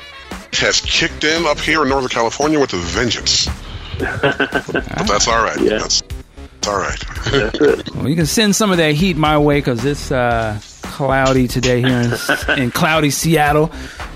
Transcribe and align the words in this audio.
has 0.53 0.81
kicked 0.81 1.23
in 1.23 1.47
up 1.47 1.59
here 1.59 1.81
in 1.81 1.89
Northern 1.89 2.09
California 2.09 2.59
with 2.59 2.73
a 2.73 2.77
vengeance. 2.77 3.47
but 3.97 5.07
that's 5.07 5.27
all 5.27 5.43
right. 5.43 5.59
Yeah. 5.59 5.79
That's, 5.79 6.03
that's 6.63 6.67
all 6.67 6.79
right. 6.79 7.31
That's 7.31 7.59
it. 7.59 7.95
Well, 7.95 8.07
you 8.07 8.15
can 8.15 8.25
send 8.25 8.55
some 8.55 8.71
of 8.71 8.77
that 8.77 8.95
heat 8.95 9.17
my 9.17 9.37
way 9.37 9.59
because 9.59 9.83
it's 9.83 10.11
uh, 10.11 10.59
cloudy 10.83 11.47
today 11.47 11.81
here 11.81 12.01
in, 12.01 12.57
in 12.59 12.71
cloudy 12.71 13.09
Seattle. 13.09 13.71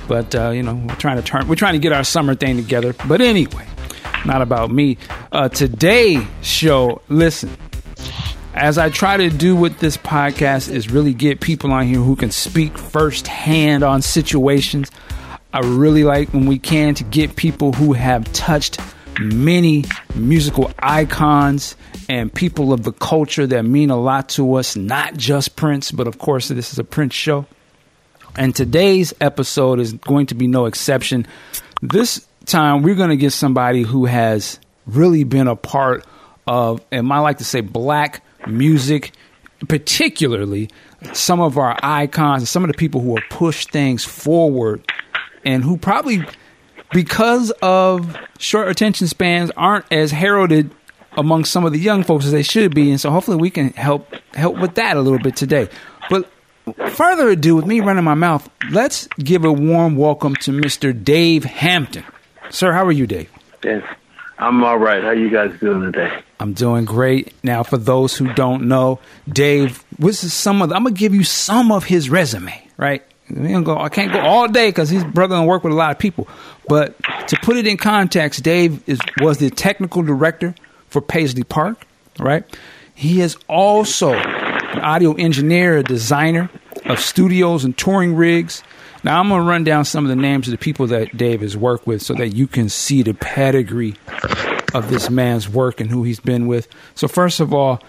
But 0.07 0.33
uh, 0.33 0.51
you 0.51 0.63
know, 0.63 0.75
we're 0.75 0.95
trying 0.95 1.17
to 1.17 1.23
turn, 1.23 1.47
we're 1.47 1.55
trying 1.55 1.73
to 1.73 1.79
get 1.79 1.91
our 1.91 2.03
summer 2.03 2.35
thing 2.35 2.55
together. 2.55 2.93
But 3.07 3.21
anyway, 3.21 3.67
not 4.25 4.41
about 4.41 4.71
me. 4.71 4.97
Uh, 5.31 5.49
today's 5.49 6.25
show, 6.41 7.01
listen. 7.09 7.55
As 8.53 8.77
I 8.77 8.89
try 8.89 9.17
to 9.17 9.29
do 9.29 9.55
with 9.55 9.79
this 9.79 9.97
podcast, 9.97 10.71
is 10.71 10.89
really 10.89 11.13
get 11.13 11.41
people 11.41 11.71
on 11.71 11.85
here 11.85 11.99
who 11.99 12.15
can 12.15 12.31
speak 12.31 12.77
firsthand 12.77 13.83
on 13.83 14.01
situations. 14.01 14.89
I 15.53 15.59
really 15.59 16.03
like 16.03 16.33
when 16.33 16.45
we 16.47 16.57
can 16.57 16.95
to 16.95 17.03
get 17.03 17.35
people 17.35 17.73
who 17.73 17.93
have 17.93 18.31
touched 18.33 18.79
many 19.19 19.83
musical 20.15 20.71
icons 20.79 21.75
and 22.09 22.33
people 22.33 22.73
of 22.73 22.83
the 22.83 22.91
culture 22.91 23.47
that 23.47 23.63
mean 23.63 23.89
a 23.89 23.99
lot 23.99 24.29
to 24.29 24.55
us, 24.55 24.75
not 24.75 25.15
just 25.17 25.55
Prince, 25.55 25.91
but 25.91 26.07
of 26.07 26.17
course, 26.17 26.47
this 26.47 26.71
is 26.71 26.79
a 26.79 26.83
Prince 26.83 27.13
show. 27.13 27.45
And 28.35 28.55
today's 28.55 29.13
episode 29.19 29.79
is 29.79 29.93
going 29.93 30.27
to 30.27 30.35
be 30.35 30.47
no 30.47 30.65
exception. 30.65 31.25
This 31.81 32.25
time, 32.45 32.83
we're 32.83 32.95
going 32.95 33.09
to 33.09 33.17
get 33.17 33.33
somebody 33.33 33.81
who 33.81 34.05
has 34.05 34.59
really 34.85 35.23
been 35.23 35.47
a 35.47 35.55
part 35.55 36.05
of, 36.45 36.83
and 36.91 37.11
I 37.11 37.19
like 37.19 37.39
to 37.39 37.43
say, 37.43 37.61
black 37.61 38.23
music, 38.45 39.11
particularly 39.67 40.69
some 41.13 41.39
of 41.39 41.57
our 41.57 41.77
icons 41.83 42.49
some 42.49 42.63
of 42.63 42.71
the 42.71 42.77
people 42.77 43.01
who 43.01 43.15
have 43.15 43.29
pushed 43.29 43.71
things 43.71 44.03
forward 44.03 44.81
and 45.45 45.63
who 45.63 45.77
probably 45.77 46.23
because 46.91 47.51
of 47.61 48.15
short 48.39 48.67
attention 48.69 49.07
spans 49.07 49.51
aren't 49.57 49.85
as 49.91 50.11
heralded 50.11 50.71
among 51.17 51.45
some 51.45 51.65
of 51.65 51.73
the 51.73 51.79
young 51.79 52.03
folks 52.03 52.25
as 52.25 52.31
they 52.31 52.43
should 52.43 52.73
be 52.73 52.89
and 52.91 53.01
so 53.01 53.09
hopefully 53.09 53.37
we 53.37 53.49
can 53.49 53.69
help 53.73 54.13
help 54.33 54.57
with 54.59 54.75
that 54.75 54.97
a 54.97 55.01
little 55.01 55.19
bit 55.19 55.35
today 55.35 55.67
but 56.09 56.29
further 56.89 57.29
ado 57.29 57.55
with 57.55 57.65
me 57.65 57.79
running 57.79 58.03
my 58.03 58.13
mouth 58.13 58.47
let's 58.69 59.07
give 59.19 59.43
a 59.43 59.51
warm 59.51 59.95
welcome 59.95 60.35
to 60.35 60.51
mr 60.51 60.93
dave 61.03 61.43
hampton 61.43 62.03
sir 62.49 62.71
how 62.71 62.85
are 62.85 62.91
you 62.91 63.07
dave 63.07 63.29
Yes. 63.63 63.83
I'm 64.39 64.63
all 64.63 64.77
right. 64.77 65.03
How 65.03 65.11
you 65.11 65.29
guys 65.31 65.59
doing 65.59 65.81
today? 65.91 66.21
I'm 66.39 66.53
doing 66.53 66.85
great. 66.85 67.33
Now, 67.43 67.63
for 67.63 67.77
those 67.77 68.15
who 68.15 68.31
don't 68.33 68.67
know, 68.67 68.99
Dave, 69.27 69.83
this 69.97 70.23
is 70.23 70.31
some 70.31 70.61
of. 70.61 70.69
The, 70.69 70.75
I'm 70.75 70.83
gonna 70.83 70.95
give 70.95 71.15
you 71.15 71.23
some 71.23 71.71
of 71.71 71.85
his 71.85 72.09
resume, 72.09 72.69
right? 72.77 73.03
We 73.29 73.49
don't 73.49 73.63
go, 73.63 73.77
I 73.77 73.89
can't 73.89 74.11
go 74.11 74.19
all 74.19 74.47
day 74.47 74.69
because 74.69 74.89
he's 74.89 75.03
brother 75.03 75.35
and 75.35 75.47
work 75.47 75.63
with 75.63 75.73
a 75.73 75.75
lot 75.75 75.91
of 75.91 75.99
people. 75.99 76.27
But 76.67 76.95
to 77.27 77.37
put 77.41 77.57
it 77.57 77.67
in 77.67 77.77
context, 77.77 78.43
Dave 78.43 78.81
is 78.87 78.99
was 79.19 79.37
the 79.37 79.49
technical 79.49 80.01
director 80.01 80.55
for 80.89 81.01
Paisley 81.01 81.43
Park, 81.43 81.85
right? 82.19 82.45
He 82.95 83.21
is 83.21 83.37
also 83.47 84.13
an 84.13 84.79
audio 84.79 85.13
engineer, 85.13 85.77
a 85.77 85.83
designer 85.83 86.49
of 86.85 86.99
studios 86.99 87.65
and 87.65 87.77
touring 87.77 88.15
rigs. 88.15 88.63
Now 89.03 89.19
I'm 89.19 89.29
gonna 89.29 89.43
run 89.43 89.63
down 89.63 89.85
some 89.85 90.05
of 90.05 90.09
the 90.09 90.15
names 90.15 90.47
of 90.47 90.51
the 90.51 90.57
people 90.57 90.87
that 90.87 91.15
Dave 91.15 91.41
has 91.41 91.55
worked 91.55 91.85
with 91.85 92.01
so 92.01 92.13
that 92.15 92.29
you 92.29 92.47
can 92.47 92.69
see 92.69 93.03
the 93.03 93.13
pedigree 93.13 93.95
of 94.73 94.89
this 94.89 95.09
man's 95.09 95.47
work 95.47 95.79
and 95.81 95.89
who 95.89 96.03
he's 96.03 96.19
been 96.19 96.47
with. 96.47 96.67
So 96.95 97.07
first 97.07 97.39
of 97.39 97.53
all, 97.53 97.81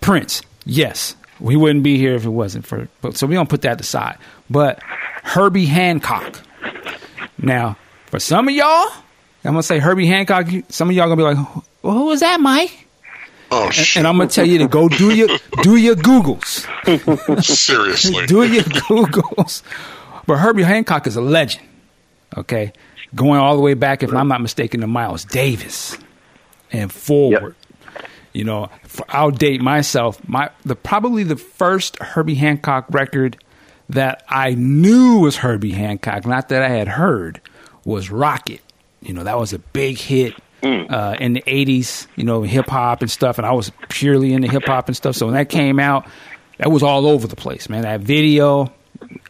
Prince, 0.00 0.42
yes, 0.64 1.16
we 1.40 1.56
wouldn't 1.56 1.82
be 1.82 1.96
here 1.98 2.14
if 2.14 2.24
it 2.24 2.30
wasn't 2.30 2.66
for. 2.66 2.88
But 3.02 3.16
so 3.16 3.26
we 3.26 3.34
don't 3.34 3.48
put 3.48 3.62
that 3.62 3.80
aside. 3.80 4.18
But 4.50 4.80
Herbie 5.22 5.66
Hancock. 5.66 6.40
Now, 7.38 7.76
for 8.06 8.18
some 8.18 8.48
of 8.48 8.54
y'all, 8.54 8.66
I'm 9.44 9.52
gonna 9.52 9.62
say 9.62 9.78
Herbie 9.78 10.06
Hancock. 10.06 10.46
Some 10.68 10.88
of 10.90 10.96
y'all 10.96 11.06
gonna 11.08 11.16
be 11.16 11.22
like, 11.22 11.64
well, 11.82 11.94
"Who 11.94 12.04
was 12.06 12.20
that, 12.20 12.40
Mike?" 12.40 12.86
Oh, 13.50 13.66
And, 13.66 13.74
shit. 13.74 13.96
and 13.98 14.06
I'm 14.08 14.16
gonna 14.16 14.28
tell 14.30 14.46
you 14.46 14.58
to 14.58 14.66
go 14.68 14.88
do 14.88 15.14
your 15.14 15.28
do 15.62 15.76
your 15.76 15.94
Googles. 15.94 16.66
Seriously. 17.44 18.26
do 18.26 18.42
your 18.44 18.64
Googles. 18.64 19.62
But 20.26 20.38
Herbie 20.38 20.64
Hancock 20.64 21.06
is 21.06 21.14
a 21.16 21.20
legend. 21.20 21.64
Okay, 22.36 22.72
going 23.14 23.38
all 23.38 23.54
the 23.54 23.62
way 23.62 23.74
back, 23.74 24.02
if 24.02 24.12
I'm 24.12 24.26
not 24.28 24.40
mistaken, 24.40 24.80
to 24.80 24.86
Miles 24.88 25.24
Davis 25.24 25.96
and 26.72 26.90
forward. 26.92 27.54
You 28.36 28.44
know, 28.44 28.68
I'll 29.08 29.30
date 29.30 29.60
myself. 29.62 30.20
My 30.28 30.50
the 30.64 30.76
probably 30.76 31.22
the 31.24 31.36
first 31.36 31.96
Herbie 32.02 32.34
Hancock 32.34 32.84
record 32.90 33.38
that 33.88 34.22
I 34.28 34.50
knew 34.54 35.20
was 35.20 35.36
Herbie 35.36 35.72
Hancock, 35.72 36.26
not 36.26 36.48
that 36.50 36.62
I 36.62 36.68
had 36.68 36.86
heard, 36.88 37.40
was 37.84 38.08
Rockit. 38.10 38.60
You 39.00 39.14
know, 39.14 39.24
that 39.24 39.38
was 39.38 39.52
a 39.52 39.58
big 39.58 39.96
hit 39.98 40.34
uh, 40.62 41.16
in 41.18 41.32
the 41.32 41.42
'80s. 41.46 42.06
You 42.16 42.24
know, 42.24 42.42
hip 42.42 42.66
hop 42.66 43.00
and 43.00 43.10
stuff, 43.10 43.38
and 43.38 43.46
I 43.46 43.52
was 43.52 43.72
purely 43.88 44.32
into 44.34 44.48
hip 44.48 44.64
hop 44.66 44.88
and 44.88 44.96
stuff. 44.96 45.16
So 45.16 45.26
when 45.26 45.34
that 45.34 45.48
came 45.48 45.78
out, 45.80 46.06
that 46.58 46.70
was 46.70 46.82
all 46.82 47.06
over 47.06 47.26
the 47.26 47.36
place, 47.36 47.68
man. 47.70 47.82
That 47.82 48.00
video, 48.00 48.72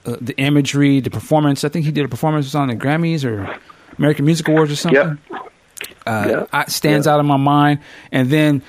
uh, 0.04 0.16
the 0.20 0.34
imagery, 0.36 0.98
the 1.00 1.10
performance. 1.10 1.62
I 1.64 1.68
think 1.68 1.84
he 1.84 1.92
did 1.92 2.04
a 2.04 2.08
performance 2.08 2.54
on 2.54 2.68
the 2.68 2.74
Grammys 2.74 3.24
or 3.24 3.56
American 3.98 4.24
Music 4.24 4.48
Awards 4.48 4.72
or 4.72 4.76
something 4.76 5.18
Yep. 5.30 5.42
uh, 6.06 6.26
Yeah. 6.28 6.46
I- 6.52 6.64
stands 6.66 7.06
out 7.06 7.20
in 7.20 7.26
my 7.26 7.36
mind. 7.36 7.80
And 8.12 8.30
then, 8.30 8.62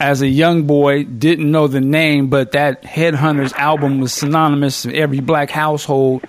as 0.00 0.22
a 0.22 0.28
young 0.28 0.62
boy, 0.64 1.04
didn't 1.04 1.50
know 1.50 1.66
the 1.66 1.80
name, 1.80 2.28
but 2.28 2.52
that 2.52 2.82
Headhunters 2.82 3.52
album 3.54 4.00
was 4.00 4.12
synonymous 4.12 4.84
in 4.84 4.94
every 4.94 5.20
black 5.20 5.50
household. 5.50 6.24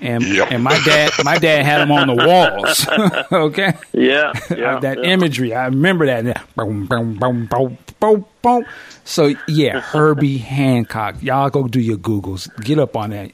And 0.00 0.24
Yep. 0.24 0.48
and 0.50 0.64
my 0.64 0.80
dad 0.84 1.12
my 1.22 1.38
dad 1.38 1.64
had 1.64 1.78
them 1.78 1.92
on 1.92 2.08
the 2.08 2.26
walls. 2.26 2.88
okay, 3.32 3.74
Yeah. 3.92 4.32
Yeah. 4.50 4.80
that 4.80 4.98
yeah. 4.98 5.10
imagery, 5.10 5.54
I 5.54 5.66
remember 5.66 6.06
that. 6.06 6.42
Boom, 6.56 6.86
boom, 6.86 7.14
boom, 7.14 7.46
boom, 7.46 7.78
boom, 8.00 8.24
boom. 8.42 8.64
So 9.04 9.32
yeah, 9.46 9.80
Herbie 9.80 10.38
Hancock. 10.38 11.22
Y'all 11.22 11.50
go 11.50 11.68
do 11.68 11.78
your 11.80 11.98
googles. 11.98 12.48
Get 12.64 12.80
up 12.80 12.96
on 12.96 13.10
that 13.10 13.30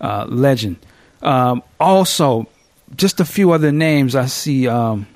uh, 0.00 0.24
legend. 0.26 0.76
Um, 1.22 1.62
also, 1.78 2.46
just 2.96 3.20
a 3.20 3.26
few 3.26 3.50
other 3.52 3.70
names 3.72 4.14
I 4.16 4.24
see. 4.26 4.68
Um, 4.68 5.06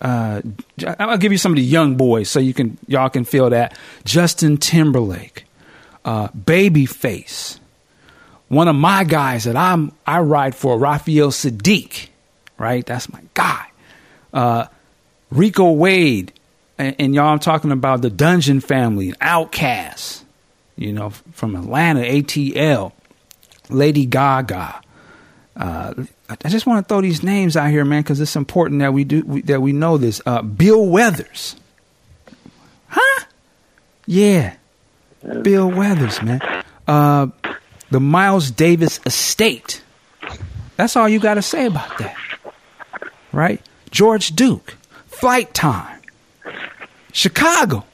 uh, 0.00 0.42
I'll 0.98 1.18
give 1.18 1.32
you 1.32 1.38
some 1.38 1.52
of 1.52 1.56
the 1.56 1.62
young 1.62 1.96
boys 1.96 2.30
so 2.30 2.38
you 2.38 2.54
can 2.54 2.78
y'all 2.86 3.08
can 3.08 3.24
feel 3.24 3.50
that. 3.50 3.76
Justin 4.04 4.56
Timberlake, 4.56 5.44
uh, 6.04 6.28
Babyface, 6.28 7.58
one 8.48 8.68
of 8.68 8.76
my 8.76 9.04
guys 9.04 9.44
that 9.44 9.56
I'm 9.56 9.92
I 10.06 10.20
ride 10.20 10.54
for, 10.54 10.78
Raphael 10.78 11.30
Saadiq, 11.30 12.08
right? 12.58 12.84
That's 12.86 13.12
my 13.12 13.20
guy. 13.34 13.66
Uh, 14.32 14.66
Rico 15.30 15.72
Wade, 15.72 16.32
and, 16.78 16.94
and 16.98 17.14
y'all 17.14 17.32
I'm 17.32 17.38
talking 17.38 17.72
about 17.72 18.02
the 18.02 18.10
Dungeon 18.10 18.60
Family, 18.60 19.12
OutKast, 19.12 20.22
you 20.76 20.92
know, 20.92 21.10
from 21.10 21.56
Atlanta, 21.56 22.00
ATL, 22.00 22.92
Lady 23.68 24.06
Gaga. 24.06 24.80
Uh, 25.56 25.94
I 26.28 26.48
just 26.50 26.66
want 26.66 26.86
to 26.86 26.88
throw 26.88 27.00
these 27.00 27.22
names 27.22 27.56
out 27.56 27.70
here, 27.70 27.84
man, 27.84 28.02
because 28.02 28.20
it's 28.20 28.36
important 28.36 28.80
that 28.80 28.92
we 28.92 29.04
do 29.04 29.22
we, 29.24 29.40
that 29.42 29.62
we 29.62 29.72
know 29.72 29.96
this. 29.96 30.20
Uh, 30.26 30.42
Bill 30.42 30.86
Withers, 30.86 31.56
huh? 32.88 33.24
Yeah, 34.06 34.54
Bill 35.42 35.70
Withers, 35.70 36.20
man. 36.22 36.40
Uh, 36.86 37.28
the 37.90 38.00
Miles 38.00 38.50
Davis 38.50 39.00
estate. 39.06 39.82
That's 40.76 40.96
all 40.96 41.08
you 41.08 41.18
got 41.18 41.34
to 41.34 41.42
say 41.42 41.64
about 41.66 41.96
that, 41.98 42.16
right? 43.32 43.62
George 43.90 44.36
Duke, 44.36 44.76
Flyte 45.10 45.52
Tyme, 45.54 46.00
Chicago, 47.12 47.84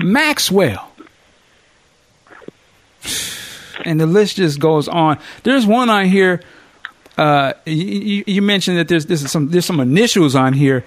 Maxwell, 0.00 0.90
and 3.84 4.00
the 4.00 4.06
list 4.06 4.36
just 4.36 4.58
goes 4.60 4.88
on. 4.88 5.18
There's 5.42 5.66
one 5.66 5.90
on 5.90 6.06
here. 6.06 6.40
Uh, 7.16 7.52
you, 7.66 8.22
you 8.26 8.42
mentioned 8.42 8.78
that 8.78 8.86
there's, 8.88 9.06
there's 9.06 9.28
some 9.30 9.48
there's 9.50 9.64
some 9.66 9.80
initials 9.80 10.34
on 10.36 10.52
here, 10.52 10.84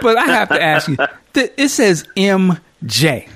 but 0.00 0.16
I 0.16 0.26
have 0.26 0.48
to 0.50 0.62
ask 0.62 0.88
you. 0.88 0.96
th- 1.34 1.52
It 1.56 1.68
says 1.70 2.06
MJ. 2.16 3.28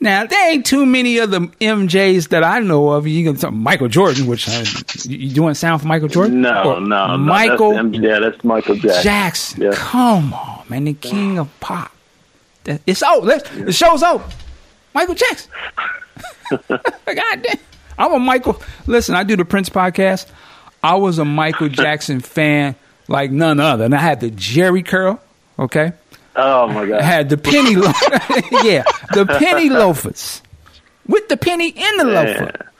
Now 0.00 0.26
there 0.26 0.50
ain't 0.52 0.64
too 0.66 0.84
many 0.86 1.18
of 1.18 1.30
the 1.30 1.40
MJs 1.40 2.28
that 2.28 2.42
I 2.44 2.60
know 2.60 2.90
of. 2.90 3.06
You 3.06 3.24
can 3.24 3.36
talk 3.36 3.52
Michael 3.52 3.88
Jordan, 3.88 4.26
which 4.26 4.48
uh, 4.48 4.64
you, 5.04 5.30
doing 5.32 5.54
sound 5.54 5.80
for 5.82 5.88
Michael 5.88 6.08
Jordan? 6.08 6.40
No, 6.42 6.78
no, 6.78 7.06
no. 7.08 7.18
Michael 7.18 7.72
That's, 7.72 7.98
yeah, 7.98 8.18
that's 8.18 8.42
Michael 8.44 8.76
Jackson. 8.76 9.02
Jackson. 9.02 9.62
Yeah. 9.62 9.70
Come 9.74 10.32
on, 10.34 10.64
man, 10.68 10.84
the 10.84 10.92
king 10.94 11.38
of 11.38 11.48
pop. 11.60 11.92
That- 12.64 12.80
It's 12.86 13.02
over. 13.02 13.26
Let's- 13.26 13.48
The 13.50 13.72
show's 13.72 14.02
over. 14.02 14.24
Michael 14.94 15.14
Jackson. 15.14 15.50
God 16.50 16.68
damn. 17.06 17.56
I'm 17.98 18.12
a 18.12 18.18
Michael. 18.18 18.60
Listen, 18.86 19.14
I 19.14 19.24
do 19.24 19.36
the 19.36 19.44
Prince 19.44 19.68
podcast. 19.68 20.26
I 20.82 20.94
was 20.96 21.18
a 21.18 21.24
Michael 21.24 21.68
Jackson 21.82 22.20
fan 22.20 22.76
like 23.08 23.30
none 23.30 23.60
other, 23.60 23.84
and 23.84 23.94
I 23.94 23.98
had 23.98 24.20
the 24.20 24.30
Jheri 24.30 24.84
curl. 24.86 25.20
Okay, 25.58 25.92
Oh 26.34 26.68
my 26.68 26.84
god. 26.86 27.00
I 27.00 27.02
had 27.02 27.28
the 27.30 27.38
penny. 27.38 27.76
Lo- 27.76 27.86
yeah, 28.62 28.82
the 29.14 29.24
penny 29.38 29.70
loafers 29.70 30.42
with 31.06 31.28
the 31.28 31.36
penny 31.36 31.68
in 31.70 31.96
the 31.96 32.04
loafer. 32.04 32.70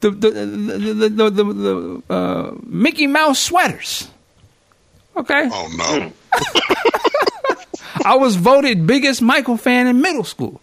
The 0.00 0.10
the 0.10 0.30
the 0.30 0.38
the, 0.38 1.08
the, 1.08 1.30
the, 1.30 1.44
the 1.52 2.02
uh, 2.14 2.54
Mickey 2.64 3.06
Mouse 3.06 3.38
sweaters. 3.38 4.08
Okay, 5.16 5.48
Oh 5.52 5.68
no. 5.76 6.12
I 8.04 8.16
was 8.16 8.36
voted 8.36 8.86
biggest 8.86 9.20
Michael 9.20 9.56
fan 9.58 9.86
in 9.86 10.00
middle 10.00 10.24
school. 10.24 10.60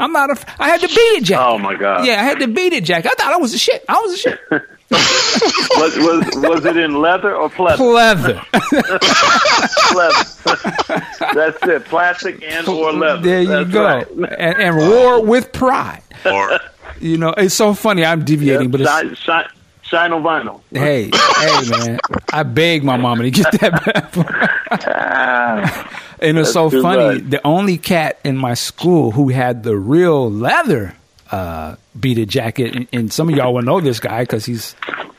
I'm 0.00 0.12
not 0.12 0.30
a. 0.30 0.36
I 0.62 0.68
had 0.68 0.80
to 0.80 0.88
beat 0.88 0.94
it, 0.94 1.24
Jack. 1.24 1.40
Oh 1.40 1.58
my 1.58 1.74
God. 1.74 2.04
Yeah, 2.06 2.20
I 2.20 2.24
had 2.24 2.38
to 2.40 2.48
beat 2.48 2.72
it, 2.72 2.84
Jack. 2.84 3.04
I 3.06 3.10
thought 3.10 3.32
I 3.32 3.36
was 3.38 3.52
a 3.54 3.58
shit. 3.58 3.84
I 3.88 3.94
was 4.00 4.12
a 4.14 4.16
shit. 4.16 4.40
Was 4.90 5.96
was 5.98 6.24
was 6.36 6.64
it 6.64 6.78
in 6.78 6.98
leather 7.02 7.36
or 7.36 7.50
pleather? 7.50 7.76
Pleather. 7.76 8.42
leather. 9.94 11.34
That's 11.34 11.62
it. 11.66 11.84
Plastic 11.84 12.42
and 12.42 12.66
or 12.66 12.92
leather. 12.94 13.20
There 13.22 13.42
you 13.42 13.48
That's 13.48 13.70
go. 13.70 13.84
right. 13.84 14.08
And, 14.10 14.62
and 14.62 14.76
roar 14.76 15.22
with 15.22 15.52
pride. 15.52 16.02
Or 16.24 16.58
You 17.00 17.18
know, 17.18 17.34
it's 17.36 17.54
so 17.54 17.74
funny. 17.74 18.02
I'm 18.02 18.24
deviating, 18.24 18.70
but 18.70 18.80
it's, 18.80 18.88
shine, 18.90 19.14
shine, 19.14 19.48
shine 19.88 20.12
on 20.12 20.22
vinyl. 20.22 20.60
hey, 20.72 21.10
hey, 21.38 21.70
man. 21.70 21.98
I 22.32 22.42
begged 22.42 22.84
my 22.84 22.96
mama 22.96 23.24
to 23.24 23.30
get 23.30 23.52
that 23.60 23.84
bad 23.84 24.12
boy. 24.12 25.94
And 26.20 26.36
it's 26.36 26.52
so 26.52 26.68
funny. 26.68 27.20
much. 27.20 27.30
The 27.30 27.40
only 27.46 27.78
cat 27.78 28.18
in 28.24 28.36
my 28.36 28.54
school 28.54 29.12
who 29.12 29.28
had 29.28 29.62
the 29.62 29.76
real 29.76 30.28
leather 30.28 30.96
uh, 31.30 31.76
beaded 31.98 32.28
jacket, 32.28 32.74
and, 32.74 32.88
and 32.92 33.12
some 33.12 33.28
of 33.28 33.36
y'all 33.36 33.54
will 33.54 33.62
know 33.62 33.80
this 33.80 34.00
guy 34.00 34.22
because 34.22 34.44
he's 34.44 34.74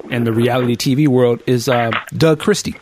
in 0.10 0.26
the 0.26 0.34
reality 0.34 0.76
TV 0.76 1.08
world, 1.08 1.42
is 1.48 1.70
uh, 1.70 1.92
Doug 2.18 2.40
Christie. 2.42 2.76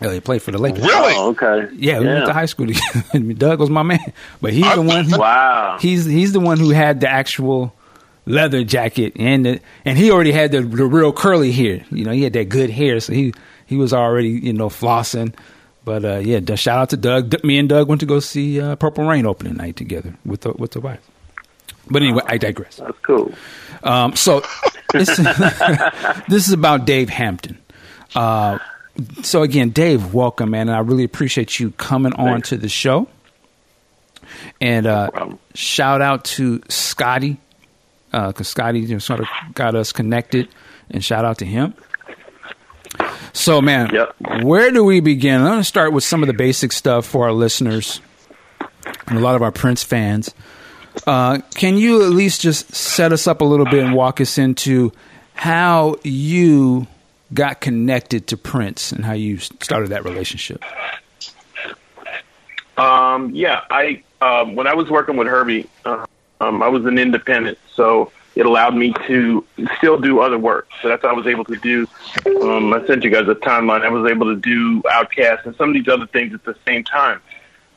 Yeah, 0.00 0.14
he 0.14 0.20
played 0.20 0.40
for 0.40 0.50
the 0.50 0.56
Lakers. 0.56 0.82
really? 0.82 1.12
Oh, 1.14 1.28
okay. 1.38 1.68
Yeah, 1.74 1.98
we 2.00 2.06
went 2.06 2.24
to 2.24 2.32
high 2.32 2.46
school 2.46 2.66
together. 3.12 3.34
Doug 3.34 3.60
was 3.60 3.68
my 3.68 3.82
man, 3.82 4.14
but 4.40 4.54
he's 4.54 4.74
the 4.74 4.80
one. 4.80 5.04
Who, 5.04 5.18
Wow. 5.18 5.76
He's 5.78 6.06
he's 6.06 6.32
the 6.32 6.40
one 6.40 6.58
who 6.58 6.70
had 6.70 7.00
the 7.00 7.08
actual 7.10 7.74
leather 8.26 8.64
jacket, 8.64 9.12
and 9.16 9.46
the, 9.46 9.60
and 9.84 9.98
he 9.98 10.10
already 10.10 10.32
had 10.32 10.52
the, 10.52 10.62
the 10.62 10.86
real 10.86 11.12
curly 11.12 11.52
hair. 11.52 11.84
You 11.90 12.04
know, 12.04 12.12
he 12.12 12.22
had 12.22 12.32
that 12.34 12.48
good 12.48 12.70
hair, 12.70 13.00
so 13.00 13.12
he 13.12 13.34
he 13.66 13.76
was 13.76 13.92
already 13.92 14.30
you 14.30 14.52
know 14.52 14.68
flossing. 14.68 15.34
But 15.84 16.04
uh, 16.04 16.18
yeah, 16.18 16.40
shout 16.54 16.78
out 16.78 16.90
to 16.90 16.96
Doug. 16.96 17.42
Me 17.42 17.58
and 17.58 17.68
Doug 17.68 17.88
went 17.88 18.00
to 18.00 18.06
go 18.06 18.20
see 18.20 18.60
uh, 18.60 18.76
Purple 18.76 19.08
Rain 19.08 19.26
opening 19.26 19.56
night 19.56 19.76
together 19.76 20.14
with 20.24 20.42
the, 20.42 20.52
with 20.52 20.72
the 20.72 20.80
wife. 20.80 21.00
But 21.90 22.02
anyway, 22.02 22.22
I 22.26 22.38
digress. 22.38 22.76
That's 22.76 22.98
cool. 23.00 23.32
Um, 23.82 24.14
so 24.14 24.42
this, 24.92 25.08
this 26.28 26.46
is 26.46 26.52
about 26.52 26.84
Dave 26.84 27.08
Hampton. 27.08 27.58
Uh, 28.14 28.58
so 29.22 29.42
again, 29.42 29.70
Dave, 29.70 30.12
welcome, 30.12 30.50
man, 30.50 30.68
and 30.68 30.76
I 30.76 30.80
really 30.80 31.04
appreciate 31.04 31.58
you 31.58 31.70
coming 31.72 32.12
on 32.12 32.42
to 32.42 32.56
the 32.56 32.68
show. 32.68 33.08
And 34.60 34.86
uh, 34.86 35.10
problem. 35.10 35.38
shout 35.54 36.02
out 36.02 36.24
to 36.24 36.62
Scotty, 36.68 37.38
because 38.10 38.48
Scotty 38.48 38.80
you 38.80 38.88
know, 38.88 38.98
sort 38.98 39.20
of 39.20 39.26
got 39.54 39.74
us 39.74 39.92
connected, 39.92 40.48
and 40.90 41.04
shout 41.04 41.24
out 41.24 41.38
to 41.38 41.44
him. 41.44 41.74
So, 43.32 43.60
man, 43.60 43.90
Yep. 43.94 44.42
where 44.42 44.70
do 44.72 44.82
we 44.84 45.00
begin? 45.00 45.40
I'm 45.40 45.46
going 45.46 45.58
to 45.58 45.64
start 45.64 45.92
with 45.92 46.02
some 46.02 46.22
of 46.22 46.26
the 46.26 46.32
basic 46.32 46.72
stuff 46.72 47.06
for 47.06 47.26
our 47.26 47.32
listeners 47.32 48.00
and 49.06 49.16
a 49.16 49.20
lot 49.20 49.36
of 49.36 49.42
our 49.42 49.52
Prince 49.52 49.84
fans. 49.84 50.34
Uh, 51.06 51.38
can 51.54 51.76
you 51.76 52.02
at 52.02 52.10
least 52.10 52.40
just 52.40 52.74
set 52.74 53.12
us 53.12 53.28
up 53.28 53.40
a 53.40 53.44
little 53.44 53.66
bit 53.66 53.84
and 53.84 53.94
walk 53.94 54.20
us 54.20 54.38
into 54.38 54.90
how 55.34 55.94
you 56.02 56.88
got 57.32 57.60
connected 57.60 58.26
to 58.26 58.36
Prince 58.36 58.90
and 58.90 59.04
how 59.04 59.12
you 59.12 59.38
started 59.38 59.90
that 59.90 60.04
relationship? 60.04 60.62
Um, 62.76 63.30
yeah, 63.34 63.62
I 63.70 64.02
um, 64.20 64.54
when 64.56 64.66
I 64.66 64.74
was 64.74 64.90
working 64.90 65.16
with 65.16 65.28
Herbie, 65.28 65.68
uh, 65.84 66.06
um, 66.40 66.62
I 66.62 66.68
was 66.68 66.84
an 66.86 66.98
independent, 66.98 67.58
so 67.74 68.12
it 68.34 68.46
allowed 68.46 68.74
me 68.74 68.94
to 69.06 69.44
still 69.76 69.98
do 69.98 70.20
other 70.20 70.38
work. 70.38 70.68
So 70.80 70.88
that's 70.88 71.02
what 71.02 71.12
I 71.12 71.14
was 71.14 71.26
able 71.26 71.44
to 71.44 71.56
do. 71.56 71.86
Um, 72.42 72.72
I 72.72 72.86
sent 72.86 73.02
you 73.04 73.10
guys 73.10 73.28
a 73.28 73.34
timeline. 73.34 73.82
I 73.82 73.88
was 73.88 74.10
able 74.10 74.26
to 74.26 74.36
do 74.36 74.82
OutKast 74.82 75.46
and 75.46 75.56
some 75.56 75.70
of 75.70 75.74
these 75.74 75.88
other 75.88 76.06
things 76.06 76.32
at 76.32 76.44
the 76.44 76.56
same 76.66 76.84
time. 76.84 77.20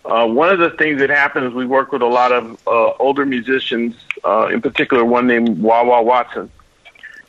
Uh, 0.05 0.27
one 0.27 0.49
of 0.49 0.59
the 0.59 0.69
things 0.71 0.99
that 0.99 1.09
happened 1.09 1.47
is 1.47 1.53
we 1.53 1.65
worked 1.65 1.91
with 1.93 2.01
a 2.01 2.07
lot 2.07 2.31
of 2.31 2.59
uh, 2.67 2.91
older 2.99 3.25
musicians, 3.25 3.95
uh, 4.23 4.47
in 4.47 4.61
particular 4.61 5.03
one 5.03 5.27
named 5.27 5.61
Wah 5.61 5.83
Wah 5.83 6.01
Watson, 6.01 6.51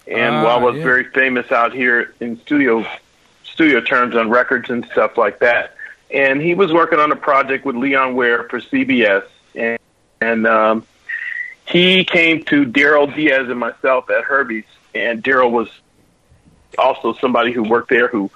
and 0.09 0.35
Ah, 0.37 0.45
Wah 0.45 0.59
Wah's 0.59 0.77
yeah. 0.77 0.83
very 0.83 1.05
famous 1.05 1.51
out 1.53 1.73
here 1.73 2.15
in 2.21 2.39
studio 2.41 2.85
studio 3.45 3.81
terms 3.81 4.17
on 4.17 4.29
records 4.29 4.71
and 4.71 4.85
stuff 4.91 5.17
like 5.17 5.39
that. 5.39 5.77
And 6.11 6.43
he 6.43 6.55
was 6.55 6.73
working 6.73 6.99
on 6.99 7.13
a 7.13 7.17
project 7.17 7.65
with 7.65 7.77
Leon 7.77 8.17
Ware 8.17 8.45
for 8.49 8.61
CBS, 8.61 9.25
and, 9.55 9.79
and 10.21 10.47
um, 10.47 10.87
he 11.66 12.05
came 12.05 12.44
to 12.44 12.64
Daryl 12.64 13.14
Diaz 13.14 13.49
and 13.49 13.58
myself 13.58 14.11
at 14.11 14.25
Herbie's, 14.25 14.64
and 14.94 15.22
Daryl 15.22 15.50
was 15.50 15.69
also 16.78 17.14
somebody 17.14 17.52
who 17.52 17.62
worked 17.62 17.88
there 17.88 18.08
who 18.08 18.31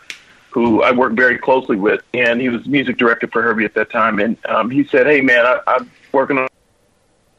who 0.50 0.82
I 0.82 0.92
worked 0.92 1.16
very 1.16 1.38
closely 1.38 1.76
with, 1.76 2.02
and 2.14 2.40
he 2.40 2.48
was 2.48 2.66
music 2.66 2.96
director 2.96 3.26
for 3.26 3.42
Herbie 3.42 3.64
at 3.64 3.74
that 3.74 3.90
time. 3.90 4.18
And 4.18 4.38
um, 4.46 4.70
he 4.70 4.84
said, 4.84 5.06
"Hey, 5.06 5.20
man, 5.20 5.44
I, 5.44 5.60
I'm 5.66 5.90
working 6.12 6.38
on 6.38 6.48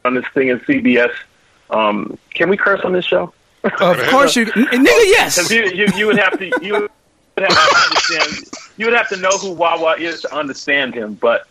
on 0.04 0.14
this 0.14 0.24
thing 0.32 0.50
at 0.50 0.62
CBS. 0.62 1.12
Um, 1.70 2.18
can 2.32 2.48
we 2.48 2.56
curse 2.56 2.80
on 2.84 2.92
this 2.92 3.04
show?" 3.04 3.32
Of 3.62 3.98
course 4.08 4.36
you, 4.36 4.46
nigga. 4.46 4.84
Yes. 4.86 5.50
You, 5.50 5.64
you, 5.66 5.86
you 5.94 6.06
would 6.06 6.18
have 6.18 6.38
to 6.38 6.46
you 6.62 6.72
would 6.72 6.90
have 7.36 7.48
to 7.48 7.84
understand 7.84 8.48
you 8.78 8.86
would 8.86 8.94
have 8.94 9.08
to 9.10 9.16
know 9.16 9.36
who 9.36 9.52
Wah 9.52 9.78
Wah 9.78 9.94
is 9.98 10.22
to 10.22 10.34
understand 10.34 10.94
him. 10.94 11.14
But 11.14 11.46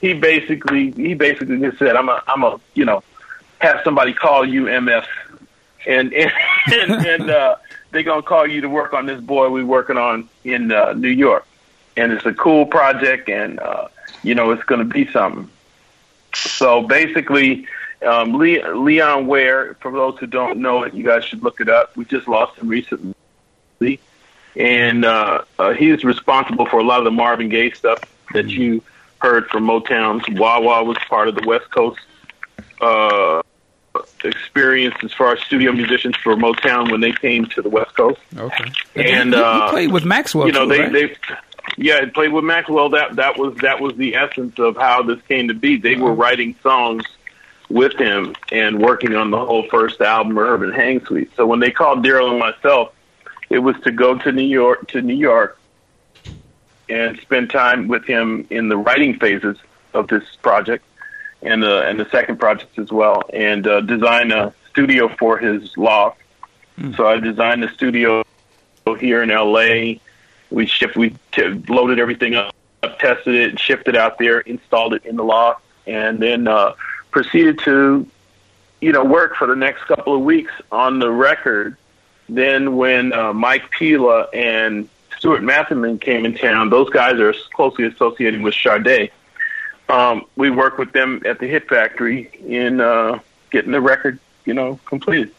he 0.00 0.12
basically 0.12 0.90
he 0.90 1.14
basically 1.14 1.58
just 1.58 1.78
said, 1.78 1.96
"I'm 1.96 2.08
a 2.08 2.22
I'm 2.26 2.42
a 2.42 2.60
you 2.74 2.84
know 2.84 3.02
have 3.60 3.80
somebody 3.84 4.12
call 4.12 4.44
you 4.46 4.64
MF, 4.64 5.06
and 5.86 6.12
and 6.12 6.32
and, 6.72 7.06
and 7.06 7.30
uh, 7.30 7.56
they're 7.90 8.02
gonna 8.02 8.22
call 8.22 8.46
you 8.46 8.60
to 8.60 8.68
work 8.68 8.92
on 8.92 9.06
this 9.06 9.20
boy 9.20 9.50
we're 9.50 9.64
working 9.64 9.96
on 9.96 10.28
in 10.44 10.72
uh, 10.72 10.92
New 10.92 11.08
York, 11.08 11.46
and 11.96 12.12
it's 12.12 12.26
a 12.26 12.34
cool 12.34 12.66
project, 12.66 13.28
and 13.28 13.58
uh, 13.60 13.88
you 14.22 14.34
know 14.34 14.50
it's 14.50 14.64
gonna 14.64 14.84
be 14.84 15.10
something." 15.10 15.50
So 16.34 16.82
basically, 16.82 17.66
um, 18.04 18.36
Le- 18.36 18.74
Leon 18.76 19.26
Ware, 19.26 19.74
for 19.80 19.90
those 19.90 20.18
who 20.18 20.26
don't 20.26 20.58
know 20.58 20.82
it, 20.82 20.94
you 20.94 21.04
guys 21.04 21.24
should 21.24 21.42
look 21.42 21.60
it 21.60 21.68
up. 21.68 21.96
We 21.96 22.04
just 22.04 22.28
lost 22.28 22.58
him 22.58 22.68
recently. 22.68 23.14
And 24.54 25.04
uh, 25.04 25.44
uh, 25.58 25.72
he's 25.72 26.02
responsible 26.02 26.66
for 26.66 26.80
a 26.80 26.82
lot 26.82 26.98
of 26.98 27.04
the 27.04 27.10
Marvin 27.10 27.48
Gaye 27.50 27.72
stuff 27.72 28.00
that 28.32 28.48
you 28.48 28.82
heard 29.18 29.48
from 29.48 29.66
Motown's. 29.66 30.24
Wah 30.38 30.60
Wah 30.60 30.82
was 30.82 30.96
part 31.08 31.28
of 31.28 31.34
the 31.34 31.46
West 31.46 31.70
Coast 31.70 32.00
uh, 32.80 33.42
experience 34.24 34.94
as 35.02 35.12
far 35.12 35.34
as 35.34 35.40
studio 35.40 35.72
musicians 35.72 36.16
for 36.16 36.34
Motown 36.34 36.90
when 36.90 37.00
they 37.00 37.12
came 37.12 37.46
to 37.46 37.62
the 37.62 37.68
West 37.68 37.94
Coast. 37.94 38.20
Okay. 38.36 38.64
And, 38.94 39.32
you, 39.32 39.38
you 39.38 39.44
uh, 39.44 39.70
played 39.70 39.92
with 39.92 40.04
Maxwell. 40.04 40.46
you 40.46 40.52
know, 40.52 40.64
too, 40.64 40.68
they, 40.68 40.80
right? 40.80 40.92
they, 40.92 41.16
yeah, 41.76 42.00
I 42.02 42.06
played 42.06 42.32
with 42.32 42.44
Maxwell. 42.44 42.90
That 42.90 43.16
that 43.16 43.38
was 43.38 43.56
that 43.58 43.80
was 43.80 43.96
the 43.96 44.16
essence 44.16 44.58
of 44.58 44.76
how 44.76 45.02
this 45.02 45.20
came 45.22 45.48
to 45.48 45.54
be. 45.54 45.76
They 45.76 45.96
were 45.96 46.12
writing 46.12 46.54
songs 46.62 47.04
with 47.68 47.94
him 47.94 48.34
and 48.52 48.80
working 48.80 49.14
on 49.14 49.30
the 49.30 49.44
whole 49.44 49.68
first 49.68 50.00
album, 50.00 50.38
Urban 50.38 50.72
Hang 50.72 51.04
Suite. 51.04 51.30
So 51.36 51.46
when 51.46 51.60
they 51.60 51.70
called 51.70 52.04
Daryl 52.04 52.30
and 52.30 52.38
myself, 52.38 52.94
it 53.50 53.58
was 53.58 53.76
to 53.80 53.90
go 53.90 54.16
to 54.16 54.32
New 54.32 54.42
York 54.42 54.88
to 54.88 55.02
New 55.02 55.14
York 55.14 55.58
and 56.88 57.18
spend 57.20 57.50
time 57.50 57.88
with 57.88 58.04
him 58.04 58.46
in 58.50 58.68
the 58.68 58.76
writing 58.76 59.18
phases 59.18 59.58
of 59.92 60.06
this 60.08 60.24
project 60.36 60.84
and 61.46 61.62
the 61.62 61.86
and 61.86 61.98
the 61.98 62.08
second 62.10 62.38
project 62.38 62.78
as 62.78 62.90
well, 62.90 63.22
and 63.32 63.66
uh, 63.66 63.80
design 63.80 64.32
a 64.32 64.52
studio 64.70 65.08
for 65.08 65.38
his 65.38 65.76
loft. 65.76 66.20
So 66.96 67.06
I 67.06 67.18
designed 67.18 67.64
a 67.64 67.72
studio 67.72 68.22
here 68.98 69.22
in 69.22 69.30
L.A. 69.30 70.00
We 70.50 70.66
shipped, 70.66 70.96
we 70.96 71.16
t- 71.32 71.62
loaded 71.68 71.98
everything 71.98 72.34
up, 72.34 72.54
tested 72.98 73.34
it, 73.34 73.58
shipped 73.58 73.88
it 73.88 73.96
out 73.96 74.18
there, 74.18 74.40
installed 74.40 74.92
it 74.92 75.06
in 75.06 75.16
the 75.16 75.24
loft, 75.24 75.62
and 75.86 76.18
then 76.18 76.46
uh, 76.46 76.74
proceeded 77.10 77.60
to, 77.60 78.06
you 78.80 78.92
know, 78.92 79.04
work 79.04 79.36
for 79.36 79.46
the 79.46 79.56
next 79.56 79.84
couple 79.84 80.14
of 80.14 80.20
weeks 80.20 80.52
on 80.70 80.98
the 80.98 81.10
record. 81.10 81.76
Then 82.28 82.76
when 82.76 83.12
uh, 83.12 83.32
Mike 83.32 83.70
Pela 83.70 84.28
and 84.34 84.88
Stuart 85.18 85.42
Matthewman 85.42 85.98
came 85.98 86.26
in 86.26 86.34
town, 86.34 86.68
those 86.68 86.90
guys 86.90 87.18
are 87.18 87.34
closely 87.54 87.86
associated 87.86 88.42
with 88.42 88.54
Sade. 88.54 89.10
Um, 89.88 90.26
we 90.36 90.50
worked 90.50 90.78
with 90.78 90.92
them 90.92 91.22
at 91.24 91.38
the 91.38 91.46
Hit 91.46 91.68
Factory 91.68 92.30
in 92.46 92.80
uh, 92.80 93.20
getting 93.50 93.72
the 93.72 93.80
record, 93.80 94.18
you 94.44 94.54
know, 94.54 94.80
completed. 94.84 95.30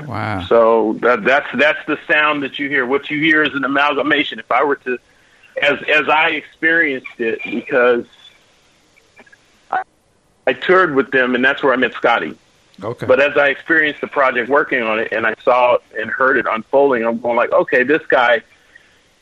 wow. 0.00 0.44
So 0.44 0.94
that 1.00 1.24
that's 1.24 1.48
that's 1.54 1.84
the 1.86 1.98
sound 2.06 2.42
that 2.44 2.58
you 2.58 2.68
hear. 2.68 2.86
What 2.86 3.10
you 3.10 3.18
hear 3.18 3.42
is 3.42 3.54
an 3.54 3.64
amalgamation. 3.64 4.38
If 4.38 4.50
I 4.52 4.62
were 4.62 4.76
to, 4.76 4.98
as 5.60 5.82
as 5.82 6.08
I 6.08 6.30
experienced 6.30 7.18
it, 7.18 7.40
because 7.44 8.06
I, 9.70 9.82
I 10.46 10.52
toured 10.52 10.94
with 10.94 11.10
them, 11.10 11.34
and 11.34 11.44
that's 11.44 11.62
where 11.62 11.72
I 11.72 11.76
met 11.76 11.94
Scotty. 11.94 12.36
Okay. 12.82 13.06
But 13.06 13.20
as 13.20 13.36
I 13.36 13.48
experienced 13.48 14.00
the 14.00 14.06
project 14.06 14.48
working 14.48 14.82
on 14.82 15.00
it 15.00 15.12
and 15.12 15.26
I 15.26 15.34
saw 15.42 15.74
it 15.74 15.82
and 15.98 16.10
heard 16.10 16.36
it 16.36 16.46
unfolding, 16.48 17.04
I'm 17.04 17.18
going 17.18 17.36
like, 17.36 17.50
okay, 17.50 17.82
this 17.82 18.06
guy 18.06 18.42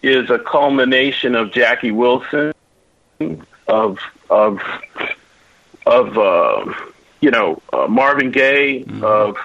is 0.02 0.28
a 0.28 0.38
culmination 0.38 1.34
of 1.34 1.52
Jackie 1.52 1.90
Wilson, 1.90 2.52
of 3.66 3.98
of 4.30 4.61
of 5.87 6.18
uh, 6.18 6.73
you 7.21 7.30
know 7.30 7.61
uh, 7.73 7.87
Marvin 7.87 8.30
Gaye, 8.30 8.85
mm-hmm. 8.85 9.04
of 9.04 9.37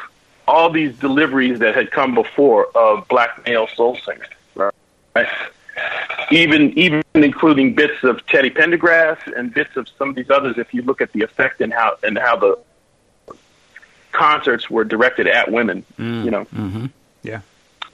all 0.48 0.70
these 0.70 0.98
deliveries 0.98 1.60
that 1.60 1.76
had 1.76 1.92
come 1.92 2.16
before 2.16 2.68
of 2.76 3.08
black 3.08 3.46
male 3.46 3.68
soul 3.68 3.98
singers, 3.98 4.28
right? 4.56 5.28
Even 6.32 6.78
even 6.78 7.04
including 7.14 7.76
bits 7.76 8.04
of 8.04 8.26
Teddy 8.28 8.50
Pendergrass 8.50 9.18
and 9.38 9.54
bits 9.54 9.76
of 9.76 9.88
some 9.98 10.10
of 10.10 10.16
these 10.16 10.30
others. 10.30 10.58
If 10.58 10.74
you 10.74 10.82
look 10.82 11.02
at 11.02 11.12
the 11.14 11.22
effect 11.22 11.62
and 11.62 11.74
how 11.74 11.98
and 12.04 12.18
how 12.18 12.36
the 12.36 12.58
concerts 14.12 14.70
were 14.70 14.84
directed 14.84 15.28
at 15.28 15.52
women, 15.52 15.86
mm, 15.98 16.26
you 16.26 16.32
know. 16.32 16.46
Mm-hmm. 16.46 16.86
Yeah. 17.24 17.42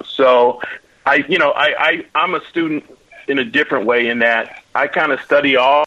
So, 0.05 0.61
I, 1.05 1.15
you 1.27 1.37
know, 1.37 1.51
I, 1.51 1.73
I, 1.79 2.05
I'm 2.15 2.35
a 2.35 2.43
student 2.45 2.85
in 3.27 3.39
a 3.39 3.45
different 3.45 3.85
way 3.85 4.07
in 4.07 4.19
that 4.19 4.63
I 4.73 4.87
kind 4.87 5.11
of 5.11 5.21
study 5.21 5.55
all, 5.55 5.85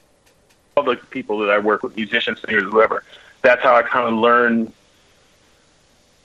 all 0.81 0.95
the 0.95 0.97
people 0.97 1.41
that 1.41 1.51
I 1.51 1.59
work 1.59 1.83
with, 1.83 1.97
musicians, 1.97 2.41
singers, 2.41 2.65
whoever. 2.65 3.05
That's 3.43 3.63
how 3.63 3.77
I 3.77 3.83
kind 3.83 4.09
of 4.09 4.15
learn 4.19 4.73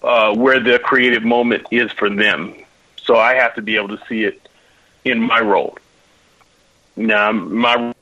uh, 0.01 0.35
where 0.35 0.59
the 0.59 0.79
creative 0.79 1.23
moment 1.23 1.67
is 1.71 1.91
for 1.91 2.09
them. 2.09 2.55
So 3.03 3.17
I 3.17 3.35
have 3.35 3.55
to 3.55 3.61
be 3.61 3.75
able 3.75 3.89
to 3.89 3.99
see 4.07 4.23
it 4.23 4.47
in 5.03 5.21
my 5.21 5.39
role. 5.39 5.77
Now, 6.95 7.31
my 7.31 7.93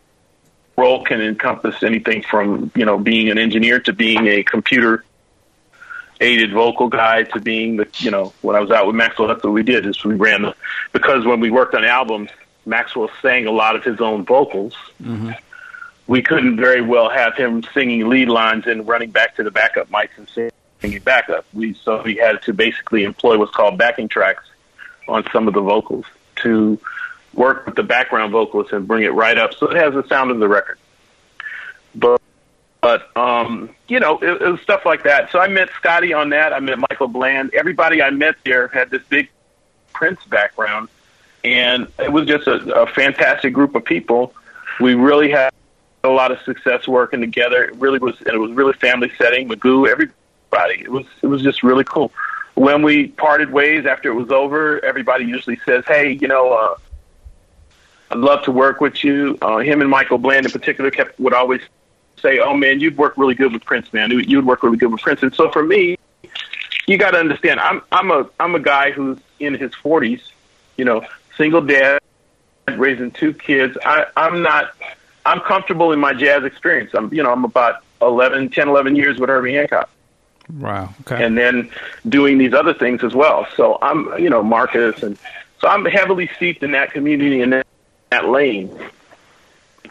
role 0.78 1.04
can 1.04 1.22
encompass 1.22 1.84
anything 1.84 2.24
from 2.24 2.72
you 2.76 2.86
know 2.86 2.98
being 2.98 3.30
an 3.30 3.38
engineer 3.38 3.80
to 3.80 3.94
being 3.94 4.28
a 4.28 4.44
computer 4.44 5.04
aided 6.20 6.52
vocal 6.52 6.88
guy 6.88 7.24
to 7.24 7.40
being 7.40 7.78
the 7.78 7.88
you 7.98 8.10
know 8.10 8.34
when 8.42 8.56
I 8.56 8.60
was 8.60 8.72
out 8.72 8.88
with 8.88 8.96
Maxwell 8.96 9.28
that's 9.28 9.44
what 9.44 9.54
we 9.54 9.62
did 9.62 9.86
is 9.86 10.04
we 10.04 10.16
ran 10.16 10.42
the 10.42 10.56
because 10.92 11.26
when 11.26 11.40
we 11.40 11.52
worked 11.52 11.76
on 11.76 11.86
albums 11.86 12.32
Maxwell 12.66 13.12
sang 13.22 13.46
a 13.46 13.52
lot 13.52 13.76
of 13.76 13.84
his 13.84 14.02
own 14.02 14.26
vocals 14.26 14.74
mm-hmm. 15.00 15.32
We 16.08 16.22
couldn't 16.22 16.58
very 16.58 16.82
well 16.82 17.10
have 17.10 17.36
him 17.36 17.64
singing 17.74 18.10
lead 18.10 18.30
lines 18.30 18.68
and 18.68 18.88
running 18.88 19.12
back 19.12 19.36
to 19.36 19.44
the 19.44 19.52
backup 19.52 19.90
mics 19.90 20.18
and 20.18 20.52
singing 20.82 21.02
backup 21.02 21.46
we 21.54 21.74
so 21.74 22.02
we 22.04 22.16
had 22.16 22.42
to 22.44 22.54
basically 22.54 23.04
employ 23.04 23.38
what's 23.38 23.54
called 23.54 23.78
backing 23.78 24.08
tracks 24.08 24.46
on 25.08 25.24
some 25.32 25.48
of 25.48 25.54
the 25.54 25.62
vocals 25.62 26.06
to 26.36 26.80
work 27.34 27.66
with 27.66 27.76
the 27.76 27.84
background 27.84 28.32
vocalists 28.32 28.74
and 28.74 28.88
bring 28.88 29.04
it 29.04 29.14
right 29.14 29.38
up 29.38 29.54
so 29.54 29.68
it 29.68 29.78
has 29.78 29.94
the 29.94 30.08
sound 30.08 30.32
of 30.32 30.40
the 30.40 30.48
record 30.48 30.78
but 31.96 32.22
but 32.84 33.16
um, 33.16 33.70
you 33.88 34.02
know, 34.02 34.20
it, 34.20 34.42
it 34.42 34.52
was 34.52 34.60
stuff 34.60 34.86
like 34.86 35.04
that. 35.04 35.32
So 35.32 35.40
I 35.40 35.48
met 35.48 35.70
Scotty 35.78 36.12
on 36.12 36.32
that. 36.32 36.52
I 36.52 36.60
met 36.60 36.78
Michael 36.78 37.08
Bland. 37.08 37.54
Everybody 37.54 38.02
I 38.02 38.10
met 38.10 38.36
there 38.44 38.68
had 38.68 38.90
this 38.90 39.02
big 39.04 39.30
Prince 39.94 40.22
background, 40.26 40.90
and 41.46 41.88
it 41.98 42.12
was 42.12 42.28
just 42.28 42.46
a, 42.46 42.82
a 42.82 42.88
fantastic 42.88 43.54
group 43.54 43.76
of 43.76 43.86
people. 43.86 44.34
We 44.82 44.96
really 44.96 45.32
had 45.32 45.54
a 46.04 46.10
lot 46.10 46.32
of 46.32 46.40
success 46.42 46.88
working 46.88 47.22
together. 47.22 47.64
It 47.64 47.76
really 47.76 48.00
was. 48.00 48.20
And 48.20 48.30
it 48.30 48.38
was 48.38 48.52
really 48.52 48.74
family 48.74 49.12
setting. 49.18 49.48
Magoo, 49.48 49.88
everybody. 49.88 50.82
It 50.82 50.92
was. 50.92 51.06
It 51.22 51.28
was 51.28 51.42
just 51.42 51.64
really 51.64 51.84
cool. 51.84 52.12
When 52.56 52.84
we 52.84 53.08
parted 53.08 53.52
ways 53.52 53.86
after 53.86 54.10
it 54.10 54.14
was 54.14 54.30
over, 54.30 54.84
everybody 54.84 55.26
usually 55.26 55.60
says, 55.66 55.84
"Hey, 55.88 56.12
you 56.12 56.28
know." 56.28 56.54
Uh, 56.54 56.76
I'd 58.12 58.20
love 58.20 58.44
to 58.44 58.52
work 58.52 58.80
with 58.80 59.04
you. 59.04 59.40
Uh, 59.42 59.58
him 59.58 59.82
and 59.82 59.90
Michael 59.90 60.20
Bland 60.20 60.46
in 60.46 60.52
particular 60.52 60.92
kept 60.92 61.20
would 61.20 61.34
always 61.34 61.62
say, 62.22 62.38
"Oh 62.40 62.56
man, 62.56 62.80
you'd 62.80 62.98
work 62.98 63.18
really 63.18 63.34
good 63.34 63.52
with 63.52 63.66
Prince, 63.66 63.92
man. 63.92 64.12
You'd 64.12 64.46
work 64.46 64.62
really 64.62 64.78
good 64.78 64.92
with 64.92 65.02
Prince." 65.02 65.24
And 65.24 65.34
so 65.34 65.50
for 65.50 65.64
me, 65.64 65.98
you 66.86 66.98
got 66.98 67.12
to 67.12 67.18
understand, 67.18 67.60
I'm 67.60 67.82
I'm 67.92 68.12
a 68.12 68.30
I'm 68.40 68.56
a 68.56 68.60
guy 68.60 68.92
who's 68.92 69.18
in 69.40 69.56
his 69.56 69.72
40s, 69.72 70.22
you 70.78 70.86
know, 70.86 71.06
single 71.38 71.62
dad, 71.62 72.02
raising 72.68 73.12
two 73.12 73.34
kids. 73.34 73.78
I 73.84 74.06
I'm 74.16 74.42
not 74.42 74.76
I'm 75.26 75.40
comfortable 75.42 75.92
in 75.92 76.00
my 76.00 76.14
jazz 76.14 76.44
experience. 76.44 76.92
I'm 76.94 77.14
you 77.14 77.24
know 77.24 77.32
I'm 77.32 77.46
about 77.46 77.84
11, 78.02 78.50
10, 78.50 78.68
11 78.68 78.96
years 78.96 79.20
with 79.20 79.30
Herbie 79.30 79.54
Hancock. 79.54 79.90
Wow. 80.60 80.94
Okay. 81.02 81.24
And 81.24 81.38
then 81.38 81.72
doing 82.10 82.38
these 82.38 82.54
other 82.54 82.74
things 82.74 83.04
as 83.04 83.14
well. 83.16 83.48
So 83.56 83.78
I'm 83.82 84.18
you 84.22 84.30
know 84.30 84.44
Marcus 84.44 85.02
and 85.04 85.18
so 85.60 85.70
I'm 85.70 85.86
heavily 85.86 86.30
steeped 86.36 86.62
in 86.62 86.72
that 86.72 86.92
community 86.92 87.42
and 87.42 87.54
that, 87.54 87.66
that 88.10 88.28
lane. 88.28 88.70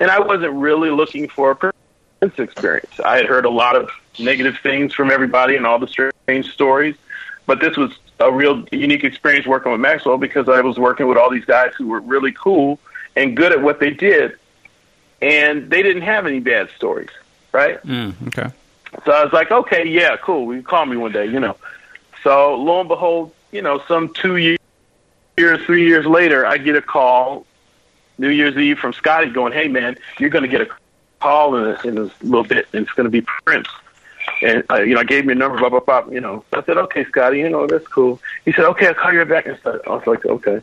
And 0.01 0.11
I 0.11 0.21
wasn't 0.21 0.53
really 0.53 0.91
looking 0.91 1.29
for 1.29 1.53
a 1.53 1.73
experience. 2.37 3.01
I 3.05 3.17
had 3.17 3.27
heard 3.27 3.47
a 3.47 3.51
lot 3.51 3.75
of 3.75 3.91
negative 4.19 4.59
things 4.63 4.93
from 4.95 5.11
everybody 5.11 5.57
and 5.57 5.67
all 5.67 5.79
the 5.79 5.89
strange 5.89 6.53
stories, 6.53 6.95
but 7.47 7.61
this 7.61 7.77
was 7.77 7.93
a 8.21 8.31
real 8.31 8.65
unique 8.71 9.03
experience 9.03 9.47
working 9.47 9.73
with 9.73 9.81
Maxwell 9.81 10.19
because 10.19 10.49
I 10.49 10.61
was 10.61 10.79
working 10.79 11.09
with 11.09 11.19
all 11.19 11.31
these 11.31 11.45
guys 11.45 11.73
who 11.77 11.89
were 11.89 12.01
really 12.01 12.33
cool 12.33 12.79
and 13.17 13.37
good 13.37 13.51
at 13.51 13.61
what 13.61 13.81
they 13.81 13.91
did, 13.91 14.39
and 15.23 15.71
they 15.71 15.83
didn't 15.83 16.03
have 16.03 16.27
any 16.27 16.41
bad 16.41 16.69
stories, 16.77 17.11
right? 17.53 17.83
Mm, 17.85 18.15
okay. 18.29 18.51
So 19.07 19.13
I 19.13 19.25
was 19.25 19.33
like, 19.33 19.51
okay, 19.51 19.89
yeah, 19.89 20.17
cool. 20.17 20.55
You 20.55 20.63
call 20.63 20.85
me 20.85 20.97
one 20.97 21.13
day, 21.13 21.27
you 21.27 21.41
know. 21.41 21.57
So 22.23 22.57
lo 22.57 22.81
and 22.81 22.89
behold, 22.89 23.33
you 23.53 23.63
know, 23.63 23.81
some 23.89 24.13
two 24.13 24.37
years, 24.37 24.59
three 25.65 25.87
years 25.87 26.05
later, 26.05 26.45
I 26.45 26.59
get 26.59 26.77
a 26.77 26.83
call 26.83 27.47
New 28.19 28.29
Year's 28.29 28.57
Eve 28.57 28.79
from 28.79 28.93
Scotty 28.93 29.31
going, 29.31 29.53
"Hey 29.53 29.69
man, 29.69 29.97
you're 30.19 30.31
going 30.31 30.43
to 30.43 30.49
get 30.49 30.61
a 30.61 30.69
call 31.21 31.57
in 31.57 31.65
a, 31.65 31.89
in 31.89 31.99
a 31.99 32.11
little 32.23 32.45
bit, 32.45 32.67
and 32.73 32.83
it's 32.83 32.93
going 32.93 33.05
to 33.05 33.11
be 33.11 33.23
Prince. 33.23 33.69
And 34.43 34.65
uh, 34.71 34.83
you 34.83 34.95
know, 34.95 35.01
I 35.01 35.05
gave 35.05 35.25
me 35.25 35.33
a 35.33 35.37
number, 35.37 35.59
blah 35.59 35.71
blah 35.71 35.81
blah. 35.81 36.13
You 36.13 36.21
know, 36.21 36.45
I 36.53 36.63
said, 36.65 36.77
okay, 36.77 37.05
Scotty, 37.05 37.39
you 37.39 37.49
know, 37.49 37.67
that's 37.67 37.87
cool. 37.87 38.21
He 38.45 38.53
said, 38.53 38.65
okay, 38.67 38.89
I'll 38.89 38.95
call 38.95 39.13
you 39.13 39.25
back. 39.25 39.47
And 39.47 39.59
I 39.65 39.91
was 39.91 40.07
like, 40.07 40.27
okay. 40.27 40.61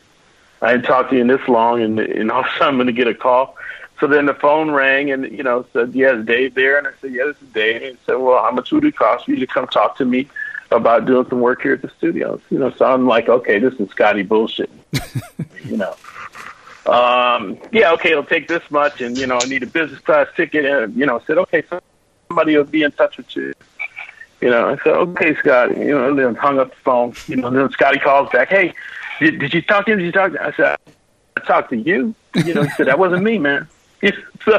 I 0.62 0.72
hadn't 0.72 0.84
talked 0.84 1.10
to 1.10 1.16
you 1.16 1.22
in 1.22 1.26
this 1.26 1.46
long, 1.48 1.82
and 1.82 1.98
and 1.98 2.30
all 2.30 2.40
of 2.40 2.46
a 2.46 2.50
sudden 2.50 2.68
I'm 2.68 2.76
going 2.76 2.86
to 2.86 2.92
get 2.92 3.08
a 3.08 3.14
call. 3.14 3.56
So 4.00 4.06
then 4.06 4.26
the 4.26 4.34
phone 4.34 4.70
rang, 4.70 5.10
and 5.10 5.30
you 5.30 5.42
know, 5.42 5.66
said, 5.72 5.94
yeah, 5.94 6.18
is 6.18 6.24
Dave 6.24 6.54
there? 6.54 6.78
And 6.78 6.86
I 6.86 6.90
said, 7.00 7.12
yeah, 7.12 7.26
this 7.26 7.36
is 7.42 7.48
Dave. 7.52 7.76
And 7.76 7.84
he 7.84 7.98
said, 8.06 8.14
well, 8.14 8.42
how 8.42 8.50
much 8.50 8.72
would 8.72 8.84
it 8.84 8.96
cost 8.96 9.26
for 9.26 9.32
you 9.32 9.38
to 9.38 9.46
come 9.46 9.66
talk 9.66 9.96
to 9.98 10.04
me 10.04 10.28
about 10.70 11.04
doing 11.04 11.28
some 11.28 11.40
work 11.40 11.62
here 11.62 11.74
at 11.74 11.82
the 11.82 11.90
studios? 11.90 12.40
You 12.50 12.58
know, 12.58 12.70
so 12.70 12.86
I'm 12.86 13.06
like, 13.06 13.28
okay, 13.28 13.58
this 13.58 13.74
is 13.74 13.90
Scotty 13.90 14.22
bullshit. 14.22 14.70
you 15.64 15.76
know 15.76 15.94
um, 16.86 17.58
yeah, 17.72 17.92
okay, 17.92 18.12
it'll 18.12 18.24
take 18.24 18.48
this 18.48 18.68
much, 18.70 19.00
and 19.00 19.16
you 19.16 19.26
know, 19.26 19.38
I 19.40 19.46
need 19.46 19.62
a 19.62 19.66
business 19.66 20.00
class 20.00 20.28
ticket, 20.34 20.64
and 20.64 20.94
you 20.96 21.06
know, 21.06 21.18
I 21.18 21.24
said, 21.24 21.38
okay, 21.38 21.62
somebody 22.28 22.56
will 22.56 22.64
be 22.64 22.82
in 22.82 22.92
touch 22.92 23.16
with 23.16 23.34
you. 23.36 23.52
You 24.40 24.50
know, 24.50 24.70
I 24.70 24.76
said, 24.78 24.94
okay, 24.94 25.36
Scotty. 25.36 25.80
You 25.80 25.90
know, 25.90 26.08
and 26.08 26.18
then 26.18 26.34
hung 26.34 26.58
up 26.58 26.70
the 26.70 26.76
phone. 26.76 27.14
You 27.26 27.36
know, 27.36 27.50
then 27.50 27.70
Scotty 27.70 27.98
calls 27.98 28.30
back, 28.30 28.48
hey, 28.48 28.72
did, 29.20 29.38
did 29.38 29.52
you 29.52 29.60
talk 29.62 29.84
to 29.86 29.92
him? 29.92 29.98
Did 29.98 30.06
you 30.06 30.12
talk? 30.12 30.32
To 30.32 30.38
him? 30.38 30.46
I 30.46 30.56
said, 30.56 30.78
I 31.36 31.40
talked 31.40 31.70
to 31.70 31.76
you. 31.76 32.14
You 32.34 32.54
know, 32.54 32.62
he 32.62 32.70
said 32.70 32.86
that 32.86 32.98
wasn't 32.98 33.22
me, 33.22 33.38
man. 33.38 33.68
so, 34.44 34.58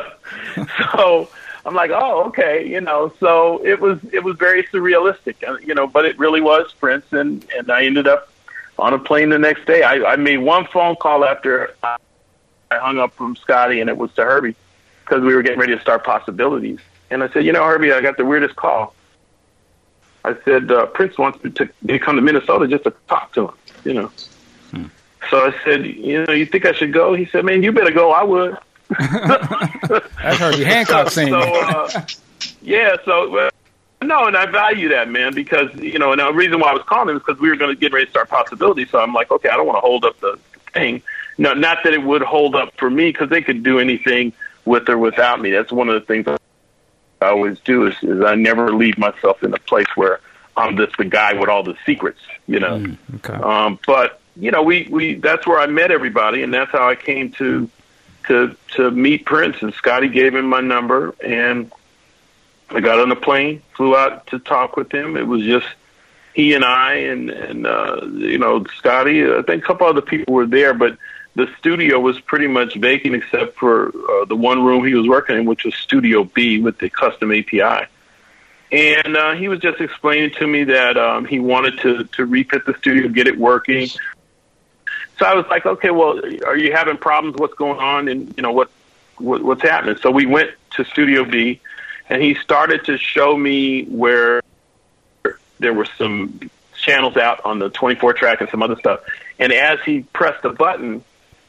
so 0.93 1.29
I'm 1.65 1.75
like, 1.75 1.91
oh, 1.91 2.25
okay, 2.25 2.67
you 2.67 2.81
know. 2.81 3.13
So 3.19 3.63
it 3.65 3.79
was 3.79 4.00
it 4.12 4.24
was 4.24 4.38
very 4.38 4.63
surrealistic, 4.63 5.48
uh, 5.48 5.57
you 5.57 5.74
know, 5.74 5.88
but 5.88 6.05
it 6.05 6.17
really 6.19 6.41
was 6.41 6.74
Prince, 6.79 7.05
and 7.12 7.45
and 7.57 7.71
I 7.71 7.86
ended 7.86 8.07
up 8.07 8.31
on 8.77 8.93
a 8.93 9.00
plane 9.00 9.29
the 9.29 9.39
next 9.39 9.65
day. 9.65 9.83
I, 9.83 10.13
I 10.13 10.15
made 10.15 10.38
one 10.38 10.65
phone 10.67 10.95
call 10.95 11.24
after. 11.24 11.75
I, 11.83 11.98
I 12.71 12.77
hung 12.77 13.00
up 13.00 13.13
from 13.13 13.36
Scotty 13.36 13.81
and 13.81 13.89
it 13.89 13.98
was 13.98 14.13
to 14.13 14.24
Herbie 14.24 14.55
because 15.03 15.21
we 15.24 15.36
were 15.36 15.43
getting 15.43 15.60
ready 15.60 15.75
to 15.75 15.81
start 15.81 16.05
possibilities. 16.05 16.79
And 17.10 17.21
I 17.21 17.29
said, 17.29 17.43
you 17.43 17.51
know, 17.51 17.65
Herbie, 17.65 17.91
I 17.91 18.00
got 18.00 18.15
the 18.15 18.24
weirdest 18.24 18.55
call. 18.55 18.95
I 20.24 20.36
said, 20.45 20.71
uh, 20.71 20.86
Prince 20.86 21.17
wants 21.17 21.43
me 21.43 21.51
to, 21.51 21.69
to 21.88 22.00
come 22.00 22.15
to 22.15 22.21
Minnesota 22.21 22.67
just 22.67 22.86
to 22.86 22.93
talk 23.10 23.33
to 23.33 23.50
him, 23.50 23.53
you 23.83 23.93
know. 23.93 24.12
Hmm. 24.71 24.86
So 25.29 25.48
I 25.48 25.55
said, 25.65 25.86
you 25.86 26.24
know, 26.24 26.31
you 26.31 26.45
think 26.45 26.65
I 26.65 26.71
should 26.71 26.93
go? 26.93 27.13
He 27.13 27.25
said, 27.25 27.43
man, 27.43 27.62
you 27.62 27.74
better 27.74 27.91
go. 27.91 28.12
I 28.12 28.24
would. 28.24 28.57
That's 29.00 30.38
Herbie 30.38 30.63
Hancock 30.63 31.10
saying. 31.10 31.29
So, 31.29 31.39
uh, 31.39 32.05
yeah, 32.62 32.95
so 33.05 33.38
uh, 33.38 33.50
no, 34.01 34.25
and 34.25 34.36
I 34.36 34.45
value 34.48 34.89
that, 34.89 35.10
man, 35.10 35.33
because 35.33 35.74
you 35.75 36.00
know, 36.00 36.12
and 36.12 36.19
the 36.19 36.33
reason 36.33 36.60
why 36.60 36.71
I 36.71 36.74
was 36.74 36.83
calling 36.83 37.10
him 37.10 37.17
is 37.17 37.24
because 37.25 37.39
we 37.39 37.50
were 37.50 37.55
going 37.55 37.74
to 37.74 37.79
get 37.79 37.93
ready 37.93 38.05
to 38.05 38.12
start 38.12 38.29
possibilities. 38.29 38.89
So 38.89 39.00
I'm 39.00 39.13
like, 39.13 39.31
okay, 39.31 39.50
I 39.50 39.55
don't 39.55 39.67
want 39.67 39.77
to 39.77 39.81
hold 39.81 40.05
up 40.05 40.19
the 40.19 40.39
thing. 40.74 41.01
No, 41.38 41.53
not 41.53 41.79
that 41.83 41.93
it 41.93 42.03
would 42.03 42.21
hold 42.21 42.55
up 42.55 42.74
for 42.77 42.89
me 42.89 43.12
because 43.12 43.29
they 43.29 43.41
could 43.41 43.63
do 43.63 43.79
anything 43.79 44.33
with 44.65 44.89
or 44.89 44.98
without 44.98 45.41
me. 45.41 45.51
That's 45.51 45.71
one 45.71 45.89
of 45.89 45.95
the 45.95 46.05
things 46.05 46.27
I 46.27 47.27
always 47.27 47.60
do 47.60 47.88
is, 47.88 47.95
is 48.01 48.24
I 48.24 48.36
never 48.36 48.74
leave 48.74 48.98
myself 48.98 49.43
in 49.43 49.53
a 49.53 49.60
place 49.60 49.88
where 49.95 50.19
I'm 50.57 50.77
just 50.77 50.98
the 50.98 51.05
guy 51.05 51.33
with 51.33 51.50
all 51.50 51.63
the 51.63 51.75
secrets, 51.86 52.19
you 52.48 52.60
know. 52.60 52.79
Mm, 52.79 52.98
okay. 53.15 53.33
Um, 53.33 53.79
but 53.86 54.19
you 54.36 54.51
know, 54.51 54.63
we 54.63 54.88
we 54.89 55.15
that's 55.15 55.45
where 55.45 55.60
I 55.60 55.67
met 55.67 55.91
everybody, 55.91 56.43
and 56.43 56.53
that's 56.53 56.71
how 56.71 56.88
I 56.89 56.95
came 56.95 57.31
to 57.33 57.69
to 58.27 58.55
to 58.75 58.91
meet 58.91 59.25
Prince. 59.25 59.57
And 59.61 59.73
Scotty 59.73 60.07
gave 60.07 60.35
him 60.35 60.45
my 60.45 60.61
number, 60.61 61.15
and 61.23 61.71
I 62.69 62.79
got 62.79 62.99
on 62.99 63.09
the 63.09 63.15
plane, 63.15 63.61
flew 63.75 63.95
out 63.95 64.27
to 64.27 64.39
talk 64.39 64.77
with 64.77 64.91
him. 64.93 65.17
It 65.17 65.27
was 65.27 65.43
just 65.43 65.67
he 66.33 66.53
and 66.53 66.63
I, 66.63 66.93
and 66.95 67.29
and 67.29 67.67
uh, 67.67 68.01
you 68.05 68.37
know, 68.37 68.65
Scotty. 68.77 69.23
I 69.25 69.41
think 69.41 69.63
a 69.63 69.67
couple 69.67 69.87
other 69.87 70.01
people 70.01 70.33
were 70.33 70.45
there, 70.45 70.73
but 70.73 70.97
the 71.35 71.47
studio 71.59 71.99
was 71.99 72.19
pretty 72.19 72.47
much 72.47 72.75
vacant 72.75 73.15
except 73.15 73.57
for 73.57 73.89
uh, 73.89 74.25
the 74.25 74.35
one 74.35 74.63
room 74.63 74.85
he 74.85 74.93
was 74.93 75.07
working 75.07 75.37
in, 75.37 75.45
which 75.45 75.63
was 75.63 75.75
Studio 75.75 76.23
B 76.23 76.59
with 76.59 76.77
the 76.77 76.89
custom 76.89 77.31
API. 77.31 77.87
and 78.71 79.17
uh, 79.17 79.33
he 79.33 79.47
was 79.47 79.59
just 79.59 79.79
explaining 79.81 80.31
to 80.31 80.47
me 80.47 80.65
that 80.65 80.97
um, 80.97 81.25
he 81.25 81.39
wanted 81.39 81.79
to 81.79 82.03
to 82.15 82.25
refit 82.25 82.65
the 82.65 82.73
studio, 82.79 83.07
get 83.09 83.27
it 83.27 83.37
working. 83.37 83.89
So 85.21 85.27
I 85.27 85.35
was 85.35 85.45
like, 85.51 85.67
okay, 85.67 85.91
well, 85.91 86.19
are 86.47 86.57
you 86.57 86.71
having 86.71 86.97
problems? 86.97 87.37
What's 87.37 87.53
going 87.53 87.77
on? 87.77 88.07
And 88.07 88.33
you 88.35 88.41
know 88.41 88.51
what, 88.51 88.71
what 89.19 89.43
what's 89.43 89.61
happening? 89.61 89.97
So 89.97 90.09
we 90.09 90.25
went 90.25 90.49
to 90.71 90.83
Studio 90.83 91.25
B, 91.25 91.59
and 92.09 92.23
he 92.23 92.33
started 92.33 92.85
to 92.85 92.97
show 92.97 93.37
me 93.37 93.83
where 93.83 94.41
there 95.59 95.75
were 95.75 95.85
some 95.85 96.49
channels 96.75 97.17
out 97.17 97.45
on 97.45 97.59
the 97.59 97.69
24 97.69 98.13
track 98.13 98.41
and 98.41 98.49
some 98.49 98.63
other 98.63 98.75
stuff. 98.77 99.01
And 99.37 99.53
as 99.53 99.79
he 99.81 100.01
pressed 100.11 100.41
the 100.41 100.49
button, 100.49 101.03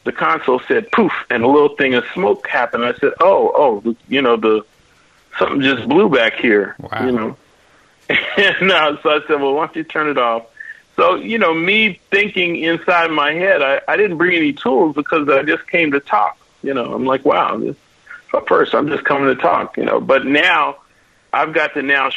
the 0.04 0.12
console 0.12 0.60
said 0.68 0.92
poof, 0.92 1.12
and 1.30 1.42
a 1.42 1.48
little 1.48 1.74
thing 1.74 1.94
of 1.94 2.04
smoke 2.12 2.46
happened. 2.46 2.84
I 2.84 2.92
said, 2.92 3.12
oh, 3.20 3.52
oh, 3.86 3.96
you 4.06 4.20
know 4.20 4.36
the 4.36 4.66
something 5.38 5.62
just 5.62 5.88
blew 5.88 6.10
back 6.10 6.34
here. 6.34 6.76
Wow. 6.78 7.06
You 7.06 7.12
know. 7.12 7.36
and 8.36 8.70
uh, 8.70 9.02
so 9.02 9.08
I 9.08 9.20
said, 9.26 9.40
well, 9.40 9.54
why 9.54 9.64
don't 9.64 9.76
you 9.76 9.84
turn 9.84 10.10
it 10.10 10.18
off? 10.18 10.44
So, 10.96 11.14
you 11.16 11.38
know, 11.38 11.54
me 11.54 12.00
thinking 12.10 12.56
inside 12.56 13.10
my 13.10 13.32
head, 13.32 13.62
I, 13.62 13.80
I 13.88 13.96
didn't 13.96 14.18
bring 14.18 14.36
any 14.36 14.52
tools 14.52 14.94
because 14.94 15.28
I 15.28 15.42
just 15.42 15.66
came 15.68 15.92
to 15.92 16.00
talk. 16.00 16.38
You 16.62 16.74
know, 16.74 16.92
I'm 16.92 17.06
like, 17.06 17.24
wow, 17.24 17.56
this, 17.56 17.76
at 18.34 18.46
first 18.46 18.74
I'm 18.74 18.88
just 18.88 19.04
coming 19.04 19.34
to 19.34 19.40
talk, 19.40 19.76
you 19.76 19.84
know. 19.84 20.00
But 20.00 20.26
now 20.26 20.76
I've 21.32 21.52
got 21.54 21.74
to 21.74 21.82
now 21.82 22.10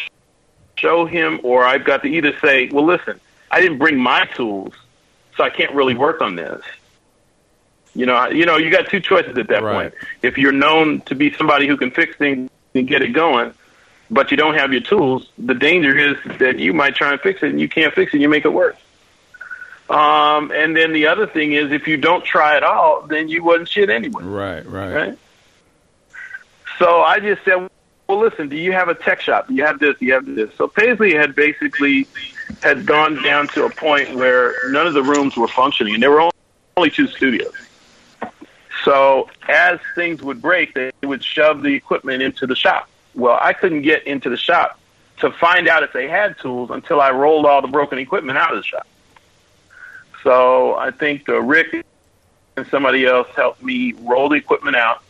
show 0.78 1.06
him 1.06 1.40
or 1.44 1.64
I've 1.64 1.86
got 1.86 2.04
to 2.04 2.08
either 2.10 2.38
say, 2.40 2.70
well, 2.70 2.86
listen, 2.86 3.20
I 3.50 3.62
didn't 3.62 3.78
bring 3.78 3.98
my 3.98 4.26
tools, 4.26 4.74
so 5.38 5.44
I 5.44 5.50
can't 5.50 5.74
really 5.74 5.96
work 5.96 6.22
on 6.22 6.36
this. 6.36 6.62
You 7.94 8.06
know, 8.06 8.28
you 8.28 8.46
know, 8.46 8.58
you 8.58 8.70
got 8.70 8.90
two 8.90 9.00
choices 9.00 9.38
at 9.38 9.48
that 9.48 9.64
Right. 9.64 9.92
point. 9.92 9.94
If 10.22 10.38
you're 10.38 10.52
known 10.52 11.00
to 11.02 11.16
be 11.16 11.34
somebody 11.34 11.66
who 11.66 11.78
can 11.78 11.92
fix 11.92 12.18
things 12.18 12.50
and 12.74 12.88
get 12.88 13.02
it 13.02 13.14
going, 13.14 13.54
but 14.10 14.32
you 14.32 14.38
don't 14.38 14.56
have 14.56 14.72
your 14.72 14.82
tools, 14.82 15.30
the 15.38 15.54
danger 15.54 15.98
is 15.98 16.18
that 16.40 16.60
you 16.60 16.74
might 16.74 16.96
try 16.96 17.12
and 17.12 17.22
fix 17.22 17.42
it 17.44 17.50
and 17.50 17.60
you 17.60 17.70
can't 17.70 17.94
fix 17.94 18.14
it, 18.14 18.22
you 18.22 18.30
make 18.30 18.46
it 18.46 18.54
worse. 18.54 18.78
Um, 19.90 20.52
and 20.52 20.76
then 20.76 20.94
the 20.94 21.08
other 21.08 21.28
thing 21.28 21.54
is, 21.54 21.72
if 21.72 21.88
you 21.88 21.98
don't 21.98 22.24
try 22.24 22.58
at 22.58 22.64
all, 22.64 23.04
then 23.04 23.30
you 23.30 23.44
wasn't 23.44 23.70
shit 23.70 23.90
anyway, 23.90 24.24
Right, 24.24 24.66
right. 24.66 24.94
right? 24.94 25.18
So 26.80 27.02
I 27.02 27.20
just 27.20 27.44
said, 27.46 27.70
well, 28.08 28.20
listen, 28.20 28.50
do 28.50 28.58
you 28.58 28.72
have 28.72 28.90
a 28.90 28.96
tech 28.96 29.22
shop? 29.22 29.48
Do 29.48 29.54
you 29.54 29.64
have 29.66 29.80
this? 29.80 29.98
Do 30.00 30.06
you 30.06 30.14
have 30.14 30.26
this? 30.26 30.54
So 30.56 30.68
Paisley 30.68 31.14
had 31.14 31.36
basically 31.36 32.08
had 32.62 32.86
gone 32.86 33.22
down 33.24 33.48
to 33.50 33.66
a 33.66 33.70
point 33.70 34.16
where 34.16 34.54
none 34.70 34.86
of 34.86 34.94
the 34.94 35.04
rooms 35.04 35.36
were 35.38 35.48
functioning, 35.48 35.94
and 35.96 36.04
there 36.04 36.12
were 36.12 36.30
only 36.78 36.90
two 36.90 37.08
studios. 37.08 37.54
So 38.84 39.30
as 39.48 39.80
things 39.96 40.22
would 40.22 40.42
break, 40.42 40.74
they 40.74 40.92
would 41.04 41.24
shove 41.24 41.64
the 41.64 41.74
equipment 41.74 42.22
into 42.22 42.46
the 42.46 42.56
shop. 42.56 42.90
Well, 43.16 43.38
I 43.42 43.54
couldn't 43.54 43.82
get 43.82 44.06
into 44.06 44.30
the 44.30 44.38
shop 44.38 44.80
to 45.18 45.32
find 45.32 45.68
out 45.68 45.84
if 45.84 45.94
they 45.94 46.08
had 46.08 46.38
tools 46.40 46.70
until 46.70 47.00
I 47.00 47.12
rolled 47.12 47.46
all 47.46 47.62
the 47.62 47.68
broken 47.68 47.98
equipment 47.98 48.38
out 48.38 48.52
of 48.52 48.58
the 48.58 48.64
shop. 48.64 48.88
So 50.24 50.76
I 50.76 50.92
think 50.92 51.30
uh, 51.30 51.40
Rick 51.42 51.86
and 52.58 52.68
somebody 52.68 53.06
else 53.06 53.28
helped 53.36 53.64
me 53.64 53.94
roll 53.94 54.30
the 54.30 54.36
equipment 54.36 54.76
out. 54.76 55.02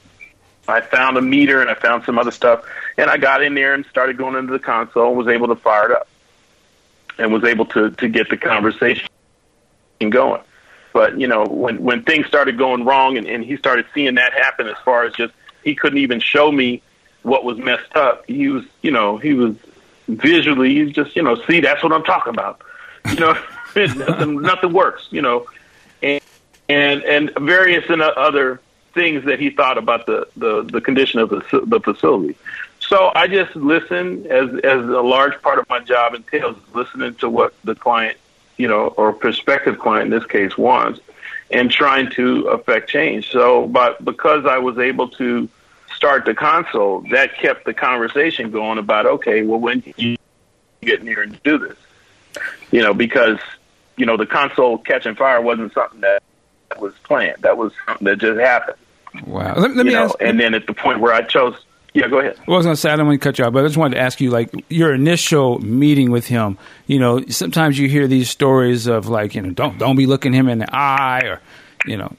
I 0.67 0.81
found 0.81 1.17
a 1.17 1.21
meter 1.21 1.62
and 1.62 1.69
I 1.69 1.75
found 1.75 2.03
some 2.05 2.17
other 2.17 2.31
stuff, 2.31 2.65
and 2.97 3.09
I 3.09 3.17
got 3.17 3.43
in 3.43 3.53
there 3.53 3.74
and 3.74 3.85
started 3.85 4.17
going 4.17 4.35
into 4.35 4.51
the 4.51 4.59
console. 4.59 5.09
and 5.09 5.17
Was 5.17 5.27
able 5.27 5.47
to 5.47 5.55
fire 5.55 5.91
it 5.91 5.95
up, 5.95 6.07
and 7.17 7.31
was 7.31 7.43
able 7.43 7.65
to 7.67 7.91
to 7.91 8.07
get 8.07 8.29
the 8.29 8.38
conversation 8.38 9.07
going. 10.09 10.41
But 10.91 11.19
you 11.19 11.27
know, 11.27 11.45
when 11.45 11.83
when 11.83 12.03
things 12.03 12.25
started 12.25 12.57
going 12.57 12.83
wrong, 12.83 13.17
and, 13.17 13.27
and 13.27 13.43
he 13.43 13.57
started 13.57 13.85
seeing 13.93 14.15
that 14.15 14.33
happen, 14.33 14.67
as 14.67 14.77
far 14.83 15.03
as 15.05 15.13
just 15.13 15.33
he 15.63 15.75
couldn't 15.75 16.00
even 16.00 16.19
show 16.19 16.51
me 16.51 16.81
what 17.25 17.44
was 17.44 17.58
messed 17.58 17.96
up. 17.96 18.25
He 18.27 18.48
was, 18.50 18.63
you 18.82 18.91
know, 18.91 19.17
he 19.17 19.34
was 19.34 19.55
visually, 20.08 20.75
he's 20.75 20.94
just, 20.94 21.15
you 21.15 21.24
know, 21.24 21.36
see, 21.48 21.60
that's 21.60 21.84
what 21.84 21.91
I'm 21.91 22.03
talking 22.03 22.34
about. 22.34 22.62
You 23.10 23.15
know, 23.15 23.34
nothing, 23.76 24.41
nothing 24.41 24.73
works. 24.73 25.08
You 25.10 25.21
know, 25.21 25.47
and 26.02 26.21
and 26.69 27.04
and 27.04 27.32
various 27.39 27.89
and 27.89 28.02
other 28.02 28.62
things 28.93 29.26
that 29.26 29.39
he 29.39 29.49
thought 29.49 29.78
about 29.78 30.06
the 30.06 30.28
the, 30.38 30.63
the 30.63 30.82
condition 30.82 31.19
of 31.19 31.30
the 31.30 31.63
the 31.65 31.80
facility. 31.80 32.38
So 32.80 33.12
I 33.15 33.28
just 33.28 33.56
listen 33.56 34.28
as 34.28 34.49
as 34.63 34.82
a 34.86 35.02
large 35.02 35.41
part 35.41 35.58
of 35.58 35.67
my 35.67 35.80
job 35.80 36.13
entails 36.13 36.58
listening 36.73 37.15
to 37.15 37.30
what 37.30 37.54
the 37.63 37.73
client, 37.73 38.17
you 38.58 38.67
know, 38.67 38.88
or 38.88 39.13
prospective 39.13 39.80
client 39.80 40.13
in 40.13 40.19
this 40.19 40.28
case 40.28 40.56
wants, 40.58 40.99
and 41.49 41.71
trying 41.71 42.12
to 42.12 42.47
affect 42.49 42.89
change. 42.89 43.32
So, 43.32 43.67
but 43.67 44.04
because 44.06 44.45
I 44.45 44.60
was 44.60 44.78
able 44.78 45.10
to 45.10 45.49
start 45.95 46.25
the 46.25 46.34
console, 46.34 47.01
that 47.12 47.38
kept 47.38 47.65
the 47.65 47.73
conversation 47.73 48.51
going 48.51 48.77
about 48.77 49.05
okay, 49.05 49.43
well, 49.43 49.60
when 49.60 49.79
did 49.79 49.95
you 49.97 50.17
get 50.81 50.99
in 50.99 51.08
here 51.08 51.21
and 51.21 51.41
do 51.43 51.58
this? 51.58 51.77
You 52.71 52.81
know, 52.81 52.93
because 52.93 53.39
you 53.97 54.05
know 54.05 54.17
the 54.17 54.25
console 54.25 54.77
catching 54.77 55.15
fire 55.15 55.41
wasn't 55.41 55.73
something 55.73 56.01
that 56.01 56.21
was 56.79 56.93
planned. 57.03 57.41
That 57.41 57.58
was 57.58 57.71
something 57.86 58.05
that 58.05 58.17
just 58.17 58.39
happened. 58.39 58.77
Wow. 59.25 59.55
Let, 59.55 59.75
let 59.75 59.86
me 59.86 59.93
know, 59.93 60.05
ask. 60.05 60.15
and 60.19 60.39
then 60.39 60.53
at 60.53 60.67
the 60.67 60.73
point 60.73 60.99
where 60.99 61.13
I 61.13 61.21
chose, 61.21 61.55
yeah, 61.93 62.10
go 62.10 62.19
ahead. 62.19 62.38
Well, 62.47 62.55
I 62.55 62.58
was 62.58 62.65
going 62.65 62.75
to 62.75 62.81
say, 62.81 62.91
I 62.91 62.97
don't 62.97 63.08
want 63.08 63.21
to 63.21 63.23
cut 63.23 63.39
you 63.39 63.45
off, 63.45 63.53
but 63.53 63.63
I 63.63 63.67
just 63.67 63.77
wanted 63.77 63.95
to 63.95 64.01
ask 64.01 64.19
you, 64.19 64.29
like, 64.29 64.51
your 64.69 64.93
initial 64.93 65.60
meeting 65.60 66.12
with 66.12 66.27
him. 66.27 66.58
You 66.88 66.99
know, 66.99 67.23
sometimes 67.27 67.79
you 67.79 67.88
hear 67.88 68.08
these 68.08 68.29
stories 68.29 68.88
of, 68.88 69.08
like, 69.08 69.36
you 69.36 69.41
know, 69.41 69.51
don't 69.51 69.77
don't 69.77 69.95
be 69.95 70.05
looking 70.05 70.34
him 70.34 70.49
in 70.49 70.60
the 70.60 70.75
eye, 70.75 71.21
or, 71.23 71.41
you 71.86 71.98
know, 71.98 72.13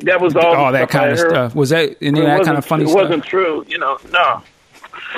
That 0.00 0.20
was 0.20 0.34
all, 0.36 0.54
all 0.54 0.72
that 0.72 0.82
I 0.82 0.86
kind 0.86 1.12
of 1.12 1.18
heard. 1.18 1.30
stuff. 1.30 1.54
Was 1.54 1.70
that 1.70 1.96
any 2.00 2.20
of 2.20 2.26
that 2.26 2.44
kind 2.44 2.58
of 2.58 2.64
funny 2.64 2.84
it 2.84 2.88
stuff? 2.88 3.02
wasn't 3.02 3.24
true. 3.24 3.64
You 3.68 3.78
know, 3.78 3.98
no, 4.10 4.42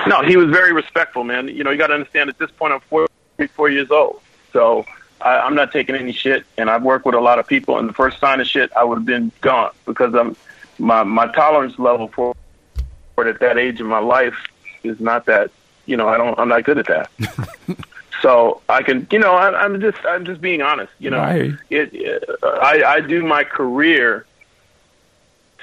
no. 0.07 0.23
He 0.23 0.37
was 0.37 0.51
very 0.51 0.73
respectful, 0.73 1.25
man. 1.25 1.49
You 1.49 1.65
know, 1.65 1.71
you 1.71 1.79
got 1.79 1.89
to 1.89 1.95
understand. 1.95 2.31
At 2.31 2.39
this 2.39 2.51
point, 2.51 2.73
I'm 2.73 2.81
44 2.81 3.69
years 3.71 3.91
old, 3.91 4.21
so 4.53 4.85
I, 5.21 5.39
I'm 5.41 5.55
not 5.55 5.73
taking 5.73 5.95
any 5.95 6.13
shit. 6.13 6.45
And 6.59 6.71
I've 6.71 6.83
worked 6.83 7.05
with 7.07 7.15
a 7.15 7.21
lot 7.21 7.39
of 7.39 7.47
people, 7.47 7.79
and 7.79 7.89
the 7.89 7.93
first 7.93 8.19
sign 8.21 8.41
of 8.41 8.47
shit, 8.47 8.71
I 8.77 8.85
would 8.85 8.99
have 8.99 9.07
been 9.07 9.33
gone 9.41 9.73
because 9.87 10.15
I'm 10.15 10.37
my 10.79 11.03
my 11.05 11.27
tolerance 11.33 11.79
level 11.79 12.09
for 12.09 12.35
for 13.15 13.27
it 13.27 13.35
at 13.35 13.41
that 13.41 13.59
age 13.59 13.81
of 13.81 13.87
my 13.87 14.01
life 14.01 14.37
is 14.83 14.99
not 15.01 15.27
that. 15.27 15.51
You 15.87 15.97
know, 15.99 16.09
I 16.09 16.17
don't. 16.17 16.39
I'm 16.39 16.49
not 16.49 16.65
good 16.65 16.79
at 16.79 16.87
that. 16.87 17.11
so 18.25 18.63
I 18.71 18.83
can, 18.83 19.07
you 19.13 19.19
know, 19.19 19.35
I, 19.35 19.55
I'm 19.55 19.83
just 19.83 19.99
I'm 20.07 20.25
just 20.25 20.41
being 20.41 20.63
honest. 20.63 20.91
You 20.99 21.11
know, 21.11 21.31
you. 21.31 21.59
it, 21.69 22.25
uh, 22.43 22.47
I, 22.47 22.95
I 22.95 23.01
do 23.01 23.23
my 23.23 23.45
career 23.45 24.25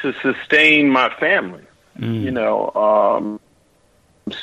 to 0.04 0.14
sustain 0.22 0.88
my 0.88 1.10
family. 1.10 1.64
Mm. 1.98 2.22
You 2.22 2.30
know, 2.30 2.70
um, 2.76 3.40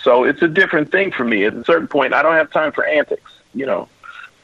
so 0.03 0.25
it's 0.25 0.43
a 0.43 0.49
different 0.49 0.91
thing 0.91 1.13
for 1.13 1.23
me. 1.23 1.45
At 1.45 1.55
a 1.55 1.65
certain 1.65 1.87
point, 1.87 2.13
I 2.13 2.23
don't 2.23 2.35
have 2.35 2.51
time 2.51 2.73
for 2.73 2.85
antics. 2.85 3.31
You 3.55 3.67
know, 3.67 3.89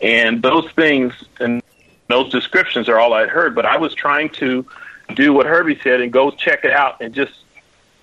and 0.00 0.40
those 0.40 0.70
things 0.70 1.12
and 1.40 1.60
those 2.06 2.30
descriptions 2.30 2.88
are 2.88 3.00
all 3.00 3.12
I'd 3.12 3.28
heard. 3.28 3.56
But 3.56 3.66
I 3.66 3.78
was 3.78 3.92
trying 3.92 4.28
to 4.34 4.64
do 5.16 5.32
what 5.32 5.46
Herbie 5.46 5.80
said 5.82 6.00
and 6.00 6.12
go 6.12 6.30
check 6.30 6.64
it 6.64 6.70
out 6.70 7.00
and 7.00 7.12
just 7.12 7.32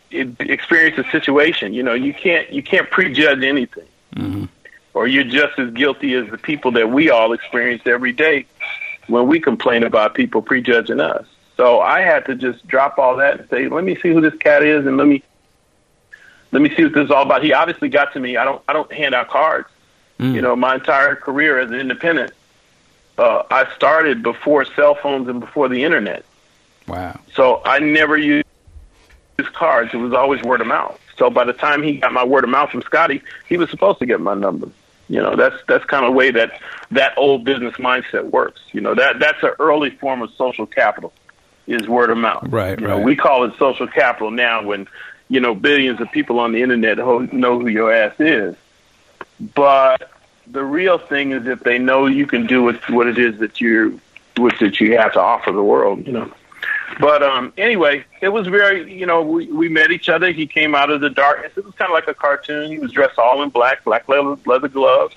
it, 0.09 0.35
experience 0.41 0.97
the 0.97 1.09
situation. 1.13 1.73
You 1.73 1.83
know, 1.83 1.93
you 1.93 2.13
can't 2.13 2.51
you 2.51 2.61
can't 2.61 2.91
prejudge 2.91 3.41
anything 3.41 3.87
or 4.93 5.07
you're 5.07 5.23
just 5.23 5.57
as 5.57 5.71
guilty 5.71 6.13
as 6.15 6.29
the 6.29 6.37
people 6.37 6.71
that 6.71 6.89
we 6.89 7.09
all 7.09 7.33
experience 7.33 7.83
every 7.85 8.11
day 8.11 8.45
when 9.07 9.27
we 9.27 9.39
complain 9.39 9.83
about 9.83 10.13
people 10.13 10.41
prejudging 10.41 10.99
us. 10.99 11.25
So 11.57 11.79
I 11.79 12.01
had 12.01 12.25
to 12.25 12.35
just 12.35 12.65
drop 12.67 12.97
all 12.97 13.17
that 13.17 13.39
and 13.39 13.49
say, 13.49 13.67
let 13.67 13.83
me 13.83 13.95
see 13.95 14.09
who 14.09 14.21
this 14.21 14.35
cat 14.35 14.63
is, 14.63 14.85
and 14.85 14.97
let 14.97 15.07
me 15.07 15.23
let 16.51 16.61
me 16.61 16.73
see 16.75 16.83
what 16.83 16.93
this 16.93 17.05
is 17.05 17.11
all 17.11 17.23
about. 17.23 17.43
He 17.43 17.53
obviously 17.53 17.87
got 17.89 18.13
to 18.13 18.19
me. 18.19 18.37
I 18.37 18.43
don't 18.43 18.61
I 18.67 18.73
don't 18.73 18.91
hand 18.91 19.15
out 19.15 19.29
cards. 19.29 19.69
You 20.35 20.41
know, 20.41 20.55
my 20.55 20.75
entire 20.75 21.15
career 21.15 21.59
as 21.59 21.71
an 21.71 21.79
independent, 21.79 22.31
uh, 23.17 23.41
I 23.49 23.73
started 23.73 24.21
before 24.21 24.65
cell 24.65 24.93
phones 24.93 25.27
and 25.27 25.39
before 25.39 25.67
the 25.67 25.83
internet. 25.83 26.23
Wow. 26.87 27.19
So 27.33 27.63
I 27.65 27.79
never 27.79 28.17
used 28.17 28.45
cards. 29.53 29.93
It 29.93 29.97
was 29.97 30.13
always 30.13 30.41
word 30.43 30.61
of 30.61 30.67
mouth. 30.67 30.99
So 31.17 31.31
by 31.31 31.43
the 31.43 31.53
time 31.53 31.81
he 31.81 31.97
got 31.97 32.13
my 32.13 32.23
word 32.23 32.43
of 32.43 32.51
mouth 32.51 32.69
from 32.69 32.83
Scotty, 32.83 33.23
he 33.49 33.57
was 33.57 33.71
supposed 33.71 33.97
to 33.99 34.05
get 34.05 34.19
my 34.21 34.35
number. 34.35 34.69
You 35.11 35.21
know, 35.21 35.35
that's 35.35 35.57
that's 35.67 35.83
kind 35.83 36.05
of 36.05 36.13
the 36.13 36.17
way 36.17 36.31
that 36.31 36.61
that 36.91 37.17
old 37.17 37.43
business 37.43 37.73
mindset 37.75 38.31
works. 38.31 38.61
You 38.71 38.79
know, 38.79 38.95
that 38.95 39.19
that's 39.19 39.43
an 39.43 39.51
early 39.59 39.89
form 39.89 40.21
of 40.21 40.31
social 40.35 40.65
capital 40.65 41.11
is 41.67 41.85
word 41.85 42.09
of 42.11 42.17
mouth. 42.17 42.45
Right, 42.47 42.79
You 42.79 42.87
know, 42.87 42.95
right. 42.95 43.05
we 43.05 43.17
call 43.17 43.43
it 43.43 43.53
social 43.59 43.87
capital 43.87 44.31
now 44.31 44.63
when 44.63 44.87
you 45.27 45.41
know 45.41 45.53
billions 45.53 45.99
of 45.99 46.09
people 46.13 46.39
on 46.39 46.53
the 46.53 46.61
internet 46.61 46.97
ho- 46.97 47.27
know 47.33 47.59
who 47.59 47.67
your 47.67 47.93
ass 47.93 48.17
is. 48.19 48.55
But 49.53 50.09
the 50.47 50.63
real 50.63 50.97
thing 50.97 51.33
is 51.33 51.45
if 51.45 51.59
they 51.59 51.77
know 51.77 52.05
you 52.05 52.25
can 52.25 52.47
do 52.47 52.63
what 52.63 52.89
what 52.89 53.07
it 53.07 53.17
is 53.17 53.37
that 53.39 53.59
you 53.59 53.99
what 54.37 54.57
that 54.59 54.79
you 54.79 54.97
have 54.97 55.11
to 55.11 55.19
offer 55.19 55.51
the 55.51 55.61
world. 55.63 56.07
You 56.07 56.13
know. 56.13 56.33
But 56.99 57.23
um, 57.23 57.53
anyway, 57.57 58.05
it 58.21 58.29
was 58.29 58.47
very, 58.47 58.91
you 58.93 59.05
know, 59.05 59.21
we, 59.21 59.51
we 59.51 59.69
met 59.69 59.91
each 59.91 60.09
other. 60.09 60.31
He 60.31 60.47
came 60.47 60.75
out 60.75 60.89
of 60.89 61.01
the 61.01 61.09
darkness. 61.09 61.53
It 61.55 61.65
was 61.65 61.73
kind 61.75 61.89
of 61.89 61.93
like 61.93 62.07
a 62.07 62.13
cartoon. 62.13 62.71
He 62.71 62.79
was 62.79 62.91
dressed 62.91 63.17
all 63.17 63.41
in 63.43 63.49
black, 63.49 63.83
black 63.83 64.07
leather, 64.07 64.37
leather 64.45 64.67
gloves, 64.67 65.15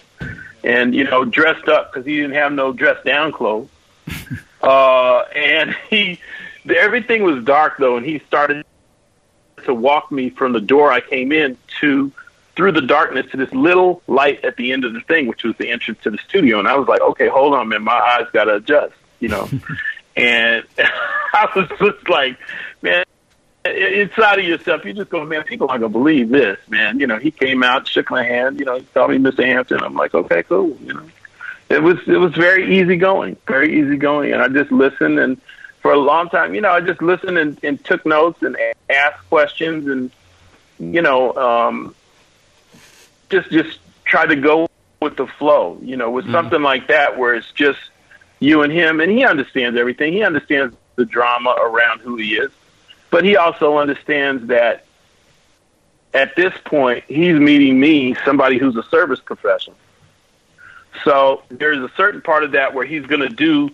and 0.63 0.95
you 0.95 1.05
know, 1.05 1.25
dressed 1.25 1.69
up 1.69 1.93
because 1.93 2.07
he 2.07 2.17
didn't 2.17 2.35
have 2.35 2.53
no 2.53 2.73
dress 2.73 3.03
down 3.05 3.33
clothes. 3.33 3.69
uh, 4.63 5.21
and 5.35 5.77
he, 5.91 6.21
everything 6.69 7.23
was 7.23 7.45
dark 7.45 7.79
though, 7.79 7.97
and 7.97 8.07
he 8.07 8.21
started 8.21 8.65
to 9.65 9.75
walk 9.75 10.13
me 10.13 10.31
from 10.31 10.53
the 10.53 10.61
door 10.61 10.93
I 10.93 11.01
came 11.01 11.33
in 11.33 11.57
to 11.81 12.13
through 12.57 12.73
the 12.73 12.83
darkness 12.83 13.27
to 13.33 13.37
this 13.37 13.53
little 13.53 14.03
light 14.07 14.45
at 14.45 14.57
the 14.57 14.73
end 14.73 14.85
of 14.85 14.93
the 14.93 15.01
thing, 15.01 15.27
which 15.27 15.43
was 15.43 15.57
the 15.57 15.71
entrance 15.71 15.99
to 16.03 16.11
the 16.11 16.19
studio. 16.19 16.59
And 16.59 16.69
I 16.69 16.77
was 16.77 16.87
like, 16.87 17.01
okay, 17.01 17.29
hold 17.29 17.55
on, 17.55 17.69
man, 17.69 17.83
my 17.83 17.99
eyes 17.99 18.27
got 18.33 18.45
to 18.45 18.57
adjust, 18.57 18.95
you 19.21 19.29
know. 19.29 19.49
and 20.17 20.65
I 20.79 21.49
was 21.55 21.69
just 21.79 22.09
like, 22.09 22.39
man, 22.83 23.05
inside 23.65 24.39
of 24.39 24.45
yourself, 24.45 24.85
you 24.85 24.93
just 24.93 25.11
go, 25.11 25.25
man, 25.25 25.45
people 25.45 25.69
aren't 25.69 25.83
gonna 25.83 25.93
believe 25.93 26.29
this, 26.29 26.59
man. 26.69 27.01
You 27.01 27.07
know, 27.07 27.19
he 27.19 27.31
came 27.31 27.63
out, 27.63 27.89
shook 27.89 28.11
my 28.11 28.25
hand, 28.25 28.59
you 28.59 28.65
know, 28.65 28.77
he 28.77 28.85
called 28.95 29.11
me 29.11 29.19
Mr. 29.19 29.45
Hampton. 29.45 29.81
I'm 29.83 29.95
like, 29.95 30.15
okay, 30.15 30.43
cool, 30.43 30.77
you 30.83 30.95
know. 30.95 31.07
It 31.71 31.83
was 31.83 31.97
it 32.07 32.19
was 32.19 32.35
very 32.35 32.79
easy 32.79 32.97
going, 32.97 33.37
very 33.47 33.81
easy 33.81 33.97
going, 33.97 34.33
and 34.33 34.43
I 34.43 34.49
just 34.49 34.71
listened 34.71 35.19
and 35.19 35.41
for 35.81 35.93
a 35.93 35.99
long 35.99 36.31
time, 36.31 36.55
you 36.55 36.63
know, 36.63 36.71
I 36.71 36.81
just 36.81 37.03
listened 37.03 37.37
and, 37.37 37.59
and 37.63 37.85
took 37.85 38.07
notes 38.07 38.43
and 38.43 38.57
asked 38.89 39.29
questions 39.29 39.87
and 39.87 40.11
you 40.79 41.03
know, 41.03 41.35
um, 41.35 41.95
just 43.31 43.51
just 43.51 43.79
try 44.05 44.27
to 44.27 44.37
go 44.37 44.69
with 45.01 45.17
the 45.17 45.27
flow. 45.27 45.79
You 45.83 45.97
know, 45.97 46.11
with 46.11 46.27
mm 46.27 46.33
something 46.33 46.63
like 46.63 46.89
that 46.89 47.19
where 47.19 47.35
it's 47.35 47.51
just 47.53 47.79
you 48.41 48.63
and 48.63 48.73
him, 48.73 49.01
and 49.01 49.11
he 49.11 49.25
understands 49.25 49.79
everything. 49.79 50.13
He 50.13 50.23
understands 50.23 50.77
the 50.97 51.05
drama 51.05 51.57
around 51.61 52.01
who 52.01 52.17
he 52.17 52.35
is, 52.35 52.51
but 53.11 53.25
he 53.25 53.37
also 53.37 53.79
understands 53.79 54.49
that 54.49 54.87
at 56.13 56.37
this 56.37 56.55
point 56.65 57.05
he's 57.09 57.39
meeting 57.39 57.79
me, 57.79 58.15
somebody 58.25 58.59
who's 58.59 58.77
a 58.77 58.83
service 58.85 59.21
professional. 59.21 59.77
So 61.03 61.43
there's 61.49 61.79
a 61.79 61.93
certain 61.97 62.21
part 62.21 62.45
of 62.45 62.53
that 62.53 62.75
where 62.75 62.87
he's 62.87 63.05
going 63.07 63.23
to 63.23 63.29
do 63.29 63.71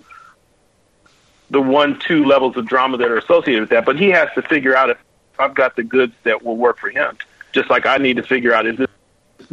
the 1.50 1.60
one, 1.60 1.98
two 1.98 2.24
levels 2.24 2.56
of 2.56 2.66
drama 2.66 2.96
that 2.98 3.10
are 3.10 3.18
associated 3.18 3.60
with 3.60 3.70
that, 3.70 3.84
but 3.84 3.98
he 3.98 4.08
has 4.10 4.28
to 4.34 4.42
figure 4.42 4.74
out 4.74 4.90
if 4.90 4.98
I've 5.38 5.54
got 5.54 5.76
the 5.76 5.82
goods 5.82 6.14
that 6.22 6.42
will 6.42 6.56
work 6.56 6.78
for 6.78 6.90
him. 6.90 7.18
Just 7.52 7.68
like 7.68 7.86
I 7.86 7.98
need 7.98 8.16
to 8.16 8.22
figure 8.22 8.54
out 8.54 8.66
is 8.66 8.78
this 8.78 8.88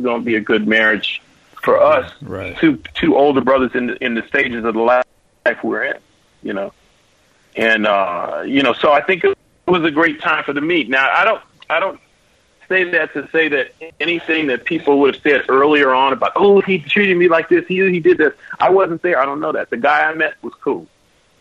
going 0.01 0.21
to 0.21 0.25
be 0.25 0.35
a 0.35 0.41
good 0.41 0.67
marriage 0.67 1.21
for 1.61 1.81
us, 1.81 2.11
right. 2.21 2.57
two 2.57 2.77
two 2.93 3.15
older 3.15 3.41
brothers 3.41 3.71
in 3.73 3.87
the, 3.87 4.03
in 4.03 4.13
the 4.13 4.25
stages 4.27 4.63
of 4.63 4.73
the 4.73 4.81
life 4.81 5.05
we're 5.63 5.83
in, 5.83 5.97
you 6.43 6.53
know, 6.53 6.73
and 7.55 7.85
uh, 7.85 8.43
you 8.45 8.63
know, 8.63 8.73
so 8.73 8.91
I 8.91 9.01
think 9.01 9.23
it 9.23 9.37
was 9.65 9.83
a 9.83 9.91
great 9.91 10.21
time 10.21 10.43
for 10.43 10.53
the 10.53 10.61
meet. 10.61 10.89
Now 10.89 11.09
I 11.09 11.25
don't 11.25 11.41
I 11.69 11.79
don't 11.79 11.99
say 12.69 12.83
that 12.91 13.13
to 13.13 13.27
say 13.31 13.47
that 13.49 13.71
anything 13.99 14.47
that 14.47 14.65
people 14.65 14.99
would 14.99 15.15
have 15.15 15.23
said 15.23 15.45
earlier 15.49 15.93
on 15.93 16.13
about 16.13 16.33
oh 16.35 16.61
he 16.61 16.79
treated 16.79 17.17
me 17.17 17.29
like 17.29 17.47
this 17.47 17.65
he 17.67 17.79
he 17.89 17.99
did 17.99 18.17
this 18.17 18.33
I 18.59 18.69
wasn't 18.69 19.01
there 19.01 19.19
I 19.19 19.25
don't 19.25 19.39
know 19.39 19.53
that 19.53 19.69
the 19.69 19.77
guy 19.77 20.09
I 20.09 20.13
met 20.13 20.35
was 20.43 20.53
cool 20.55 20.85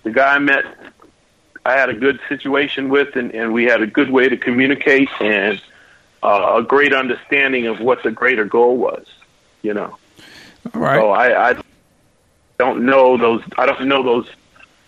the 0.04 0.12
guy 0.12 0.36
I 0.36 0.38
met 0.38 0.64
I 1.64 1.72
had 1.72 1.88
a 1.88 1.94
good 1.94 2.20
situation 2.28 2.90
with 2.90 3.16
and, 3.16 3.32
and 3.34 3.52
we 3.52 3.64
had 3.64 3.82
a 3.82 3.88
good 3.88 4.08
way 4.08 4.28
to 4.28 4.36
communicate 4.36 5.08
and 5.20 5.60
uh, 6.22 6.56
a 6.58 6.62
great 6.62 6.92
understanding 6.92 7.66
of 7.66 7.80
what 7.80 8.02
the 8.02 8.10
greater 8.10 8.44
goal 8.44 8.76
was, 8.76 9.06
you 9.62 9.74
know. 9.74 9.96
All 10.74 10.80
right. 10.80 11.00
So 11.00 11.10
I, 11.10 11.50
I 11.50 11.62
don't 12.58 12.86
know 12.86 13.16
those. 13.16 13.42
I 13.58 13.66
don't 13.66 13.86
know 13.86 14.02
those 14.02 14.28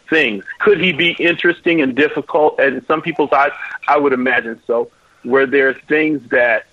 things. 0.09 0.45
Could 0.61 0.81
he 0.81 0.93
be 0.93 1.12
interesting 1.12 1.81
and 1.81 1.95
difficult? 1.95 2.59
And 2.59 2.77
in 2.77 2.87
some 2.87 3.03
people's 3.03 3.33
eyes, 3.33 3.53
I 3.87 3.99
would 3.99 4.12
imagine 4.12 4.61
so. 4.67 4.91
Where 5.25 5.47
there's 5.47 5.77
things 5.88 6.29
that 6.31 6.67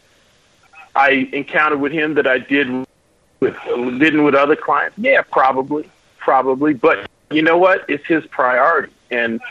I 0.96 1.30
encountered 1.34 1.82
with 1.82 1.92
him 1.92 2.14
that 2.16 2.28
I 2.28 2.38
did 2.40 2.86
with 3.40 3.56
didn't 3.66 4.24
with 4.24 4.36
other 4.36 4.56
clients. 4.56 4.98
Yeah, 4.98 5.22
probably, 5.22 5.90
probably. 6.18 6.74
But 6.74 7.10
you 7.32 7.42
know 7.42 7.58
what? 7.58 7.86
It's 7.90 8.06
his 8.06 8.26
priority. 8.28 8.94
And 9.12 9.42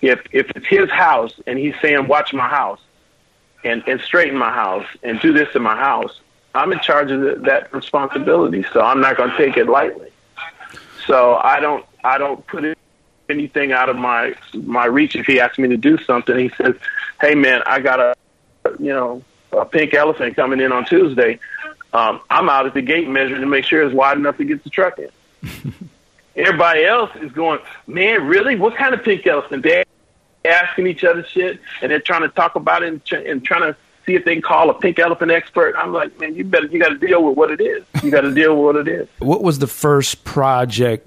if 0.00 0.20
if 0.32 0.50
it's 0.50 0.66
his 0.66 0.90
house 0.90 1.34
and 1.46 1.58
he's 1.58 1.74
saying, 1.82 2.06
"Watch 2.06 2.32
my 2.32 2.48
house," 2.48 2.80
and, 3.64 3.82
and 3.86 4.00
straighten 4.00 4.38
my 4.38 4.50
house 4.50 4.86
and 5.02 5.20
do 5.20 5.32
this 5.32 5.48
in 5.54 5.62
my 5.62 5.76
house, 5.76 6.20
I'm 6.54 6.72
in 6.72 6.80
charge 6.80 7.10
of 7.10 7.20
the, 7.20 7.34
that 7.46 7.72
responsibility. 7.72 8.64
So 8.72 8.80
I'm 8.80 9.00
not 9.00 9.16
going 9.16 9.30
to 9.30 9.36
take 9.36 9.56
it 9.56 9.68
lightly. 9.68 10.10
So 11.06 11.36
I 11.36 11.60
don't 11.60 11.84
I 12.04 12.18
don't 12.18 12.46
put 12.46 12.76
anything 13.28 13.72
out 13.72 13.88
of 13.88 13.96
my 13.96 14.34
my 14.54 14.84
reach. 14.84 15.16
If 15.16 15.26
he 15.26 15.40
asks 15.40 15.58
me 15.58 15.68
to 15.68 15.76
do 15.76 15.98
something, 15.98 16.38
he 16.38 16.50
says, 16.56 16.74
"Hey 17.20 17.34
man, 17.34 17.62
I 17.66 17.80
got 17.80 18.00
a 18.00 18.14
you 18.78 18.92
know 18.92 19.22
a 19.52 19.64
pink 19.64 19.94
elephant 19.94 20.36
coming 20.36 20.60
in 20.60 20.72
on 20.72 20.84
Tuesday. 20.84 21.38
Um, 21.92 22.20
I'm 22.30 22.48
out 22.48 22.66
at 22.66 22.74
the 22.74 22.82
gate 22.82 23.08
measuring 23.08 23.40
to 23.40 23.46
make 23.46 23.64
sure 23.64 23.82
it's 23.82 23.94
wide 23.94 24.18
enough 24.18 24.36
to 24.38 24.44
get 24.44 24.62
the 24.62 24.70
truck 24.70 24.98
in." 24.98 25.10
Everybody 26.36 26.84
else 26.84 27.10
is 27.16 27.32
going, 27.32 27.58
man, 27.88 28.26
really? 28.26 28.54
What 28.56 28.76
kind 28.76 28.94
of 28.94 29.02
pink 29.02 29.26
elephant? 29.26 29.64
They 29.64 29.84
asking 30.44 30.86
each 30.86 31.04
other 31.04 31.24
shit, 31.24 31.60
and 31.82 31.90
they're 31.90 32.00
trying 32.00 32.22
to 32.22 32.28
talk 32.28 32.54
about 32.54 32.82
it 32.82 32.88
and, 32.88 33.04
tr- 33.04 33.16
and 33.16 33.44
trying 33.44 33.62
to 33.62 33.76
see 34.06 34.14
if 34.14 34.24
they 34.24 34.34
can 34.34 34.42
call 34.42 34.70
a 34.70 34.74
pink 34.74 34.98
elephant 34.98 35.30
expert. 35.30 35.74
I'm 35.76 35.92
like, 35.92 36.18
man, 36.20 36.34
you 36.34 36.44
better, 36.44 36.66
you 36.66 36.78
got 36.78 36.90
to 36.90 36.98
deal 36.98 37.22
with 37.22 37.36
what 37.36 37.50
it 37.50 37.60
is. 37.60 37.84
You 38.02 38.10
got 38.10 38.22
to 38.22 38.32
deal 38.32 38.56
with 38.56 38.76
what 38.76 38.88
it 38.88 38.88
is. 38.88 39.08
What 39.18 39.42
was 39.42 39.58
the 39.58 39.66
first 39.66 40.24
project 40.24 41.06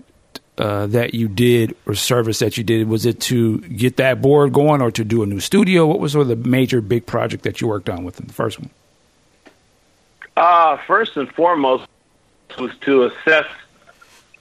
uh, 0.57 0.87
that 0.87 1.13
you 1.13 1.27
did 1.27 1.75
or 1.85 1.95
service 1.95 2.39
that 2.39 2.57
you 2.57 2.63
did? 2.63 2.87
Was 2.87 3.05
it 3.05 3.19
to 3.21 3.59
get 3.59 3.97
that 3.97 4.21
board 4.21 4.53
going 4.53 4.81
or 4.81 4.91
to 4.91 5.03
do 5.03 5.23
a 5.23 5.25
new 5.25 5.39
studio? 5.39 5.85
What 5.85 5.99
was 5.99 6.13
sort 6.13 6.23
of 6.23 6.27
the 6.29 6.49
major 6.49 6.81
big 6.81 7.05
project 7.05 7.43
that 7.43 7.61
you 7.61 7.67
worked 7.67 7.89
on 7.89 8.03
with 8.03 8.15
them, 8.15 8.27
the 8.27 8.33
first 8.33 8.59
one? 8.59 8.69
Uh, 10.35 10.77
first 10.87 11.15
and 11.17 11.31
foremost 11.33 11.87
was 12.57 12.71
to 12.81 13.03
assess 13.05 13.45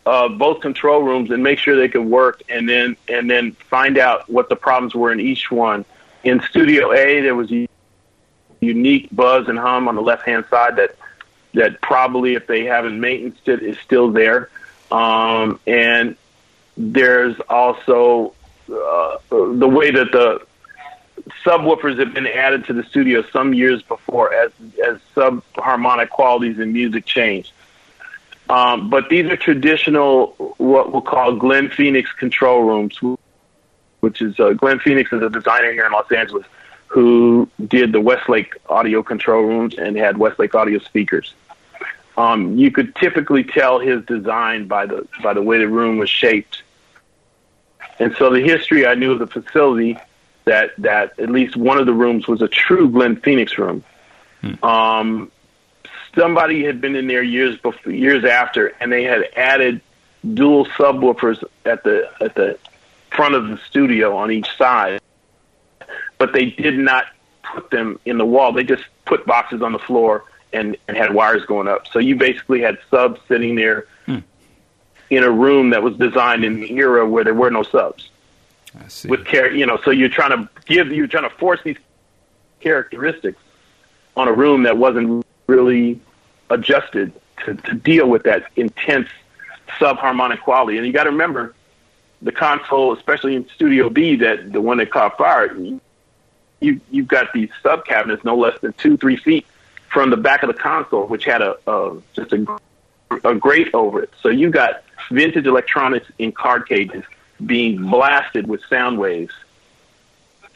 uh, 0.06 0.28
both 0.28 0.60
control 0.60 1.02
rooms 1.02 1.30
and 1.30 1.42
make 1.42 1.58
sure 1.58 1.76
they 1.76 1.88
could 1.88 2.04
work, 2.04 2.42
and 2.48 2.68
then 2.68 2.96
and 3.08 3.30
then 3.30 3.52
find 3.52 3.98
out 3.98 4.28
what 4.28 4.48
the 4.48 4.56
problems 4.56 4.94
were 4.94 5.12
in 5.12 5.20
each 5.20 5.50
one. 5.50 5.84
In 6.24 6.40
Studio 6.42 6.92
A, 6.92 7.20
there 7.20 7.34
was 7.34 7.50
a 7.52 7.68
unique 8.62 9.08
buzz 9.12 9.48
and 9.48 9.58
hum 9.58 9.88
on 9.88 9.96
the 9.96 10.02
left 10.02 10.24
hand 10.24 10.44
side 10.48 10.76
that 10.76 10.96
that 11.54 11.82
probably, 11.82 12.34
if 12.34 12.46
they 12.46 12.64
haven't 12.64 12.98
maintained 12.98 13.36
it, 13.44 13.62
is 13.62 13.76
still 13.78 14.10
there. 14.10 14.48
Um, 14.90 15.60
and 15.66 16.16
there's 16.78 17.38
also 17.40 18.32
uh, 18.68 19.18
the 19.28 19.68
way 19.68 19.90
that 19.90 20.12
the 20.12 20.46
subwoofers 21.44 21.98
have 21.98 22.14
been 22.14 22.26
added 22.26 22.64
to 22.66 22.72
the 22.72 22.82
studio 22.84 23.22
some 23.30 23.52
years 23.52 23.82
before 23.82 24.32
as 24.32 24.50
as 24.86 24.98
sub 25.14 25.42
harmonic 25.56 26.08
qualities 26.08 26.58
in 26.58 26.72
music 26.72 27.04
change. 27.04 27.52
Um, 28.48 28.90
but 28.90 29.08
these 29.08 29.26
are 29.26 29.36
traditional, 29.36 30.28
what 30.58 30.92
we'll 30.92 31.02
call 31.02 31.36
Glenn 31.36 31.70
Phoenix 31.70 32.10
control 32.12 32.62
rooms, 32.62 32.98
which 34.00 34.20
is 34.20 34.38
uh, 34.40 34.50
Glenn 34.50 34.78
Phoenix 34.78 35.12
is 35.12 35.22
a 35.22 35.30
designer 35.30 35.72
here 35.72 35.86
in 35.86 35.92
Los 35.92 36.10
Angeles 36.10 36.46
who 36.92 37.48
did 37.68 37.90
the 37.90 38.00
Westlake 38.02 38.52
audio 38.68 39.02
control 39.02 39.44
rooms 39.44 39.76
and 39.78 39.96
had 39.96 40.18
Westlake 40.18 40.54
audio 40.54 40.78
speakers. 40.78 41.32
Um, 42.18 42.58
you 42.58 42.70
could 42.70 42.94
typically 42.96 43.44
tell 43.44 43.78
his 43.78 44.04
design 44.04 44.68
by 44.68 44.84
the 44.84 45.08
by 45.22 45.32
the 45.32 45.40
way 45.40 45.56
the 45.56 45.68
room 45.68 45.96
was 45.96 46.10
shaped. 46.10 46.62
And 47.98 48.14
so 48.18 48.28
the 48.28 48.42
history 48.42 48.86
I 48.86 48.94
knew 48.94 49.12
of 49.12 49.20
the 49.20 49.26
facility 49.26 49.98
that 50.44 50.72
that 50.78 51.18
at 51.18 51.30
least 51.30 51.56
one 51.56 51.78
of 51.78 51.86
the 51.86 51.94
rooms 51.94 52.28
was 52.28 52.42
a 52.42 52.48
true 52.48 52.90
Glenn 52.90 53.16
Phoenix 53.16 53.56
room. 53.56 53.82
Hmm. 54.42 54.62
Um, 54.62 55.32
somebody 56.14 56.62
had 56.62 56.82
been 56.82 56.94
in 56.94 57.06
there 57.06 57.22
years 57.22 57.56
before, 57.56 57.90
years 57.90 58.26
after, 58.26 58.74
and 58.80 58.92
they 58.92 59.04
had 59.04 59.30
added 59.34 59.80
dual 60.34 60.66
subwoofers 60.66 61.42
at 61.64 61.84
the 61.84 62.10
at 62.20 62.34
the 62.34 62.58
front 63.10 63.34
of 63.34 63.48
the 63.48 63.56
studio 63.70 64.14
on 64.14 64.30
each 64.30 64.54
side, 64.58 65.00
but 66.22 66.32
they 66.32 66.46
did 66.46 66.78
not 66.78 67.06
put 67.42 67.68
them 67.70 67.98
in 68.04 68.16
the 68.16 68.24
wall. 68.24 68.52
They 68.52 68.62
just 68.62 68.84
put 69.06 69.26
boxes 69.26 69.60
on 69.60 69.72
the 69.72 69.80
floor 69.80 70.22
and, 70.52 70.76
and 70.86 70.96
had 70.96 71.12
wires 71.12 71.44
going 71.46 71.66
up. 71.66 71.88
So 71.88 71.98
you 71.98 72.14
basically 72.14 72.60
had 72.60 72.78
subs 72.92 73.20
sitting 73.26 73.56
there 73.56 73.88
hmm. 74.06 74.18
in 75.10 75.24
a 75.24 75.30
room 75.32 75.70
that 75.70 75.82
was 75.82 75.96
designed 75.96 76.44
in 76.44 76.60
the 76.60 76.70
era 76.74 77.08
where 77.08 77.24
there 77.24 77.34
were 77.34 77.50
no 77.50 77.64
subs. 77.64 78.08
I 78.78 78.86
see. 78.86 79.08
With 79.08 79.24
care, 79.24 79.52
you 79.52 79.66
know, 79.66 79.80
so 79.84 79.90
you're 79.90 80.08
trying 80.08 80.30
to 80.30 80.48
give, 80.66 80.92
you're 80.92 81.08
trying 81.08 81.28
to 81.28 81.36
force 81.38 81.58
these 81.64 81.78
characteristics 82.60 83.42
on 84.16 84.28
a 84.28 84.32
room 84.32 84.62
that 84.62 84.78
wasn't 84.78 85.26
really 85.48 86.00
adjusted 86.50 87.12
to, 87.44 87.56
to 87.56 87.74
deal 87.74 88.08
with 88.08 88.22
that 88.22 88.44
intense 88.54 89.08
subharmonic 89.80 90.40
quality. 90.42 90.78
And 90.78 90.86
you 90.86 90.92
got 90.92 91.02
to 91.02 91.10
remember 91.10 91.52
the 92.22 92.30
console, 92.30 92.92
especially 92.92 93.34
in 93.34 93.48
Studio 93.56 93.90
B, 93.90 94.14
that 94.18 94.52
the 94.52 94.60
one 94.60 94.78
that 94.78 94.92
caught 94.92 95.18
fire, 95.18 95.52
you 96.62 96.80
you've 96.90 97.08
got 97.08 97.32
these 97.32 97.50
sub 97.62 97.84
cabinets 97.84 98.24
no 98.24 98.36
less 98.36 98.58
than 98.60 98.72
two 98.74 98.96
three 98.96 99.16
feet 99.16 99.46
from 99.88 100.10
the 100.10 100.16
back 100.16 100.42
of 100.42 100.48
the 100.48 100.54
console, 100.54 101.06
which 101.06 101.24
had 101.24 101.42
a, 101.42 101.56
a 101.66 101.96
just 102.14 102.32
a, 102.32 102.58
a 103.24 103.34
grate 103.34 103.70
over 103.74 104.02
it. 104.02 104.10
So 104.22 104.28
you've 104.28 104.52
got 104.52 104.82
vintage 105.10 105.46
electronics 105.46 106.10
in 106.18 106.32
card 106.32 106.66
cages 106.66 107.04
being 107.44 107.90
blasted 107.90 108.46
with 108.46 108.64
sound 108.66 108.98
waves, 108.98 109.34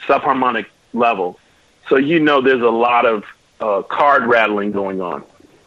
subharmonic 0.07 0.67
level. 0.93 1.39
So 1.89 1.97
you 1.97 2.21
know 2.21 2.41
there's 2.41 2.63
a 2.63 2.71
lot 2.71 3.07
of 3.07 3.25
uh, 3.61 3.83
card 3.83 4.27
rattling 4.27 4.73
going 4.73 5.01
on 5.01 5.25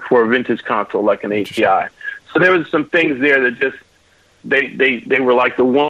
for 0.07 0.23
a 0.23 0.27
vintage 0.27 0.63
console 0.63 1.03
like 1.03 1.23
an 1.23 1.31
ATI. 1.31 1.89
So 2.33 2.39
there 2.39 2.51
was 2.51 2.69
some 2.69 2.89
things 2.89 3.19
there 3.19 3.41
that 3.41 3.59
just 3.59 3.77
they 4.43 4.67
they 4.67 4.99
they 4.99 5.19
were 5.19 5.33
like 5.33 5.57
the 5.57 5.65
one 5.65 5.89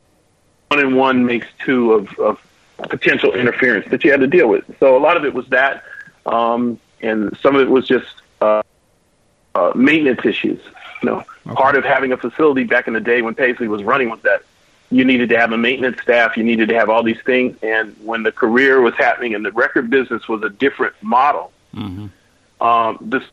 one 0.68 0.80
and 0.80 0.96
one 0.96 1.26
makes 1.26 1.48
two 1.60 1.94
of, 1.94 2.20
of 2.20 2.40
potential 2.88 3.34
interference 3.34 3.90
that 3.90 4.04
you 4.04 4.12
had 4.12 4.20
to 4.20 4.28
deal 4.28 4.48
with. 4.48 4.64
So 4.80 4.98
a 4.98 5.00
lot 5.00 5.18
of 5.18 5.26
it 5.26 5.34
was 5.34 5.48
that, 5.50 5.84
um, 6.26 6.80
and 7.02 7.38
some 7.42 7.56
of 7.56 7.62
it 7.62 7.70
was 7.70 7.88
just 7.88 8.08
uh, 8.42 8.62
uh, 9.56 9.72
maintenance 9.76 10.26
issues. 10.26 10.62
You 11.02 11.10
know, 11.10 11.18
okay. 11.48 11.56
part 11.56 11.76
of 11.76 11.84
having 11.84 12.12
a 12.12 12.18
facility 12.18 12.64
back 12.64 12.88
in 12.88 12.94
the 12.94 13.00
day 13.00 13.22
when 13.22 13.36
Paisley 13.36 13.68
was 13.68 13.84
running 13.84 14.10
was 14.10 14.22
that 14.22 14.44
you 14.92 15.06
needed 15.06 15.30
to 15.30 15.38
have 15.38 15.52
a 15.52 15.58
maintenance 15.58 16.02
staff, 16.02 16.36
you 16.36 16.44
needed 16.44 16.70
to 16.70 16.76
have 16.76 16.90
all 16.90 17.04
these 17.04 17.22
things, 17.26 17.58
and 17.62 17.96
when 18.04 18.24
the 18.24 18.32
career 18.32 18.82
was 18.82 18.96
happening 18.96 19.36
and 19.36 19.46
the 19.46 19.52
record 19.52 19.90
business 19.90 20.28
was 20.28 20.42
a 20.44 20.50
different 20.50 20.96
model, 21.02 21.52
mm-hmm. 21.76 22.08
um, 22.66 22.98
this 23.02 23.24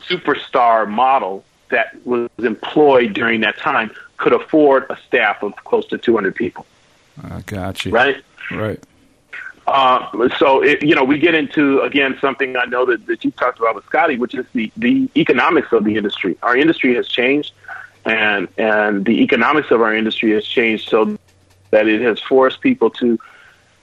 superstar 0.00 0.88
model 0.88 1.44
that 1.68 1.94
was 2.04 2.28
employed 2.38 3.12
during 3.12 3.42
that 3.42 3.56
time 3.58 3.90
could 4.16 4.32
afford 4.32 4.86
a 4.90 4.96
staff 5.06 5.42
of 5.42 5.54
close 5.64 5.86
to 5.86 5.98
200 5.98 6.34
people. 6.34 6.66
I 7.22 7.40
got 7.42 7.84
you. 7.84 7.92
Right? 7.92 8.22
Right. 8.50 8.82
Uh, 9.66 10.28
so 10.38 10.62
it, 10.62 10.82
you 10.82 10.94
know 10.96 11.04
we 11.04 11.18
get 11.18 11.34
into 11.34 11.80
again 11.82 12.18
something 12.20 12.56
I 12.56 12.64
know 12.64 12.86
that, 12.86 13.06
that 13.06 13.24
you 13.24 13.30
talked 13.30 13.60
about 13.60 13.76
with 13.76 13.84
Scotty, 13.84 14.16
which 14.16 14.34
is 14.34 14.44
the 14.52 14.72
the 14.76 15.08
economics 15.16 15.72
of 15.72 15.84
the 15.84 15.96
industry. 15.96 16.36
Our 16.42 16.56
industry 16.56 16.94
has 16.96 17.06
changed, 17.06 17.52
and 18.04 18.48
and 18.58 19.04
the 19.04 19.22
economics 19.22 19.70
of 19.70 19.80
our 19.80 19.94
industry 19.94 20.32
has 20.32 20.44
changed 20.44 20.88
so 20.88 21.16
that 21.70 21.86
it 21.86 22.00
has 22.00 22.20
forced 22.20 22.60
people 22.60 22.90
to, 22.90 23.18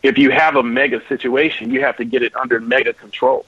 if 0.03 0.17
you 0.17 0.29
have 0.29 0.57
a 0.57 0.63
mega 0.63 1.01
situation, 1.07 1.71
you 1.71 1.81
have 1.81 1.95
to 1.97 2.03
get 2.03 2.21
it 2.21 2.35
under 2.35 2.59
mega 2.59 2.91
control, 2.91 3.45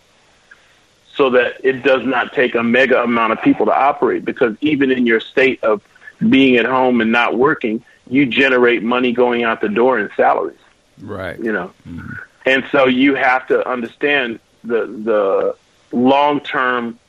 so 1.13 1.31
that 1.31 1.59
it 1.61 1.83
does 1.83 2.05
not 2.05 2.31
take 2.31 2.55
a 2.55 2.63
mega 2.63 3.03
amount 3.03 3.33
of 3.33 3.41
people 3.41 3.65
to 3.65 3.77
operate. 3.77 4.23
Because 4.23 4.55
even 4.61 4.91
in 4.91 5.05
your 5.05 5.19
state 5.19 5.61
of 5.63 5.81
being 6.29 6.55
at 6.55 6.65
home 6.65 7.01
and 7.01 7.11
not 7.11 7.37
working, 7.37 7.83
you 8.09 8.25
generate 8.25 8.81
money 8.81 9.11
going 9.11 9.43
out 9.43 9.59
the 9.59 9.67
door 9.67 9.99
in 9.99 10.09
salaries. 10.15 10.58
Right. 11.01 11.39
You 11.39 11.51
know. 11.51 11.71
Mm-hmm. 11.87 12.13
And 12.45 12.63
so 12.71 12.85
you 12.85 13.15
have 13.15 13.47
to 13.47 13.67
understand 13.67 14.39
the 14.63 14.85
the 14.85 15.55
long 15.95 16.39
term 16.41 16.99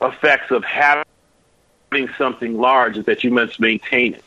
effects 0.00 0.50
of 0.50 0.64
having 0.64 1.04
something 2.16 2.58
large 2.58 2.96
is 2.96 3.04
that 3.06 3.24
you 3.24 3.30
must 3.30 3.60
maintain 3.60 4.14
it. 4.14 4.24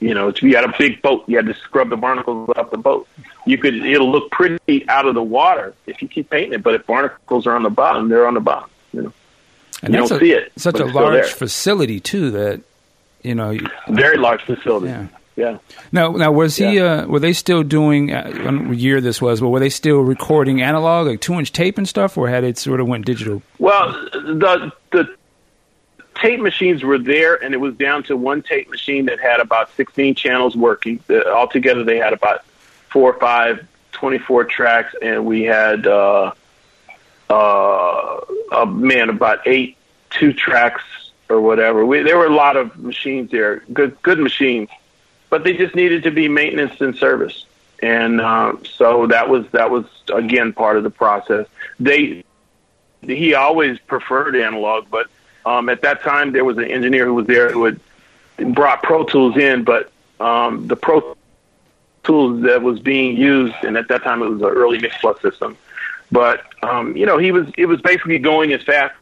You 0.00 0.14
know, 0.14 0.28
if 0.28 0.42
you 0.42 0.54
had 0.54 0.64
a 0.64 0.72
big 0.78 1.02
boat, 1.02 1.24
you 1.26 1.36
had 1.36 1.46
to 1.46 1.54
scrub 1.54 1.88
the 1.90 1.96
barnacles 1.96 2.50
off 2.56 2.70
the 2.70 2.78
boat. 2.78 3.08
You 3.46 3.58
could 3.58 3.74
it'll 3.74 4.10
look 4.10 4.30
pretty 4.30 4.88
out 4.88 5.06
of 5.06 5.14
the 5.14 5.22
water 5.22 5.74
if 5.86 6.00
you 6.02 6.08
keep 6.08 6.30
painting 6.30 6.52
it, 6.52 6.62
but 6.62 6.74
if 6.74 6.86
barnacles 6.86 7.46
are 7.46 7.56
on 7.56 7.62
the 7.62 7.70
bottom, 7.70 8.08
they're 8.08 8.26
on 8.26 8.34
the 8.34 8.40
bottom. 8.40 8.70
You 8.92 9.02
know, 9.02 9.12
and 9.82 9.94
you 9.94 10.00
don't 10.00 10.12
a, 10.12 10.18
see 10.18 10.32
it. 10.32 10.52
Such 10.56 10.78
a 10.78 10.84
large 10.84 11.32
facility 11.32 11.98
too 11.98 12.30
that 12.32 12.60
you 13.22 13.34
know. 13.34 13.58
Very 13.88 14.18
large 14.18 14.42
facility. 14.42 14.88
Yeah 14.88 15.08
yeah. 15.38 15.58
Now, 15.92 16.10
now 16.10 16.32
was 16.32 16.56
he? 16.56 16.76
Yeah. 16.76 16.82
Uh, 16.82 17.06
were 17.06 17.20
they 17.20 17.32
still 17.32 17.62
doing? 17.62 18.12
Uh, 18.12 18.24
I 18.26 18.30
don't 18.32 18.64
know 18.64 18.68
what 18.70 18.78
year 18.78 19.00
this 19.00 19.22
was, 19.22 19.40
but 19.40 19.50
were 19.50 19.60
they 19.60 19.70
still 19.70 20.00
recording 20.00 20.62
analog, 20.62 21.06
like 21.06 21.20
two 21.20 21.34
inch 21.34 21.52
tape 21.52 21.78
and 21.78 21.88
stuff, 21.88 22.18
or 22.18 22.28
had 22.28 22.42
it 22.42 22.58
sort 22.58 22.80
of 22.80 22.88
went 22.88 23.06
digital? 23.06 23.40
Well, 23.60 23.92
the 24.12 24.72
the 24.90 25.16
tape 26.16 26.40
machines 26.40 26.82
were 26.82 26.98
there, 26.98 27.36
and 27.36 27.54
it 27.54 27.58
was 27.58 27.76
down 27.76 28.02
to 28.04 28.16
one 28.16 28.42
tape 28.42 28.68
machine 28.68 29.06
that 29.06 29.20
had 29.20 29.38
about 29.38 29.70
sixteen 29.76 30.16
channels 30.16 30.56
working. 30.56 30.98
Uh, 31.08 31.22
altogether, 31.28 31.84
they 31.84 31.98
had 31.98 32.12
about 32.12 32.44
four 32.88 33.14
or 33.14 33.20
five 33.20 33.64
24 33.92 34.44
tracks, 34.44 34.94
and 35.00 35.24
we 35.24 35.42
had 35.42 35.86
uh, 35.86 36.32
uh, 37.30 38.20
uh, 38.50 38.64
man 38.64 39.08
about 39.08 39.46
eight 39.46 39.76
two 40.10 40.32
tracks 40.32 40.82
or 41.28 41.40
whatever. 41.40 41.86
We, 41.86 42.02
there 42.02 42.18
were 42.18 42.26
a 42.26 42.34
lot 42.34 42.56
of 42.56 42.76
machines 42.76 43.30
there, 43.30 43.62
good 43.72 44.02
good 44.02 44.18
machines 44.18 44.68
but 45.30 45.44
they 45.44 45.54
just 45.54 45.74
needed 45.74 46.04
to 46.04 46.10
be 46.10 46.28
maintenance 46.28 46.80
and 46.80 46.96
service. 46.96 47.44
And 47.82 48.20
uh, 48.20 48.54
so 48.64 49.06
that 49.06 49.28
was 49.28 49.46
that 49.52 49.70
was 49.70 49.84
again 50.12 50.52
part 50.52 50.76
of 50.76 50.82
the 50.82 50.90
process. 50.90 51.46
They 51.78 52.24
he 53.00 53.34
always 53.34 53.78
preferred 53.78 54.34
analog, 54.34 54.86
but 54.90 55.06
um, 55.46 55.68
at 55.68 55.82
that 55.82 56.02
time 56.02 56.32
there 56.32 56.44
was 56.44 56.58
an 56.58 56.64
engineer 56.64 57.06
who 57.06 57.14
was 57.14 57.26
there 57.26 57.50
who 57.50 57.64
had 57.64 57.80
brought 58.54 58.82
Pro 58.82 59.04
Tools 59.04 59.36
in, 59.36 59.62
but 59.62 59.92
um, 60.18 60.66
the 60.66 60.76
Pro 60.76 61.16
Tools 62.02 62.42
that 62.42 62.62
was 62.62 62.80
being 62.80 63.16
used, 63.16 63.54
and 63.62 63.76
at 63.76 63.88
that 63.88 64.02
time 64.02 64.22
it 64.22 64.28
was 64.28 64.40
an 64.40 64.48
early 64.48 64.78
Mix 64.78 64.96
Plus 64.98 65.20
system. 65.22 65.56
But 66.10 66.42
um, 66.62 66.96
you 66.96 67.06
know, 67.06 67.18
he 67.18 67.30
was 67.30 67.46
it 67.56 67.66
was 67.66 67.80
basically 67.80 68.18
going 68.18 68.52
as 68.52 68.62
fast 68.62 68.94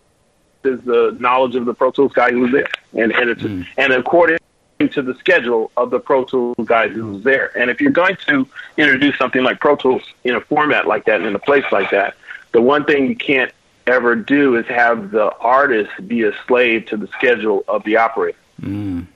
as 0.65 0.81
the 0.83 1.17
knowledge 1.19 1.55
of 1.55 1.65
the 1.65 1.73
Pro 1.73 1.93
Tools 1.93 2.13
guy 2.13 2.31
who 2.31 2.41
was 2.41 2.53
there, 2.53 2.69
and 2.93 3.13
and 3.13 3.31
it's 3.31 3.43
mm. 3.43 3.67
and 3.79 3.93
according 3.93 4.39
to 4.79 5.03
the 5.03 5.15
schedule 5.15 5.71
of 5.77 5.91
the 5.91 5.99
Pro 5.99 6.25
Tools 6.25 6.55
guys 6.65 6.93
who's 6.93 7.25
there. 7.25 7.57
And 7.59 7.71
if 7.71 7.81
you're 7.81 7.91
going 7.91 8.17
to 8.27 8.47
introduce 8.77 9.17
something 9.17 9.43
like 9.43 9.59
Pro 9.59 9.77
Tools 9.77 10.03
in 10.23 10.35
a 10.35 10.41
format 10.41 10.87
like 10.87 11.07
that, 11.07 11.17
and 11.17 11.27
in 11.27 11.35
a 11.35 11.39
place 11.39 11.65
like 11.73 11.91
that, 11.91 12.15
the 12.53 12.61
one 12.61 12.85
thing 12.85 13.07
you 13.07 13.17
can't 13.17 13.53
ever 13.87 14.15
do 14.15 14.57
is 14.57 14.67
have 14.67 15.11
the 15.11 15.35
artist 15.37 15.91
be 16.07 16.25
a 16.25 16.33
slave 16.47 16.87
to 16.87 16.97
the 16.97 17.07
schedule 17.09 17.65
of 17.69 17.85
the 17.85 17.97
operator. 17.97 18.39
Mm. 18.61 19.07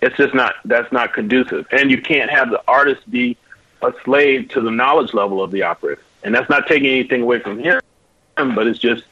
It's 0.00 0.16
just 0.16 0.34
not 0.34 0.54
that's 0.64 0.90
not 0.92 1.12
conducive, 1.12 1.66
and 1.72 1.90
you 1.90 2.00
can't 2.00 2.30
have 2.30 2.50
the 2.50 2.62
artist 2.66 3.08
be 3.10 3.36
a 3.82 3.92
slave 4.04 4.48
to 4.50 4.60
the 4.60 4.70
knowledge 4.70 5.12
level 5.12 5.42
of 5.42 5.50
the 5.50 5.62
operator. 5.62 6.02
And 6.22 6.34
that's 6.34 6.48
not 6.48 6.66
taking 6.66 6.88
anything 6.88 7.22
away 7.22 7.40
from 7.40 7.58
him, 7.58 7.80
but 8.36 8.66
it's 8.66 8.78
just 8.78 9.04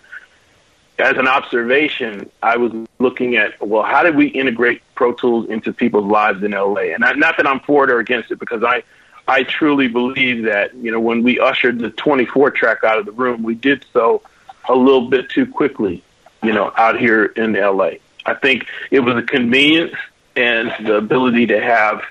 as 0.99 1.17
an 1.17 1.29
observation, 1.29 2.31
I 2.43 2.57
was 2.57 2.73
looking 2.99 3.37
at, 3.37 3.61
well, 3.65 3.85
how 3.85 4.03
did 4.03 4.17
we 4.17 4.27
integrate 4.27 4.83
Pro 4.95 5.13
Tools 5.13 5.49
into 5.49 5.73
people's 5.73 6.11
lives 6.11 6.43
in 6.43 6.51
LA? 6.51 6.93
And 6.95 7.05
I, 7.05 7.13
not 7.13 7.37
that 7.37 7.47
I'm 7.47 7.61
for 7.61 7.85
it 7.85 7.91
or 7.91 8.01
against 8.01 8.31
it, 8.33 8.39
because 8.39 8.65
I, 8.65 8.83
I 9.27 9.45
truly 9.45 9.87
believe 9.89 10.45
that, 10.45 10.75
you 10.75 10.91
know, 10.91 10.99
when 10.99 11.23
we 11.23 11.39
ushered 11.39 11.79
the 11.79 11.91
24 11.91 12.51
track 12.51 12.83
out 12.83 12.99
of 12.99 13.07
the 13.07 13.13
room, 13.13 13.43
we 13.43 13.55
did 13.55 13.85
so 13.93 14.23
a 14.69 14.75
little 14.75 15.09
bit 15.09 15.31
too 15.31 15.47
quickly, 15.47 16.03
you 16.43 16.53
know, 16.53 16.73
out 16.77 16.99
here 16.99 17.27
in 17.27 17.53
LA. 17.53 17.91
I 18.27 18.35
think 18.35 18.67
it 18.91 19.01
was 19.01 19.17
a 19.17 19.23
convenience 19.23 19.95
and 20.35 20.73
the 20.85 20.97
ability 20.97 21.47
to 21.47 21.61
have 21.61 22.03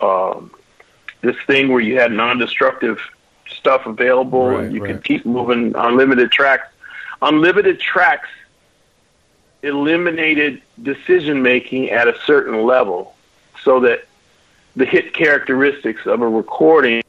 um, 0.00 0.50
this 1.22 1.36
thing 1.46 1.68
where 1.68 1.80
you 1.80 1.98
had 1.98 2.12
non 2.12 2.38
destructive 2.38 3.00
stuff 3.48 3.86
available 3.86 4.48
right, 4.48 4.64
and 4.64 4.74
you 4.74 4.82
right. 4.82 4.94
could 4.94 5.04
keep 5.04 5.26
moving 5.26 5.74
on 5.74 5.92
unlimited 5.92 6.30
tracks 6.30 6.68
Unlimited 7.22 7.80
tracks 7.80 8.28
eliminated 9.62 10.62
decision 10.82 11.42
making 11.42 11.90
at 11.90 12.08
a 12.08 12.18
certain 12.24 12.64
level 12.64 13.14
so 13.62 13.80
that 13.80 14.06
the 14.76 14.86
hit 14.86 15.12
characteristics 15.12 16.06
of 16.06 16.22
a 16.22 16.28
recording 16.28 17.02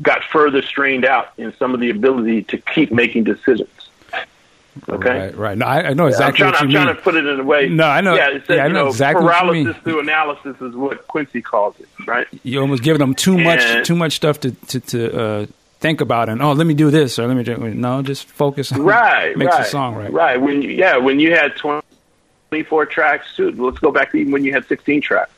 got 0.00 0.22
further 0.24 0.62
strained 0.62 1.04
out 1.04 1.32
in 1.36 1.52
some 1.56 1.74
of 1.74 1.80
the 1.80 1.90
ability 1.90 2.42
to 2.44 2.58
keep 2.58 2.92
making 2.92 3.24
decisions. 3.24 3.70
Okay. 4.88 5.10
Right. 5.10 5.36
Right. 5.36 5.58
No, 5.58 5.66
I, 5.66 5.88
I 5.88 5.94
know 5.94 6.06
exactly. 6.06 6.44
I'm, 6.44 6.52
trying, 6.52 6.64
I'm 6.66 6.70
trying, 6.70 6.94
to 6.94 7.02
put 7.02 7.16
it 7.16 7.26
in 7.26 7.40
a 7.40 7.42
way. 7.42 7.68
No, 7.68 7.84
I 7.84 8.00
know. 8.00 8.14
Yeah, 8.14 8.30
it 8.30 8.46
says, 8.46 8.56
yeah, 8.58 8.64
I 8.64 8.68
know, 8.68 8.84
know 8.84 8.88
exactly. 8.88 9.24
Paralysis 9.24 9.76
through 9.82 10.00
analysis 10.00 10.56
is 10.60 10.76
what 10.76 11.08
Quincy 11.08 11.42
calls 11.42 11.74
it. 11.80 11.88
Right. 12.06 12.28
You 12.44 12.60
almost 12.60 12.84
giving 12.84 13.00
them 13.00 13.14
too 13.14 13.36
much, 13.38 13.86
too 13.86 13.96
much 13.96 14.12
stuff 14.12 14.38
to 14.40 14.52
to, 14.52 14.80
to 14.80 15.20
uh, 15.20 15.46
think 15.80 16.00
about 16.00 16.28
it. 16.28 16.32
And, 16.32 16.42
oh, 16.42 16.52
let 16.52 16.66
me 16.66 16.74
do 16.74 16.90
this 16.90 17.18
or 17.18 17.26
let 17.26 17.36
me 17.36 17.42
do 17.42 17.56
no, 17.56 18.02
just 18.02 18.26
focus 18.26 18.72
on 18.72 18.82
right, 18.82 19.36
makes 19.36 19.52
right, 19.52 19.64
the 19.64 19.70
song 19.70 19.94
right. 19.94 20.12
Right. 20.12 20.40
When 20.40 20.62
you, 20.62 20.70
yeah, 20.70 20.96
when 20.96 21.20
you 21.20 21.34
had 21.34 21.56
24 21.56 22.86
tracks, 22.86 23.38
let's 23.38 23.78
go 23.78 23.90
back 23.90 24.10
to 24.12 24.16
even 24.18 24.32
when 24.32 24.44
you 24.44 24.52
had 24.52 24.66
16 24.66 25.00
tracks. 25.00 25.32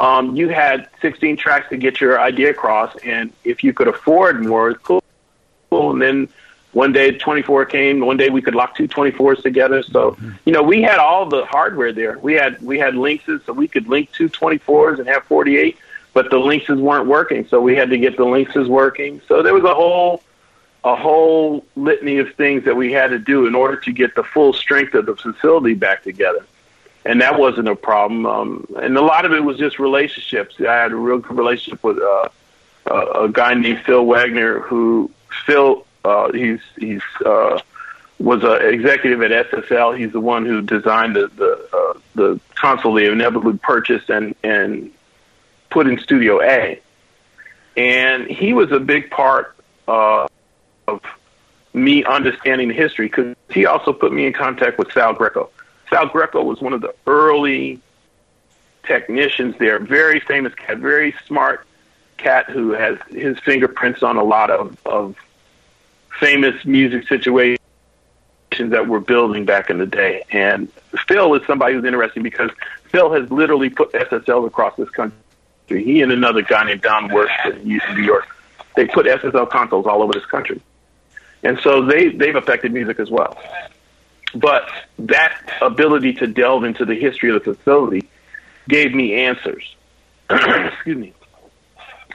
Um, 0.00 0.34
you 0.34 0.48
had 0.48 0.88
16 1.00 1.36
tracks 1.36 1.68
to 1.70 1.76
get 1.76 2.00
your 2.00 2.20
idea 2.20 2.50
across, 2.50 2.96
and 3.04 3.32
if 3.44 3.62
you 3.62 3.72
could 3.72 3.86
afford 3.86 4.44
more, 4.44 4.74
cool. 4.74 5.02
cool. 5.70 5.92
And 5.92 6.02
then 6.02 6.28
one 6.72 6.92
day 6.92 7.12
24 7.12 7.66
came. 7.66 8.00
One 8.00 8.16
day 8.16 8.28
we 8.28 8.42
could 8.42 8.56
lock 8.56 8.76
two 8.76 8.88
24s 8.88 9.42
together. 9.42 9.82
So 9.84 10.10
mm-hmm. 10.10 10.32
you 10.44 10.52
know 10.52 10.62
we 10.62 10.82
had 10.82 10.98
all 10.98 11.26
the 11.26 11.44
hardware 11.46 11.92
there. 11.92 12.18
We 12.18 12.34
had 12.34 12.60
we 12.60 12.78
had 12.78 12.96
links, 12.96 13.24
so 13.46 13.52
we 13.52 13.68
could 13.68 13.88
link 13.88 14.10
two 14.12 14.28
24s 14.28 14.98
and 14.98 15.06
have 15.08 15.24
48 15.24 15.78
but 16.14 16.30
the 16.30 16.38
links 16.38 16.68
weren't 16.68 17.06
working, 17.06 17.46
so 17.48 17.60
we 17.60 17.74
had 17.74 17.90
to 17.90 17.98
get 17.98 18.16
the 18.16 18.24
links 18.24 18.54
working. 18.54 19.20
So 19.28 19.42
there 19.42 19.52
was 19.52 19.64
a 19.64 19.74
whole 19.74 20.22
a 20.84 20.94
whole 20.94 21.64
litany 21.76 22.18
of 22.18 22.34
things 22.34 22.64
that 22.64 22.76
we 22.76 22.92
had 22.92 23.08
to 23.08 23.18
do 23.18 23.46
in 23.46 23.54
order 23.54 23.76
to 23.76 23.92
get 23.92 24.14
the 24.14 24.22
full 24.22 24.52
strength 24.52 24.94
of 24.94 25.06
the 25.06 25.16
facility 25.16 25.72
back 25.74 26.02
together. 26.02 26.44
And 27.06 27.22
that 27.22 27.38
wasn't 27.38 27.68
a 27.68 27.74
problem. 27.74 28.26
Um, 28.26 28.66
and 28.76 28.96
a 28.96 29.00
lot 29.00 29.24
of 29.24 29.32
it 29.32 29.42
was 29.42 29.58
just 29.58 29.78
relationships. 29.78 30.56
I 30.60 30.74
had 30.74 30.92
a 30.92 30.96
real 30.96 31.18
good 31.18 31.36
relationship 31.36 31.82
with 31.82 31.98
uh, 31.98 32.28
uh, 32.86 33.24
a 33.24 33.28
guy 33.30 33.54
named 33.54 33.82
Phil 33.84 34.04
Wagner, 34.04 34.60
who 34.60 35.10
Phil 35.46 35.86
uh, 36.04 36.30
he's 36.32 36.60
he's 36.78 37.02
uh, 37.24 37.58
was 38.18 38.44
an 38.44 38.72
executive 38.72 39.22
at 39.22 39.50
SSL. 39.50 39.98
He's 39.98 40.12
the 40.12 40.20
one 40.20 40.44
who 40.44 40.60
designed 40.60 41.16
the 41.16 41.28
the, 41.28 41.68
uh, 41.72 41.98
the 42.14 42.40
console 42.54 42.94
they 42.94 43.06
inevitably 43.06 43.58
purchased 43.58 44.10
and 44.10 44.34
and 44.44 44.90
put 45.74 45.88
in 45.88 45.98
Studio 45.98 46.40
A. 46.40 46.80
And 47.76 48.28
he 48.28 48.52
was 48.52 48.70
a 48.70 48.78
big 48.78 49.10
part 49.10 49.56
uh, 49.88 50.28
of 50.86 51.02
me 51.74 52.04
understanding 52.04 52.68
the 52.68 52.74
history 52.74 53.08
because 53.08 53.34
he 53.50 53.66
also 53.66 53.92
put 53.92 54.12
me 54.12 54.24
in 54.24 54.32
contact 54.32 54.78
with 54.78 54.92
Sal 54.92 55.12
Greco. 55.12 55.50
Sal 55.90 56.06
Greco 56.06 56.44
was 56.44 56.60
one 56.60 56.72
of 56.72 56.80
the 56.80 56.94
early 57.08 57.80
technicians 58.84 59.56
there, 59.58 59.80
very 59.80 60.20
famous 60.20 60.54
cat, 60.54 60.78
very 60.78 61.12
smart 61.26 61.66
cat 62.18 62.48
who 62.48 62.70
has 62.70 62.96
his 63.08 63.36
fingerprints 63.40 64.04
on 64.04 64.16
a 64.16 64.22
lot 64.22 64.50
of, 64.50 64.78
of 64.86 65.16
famous 66.20 66.64
music 66.64 67.08
situations 67.08 67.58
that 68.58 68.86
we're 68.86 69.00
building 69.00 69.44
back 69.44 69.70
in 69.70 69.78
the 69.78 69.86
day. 69.86 70.22
And 70.30 70.70
Phil 71.08 71.34
is 71.34 71.44
somebody 71.48 71.74
who's 71.74 71.84
interesting 71.84 72.22
because 72.22 72.52
Phil 72.84 73.12
has 73.12 73.28
literally 73.32 73.70
put 73.70 73.92
SSL 73.92 74.46
across 74.46 74.76
this 74.76 74.88
country. 74.90 75.18
He 75.66 76.02
and 76.02 76.12
another 76.12 76.42
guy 76.42 76.64
named 76.64 76.82
Don 76.82 77.12
Worth 77.12 77.30
in 77.46 77.66
New 77.66 78.02
York, 78.02 78.26
they 78.76 78.86
put 78.86 79.06
SSL 79.06 79.48
consoles 79.50 79.86
all 79.86 80.02
over 80.02 80.12
this 80.12 80.26
country. 80.26 80.60
And 81.42 81.58
so 81.60 81.84
they, 81.84 82.08
they've 82.08 82.36
affected 82.36 82.72
music 82.72 82.98
as 82.98 83.10
well. 83.10 83.38
But 84.34 84.68
that 84.98 85.54
ability 85.60 86.14
to 86.14 86.26
delve 86.26 86.64
into 86.64 86.84
the 86.84 86.94
history 86.94 87.34
of 87.34 87.44
the 87.44 87.54
facility 87.54 88.08
gave 88.68 88.94
me 88.94 89.14
answers. 89.14 89.76
Excuse 90.30 90.96
me. 90.96 91.12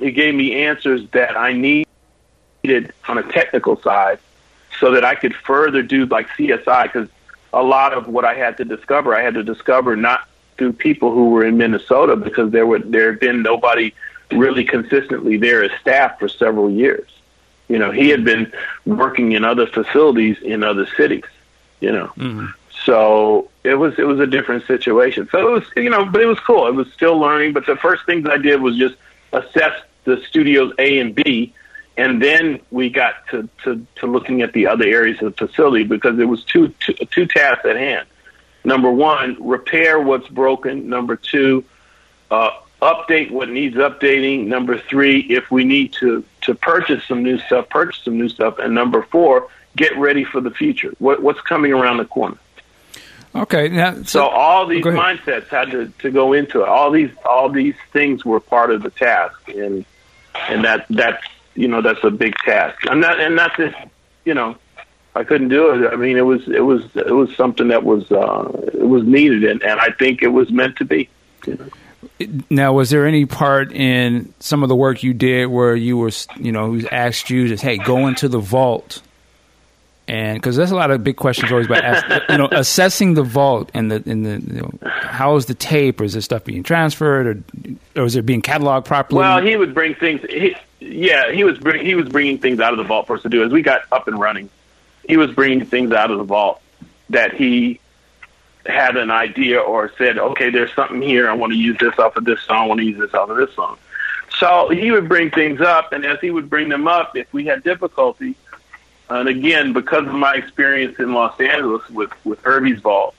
It 0.02 0.12
gave 0.12 0.34
me 0.34 0.64
answers 0.64 1.08
that 1.12 1.38
I 1.38 1.54
needed 1.54 2.94
on 3.08 3.18
a 3.18 3.24
technical 3.24 3.80
side 3.82 4.20
so 4.80 4.92
that 4.92 5.06
I 5.06 5.16
could 5.16 5.36
further 5.36 5.82
do 5.82 6.06
like 6.06 6.28
CSI 6.30 6.84
because 6.84 7.10
a 7.54 7.64
lot 7.64 7.94
of 7.94 8.08
what 8.08 8.26
I 8.26 8.36
had 8.36 8.58
to 8.58 8.66
discover, 8.66 9.16
I 9.16 9.22
had 9.22 9.34
to 9.36 9.44
discover 9.44 9.96
not 9.96 10.28
through 10.60 10.74
people 10.74 11.12
who 11.12 11.32
were 11.32 11.44
in 11.44 11.58
Minnesota 11.58 12.16
because 12.16 12.52
there 12.52 12.68
were 12.68 12.78
there 12.78 13.12
had 13.12 13.20
been 13.20 13.42
nobody 13.42 13.96
really 14.32 14.64
consistently 14.64 15.38
there 15.38 15.64
as 15.64 15.72
staff 15.82 16.20
for 16.20 16.28
several 16.28 16.70
years. 16.70 17.10
You 17.68 17.80
know, 17.80 17.92
he 17.92 18.10
had 18.10 18.24
been 18.24 18.54
working 18.86 19.32
in 19.32 19.44
other 19.44 19.66
facilities 19.66 20.38
in 20.44 20.64
other 20.64 20.86
cities. 20.98 21.24
You 21.80 21.94
know, 21.94 22.08
mm-hmm. 22.18 22.48
so 22.86 23.50
it 23.64 23.76
was 23.76 23.98
it 23.98 24.06
was 24.06 24.20
a 24.20 24.28
different 24.28 24.68
situation. 24.68 25.28
So 25.32 25.48
it 25.48 25.52
was 25.52 25.64
you 25.76 25.90
know, 25.90 26.06
but 26.06 26.22
it 26.22 26.28
was 26.28 26.40
cool. 26.42 26.68
It 26.68 26.76
was 26.76 26.92
still 26.94 27.18
learning. 27.18 27.54
But 27.54 27.66
the 27.66 27.78
first 27.78 28.06
things 28.06 28.28
I 28.30 28.38
did 28.38 28.62
was 28.62 28.78
just 28.78 28.96
assess 29.34 29.82
the 30.04 30.22
studios 30.28 30.74
A 30.78 31.00
and 31.00 31.16
B 31.16 31.56
and 32.00 32.22
then 32.22 32.62
we 32.72 32.90
got 32.90 33.28
to, 33.32 33.50
to, 33.66 33.86
to 33.96 34.08
looking 34.08 34.42
at 34.42 34.54
the 34.54 34.68
other 34.68 34.86
areas 34.86 35.22
of 35.22 35.36
the 35.36 35.48
facility 35.48 35.84
because 35.84 36.16
there 36.16 36.30
was 36.30 36.46
two, 36.46 36.70
two, 36.80 36.94
two 36.94 37.26
tasks 37.26 37.66
at 37.66 37.76
hand. 37.76 38.08
Number 38.70 38.92
one, 38.92 39.36
repair 39.40 40.00
what's 40.00 40.28
broken. 40.28 40.90
Number 40.90 41.16
two, 41.16 41.66
uh, 42.30 42.52
update 42.84 43.32
what 43.32 43.50
needs 43.50 43.76
updating. 43.78 44.46
Number 44.46 44.78
three, 44.78 45.22
if 45.22 45.50
we 45.50 45.64
need 45.64 45.94
to, 45.94 46.24
to 46.42 46.54
purchase 46.54 47.04
some 47.06 47.24
new 47.24 47.40
stuff, 47.40 47.68
purchase 47.70 48.04
some 48.04 48.20
new 48.20 48.30
stuff. 48.30 48.60
And 48.60 48.76
number 48.76 49.02
four, 49.02 49.50
get 49.76 49.98
ready 49.98 50.24
for 50.24 50.40
the 50.40 50.52
future. 50.52 50.94
What, 51.00 51.24
what's 51.24 51.42
coming 51.42 51.74
around 51.74 51.98
the 51.98 52.06
corner? 52.06 52.38
Okay. 53.34 53.70
Now, 53.70 53.96
so, 53.96 54.04
so, 54.04 54.28
all 54.28 54.68
these 54.68 54.86
mindsets 54.86 55.48
had 55.48 55.72
to, 55.72 55.92
to 56.04 56.12
go 56.12 56.34
into 56.34 56.62
it. 56.62 56.70
All 56.70 56.92
these 56.92 57.10
all 57.26 57.50
these 57.50 57.76
things 57.92 58.24
were 58.24 58.40
part 58.40 58.70
of 58.70 58.84
the 58.84 58.92
task, 58.92 59.50
and 59.50 59.84
and 60.48 60.64
that 60.64 60.86
that's 60.92 61.26
you 61.56 61.68
know 61.68 61.82
that's 61.82 62.04
a 62.04 62.12
big 62.12 62.36
task. 62.46 62.86
And 62.86 63.04
that 63.04 63.20
and 63.20 63.38
that's 63.38 63.58
it. 63.58 63.74
You 64.26 64.36
know, 64.36 64.58
I 65.20 65.26
couldn't 65.26 65.50
do 65.50 65.72
it. 65.72 65.92
I 65.92 65.98
mean, 65.98 66.16
it 66.16 66.26
was 66.26 66.48
it 66.48 66.62
was 66.62 66.82
it 66.96 67.14
was 67.14 67.36
something 67.36 67.68
that 67.68 67.84
was 67.84 68.10
uh, 68.10 68.50
it 68.74 68.88
was 68.88 69.04
needed, 69.04 69.44
and, 69.44 69.62
and 69.62 69.78
I 69.78 69.92
think 69.92 70.24
it 70.24 70.30
was 70.30 70.50
meant 70.50 70.78
to 70.78 70.86
be. 70.86 71.10
You 71.46 71.58
know? 71.58 71.68
Now, 72.50 72.72
was 72.72 72.90
there 72.90 73.06
any 73.06 73.26
part 73.26 73.74
in 73.74 74.34
some 74.40 74.64
of 74.64 74.70
the 74.70 74.78
work 74.78 75.04
you 75.04 75.14
did 75.14 75.48
where 75.48 75.76
you 75.76 75.98
were, 75.98 76.12
you 76.38 76.54
know, 76.54 76.80
asked 76.90 77.30
you 77.30 77.50
to, 77.50 77.58
hey, 77.58 77.78
go 77.78 78.08
into 78.08 78.30
the 78.30 78.40
vault, 78.40 79.02
and 80.08 80.38
because 80.38 80.56
there's 80.56 80.72
a 80.72 80.76
lot 80.76 80.90
of 80.90 81.04
big 81.04 81.18
questions 81.18 81.52
always 81.52 81.66
about, 81.66 81.84
ask, 81.84 82.30
you 82.30 82.38
know, 82.38 82.48
assessing 82.54 83.16
the 83.16 83.24
vault 83.24 83.72
and 83.74 83.92
the 83.92 84.02
and 84.10 84.26
the, 84.26 84.54
you 84.54 84.62
know, 84.62 84.72
how 84.90 85.36
is 85.36 85.48
the 85.48 85.54
tape, 85.54 86.00
or 86.00 86.06
is 86.06 86.14
this 86.14 86.24
stuff 86.24 86.46
being 86.46 86.64
transferred, 86.64 87.28
or 87.28 88.02
or 88.02 88.06
is 88.06 88.16
it 88.16 88.26
being 88.26 88.42
cataloged 88.42 88.86
properly? 88.86 89.20
Well, 89.20 89.42
he 89.42 89.58
would 89.58 89.74
bring 89.74 89.96
things. 89.96 90.22
He, 90.30 90.56
yeah, 90.80 91.30
he 91.30 91.44
was 91.44 91.58
bring, 91.58 91.86
he 91.86 91.96
was 91.96 92.08
bringing 92.08 92.38
things 92.38 92.62
out 92.62 92.72
of 92.72 92.78
the 92.78 92.86
vault 92.86 93.08
for 93.08 93.18
us 93.18 93.22
to 93.24 93.30
do. 93.30 93.44
As 93.44 93.52
we 93.52 93.62
got 93.62 93.82
up 93.92 94.08
and 94.08 94.18
running, 94.18 94.50
he 95.10 95.18
was 95.18 95.32
bringing 95.32 95.66
things 95.66 95.92
out 95.92 96.12
of 96.12 96.20
the 96.20 96.24
vault 96.24 96.62
that 97.10 97.34
he 97.34 97.80
had 98.68 98.96
an 98.96 99.10
idea 99.10 99.60
or 99.60 99.92
said, 99.98 100.20
okay, 100.20 100.52
there's 100.52 100.72
something 100.74 101.02
here. 101.02 101.28
I 101.28 101.34
want 101.34 101.52
to 101.52 101.58
use 101.58 101.78
this 101.80 101.98
off 101.98 102.16
of 102.16 102.26
this 102.26 102.40
song. 102.42 102.58
I 102.58 102.66
want 102.68 102.80
to 102.80 102.86
use 102.86 103.00
this 103.00 103.12
off 103.16 103.28
of 103.28 103.38
this 103.38 103.52
song. 103.56 103.80
So 104.38 104.70
he 104.70 104.92
would 104.92 105.10
bring 105.10 105.32
things 105.32 105.62
up, 105.62 105.94
and 105.94 106.06
as 106.06 106.20
he 106.22 106.30
would 106.30 106.48
bring 106.48 106.70
them 106.70 106.88
up, 106.88 107.18
if 107.18 107.34
we 107.34 107.48
had 107.48 107.64
difficulty, 107.64 108.36
and 109.10 109.28
again, 109.28 109.74
because 109.74 110.06
of 110.06 110.14
my 110.14 110.36
experience 110.36 111.00
in 111.00 111.12
Los 111.12 111.38
Angeles 111.40 111.90
with 111.90 112.12
with 112.24 112.40
Herbie's 112.44 112.80
Vault, 112.80 113.16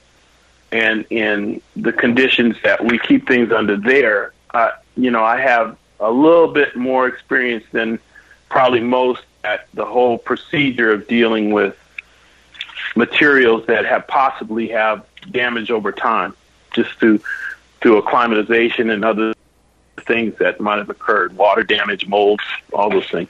and 0.71 1.05
in 1.11 1.61
the 1.75 1.93
conditions 1.93 2.55
that 2.63 2.85
we 2.85 3.01
keep 3.01 3.27
things 3.27 3.51
under 3.51 3.77
there, 3.77 4.33
uh, 4.55 4.71
you 4.97 5.11
know, 5.11 5.25
I 5.25 5.41
have 5.41 5.77
a 5.99 6.13
little 6.13 6.53
bit 6.53 6.77
more 6.77 7.09
experience 7.09 7.65
than 7.73 7.99
probably 8.49 8.81
most 8.81 9.23
at 9.45 9.67
the 9.75 9.85
whole 9.85 10.19
procedure 10.19 10.93
of 10.93 11.09
dealing 11.09 11.53
with 11.53 11.77
materials 12.97 13.67
that 13.67 13.85
have 13.85 14.07
possibly 14.07 14.69
have 14.69 15.05
damage 15.31 15.71
over 15.71 15.93
time, 15.93 16.35
just 16.73 16.93
through 16.99 17.21
through 17.81 17.99
acclimatization 17.99 18.91
and 18.91 19.05
other 19.05 19.33
things 20.01 20.37
that 20.39 20.61
might 20.61 20.77
have 20.77 20.91
occurred, 20.91 21.35
water 21.37 21.63
damage, 21.63 22.07
molds, 22.07 22.45
all 22.73 22.91
those 22.91 23.09
things. 23.09 23.29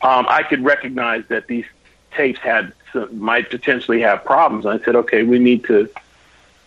Um, 0.00 0.26
I 0.28 0.42
could 0.42 0.64
recognize 0.64 1.26
that 1.28 1.46
these 1.46 1.66
tapes 2.12 2.38
had 2.40 2.72
some, 2.92 3.18
might 3.18 3.50
potentially 3.50 4.00
have 4.00 4.24
problems. 4.24 4.64
I 4.66 4.78
said, 4.78 4.96
okay, 4.96 5.22
we 5.22 5.38
need 5.38 5.64
to 5.64 5.88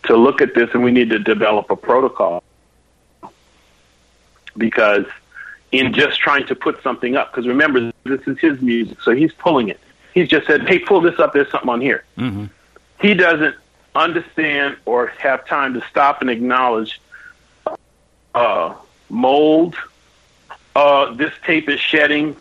to 0.04 0.16
look 0.16 0.40
at 0.40 0.54
this 0.54 0.70
and 0.74 0.84
we 0.84 0.92
need 0.92 1.10
to 1.10 1.18
develop 1.18 1.70
a 1.70 1.76
protocol 1.76 2.42
because 4.56 5.04
in 5.72 5.92
just 5.92 6.18
trying 6.18 6.46
to 6.46 6.54
put 6.54 6.82
something 6.82 7.16
up. 7.16 7.30
Because 7.30 7.46
remember, 7.46 7.92
this 8.04 8.20
is 8.26 8.38
his 8.38 8.60
music, 8.60 9.00
so 9.02 9.12
he's 9.12 9.32
pulling 9.32 9.68
it. 9.68 9.80
He's 10.14 10.28
just 10.28 10.46
said, 10.46 10.68
"Hey, 10.68 10.78
pull 10.78 11.00
this 11.00 11.18
up. 11.18 11.32
There's 11.32 11.50
something 11.50 11.68
on 11.68 11.80
here." 11.80 12.04
Mm-hmm. 12.16 12.46
He 13.00 13.14
doesn't 13.14 13.54
understand 13.94 14.76
or 14.84 15.08
have 15.18 15.46
time 15.46 15.74
to 15.74 15.82
stop 15.90 16.20
and 16.20 16.30
acknowledge 16.30 17.00
uh, 18.34 18.74
mold. 19.08 19.76
Uh, 20.74 21.14
this 21.14 21.32
tape 21.44 21.68
is 21.68 21.80
shedding. 21.80 22.36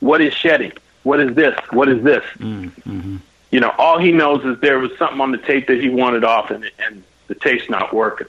What 0.00 0.20
is 0.20 0.34
shedding? 0.34 0.72
What 1.02 1.20
is 1.20 1.34
this? 1.34 1.58
What 1.70 1.88
is 1.88 2.02
this? 2.02 2.24
Mm-hmm. 2.38 3.16
You 3.50 3.60
know, 3.60 3.72
all 3.76 3.98
he 3.98 4.12
knows 4.12 4.44
is 4.44 4.58
there 4.60 4.78
was 4.78 4.96
something 4.98 5.20
on 5.20 5.30
the 5.30 5.38
tape 5.38 5.66
that 5.66 5.80
he 5.80 5.88
wanted 5.88 6.24
off, 6.24 6.50
and, 6.50 6.68
and 6.78 7.02
the 7.26 7.34
tape's 7.34 7.68
not 7.68 7.92
working. 7.92 8.28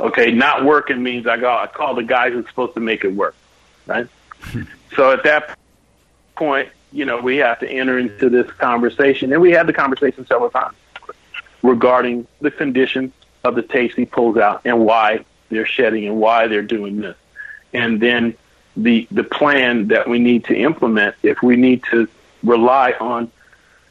Okay, 0.00 0.32
not 0.32 0.64
working 0.64 1.02
means 1.02 1.26
I 1.26 1.36
go 1.36 1.50
I 1.50 1.66
call 1.66 1.94
the 1.94 2.02
guy 2.02 2.30
who's 2.30 2.46
supposed 2.46 2.74
to 2.74 2.80
make 2.80 3.04
it 3.04 3.12
work, 3.14 3.34
right? 3.86 4.08
so 4.96 5.12
at 5.12 5.24
that 5.24 5.58
point, 6.36 6.70
you 6.90 7.04
know, 7.04 7.20
we 7.20 7.36
have 7.36 7.60
to 7.60 7.70
enter 7.70 7.98
into 7.98 8.30
this 8.30 8.50
conversation, 8.52 9.32
and 9.32 9.42
we 9.42 9.50
had 9.50 9.66
the 9.66 9.74
conversation 9.74 10.26
several 10.26 10.50
times 10.50 10.76
regarding 11.62 12.26
the 12.40 12.50
condition 12.50 13.12
of 13.44 13.54
the 13.54 13.62
tapes 13.62 13.94
he 13.94 14.06
pulls 14.06 14.38
out 14.38 14.62
and 14.64 14.80
why 14.84 15.24
they're 15.50 15.66
shedding 15.66 16.06
and 16.06 16.16
why 16.16 16.46
they're 16.46 16.62
doing 16.62 17.00
this, 17.00 17.16
and 17.74 18.00
then 18.00 18.34
the 18.76 19.06
the 19.10 19.24
plan 19.24 19.88
that 19.88 20.08
we 20.08 20.18
need 20.18 20.44
to 20.44 20.56
implement 20.56 21.14
if 21.22 21.42
we 21.42 21.56
need 21.56 21.82
to 21.90 22.08
rely 22.42 22.92
on 22.92 23.30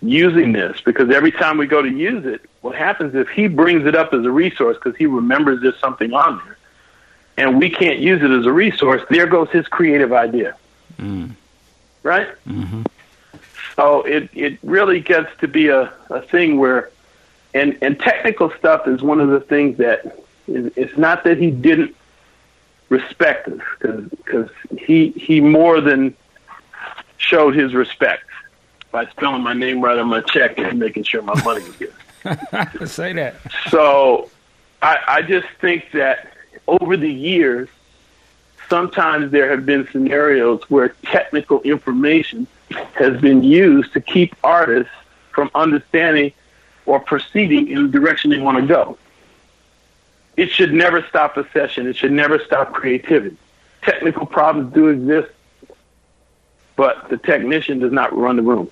using 0.01 0.53
this 0.53 0.79
because 0.81 1.09
every 1.09 1.31
time 1.31 1.57
we 1.57 1.67
go 1.67 1.81
to 1.81 1.89
use 1.89 2.25
it, 2.25 2.41
what 2.61 2.75
happens 2.75 3.15
if 3.15 3.29
he 3.29 3.47
brings 3.47 3.85
it 3.85 3.95
up 3.95 4.13
as 4.13 4.25
a 4.25 4.31
resource 4.31 4.77
because 4.77 4.95
he 4.97 5.05
remembers 5.05 5.61
there's 5.61 5.79
something 5.79 6.13
on 6.13 6.41
there, 6.45 6.57
and 7.37 7.59
we 7.59 7.69
can't 7.69 7.99
use 7.99 8.21
it 8.21 8.31
as 8.31 8.45
a 8.45 8.51
resource, 8.51 9.01
there 9.09 9.27
goes 9.27 9.49
his 9.49 9.67
creative 9.67 10.13
idea. 10.13 10.55
Mm. 10.97 11.31
Right? 12.03 12.27
Mm-hmm. 12.47 12.83
So 13.75 14.03
it, 14.03 14.29
it 14.33 14.59
really 14.61 14.99
gets 14.99 15.29
to 15.39 15.47
be 15.47 15.67
a, 15.67 15.93
a 16.09 16.21
thing 16.21 16.57
where, 16.57 16.89
and, 17.53 17.77
and 17.81 17.99
technical 17.99 18.51
stuff 18.51 18.87
is 18.87 19.01
one 19.01 19.19
of 19.21 19.29
the 19.29 19.39
things 19.39 19.77
that 19.77 20.19
is, 20.47 20.71
it's 20.75 20.97
not 20.97 21.23
that 21.23 21.37
he 21.37 21.51
didn't 21.51 21.95
respect 22.89 23.47
us 23.47 23.61
because 23.79 24.49
he, 24.77 25.09
he 25.11 25.39
more 25.39 25.79
than 25.79 26.15
showed 27.17 27.55
his 27.55 27.73
respect 27.73 28.23
by 28.91 29.05
spelling 29.07 29.43
my 29.43 29.53
name 29.53 29.81
right 29.81 29.97
on 29.97 30.07
my 30.07 30.21
check 30.21 30.57
and 30.57 30.79
making 30.79 31.03
sure 31.03 31.21
my 31.21 31.41
money 31.43 31.63
was 31.63 31.75
good. 31.75 31.93
Say 32.89 33.13
that. 33.13 33.35
So 33.69 34.29
I, 34.81 34.97
I 35.07 35.21
just 35.21 35.47
think 35.61 35.91
that 35.93 36.33
over 36.67 36.97
the 36.97 37.11
years, 37.11 37.69
sometimes 38.69 39.31
there 39.31 39.49
have 39.49 39.65
been 39.65 39.87
scenarios 39.91 40.61
where 40.69 40.89
technical 41.03 41.61
information 41.61 42.47
has 42.95 43.19
been 43.19 43.43
used 43.43 43.93
to 43.93 44.01
keep 44.01 44.35
artists 44.43 44.93
from 45.31 45.49
understanding 45.55 46.31
or 46.85 46.99
proceeding 46.99 47.67
in 47.67 47.83
the 47.83 47.89
direction 47.89 48.31
they 48.31 48.39
want 48.39 48.57
to 48.57 48.65
go. 48.65 48.97
It 50.37 50.51
should 50.51 50.73
never 50.73 51.05
stop 51.07 51.37
a 51.37 51.49
session. 51.51 51.87
It 51.87 51.95
should 51.95 52.11
never 52.11 52.39
stop 52.39 52.73
creativity. 52.73 53.37
Technical 53.81 54.25
problems 54.25 54.73
do 54.73 54.87
exist, 54.87 55.31
but 56.75 57.09
the 57.09 57.17
technician 57.17 57.79
does 57.79 57.91
not 57.91 58.15
run 58.15 58.37
the 58.37 58.41
room. 58.41 58.71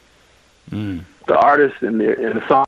Mm. 0.71 1.03
The 1.27 1.37
artist 1.37 1.81
and 1.81 1.99
the, 1.99 2.17
and 2.17 2.41
the 2.41 2.47
song 2.47 2.65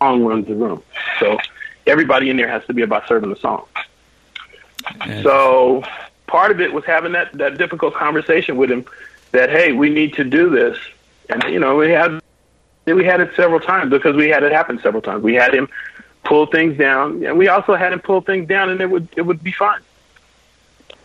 song 0.00 0.24
runs 0.24 0.46
the 0.46 0.54
room. 0.54 0.82
So 1.20 1.38
everybody 1.86 2.30
in 2.30 2.36
there 2.36 2.48
has 2.48 2.64
to 2.66 2.74
be 2.74 2.82
about 2.82 3.08
serving 3.08 3.30
the 3.30 3.36
song. 3.36 3.66
So 5.22 5.82
part 6.26 6.50
of 6.50 6.60
it 6.60 6.72
was 6.72 6.84
having 6.84 7.12
that, 7.12 7.32
that 7.34 7.58
difficult 7.58 7.94
conversation 7.94 8.56
with 8.56 8.70
him 8.70 8.84
that, 9.32 9.50
hey, 9.50 9.72
we 9.72 9.90
need 9.90 10.14
to 10.14 10.24
do 10.24 10.50
this. 10.50 10.78
and 11.28 11.42
you 11.44 11.58
know 11.58 11.76
we 11.76 11.90
had 11.90 12.20
we 12.84 13.04
had 13.04 13.20
it 13.20 13.34
several 13.34 13.60
times 13.60 13.90
because 13.90 14.14
we 14.14 14.28
had 14.28 14.42
it 14.42 14.52
happen 14.52 14.78
several 14.80 15.02
times. 15.02 15.22
We 15.22 15.34
had 15.34 15.52
him 15.52 15.68
pull 16.24 16.46
things 16.46 16.78
down, 16.78 17.24
and 17.24 17.36
we 17.36 17.48
also 17.48 17.74
had 17.74 17.92
him 17.92 18.00
pull 18.00 18.20
things 18.20 18.48
down, 18.48 18.70
and 18.70 18.80
it 18.80 18.88
would 18.88 19.08
it 19.16 19.22
would 19.22 19.42
be 19.42 19.52
fine. 19.52 19.80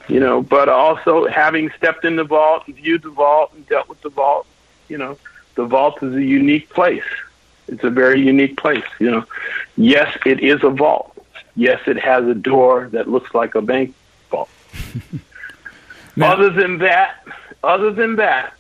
You 0.08 0.20
know, 0.20 0.42
but 0.42 0.70
also 0.70 1.28
having 1.28 1.72
stepped 1.78 2.06
in 2.06 2.16
the 2.18 2.24
vault 2.24 2.64
and 2.68 2.76
viewed 2.76 3.04
the 3.04 3.10
vault 3.10 3.54
and 3.54 3.68
dealt 3.68 3.88
with 3.88 4.02
the 4.02 4.10
vault, 4.10 4.46
you 4.90 4.98
know, 4.98 5.18
the 5.56 5.66
vault 5.66 6.02
is 6.04 6.16
a 6.16 6.24
unique 6.24 6.70
place. 6.70 7.04
It's 7.68 7.84
a 7.84 7.90
very 7.90 8.22
unique 8.22 8.58
place. 8.58 8.84
You 9.00 9.12
know, 9.12 9.26
yes, 9.78 10.18
it 10.26 10.40
is 10.42 10.64
a 10.64 10.70
vault. 10.70 11.18
Yes, 11.56 11.82
it 11.88 11.98
has 12.00 12.26
a 12.28 12.34
door 12.34 12.90
that 12.92 13.10
looks 13.10 13.34
like 13.34 13.56
a 13.56 13.62
bank 13.62 13.94
vault. 14.30 14.50
Now- 16.16 16.34
other 16.34 16.50
than 16.50 16.80
that, 16.80 17.24
other 17.64 17.92
than 17.92 18.18
that, 18.18 18.54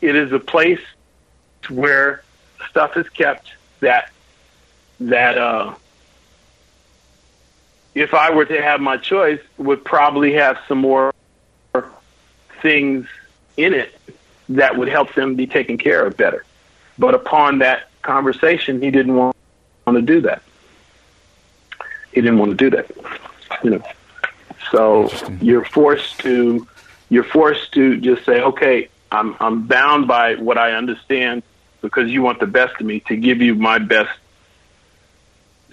it 0.00 0.16
is 0.16 0.32
a 0.32 0.40
place 0.40 0.80
where 1.68 2.22
stuff 2.68 2.96
is 2.96 3.08
kept 3.10 3.52
that 3.80 4.10
that 4.98 5.38
uh, 5.38 5.74
if 7.94 8.12
I 8.12 8.30
were 8.34 8.44
to 8.44 8.60
have 8.62 8.80
my 8.80 8.96
choice, 8.96 9.40
would 9.58 9.84
probably 9.84 10.32
have 10.34 10.58
some 10.66 10.78
more 10.78 11.12
things 12.62 13.06
in 13.56 13.72
it 13.74 13.94
that 14.50 14.76
would 14.76 14.88
help 14.88 15.14
them 15.14 15.34
be 15.34 15.46
taken 15.46 15.78
care 15.78 16.06
of 16.06 16.16
better. 16.16 16.44
But 16.98 17.14
upon 17.14 17.58
that 17.58 17.88
conversation, 18.02 18.80
he 18.80 18.90
didn't 18.90 19.14
want, 19.14 19.36
want 19.86 19.96
to 19.96 20.02
do 20.02 20.20
that. 20.22 20.42
He 22.12 22.20
didn't 22.20 22.38
want 22.38 22.56
to 22.56 22.56
do 22.56 22.76
that. 22.76 22.90
You 23.62 23.70
know. 23.70 23.82
So 24.70 25.10
you're 25.40 25.64
forced 25.64 26.18
to 26.20 26.66
you're 27.08 27.24
forced 27.24 27.72
to 27.72 28.00
just 28.00 28.24
say, 28.24 28.40
okay, 28.40 28.88
I'm 29.12 29.36
I'm 29.38 29.66
bound 29.66 30.08
by 30.08 30.34
what 30.34 30.58
I 30.58 30.72
understand 30.72 31.42
because 31.82 32.10
you 32.10 32.22
want 32.22 32.40
the 32.40 32.46
best 32.46 32.80
of 32.80 32.86
me 32.86 33.00
to 33.00 33.16
give 33.16 33.40
you 33.40 33.54
my 33.54 33.78
best 33.78 34.18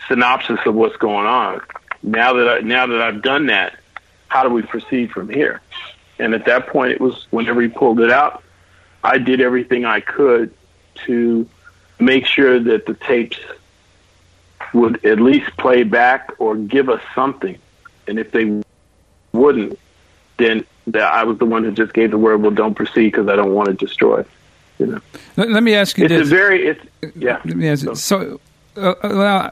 synopsis 0.07 0.59
of 0.65 0.75
what's 0.75 0.97
going 0.97 1.25
on. 1.25 1.61
Now 2.01 2.33
that 2.33 2.49
I, 2.49 2.59
now 2.59 2.87
that 2.87 3.01
I've 3.01 3.21
done 3.21 3.47
that, 3.47 3.77
how 4.27 4.43
do 4.43 4.49
we 4.49 4.61
proceed 4.61 5.11
from 5.11 5.29
here? 5.29 5.61
And 6.19 6.33
at 6.33 6.45
that 6.45 6.67
point, 6.67 6.91
it 6.91 7.01
was 7.01 7.25
whenever 7.31 7.61
he 7.61 7.67
pulled 7.67 7.99
it 7.99 8.11
out, 8.11 8.43
I 9.03 9.17
did 9.17 9.41
everything 9.41 9.85
I 9.85 9.99
could 9.99 10.53
to 11.05 11.47
make 11.99 12.25
sure 12.25 12.59
that 12.59 12.85
the 12.85 12.93
tapes 12.93 13.37
would 14.73 15.03
at 15.05 15.19
least 15.19 15.55
play 15.57 15.83
back 15.83 16.31
or 16.39 16.55
give 16.55 16.89
us 16.89 17.01
something. 17.13 17.57
And 18.07 18.17
if 18.19 18.31
they 18.31 18.61
wouldn't, 19.31 19.77
then 20.37 20.65
that 20.87 21.13
I 21.13 21.23
was 21.23 21.37
the 21.37 21.45
one 21.45 21.63
who 21.63 21.71
just 21.71 21.93
gave 21.93 22.11
the 22.11 22.17
word, 22.17 22.41
"Well, 22.41 22.51
don't 22.51 22.73
proceed 22.75 23.11
because 23.11 23.27
I 23.27 23.35
don't 23.35 23.53
want 23.53 23.67
to 23.69 23.73
destroy." 23.73 24.25
You 24.79 24.87
know, 24.87 24.99
Let, 25.37 25.49
let 25.51 25.63
me 25.63 25.75
ask 25.75 25.97
you 25.97 26.05
it's 26.05 26.13
this. 26.13 26.27
a 26.27 26.29
very 26.29 26.65
it's 26.67 26.85
yeah. 27.15 27.39
Let 27.45 27.55
me 27.55 27.69
ask 27.69 27.83
you- 27.85 27.95
so, 27.95 28.39
uh, 28.75 28.93
well, 29.03 29.51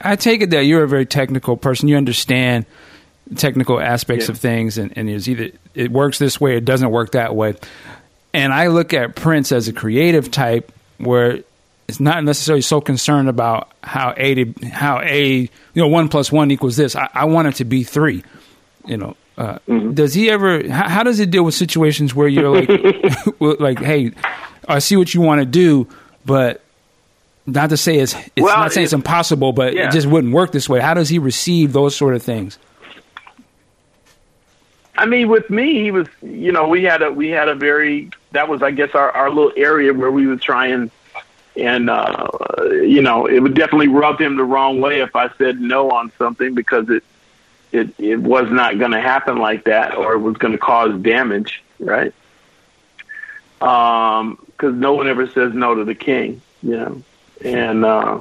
I- 0.00 0.16
take 0.16 0.42
it 0.42 0.50
that 0.50 0.64
you're 0.64 0.82
a 0.82 0.88
very 0.88 1.06
technical 1.06 1.56
person. 1.56 1.88
You 1.88 1.96
understand 1.96 2.66
technical 3.36 3.80
aspects 3.80 4.26
Yeah. 4.26 4.32
of 4.32 4.38
things, 4.38 4.76
and, 4.78 4.92
and 4.96 5.08
it's 5.08 5.28
either 5.28 5.50
it 5.74 5.90
works 5.92 6.18
this 6.18 6.40
way, 6.40 6.56
it 6.56 6.64
doesn't 6.64 6.90
work 6.90 7.12
that 7.12 7.34
way. 7.36 7.54
And 8.34 8.52
I 8.52 8.66
look 8.68 8.92
at 8.94 9.16
Prince 9.16 9.52
as 9.52 9.68
a 9.68 9.72
creative 9.72 10.30
type, 10.30 10.70
where 10.98 11.40
it's 11.88 12.00
not 12.00 12.22
necessarily 12.24 12.60
so 12.62 12.80
concerned 12.80 13.28
about 13.28 13.70
how 13.82 14.12
a 14.16 14.34
to, 14.34 14.66
how 14.68 15.00
a 15.00 15.40
you 15.40 15.48
know 15.74 15.88
one 15.88 16.08
plus 16.08 16.30
one 16.30 16.50
equals 16.50 16.76
this. 16.76 16.94
I, 16.94 17.08
I 17.14 17.24
want 17.24 17.48
it 17.48 17.54
to 17.56 17.64
be 17.64 17.84
three. 17.84 18.22
You 18.86 18.96
know, 18.98 19.16
uh, 19.36 19.58
Mm-hmm. 19.68 19.94
does 19.94 20.12
he 20.14 20.30
ever? 20.30 20.68
How, 20.68 20.88
how 20.88 21.02
does 21.02 21.20
it 21.20 21.30
deal 21.30 21.42
with 21.44 21.54
situations 21.54 22.14
where 22.14 22.28
you're 22.28 22.48
like, 22.60 23.40
like, 23.60 23.78
hey, 23.78 24.12
I 24.68 24.78
see 24.80 24.96
what 24.96 25.14
you 25.14 25.20
want 25.22 25.40
to 25.40 25.46
do, 25.46 25.88
but 26.26 26.62
not 27.46 27.70
to 27.70 27.78
say 27.78 27.96
it's, 27.98 28.14
it's 28.14 28.44
Well, 28.44 28.56
not 28.58 28.72
saying 28.72 28.84
it's, 28.84 28.92
it- 28.92 28.96
impossible, 28.96 29.52
but 29.54 29.72
yeah. 29.74 29.88
it 29.88 29.92
just 29.92 30.06
wouldn't 30.06 30.34
work 30.34 30.52
this 30.52 30.68
way. 30.68 30.80
How 30.80 30.92
does 30.92 31.08
he 31.08 31.18
receive 31.18 31.72
those 31.72 31.96
sort 31.96 32.14
of 32.14 32.22
things? 32.22 32.58
I 34.96 35.06
mean, 35.06 35.28
with 35.28 35.48
me, 35.48 35.74
he 35.82 35.90
was, 35.90 36.08
you 36.22 36.50
know, 36.52 36.66
we 36.66 36.82
had 36.82 37.02
a 37.02 37.10
we 37.12 37.28
had 37.28 37.48
a 37.48 37.54
very 37.54 38.10
that 38.32 38.48
was, 38.48 38.62
I 38.62 38.70
guess, 38.70 38.94
our 38.94 39.10
our 39.10 39.30
little 39.30 39.52
area 39.56 39.92
where 39.92 40.10
we 40.10 40.26
would 40.26 40.40
try 40.40 40.68
and 40.68 40.90
and 41.56 41.90
uh, 41.90 42.28
you 42.82 43.02
know, 43.02 43.26
it 43.26 43.40
would 43.40 43.54
definitely 43.54 43.88
rub 43.88 44.20
him 44.20 44.36
the 44.36 44.44
wrong 44.44 44.80
way 44.80 45.00
if 45.00 45.16
I 45.16 45.30
said 45.38 45.60
no 45.60 45.90
on 45.90 46.12
something 46.18 46.54
because 46.54 46.88
it 46.88 47.04
it 47.72 47.94
it 47.98 48.16
was 48.16 48.50
not 48.50 48.78
going 48.78 48.92
to 48.92 49.00
happen 49.00 49.38
like 49.38 49.64
that 49.64 49.96
or 49.96 50.14
it 50.14 50.18
was 50.18 50.36
going 50.36 50.52
to 50.52 50.58
cause 50.58 51.00
damage, 51.00 51.62
right? 51.78 52.14
Um, 53.60 54.38
because 54.46 54.74
no 54.74 54.94
one 54.94 55.08
ever 55.08 55.26
says 55.28 55.52
no 55.52 55.74
to 55.74 55.84
the 55.84 55.94
king, 55.94 56.40
you 56.62 56.76
know, 56.76 57.02
and 57.44 57.84
uh, 57.84 58.20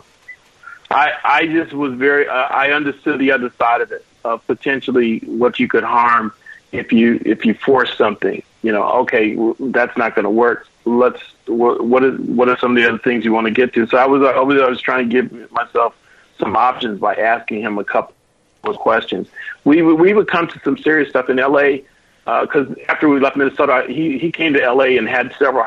I 0.89 1.11
I 1.23 1.47
just 1.47 1.73
was 1.73 1.93
very 1.93 2.27
uh, 2.27 2.33
I 2.33 2.71
understood 2.71 3.19
the 3.19 3.31
other 3.31 3.51
side 3.57 3.81
of 3.81 3.91
it 3.91 4.05
of 4.25 4.45
potentially 4.47 5.19
what 5.19 5.59
you 5.59 5.67
could 5.67 5.83
harm 5.83 6.33
if 6.71 6.91
you 6.91 7.21
if 7.23 7.45
you 7.45 7.53
force 7.53 7.95
something. 7.97 8.41
You 8.63 8.71
know, 8.71 8.83
okay, 9.01 9.37
that's 9.59 9.95
not 9.97 10.15
going 10.15 10.23
to 10.23 10.29
work. 10.29 10.67
Let's 10.85 11.21
what 11.45 11.85
what 11.85 12.03
is 12.03 12.19
what 12.19 12.49
are 12.49 12.57
some 12.57 12.75
of 12.75 12.81
the 12.81 12.89
other 12.89 12.97
things 12.97 13.23
you 13.23 13.31
want 13.31 13.45
to 13.45 13.51
get 13.51 13.73
to? 13.73 13.87
So 13.87 13.97
I 13.97 14.05
was 14.05 14.21
I 14.23 14.39
was, 14.39 14.61
I 14.61 14.67
was 14.67 14.81
trying 14.81 15.09
to 15.09 15.21
give 15.21 15.51
myself 15.51 15.95
some 16.39 16.55
options 16.55 16.99
by 16.99 17.15
asking 17.15 17.61
him 17.61 17.77
a 17.77 17.83
couple 17.83 18.15
of 18.63 18.77
questions. 18.77 19.27
We 19.63 19.81
we 19.81 20.13
would 20.13 20.27
come 20.27 20.47
to 20.47 20.59
some 20.63 20.77
serious 20.77 21.09
stuff 21.09 21.29
in 21.29 21.39
L.A. 21.39 21.83
because 22.25 22.67
after 22.89 23.07
we 23.07 23.19
left 23.19 23.37
Minnesota, 23.37 23.85
he 23.87 24.17
he 24.17 24.31
came 24.31 24.53
to 24.53 24.63
L.A. 24.63 24.97
and 24.97 25.07
had 25.07 25.35
several 25.37 25.65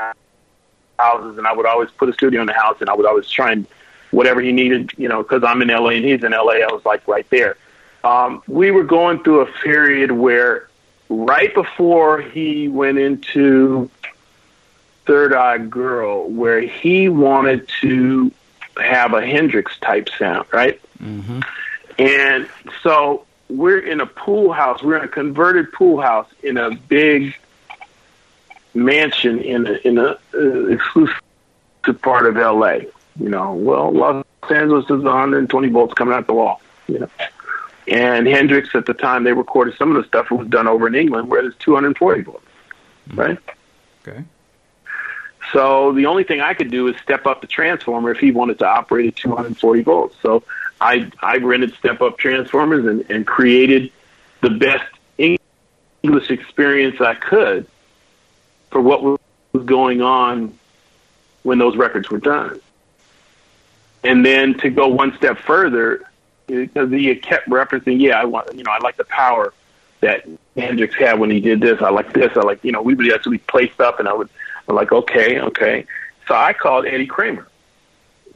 houses, 0.98 1.38
and 1.38 1.46
I 1.46 1.52
would 1.52 1.66
always 1.66 1.90
put 1.90 2.08
a 2.08 2.12
studio 2.12 2.40
in 2.40 2.46
the 2.46 2.52
house, 2.52 2.76
and 2.80 2.90
I 2.90 2.94
would 2.94 3.06
always 3.06 3.28
try 3.28 3.52
and 3.52 3.66
whatever 4.10 4.40
he 4.40 4.52
needed, 4.52 4.90
you 4.96 5.08
know, 5.08 5.22
because 5.22 5.42
I'm 5.44 5.62
in 5.62 5.68
LA 5.68 5.90
and 5.90 6.04
he's 6.04 6.22
in 6.24 6.32
LA. 6.32 6.54
I 6.54 6.68
was 6.70 6.84
like 6.84 7.06
right 7.06 7.28
there. 7.30 7.56
Um, 8.02 8.42
we 8.46 8.70
were 8.70 8.84
going 8.84 9.22
through 9.22 9.40
a 9.40 9.46
period 9.46 10.10
where 10.10 10.68
right 11.10 11.52
before 11.52 12.22
he 12.22 12.68
went 12.68 12.98
into 12.98 13.90
Third 15.06 15.34
Eye 15.34 15.58
Girl, 15.58 16.30
where 16.30 16.60
he 16.60 17.08
wanted 17.08 17.68
to 17.82 18.30
have 18.78 19.12
a 19.12 19.26
Hendrix 19.26 19.76
type 19.80 20.08
sound, 20.16 20.46
right? 20.52 20.80
And 21.98 22.48
so 22.82 23.26
we're 23.48 23.80
in 23.80 24.00
a 24.00 24.06
pool 24.06 24.52
house. 24.52 24.82
We're 24.82 24.96
in 24.96 25.04
a 25.04 25.08
converted 25.08 25.72
pool 25.72 26.00
house 26.00 26.28
in 26.42 26.56
a 26.56 26.70
big 26.70 27.34
mansion 28.72 29.40
in 29.40 29.66
a, 29.66 29.72
in 29.86 29.98
a 29.98 30.16
uh, 30.32 30.66
exclusive 30.68 31.20
part 32.02 32.26
of 32.26 32.36
LA. 32.36 32.86
You 33.18 33.28
know, 33.28 33.52
well, 33.54 33.90
Los 33.90 34.24
Angeles 34.48 34.84
is 34.84 35.02
120 35.02 35.68
volts 35.68 35.94
coming 35.94 36.14
out 36.14 36.26
the 36.26 36.34
wall. 36.34 36.62
You 36.86 37.00
know, 37.00 37.10
and 37.90 38.26
Hendrix 38.26 38.74
at 38.74 38.86
the 38.86 38.94
time 38.94 39.24
they 39.24 39.32
recorded 39.32 39.76
some 39.76 39.94
of 39.94 40.00
the 40.00 40.06
stuff 40.06 40.28
that 40.28 40.36
was 40.36 40.48
done 40.48 40.68
over 40.68 40.86
in 40.86 40.94
England 40.94 41.28
where 41.28 41.44
it's 41.44 41.56
240 41.58 42.22
volts, 42.22 42.44
mm-hmm. 43.08 43.20
right? 43.20 43.38
Okay. 44.06 44.24
So 45.52 45.92
the 45.92 46.06
only 46.06 46.22
thing 46.22 46.40
I 46.40 46.54
could 46.54 46.70
do 46.70 46.86
is 46.86 46.96
step 47.02 47.26
up 47.26 47.40
the 47.40 47.48
transformer 47.48 48.12
if 48.12 48.18
he 48.18 48.30
wanted 48.30 48.60
to 48.60 48.66
operate 48.66 49.08
at 49.08 49.16
240 49.16 49.82
volts. 49.82 50.16
So 50.22 50.44
I 50.80 51.10
I 51.20 51.38
rented 51.38 51.74
step 51.74 52.00
up 52.00 52.18
transformers 52.18 52.86
and, 52.86 53.10
and 53.10 53.26
created 53.26 53.90
the 54.40 54.50
best 54.50 54.90
English 56.02 56.30
experience 56.30 57.00
I 57.00 57.14
could 57.14 57.66
for 58.70 58.80
what 58.80 59.02
was 59.02 59.64
going 59.64 60.00
on 60.00 60.56
when 61.42 61.58
those 61.58 61.76
records 61.76 62.10
were 62.10 62.18
done. 62.18 62.60
And 64.04 64.24
then 64.24 64.54
to 64.58 64.70
go 64.70 64.88
one 64.88 65.16
step 65.16 65.38
further, 65.38 66.02
because 66.50 66.90
he 66.90 67.14
kept 67.16 67.48
referencing, 67.48 68.00
yeah, 68.00 68.20
I 68.20 68.24
want, 68.24 68.54
you 68.54 68.62
know, 68.64 68.70
I 68.70 68.78
like 68.78 68.96
the 68.96 69.04
power 69.04 69.52
that 70.00 70.26
Hendrix 70.56 70.94
had 70.94 71.18
when 71.18 71.30
he 71.30 71.40
did 71.40 71.60
this. 71.60 71.80
I 71.82 71.90
like 71.90 72.12
this. 72.12 72.36
I 72.36 72.40
like, 72.40 72.62
you 72.64 72.72
know, 72.72 72.82
we 72.82 72.94
would 72.94 73.12
actually 73.12 73.38
play 73.38 73.68
stuff, 73.70 73.98
and 73.98 74.08
I 74.08 74.12
would, 74.12 74.28
I'm 74.68 74.74
like, 74.74 74.92
okay, 74.92 75.40
okay. 75.40 75.84
So 76.26 76.34
I 76.34 76.52
called 76.52 76.86
Eddie 76.86 77.06
Kramer. 77.06 77.46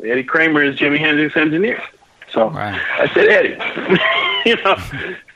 Eddie 0.03 0.25
Kramer 0.25 0.63
is 0.63 0.77
Jimi 0.77 0.99
Hendrix 0.99 1.37
engineer. 1.37 1.83
So 2.33 2.49
Wow. 2.49 2.79
I 2.99 3.09
said, 3.15 3.29
Eddie, 3.29 4.51
you 4.51 4.57
know. 4.63 4.77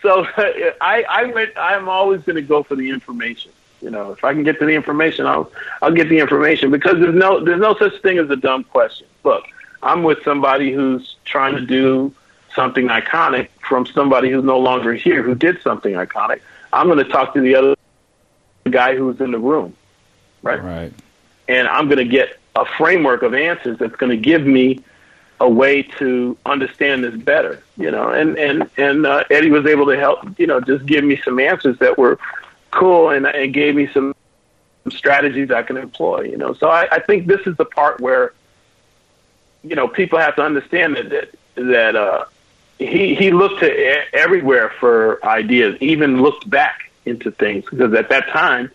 So 0.03 0.25
uh, 0.25 0.73
I, 0.81 1.05
I 1.09 1.25
went. 1.27 1.53
I'm 1.57 1.89
always 1.89 2.23
going 2.23 2.37
to 2.37 2.43
go 2.43 2.63
for 2.63 2.75
the 2.77 2.91
information. 2.91 3.53
You 3.81 3.91
know, 3.91 4.11
if 4.11 4.25
I 4.25 4.33
can 4.33 4.43
get 4.43 4.59
to 4.59 4.67
the 4.67 4.75
information, 4.75 5.25
I'll 5.27 5.51
I'll 5.81 5.93
get 5.93 6.09
the 6.09 6.19
information 6.19 6.71
because 6.73 6.99
there's 6.99 7.15
no 7.15 7.43
there's 7.45 7.61
no 7.61 7.77
such 7.77 8.01
thing 8.03 8.19
as 8.19 8.29
a 8.31 8.37
dumb 8.37 8.65
question. 8.65 9.07
Look, 9.23 9.45
I'm 9.83 10.03
with 10.03 10.23
somebody 10.25 10.73
who's 10.73 11.17
trying 11.25 11.55
to 11.55 11.61
do 11.61 12.13
something 12.55 12.89
iconic 12.89 13.49
from 13.69 13.87
somebody 13.87 14.31
who's 14.31 14.45
no 14.45 14.59
longer 14.59 14.93
here 14.95 15.23
who 15.23 15.35
did 15.35 15.61
something 15.63 15.95
iconic. 15.95 16.41
I'm 16.73 16.87
going 16.87 16.99
to 16.99 17.11
talk 17.11 17.35
to 17.35 17.41
the 17.41 17.55
other 17.55 17.77
guy 18.71 18.97
who's 18.97 19.21
in 19.21 19.31
the 19.31 19.39
room, 19.39 19.75
right? 20.43 20.63
Right. 20.63 20.93
and 21.49 21.69
I'm 21.69 21.87
going 21.87 21.99
to 21.99 22.05
get 22.05 22.39
a 22.57 22.65
framework 22.65 23.23
of 23.23 23.35
answers 23.35 23.79
that's 23.79 23.97
going 23.97 24.11
to 24.11 24.17
give 24.17 24.45
me 24.45 24.83
a 25.41 25.49
way 25.49 25.83
to 25.83 26.37
understand 26.45 27.05
this 27.05 27.15
better, 27.15 27.63
you 27.77 27.91
know. 27.91 28.11
And 28.11 28.37
and 28.37 28.69
and 28.77 29.07
uh, 29.07 29.25
Eddie 29.31 29.51
was 29.51 29.67
able 29.67 29.87
to 29.87 29.97
help, 29.97 30.39
you 30.39 30.47
know, 30.47 30.61
just 30.61 30.85
give 30.85 31.05
me 31.05 31.21
some 31.25 31.39
answers 31.39 31.79
that 31.79 31.97
were 31.97 32.19
cool, 32.71 33.11
and 33.11 33.27
and 33.27 33.55
gave 33.55 33.75
me 33.75 33.89
some 33.93 34.15
strategies 34.91 35.51
I 35.51 35.63
can 35.63 35.77
employ. 35.77 36.23
You 36.23 36.37
know, 36.37 36.55
so 36.55 36.69
I, 36.69 36.89
I 36.91 36.99
think 37.01 37.27
this 37.27 37.47
is 37.47 37.57
the 37.57 37.65
part 37.65 38.01
where 38.01 38.33
you 39.63 39.77
know 39.77 39.87
people 39.89 40.19
have 40.19 40.37
to 40.37 40.43
understand 40.43 40.97
that 40.97 41.11
that, 41.11 41.35
that 41.55 41.97
uh, 41.97 42.25
he 42.79 43.15
he 43.15 43.31
looked 43.31 43.61
to 43.61 44.15
everywhere 44.15 44.73
for 44.81 45.25
ideas, 45.25 45.77
even 45.81 46.23
looked 46.23 46.49
back 46.49 46.91
into 47.05 47.31
things 47.31 47.65
because 47.69 47.93
at 47.95 48.09
that 48.11 48.29
time, 48.29 48.71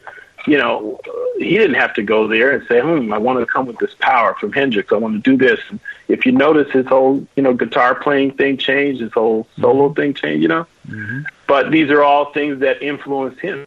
you 0.46 0.58
know, 0.58 1.00
he 1.38 1.58
didn't 1.58 1.76
have 1.76 1.94
to 1.94 2.04
go 2.04 2.28
there 2.28 2.52
and 2.52 2.68
say, 2.68 2.82
"Hmm, 2.82 3.14
I 3.14 3.18
want 3.18 3.40
to 3.40 3.46
come 3.46 3.66
with 3.66 3.78
this 3.78 3.94
power 4.00 4.34
from 4.36 4.52
Hendrix. 4.52 4.92
I 4.92 4.98
want 4.98 5.24
to 5.24 5.32
do 5.32 5.38
this." 5.38 5.60
And 5.70 5.80
if 6.10 6.26
you 6.26 6.34
notice, 6.34 6.72
his 6.72 6.86
whole 6.86 7.26
you 7.36 7.44
know 7.44 7.54
guitar 7.54 7.96
playing 7.96 8.32
thing 8.32 8.58
changed, 8.58 9.02
his 9.02 9.14
whole 9.14 9.48
solo 9.60 9.88
mm-hmm. 9.88 9.96
thing 9.96 10.14
changed. 10.14 10.42
You 10.42 10.50
know, 10.50 10.68
mm-hmm. 10.88 11.22
but 11.48 11.72
these 11.72 11.90
are 11.90 12.04
all 12.04 12.34
things 12.34 12.60
that 12.60 12.82
influenced 12.82 13.40
him. 13.40 13.66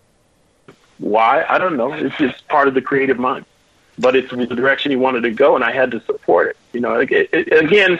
Why? 0.99 1.45
I 1.49 1.59
don't 1.59 1.77
know. 1.77 1.93
It's 1.93 2.17
just 2.17 2.47
part 2.49 2.69
of 2.69 2.75
the 2.75 2.83
creative 2.83 3.19
mind. 3.19 3.47
But 3.99 4.15
it's 4.15 4.31
the 4.31 4.47
direction 4.47 4.91
he 4.91 4.97
wanted 4.97 5.23
to 5.23 5.31
go, 5.31 5.55
and 5.55 5.65
I 5.65 5.73
had 5.73 5.91
to 5.93 6.01
support 6.03 6.49
it. 6.49 6.57
You 6.75 6.81
know, 6.81 7.01
it, 7.01 7.11
it, 7.11 7.65
again, 7.65 7.99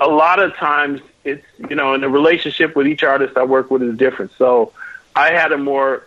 a 0.00 0.08
lot 0.08 0.40
of 0.40 0.56
times 0.56 1.00
it's 1.24 1.44
you 1.68 1.76
know, 1.76 1.94
and 1.94 2.02
the 2.02 2.08
relationship 2.08 2.76
with 2.76 2.86
each 2.86 3.02
artist 3.02 3.36
I 3.36 3.44
work 3.44 3.70
with 3.70 3.82
is 3.82 3.96
different. 3.96 4.32
So 4.38 4.72
I 5.14 5.32
had 5.32 5.52
a 5.52 5.58
more 5.58 6.06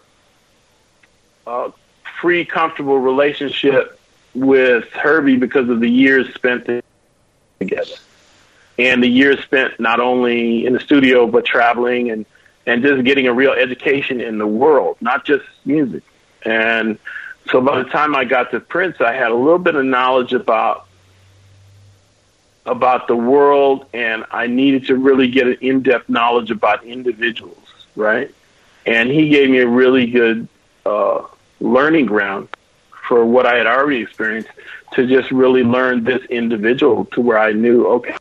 uh, 1.46 1.72
free, 2.20 2.46
comfortable 2.46 3.00
relationship 3.00 4.00
with 4.34 4.90
Herbie 4.92 5.38
because 5.38 5.70
of 5.70 5.80
the 5.80 5.90
years 5.90 6.34
spent 6.34 6.70
together, 7.60 7.96
and 8.80 9.04
the 9.04 9.10
years 9.10 9.40
spent 9.44 9.80
not 9.80 10.00
only 10.00 10.66
in 10.66 10.74
the 10.74 10.80
studio 10.80 11.28
but 11.28 11.46
traveling 11.46 12.12
and 12.12 12.26
and 12.66 12.84
just 12.84 13.04
getting 13.04 13.28
a 13.28 13.34
real 13.34 13.52
education 13.52 14.22
in 14.22 14.38
the 14.38 14.48
world, 14.48 14.98
not 15.02 15.26
just 15.26 15.46
music. 15.66 16.04
And 16.44 17.00
so 17.50 17.60
by 17.62 17.84
the 17.84 17.90
time 17.90 18.16
I 18.16 18.24
got 18.24 18.52
to 18.52 18.60
Prince, 18.60 19.02
I 19.02 19.14
had 19.14 19.32
a 19.32 19.36
little 19.36 19.60
bit 19.60 19.76
of 19.76 19.84
knowledge 19.84 20.34
about 20.34 20.88
about 22.66 23.08
the 23.08 23.16
world, 23.16 23.86
and 23.94 24.26
I 24.32 24.48
needed 24.48 24.88
to 24.88 24.96
really 24.96 25.30
get 25.30 25.48
an 25.48 25.58
in-depth 25.62 26.10
knowledge 26.10 26.52
about 26.52 26.84
individuals, 26.84 27.58
right? 27.96 28.34
And 28.86 29.10
he 29.10 29.30
gave 29.30 29.50
me 29.50 29.60
a 29.60 29.68
really 29.68 30.08
good 30.08 30.48
uh, 30.86 31.24
learning 31.60 32.06
ground 32.06 32.50
for 33.08 33.26
what 33.26 33.46
I 33.46 33.58
had 33.58 33.68
already 33.68 34.02
experienced 34.02 34.50
to 34.94 35.08
just 35.08 35.32
really 35.32 35.64
learn 35.64 36.04
this 36.04 36.24
individual 36.26 37.06
to 37.06 37.22
where 37.22 37.40
I 37.40 37.52
knew, 37.52 37.88
okay, 37.88 38.16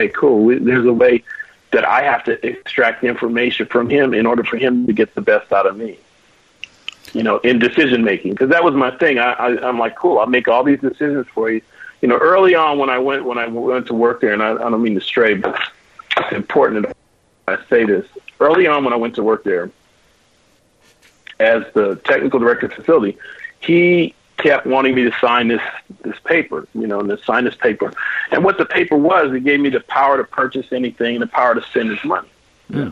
okay 0.00 0.12
cool, 0.12 0.48
there's 0.60 0.86
a 0.86 0.92
way 0.92 1.22
that 1.70 1.84
I 1.84 2.02
have 2.02 2.24
to 2.24 2.46
extract 2.46 3.04
information 3.04 3.66
from 3.66 3.88
him 3.88 4.14
in 4.14 4.26
order 4.26 4.44
for 4.44 4.56
him 4.56 4.86
to 4.86 4.92
get 4.92 5.14
the 5.14 5.20
best 5.20 5.52
out 5.52 5.66
of 5.66 5.76
me. 5.76 5.98
You 7.12 7.22
know, 7.22 7.38
in 7.38 7.60
decision 7.60 8.02
making, 8.02 8.32
because 8.32 8.50
that 8.50 8.64
was 8.64 8.74
my 8.74 8.90
thing. 8.96 9.18
I, 9.18 9.32
I, 9.32 9.68
I'm 9.68 9.78
like, 9.78 9.94
cool, 9.94 10.18
I'll 10.18 10.26
make 10.26 10.48
all 10.48 10.64
these 10.64 10.80
decisions 10.80 11.28
for 11.28 11.50
you 11.50 11.60
you 12.00 12.08
know, 12.08 12.16
early 12.16 12.54
on 12.54 12.78
when 12.78 12.90
I 12.90 12.98
went 12.98 13.24
when 13.24 13.38
I 13.38 13.46
went 13.46 13.86
to 13.88 13.94
work 13.94 14.20
there, 14.20 14.32
and 14.32 14.42
I, 14.42 14.52
I 14.52 14.70
don't 14.70 14.82
mean 14.82 14.94
to 14.94 15.00
stray, 15.00 15.34
but 15.34 15.58
it's 16.16 16.32
important 16.32 16.86
that 16.86 16.96
I 17.48 17.58
say 17.68 17.84
this. 17.84 18.06
Early 18.40 18.66
on 18.66 18.84
when 18.84 18.92
I 18.92 18.96
went 18.96 19.14
to 19.16 19.22
work 19.22 19.44
there 19.44 19.70
as 21.40 21.64
the 21.74 21.96
technical 22.04 22.38
director 22.38 22.66
of 22.66 22.72
the 22.72 22.76
facility, 22.76 23.18
he 23.60 24.14
kept 24.36 24.66
wanting 24.66 24.94
me 24.94 25.04
to 25.04 25.12
sign 25.20 25.48
this 25.48 25.62
this 26.02 26.18
paper, 26.24 26.66
you 26.74 26.86
know, 26.86 27.00
and 27.00 27.08
to 27.08 27.18
sign 27.24 27.44
this 27.44 27.54
paper. 27.54 27.92
And 28.30 28.44
what 28.44 28.58
the 28.58 28.66
paper 28.66 28.96
was, 28.96 29.32
it 29.32 29.44
gave 29.44 29.60
me 29.60 29.70
the 29.70 29.80
power 29.80 30.16
to 30.16 30.24
purchase 30.24 30.72
anything, 30.72 31.16
and 31.16 31.22
the 31.22 31.26
power 31.26 31.54
to 31.54 31.62
send 31.72 31.90
his 31.90 32.04
money. 32.04 32.28
Yeah. 32.68 32.90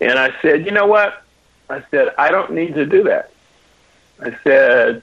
And 0.00 0.18
I 0.18 0.34
said, 0.42 0.64
you 0.64 0.72
know 0.72 0.86
what? 0.86 1.22
I 1.70 1.82
said, 1.90 2.14
I 2.18 2.30
don't 2.30 2.52
need 2.52 2.74
to 2.74 2.86
do 2.86 3.04
that. 3.04 3.32
I 4.20 4.36
said, 4.42 5.02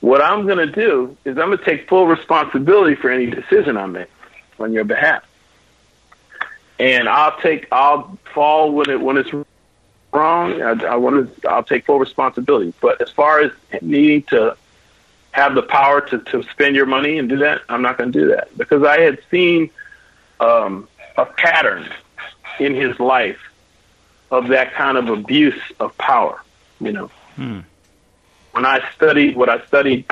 what 0.00 0.22
I'm 0.22 0.46
going 0.46 0.58
to 0.58 0.66
do 0.66 1.16
is 1.24 1.38
I'm 1.38 1.46
going 1.46 1.58
to 1.58 1.64
take 1.64 1.88
full 1.88 2.06
responsibility 2.06 2.94
for 2.94 3.10
any 3.10 3.26
decision 3.26 3.76
I 3.76 3.86
make 3.86 4.10
on 4.58 4.72
your 4.72 4.84
behalf. 4.84 5.24
And 6.78 7.08
I'll 7.08 7.36
take, 7.40 7.66
I'll 7.72 8.16
fall 8.32 8.72
when 8.72 8.88
it, 8.88 9.00
when 9.00 9.16
it's 9.16 9.30
wrong. 10.12 10.62
I, 10.62 10.70
I 10.84 10.96
want 10.96 11.42
to, 11.42 11.48
I'll 11.50 11.64
take 11.64 11.84
full 11.84 11.98
responsibility. 11.98 12.72
But 12.80 13.00
as 13.02 13.10
far 13.10 13.40
as 13.40 13.50
needing 13.82 14.22
to 14.24 14.56
have 15.32 15.56
the 15.56 15.62
power 15.62 16.00
to, 16.00 16.18
to 16.18 16.44
spend 16.44 16.76
your 16.76 16.86
money 16.86 17.18
and 17.18 17.28
do 17.28 17.38
that, 17.38 17.62
I'm 17.68 17.82
not 17.82 17.98
going 17.98 18.12
to 18.12 18.18
do 18.18 18.28
that 18.28 18.56
because 18.56 18.84
I 18.84 19.00
had 19.00 19.18
seen 19.30 19.70
um, 20.38 20.88
a 21.16 21.26
pattern 21.26 21.88
in 22.60 22.74
his 22.74 23.00
life 23.00 23.40
of 24.30 24.48
that 24.48 24.74
kind 24.74 24.96
of 24.96 25.08
abuse 25.08 25.60
of 25.80 25.96
power, 25.98 26.40
you 26.80 26.92
know. 26.92 27.10
Hmm 27.34 27.60
when 28.58 28.66
I 28.66 28.80
studied 28.90 29.36
what 29.36 29.48
I 29.48 29.64
studied 29.66 30.04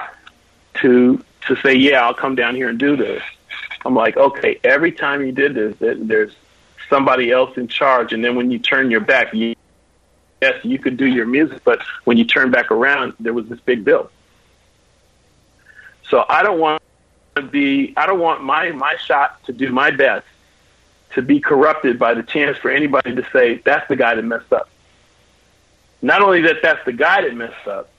to 0.75 1.21
to 1.49 1.57
say, 1.57 1.75
yeah, 1.75 2.07
I'll 2.07 2.15
come 2.15 2.37
down 2.37 2.55
here 2.55 2.69
and 2.69 2.79
do 2.79 2.97
this. 2.97 3.21
I'm 3.85 3.97
like, 3.97 4.17
okay, 4.17 4.61
every 4.63 4.93
time 4.93 5.27
you 5.27 5.33
did 5.33 5.55
this, 5.57 5.75
there's 5.81 6.33
somebody 6.89 7.33
else 7.33 7.57
in 7.57 7.67
charge, 7.67 8.13
and 8.13 8.23
then 8.25 8.37
when 8.37 8.53
you 8.53 8.61
turn 8.61 8.89
your 8.89 9.01
back, 9.01 9.35
you, 9.35 9.57
yes, 10.41 10.65
you 10.65 10.79
could 10.79 10.97
do 10.97 11.07
your 11.07 11.27
music, 11.27 11.65
but 11.65 11.81
when 12.05 12.19
you 12.19 12.25
turn 12.25 12.53
back 12.53 12.71
around, 12.71 13.15
there 13.19 13.33
was 13.33 13.49
this 13.49 13.59
big 13.59 13.85
bill. 13.85 14.13
So 16.09 16.25
I 16.29 16.45
don't 16.45 16.61
want 16.61 16.81
to 17.35 17.43
be, 17.43 17.95
I 17.97 18.07
don't 18.07 18.21
want 18.21 18.45
my 18.45 18.71
my 18.71 18.95
shot 19.05 19.43
to 19.47 19.53
do 19.53 19.73
my 19.73 19.91
best 19.91 20.25
to 21.15 21.23
be 21.23 21.41
corrupted 21.41 21.99
by 21.99 22.15
the 22.15 22.23
chance 22.23 22.57
for 22.59 22.71
anybody 22.71 23.17
to 23.17 23.27
say 23.33 23.57
that's 23.65 23.89
the 23.89 23.97
guy 23.97 24.15
that 24.15 24.23
messed 24.23 24.53
up. 24.53 24.69
Not 26.01 26.23
only 26.23 26.43
that, 26.43 26.63
that's 26.63 26.85
the 26.85 26.93
guy 26.93 27.23
that 27.23 27.35
messed 27.35 27.67
up, 27.67 27.91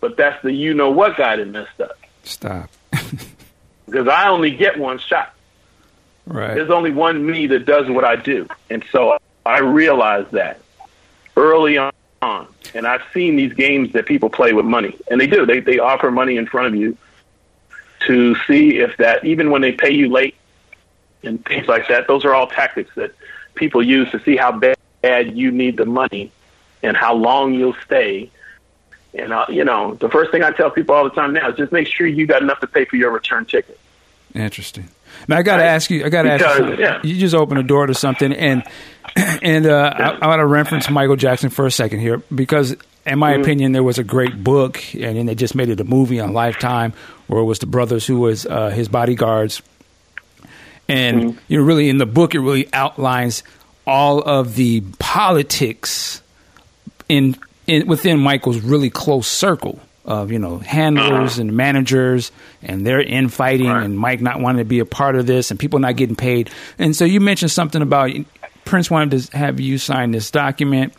but 0.00 0.16
that's 0.16 0.42
the 0.42 0.52
you 0.52 0.74
know 0.74 0.90
what 0.90 1.16
guy 1.16 1.36
that 1.36 1.48
messed 1.48 1.80
up. 1.80 1.98
Stop. 2.24 2.70
because 3.86 4.08
I 4.08 4.28
only 4.28 4.50
get 4.50 4.78
one 4.78 4.98
shot. 4.98 5.34
Right. 6.26 6.54
There's 6.54 6.70
only 6.70 6.92
one 6.92 7.24
me 7.24 7.46
that 7.48 7.64
does 7.64 7.88
what 7.88 8.04
I 8.04 8.16
do, 8.16 8.46
and 8.68 8.84
so 8.92 9.18
I 9.46 9.60
realized 9.60 10.32
that 10.32 10.60
early 11.36 11.78
on. 11.78 11.92
And 12.74 12.86
I've 12.86 13.02
seen 13.14 13.36
these 13.36 13.52
games 13.52 13.92
that 13.92 14.06
people 14.06 14.28
play 14.28 14.52
with 14.52 14.66
money, 14.66 14.96
and 15.10 15.20
they 15.20 15.26
do. 15.26 15.46
They 15.46 15.60
they 15.60 15.78
offer 15.78 16.10
money 16.10 16.36
in 16.36 16.46
front 16.46 16.66
of 16.66 16.74
you 16.74 16.96
to 18.06 18.34
see 18.46 18.78
if 18.78 18.96
that, 18.98 19.24
even 19.24 19.50
when 19.50 19.62
they 19.62 19.72
pay 19.72 19.90
you 19.90 20.10
late 20.10 20.34
and 21.22 21.44
things 21.44 21.66
like 21.66 21.88
that, 21.88 22.06
those 22.06 22.24
are 22.24 22.34
all 22.34 22.46
tactics 22.46 22.90
that 22.96 23.12
people 23.54 23.82
use 23.82 24.10
to 24.10 24.20
see 24.20 24.36
how 24.36 24.52
bad 24.52 25.36
you 25.36 25.50
need 25.50 25.76
the 25.76 25.84
money 25.84 26.30
and 26.82 26.96
how 26.96 27.14
long 27.14 27.54
you'll 27.54 27.76
stay 27.84 28.30
and 29.14 29.32
uh, 29.32 29.46
you 29.48 29.64
know, 29.64 29.94
the 29.94 30.08
first 30.08 30.30
thing 30.30 30.42
I 30.42 30.50
tell 30.50 30.70
people 30.70 30.94
all 30.94 31.04
the 31.04 31.10
time 31.10 31.32
now 31.32 31.50
is 31.50 31.56
just 31.56 31.72
make 31.72 31.86
sure 31.86 32.06
you 32.06 32.26
got 32.26 32.42
enough 32.42 32.60
to 32.60 32.66
pay 32.66 32.84
for 32.84 32.96
your 32.96 33.10
return 33.10 33.44
ticket. 33.44 33.78
Interesting. 34.34 34.88
Now 35.26 35.38
I 35.38 35.42
got 35.42 35.56
to 35.56 35.62
right? 35.62 35.68
ask 35.68 35.90
you. 35.90 36.04
I 36.04 36.08
got 36.10 36.22
to 36.22 36.32
ask 36.32 36.58
you. 36.60 36.76
Yeah. 36.76 37.00
You 37.02 37.18
just 37.18 37.34
opened 37.34 37.60
a 37.60 37.62
door 37.62 37.86
to 37.86 37.94
something, 37.94 38.32
and 38.32 38.62
and 39.42 39.66
uh, 39.66 39.94
yeah. 39.98 40.10
I, 40.20 40.24
I 40.24 40.28
want 40.28 40.40
to 40.40 40.46
reference 40.46 40.88
Michael 40.90 41.16
Jackson 41.16 41.50
for 41.50 41.66
a 41.66 41.70
second 41.70 42.00
here 42.00 42.18
because, 42.34 42.76
in 43.06 43.18
my 43.18 43.32
mm-hmm. 43.32 43.42
opinion, 43.42 43.72
there 43.72 43.82
was 43.82 43.98
a 43.98 44.04
great 44.04 44.42
book, 44.42 44.82
and 44.94 45.16
then 45.16 45.26
they 45.26 45.34
just 45.34 45.54
made 45.54 45.70
it 45.70 45.80
a 45.80 45.84
movie 45.84 46.20
on 46.20 46.32
Lifetime, 46.32 46.92
where 47.26 47.40
it 47.40 47.44
was 47.44 47.58
the 47.58 47.66
brothers 47.66 48.06
who 48.06 48.20
was 48.20 48.46
uh, 48.46 48.68
his 48.70 48.88
bodyguards, 48.88 49.62
and 50.88 51.22
mm-hmm. 51.22 51.38
you 51.48 51.58
know, 51.58 51.64
really 51.64 51.88
in 51.88 51.98
the 51.98 52.06
book, 52.06 52.34
it 52.34 52.40
really 52.40 52.68
outlines 52.72 53.42
all 53.86 54.20
of 54.20 54.54
the 54.54 54.82
politics 54.98 56.20
in 57.08 57.34
in, 57.68 57.86
within 57.86 58.18
Michael's 58.18 58.60
really 58.60 58.90
close 58.90 59.28
circle 59.28 59.78
of 60.04 60.32
you 60.32 60.38
know 60.38 60.58
handlers 60.58 61.34
uh-huh. 61.34 61.42
and 61.42 61.56
managers 61.56 62.32
and 62.62 62.84
they're 62.86 63.02
infighting 63.02 63.68
right. 63.68 63.84
and 63.84 63.96
Mike 63.96 64.22
not 64.22 64.40
wanting 64.40 64.58
to 64.58 64.64
be 64.64 64.78
a 64.78 64.86
part 64.86 65.16
of 65.16 65.26
this 65.26 65.50
and 65.50 65.60
people 65.60 65.78
not 65.78 65.96
getting 65.96 66.16
paid. 66.16 66.50
And 66.78 66.96
so 66.96 67.04
you 67.04 67.20
mentioned 67.20 67.52
something 67.52 67.82
about 67.82 68.10
Prince 68.64 68.90
wanted 68.90 69.22
to 69.22 69.36
have 69.36 69.60
you 69.60 69.78
sign 69.78 70.10
this 70.10 70.30
document. 70.30 70.94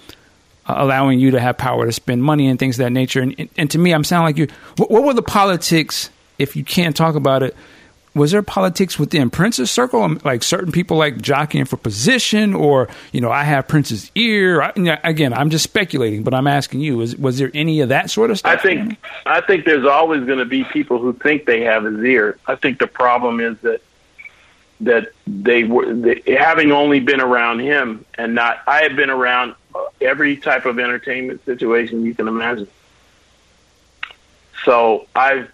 Uh, 0.65 0.76
allowing 0.78 1.20
you 1.20 1.32
to 1.32 1.39
have 1.39 1.57
power 1.57 1.88
to 1.88 1.91
spend 1.91 2.22
money 2.22 2.47
and 2.47 2.59
things 2.59 2.78
of 2.78 2.84
that 2.84 2.91
nature, 2.91 3.22
and, 3.22 3.34
and, 3.39 3.49
and 3.57 3.72
to 3.72 3.80
me, 3.80 3.91
I'm 3.91 4.03
sounding 4.03 4.26
like 4.28 4.38
you. 4.38 4.47
What, 4.78 4.91
what 4.91 5.03
were 5.03 5.15
the 5.15 5.24
politics, 5.24 6.11
if 6.38 6.55
you 6.55 6.63
can't 6.63 6.95
talk 6.95 7.15
about 7.15 7.41
it, 7.41 7.55
was 8.16 8.32
there 8.32 8.41
politics 8.41 8.97
within 8.97 9.30
Prince's 9.30 9.70
circle? 9.70 10.01
Um, 10.01 10.20
like 10.24 10.43
certain 10.43 10.72
people 10.72 10.97
like 10.97 11.22
jockeying 11.22 11.66
for 11.66 11.78
position, 11.78 12.53
or 12.53 12.89
you 13.12 13.22
know, 13.22 13.32
I 13.32 13.43
have 13.43 13.68
Prince's 13.68 14.12
ear. 14.16 14.62
I, 14.62 14.72
again, 15.03 15.34
I'm 15.34 15.49
just 15.49 15.64
speculating, 15.64 16.24
but 16.24 16.34
I'm 16.34 16.47
asking 16.47 16.82
you: 16.82 16.97
was 16.97 17.16
was 17.16 17.38
there 17.38 17.51
any 17.53 17.82
of 17.82 17.89
that 17.89 18.10
sort 18.10 18.32
of 18.32 18.39
stuff? 18.39 18.51
I 18.51 18.57
think 18.57 18.97
I 19.26 19.41
think 19.41 19.66
there's 19.66 19.86
always 19.86 20.24
going 20.26 20.39
to 20.39 20.45
be 20.45 20.64
people 20.64 20.99
who 20.99 21.14
think 21.14 21.45
they 21.45 21.62
have 21.62 21.84
his 21.84 22.03
ear. 22.03 22.38
I 22.47 22.55
think 22.55 22.80
the 22.80 22.88
problem 22.88 23.39
is 23.39 23.57
that 23.60 23.82
that 24.82 25.12
they 25.28 25.66
were 25.66 25.93
they, 25.93 26.24
having 26.26 26.72
only 26.72 26.99
been 26.99 27.22
around 27.22 27.60
him 27.60 28.05
and 28.16 28.34
not. 28.34 28.62
I 28.66 28.84
have 28.84 28.95
been 28.95 29.10
around 29.10 29.55
every 30.01 30.38
type 30.38 30.66
of 30.66 30.80
entertainment 30.80 31.45
situation 31.45 32.03
you 32.05 32.16
can 32.16 32.28
imagine. 32.28 32.68
So 34.66 35.07
I've 35.16 35.51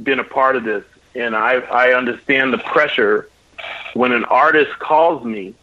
been 0.00 0.18
a 0.18 0.24
part 0.24 0.56
of 0.56 0.64
this 0.64 0.84
and 1.18 1.36
I 1.36 1.54
I 1.54 1.92
understand 1.92 2.52
the 2.52 2.58
pressure 2.58 3.28
when 3.94 4.12
an 4.12 4.24
artist 4.24 4.78
calls 4.78 5.24
me 5.24 5.54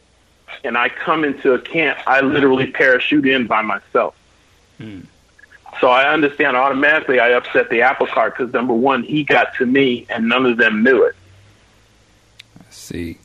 and 0.63 0.77
I 0.77 0.89
come 0.89 1.23
into 1.23 1.53
a 1.53 1.59
camp, 1.59 1.97
I 2.05 2.21
literally 2.21 2.67
parachute 2.71 3.27
in 3.27 3.47
by 3.47 3.61
myself. 3.61 4.15
Mm. 4.79 5.05
So 5.79 5.89
I 5.89 6.11
understand 6.11 6.55
automatically 6.55 7.19
I 7.19 7.29
upset 7.29 7.69
the 7.69 7.81
apple 7.81 8.07
cart 8.07 8.37
because 8.37 8.53
number 8.53 8.73
one, 8.73 9.03
he 9.03 9.23
got 9.23 9.55
to 9.55 9.65
me 9.65 10.05
and 10.09 10.29
none 10.29 10.45
of 10.45 10.57
them 10.57 10.83
knew 10.83 11.03
it. 11.03 11.15
I 12.59 12.71
see. 12.71 13.17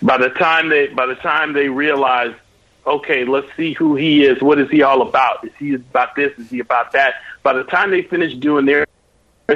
By 0.00 0.18
the 0.18 0.30
time 0.30 0.68
they 0.68 0.88
by 0.88 1.06
the 1.06 1.16
time 1.16 1.52
they 1.52 1.68
realize, 1.68 2.34
okay, 2.86 3.24
let's 3.24 3.48
see 3.56 3.72
who 3.72 3.96
he 3.96 4.24
is. 4.24 4.40
What 4.40 4.58
is 4.58 4.70
he 4.70 4.82
all 4.82 5.02
about? 5.02 5.44
Is 5.44 5.52
he 5.58 5.74
about 5.74 6.14
this? 6.14 6.36
Is 6.38 6.50
he 6.50 6.60
about 6.60 6.92
that? 6.92 7.14
By 7.42 7.52
the 7.52 7.64
time 7.64 7.90
they 7.90 8.02
finish 8.02 8.34
doing 8.34 8.64
their 8.64 8.86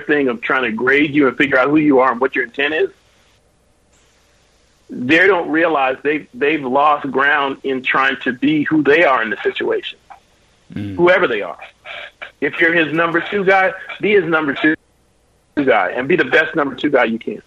thing 0.00 0.28
of 0.28 0.40
trying 0.40 0.62
to 0.62 0.72
grade 0.72 1.14
you 1.14 1.28
and 1.28 1.36
figure 1.36 1.58
out 1.58 1.68
who 1.68 1.76
you 1.76 2.00
are 2.00 2.10
and 2.10 2.20
what 2.20 2.34
your 2.34 2.44
intent 2.44 2.74
is, 2.74 2.90
they 4.88 5.26
don't 5.26 5.50
realize 5.50 5.96
they've 6.02 6.28
they've 6.34 6.64
lost 6.64 7.10
ground 7.10 7.58
in 7.62 7.82
trying 7.82 8.16
to 8.22 8.32
be 8.32 8.62
who 8.64 8.82
they 8.82 9.04
are 9.04 9.22
in 9.22 9.30
the 9.30 9.36
situation, 9.42 9.98
mm. 10.72 10.94
whoever 10.96 11.26
they 11.26 11.42
are. 11.42 11.58
If 12.40 12.60
you're 12.60 12.72
his 12.72 12.92
number 12.94 13.20
two 13.20 13.44
guy, 13.44 13.72
be 14.00 14.12
his 14.12 14.24
number 14.24 14.54
two 14.54 14.74
guy 15.56 15.90
and 15.92 16.08
be 16.08 16.16
the 16.16 16.24
best 16.24 16.54
number 16.54 16.74
two 16.74 16.90
guy 16.90 17.04
you 17.04 17.18
can. 17.18 17.42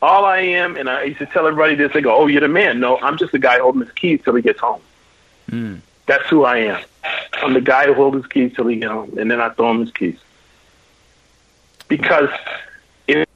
All 0.00 0.24
I 0.24 0.38
am, 0.38 0.76
and 0.76 0.88
I 0.88 1.04
used 1.04 1.18
to 1.18 1.26
tell 1.26 1.46
everybody 1.46 1.74
this, 1.74 1.92
they 1.92 2.00
go, 2.00 2.14
"Oh, 2.14 2.26
you're 2.26 2.40
the 2.40 2.48
man." 2.48 2.80
No, 2.80 2.98
I'm 2.98 3.18
just 3.18 3.32
the 3.32 3.38
guy 3.38 3.58
holding 3.58 3.82
his 3.82 3.92
keys 3.92 4.20
till 4.24 4.34
he 4.34 4.42
gets 4.42 4.60
home. 4.60 4.80
Mm. 5.50 5.80
That's 6.06 6.28
who 6.28 6.44
I 6.44 6.58
am. 6.58 6.82
I'm 7.34 7.54
the 7.54 7.60
guy 7.60 7.86
who 7.86 7.94
holds 7.94 8.16
his 8.16 8.26
keys 8.26 8.52
till 8.54 8.66
he 8.66 8.76
gets 8.76 8.90
home, 8.90 9.18
and 9.18 9.30
then 9.30 9.40
I 9.40 9.50
throw 9.50 9.70
him 9.70 9.80
his 9.80 9.92
keys. 9.92 10.18
Because 11.96 12.30
if 13.06 13.26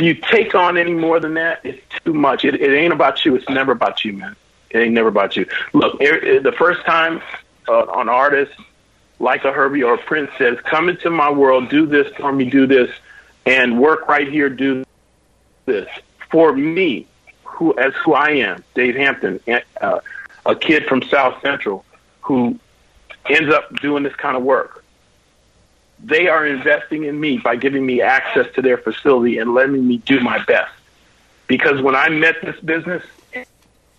you 0.00 0.14
take 0.14 0.52
on 0.56 0.76
any 0.76 0.94
more 0.94 1.20
than 1.20 1.34
that, 1.34 1.60
it's 1.62 1.80
too 2.04 2.12
much. 2.12 2.44
It, 2.44 2.56
it 2.60 2.76
ain't 2.76 2.92
about 2.92 3.24
you. 3.24 3.36
It's 3.36 3.48
never 3.48 3.70
about 3.70 4.04
you, 4.04 4.14
man. 4.14 4.34
It 4.70 4.78
ain't 4.78 4.94
never 4.94 5.06
about 5.06 5.36
you. 5.36 5.46
Look, 5.72 6.00
it, 6.00 6.24
it- 6.24 6.42
the 6.42 6.50
first 6.50 6.84
time 6.84 7.22
uh, 7.68 7.86
an 7.94 8.08
artist 8.08 8.52
like 9.20 9.44
a 9.44 9.52
Herbie 9.52 9.84
or 9.84 9.94
a 9.94 9.98
Prince 9.98 10.32
says, 10.38 10.58
"Come 10.64 10.88
into 10.88 11.08
my 11.08 11.30
world, 11.30 11.68
do 11.68 11.86
this 11.86 12.12
for 12.16 12.32
me, 12.32 12.50
do 12.50 12.66
this, 12.66 12.90
and 13.46 13.78
work 13.80 14.08
right 14.08 14.26
here, 14.28 14.48
do 14.48 14.82
this 15.66 15.88
for 16.32 16.52
me, 16.52 17.06
who 17.44 17.78
as 17.78 17.94
who 18.04 18.14
I 18.14 18.30
am, 18.30 18.64
Dave 18.74 18.96
Hampton, 18.96 19.38
uh, 19.80 20.00
a 20.44 20.56
kid 20.56 20.86
from 20.86 21.02
South 21.02 21.40
Central 21.42 21.84
who 22.22 22.58
ends 23.30 23.54
up 23.54 23.72
doing 23.76 24.02
this 24.02 24.16
kind 24.16 24.36
of 24.36 24.42
work. 24.42 24.81
They 26.04 26.28
are 26.28 26.44
investing 26.44 27.04
in 27.04 27.18
me 27.20 27.38
by 27.38 27.56
giving 27.56 27.86
me 27.86 28.02
access 28.02 28.46
to 28.54 28.62
their 28.62 28.76
facility 28.76 29.38
and 29.38 29.54
letting 29.54 29.86
me 29.86 29.98
do 29.98 30.20
my 30.20 30.42
best. 30.44 30.72
Because 31.46 31.80
when 31.80 31.94
I 31.94 32.08
met 32.08 32.36
this 32.42 32.58
business 32.60 33.04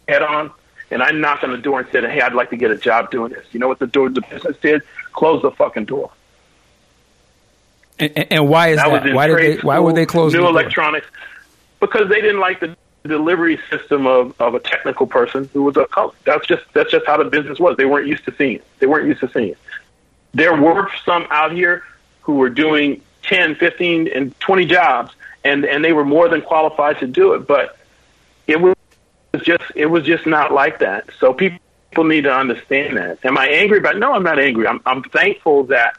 head 0.07 0.21
on, 0.21 0.51
and 0.91 1.01
I 1.01 1.11
knocked 1.11 1.43
on 1.43 1.51
the 1.51 1.57
door 1.57 1.79
and 1.79 1.89
said, 1.91 2.03
"Hey, 2.03 2.21
I'd 2.21 2.33
like 2.33 2.49
to 2.49 2.57
get 2.57 2.71
a 2.71 2.77
job 2.77 3.09
doing 3.09 3.31
this," 3.31 3.45
you 3.51 3.59
know 3.59 3.67
what 3.67 3.79
the 3.79 3.87
door 3.87 4.09
the 4.09 4.21
business 4.21 4.57
did? 4.61 4.81
Close 5.13 5.41
the 5.41 5.51
fucking 5.51 5.85
door. 5.85 6.11
And, 7.99 8.27
and- 8.31 8.49
why 8.49 8.69
is 8.69 8.77
was 8.77 9.03
that? 9.03 9.13
Why 9.13 9.27
did 9.27 9.37
they? 9.37 9.61
Why 9.61 9.79
would 9.79 9.95
they 9.95 10.05
close 10.05 10.33
new 10.33 10.39
the 10.39 10.43
door? 10.43 10.51
electronics? 10.51 11.07
Because 11.79 12.09
they 12.09 12.21
didn't 12.21 12.39
like 12.39 12.59
the 12.59 12.75
delivery 13.05 13.59
system 13.69 14.07
of, 14.07 14.33
of 14.39 14.55
a 14.55 14.59
technical 14.59 15.05
person 15.07 15.49
who 15.53 15.63
was 15.63 15.75
a 15.77 15.85
color. 15.85 16.13
That's 16.25 16.45
just 16.47 16.63
that's 16.73 16.91
just 16.91 17.05
how 17.05 17.17
the 17.17 17.25
business 17.25 17.59
was. 17.59 17.77
They 17.77 17.85
weren't 17.85 18.07
used 18.07 18.25
to 18.25 18.35
seeing 18.35 18.57
it. 18.57 18.65
They 18.79 18.87
weren't 18.87 19.07
used 19.07 19.19
to 19.21 19.29
seeing 19.31 19.49
it. 19.49 19.57
There 20.33 20.55
were 20.59 20.89
some 21.05 21.27
out 21.29 21.51
here 21.51 21.83
who 22.23 22.35
were 22.35 22.49
doing 22.49 23.01
10, 23.23 23.55
15, 23.55 24.07
and 24.07 24.39
20 24.39 24.65
jobs, 24.65 25.13
and, 25.43 25.65
and 25.65 25.83
they 25.83 25.93
were 25.93 26.05
more 26.05 26.27
than 26.27 26.41
qualified 26.41 26.99
to 26.99 27.07
do 27.07 27.33
it, 27.33 27.47
but 27.47 27.77
it 28.47 28.59
was 28.59 28.75
just 29.41 29.63
it 29.75 29.87
was 29.87 30.03
just 30.05 30.25
not 30.25 30.51
like 30.51 30.79
that. 30.79 31.09
So 31.19 31.33
people 31.33 32.03
need 32.03 32.23
to 32.23 32.33
understand 32.33 32.97
that. 32.97 33.23
Am 33.25 33.37
I 33.37 33.47
angry 33.47 33.79
about? 33.79 33.97
No, 33.97 34.13
I'm 34.13 34.23
not 34.23 34.39
angry. 34.39 34.67
I'm 34.67 34.81
I'm 34.85 35.03
thankful 35.03 35.65
that 35.65 35.97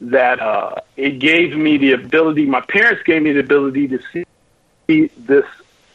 that 0.00 0.40
uh, 0.40 0.76
it 0.96 1.18
gave 1.18 1.56
me 1.56 1.78
the 1.78 1.92
ability. 1.92 2.46
My 2.46 2.60
parents 2.60 3.02
gave 3.04 3.22
me 3.22 3.32
the 3.32 3.40
ability 3.40 3.88
to 3.88 4.00
see 4.12 5.10
this 5.16 5.46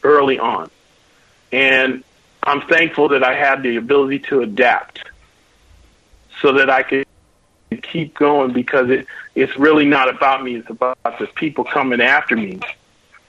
early 0.02 0.38
on, 0.38 0.70
and 1.52 2.02
I'm 2.42 2.62
thankful 2.62 3.08
that 3.10 3.22
I 3.22 3.34
had 3.34 3.62
the 3.62 3.76
ability 3.76 4.20
to 4.30 4.40
adapt, 4.40 5.04
so 6.40 6.54
that 6.54 6.70
I 6.70 6.82
could 6.82 7.06
keep 7.76 8.14
going 8.14 8.52
because 8.52 8.90
it 8.90 9.06
it's 9.34 9.56
really 9.56 9.84
not 9.84 10.08
about 10.08 10.42
me. 10.42 10.56
It's 10.56 10.70
about 10.70 10.98
the 11.18 11.26
people 11.34 11.64
coming 11.64 12.00
after 12.00 12.36
me 12.36 12.60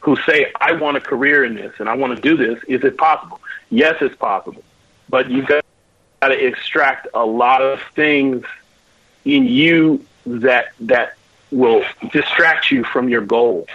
who 0.02 0.16
say, 0.18 0.52
I 0.60 0.74
want 0.74 0.98
a 0.98 1.02
career 1.02 1.44
in 1.46 1.56
this 1.56 1.74
and 1.80 1.88
I 1.88 1.96
want 1.96 2.16
to 2.16 2.22
do 2.22 2.36
this. 2.36 2.62
Is 2.68 2.84
it 2.84 2.98
possible? 2.98 3.40
Yes, 3.70 3.98
it's 4.02 4.16
possible. 4.16 4.64
But 5.10 5.30
you've 5.30 5.46
got 5.46 5.64
to 6.22 6.46
extract 6.46 7.08
a 7.14 7.26
lot 7.26 7.62
of 7.62 7.80
things 7.96 8.46
in 9.26 9.46
you 9.46 10.06
that 10.26 10.74
that 10.82 11.16
will 11.52 11.84
distract 12.12 12.72
you 12.72 12.84
from 12.84 13.10
your 13.10 13.22
goal. 13.22 13.68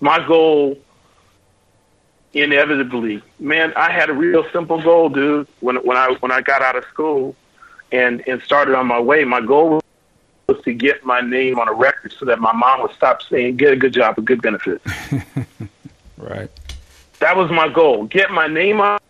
My 0.00 0.24
goal 0.26 0.78
inevitably, 2.32 3.22
man, 3.38 3.72
I 3.76 3.90
had 3.90 4.08
a 4.08 4.14
real 4.14 4.48
simple 4.52 4.80
goal, 4.80 5.10
dude, 5.10 5.46
when 5.60 5.76
when 5.76 5.96
I 5.96 6.16
when 6.20 6.32
I 6.32 6.40
got 6.40 6.62
out 6.62 6.76
of 6.76 6.84
school 6.84 7.36
and 7.92 8.26
and 8.26 8.42
started 8.42 8.74
on 8.74 8.86
my 8.86 9.00
way. 9.00 9.24
My 9.24 9.40
goal 9.40 9.80
was 10.48 10.64
to 10.64 10.72
get 10.72 11.04
my 11.04 11.20
name 11.20 11.58
on 11.58 11.68
a 11.68 11.72
record 11.72 12.12
so 12.18 12.24
that 12.24 12.40
my 12.40 12.52
mom 12.52 12.82
would 12.82 12.92
stop 12.92 13.22
saying, 13.22 13.56
"Get 13.56 13.72
a 13.72 13.76
good 13.76 13.92
job 13.92 14.18
a 14.18 14.22
good 14.22 14.42
benefit." 14.42 14.82
Right. 16.22 16.50
That 17.18 17.36
was 17.36 17.50
my 17.50 17.68
goal. 17.68 18.04
Get 18.04 18.30
my 18.30 18.46
name 18.46 18.80
on 18.80 19.00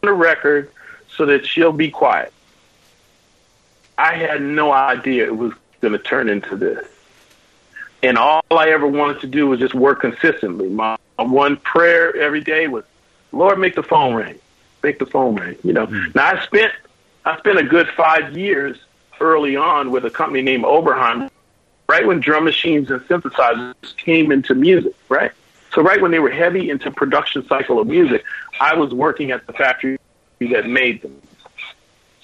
the 0.00 0.12
record 0.12 0.70
so 1.16 1.26
that 1.26 1.46
she'll 1.46 1.72
be 1.72 1.90
quiet. 1.90 2.32
I 3.96 4.14
had 4.14 4.42
no 4.42 4.72
idea 4.72 5.26
it 5.26 5.36
was 5.36 5.52
going 5.80 5.92
to 5.92 5.98
turn 5.98 6.28
into 6.28 6.56
this. 6.56 6.86
And 8.02 8.18
all 8.18 8.42
I 8.50 8.70
ever 8.70 8.86
wanted 8.86 9.20
to 9.20 9.28
do 9.28 9.46
was 9.46 9.60
just 9.60 9.74
work 9.74 10.00
consistently. 10.00 10.68
My 10.68 10.98
one 11.16 11.56
prayer 11.56 12.16
every 12.16 12.40
day 12.40 12.66
was, 12.66 12.84
Lord, 13.30 13.58
make 13.60 13.76
the 13.76 13.82
phone 13.84 14.14
ring. 14.14 14.38
Make 14.82 14.98
the 14.98 15.06
phone 15.06 15.36
ring. 15.36 15.56
You 15.62 15.72
know. 15.72 15.86
Hmm. 15.86 16.06
Now 16.14 16.36
I 16.36 16.44
spent 16.44 16.72
I 17.24 17.38
spent 17.38 17.58
a 17.58 17.62
good 17.62 17.88
five 17.96 18.36
years 18.36 18.78
early 19.20 19.56
on 19.56 19.90
with 19.90 20.04
a 20.04 20.10
company 20.10 20.42
named 20.42 20.64
Oberheim, 20.64 21.30
right 21.88 22.06
when 22.06 22.20
drum 22.20 22.44
machines 22.44 22.90
and 22.90 23.00
synthesizers 23.02 23.96
came 23.96 24.32
into 24.32 24.54
music, 24.54 24.94
right? 25.08 25.30
So 25.74 25.82
right 25.82 26.00
when 26.00 26.10
they 26.10 26.18
were 26.18 26.30
heavy 26.30 26.68
into 26.70 26.90
production 26.90 27.46
cycle 27.46 27.78
of 27.78 27.86
music, 27.86 28.24
I 28.60 28.74
was 28.74 28.92
working 28.92 29.30
at 29.30 29.46
the 29.46 29.52
factory 29.52 29.98
that 30.40 30.66
made 30.68 31.02
them. 31.02 31.20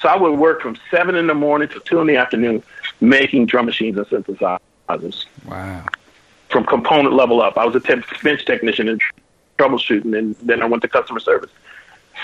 So 0.00 0.08
I 0.08 0.16
would 0.16 0.38
work 0.38 0.60
from 0.62 0.76
seven 0.90 1.14
in 1.14 1.26
the 1.26 1.34
morning 1.34 1.68
to 1.68 1.80
two 1.80 2.00
in 2.00 2.06
the 2.06 2.16
afternoon 2.16 2.62
making 3.00 3.46
drum 3.46 3.66
machines 3.66 3.96
and 3.96 4.06
synthesizers 4.06 5.24
Wow. 5.46 5.84
from 6.48 6.64
component 6.64 7.14
level 7.14 7.40
up. 7.40 7.56
I 7.56 7.64
was 7.64 7.74
a 7.76 7.80
temp- 7.80 8.04
bench 8.22 8.44
technician 8.44 8.88
and 8.88 9.00
troubleshooting, 9.58 10.16
and 10.16 10.36
then 10.42 10.62
I 10.62 10.66
went 10.66 10.82
to 10.82 10.88
customer 10.88 11.20
service. 11.20 11.50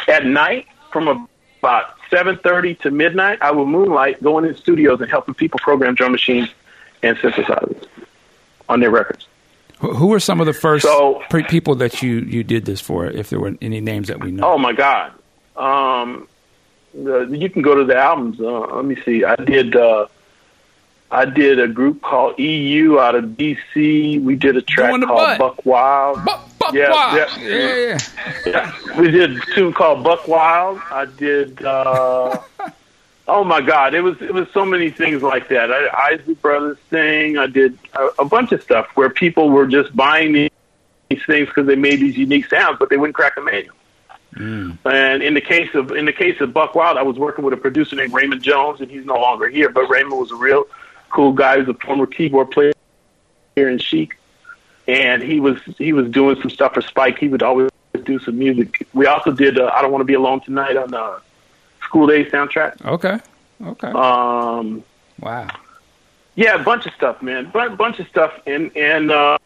At 0.08 0.24
night, 0.26 0.66
from 0.92 1.28
about 1.64 1.96
seven 2.10 2.36
thirty 2.38 2.74
to 2.76 2.90
midnight, 2.90 3.38
I 3.40 3.50
would 3.50 3.66
moonlight 3.66 4.22
going 4.22 4.44
in 4.44 4.54
studios 4.56 5.00
and 5.00 5.10
helping 5.10 5.34
people 5.34 5.58
program 5.62 5.94
drum 5.94 6.12
machines 6.12 6.48
and 7.02 7.16
synthesizers 7.18 7.86
on 8.68 8.80
their 8.80 8.90
records. 8.90 9.26
Who, 9.78 9.92
who 9.94 10.06
were 10.08 10.20
some 10.20 10.40
of 10.40 10.46
the 10.46 10.52
first 10.52 10.84
So- 10.84 11.22
pre- 11.30 11.44
people 11.44 11.74
that 11.76 12.02
you 12.02 12.16
you 12.20 12.44
did 12.44 12.64
this 12.66 12.80
for? 12.80 13.06
If 13.06 13.30
there 13.30 13.40
were 13.40 13.54
any 13.60 13.80
names 13.80 14.08
that 14.08 14.22
we 14.22 14.30
know. 14.30 14.44
Oh 14.54 14.58
my 14.58 14.72
God! 14.72 15.12
Um, 15.56 16.28
the, 16.94 17.24
you 17.30 17.48
can 17.50 17.62
go 17.62 17.74
to 17.74 17.84
the 17.84 17.96
albums. 17.96 18.40
Uh, 18.40 18.60
let 18.76 18.84
me 18.84 18.96
see. 19.04 19.24
I 19.24 19.36
did. 19.36 19.74
Uh, 19.74 20.06
I 21.10 21.24
did 21.26 21.60
a 21.60 21.68
group 21.68 22.02
called 22.02 22.38
EU 22.38 22.98
out 22.98 23.14
of 23.14 23.24
DC. 23.24 24.22
We 24.22 24.34
did 24.36 24.56
a 24.56 24.62
track 24.62 25.00
called. 25.02 25.38
Buck 25.38 25.64
Wild. 25.64 26.24
Buck, 26.24 26.53
Buck 26.64 26.74
Yeah, 26.74 26.90
Wild. 26.90 27.16
yeah. 27.42 27.48
yeah, 27.48 27.98
yeah. 28.46 28.98
We 29.00 29.10
did 29.10 29.36
a 29.36 29.40
tune 29.54 29.72
called 29.72 30.02
Buck 30.04 30.26
Wild. 30.28 30.80
I 30.90 31.04
did. 31.06 31.62
Uh, 31.64 32.38
oh 33.28 33.44
my 33.44 33.60
God! 33.60 33.94
It 33.94 34.00
was 34.00 34.20
it 34.22 34.32
was 34.32 34.48
so 34.52 34.64
many 34.64 34.90
things 34.90 35.22
like 35.22 35.48
that. 35.48 35.70
I, 35.72 36.12
Isley 36.12 36.34
Brothers 36.34 36.78
thing. 36.90 37.38
I 37.38 37.46
did 37.46 37.78
a, 37.94 38.08
a 38.20 38.24
bunch 38.24 38.52
of 38.52 38.62
stuff 38.62 38.86
where 38.94 39.10
people 39.10 39.50
were 39.50 39.66
just 39.66 39.94
buying 39.94 40.32
these, 40.32 40.50
these 41.08 41.22
things 41.26 41.48
because 41.48 41.66
they 41.66 41.76
made 41.76 42.00
these 42.00 42.16
unique 42.16 42.46
sounds, 42.48 42.76
but 42.78 42.88
they 42.90 42.96
wouldn't 42.96 43.14
crack 43.16 43.36
a 43.36 43.40
manual. 43.40 43.74
And 44.36 45.22
in 45.22 45.34
the 45.34 45.40
case 45.40 45.72
of 45.74 45.92
in 45.92 46.06
the 46.06 46.12
case 46.12 46.40
of 46.40 46.52
Buck 46.52 46.74
Wild, 46.74 46.98
I 46.98 47.02
was 47.02 47.16
working 47.16 47.44
with 47.44 47.54
a 47.54 47.56
producer 47.56 47.94
named 47.94 48.12
Raymond 48.12 48.42
Jones, 48.42 48.80
and 48.80 48.90
he's 48.90 49.04
no 49.04 49.14
longer 49.14 49.48
here. 49.48 49.68
But 49.68 49.88
Raymond 49.88 50.18
was 50.18 50.32
a 50.32 50.36
real 50.36 50.64
cool 51.10 51.32
guy. 51.32 51.54
He 51.58 51.62
was 51.62 51.76
a 51.76 51.78
former 51.86 52.06
keyboard 52.06 52.50
player 52.50 52.72
here 53.54 53.68
in 53.68 53.78
Chic, 53.78 54.16
and 54.86 55.22
he 55.22 55.40
was 55.40 55.58
he 55.78 55.92
was 55.92 56.10
doing 56.10 56.40
some 56.40 56.50
stuff 56.50 56.74
for 56.74 56.82
Spike. 56.82 57.18
He 57.18 57.28
would 57.28 57.42
always 57.42 57.70
do 58.04 58.18
some 58.18 58.38
music. 58.38 58.86
We 58.92 59.06
also 59.06 59.32
did 59.32 59.58
uh, 59.58 59.70
"I 59.74 59.82
Don't 59.82 59.92
Want 59.92 60.00
to 60.00 60.06
Be 60.06 60.14
Alone 60.14 60.40
Tonight" 60.40 60.76
on 60.76 60.90
the 60.90 61.20
School 61.82 62.06
Daze 62.06 62.30
soundtrack. 62.30 62.84
Okay. 62.84 63.18
Okay. 63.64 63.88
Um, 63.88 64.82
wow. 65.20 65.48
yeah, 66.34 66.54
a 66.54 66.62
bunch 66.62 66.86
of 66.86 66.92
stuff, 66.94 67.22
man. 67.22 67.50
A 67.54 67.70
bunch 67.70 67.98
of 67.98 68.08
stuff, 68.08 68.32
and 68.46 68.76
and 68.76 69.10
uh, 69.10 69.38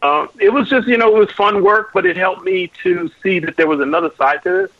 uh, 0.00 0.26
it 0.40 0.52
was 0.52 0.68
just 0.68 0.88
you 0.88 0.96
know 0.96 1.14
it 1.14 1.18
was 1.18 1.30
fun 1.30 1.62
work, 1.62 1.90
but 1.92 2.06
it 2.06 2.16
helped 2.16 2.42
me 2.42 2.70
to 2.82 3.10
see 3.22 3.38
that 3.38 3.56
there 3.56 3.68
was 3.68 3.80
another 3.80 4.10
side 4.16 4.42
to 4.42 4.50
this. 4.50 4.70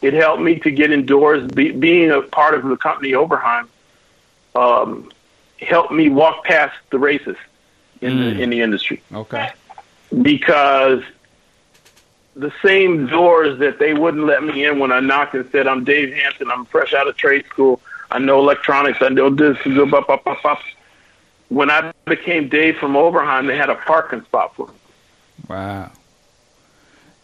It 0.00 0.14
helped 0.14 0.42
me 0.42 0.58
to 0.60 0.70
get 0.72 0.90
indoors. 0.90 1.46
Be, 1.52 1.70
being 1.70 2.10
a 2.10 2.22
part 2.22 2.54
of 2.54 2.64
the 2.64 2.76
company 2.76 3.12
Oberheim 3.12 3.68
um, 4.56 5.12
helped 5.60 5.92
me 5.92 6.08
walk 6.08 6.44
past 6.44 6.76
the 6.90 6.96
racists 6.96 7.36
in 8.02 8.12
Mm. 8.18 8.36
the 8.36 8.42
in 8.42 8.50
the 8.50 8.60
industry 8.60 9.00
Okay. 9.14 9.50
because 10.22 11.02
the 12.34 12.52
same 12.64 13.06
doors 13.06 13.58
that 13.58 13.78
they 13.78 13.94
wouldn't 13.94 14.24
let 14.26 14.42
me 14.42 14.64
in 14.64 14.78
when 14.78 14.90
I 14.92 15.00
knocked 15.00 15.34
and 15.34 15.48
said, 15.52 15.66
"I'm 15.66 15.84
Dave 15.84 16.12
Hampton. 16.14 16.50
I'm 16.50 16.64
fresh 16.66 16.92
out 16.94 17.06
of 17.06 17.16
trade 17.16 17.44
school. 17.46 17.80
I 18.10 18.18
know 18.18 18.38
electronics. 18.38 18.98
I 19.02 19.08
know 19.10 19.30
this." 19.30 19.56
blah, 19.64 19.84
blah, 19.84 20.00
blah, 20.00 20.16
blah, 20.16 20.36
blah." 20.42 20.58
When 21.48 21.70
I 21.70 21.92
became 22.06 22.48
Dave 22.48 22.76
from 22.78 22.94
Oberheim, 22.94 23.46
they 23.46 23.56
had 23.56 23.68
a 23.70 23.74
parking 23.74 24.22
spot 24.22 24.54
for 24.56 24.66
me. 24.68 24.72
Wow. 25.48 25.90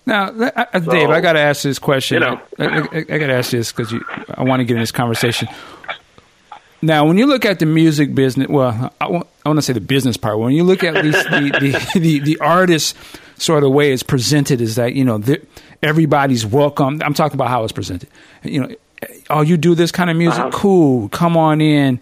Now, 0.04 0.30
Dave, 0.30 1.10
I 1.10 1.20
got 1.20 1.32
to 1.34 1.38
ask 1.40 1.62
this 1.62 1.78
question. 1.78 2.14
you 2.22 2.28
know. 2.28 2.40
I, 2.58 2.64
I, 2.64 2.98
I 2.98 3.18
got 3.18 3.26
to 3.28 3.34
ask 3.34 3.50
this 3.50 3.72
because 3.72 3.92
I 4.34 4.42
want 4.42 4.60
to 4.60 4.64
get 4.64 4.74
in 4.74 4.80
this 4.80 4.92
conversation. 4.92 5.48
Now, 6.80 7.06
when 7.06 7.18
you 7.18 7.26
look 7.26 7.44
at 7.44 7.58
the 7.58 7.66
music 7.66 8.14
business, 8.14 8.48
well, 8.48 8.92
I 9.00 9.08
want, 9.08 9.26
I 9.44 9.48
want 9.48 9.58
to 9.58 9.62
say 9.62 9.72
the 9.72 9.80
business 9.80 10.16
part. 10.16 10.38
When 10.38 10.52
you 10.52 10.62
look 10.62 10.84
at 10.84 10.94
least 11.04 11.24
the, 11.24 11.40
the, 11.94 11.98
the, 11.98 12.18
the 12.20 12.38
artist 12.38 12.96
sort 13.36 13.64
of 13.64 13.72
way 13.72 13.92
it's 13.92 14.02
presented 14.02 14.60
is 14.60 14.76
that, 14.76 14.94
you 14.94 15.04
know, 15.04 15.18
the, 15.18 15.44
everybody's 15.82 16.46
welcome. 16.46 17.00
I'm 17.04 17.14
talking 17.14 17.34
about 17.34 17.48
how 17.48 17.64
it's 17.64 17.72
presented. 17.72 18.08
You 18.44 18.60
know, 18.60 18.74
oh, 19.30 19.40
you 19.40 19.56
do 19.56 19.74
this 19.74 19.90
kind 19.90 20.08
of 20.08 20.16
music? 20.16 20.38
Uh-huh. 20.38 20.50
Cool. 20.50 21.08
Come 21.08 21.36
on 21.36 21.60
in. 21.60 22.00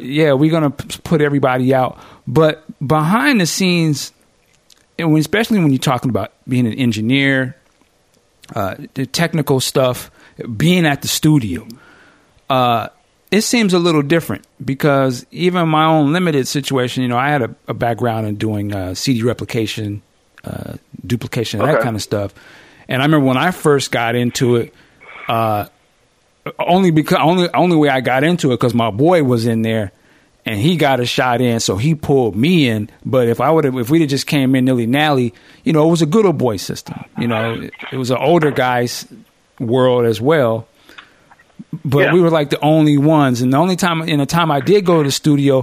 Yeah, 0.00 0.34
we're 0.34 0.50
going 0.50 0.70
to 0.70 1.00
put 1.00 1.22
everybody 1.22 1.72
out. 1.74 1.98
But 2.26 2.64
behind 2.86 3.40
the 3.40 3.46
scenes, 3.46 4.12
and 4.98 5.12
when, 5.12 5.20
especially 5.20 5.58
when 5.60 5.70
you're 5.70 5.78
talking 5.78 6.10
about 6.10 6.32
being 6.46 6.66
an 6.66 6.74
engineer, 6.74 7.56
uh, 8.54 8.76
the 8.94 9.06
technical 9.06 9.60
stuff, 9.60 10.10
being 10.56 10.84
at 10.84 11.02
the 11.02 11.08
studio, 11.08 11.66
uh, 12.50 12.88
it 13.30 13.42
seems 13.42 13.74
a 13.74 13.78
little 13.78 14.02
different 14.02 14.46
because 14.64 15.26
even 15.30 15.68
my 15.68 15.84
own 15.84 16.12
limited 16.12 16.48
situation, 16.48 17.02
you 17.02 17.08
know, 17.08 17.18
I 17.18 17.30
had 17.30 17.42
a, 17.42 17.54
a 17.68 17.74
background 17.74 18.26
in 18.26 18.36
doing 18.36 18.72
uh, 18.72 18.94
CD 18.94 19.22
replication, 19.22 20.02
uh, 20.44 20.74
duplication, 21.06 21.60
that 21.60 21.82
kind 21.82 21.96
of 21.96 22.02
stuff. 22.02 22.34
And 22.88 23.02
I 23.02 23.04
remember 23.04 23.26
when 23.26 23.36
I 23.36 23.50
first 23.50 23.90
got 23.90 24.14
into 24.14 24.56
it, 24.56 24.74
uh, 25.28 25.66
only 26.58 26.90
because 26.90 27.18
only 27.20 27.52
only 27.52 27.76
way 27.76 27.90
I 27.90 28.00
got 28.00 28.24
into 28.24 28.52
it 28.52 28.54
because 28.54 28.72
my 28.72 28.90
boy 28.90 29.22
was 29.22 29.46
in 29.46 29.60
there 29.60 29.92
and 30.46 30.58
he 30.58 30.76
got 30.78 30.98
a 30.98 31.04
shot 31.04 31.42
in, 31.42 31.60
so 31.60 31.76
he 31.76 31.94
pulled 31.94 32.34
me 32.34 32.68
in. 32.68 32.88
But 33.04 33.28
if 33.28 33.38
I 33.38 33.50
would 33.50 33.64
have, 33.64 33.76
if 33.76 33.90
we'd 33.90 34.00
have 34.00 34.08
just 34.08 34.26
came 34.26 34.54
in 34.54 34.64
nilly 34.64 34.86
nally, 34.86 35.34
you 35.64 35.74
know, 35.74 35.86
it 35.86 35.90
was 35.90 36.00
a 36.00 36.06
good 36.06 36.24
old 36.24 36.38
boy 36.38 36.56
system. 36.56 37.04
You 37.18 37.28
know, 37.28 37.52
it, 37.54 37.74
it 37.92 37.96
was 37.98 38.10
an 38.10 38.16
older 38.16 38.50
guy's 38.50 39.06
world 39.60 40.06
as 40.06 40.22
well. 40.22 40.66
But 41.84 41.98
Yeah. 41.98 42.12
we 42.14 42.20
were 42.20 42.30
like 42.30 42.50
the 42.50 42.60
only 42.64 42.98
ones, 42.98 43.40
and 43.42 43.52
the 43.52 43.56
only 43.58 43.76
time 43.76 44.02
in 44.02 44.18
the 44.18 44.26
time 44.26 44.50
I 44.50 44.60
did 44.60 44.84
go 44.84 45.02
to 45.02 45.08
the 45.08 45.12
studio, 45.12 45.62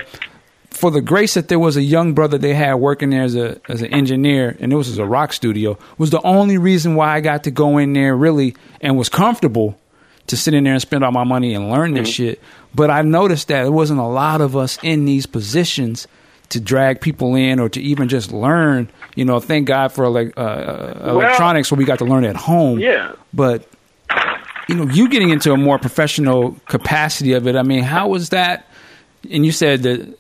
for 0.72 0.92
the 0.92 1.02
grace 1.02 1.36
that 1.36 1.48
there 1.48 1.60
was 1.60 1.78
a 1.78 1.82
young 1.84 2.14
brother 2.14 2.38
they 2.38 2.54
had 2.54 2.76
working 2.76 3.10
there 3.12 3.24
as 3.24 3.36
a 3.36 3.60
as 3.70 3.82
an 3.82 3.94
engineer, 3.94 4.56
and 4.60 4.74
it 4.74 4.76
was 4.76 4.98
a 4.98 5.06
rock 5.06 5.34
studio, 5.34 5.78
was 5.98 6.10
the 6.10 6.22
only 6.24 6.58
reason 6.58 6.96
why 6.96 7.16
I 7.16 7.22
got 7.22 7.44
to 7.46 7.52
go 7.52 7.78
in 7.78 7.94
there 7.94 8.16
really 8.16 8.56
and 8.82 8.98
was 8.98 9.10
comfortable 9.10 9.78
to 10.28 10.36
sit 10.36 10.54
in 10.54 10.64
there 10.64 10.74
and 10.74 10.82
spend 10.82 11.04
all 11.04 11.12
my 11.12 11.24
money 11.24 11.54
and 11.54 11.70
learn 11.70 11.94
this 11.94 12.10
shit. 12.10 12.42
But 12.74 12.90
I 12.90 13.04
noticed 13.04 13.48
that 13.50 13.64
there 13.64 13.72
wasn't 13.72 14.00
a 14.00 14.08
lot 14.08 14.42
of 14.42 14.56
us 14.58 14.80
in 14.84 15.06
these 15.06 15.26
positions 15.28 16.08
to 16.50 16.60
drag 16.60 17.00
people 17.00 17.36
in 17.36 17.60
or 17.60 17.70
to 17.70 17.82
even 17.82 18.08
just 18.10 18.32
learn. 18.32 18.90
You 19.16 19.24
know, 19.26 19.40
thank 19.40 19.68
God 19.68 19.92
for 19.92 20.10
like 20.10 20.34
uh, 20.38 20.42
uh, 20.42 21.10
electronics, 21.12 21.72
where 21.72 21.78
we 21.78 21.86
got 21.86 22.00
to 22.00 22.06
learn 22.06 22.24
at 22.26 22.36
home. 22.36 22.80
Yeah. 22.80 23.14
But 23.34 23.68
you 24.68 24.76
know, 24.76 24.86
you 24.86 25.10
getting 25.10 25.30
into 25.30 25.52
a 25.52 25.58
more 25.58 25.78
professional 25.80 26.54
capacity 26.68 27.34
of 27.34 27.48
it. 27.48 27.56
I 27.56 27.64
mean, 27.64 27.84
how 27.84 28.08
was 28.10 28.30
that? 28.30 28.68
And 29.30 29.46
you 29.46 29.52
said 29.52 29.84
that 29.84 30.20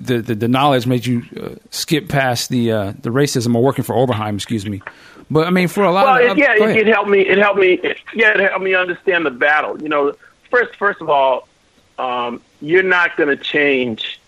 the 0.00 0.18
the, 0.18 0.34
the 0.34 0.48
knowledge 0.48 0.86
made 0.86 1.06
you 1.06 1.22
uh, 1.40 1.48
skip 1.70 2.08
past 2.08 2.48
the 2.50 2.72
uh, 2.72 2.92
the 3.00 3.10
racism 3.10 3.54
or 3.54 3.62
working 3.62 3.84
for 3.84 3.94
Oberheim, 3.94 4.34
excuse 4.34 4.66
me. 4.66 4.82
But 5.30 5.46
I 5.46 5.50
mean, 5.50 5.68
for 5.68 5.84
a 5.84 5.92
lot 5.92 6.04
Well, 6.06 6.32
of 6.32 6.38
it, 6.38 6.40
yeah, 6.40 6.54
it, 6.54 6.76
it 6.78 6.86
helped 6.86 7.08
me. 7.08 7.20
It 7.20 7.38
helped 7.38 7.58
me. 7.60 7.74
It, 7.74 7.98
yeah, 8.14 8.32
it 8.34 8.40
helped 8.40 8.64
me 8.64 8.74
understand 8.74 9.24
the 9.24 9.30
battle. 9.30 9.80
You 9.80 9.88
know, 9.88 10.14
first, 10.50 10.74
first 10.76 11.00
of 11.00 11.08
all, 11.08 11.46
um, 11.98 12.40
you're 12.60 12.82
not 12.82 13.16
going 13.16 13.28
to 13.28 13.42
change 13.42 14.20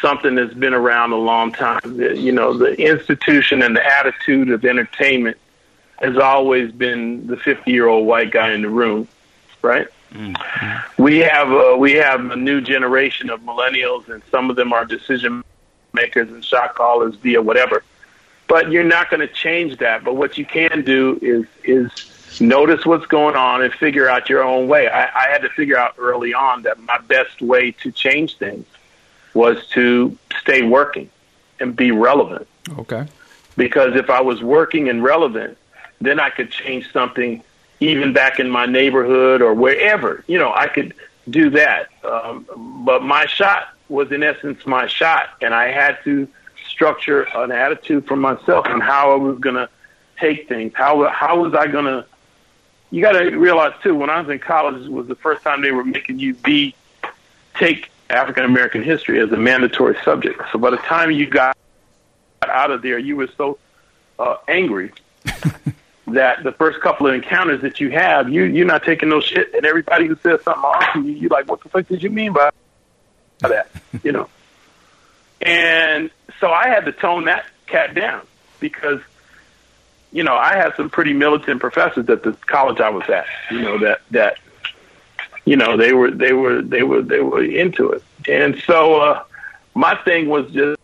something 0.00 0.34
that's 0.34 0.52
been 0.54 0.74
around 0.74 1.12
a 1.12 1.16
long 1.16 1.50
time. 1.52 1.80
The- 1.84 2.16
You 2.18 2.32
know, 2.32 2.56
the 2.56 2.74
institution 2.80 3.62
and 3.62 3.74
the 3.74 3.84
attitude 3.86 4.50
of 4.50 4.64
entertainment 4.64 5.38
has 5.96 6.16
always 6.18 6.72
been 6.72 7.26
the 7.26 7.36
50 7.36 7.70
year 7.70 7.86
old 7.86 8.06
white 8.06 8.30
guy 8.30 8.52
in 8.52 8.62
the 8.62 8.68
room, 8.68 9.08
right? 9.62 9.88
We 10.96 11.18
have 11.18 11.50
uh, 11.50 11.76
we 11.76 11.94
have 11.94 12.30
a 12.30 12.36
new 12.36 12.60
generation 12.60 13.30
of 13.30 13.40
millennials, 13.40 14.08
and 14.08 14.22
some 14.30 14.48
of 14.48 14.54
them 14.54 14.72
are 14.72 14.84
decision 14.84 15.42
makers 15.92 16.28
and 16.30 16.44
shot 16.44 16.76
callers 16.76 17.16
via 17.16 17.42
whatever 17.42 17.82
but 18.46 18.70
you're 18.70 18.84
not 18.84 19.10
going 19.10 19.20
to 19.20 19.32
change 19.32 19.78
that. 19.78 20.04
But 20.04 20.16
what 20.16 20.38
you 20.38 20.44
can 20.44 20.84
do 20.84 21.18
is 21.22 21.46
is 21.64 22.40
notice 22.40 22.84
what's 22.84 23.06
going 23.06 23.36
on 23.36 23.62
and 23.62 23.72
figure 23.72 24.08
out 24.08 24.28
your 24.28 24.42
own 24.42 24.68
way. 24.68 24.88
I, 24.88 25.04
I 25.04 25.30
had 25.30 25.42
to 25.42 25.48
figure 25.48 25.78
out 25.78 25.94
early 25.98 26.34
on 26.34 26.62
that 26.62 26.80
my 26.80 26.98
best 26.98 27.40
way 27.40 27.72
to 27.72 27.92
change 27.92 28.36
things 28.36 28.66
was 29.34 29.66
to 29.68 30.16
stay 30.40 30.62
working 30.62 31.10
and 31.60 31.74
be 31.74 31.90
relevant. 31.90 32.46
okay. 32.78 33.06
Because 33.56 33.94
if 33.94 34.10
I 34.10 34.20
was 34.20 34.42
working 34.42 34.88
and 34.88 35.02
relevant, 35.02 35.56
then 36.04 36.20
I 36.20 36.30
could 36.30 36.50
change 36.50 36.92
something 36.92 37.42
even 37.80 38.12
back 38.12 38.40
in 38.40 38.48
my 38.48 38.66
neighborhood 38.66 39.42
or 39.42 39.54
wherever. 39.54 40.24
You 40.26 40.38
know, 40.38 40.52
I 40.54 40.68
could 40.68 40.94
do 41.28 41.50
that. 41.50 41.88
Um, 42.04 42.46
but 42.84 43.02
my 43.02 43.26
shot 43.26 43.68
was 43.88 44.10
in 44.12 44.22
essence 44.22 44.64
my 44.66 44.86
shot, 44.86 45.30
and 45.40 45.54
I 45.54 45.70
had 45.70 45.98
to 46.04 46.28
structure 46.68 47.22
an 47.22 47.52
attitude 47.52 48.06
for 48.06 48.16
myself 48.16 48.66
on 48.66 48.80
how 48.80 49.12
I 49.12 49.16
was 49.16 49.38
going 49.38 49.56
to 49.56 49.68
take 50.18 50.48
things. 50.48 50.72
How 50.74 51.08
how 51.08 51.42
was 51.42 51.54
I 51.54 51.66
going 51.66 51.86
to? 51.86 52.06
You 52.90 53.02
got 53.02 53.12
to 53.12 53.36
realize 53.36 53.72
too. 53.82 53.94
When 53.94 54.10
I 54.10 54.20
was 54.20 54.30
in 54.30 54.38
college, 54.38 54.84
it 54.84 54.90
was 54.90 55.06
the 55.06 55.16
first 55.16 55.42
time 55.42 55.62
they 55.62 55.72
were 55.72 55.84
making 55.84 56.18
you 56.18 56.34
be 56.34 56.74
take 57.54 57.90
African 58.10 58.44
American 58.44 58.82
history 58.82 59.20
as 59.20 59.30
a 59.32 59.36
mandatory 59.36 59.96
subject. 60.04 60.40
So 60.52 60.58
by 60.58 60.70
the 60.70 60.76
time 60.76 61.10
you 61.10 61.26
got 61.26 61.56
out 62.42 62.70
of 62.70 62.82
there, 62.82 62.98
you 62.98 63.16
were 63.16 63.28
so 63.36 63.58
uh, 64.18 64.36
angry 64.46 64.92
that 66.08 66.44
the 66.44 66.52
first 66.52 66.80
couple 66.80 67.06
of 67.06 67.14
encounters 67.14 67.62
that 67.62 67.80
you 67.80 67.90
have, 67.90 68.28
you 68.28 68.44
you're 68.44 68.66
not 68.66 68.84
taking 68.84 69.08
no 69.08 69.20
shit, 69.20 69.54
and 69.54 69.64
everybody 69.64 70.06
who 70.06 70.16
says 70.16 70.42
something 70.42 70.62
off, 70.62 70.92
to 70.92 71.02
you 71.02 71.12
you 71.12 71.28
like, 71.28 71.48
what 71.48 71.62
the 71.62 71.68
fuck 71.68 71.86
did 71.88 72.02
you 72.02 72.10
mean 72.10 72.32
by 72.32 72.50
that? 73.40 73.70
You 74.02 74.12
know. 74.12 74.28
And 75.40 76.10
so 76.40 76.50
I 76.50 76.68
had 76.68 76.84
to 76.86 76.92
tone 76.92 77.26
that 77.26 77.46
cat 77.66 77.94
down 77.94 78.26
because, 78.60 79.00
you 80.10 80.24
know, 80.24 80.34
I 80.34 80.56
had 80.56 80.74
some 80.76 80.90
pretty 80.90 81.12
militant 81.12 81.60
professors 81.60 82.08
at 82.08 82.22
the 82.22 82.32
college 82.32 82.80
I 82.80 82.90
was 82.90 83.08
at. 83.08 83.26
You 83.50 83.60
know 83.60 83.78
that 83.78 84.00
that, 84.10 84.38
you 85.44 85.56
know, 85.56 85.76
they 85.76 85.92
were 85.92 86.10
they 86.10 86.32
were 86.32 86.62
they 86.62 86.82
were 86.82 87.02
they 87.02 87.20
were 87.20 87.42
into 87.42 87.92
it, 87.92 88.02
and 88.28 88.60
so 88.66 88.96
uh, 88.96 89.24
my 89.74 89.96
thing 90.04 90.28
was 90.28 90.50
just 90.50 90.80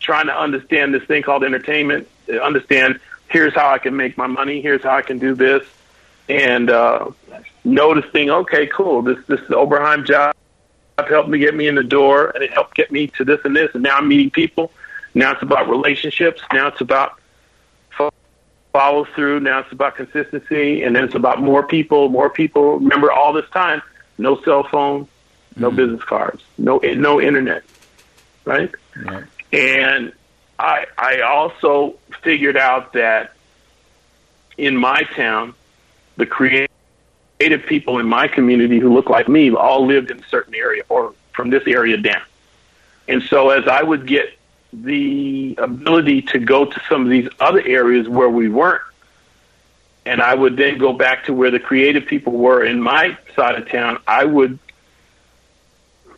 trying 0.00 0.26
to 0.26 0.38
understand 0.38 0.94
this 0.94 1.02
thing 1.04 1.22
called 1.22 1.44
entertainment. 1.44 2.08
Understand 2.42 3.00
here's 3.28 3.54
how 3.54 3.70
I 3.70 3.78
can 3.78 3.96
make 3.96 4.16
my 4.16 4.26
money. 4.26 4.60
Here's 4.60 4.82
how 4.82 4.96
I 4.96 5.02
can 5.02 5.18
do 5.18 5.34
this, 5.34 5.66
and 6.28 6.70
uh, 6.70 7.10
noticing 7.64 8.30
okay, 8.30 8.66
cool. 8.66 9.02
This 9.02 9.18
this 9.26 9.40
Oberheim 9.42 10.06
job 10.06 10.34
helped 10.98 11.28
me 11.28 11.38
get 11.38 11.54
me 11.54 11.68
in 11.68 11.74
the 11.74 11.84
door, 11.84 12.30
and 12.34 12.42
it 12.42 12.52
helped 12.52 12.74
get 12.74 12.90
me 12.90 13.08
to 13.08 13.24
this 13.24 13.40
and 13.44 13.54
this. 13.54 13.74
And 13.74 13.82
now 13.82 13.98
I'm 13.98 14.08
meeting 14.08 14.30
people. 14.30 14.72
Now 15.14 15.32
it's 15.32 15.42
about 15.42 15.68
relationships. 15.68 16.42
Now 16.52 16.68
it's 16.68 16.80
about 16.80 17.18
follow 18.76 19.06
through. 19.06 19.40
Now 19.40 19.60
it's 19.60 19.72
about 19.72 19.96
consistency, 19.96 20.82
and 20.82 20.94
then 20.94 21.04
it's 21.04 21.14
about 21.14 21.40
more 21.40 21.62
people. 21.62 22.10
More 22.10 22.28
people. 22.28 22.78
Remember, 22.78 23.10
all 23.10 23.32
this 23.32 23.48
time, 23.50 23.80
no 24.18 24.38
cell 24.42 24.64
phone, 24.64 25.08
no 25.56 25.70
business 25.70 26.02
cards, 26.04 26.42
no 26.58 26.78
no 26.78 27.20
internet, 27.20 27.62
right? 28.44 28.70
Right. 28.94 29.24
And 29.52 30.12
I 30.58 30.86
I 30.96 31.20
also 31.20 31.96
figured 32.22 32.56
out 32.56 32.92
that 32.94 33.32
in 34.56 34.76
my 34.76 35.02
town, 35.14 35.54
the 36.16 36.26
creative 36.26 36.70
people 37.66 37.98
in 37.98 38.06
my 38.06 38.28
community 38.28 38.78
who 38.78 38.92
look 38.94 39.10
like 39.10 39.28
me 39.28 39.50
all 39.54 39.86
lived 39.86 40.10
in 40.10 40.18
a 40.18 40.28
certain 40.28 40.54
area 40.54 40.82
or 40.88 41.14
from 41.32 41.50
this 41.50 41.66
area 41.66 41.96
down. 41.96 42.22
And 43.08 43.22
so 43.22 43.50
as 43.50 43.68
I 43.68 43.82
would 43.82 44.06
get 44.06 44.36
the 44.72 45.54
ability 45.58 46.22
to 46.22 46.38
go 46.38 46.64
to 46.64 46.82
some 46.88 47.02
of 47.02 47.08
these 47.08 47.28
other 47.38 47.62
areas 47.64 48.08
where 48.08 48.28
we 48.28 48.48
weren't, 48.48 48.82
and 50.04 50.20
I 50.20 50.34
would 50.34 50.56
then 50.56 50.78
go 50.78 50.92
back 50.92 51.24
to 51.26 51.34
where 51.34 51.50
the 51.50 51.60
creative 51.60 52.06
people 52.06 52.32
were 52.32 52.64
in 52.64 52.80
my 52.80 53.16
side 53.34 53.56
of 53.56 53.68
town, 53.68 54.00
I 54.06 54.24
would 54.24 54.58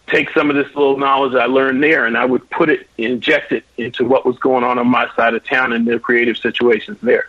take 0.09 0.31
some 0.31 0.51
of 0.51 0.57
this 0.57 0.75
little 0.75 0.97
knowledge 0.97 1.35
I 1.35 1.47
learned 1.47 1.83
there 1.83 2.07
and 2.07 2.17
I 2.17 2.25
would 2.25 2.49
put 2.51 2.69
it, 2.69 2.89
inject 2.99 3.53
it 3.53 3.65
into 3.77 4.05
what 4.05 4.25
was 4.25 4.39
going 4.39 4.65
on 4.65 4.79
on 4.79 4.87
my 4.87 5.09
side 5.15 5.35
of 5.35 5.45
town 5.45 5.73
and 5.73 5.87
the 5.87 5.99
creative 5.99 6.37
situations 6.37 6.99
there. 7.03 7.29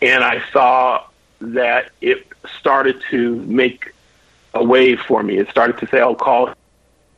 And 0.00 0.24
I 0.24 0.42
saw 0.52 1.04
that 1.40 1.90
it 2.00 2.26
started 2.58 3.02
to 3.10 3.36
make 3.36 3.94
a 4.54 4.62
wave 4.62 5.00
for 5.00 5.22
me. 5.22 5.38
It 5.38 5.48
started 5.48 5.78
to 5.78 5.86
say, 5.86 6.00
"Oh, 6.00 6.14
call 6.14 6.52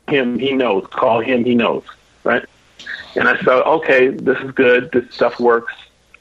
him. 0.08 0.38
He 0.38 0.52
knows. 0.52 0.86
Call 0.88 1.20
him. 1.20 1.44
He 1.44 1.54
knows." 1.54 1.84
Right. 2.22 2.44
And 3.16 3.28
I 3.28 3.36
said, 3.38 3.48
"Okay, 3.48 4.08
this 4.08 4.38
is 4.38 4.50
good. 4.50 4.92
This 4.92 5.12
stuff 5.14 5.40
works. 5.40 5.74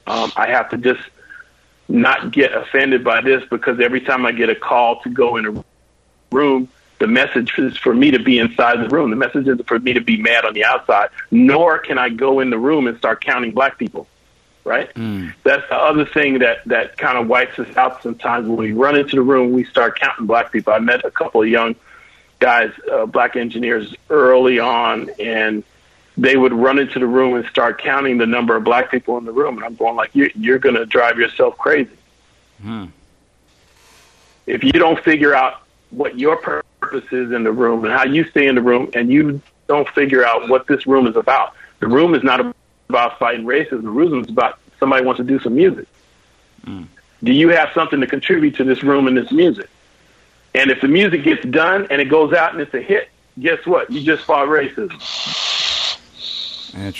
Um, 0.08 0.32
I 0.36 0.48
have 0.48 0.70
to 0.70 0.78
just 0.78 1.02
not 1.89 2.32
get 2.32 2.54
offended 2.54 3.04
by 3.04 3.22
this 3.22 3.44
because 3.50 3.80
every 3.80 4.02
time 4.02 4.26
I 4.26 4.32
get 4.32 4.50
a 4.50 4.56
call 4.56 5.02
to 5.02 5.10
go 5.10 5.38
in 5.38 5.46
a 5.46 5.64
room." 6.32 6.70
The 7.04 7.08
message 7.08 7.51
is 7.58 7.76
for 7.76 7.93
me 7.93 8.12
to 8.12 8.20
be 8.20 8.39
inside 8.39 8.80
the 8.80 8.88
room. 8.88 9.10
The 9.10 9.18
message 9.18 9.45
isn't 9.45 9.68
for 9.68 9.78
me 9.78 9.91
to 9.91 9.99
be 9.99 10.16
mad 10.16 10.45
on 10.45 10.54
the 10.54 10.64
outside. 10.64 11.10
Nor 11.32 11.78
can 11.80 11.97
I 11.97 12.08
go 12.08 12.39
in 12.39 12.49
the 12.49 12.58
room 12.58 12.88
and 12.88 12.97
start 12.97 13.20
counting 13.20 13.51
black 13.51 13.78
people 13.78 14.08
right? 14.64 14.93
Mm. 14.93 15.34
That's 15.43 15.68
the 15.68 15.76
other 15.76 16.06
thing 16.06 16.39
that 16.39 16.64
that 16.68 16.97
kind 16.97 17.18
of 17.18 17.28
wipes 17.28 17.60
us 17.60 17.76
out 17.76 18.01
sometimes 18.01 18.47
when 18.47 18.56
we 18.56 18.72
run 18.72 18.95
into 18.95 19.18
the 19.18 19.22
room. 19.22 19.51
We 19.51 19.66
start 19.66 19.99
counting 19.99 20.26
black 20.26 20.54
people. 20.54 20.72
I 20.72 20.80
met 20.80 21.04
a 21.04 21.12
couple 21.12 21.41
of 21.41 21.49
young 21.49 21.76
guys, 22.39 22.72
uh, 22.89 23.06
black 23.06 23.36
engineers, 23.36 23.93
early 24.10 24.60
on, 24.60 25.10
and 25.20 25.66
they 26.16 26.38
would 26.38 26.54
run 26.54 26.80
into 26.80 26.99
the 26.99 27.06
room 27.06 27.36
and 27.36 27.45
start 27.47 27.82
counting 27.82 28.18
the 28.18 28.26
number 28.26 28.56
of 28.56 28.64
black 28.64 28.89
people 28.89 29.18
in 29.18 29.26
the 29.26 29.34
room, 29.34 29.58
and 29.58 29.66
I'm 29.66 29.76
going 29.76 29.97
like, 29.97 30.12
you're, 30.14 30.30
you're 30.36 30.60
going 30.60 30.76
to 30.76 30.86
drive 30.86 31.20
yourself 31.20 31.58
crazy. 31.58 31.97
Mm. 32.64 32.91
If 34.45 34.64
you 34.64 34.72
don't 34.72 35.04
figure 35.04 35.36
out 35.36 35.64
what 35.89 36.18
your 36.18 36.38
purpose 36.38 36.73
is 36.92 37.32
in 37.32 37.44
the 37.44 37.52
room 37.52 37.84
and 37.86 37.94
how 37.94 38.06
you 38.06 38.26
stay 38.30 38.48
in 38.48 38.56
the 38.56 38.62
room, 38.62 38.90
and 38.94 39.12
you 39.12 39.42
don't 39.68 39.88
figure 39.90 40.26
out 40.26 40.50
what 40.50 40.68
this 40.68 40.86
room 40.86 41.08
is 41.08 41.16
about, 41.16 41.54
the 41.80 41.88
room 41.88 42.14
is 42.16 42.24
not 42.24 42.56
about 42.90 43.20
fighting 43.20 43.46
racism. 43.46 43.84
The 43.84 43.90
room 43.90 44.24
is 44.24 44.30
about 44.30 44.60
somebody 44.80 45.06
wants 45.06 45.18
to 45.18 45.24
do 45.24 45.40
some 45.40 45.56
music. 45.56 45.88
Mm. 46.66 46.88
Do 47.24 47.32
you 47.32 47.50
have 47.50 47.70
something 47.74 48.02
to 48.02 48.08
contribute 48.08 48.58
to 48.58 48.64
this 48.64 48.84
room 48.84 49.08
and 49.08 49.18
this 49.18 49.32
music? 49.32 49.70
And 50.54 50.70
if 50.70 50.82
the 50.82 50.88
music 50.88 51.24
gets 51.24 51.44
done 51.46 51.88
and 51.90 52.02
it 52.02 52.10
goes 52.10 52.34
out 52.34 52.54
and 52.54 52.62
it's 52.62 52.74
a 52.74 52.82
hit, 52.82 53.10
guess 53.40 53.66
what? 53.66 53.90
You 53.90 54.02
just 54.02 54.24
fought 54.26 54.48
racism. 54.48 55.00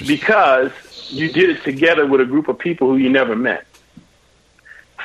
Because 0.08 0.72
you 1.12 1.32
did 1.32 1.50
it 1.50 1.64
together 1.64 2.06
with 2.06 2.22
a 2.22 2.26
group 2.26 2.48
of 2.48 2.58
people 2.58 2.90
who 2.90 2.98
you 2.98 3.10
never 3.10 3.36
met 3.36 3.66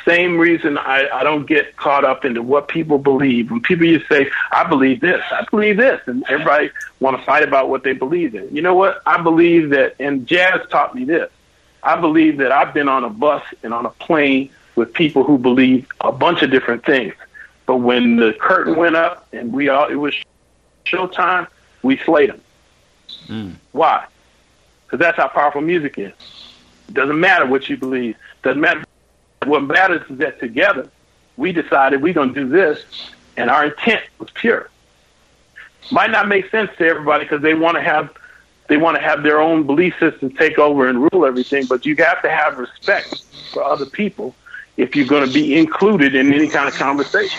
same 0.08 0.38
reason 0.38 0.78
I, 0.78 1.06
I 1.12 1.22
don't 1.22 1.46
get 1.46 1.76
caught 1.76 2.04
up 2.04 2.24
into 2.24 2.42
what 2.42 2.68
people 2.68 2.98
believe. 2.98 3.50
When 3.50 3.60
people 3.60 3.86
just 3.86 4.08
say, 4.08 4.30
I 4.50 4.66
believe 4.66 5.00
this, 5.00 5.22
I 5.30 5.44
believe 5.50 5.76
this, 5.76 6.00
and 6.06 6.24
everybody 6.28 6.70
want 6.98 7.18
to 7.18 7.24
fight 7.24 7.42
about 7.42 7.68
what 7.68 7.84
they 7.84 7.92
believe 7.92 8.34
in. 8.34 8.54
You 8.54 8.62
know 8.62 8.74
what? 8.74 9.02
I 9.04 9.22
believe 9.22 9.70
that, 9.70 9.96
and 10.00 10.26
jazz 10.26 10.66
taught 10.70 10.94
me 10.94 11.04
this. 11.04 11.30
I 11.82 12.00
believe 12.00 12.38
that 12.38 12.52
I've 12.52 12.72
been 12.72 12.88
on 12.88 13.04
a 13.04 13.10
bus 13.10 13.42
and 13.62 13.74
on 13.74 13.84
a 13.84 13.90
plane 13.90 14.50
with 14.76 14.94
people 14.94 15.24
who 15.24 15.36
believe 15.36 15.86
a 16.00 16.10
bunch 16.10 16.42
of 16.42 16.50
different 16.50 16.86
things. 16.86 17.14
But 17.66 17.76
when 17.76 18.16
the 18.16 18.32
curtain 18.32 18.76
went 18.76 18.96
up 18.96 19.28
and 19.32 19.52
we 19.52 19.68
all, 19.68 19.88
it 19.88 19.96
was 19.96 20.14
showtime, 20.86 21.46
we 21.82 21.98
slayed 21.98 22.30
them. 22.30 22.40
Mm. 23.26 23.54
Why? 23.72 24.06
Because 24.86 25.00
that's 25.00 25.18
how 25.18 25.28
powerful 25.28 25.60
music 25.60 25.98
is. 25.98 26.12
It 26.88 26.94
doesn't 26.94 27.20
matter 27.20 27.44
what 27.44 27.68
you 27.68 27.76
believe. 27.76 28.16
Doesn't 28.42 28.60
matter 28.60 28.84
what 29.44 29.62
matters 29.62 30.02
is 30.10 30.18
that 30.18 30.40
together 30.40 30.90
we 31.36 31.52
decided 31.52 32.02
we're 32.02 32.14
going 32.14 32.34
to 32.34 32.44
do 32.44 32.48
this, 32.48 32.82
and 33.36 33.50
our 33.50 33.66
intent 33.66 34.02
was 34.18 34.30
pure. 34.30 34.68
Might 35.90 36.10
not 36.10 36.28
make 36.28 36.50
sense 36.50 36.70
to 36.78 36.86
everybody 36.86 37.24
because 37.24 37.40
they 37.40 37.54
want 37.54 37.76
to 37.76 37.82
have 37.82 38.10
they 38.68 38.76
want 38.76 38.96
to 38.96 39.02
have 39.02 39.22
their 39.22 39.40
own 39.40 39.64
belief 39.64 39.94
system 39.98 40.30
take 40.30 40.58
over 40.58 40.88
and 40.88 41.10
rule 41.10 41.24
everything, 41.24 41.64
but 41.66 41.86
you 41.86 41.96
have 41.96 42.20
to 42.22 42.28
have 42.28 42.58
respect 42.58 43.24
for 43.52 43.64
other 43.64 43.86
people 43.86 44.34
if 44.76 44.94
you're 44.94 45.06
going 45.06 45.26
to 45.26 45.32
be 45.32 45.58
included 45.58 46.14
in 46.14 46.32
any 46.32 46.48
kind 46.48 46.68
of 46.68 46.74
conversation. 46.74 47.38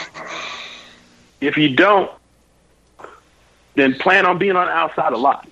If 1.40 1.56
you 1.56 1.76
don't, 1.76 2.12
then 3.76 3.94
plan 3.94 4.26
on 4.26 4.40
being 4.40 4.56
on 4.56 4.66
the 4.66 4.74
outside 4.74 5.14
a 5.14 5.18
lot. 5.18 5.48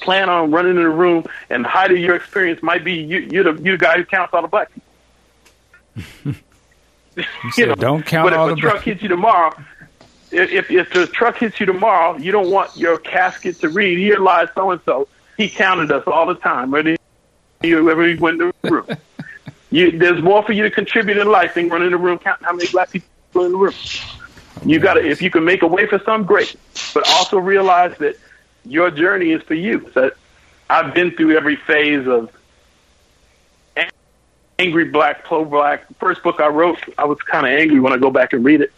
Plan 0.00 0.28
on 0.28 0.50
running 0.50 0.76
in 0.76 0.82
the 0.82 0.88
room, 0.88 1.24
and 1.48 1.64
height 1.64 1.92
of 1.92 1.98
your 1.98 2.16
experience 2.16 2.62
might 2.62 2.84
be 2.84 2.94
you, 2.94 3.28
you're, 3.30 3.44
the, 3.44 3.62
you're 3.62 3.78
the 3.78 3.84
guy 3.84 3.96
who 3.96 4.04
counts 4.04 4.34
all 4.34 4.42
the 4.42 4.48
black 4.48 4.72
people. 4.74 4.85
You, 5.96 7.24
know, 7.66 7.74
don't 7.74 8.04
count 8.04 8.30
but 8.30 8.38
all 8.38 8.48
if 8.50 8.58
a 8.58 8.60
truck 8.60 8.82
hits 8.82 9.02
you 9.02 9.08
tomorrow, 9.08 9.52
if, 10.30 10.70
if 10.70 10.92
the 10.92 11.06
truck 11.06 11.38
hits 11.38 11.58
you 11.60 11.66
tomorrow, 11.66 12.16
you 12.18 12.32
don't 12.32 12.50
want 12.50 12.76
your 12.76 12.98
casket 12.98 13.60
to 13.60 13.68
read, 13.68 13.98
here 13.98 14.18
lies 14.18 14.48
so 14.54 14.70
and 14.70 14.80
so. 14.84 15.08
He 15.36 15.48
counted 15.48 15.90
us 15.92 16.04
all 16.06 16.26
the 16.26 16.34
time, 16.34 16.72
ready? 16.72 16.96
Wherever 17.60 18.06
he 18.06 18.14
went 18.14 18.40
in 18.40 18.52
the 18.62 18.70
room. 18.70 18.86
you, 19.70 19.98
there's 19.98 20.22
more 20.22 20.42
for 20.42 20.52
you 20.52 20.62
to 20.62 20.70
contribute 20.70 21.18
in 21.18 21.28
life 21.28 21.54
than 21.54 21.68
running 21.68 21.90
the 21.90 21.96
room 21.96 22.18
counting 22.18 22.44
how 22.44 22.52
many 22.52 22.68
black 22.70 22.90
people 22.90 23.44
in 23.44 23.52
the 23.52 23.58
room. 23.58 23.74
Oh, 23.74 24.62
you 24.64 24.78
got 24.78 24.94
to, 24.94 25.06
if 25.06 25.20
you 25.20 25.30
can 25.30 25.44
make 25.44 25.62
a 25.62 25.66
way 25.66 25.86
for 25.86 25.98
some, 26.00 26.24
great. 26.24 26.56
But 26.94 27.08
also 27.10 27.38
realize 27.38 27.96
that 27.98 28.16
your 28.64 28.90
journey 28.90 29.32
is 29.32 29.42
for 29.42 29.54
you. 29.54 29.90
So 29.94 30.10
I've 30.68 30.94
been 30.94 31.12
through 31.12 31.36
every 31.36 31.56
phase 31.56 32.06
of 32.06 32.30
angry 34.58 34.84
black, 34.84 35.24
pro 35.24 35.44
black. 35.44 35.84
First 35.98 36.22
book 36.22 36.40
I 36.40 36.48
wrote, 36.48 36.78
I 36.98 37.04
was 37.04 37.18
kind 37.20 37.46
of 37.46 37.52
angry 37.52 37.80
when 37.80 37.92
I 37.92 37.98
go 37.98 38.10
back 38.10 38.32
and 38.32 38.44
read 38.44 38.60
it. 38.60 38.72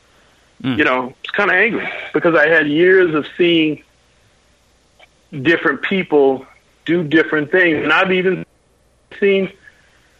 Mm. 0.62 0.78
You 0.78 0.84
know, 0.84 1.14
it's 1.22 1.30
kind 1.30 1.50
of 1.50 1.56
angry 1.56 1.88
because 2.12 2.34
I 2.34 2.48
had 2.48 2.68
years 2.68 3.14
of 3.14 3.26
seeing 3.36 3.82
different 5.30 5.82
people 5.82 6.46
do 6.84 7.04
different 7.04 7.50
things, 7.50 7.82
and 7.84 7.92
I've 7.92 8.12
even 8.12 8.44
seen. 9.20 9.52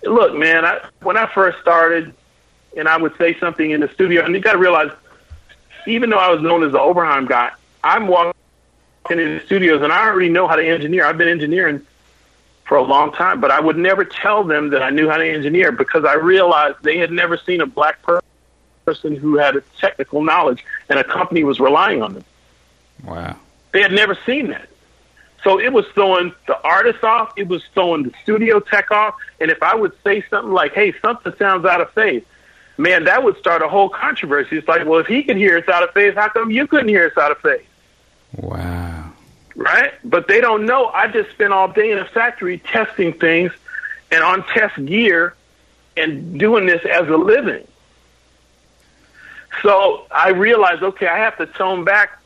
Look, 0.04 0.36
man, 0.36 0.64
I, 0.64 0.80
when 1.02 1.16
I 1.16 1.26
first 1.26 1.58
started, 1.60 2.14
and 2.76 2.86
I 2.86 2.96
would 2.96 3.16
say 3.18 3.36
something 3.40 3.72
in 3.72 3.80
the 3.80 3.88
studio, 3.88 4.24
and 4.24 4.32
you 4.32 4.40
got 4.40 4.52
to 4.52 4.58
realize, 4.58 4.92
even 5.88 6.08
though 6.08 6.18
I 6.18 6.30
was 6.30 6.40
known 6.40 6.62
as 6.62 6.70
the 6.70 6.78
Oberheim 6.78 7.28
guy, 7.28 7.50
I'm 7.82 8.06
walking 8.06 8.34
in 9.10 9.38
the 9.38 9.42
studios, 9.44 9.82
and 9.82 9.92
I 9.92 10.06
already 10.06 10.28
know 10.28 10.46
how 10.46 10.54
to 10.54 10.64
engineer. 10.64 11.04
I've 11.04 11.18
been 11.18 11.28
engineering 11.28 11.84
for 12.68 12.76
a 12.76 12.82
long 12.82 13.10
time, 13.12 13.40
but 13.40 13.50
I 13.50 13.60
would 13.60 13.78
never 13.78 14.04
tell 14.04 14.44
them 14.44 14.70
that 14.70 14.82
I 14.82 14.90
knew 14.90 15.08
how 15.08 15.16
to 15.16 15.26
engineer 15.26 15.72
because 15.72 16.04
I 16.04 16.14
realized 16.14 16.76
they 16.82 16.98
had 16.98 17.10
never 17.10 17.38
seen 17.38 17.62
a 17.62 17.66
black 17.66 18.00
person 18.02 19.16
who 19.16 19.38
had 19.38 19.56
a 19.56 19.62
technical 19.80 20.22
knowledge 20.22 20.64
and 20.90 20.98
a 20.98 21.04
company 21.04 21.44
was 21.44 21.58
relying 21.58 22.02
on 22.02 22.12
them. 22.12 22.24
Wow. 23.04 23.36
They 23.72 23.80
had 23.80 23.92
never 23.92 24.16
seen 24.26 24.48
that. 24.48 24.68
So 25.42 25.58
it 25.58 25.72
was 25.72 25.86
throwing 25.94 26.34
the 26.46 26.60
artist 26.62 27.02
off, 27.02 27.32
it 27.36 27.48
was 27.48 27.62
throwing 27.72 28.02
the 28.02 28.12
studio 28.22 28.60
tech 28.60 28.90
off, 28.90 29.14
and 29.40 29.50
if 29.50 29.62
I 29.62 29.74
would 29.74 29.92
say 30.04 30.22
something 30.28 30.52
like, 30.52 30.74
hey, 30.74 30.92
something 31.00 31.32
sounds 31.38 31.64
out 31.64 31.80
of 31.80 31.90
phase, 31.92 32.24
man, 32.76 33.04
that 33.04 33.24
would 33.24 33.38
start 33.38 33.62
a 33.62 33.68
whole 33.68 33.88
controversy. 33.88 34.58
It's 34.58 34.68
like, 34.68 34.84
well, 34.84 34.98
if 35.00 35.06
he 35.06 35.22
can 35.22 35.38
hear 35.38 35.56
us 35.56 35.68
out 35.68 35.82
of 35.82 35.92
phase, 35.92 36.14
how 36.14 36.28
come 36.28 36.50
you 36.50 36.66
couldn't 36.66 36.88
hear 36.88 37.06
us 37.06 37.16
out 37.16 37.30
of 37.30 37.38
phase? 37.38 37.64
Wow 38.36 39.07
right? 39.58 39.92
But 40.04 40.28
they 40.28 40.40
don't 40.40 40.64
know. 40.64 40.86
I 40.86 41.08
just 41.08 41.30
spent 41.30 41.52
all 41.52 41.68
day 41.68 41.90
in 41.90 41.98
a 41.98 42.04
factory 42.04 42.58
testing 42.58 43.12
things 43.12 43.52
and 44.10 44.22
on 44.22 44.44
test 44.46 44.82
gear 44.86 45.34
and 45.96 46.38
doing 46.38 46.64
this 46.64 46.82
as 46.86 47.08
a 47.08 47.16
living. 47.16 47.66
So 49.62 50.06
I 50.12 50.30
realized, 50.30 50.84
okay, 50.84 51.08
I 51.08 51.18
have 51.18 51.36
to 51.38 51.46
tone 51.46 51.84
back 51.84 52.22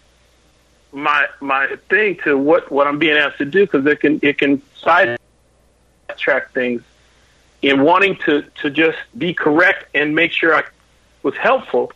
my 0.92 1.26
my 1.40 1.74
thing 1.88 2.18
to 2.24 2.36
what 2.36 2.70
what 2.70 2.86
I'm 2.86 2.98
being 2.98 3.16
asked 3.16 3.38
to 3.38 3.46
do 3.46 3.64
because 3.64 3.86
it 3.86 4.00
can 4.00 4.20
it 4.22 4.36
can 4.36 4.60
sidetrack 4.76 6.52
things 6.52 6.82
in 7.62 7.80
wanting 7.82 8.16
to 8.26 8.42
to 8.60 8.68
just 8.68 8.98
be 9.16 9.32
correct 9.32 9.86
and 9.94 10.14
make 10.14 10.32
sure 10.32 10.54
I 10.54 10.64
was 11.22 11.34
helpful. 11.36 11.92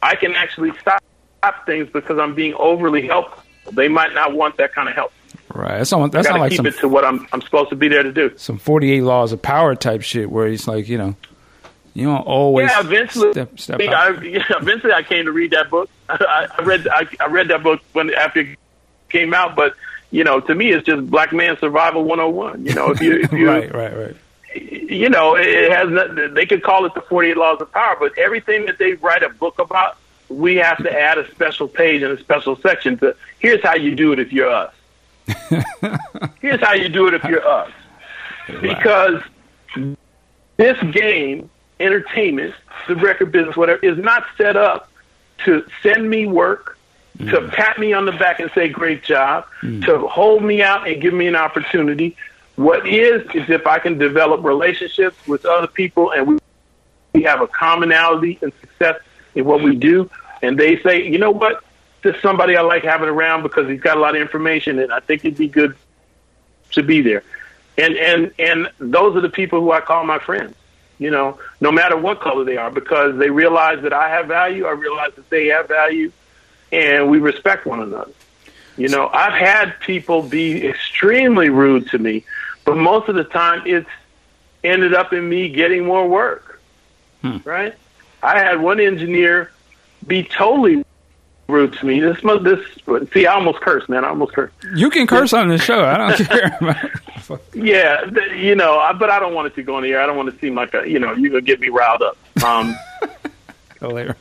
I 0.00 0.14
can 0.14 0.36
actually 0.36 0.70
stop, 0.78 1.02
stop 1.38 1.66
things 1.66 1.88
because 1.92 2.20
I'm 2.20 2.36
being 2.36 2.54
overly 2.54 3.04
helpful 3.08 3.42
they 3.72 3.88
might 3.88 4.14
not 4.14 4.34
want 4.34 4.56
that 4.58 4.74
kind 4.74 4.88
of 4.88 4.94
help. 4.94 5.12
Right. 5.54 5.78
That's 5.78 5.90
not, 5.92 6.12
that's 6.12 6.28
not 6.28 6.40
like 6.40 6.50
keep 6.50 6.58
some, 6.58 6.66
it 6.66 6.76
to 6.78 6.88
what 6.88 7.04
I'm 7.04 7.26
I'm 7.32 7.40
supposed 7.42 7.70
to 7.70 7.76
be 7.76 7.88
there 7.88 8.02
to 8.02 8.12
do. 8.12 8.32
Some 8.36 8.58
48 8.58 9.02
laws 9.02 9.32
of 9.32 9.40
power 9.40 9.74
type 9.74 10.02
shit 10.02 10.30
where 10.30 10.46
it's 10.46 10.68
like, 10.68 10.88
you 10.88 10.98
know, 10.98 11.16
you 11.94 12.06
don't 12.06 12.26
always 12.26 12.70
yeah, 12.70 12.80
eventually, 12.80 13.32
step, 13.32 13.58
step 13.58 13.80
I, 13.80 14.10
yeah, 14.22 14.44
eventually 14.50 14.92
I 14.92 15.02
came 15.02 15.24
to 15.24 15.32
read 15.32 15.50
that 15.52 15.70
book. 15.70 15.90
I, 16.08 16.46
I 16.56 16.62
read 16.62 16.86
I, 16.86 17.06
I 17.18 17.26
read 17.26 17.48
that 17.48 17.62
book 17.62 17.80
when 17.92 18.12
after 18.14 18.40
it 18.40 18.58
came 19.08 19.34
out, 19.34 19.56
but 19.56 19.74
you 20.10 20.24
know, 20.24 20.40
to 20.40 20.54
me, 20.54 20.70
it's 20.70 20.86
just 20.86 21.10
black 21.10 21.32
man 21.32 21.58
survival 21.58 22.04
101. 22.04 22.66
You 22.66 22.74
know, 22.74 22.90
if 22.90 23.00
you, 23.00 23.20
if 23.20 23.32
you 23.32 23.48
right, 23.48 23.74
right, 23.74 23.96
right. 23.96 24.16
You 24.54 25.10
know, 25.10 25.34
it 25.36 25.70
has. 25.70 25.90
Not, 25.90 26.34
they 26.34 26.46
could 26.46 26.62
call 26.62 26.86
it 26.86 26.94
the 26.94 27.02
48 27.02 27.36
laws 27.36 27.60
of 27.60 27.70
power, 27.72 27.96
but 27.98 28.16
everything 28.16 28.66
that 28.66 28.78
they 28.78 28.94
write 28.94 29.22
a 29.22 29.28
book 29.28 29.58
about 29.58 29.98
we 30.28 30.56
have 30.56 30.78
to 30.78 30.92
add 30.92 31.18
a 31.18 31.30
special 31.30 31.68
page 31.68 32.02
and 32.02 32.12
a 32.12 32.20
special 32.20 32.56
section 32.56 32.98
to 32.98 33.16
here's 33.38 33.62
how 33.62 33.74
you 33.74 33.94
do 33.94 34.12
it 34.12 34.18
if 34.18 34.32
you're 34.32 34.50
us. 34.50 34.74
here's 36.40 36.60
how 36.60 36.74
you 36.74 36.88
do 36.88 37.08
it 37.08 37.14
if 37.14 37.24
you're 37.24 37.46
us. 37.46 37.70
Because 38.60 39.22
this 40.56 40.80
game, 40.92 41.50
entertainment, 41.80 42.54
the 42.86 42.96
record 42.96 43.32
business, 43.32 43.56
whatever, 43.56 43.84
is 43.84 43.98
not 43.98 44.26
set 44.36 44.56
up 44.56 44.90
to 45.44 45.64
send 45.82 46.08
me 46.08 46.26
work, 46.26 46.78
mm. 47.18 47.30
to 47.30 47.48
pat 47.48 47.78
me 47.78 47.92
on 47.92 48.06
the 48.06 48.12
back 48.12 48.40
and 48.40 48.50
say, 48.54 48.68
great 48.68 49.02
job, 49.02 49.46
mm. 49.62 49.84
to 49.84 50.06
hold 50.08 50.42
me 50.42 50.62
out 50.62 50.88
and 50.88 51.00
give 51.00 51.14
me 51.14 51.26
an 51.26 51.36
opportunity. 51.36 52.16
What 52.56 52.88
is, 52.88 53.22
is 53.34 53.48
if 53.48 53.66
I 53.66 53.78
can 53.78 53.98
develop 53.98 54.42
relationships 54.44 55.16
with 55.26 55.44
other 55.44 55.68
people 55.68 56.10
and 56.10 56.26
we, 56.26 56.38
we 57.12 57.22
have 57.22 57.40
a 57.40 57.46
commonality 57.46 58.38
and 58.42 58.52
success 58.60 59.00
in 59.38 59.44
what 59.44 59.62
we 59.62 59.76
do, 59.76 60.10
and 60.42 60.58
they 60.58 60.80
say, 60.82 61.08
you 61.08 61.18
know 61.18 61.30
what, 61.30 61.64
this 62.02 62.16
is 62.16 62.22
somebody 62.22 62.56
I 62.56 62.62
like 62.62 62.84
having 62.84 63.08
around 63.08 63.42
because 63.42 63.68
he's 63.68 63.80
got 63.80 63.96
a 63.96 64.00
lot 64.00 64.14
of 64.14 64.20
information, 64.20 64.78
and 64.78 64.92
I 64.92 65.00
think 65.00 65.24
it'd 65.24 65.38
be 65.38 65.48
good 65.48 65.76
to 66.72 66.82
be 66.82 67.00
there. 67.00 67.22
And 67.76 67.96
and 67.96 68.32
and 68.38 68.70
those 68.78 69.16
are 69.16 69.20
the 69.20 69.30
people 69.30 69.60
who 69.60 69.72
I 69.72 69.80
call 69.80 70.04
my 70.04 70.18
friends. 70.18 70.54
You 70.98 71.10
know, 71.10 71.38
no 71.60 71.70
matter 71.70 71.96
what 71.96 72.20
color 72.20 72.44
they 72.44 72.56
are, 72.56 72.72
because 72.72 73.16
they 73.18 73.30
realize 73.30 73.82
that 73.82 73.92
I 73.92 74.08
have 74.10 74.26
value. 74.26 74.66
I 74.66 74.72
realize 74.72 75.14
that 75.14 75.30
they 75.30 75.46
have 75.46 75.68
value, 75.68 76.10
and 76.72 77.08
we 77.08 77.18
respect 77.18 77.66
one 77.66 77.80
another. 77.80 78.10
You 78.76 78.88
know, 78.88 79.08
I've 79.08 79.34
had 79.34 79.78
people 79.80 80.22
be 80.22 80.66
extremely 80.66 81.50
rude 81.50 81.88
to 81.90 81.98
me, 81.98 82.24
but 82.64 82.76
most 82.76 83.08
of 83.08 83.14
the 83.14 83.24
time 83.24 83.62
it's 83.64 83.88
ended 84.64 84.94
up 84.94 85.12
in 85.12 85.28
me 85.28 85.48
getting 85.48 85.84
more 85.84 86.08
work. 86.08 86.60
Hmm. 87.22 87.38
Right? 87.44 87.74
I 88.22 88.38
had 88.38 88.60
one 88.60 88.80
engineer 88.80 89.50
be 90.06 90.22
totally 90.24 90.84
rude 91.48 91.72
to 91.74 91.86
me. 91.86 92.00
This 92.00 92.22
must 92.22 92.44
this 92.44 92.60
see, 93.12 93.26
I 93.26 93.34
almost 93.34 93.60
cursed, 93.60 93.88
man. 93.88 94.04
I 94.04 94.08
almost 94.08 94.32
cursed. 94.32 94.54
You 94.74 94.90
can 94.90 95.06
curse 95.06 95.32
on 95.32 95.48
the 95.48 95.58
show. 95.58 95.84
I 95.84 95.96
don't 95.96 96.28
care. 96.28 96.92
Yeah, 97.54 98.04
you 98.34 98.54
know, 98.54 98.78
I, 98.78 98.92
but 98.92 99.10
I 99.10 99.18
don't 99.18 99.34
want 99.34 99.48
it 99.48 99.54
to 99.56 99.62
go 99.62 99.76
on 99.76 99.82
the 99.82 99.90
air. 99.90 100.00
I 100.00 100.06
don't 100.06 100.16
want 100.16 100.32
to 100.32 100.38
seem 100.40 100.54
like 100.54 100.74
a, 100.74 100.88
you 100.88 100.98
know, 100.98 101.12
you're 101.14 101.30
gonna 101.30 101.42
get 101.42 101.60
me 101.60 101.68
riled 101.68 102.02
up. 102.02 102.16
Um, 102.44 102.76
Hilarious. 103.80 104.16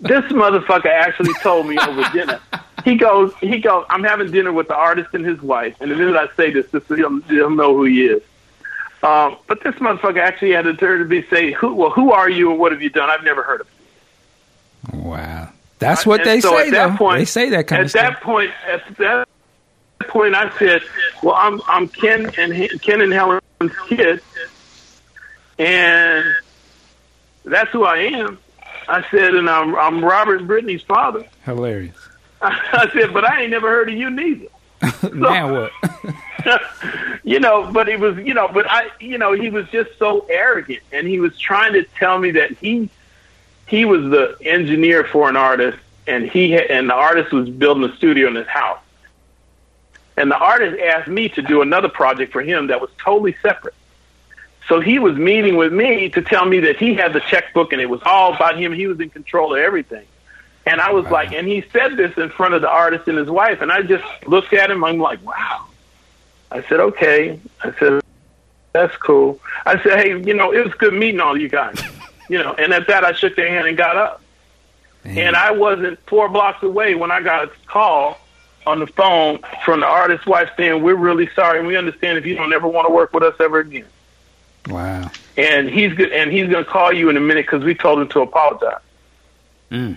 this 0.00 0.24
motherfucker 0.26 0.86
actually 0.86 1.32
told 1.42 1.66
me 1.66 1.78
over 1.78 2.02
dinner. 2.12 2.40
He 2.84 2.94
goes, 2.94 3.32
he 3.40 3.58
goes. 3.58 3.86
I'm 3.90 4.04
having 4.04 4.30
dinner 4.30 4.52
with 4.52 4.68
the 4.68 4.76
artist 4.76 5.10
and 5.14 5.24
his 5.24 5.40
wife, 5.42 5.76
and 5.80 5.90
the 5.90 5.96
minute 5.96 6.16
I 6.16 6.34
say 6.36 6.50
this, 6.50 6.70
so 6.70 6.80
he'll, 6.94 7.20
he'll 7.22 7.50
know 7.50 7.74
who 7.76 7.84
he 7.84 8.06
is. 8.06 8.22
Um, 9.02 9.36
but 9.46 9.62
this 9.62 9.74
motherfucker 9.76 10.20
actually 10.20 10.52
had 10.52 10.64
the 10.64 10.74
turn 10.74 10.98
to 10.98 11.04
be 11.04 11.22
say, 11.28 11.52
"Who? 11.52 11.74
Well, 11.74 11.90
who 11.90 12.12
are 12.12 12.28
you, 12.28 12.50
and 12.50 12.58
what 12.58 12.72
have 12.72 12.82
you 12.82 12.90
done?" 12.90 13.08
I've 13.10 13.22
never 13.24 13.42
heard 13.42 13.60
of. 13.60 13.68
You. 14.92 14.98
Wow. 15.00 15.50
That's 15.78 16.04
what 16.04 16.24
they 16.24 16.40
so 16.40 16.50
say, 16.56 16.66
at 16.68 16.70
that 16.72 16.98
point- 16.98 17.18
they 17.18 17.24
say 17.24 17.50
that 17.50 17.68
kind 17.68 17.80
at 17.80 17.84
of 17.84 17.90
stuff. 17.92 18.02
that 18.14 18.20
point, 18.22 18.50
at 18.66 18.96
that 18.96 19.28
point, 20.08 20.34
I 20.34 20.50
said, 20.58 20.82
"Well, 21.22 21.34
I'm 21.36 21.60
I'm 21.68 21.86
Ken 21.88 22.32
and 22.36 22.82
Ken 22.82 23.00
and 23.00 23.12
Helen's 23.12 23.40
kid, 23.88 24.20
and 25.58 26.24
that's 27.44 27.70
who 27.70 27.84
I 27.84 27.98
am." 27.98 28.38
I 28.88 29.04
said, 29.10 29.34
"And 29.36 29.48
I'm 29.48 29.76
I'm 29.76 30.04
Robert 30.04 30.38
and 30.40 30.48
Brittany's 30.48 30.82
father." 30.82 31.24
Hilarious. 31.44 31.94
I 32.42 32.88
said, 32.92 33.12
"But 33.14 33.24
I 33.24 33.42
ain't 33.42 33.50
never 33.50 33.68
heard 33.68 33.88
of 33.90 33.94
you 33.96 34.10
neither." 34.10 34.46
now 35.14 35.52
what? 35.52 35.72
you 37.28 37.40
know, 37.40 37.70
but 37.70 37.90
it 37.90 38.00
was, 38.00 38.16
you 38.16 38.32
know, 38.32 38.48
but 38.48 38.64
I, 38.70 38.88
you 39.00 39.18
know, 39.18 39.32
he 39.32 39.50
was 39.50 39.68
just 39.68 39.90
so 39.98 40.26
arrogant, 40.30 40.80
and 40.92 41.06
he 41.06 41.20
was 41.20 41.36
trying 41.38 41.74
to 41.74 41.84
tell 41.98 42.18
me 42.18 42.30
that 42.32 42.52
he 42.52 42.88
he 43.66 43.84
was 43.84 44.00
the 44.04 44.38
engineer 44.40 45.04
for 45.04 45.28
an 45.28 45.36
artist, 45.36 45.76
and 46.06 46.26
he 46.26 46.52
had, 46.52 46.70
and 46.70 46.88
the 46.88 46.94
artist 46.94 47.30
was 47.30 47.50
building 47.50 47.84
a 47.84 47.94
studio 47.96 48.28
in 48.28 48.34
his 48.34 48.46
house, 48.46 48.80
and 50.16 50.30
the 50.30 50.38
artist 50.38 50.80
asked 50.80 51.08
me 51.08 51.28
to 51.28 51.42
do 51.42 51.60
another 51.60 51.90
project 51.90 52.32
for 52.32 52.40
him 52.40 52.68
that 52.68 52.80
was 52.80 52.88
totally 52.96 53.36
separate. 53.42 53.74
So 54.66 54.80
he 54.80 54.98
was 54.98 55.14
meeting 55.16 55.56
with 55.56 55.72
me 55.72 56.08
to 56.08 56.22
tell 56.22 56.46
me 56.46 56.60
that 56.60 56.78
he 56.78 56.94
had 56.94 57.12
the 57.12 57.20
checkbook 57.20 57.72
and 57.72 57.80
it 57.80 57.88
was 57.88 58.00
all 58.04 58.34
about 58.34 58.58
him. 58.58 58.72
He 58.72 58.86
was 58.86 59.00
in 59.00 59.08
control 59.08 59.54
of 59.54 59.60
everything. 59.60 60.06
And 60.66 60.78
I 60.78 60.92
was 60.92 61.06
like, 61.06 61.32
and 61.32 61.48
he 61.48 61.64
said 61.72 61.96
this 61.96 62.16
in 62.18 62.28
front 62.28 62.52
of 62.52 62.60
the 62.60 62.68
artist 62.68 63.08
and 63.08 63.16
his 63.16 63.30
wife, 63.30 63.62
and 63.62 63.72
I 63.72 63.80
just 63.80 64.04
looked 64.26 64.52
at 64.52 64.70
him. 64.70 64.84
I'm 64.84 64.98
like, 64.98 65.24
wow. 65.24 65.67
I 66.50 66.62
said, 66.62 66.80
okay. 66.80 67.38
I 67.62 67.72
said, 67.78 68.00
that's 68.72 68.96
cool. 68.96 69.40
I 69.66 69.82
said, 69.82 69.98
hey, 70.00 70.20
you 70.20 70.34
know, 70.34 70.52
it 70.52 70.64
was 70.64 70.74
good 70.74 70.94
meeting 70.94 71.20
all 71.20 71.38
you 71.38 71.48
guys. 71.48 71.80
you 72.28 72.38
know, 72.38 72.54
and 72.54 72.72
at 72.72 72.86
that, 72.88 73.04
I 73.04 73.12
shook 73.12 73.36
their 73.36 73.48
hand 73.48 73.66
and 73.66 73.76
got 73.76 73.96
up. 73.96 74.22
And 75.04 75.36
I 75.36 75.52
wasn't 75.52 75.98
four 76.06 76.28
blocks 76.28 76.62
away 76.62 76.94
when 76.94 77.10
I 77.10 77.22
got 77.22 77.44
a 77.44 77.50
call 77.66 78.18
on 78.66 78.80
the 78.80 78.86
phone 78.86 79.40
from 79.64 79.80
the 79.80 79.86
artist's 79.86 80.26
wife 80.26 80.50
saying, 80.56 80.82
we're 80.82 80.96
really 80.96 81.30
sorry, 81.34 81.58
and 81.58 81.66
we 81.66 81.76
understand 81.76 82.18
if 82.18 82.26
you 82.26 82.34
don't 82.34 82.52
ever 82.52 82.68
want 82.68 82.86
to 82.86 82.92
work 82.92 83.14
with 83.14 83.22
us 83.22 83.34
ever 83.40 83.60
again. 83.60 83.86
Wow. 84.68 85.10
And 85.38 85.70
he's 85.70 85.94
good, 85.94 86.12
and 86.12 86.30
he's 86.30 86.48
going 86.48 86.64
to 86.64 86.70
call 86.70 86.92
you 86.92 87.08
in 87.08 87.16
a 87.16 87.20
minute 87.20 87.46
because 87.46 87.64
we 87.64 87.74
told 87.74 88.00
him 88.00 88.08
to 88.08 88.20
apologize. 88.20 88.82
Mm. 89.70 89.96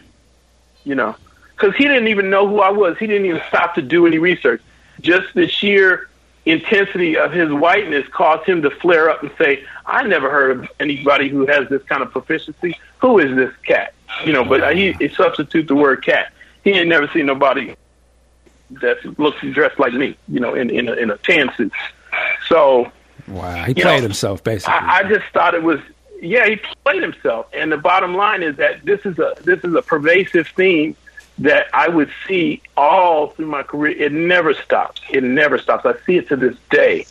You 0.86 0.96
know, 0.96 1.16
because 1.56 1.76
he 1.76 1.84
didn't 1.84 2.08
even 2.08 2.30
know 2.30 2.48
who 2.48 2.62
I 2.62 2.70
was. 2.70 2.98
He 2.98 3.08
didn't 3.08 3.26
even 3.26 3.42
stop 3.50 3.76
to 3.76 3.82
do 3.82 4.08
any 4.08 4.18
research. 4.18 4.62
Just 5.02 5.34
the 5.34 5.48
sheer 5.48 6.10
intensity 6.46 7.18
of 7.18 7.32
his 7.32 7.52
whiteness 7.52 8.08
caused 8.10 8.46
him 8.46 8.62
to 8.64 8.70
flare 8.70 9.10
up 9.10 9.22
and 9.24 9.32
say, 9.38 9.64
"I 9.86 10.04
never 10.04 10.30
heard 10.30 10.52
of 10.52 10.72
anybody 10.80 11.30
who 11.30 11.46
has 11.46 11.70
this 11.70 11.84
kind 11.84 12.02
of 12.02 12.12
proficiency. 12.12 12.78
Who 13.00 13.20
is 13.20 13.36
this 13.36 13.56
cat?" 13.66 13.94
You 14.26 14.34
know, 14.34 14.44
but 14.44 14.76
he, 14.76 14.94
he 14.94 15.10
substitute 15.10 15.68
the 15.68 15.76
word 15.76 16.04
cat. 16.04 16.34
He 16.64 16.72
ain't 16.72 16.90
never 16.90 17.08
seen 17.08 17.26
nobody 17.26 17.76
that 18.82 19.20
looks 19.20 19.42
dressed 19.42 19.80
like 19.80 19.94
me. 19.94 20.18
You 20.28 20.40
know, 20.40 20.54
in 20.56 20.70
in 20.70 20.90
a, 20.90 20.94
in 20.94 21.12
a 21.12 21.18
tan 21.18 21.52
suit. 21.56 21.74
So 22.48 22.92
Wow. 23.28 23.66
He 23.66 23.74
played 23.74 23.98
know, 23.98 24.02
himself, 24.02 24.44
basically. 24.44 24.74
I, 24.74 25.00
I 25.00 25.04
just 25.04 25.26
thought 25.34 25.56
it 25.56 25.64
was 25.64 25.80
yeah, 26.22 26.48
he 26.48 26.60
played 26.84 27.02
himself. 27.02 27.48
And 27.54 27.72
the 27.72 27.78
bottom 27.78 28.16
line 28.16 28.44
is 28.44 28.58
that 28.58 28.86
this 28.86 29.06
is 29.06 29.18
a 29.20 29.36
this 29.42 29.64
is 29.64 29.74
a 29.74 29.82
pervasive 29.82 30.48
theme 30.50 30.96
that 31.42 31.68
I 31.74 31.90
would 31.90 32.12
see 32.28 32.62
all 32.78 33.28
through 33.28 33.48
my 33.48 33.64
career. 33.64 33.98
It 33.98 34.12
never 34.12 34.54
stops. 34.54 35.02
It 35.10 35.24
never 35.24 35.58
stops. 35.58 35.86
I 35.86 35.94
see 36.06 36.18
it 36.18 36.28
to 36.30 36.36
this 36.36 36.56
day 36.70 37.06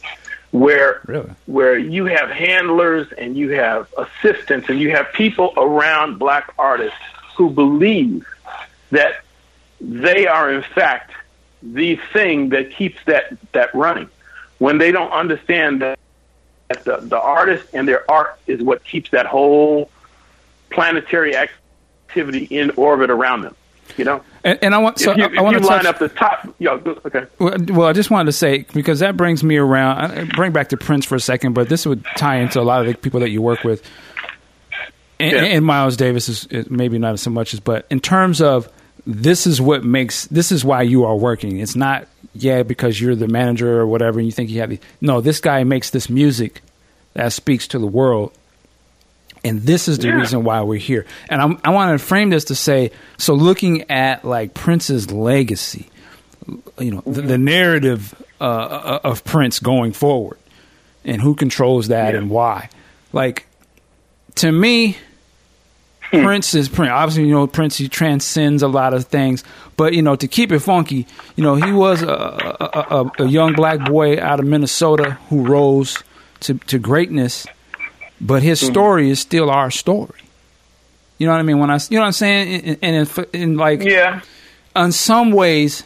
where 0.53 1.01
Really? 1.07 1.31
where 1.47 1.79
you 1.79 2.07
have 2.07 2.29
handlers 2.31 3.13
and 3.13 3.37
you 3.37 3.51
have 3.51 3.93
assistants 3.97 4.69
and 4.69 4.81
you 4.81 4.91
have 4.91 5.13
people 5.13 5.53
around 5.57 6.19
black 6.19 6.53
artists 6.59 6.99
who 7.37 7.51
believe 7.51 8.27
that 8.91 9.23
they 9.81 10.27
are 10.27 10.53
in 10.53 10.63
fact 10.63 11.13
the 11.63 11.97
thing 12.13 12.49
that 12.49 12.73
keeps 12.73 12.99
that 13.07 13.37
that 13.53 13.73
running 13.75 14.09
when 14.59 14.79
they 14.79 14.91
don't 14.91 15.13
understand 15.13 15.83
that 15.83 15.99
that 16.69 16.85
the, 16.85 16.97
the 16.99 17.21
artist 17.21 17.67
and 17.73 17.87
their 17.87 18.09
art 18.11 18.39
is 18.49 18.61
what 18.61 18.83
keeps 18.85 19.11
that 19.11 19.27
whole 19.27 19.89
planetary 20.71 21.37
activity 21.37 22.45
in 22.45 22.71
orbit 22.73 23.11
around 23.11 23.43
them. 23.43 23.55
You 23.97 24.05
know, 24.05 24.23
and, 24.45 24.59
and 24.63 24.75
I 24.75 24.79
want 24.79 24.99
so 24.99 25.13
if 25.13 25.19
you, 25.19 25.25
I, 25.25 25.39
I 25.39 25.41
want 25.43 25.55
to 25.57 25.61
touch. 25.61 25.71
line 25.71 25.87
up 25.87 25.99
the 25.99 26.09
top, 26.09 26.49
yo, 26.59 26.75
okay, 27.07 27.27
Well, 27.39 27.57
well, 27.69 27.87
I 27.89 27.93
just 27.93 28.11
wanted 28.11 28.27
to 28.27 28.33
say 28.33 28.67
because 28.73 29.01
that 29.01 29.17
brings 29.17 29.43
me 29.45 29.57
around. 29.57 29.99
I 29.99 30.25
bring 30.25 30.53
back 30.53 30.69
to 30.71 30.77
Prince 30.77 31.05
for 31.05 31.15
a 31.17 31.21
second, 31.21 31.53
but 31.55 31.69
this 31.69 31.85
would 31.87 32.05
tie 32.17 32.37
into 32.37 32.61
a 32.61 32.63
lot 32.63 32.81
of 32.81 32.87
the 32.87 32.95
people 32.95 33.21
that 33.21 33.31
you 33.31 33.43
work 33.43 33.65
with. 33.65 33.83
And, 35.19 35.33
Yeah. 35.33 35.43
and 35.43 35.65
Miles 35.65 35.97
Davis 35.97 36.29
is, 36.29 36.47
is 36.47 36.71
maybe 36.71 36.99
not 36.99 37.19
so 37.19 37.31
much 37.31 37.53
as, 37.53 37.61
but 37.61 37.87
in 37.91 38.01
terms 38.01 38.41
of 38.41 38.69
this 39.07 39.47
is 39.47 39.61
what 39.61 39.85
makes 39.85 40.27
this 40.27 40.51
is 40.53 40.65
why 40.65 40.83
you 40.83 41.05
are 41.05 41.17
working. 41.17 41.59
It's 41.59 41.77
not 41.77 42.07
yeah 42.35 42.63
because 42.63 43.01
you're 43.01 43.15
the 43.17 43.29
manager 43.29 43.81
or 43.81 43.87
whatever, 43.87 44.19
and 44.19 44.27
you 44.27 44.33
think 44.33 44.51
you 44.51 44.61
have 44.61 44.71
the 44.71 44.81
no. 45.01 45.21
This 45.21 45.41
guy 45.41 45.65
makes 45.65 45.91
this 45.91 46.09
music 46.09 46.63
that 47.15 47.33
speaks 47.33 47.67
to 47.69 47.79
the 47.79 47.87
world, 47.87 48.33
and 49.45 49.63
this 49.63 49.89
is 49.89 49.99
the 49.99 50.09
Yeah. 50.09 50.15
reason 50.15 50.45
why 50.45 50.61
we're 50.63 50.79
here. 50.79 51.07
And 51.29 51.41
I'm, 51.41 51.59
I 51.65 51.71
want 51.71 51.99
to 51.99 52.05
frame 52.05 52.31
this 52.31 52.45
to 52.47 52.55
say 52.55 52.91
so. 53.19 53.35
Looking 53.35 53.91
at 53.91 54.25
like 54.25 54.55
Prince's 54.55 55.11
legacy, 55.11 55.89
you 56.79 56.91
know 56.91 57.03
the, 57.07 57.23
the 57.23 57.35
mm-hmm. 57.35 57.45
narrative 57.45 58.15
uh, 58.41 58.45
uh, 58.45 59.01
of 59.05 59.25
Prince 59.25 59.59
going 59.59 59.93
forward 59.93 60.39
and 61.05 61.21
who 61.21 61.35
controls 61.35 61.89
that 61.89 62.13
Yeah. 62.15 62.21
and 62.21 62.31
why. 62.31 62.69
Like 63.13 63.47
to 64.37 64.51
me, 64.53 64.97
hmm. 66.11 66.23
Prince 66.23 66.55
is 66.55 66.69
Prince. 66.69 66.91
Obviously, 66.93 67.25
you 67.27 67.35
know 67.35 67.47
Prince 67.47 67.77
he 67.77 67.89
transcends 67.89 68.63
a 68.63 68.69
lot 68.69 68.95
of 68.95 69.07
things, 69.07 69.45
but 69.77 69.95
you 69.95 70.03
know 70.03 70.17
to 70.17 70.29
keep 70.29 70.53
it 70.53 70.61
funky, 70.61 71.07
you 71.37 71.43
know 71.43 71.55
he 71.57 71.73
was 71.73 72.03
a, 72.03 72.09
a, 72.09 72.97
a, 73.21 73.25
a 73.25 73.27
young 73.27 73.55
black 73.55 73.85
boy 73.87 74.21
out 74.21 74.39
of 74.41 74.47
Minnesota 74.47 75.19
who 75.29 75.45
rose 75.47 76.03
to, 76.41 76.55
to 76.55 76.79
greatness, 76.79 77.47
but 78.21 78.43
his 78.43 78.61
mm-hmm. 78.61 78.73
story 78.73 79.11
is 79.11 79.21
still 79.21 79.51
our 79.51 79.71
story. 79.71 80.21
You 81.19 81.27
know 81.27 81.33
what 81.33 81.41
I 81.41 81.43
mean? 81.43 81.59
When 81.59 81.71
I, 81.71 81.79
you 81.91 81.97
know 81.97 82.01
what 82.01 82.07
I'm 82.07 82.13
saying? 82.13 82.65
And, 82.65 82.79
and 82.83 83.09
in, 83.19 83.27
in 83.41 83.57
like, 83.57 83.83
yeah, 83.83 84.23
in 84.75 84.93
some 84.93 85.33
ways, 85.33 85.83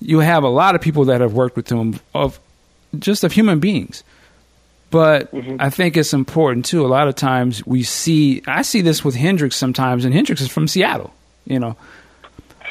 you 0.00 0.20
have 0.20 0.44
a 0.44 0.48
lot 0.48 0.74
of 0.74 0.80
people 0.80 1.06
that 1.06 1.20
have 1.20 1.34
worked 1.34 1.56
with 1.56 1.70
him 1.70 1.98
of 2.14 2.38
just 2.98 3.24
of 3.24 3.32
human 3.32 3.60
beings. 3.60 4.04
But 4.90 5.32
mm-hmm. 5.32 5.56
I 5.60 5.70
think 5.70 5.96
it's 5.96 6.12
important 6.12 6.64
too. 6.66 6.84
A 6.84 6.88
lot 6.88 7.06
of 7.06 7.14
times 7.14 7.64
we 7.64 7.82
see, 7.84 8.42
I 8.46 8.62
see 8.62 8.80
this 8.80 9.04
with 9.04 9.14
Hendrix 9.14 9.56
sometimes, 9.56 10.04
and 10.04 10.12
Hendrix 10.12 10.40
is 10.40 10.48
from 10.48 10.66
Seattle, 10.66 11.12
you 11.44 11.60
know. 11.60 11.76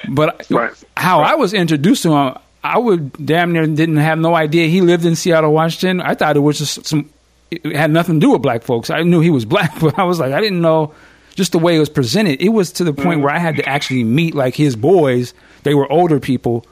But 0.08 0.50
Right. 0.50 0.72
how 0.97 1.22
I 1.22 1.36
was 1.36 1.54
introduced 1.54 2.04
to 2.04 2.14
him, 2.14 2.38
I 2.64 2.78
would 2.78 3.26
damn 3.26 3.54
near 3.54 3.66
didn't 3.66 3.97
have 3.97 4.20
no 4.20 4.36
idea 4.36 4.68
he 4.68 4.82
lived 4.82 5.06
in 5.06 5.16
Seattle, 5.16 5.54
Washington. 5.54 6.02
I 6.02 6.14
thought 6.14 6.36
it 6.36 6.41
was 6.41 6.58
just 6.58 6.86
some, 6.86 7.10
it 7.52 7.76
had 7.76 7.91
nothing 7.91 8.20
to 8.20 8.26
do 8.26 8.32
with 8.32 8.41
black 8.41 8.64
folks. 8.64 8.89
I 8.89 9.04
knew 9.04 9.20
he 9.20 9.30
was 9.30 9.45
black, 9.56 9.80
but 9.80 9.97
I 9.97 10.04
was 10.04 10.20
like, 10.20 10.34
I 10.34 10.41
didn't 10.41 10.62
know 10.62 10.93
just 11.36 11.52
the 11.54 11.60
way 11.60 11.76
it 11.76 11.80
was 11.80 11.89
presented. 11.89 12.41
It 12.41 12.50
was 12.50 12.74
to 12.74 12.84
the 12.84 12.93
point 12.93 13.08
mm-hmm. 13.08 13.22
where 13.22 13.34
I 13.34 13.39
had 13.39 13.56
to 13.58 13.68
actually 13.68 14.04
meet 14.04 14.36
like 14.36 14.56
his 14.56 14.76
boys. 14.76 15.34
They 15.64 15.74
were 15.74 15.89
older 15.91 16.20
people. 16.20 16.66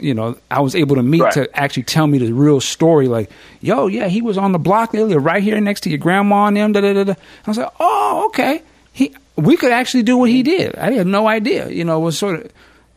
You 0.00 0.12
know, 0.12 0.36
I 0.50 0.60
was 0.60 0.74
able 0.74 0.96
to 0.96 1.02
meet 1.02 1.22
Right. 1.22 1.32
to 1.34 1.58
actually 1.58 1.84
tell 1.84 2.06
me 2.06 2.18
the 2.18 2.32
real 2.32 2.60
story. 2.60 3.08
Like, 3.08 3.30
yo, 3.60 3.86
yeah, 3.86 4.08
he 4.08 4.20
was 4.20 4.36
on 4.36 4.52
the 4.52 4.58
block. 4.58 4.94
earlier, 4.94 5.18
right 5.18 5.42
here 5.42 5.58
next 5.60 5.82
to 5.82 5.88
your 5.88 5.98
grandma 5.98 6.46
and 6.46 6.56
them. 6.56 6.72
Da, 6.72 6.80
da, 6.82 6.92
da, 6.92 7.04
da. 7.04 7.12
I 7.12 7.50
was 7.50 7.56
like, 7.56 7.72
oh, 7.80 8.24
okay. 8.26 8.62
he 8.92 9.14
we 9.36 9.56
could 9.56 9.72
actually 9.72 10.02
do 10.02 10.18
what 10.18 10.30
he 10.30 10.42
did. 10.42 10.74
I 10.76 10.92
had 10.92 11.06
no 11.06 11.26
idea. 11.26 11.70
You 11.70 11.84
know, 11.84 12.00
it 12.00 12.04
was 12.04 12.18
sort 12.18 12.40
of, 12.40 12.52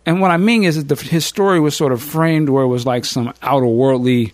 and 0.06 0.22
what 0.22 0.32
I 0.32 0.38
mean 0.38 0.64
is 0.64 0.76
that 0.76 0.94
the, 0.94 1.02
his 1.02 1.26
story 1.26 1.60
was 1.60 1.76
sort 1.76 1.92
of 1.94 2.02
framed 2.02 2.50
where 2.50 2.64
it 2.64 2.68
was 2.68 2.86
like 2.86 3.06
some 3.06 3.34
outer 3.42 3.66
worldly 3.66 4.34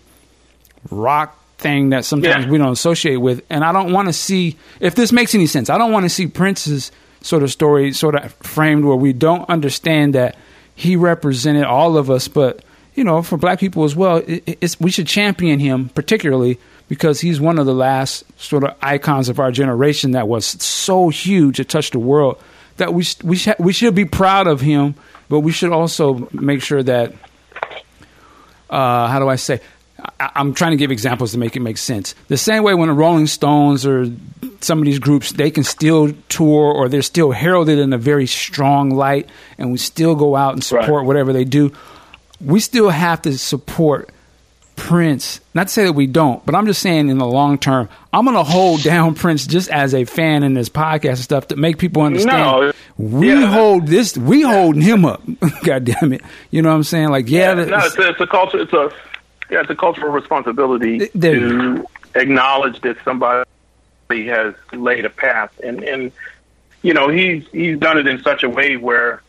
rock 0.90 1.38
thing 1.62 1.90
that 1.90 2.04
sometimes 2.04 2.44
Yeah. 2.44 2.50
we 2.50 2.58
don't 2.58 2.72
associate 2.72 3.16
with. 3.16 3.42
And 3.48 3.64
I 3.64 3.72
don't 3.72 3.92
want 3.92 4.08
to 4.08 4.12
see 4.12 4.56
if 4.80 4.94
this 4.94 5.12
makes 5.12 5.34
any 5.34 5.46
sense. 5.46 5.70
I 5.70 5.78
don't 5.78 5.92
want 5.92 6.04
to 6.04 6.10
see 6.10 6.26
Prince's 6.26 6.90
sort 7.22 7.42
of 7.42 7.50
story 7.52 7.92
sort 7.92 8.14
of 8.16 8.32
framed 8.34 8.84
where 8.84 8.96
we 8.96 9.12
don't 9.12 9.48
understand 9.48 10.14
that 10.14 10.36
he 10.74 10.96
represented 10.96 11.64
all 11.64 11.96
of 11.96 12.10
us, 12.10 12.28
but 12.28 12.64
you 12.94 13.04
know, 13.04 13.22
for 13.22 13.38
black 13.38 13.58
people 13.60 13.84
as 13.84 13.96
well, 13.96 14.16
it, 14.18 14.58
it's, 14.60 14.78
we 14.80 14.90
should 14.90 15.06
champion 15.06 15.58
him 15.60 15.88
particularly 15.90 16.58
because 16.88 17.20
he's 17.22 17.40
one 17.40 17.58
of 17.58 17.64
the 17.64 17.72
last 17.74 18.24
sort 18.38 18.64
of 18.64 18.74
icons 18.82 19.28
of 19.30 19.38
our 19.40 19.50
generation 19.52 20.10
that 20.10 20.28
was 20.28 20.44
so 20.62 21.08
huge 21.08 21.58
it 21.60 21.68
touched 21.70 21.92
the 21.92 21.98
world 21.98 22.36
that 22.76 22.92
we 22.92 23.04
we 23.22 23.36
sh- 23.36 23.58
we 23.58 23.72
should 23.72 23.94
be 23.94 24.04
proud 24.04 24.46
of 24.46 24.60
him, 24.60 24.94
but 25.28 25.40
we 25.40 25.52
should 25.52 25.70
also 25.72 26.28
make 26.32 26.60
sure 26.62 26.82
that 26.82 27.12
uh, 28.70 29.06
how 29.08 29.18
do 29.18 29.28
I 29.28 29.36
say? 29.36 29.60
I, 30.20 30.30
I'm 30.34 30.54
trying 30.54 30.72
to 30.72 30.76
give 30.76 30.90
examples 30.90 31.32
to 31.32 31.38
make 31.38 31.56
it 31.56 31.60
make 31.60 31.78
sense. 31.78 32.14
The 32.28 32.36
same 32.36 32.62
way 32.62 32.74
when 32.74 32.88
the 32.88 32.94
Rolling 32.94 33.26
Stones 33.26 33.86
or 33.86 34.06
some 34.60 34.78
of 34.78 34.84
these 34.84 34.98
groups, 34.98 35.32
they 35.32 35.50
can 35.50 35.64
still 35.64 36.12
tour 36.28 36.72
or 36.72 36.88
they're 36.88 37.02
still 37.02 37.30
heralded 37.32 37.78
in 37.78 37.92
a 37.92 37.98
very 37.98 38.26
strong 38.26 38.90
light, 38.90 39.28
and 39.58 39.72
we 39.72 39.78
still 39.78 40.14
go 40.14 40.36
out 40.36 40.54
and 40.54 40.62
support 40.64 40.88
Right. 40.90 41.06
whatever 41.06 41.32
they 41.32 41.44
do. 41.44 41.72
We 42.40 42.60
still 42.60 42.90
have 42.90 43.22
to 43.22 43.36
support 43.38 44.10
Prince. 44.74 45.40
Not 45.54 45.68
to 45.68 45.72
say 45.72 45.84
that 45.84 45.92
we 45.92 46.06
don't, 46.06 46.44
but 46.46 46.54
I'm 46.54 46.66
just 46.66 46.80
saying 46.80 47.08
in 47.08 47.18
the 47.18 47.26
long 47.26 47.58
term, 47.58 47.88
I'm 48.12 48.24
going 48.24 48.36
to 48.36 48.42
hold 48.42 48.82
down 48.84 49.14
Prince 49.14 49.46
just 49.46 49.68
as 49.70 49.94
a 49.94 50.04
fan 50.04 50.42
in 50.42 50.54
this 50.54 50.68
podcast 50.68 51.08
and 51.08 51.18
stuff 51.18 51.48
to 51.48 51.56
make 51.56 51.78
people 51.78 52.02
understand. 52.02 52.38
No, 52.38 52.72
we 52.96 53.28
yeah. 53.28 53.46
hold 53.46 53.86
this, 53.86 54.16
we 54.16 54.42
holding 54.42 54.80
him 54.82 55.04
up. 55.04 55.22
God 55.64 55.84
damn 55.84 56.12
it. 56.14 56.22
You 56.50 56.62
know 56.62 56.70
what 56.70 56.76
I'm 56.76 56.84
saying? 56.84 57.10
Like, 57.10 57.28
yeah, 57.28 57.54
no, 57.54 57.64
that's- 57.66 57.86
it's 57.94 57.98
a, 57.98 58.08
it's 58.10 58.20
a 58.20 58.26
culture. 58.26 58.60
It's 58.60 58.72
a 58.72 58.90
yeah, 59.52 59.60
it's 59.60 59.70
a 59.70 59.76
cultural 59.76 60.10
responsibility 60.10 61.10
There 61.14 61.38
to 61.38 61.86
acknowledge 62.14 62.80
that 62.80 62.96
somebody 63.04 63.44
has 64.08 64.54
laid 64.72 65.04
a 65.04 65.10
path, 65.10 65.52
and 65.62 65.84
and 65.84 66.10
you 66.80 66.94
know 66.94 67.08
he's 67.08 67.46
he's 67.52 67.78
done 67.78 67.98
it 67.98 68.06
in 68.06 68.22
such 68.22 68.42
a 68.44 68.48
way 68.48 68.76
where 68.78 69.22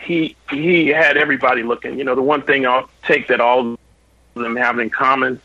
he 0.00 0.34
he 0.50 0.88
had 0.88 1.18
everybody 1.18 1.62
looking. 1.62 1.98
You 1.98 2.04
know, 2.04 2.14
the 2.14 2.22
one 2.22 2.42
thing 2.42 2.66
I'll 2.66 2.88
take 3.02 3.28
that 3.28 3.40
all 3.40 3.74
of 3.74 3.78
them 4.34 4.56
have 4.56 4.78
in 4.78 4.88
common, 4.88 5.40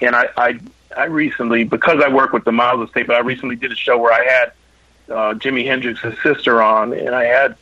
and 0.00 0.14
I 0.14 0.28
I, 0.36 0.60
I 0.96 1.04
recently 1.06 1.64
because 1.64 2.00
I 2.00 2.08
work 2.08 2.32
with 2.32 2.44
the 2.44 2.52
Miles 2.52 2.86
Estate, 2.88 3.08
but 3.08 3.16
I 3.16 3.20
recently 3.20 3.56
did 3.56 3.72
a 3.72 3.76
show 3.76 3.98
where 3.98 4.12
I 4.12 4.24
had 4.24 4.52
uh, 5.12 5.34
Jimi 5.34 5.66
Hendrix's 5.66 6.22
sister 6.22 6.62
on, 6.62 6.92
and 6.92 7.16
I 7.16 7.24
had 7.24 7.56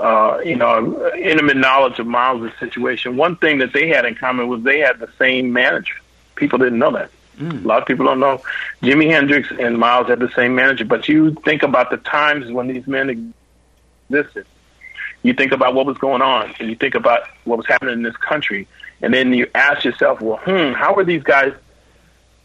uh, 0.00 0.40
you 0.44 0.56
know, 0.56 1.12
intimate 1.14 1.56
knowledge 1.56 1.98
of 1.98 2.06
Miles' 2.06 2.50
situation. 2.58 3.16
One 3.16 3.36
thing 3.36 3.58
that 3.58 3.72
they 3.72 3.88
had 3.88 4.04
in 4.04 4.14
common 4.14 4.48
was 4.48 4.62
they 4.62 4.78
had 4.78 4.98
the 4.98 5.10
same 5.18 5.52
manager. 5.52 5.94
People 6.36 6.58
didn't 6.58 6.78
know 6.78 6.92
that. 6.92 7.10
A 7.40 7.66
lot 7.66 7.80
of 7.80 7.86
people 7.86 8.06
don't 8.06 8.20
know. 8.20 8.42
Jimi 8.82 9.10
Hendrix 9.10 9.50
and 9.58 9.78
Miles 9.78 10.08
had 10.08 10.18
the 10.18 10.30
same 10.32 10.54
manager, 10.54 10.84
but 10.84 11.08
you 11.08 11.32
think 11.44 11.62
about 11.62 11.90
the 11.90 11.96
times 11.98 12.50
when 12.50 12.68
these 12.68 12.86
men 12.86 13.34
existed. 14.10 14.46
You 15.22 15.34
think 15.34 15.52
about 15.52 15.74
what 15.74 15.86
was 15.86 15.98
going 15.98 16.22
on, 16.22 16.54
and 16.58 16.68
you 16.68 16.76
think 16.76 16.94
about 16.94 17.22
what 17.44 17.58
was 17.58 17.66
happening 17.66 17.94
in 17.94 18.02
this 18.02 18.16
country, 18.16 18.66
and 19.02 19.12
then 19.12 19.32
you 19.34 19.48
ask 19.54 19.84
yourself, 19.84 20.20
well, 20.20 20.38
hmm, 20.38 20.72
how 20.72 20.94
are 20.94 21.04
these 21.04 21.22
guys 21.22 21.52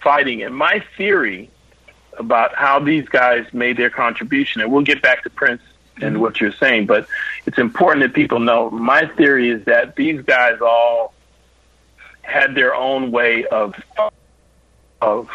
fighting? 0.02 0.44
And 0.44 0.56
my 0.56 0.84
theory 0.98 1.50
about 2.18 2.56
how 2.56 2.80
these 2.80 3.08
guys 3.08 3.46
made 3.54 3.78
their 3.78 3.90
contribution, 3.90 4.62
and 4.62 4.72
we'll 4.72 4.84
get 4.84 5.02
back 5.02 5.24
to 5.24 5.30
Prince 5.30 5.62
and 6.02 6.20
what 6.22 6.42
you're 6.42 6.52
saying, 6.54 6.86
but 6.88 7.08
it's 7.46 7.58
important 7.58 8.02
that 8.04 8.14
people 8.14 8.40
know. 8.40 8.70
My 8.70 9.06
theory 9.06 9.50
is 9.50 9.64
that 9.66 9.96
these 9.96 10.22
guys 10.22 10.60
all 10.62 11.14
had 12.22 12.56
their 12.56 12.76
own 12.76 13.12
way 13.12 13.46
of 13.46 13.76
of 15.02 15.30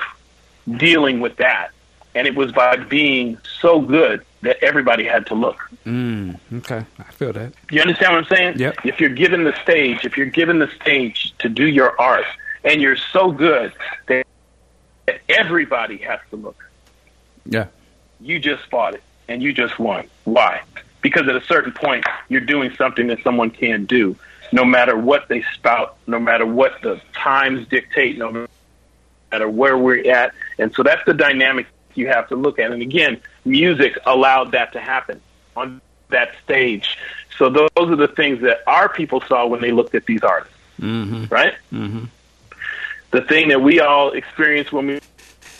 dealing 0.76 1.20
with 1.20 1.36
that, 1.36 1.70
and 2.14 2.26
it 2.26 2.34
was 2.34 2.52
by 2.52 2.76
being 2.76 3.38
so 3.60 3.80
good 3.80 4.24
that 4.42 4.62
everybody 4.62 5.04
had 5.04 5.26
to 5.26 5.34
look. 5.34 5.58
Mm, 5.86 6.38
okay, 6.58 6.84
I 6.98 7.02
feel 7.12 7.32
that. 7.32 7.52
You 7.70 7.80
understand 7.82 8.12
what 8.14 8.18
I'm 8.30 8.36
saying? 8.36 8.58
Yep. 8.58 8.84
If 8.84 9.00
you're 9.00 9.10
given 9.10 9.44
the 9.44 9.54
stage, 9.62 10.04
if 10.04 10.16
you're 10.16 10.26
given 10.26 10.58
the 10.58 10.68
stage 10.80 11.34
to 11.38 11.48
do 11.48 11.66
your 11.66 11.98
art, 12.00 12.24
and 12.64 12.80
you're 12.80 12.96
so 12.96 13.30
good 13.30 13.72
that 14.08 14.26
that 15.06 15.20
everybody 15.28 15.96
has 15.98 16.20
to 16.30 16.36
look, 16.36 16.62
Yeah. 17.46 17.66
you 18.20 18.38
just 18.38 18.62
fought 18.70 18.94
it 18.94 19.02
and 19.30 19.42
you 19.42 19.52
just 19.52 19.78
won. 19.78 20.06
Why? 20.24 20.62
Because 21.00 21.28
at 21.28 21.36
a 21.36 21.40
certain 21.42 21.72
point, 21.72 22.04
you're 22.28 22.40
doing 22.42 22.74
something 22.76 23.06
that 23.06 23.22
someone 23.22 23.50
can't 23.50 23.86
do, 23.86 24.16
no 24.52 24.64
matter 24.64 24.96
what 24.96 25.28
they 25.28 25.42
spout, 25.54 25.96
no 26.06 26.18
matter 26.18 26.44
what 26.44 26.82
the 26.82 27.00
times 27.14 27.66
dictate, 27.68 28.18
no 28.18 28.46
matter 29.30 29.48
where 29.48 29.78
we're 29.78 30.10
at. 30.10 30.34
And 30.58 30.74
so 30.74 30.82
that's 30.82 31.02
the 31.06 31.14
dynamic 31.14 31.66
you 31.94 32.08
have 32.08 32.28
to 32.28 32.36
look 32.36 32.58
at. 32.58 32.72
And 32.72 32.82
again, 32.82 33.20
music 33.44 33.96
allowed 34.04 34.52
that 34.52 34.72
to 34.72 34.80
happen 34.80 35.20
on 35.56 35.80
that 36.08 36.32
stage. 36.44 36.98
So 37.38 37.48
those 37.48 37.70
are 37.76 37.96
the 37.96 38.08
things 38.08 38.42
that 38.42 38.58
our 38.66 38.88
people 38.88 39.22
saw 39.22 39.46
when 39.46 39.60
they 39.60 39.70
looked 39.70 39.94
at 39.94 40.04
these 40.06 40.22
artists, 40.22 40.54
right? 40.78 41.54
Mm-hmm. 41.72 42.04
the 43.12 43.22
thing 43.22 43.48
that 43.48 43.62
we 43.62 43.80
all 43.80 44.10
experience 44.10 44.70
when 44.70 44.86
we 44.88 45.00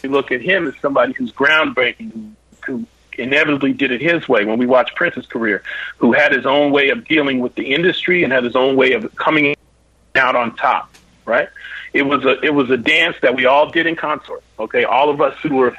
we 0.03 0.09
look 0.09 0.33
at 0.33 0.41
him 0.41 0.67
is 0.67 0.75
somebody 0.81 1.13
who's 1.13 1.33
groundbreaking, 1.33 2.33
who 2.67 2.87
inevitably 3.21 3.73
did 3.73 3.93
it 3.93 4.01
his 4.01 4.29
way. 4.29 4.45
When 4.45 4.59
we 4.59 4.67
watch 4.67 4.95
Prince's 4.95 5.27
career, 5.27 5.63
who 5.99 6.13
had 6.13 6.33
his 6.33 6.47
own 6.47 6.73
way 6.73 6.91
of 6.91 7.07
dealing 7.07 7.41
with 7.41 7.55
the 7.55 7.73
industry 7.73 8.25
and 8.25 8.33
had 8.33 8.45
his 8.45 8.57
own 8.57 8.77
way 8.77 8.93
of 8.93 9.15
coming 9.17 9.55
out 10.17 10.37
on 10.37 10.57
top. 10.57 10.93
Right? 11.25 11.49
It 11.93 12.03
was 12.03 12.25
a 12.25 12.41
it 12.41 12.55
was 12.55 12.71
a 12.71 12.77
dance 12.77 13.17
that 13.23 13.37
we 13.37 13.47
all 13.47 13.71
did 13.71 13.87
in 13.87 13.97
consort. 13.97 14.43
Okay, 14.59 14.85
all 14.85 15.11
of 15.11 15.21
us 15.21 15.37
who 15.43 15.55
were 15.55 15.77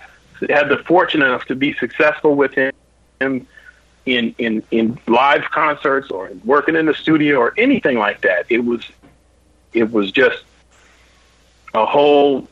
had 0.50 0.70
the 0.70 0.78
fortune 0.78 1.22
enough 1.22 1.46
to 1.46 1.56
be 1.56 1.74
successful 1.74 2.36
with 2.36 2.54
him 2.54 2.72
in 3.20 3.48
in 4.38 4.64
in 4.72 5.00
live 5.08 5.44
concerts 5.52 6.10
or 6.10 6.32
working 6.44 6.76
in 6.76 6.86
the 6.86 6.94
studio 6.94 7.38
or 7.38 7.54
anything 7.58 7.98
like 7.98 8.22
that. 8.22 8.46
It 8.50 8.64
was 8.66 8.84
it 9.74 9.92
was 9.92 10.12
just 10.12 10.44
a 11.74 11.86
whole 11.86 12.48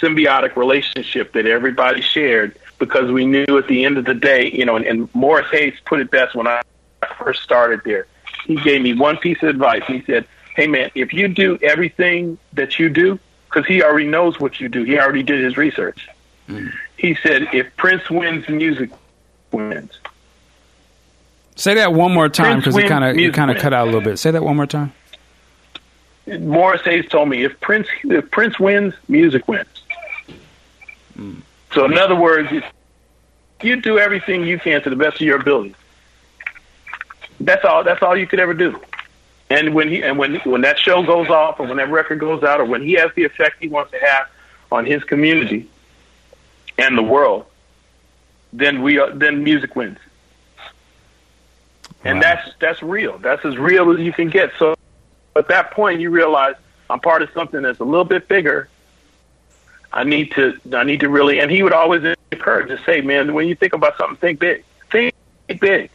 symbiotic 0.00 0.56
relationship 0.56 1.32
that 1.32 1.46
everybody 1.46 2.00
shared 2.00 2.56
because 2.84 3.10
we 3.10 3.26
knew 3.26 3.58
at 3.58 3.66
the 3.66 3.84
end 3.84 3.98
of 3.98 4.04
the 4.04 4.14
day, 4.14 4.50
you 4.50 4.64
know, 4.64 4.76
and, 4.76 4.84
and 4.86 5.14
Morris 5.14 5.46
Hayes 5.50 5.74
put 5.84 6.00
it 6.00 6.10
best 6.10 6.34
when 6.34 6.46
I 6.46 6.62
first 7.18 7.42
started 7.42 7.80
there. 7.84 8.06
He 8.46 8.56
gave 8.56 8.82
me 8.82 8.94
one 8.94 9.16
piece 9.16 9.42
of 9.42 9.48
advice. 9.48 9.82
He 9.86 10.02
said, 10.02 10.26
Hey 10.54 10.66
man, 10.66 10.90
if 10.94 11.12
you 11.12 11.28
do 11.28 11.58
everything 11.62 12.38
that 12.52 12.78
you 12.78 12.88
do, 12.88 13.18
because 13.48 13.66
he 13.66 13.82
already 13.82 14.06
knows 14.06 14.38
what 14.38 14.60
you 14.60 14.68
do, 14.68 14.84
he 14.84 14.98
already 14.98 15.22
did 15.22 15.42
his 15.42 15.56
research. 15.56 16.08
Mm. 16.48 16.72
He 16.96 17.14
said, 17.14 17.48
if 17.52 17.74
Prince 17.76 18.10
wins, 18.10 18.48
music 18.48 18.90
wins. 19.50 19.98
Say 21.56 21.74
that 21.74 21.92
one 21.92 22.12
more 22.12 22.28
time 22.28 22.58
because 22.58 22.76
it 22.76 22.88
kind 22.88 23.04
of 23.04 23.16
it 23.16 23.32
kind 23.32 23.50
of 23.50 23.58
cut 23.58 23.72
out 23.72 23.84
a 23.84 23.86
little 23.86 24.00
bit. 24.00 24.18
Say 24.18 24.32
that 24.32 24.42
one 24.42 24.56
more 24.56 24.66
time. 24.66 24.92
Morris 26.26 26.82
Hayes 26.82 27.08
told 27.08 27.28
me 27.28 27.44
if 27.44 27.60
Prince 27.60 27.86
if 28.02 28.30
Prince 28.30 28.58
wins, 28.58 28.94
music 29.08 29.46
wins. 29.46 29.68
Mm. 31.16 31.42
So 31.74 31.84
in 31.84 31.98
other 31.98 32.14
words, 32.14 32.50
you 33.62 33.76
do 33.76 33.98
everything 33.98 34.46
you 34.46 34.58
can 34.58 34.82
to 34.82 34.90
the 34.90 34.96
best 34.96 35.16
of 35.16 35.22
your 35.22 35.40
ability. 35.40 35.74
That's 37.40 37.64
all. 37.64 37.82
That's 37.82 38.02
all 38.02 38.16
you 38.16 38.26
could 38.26 38.40
ever 38.40 38.54
do. 38.54 38.80
And 39.50 39.74
when 39.74 39.88
he 39.88 40.02
and 40.02 40.16
when 40.18 40.36
when 40.40 40.62
that 40.62 40.78
show 40.78 41.02
goes 41.02 41.28
off, 41.28 41.60
or 41.60 41.66
when 41.66 41.76
that 41.76 41.90
record 41.90 42.20
goes 42.20 42.42
out, 42.42 42.60
or 42.60 42.64
when 42.64 42.82
he 42.82 42.92
has 42.94 43.10
the 43.14 43.24
effect 43.24 43.56
he 43.60 43.68
wants 43.68 43.90
to 43.90 43.98
have 43.98 44.28
on 44.72 44.86
his 44.86 45.02
community 45.04 45.68
and 46.78 46.96
the 46.96 47.02
world, 47.02 47.44
then 48.52 48.82
we 48.82 48.98
are, 48.98 49.10
then 49.10 49.44
music 49.44 49.76
wins. 49.76 49.98
And 52.04 52.16
Wow. 52.16 52.22
that's 52.22 52.50
that's 52.60 52.82
real. 52.82 53.18
That's 53.18 53.44
as 53.44 53.58
real 53.58 53.90
as 53.92 53.98
you 54.00 54.12
can 54.12 54.28
get. 54.30 54.52
So 54.58 54.74
at 55.36 55.48
that 55.48 55.72
point, 55.72 56.00
you 56.00 56.10
realize 56.10 56.54
I'm 56.88 57.00
part 57.00 57.22
of 57.22 57.30
something 57.34 57.62
that's 57.62 57.80
a 57.80 57.84
little 57.84 58.04
bit 58.04 58.28
bigger. 58.28 58.68
I 59.94 60.02
need 60.02 60.32
to 60.32 60.58
I 60.72 60.82
need 60.82 61.00
to 61.00 61.08
really. 61.08 61.38
And 61.38 61.50
he 61.50 61.62
would 61.62 61.72
always 61.72 62.16
encourage 62.32 62.68
to 62.68 62.82
say, 62.84 63.00
man, 63.00 63.32
when 63.32 63.46
you 63.46 63.54
think 63.54 63.72
about 63.72 63.96
something, 63.96 64.16
think 64.16 64.40
big. 64.40 64.64
Think 64.90 65.14
big. 65.46 65.90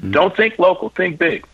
Mm-hmm. 0.00 0.10
Don't 0.10 0.34
think 0.34 0.58
local. 0.58 0.88
Think 0.88 1.18
big. 1.18 1.46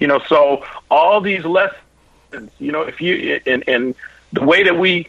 You 0.00 0.08
know. 0.08 0.18
So 0.28 0.64
all 0.90 1.20
these 1.20 1.44
lessons, 1.44 2.50
you 2.58 2.72
know, 2.72 2.82
if 2.82 3.00
you 3.00 3.40
and 3.46 3.62
and 3.68 3.94
the 4.32 4.42
way 4.42 4.64
that 4.64 4.76
we 4.76 5.08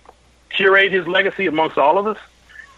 curate 0.49 0.91
his 0.91 1.07
legacy 1.07 1.48
amongst 1.48 1.80
all 1.80 1.98
of 1.98 2.06
us 2.06 2.18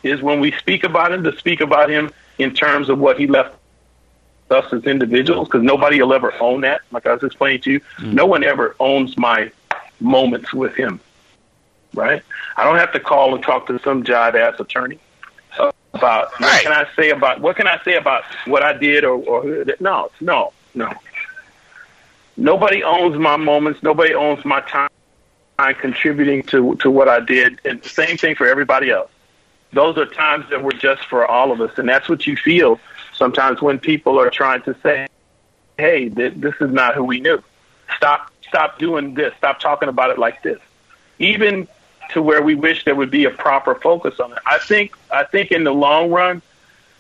is 0.04 0.22
when 0.22 0.40
we 0.40 0.54
speak 0.54 0.86
about 0.86 1.12
him 1.12 1.24
to 1.26 1.38
speak 1.38 1.60
about 1.60 1.90
him 1.90 2.12
in 2.38 2.54
terms 2.54 2.90
of 2.90 2.98
what 2.98 3.20
he 3.20 3.28
left 3.28 3.56
us 4.50 4.72
as 4.72 4.84
individuals 4.86 5.48
because 5.48 5.64
nobody 5.64 6.02
will 6.02 6.14
ever 6.14 6.34
own 6.40 6.62
that. 6.62 6.82
Like 6.92 7.06
I 7.06 7.14
was 7.14 7.24
explaining 7.24 7.62
to 7.64 7.72
you, 7.72 7.80
mm. 7.98 8.14
no 8.14 8.26
one 8.26 8.44
ever 8.44 8.76
owns 8.80 9.18
my 9.18 9.52
moments 10.00 10.54
with 10.54 10.76
him. 10.76 11.02
Right? 11.94 12.22
I 12.58 12.64
don't 12.64 12.78
have 12.78 12.94
to 12.94 13.00
call 13.00 13.36
and 13.36 13.44
talk 13.44 13.68
to 13.68 13.80
some 13.80 14.04
jive 14.04 14.36
ass 14.36 14.60
attorney 14.60 15.00
about 15.94 16.32
what 16.32 16.42
Right. 16.42 16.64
can 16.64 16.72
I 16.72 16.88
say 16.96 17.10
about 17.10 17.42
what 17.42 17.56
can 17.58 17.68
I 17.68 17.80
say 17.84 17.96
about 17.96 18.24
what 18.46 18.64
I 18.64 18.74
did 18.74 19.04
or, 19.04 19.16
or 19.16 19.42
who 19.42 19.66
no, 19.80 20.10
no, 20.22 20.54
no. 20.74 20.90
Nobody 22.38 22.84
owns 22.84 23.18
my 23.18 23.36
moments. 23.38 23.84
Nobody 23.84 24.14
owns 24.14 24.44
my 24.46 24.62
time 24.62 24.90
I'm 25.60 25.76
contributing 25.76 26.44
to 26.44 26.76
to 26.78 26.90
what 26.90 27.08
I 27.08 27.20
did, 27.20 27.60
and 27.66 27.82
the 27.82 27.90
same 27.90 28.18
thing 28.18 28.36
for 28.36 28.48
everybody 28.48 28.90
else. 28.90 29.12
Those 29.74 29.98
are 29.98 30.06
times 30.06 30.50
that 30.50 30.64
were 30.64 30.72
just 30.72 31.06
for 31.06 31.26
all 31.26 31.52
of 31.52 31.62
us, 31.62 31.78
and 31.78 31.88
that's 31.88 32.10
what 32.10 32.26
you 32.26 32.36
feel 32.36 32.80
sometimes 33.14 33.62
when 33.62 33.80
people 33.80 34.20
are 34.20 34.30
trying 34.30 34.62
to 34.64 34.76
say, 34.82 35.08
"Hey, 35.78 36.10
th- 36.10 36.34
this 36.38 36.56
is 36.62 36.72
not 36.72 36.96
who 36.96 37.04
we 37.04 37.20
knew." 37.20 37.44
Stop, 37.98 38.32
stop 38.48 38.80
doing 38.80 39.14
this. 39.14 39.34
Stop 39.38 39.60
talking 39.60 39.90
about 39.90 40.10
it 40.10 40.18
like 40.18 40.42
this. 40.42 40.60
Even 41.20 41.68
to 42.14 42.22
where 42.22 42.42
we 42.42 42.56
wish 42.56 42.86
there 42.86 42.96
would 42.96 43.12
be 43.12 43.26
a 43.26 43.30
proper 43.30 43.76
focus 43.76 44.20
on 44.20 44.32
it. 44.32 44.40
I 44.46 44.60
think, 44.60 44.96
I 45.12 45.24
think 45.24 45.52
in 45.52 45.64
the 45.64 45.74
long 45.74 46.12
run, 46.12 46.42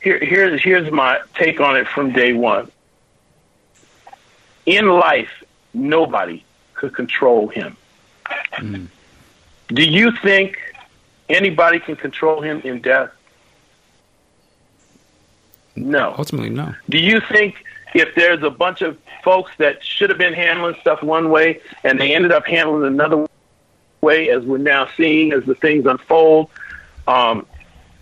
here, 0.01 0.19
here's 0.19 0.61
here's 0.61 0.91
my 0.91 1.19
take 1.35 1.59
on 1.59 1.77
it 1.77 1.87
from 1.87 2.11
day 2.11 2.33
one. 2.33 2.71
In 4.65 4.87
life, 4.87 5.43
nobody 5.73 6.43
could 6.73 6.95
control 6.95 7.47
him. 7.47 7.77
Mm. 8.53 8.87
Do 9.67 9.83
you 9.83 10.11
think 10.11 10.57
anybody 11.29 11.79
can 11.79 11.95
control 11.95 12.41
him 12.41 12.61
in 12.61 12.81
death? 12.81 13.11
No. 15.75 16.15
Ultimately, 16.17 16.49
no. 16.49 16.73
Do 16.89 16.97
you 16.97 17.21
think 17.21 17.63
if 17.93 18.13
there's 18.15 18.43
a 18.43 18.49
bunch 18.49 18.81
of 18.81 18.97
folks 19.23 19.51
that 19.57 19.83
should 19.83 20.09
have 20.09 20.17
been 20.17 20.33
handling 20.33 20.75
stuff 20.81 21.03
one 21.03 21.29
way 21.29 21.61
and 21.83 21.99
they 21.99 22.13
ended 22.13 22.31
up 22.31 22.45
handling 22.45 22.87
another 22.87 23.27
way, 24.01 24.29
as 24.29 24.43
we're 24.43 24.57
now 24.57 24.87
seeing 24.97 25.33
as 25.33 25.43
the 25.45 25.55
things 25.55 25.85
unfold, 25.85 26.49
um, 27.07 27.45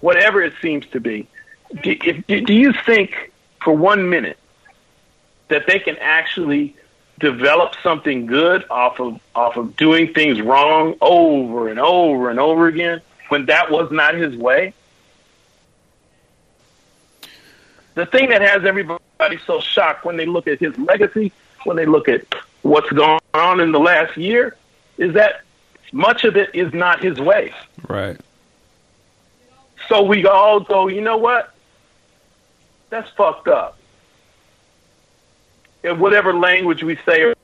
whatever 0.01 0.41
it 0.41 0.53
seems 0.61 0.85
to 0.87 0.99
be, 0.99 1.27
do, 1.83 1.95
if, 2.03 2.45
do 2.45 2.53
you 2.53 2.73
think 2.85 3.31
for 3.61 3.73
one 3.73 4.09
minute 4.09 4.37
that 5.49 5.67
they 5.67 5.79
can 5.79 5.97
actually 5.97 6.75
develop 7.19 7.75
something 7.83 8.25
good 8.25 8.63
off 8.69 8.99
of 8.99 9.19
off 9.35 9.57
of 9.57 9.75
doing 9.75 10.13
things 10.13 10.41
wrong 10.41 10.95
over 11.01 11.67
and 11.67 11.79
over 11.79 12.29
and 12.29 12.39
over 12.39 12.67
again 12.67 13.01
when 13.27 13.45
that 13.47 13.69
was 13.69 13.91
not 13.91 14.15
his 14.15 14.35
way? 14.35 14.73
the 17.99 18.05
thing 18.05 18.29
that 18.29 18.41
has 18.41 18.63
everybody 18.63 19.37
so 19.45 19.59
shocked 19.59 20.05
when 20.05 20.15
they 20.15 20.25
look 20.25 20.47
at 20.47 20.59
his 20.59 20.77
legacy, 20.77 21.31
when 21.65 21.75
they 21.75 21.85
look 21.85 22.07
at 22.07 22.23
what's 22.61 22.89
gone 22.91 23.19
on 23.33 23.59
in 23.59 23.71
the 23.73 23.79
last 23.79 24.15
year, 24.15 24.55
is 24.97 25.13
that 25.13 25.41
much 25.91 26.23
of 26.23 26.35
it 26.37 26.53
is 26.53 26.73
not 26.73 27.03
his 27.03 27.19
way. 27.19 27.53
Right. 27.87 28.19
So 29.87 30.03
we 30.03 30.25
all 30.25 30.59
go, 30.59 30.87
you 30.87 31.01
know 31.01 31.17
what? 31.17 31.53
That's 32.89 33.09
fucked 33.11 33.47
up. 33.47 33.77
In 35.83 35.99
whatever 35.99 36.33
language 36.33 36.83
we 36.83 36.97
say 37.05 37.23
or 37.23 37.35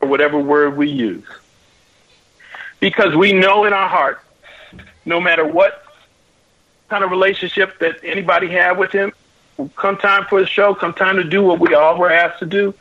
whatever 0.00 0.38
word 0.38 0.76
we 0.76 0.90
use. 0.90 1.24
Because 2.80 3.14
we 3.14 3.32
know 3.32 3.64
in 3.64 3.72
our 3.72 3.88
heart, 3.88 4.20
no 5.04 5.20
matter 5.20 5.46
what 5.46 5.84
kind 6.88 7.04
of 7.04 7.10
relationship 7.10 7.78
that 7.78 7.96
anybody 8.02 8.48
had 8.48 8.76
with 8.76 8.92
him, 8.92 9.12
come 9.76 9.96
time 9.96 10.26
for 10.28 10.40
the 10.40 10.46
show, 10.46 10.74
come 10.74 10.92
time 10.92 11.16
to 11.16 11.24
do 11.24 11.42
what 11.42 11.60
we 11.60 11.74
all 11.74 11.96
were 11.96 12.10
asked 12.10 12.40
to 12.40 12.46
do, 12.46 12.74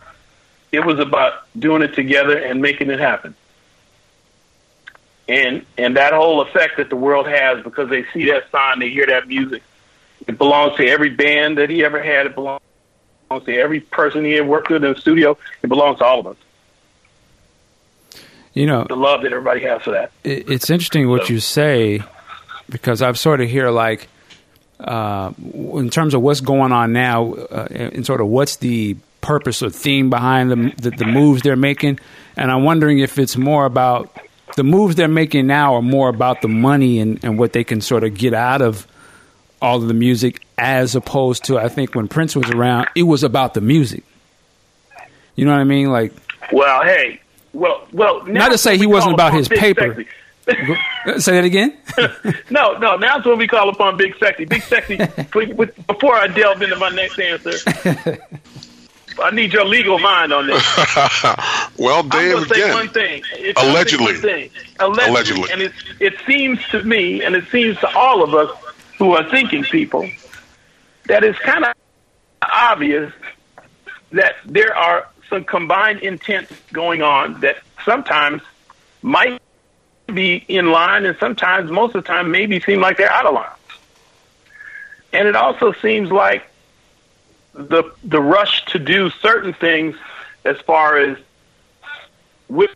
it 0.71 0.83
was 0.83 0.99
about 0.99 1.45
doing 1.57 1.83
it 1.83 1.93
together 1.93 2.37
and 2.37 2.61
making 2.61 2.89
it 2.89 2.99
happen. 2.99 3.35
And 5.27 5.65
and 5.77 5.95
that 5.97 6.13
whole 6.13 6.41
effect 6.41 6.77
that 6.77 6.89
the 6.89 6.95
world 6.97 7.27
has 7.27 7.63
because 7.63 7.89
they 7.89 8.05
see 8.13 8.25
that 8.31 8.51
sign, 8.51 8.79
they 8.79 8.89
hear 8.89 9.05
that 9.07 9.27
music. 9.27 9.63
It 10.27 10.37
belongs 10.37 10.75
to 10.77 10.87
every 10.87 11.09
band 11.11 11.57
that 11.57 11.69
he 11.69 11.83
ever 11.85 12.01
had. 12.01 12.25
It 12.25 12.35
belongs 12.35 12.61
to 13.31 13.55
every 13.57 13.79
person 13.79 14.25
he 14.25 14.35
ever 14.35 14.47
worked 14.47 14.69
with 14.69 14.83
in 14.83 14.93
the 14.93 14.99
studio. 14.99 15.37
It 15.61 15.67
belongs 15.67 15.99
to 15.99 16.05
all 16.05 16.19
of 16.19 16.27
us. 16.27 16.37
You 18.53 18.67
know, 18.67 18.83
The 18.87 18.95
love 18.95 19.23
that 19.23 19.31
everybody 19.31 19.61
has 19.61 19.81
for 19.81 19.91
that. 19.91 20.11
it, 20.23 20.49
it's 20.49 20.69
interesting 20.69 21.09
what 21.09 21.29
you 21.29 21.39
say 21.39 22.03
because 22.69 23.01
I've 23.01 23.17
sort 23.17 23.41
of 23.41 23.49
hear 23.49 23.71
like 23.71 24.07
uh, 24.79 25.31
in 25.39 25.89
terms 25.89 26.13
of 26.13 26.21
what's 26.21 26.41
going 26.41 26.71
on 26.71 26.93
now 26.93 27.33
uh, 27.33 27.67
and 27.71 28.05
sort 28.05 28.21
of 28.21 28.27
what's 28.27 28.57
the 28.57 28.95
purpose 29.21 29.63
or 29.63 29.69
theme 29.69 30.09
behind 30.09 30.51
the, 30.51 30.89
the 30.89 30.89
the 30.97 31.05
moves 31.05 31.41
they're 31.41 31.55
making, 31.55 31.99
and 32.37 32.51
I'm 32.51 32.63
wondering 32.63 32.99
if 32.99 33.17
it's 33.17 33.37
more 33.37 33.65
about 33.65 34.15
the 34.55 34.63
moves 34.63 34.95
they're 34.95 35.07
making 35.07 35.47
now 35.47 35.75
are 35.75 35.81
more 35.81 36.09
about 36.09 36.41
the 36.41 36.47
money 36.47 36.99
and, 36.99 37.23
and 37.23 37.39
what 37.39 37.53
they 37.53 37.63
can 37.63 37.81
sort 37.81 38.03
of 38.03 38.13
get 38.15 38.33
out 38.33 38.61
of 38.61 38.87
all 39.61 39.77
of 39.77 39.87
the 39.87 39.93
music 39.93 40.41
as 40.57 40.95
opposed 40.95 41.45
to 41.45 41.57
I 41.57 41.69
think 41.69 41.95
when 41.95 42.07
Prince 42.07 42.35
was 42.35 42.49
around, 42.49 42.89
it 42.95 43.03
was 43.03 43.23
about 43.23 43.53
the 43.53 43.61
music. 43.61 44.03
You 45.35 45.45
know 45.45 45.51
what 45.51 45.61
I 45.61 45.63
mean? 45.63 45.89
Like 45.89 46.13
Well, 46.51 46.83
hey, 46.83 47.21
well, 47.53 47.87
well. 47.91 48.23
now 48.25 48.41
Not 48.41 48.51
to 48.51 48.57
say 48.57 48.77
he 48.77 48.85
wasn't 48.85 49.13
about 49.13 49.33
his 49.33 49.47
paper. 49.47 50.05
Say 50.45 51.35
that 51.35 51.45
again. 51.45 51.77
no, 52.49 52.77
no. 52.77 52.97
Now's 52.97 53.25
when 53.25 53.37
we 53.37 53.47
call 53.47 53.69
upon 53.69 53.95
Big 53.95 54.17
Sexy. 54.17 54.45
Big 54.45 54.61
Sexy. 54.61 54.97
before 55.87 56.15
I 56.15 56.27
delve 56.27 56.61
into 56.61 56.75
my 56.75 56.89
next 56.89 57.19
answer, 57.19 57.53
I 59.21 59.31
need 59.31 59.53
your 59.53 59.65
legal 59.65 59.99
mind 59.99 60.33
on 60.33 60.47
this. 60.47 60.63
well, 61.77 62.09
say 62.09 62.31
again, 62.31 62.73
one 62.73 62.89
thing. 62.89 63.23
It's 63.33 63.59
I'm 63.59 63.73
gonna 63.73 63.89
say 63.89 63.95
Allegedly. 63.97 64.05
one 64.05 64.15
thing. 64.21 64.49
Allegedly. 64.79 65.09
Allegedly. 65.09 65.51
And 65.51 65.61
it, 65.61 65.71
it 65.99 66.13
seems 66.25 66.59
to 66.69 66.83
me, 66.83 67.23
and 67.23 67.35
it 67.35 67.47
seems 67.49 67.77
to 67.79 67.95
all 67.95 68.23
of 68.23 68.33
us 68.33 68.49
who 68.97 69.11
are 69.13 69.29
thinking 69.29 69.63
people, 69.63 70.09
that 71.05 71.23
it's 71.23 71.39
kind 71.39 71.65
of 71.65 71.73
obvious 72.41 73.11
that 74.11 74.35
there 74.45 74.75
are 74.75 75.07
some 75.29 75.43
combined 75.43 75.99
intents 75.99 76.51
going 76.71 77.01
on 77.01 77.39
that 77.41 77.57
sometimes 77.83 78.41
might 79.01 79.41
be 80.13 80.43
in 80.47 80.71
line 80.71 81.05
and 81.05 81.17
sometimes, 81.19 81.71
most 81.71 81.95
of 81.95 82.03
the 82.03 82.07
time, 82.07 82.31
maybe 82.31 82.59
seem 82.59 82.79
like 82.79 82.97
they're 82.97 83.11
out 83.11 83.25
of 83.25 83.33
line. 83.33 83.49
And 85.11 85.27
it 85.27 85.35
also 85.35 85.73
seems 85.73 86.11
like 86.11 86.43
the 87.53 87.83
the 88.03 88.21
rush 88.21 88.65
to 88.65 88.79
do 88.79 89.09
certain 89.09 89.53
things 89.53 89.95
as 90.43 90.57
far 90.61 90.97
as 90.97 91.17
whip 92.47 92.71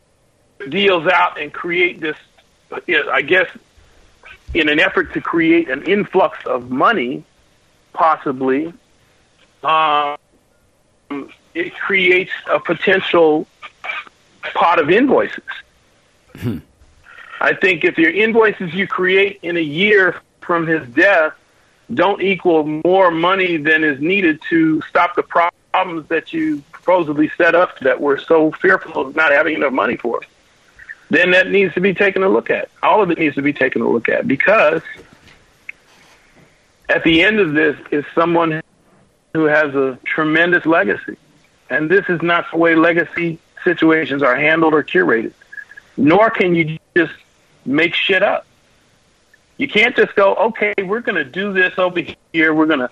deals 0.70 1.08
out 1.08 1.40
and 1.40 1.54
create 1.54 2.00
this 2.00 2.18
I 2.90 3.22
guess 3.22 3.50
in 4.54 4.70
an 4.70 4.80
effort 4.80 5.14
to 5.14 5.22
create 5.22 5.70
an 5.70 5.84
influx 5.84 6.38
of 6.46 6.70
money 6.70 7.24
possibly 7.94 8.74
um, 9.64 10.18
it 11.54 11.76
creates 11.76 12.32
a 12.50 12.60
potential 12.60 13.48
pot 14.54 14.80
of 14.80 14.90
invoices. 14.90 15.44
I 17.40 17.54
think 17.54 17.84
if 17.84 17.98
your 17.98 18.12
invoices 18.12 18.74
you 18.74 18.88
create 18.88 19.40
in 19.42 19.58
a 19.58 19.62
year 19.62 20.22
from 20.42 20.68
his 20.68 20.88
death 20.90 21.34
don't 21.94 22.22
equal 22.22 22.66
more 22.66 23.12
money 23.12 23.58
than 23.58 23.84
is 23.84 24.00
needed 24.02 24.42
to 24.50 24.82
stop 24.84 25.16
the 25.16 25.24
problems 25.24 26.08
that 26.10 26.34
you 26.34 26.64
supposedly 26.76 27.30
set 27.38 27.56
up 27.56 27.80
that 27.80 28.02
we're 28.02 28.18
so 28.18 28.52
fearful 28.52 29.08
of 29.08 29.16
not 29.16 29.32
having 29.32 29.56
enough 29.56 29.74
money 29.74 29.96
for, 29.96 30.22
then 31.10 31.32
that 31.32 31.50
needs 31.50 31.74
to 31.76 31.82
be 31.82 31.94
taken 31.94 32.24
a 32.24 32.30
look 32.30 32.50
at. 32.50 32.70
All 32.84 33.02
of 33.02 33.12
it 33.12 33.18
needs 33.18 33.36
to 33.36 33.42
be 33.42 33.54
taken 33.54 33.82
a 33.82 33.90
look 33.90 34.10
at 34.10 34.28
because 34.28 34.82
at 36.90 37.04
the 37.04 37.24
end 37.24 37.40
of 37.40 37.54
this 37.54 37.78
is 37.92 38.06
someone 38.16 38.62
who 39.34 39.44
has 39.46 39.76
a 39.76 40.00
tremendous 40.04 40.66
legacy. 40.66 41.16
And 41.70 41.90
this 41.90 42.06
is 42.10 42.22
not 42.22 42.50
the 42.52 42.58
way 42.58 42.76
legacy 42.76 43.40
situations 43.64 44.24
are 44.24 44.36
handled 44.36 44.74
or 44.74 44.84
curated. 44.84 45.34
Nor 45.96 46.30
can 46.30 46.56
you 46.56 46.80
just 46.96 47.14
make 47.66 47.94
shit 47.94 48.24
up. 48.24 48.47
You 49.58 49.68
can't 49.68 49.96
just 49.96 50.16
go, 50.16 50.36
okay, 50.36 50.74
we're 50.84 51.02
going 51.02 51.16
to 51.16 51.26
do 51.26 51.52
this 51.54 51.78
over 51.78 52.02
here. 52.32 52.54
We're 52.54 52.68
going 52.68 52.80
to 52.80 52.90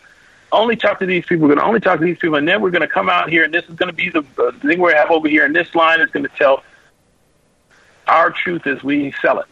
only 0.52 0.76
talk 0.76 1.00
to 1.00 1.06
these 1.06 1.26
people. 1.26 1.48
We're 1.48 1.56
going 1.56 1.60
to 1.60 1.66
only 1.66 1.80
talk 1.80 2.00
to 2.00 2.06
these 2.06 2.18
people. 2.18 2.38
And 2.38 2.48
then 2.48 2.62
we're 2.62 2.72
going 2.72 2.82
to 2.82 2.88
come 2.88 3.10
out 3.10 3.30
here, 3.30 3.44
and 3.44 3.54
this 3.54 3.66
is 3.66 3.76
going 3.76 3.90
to 3.90 3.96
be 3.96 4.10
the 4.10 4.26
uh, 4.40 4.52
thing 4.60 4.82
we 4.82 4.94
have 4.94 5.12
over 5.12 5.28
here. 5.28 5.46
And 5.46 5.56
this 5.56 5.74
line 5.76 6.02
is 6.02 6.10
going 6.10 6.24
to 6.24 6.36
tell 6.36 6.64
our 8.08 8.32
truth 8.32 8.66
as 8.68 8.84
we 8.84 9.14
sell 9.22 9.40
it. 9.40 9.46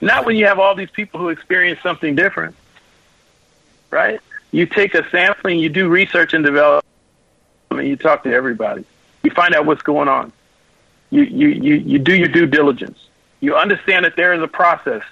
Not 0.00 0.26
when 0.26 0.36
you 0.36 0.46
have 0.46 0.58
all 0.58 0.74
these 0.74 0.90
people 0.90 1.20
who 1.20 1.28
experience 1.28 1.80
something 1.80 2.14
different, 2.16 2.56
right? 3.90 4.20
You 4.50 4.66
take 4.66 4.94
a 4.94 5.08
sampling, 5.10 5.60
you 5.60 5.68
do 5.68 5.88
research 5.88 6.34
and 6.34 6.44
development, 6.44 6.84
and 7.70 7.86
you 7.86 7.96
talk 7.96 8.24
to 8.24 8.32
everybody. 8.32 8.84
You 9.22 9.30
find 9.30 9.54
out 9.54 9.64
what's 9.64 9.82
going 9.82 10.08
on. 10.08 10.32
You, 11.10 11.22
you, 11.22 11.48
you, 11.48 11.74
you 11.76 11.98
do 11.98 12.14
your 12.14 12.28
due 12.28 12.46
diligence. 12.46 12.98
You 13.40 13.54
understand 13.56 14.04
that 14.04 14.16
there 14.16 14.32
is 14.34 14.42
a 14.42 14.48
process 14.48 15.02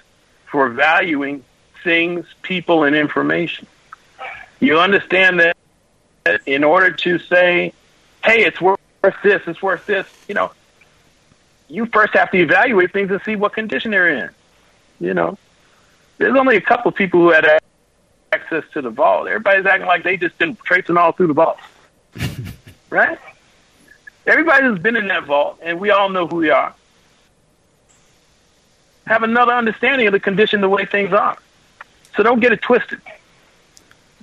for 0.51 0.69
valuing 0.69 1.43
things, 1.83 2.25
people, 2.41 2.83
and 2.83 2.95
information. 2.95 3.65
You 4.59 4.79
understand 4.79 5.39
that 5.39 5.57
in 6.45 6.63
order 6.63 6.91
to 6.91 7.17
say, 7.17 7.73
hey, 8.23 8.43
it's 8.43 8.61
worth 8.61 8.79
this, 9.23 9.41
it's 9.47 9.61
worth 9.61 9.85
this, 9.87 10.05
you 10.27 10.35
know, 10.35 10.51
you 11.67 11.85
first 11.87 12.13
have 12.13 12.29
to 12.31 12.37
evaluate 12.37 12.91
things 12.91 13.09
and 13.09 13.21
see 13.23 13.35
what 13.35 13.53
condition 13.53 13.91
they're 13.91 14.09
in. 14.09 14.29
You 14.99 15.13
know, 15.13 15.37
there's 16.17 16.37
only 16.37 16.57
a 16.57 16.61
couple 16.61 16.89
of 16.89 16.95
people 16.95 17.21
who 17.21 17.29
had 17.29 17.59
access 18.31 18.63
to 18.73 18.81
the 18.81 18.89
vault. 18.89 19.27
Everybody's 19.27 19.65
acting 19.65 19.87
like 19.87 20.03
they 20.03 20.17
just 20.17 20.37
been 20.37 20.55
tracing 20.57 20.97
all 20.97 21.13
through 21.13 21.27
the 21.27 21.33
vault, 21.33 21.57
right? 22.89 23.17
Everybody 24.27 24.63
has 24.65 24.79
been 24.79 24.95
in 24.95 25.07
that 25.07 25.25
vault, 25.25 25.59
and 25.63 25.79
we 25.79 25.89
all 25.89 26.09
know 26.09 26.27
who 26.27 26.35
we 26.35 26.49
are. 26.51 26.75
Have 29.11 29.23
another 29.23 29.51
understanding 29.51 30.07
of 30.07 30.13
the 30.13 30.21
condition, 30.21 30.61
the 30.61 30.69
way 30.69 30.85
things 30.85 31.11
are. 31.11 31.37
So 32.15 32.23
don't 32.23 32.39
get 32.39 32.53
it 32.53 32.61
twisted. 32.61 33.01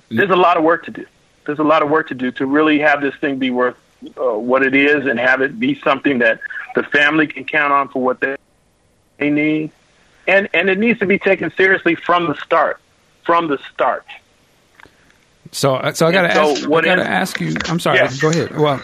There's 0.09 0.31
a 0.31 0.35
lot 0.35 0.57
of 0.57 0.63
work 0.63 0.85
to 0.85 0.91
do. 0.91 1.05
There's 1.45 1.59
a 1.59 1.63
lot 1.63 1.83
of 1.83 1.91
work 1.91 2.07
to 2.07 2.15
do 2.15 2.31
to 2.31 2.47
really 2.47 2.79
have 2.79 2.99
this 2.99 3.13
thing 3.17 3.37
be 3.37 3.51
worth 3.51 3.77
uh, 4.17 4.33
what 4.33 4.63
it 4.63 4.73
is 4.73 5.05
and 5.05 5.19
have 5.19 5.41
it 5.41 5.59
be 5.59 5.79
something 5.81 6.17
that 6.19 6.39
the 6.73 6.81
family 6.81 7.27
can 7.27 7.45
count 7.45 7.71
on 7.71 7.89
for 7.89 8.01
what 8.01 8.19
they, 8.19 8.35
they 9.19 9.29
need. 9.29 9.69
And, 10.27 10.49
and 10.55 10.71
it 10.71 10.79
needs 10.79 10.97
to 11.01 11.05
be 11.05 11.19
taken 11.19 11.51
seriously 11.55 11.93
from 11.93 12.25
the 12.25 12.33
start. 12.37 12.79
From 13.23 13.47
the 13.47 13.59
start. 13.71 14.07
So, 15.51 15.75
uh, 15.75 15.93
so 15.93 16.07
I 16.07 16.11
got 16.11 16.23
to 16.23 16.33
so 16.33 16.51
ask. 16.51 16.67
I 16.67 16.81
got 16.81 16.95
to 16.95 17.07
ask 17.07 17.39
you. 17.39 17.55
I'm 17.65 17.79
sorry. 17.79 17.99
Yeah. 17.99 18.11
Go 18.19 18.29
ahead. 18.29 18.57
Well, 18.57 18.81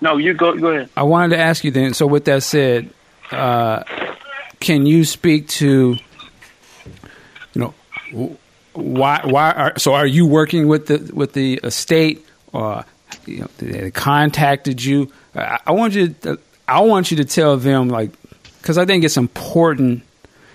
No, 0.00 0.16
you 0.16 0.32
go. 0.32 0.56
Go 0.56 0.68
ahead. 0.68 0.90
I 0.96 1.02
wanted 1.02 1.34
to 1.34 1.42
ask 1.42 1.64
you 1.64 1.72
then. 1.72 1.92
So, 1.92 2.06
with 2.06 2.24
that 2.26 2.44
said, 2.44 2.90
uh, 3.32 3.82
can 4.60 4.86
you 4.86 5.04
speak 5.04 5.48
to, 5.48 5.96
you 7.54 7.60
know, 7.60 7.74
why? 8.72 9.20
Why? 9.24 9.52
Are, 9.52 9.78
so, 9.78 9.94
are 9.94 10.06
you 10.06 10.26
working 10.26 10.68
with 10.68 10.86
the 10.86 11.10
with 11.14 11.32
the 11.32 11.54
estate, 11.64 12.24
or 12.52 12.84
you 13.26 13.40
know, 13.40 13.48
they 13.58 13.90
contacted 13.90 14.82
you? 14.82 15.10
I, 15.34 15.58
I 15.66 15.72
want 15.72 15.94
you. 15.94 16.08
To, 16.08 16.38
I 16.66 16.80
want 16.80 17.10
you 17.10 17.16
to 17.18 17.24
tell 17.24 17.56
them, 17.56 17.88
like, 17.88 18.10
because 18.58 18.78
I 18.78 18.84
think 18.84 19.04
it's 19.04 19.16
important. 19.16 20.02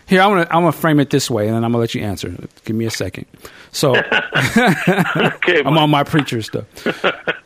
Here, 0.06 0.22
I'm 0.22 0.30
gonna 0.32 0.48
I'm 0.52 0.62
gonna 0.62 0.72
frame 0.72 1.00
it 1.00 1.10
this 1.10 1.30
way, 1.30 1.48
and 1.48 1.56
then 1.56 1.64
I'm 1.64 1.72
gonna 1.72 1.82
let 1.82 1.96
you 1.96 2.02
answer. 2.02 2.34
Give 2.66 2.76
me 2.76 2.86
a 2.86 2.92
second. 2.92 3.26
So, 3.72 3.96
Okay, 3.96 5.64
I'm 5.66 5.78
on 5.78 5.90
my 5.90 6.04
preacher 6.04 6.42
stuff. 6.42 6.66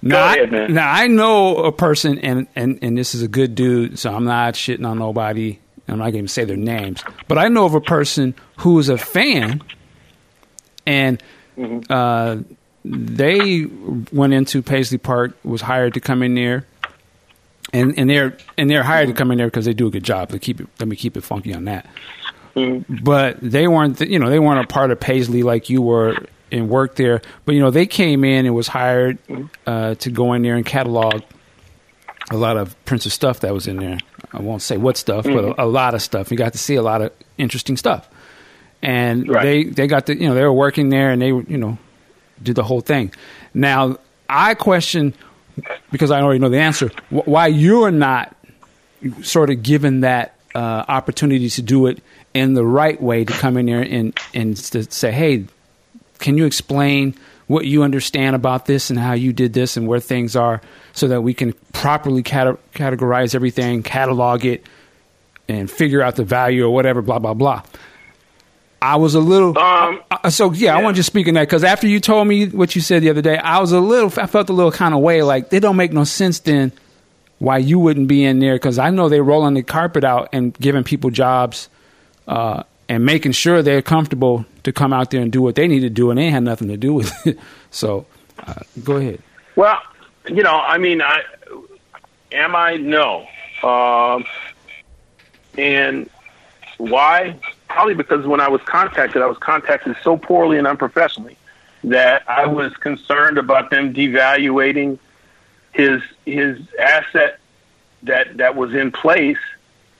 Now, 0.00 0.26
ahead, 0.26 0.54
I, 0.54 0.66
now 0.68 0.92
I 0.92 1.06
know 1.08 1.56
a 1.56 1.72
person, 1.72 2.20
and, 2.20 2.46
and 2.54 2.78
and 2.82 2.96
this 2.96 3.16
is 3.16 3.22
a 3.22 3.26
good 3.28 3.56
dude, 3.56 3.98
so 3.98 4.14
I'm 4.14 4.24
not 4.24 4.54
shitting 4.54 4.86
on 4.86 5.00
nobody. 5.00 5.58
I'm 5.88 5.98
not 5.98 6.04
going 6.04 6.12
to 6.12 6.18
even 6.18 6.28
say 6.28 6.44
their 6.44 6.56
names, 6.56 7.02
but 7.28 7.38
I 7.38 7.48
know 7.48 7.64
of 7.64 7.74
a 7.74 7.80
person 7.80 8.34
who 8.58 8.78
is 8.78 8.88
a 8.88 8.98
fan, 8.98 9.62
and 10.86 11.22
Mm-hmm. 11.56 11.92
uh, 11.92 12.36
they 12.84 13.66
went 14.16 14.32
into 14.32 14.62
Paisley 14.62 14.96
Park, 14.98 15.36
was 15.42 15.60
hired 15.60 15.94
to 15.94 16.00
come 16.00 16.22
in 16.22 16.34
there, 16.36 16.66
and 17.72 17.98
and 17.98 18.08
they're 18.08 18.36
and 18.56 18.70
they're 18.70 18.84
hired 18.84 19.08
to 19.08 19.12
come 19.12 19.32
in 19.32 19.38
there 19.38 19.48
because 19.48 19.64
they 19.64 19.74
do 19.74 19.88
a 19.88 19.90
good 19.90 20.04
job. 20.04 20.28
They 20.28 20.38
keep 20.38 20.60
it. 20.60 20.68
Let 20.78 20.86
me 20.88 20.94
keep 20.94 21.16
it 21.16 21.22
funky 21.24 21.52
on 21.52 21.64
that. 21.64 21.86
But 22.88 23.38
they 23.40 23.66
weren't, 23.68 24.00
you 24.00 24.18
know, 24.20 24.30
they 24.30 24.38
weren't 24.38 24.64
a 24.64 24.66
part 24.72 24.90
of 24.92 25.00
Paisley 25.00 25.42
like 25.42 25.68
you 25.68 25.82
were 25.82 26.16
and 26.52 26.68
worked 26.68 26.94
there. 26.96 27.22
But 27.44 27.56
you 27.56 27.60
know, 27.60 27.70
they 27.72 27.86
came 27.86 28.22
in 28.24 28.46
and 28.46 28.54
was 28.54 28.68
hired 28.68 29.18
uh, 29.66 29.96
to 29.96 30.10
go 30.10 30.32
in 30.34 30.42
there 30.42 30.54
and 30.56 30.64
catalog 30.64 31.22
a 32.30 32.36
lot 32.36 32.56
of 32.56 32.74
Prince's 32.84 33.14
stuff 33.14 33.40
that 33.40 33.52
was 33.54 33.66
in 33.66 33.76
there. 33.76 33.98
I 34.32 34.40
won't 34.40 34.62
say 34.62 34.76
what 34.76 34.96
stuff, 34.96 35.24
but 35.24 35.44
a, 35.44 35.62
a 35.64 35.66
lot 35.66 35.94
of 35.94 36.02
stuff. 36.02 36.30
You 36.30 36.36
got 36.36 36.52
to 36.52 36.58
see 36.58 36.74
a 36.74 36.82
lot 36.82 37.00
of 37.02 37.12
interesting 37.38 37.76
stuff. 37.76 38.08
And 38.82 39.28
Right. 39.28 39.42
they 39.42 39.64
they 39.64 39.86
got 39.86 40.06
the 40.06 40.14
you 40.16 40.28
know 40.28 40.34
they 40.34 40.42
were 40.44 40.52
working 40.52 40.88
there 40.90 41.10
and 41.10 41.20
they 41.20 41.28
you 41.28 41.58
know 41.58 41.78
did 42.42 42.54
the 42.54 42.62
whole 42.62 42.80
thing. 42.80 43.12
Now 43.54 43.96
I 44.28 44.54
question 44.54 45.14
because 45.90 46.10
I 46.10 46.20
already 46.22 46.38
know 46.38 46.48
the 46.50 46.60
answer 46.60 46.88
wh- 47.10 47.26
why 47.26 47.48
you're 47.48 47.90
not 47.90 48.36
sort 49.22 49.50
of 49.50 49.62
given 49.62 50.00
that 50.02 50.34
uh, 50.54 50.84
opportunity 50.88 51.48
to 51.50 51.62
do 51.62 51.86
it 51.86 52.00
in 52.34 52.54
the 52.54 52.64
right 52.64 53.00
way 53.02 53.24
to 53.24 53.32
come 53.32 53.56
in 53.56 53.66
there 53.66 53.80
and 53.82 54.16
and 54.34 54.56
to 54.56 54.84
say, 54.92 55.10
hey, 55.10 55.46
can 56.20 56.36
you 56.38 56.44
explain 56.46 57.14
what 57.48 57.64
you 57.64 57.82
understand 57.82 58.36
about 58.36 58.66
this 58.66 58.90
and 58.90 58.98
how 58.98 59.14
you 59.14 59.32
did 59.32 59.52
this 59.52 59.76
and 59.76 59.88
where 59.88 60.00
things 60.00 60.36
are, 60.36 60.60
so 60.92 61.08
that 61.08 61.22
we 61.22 61.34
can 61.34 61.52
properly 61.72 62.22
cate- 62.22 62.56
categorize 62.74 63.34
everything, 63.34 63.82
catalog 63.82 64.44
it, 64.44 64.64
and 65.48 65.70
figure 65.70 66.00
out 66.02 66.14
the 66.16 66.24
value 66.24 66.64
or 66.64 66.70
whatever, 66.70 67.02
blah 67.02 67.18
blah 67.18 67.34
blah. 67.34 67.62
I 68.80 68.94
was 68.96 69.16
a 69.16 69.20
little 69.20 69.58
Um, 69.58 70.00
so 70.28 70.52
yeah, 70.52 70.76
I 70.76 70.82
want 70.82 70.96
you 70.96 71.02
to 71.02 71.06
speak 71.06 71.26
in 71.26 71.34
that 71.34 71.42
because 71.48 71.64
after 71.64 71.88
you 71.88 71.98
told 71.98 72.28
me 72.28 72.46
what 72.46 72.76
you 72.76 72.80
said 72.80 73.02
the 73.02 73.10
other 73.10 73.22
day, 73.22 73.36
I 73.36 73.58
was 73.58 73.72
a 73.72 73.80
little, 73.80 74.12
I 74.22 74.26
felt 74.26 74.48
a 74.50 74.52
little 74.52 74.70
kind 74.70 74.94
of 74.94 75.00
way 75.00 75.22
like 75.22 75.50
they 75.50 75.58
don't 75.58 75.76
make 75.76 75.92
no 75.92 76.04
sense 76.04 76.38
then 76.38 76.70
why 77.38 77.58
you 77.58 77.78
wouldn't 77.78 78.06
be 78.08 78.24
in 78.24 78.38
there 78.38 78.54
because 78.54 78.78
I 78.78 78.90
know 78.90 79.08
they're 79.08 79.22
rolling 79.24 79.54
the 79.54 79.62
carpet 79.62 80.04
out 80.04 80.28
and 80.32 80.54
giving 80.54 80.84
people 80.84 81.10
jobs 81.10 81.68
uh, 82.28 82.62
and 82.88 83.04
making 83.04 83.32
sure 83.32 83.62
they're 83.62 83.82
comfortable 83.82 84.46
to 84.64 84.72
come 84.72 84.92
out 84.92 85.10
there 85.10 85.20
and 85.20 85.30
do 85.30 85.42
what 85.42 85.54
they 85.54 85.68
need 85.68 85.80
to 85.80 85.90
do, 85.90 86.10
and 86.10 86.18
they 86.18 86.30
had 86.30 86.42
nothing 86.42 86.68
to 86.68 86.76
do 86.76 86.94
with 86.94 87.26
it. 87.26 87.38
So 87.70 88.06
uh, 88.46 88.54
go 88.82 88.96
ahead. 88.96 89.22
Well, 89.54 89.78
you 90.26 90.42
know, 90.42 90.58
I 90.58 90.78
mean, 90.78 91.02
I 91.02 91.20
am 92.32 92.56
I 92.56 92.78
no, 92.78 93.26
um, 93.62 94.24
and 95.58 96.08
why? 96.78 97.36
Probably 97.68 97.92
because 97.92 98.26
when 98.26 98.40
I 98.40 98.48
was 98.48 98.62
contacted, 98.62 99.20
I 99.20 99.26
was 99.26 99.36
contacted 99.36 99.96
so 100.02 100.16
poorly 100.16 100.56
and 100.56 100.66
unprofessionally 100.66 101.36
that 101.84 102.22
I 102.26 102.46
was 102.46 102.74
concerned 102.78 103.36
about 103.36 103.68
them 103.70 103.92
devaluating 103.92 104.98
his 105.72 106.02
his 106.24 106.58
asset 106.78 107.38
that 108.04 108.38
that 108.38 108.56
was 108.56 108.74
in 108.74 108.90
place 108.92 109.38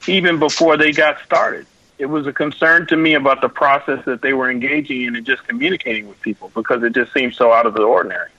even 0.06 0.38
before 0.38 0.76
they 0.76 0.92
got 0.92 1.20
started. 1.22 1.66
It 1.98 2.06
was 2.06 2.26
a 2.26 2.32
concern 2.32 2.86
to 2.88 2.96
me 2.96 3.14
about 3.14 3.40
the 3.40 3.48
process 3.48 4.04
that 4.04 4.22
they 4.22 4.32
were 4.32 4.50
engaging 4.50 5.02
in 5.02 5.16
and 5.16 5.26
just 5.26 5.46
communicating 5.46 6.08
with 6.08 6.20
people 6.20 6.50
because 6.54 6.82
it 6.84 6.94
just 6.94 7.12
seemed 7.12 7.34
so 7.34 7.52
out 7.52 7.66
of 7.66 7.74
the 7.74 7.82
ordinary. 7.82 8.30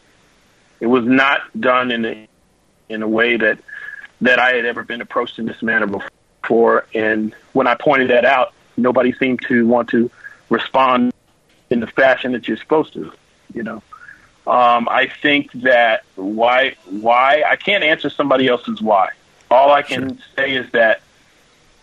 It 0.80 0.88
was 0.88 1.06
not 1.06 1.42
done 1.60 1.92
in 1.92 2.06
a 2.06 2.28
in 2.88 3.02
a 3.02 3.08
way 3.08 3.38
that 3.38 3.60
that 4.22 4.40
I 4.40 4.54
had 4.54 4.66
ever 4.66 4.84
been 4.84 5.02
approached 5.02 5.40
in 5.40 5.46
this 5.46 5.62
manner 5.62 5.88
before. 5.88 6.86
And 6.94 7.36
when 7.54 7.68
I 7.68 7.76
pointed 7.76 8.10
that 8.10 8.26
out, 8.26 8.54
nobody 8.78 9.14
seemed 9.14 9.42
to 9.48 9.68
want 9.68 9.90
to 9.90 10.10
respond 10.50 11.14
in 11.70 11.80
the 11.80 11.88
fashion 11.88 12.32
that 12.32 12.48
you're 12.48 12.58
supposed 12.58 12.94
to. 12.94 13.12
You 13.54 13.64
know, 13.64 13.84
um, 14.48 14.88
I 14.90 15.12
think 15.22 15.52
that 15.54 16.04
why 16.16 16.76
why 16.86 17.44
I 17.48 17.56
can't 17.56 17.84
answer 17.84 18.10
somebody 18.10 18.48
else's 18.48 18.82
why. 18.82 19.10
All 19.52 19.72
I 19.72 19.82
can 19.82 20.22
say 20.36 20.54
is 20.54 20.70
that 20.72 21.02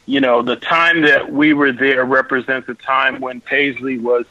you 0.06 0.20
know 0.20 0.42
the 0.42 0.56
time 0.56 1.02
that 1.02 1.32
we 1.32 1.52
were 1.52 1.72
there 1.72 2.04
represents 2.04 2.68
a 2.68 2.74
time 2.74 3.20
when 3.20 3.40
Paisley 3.40 3.98
was 3.98 4.24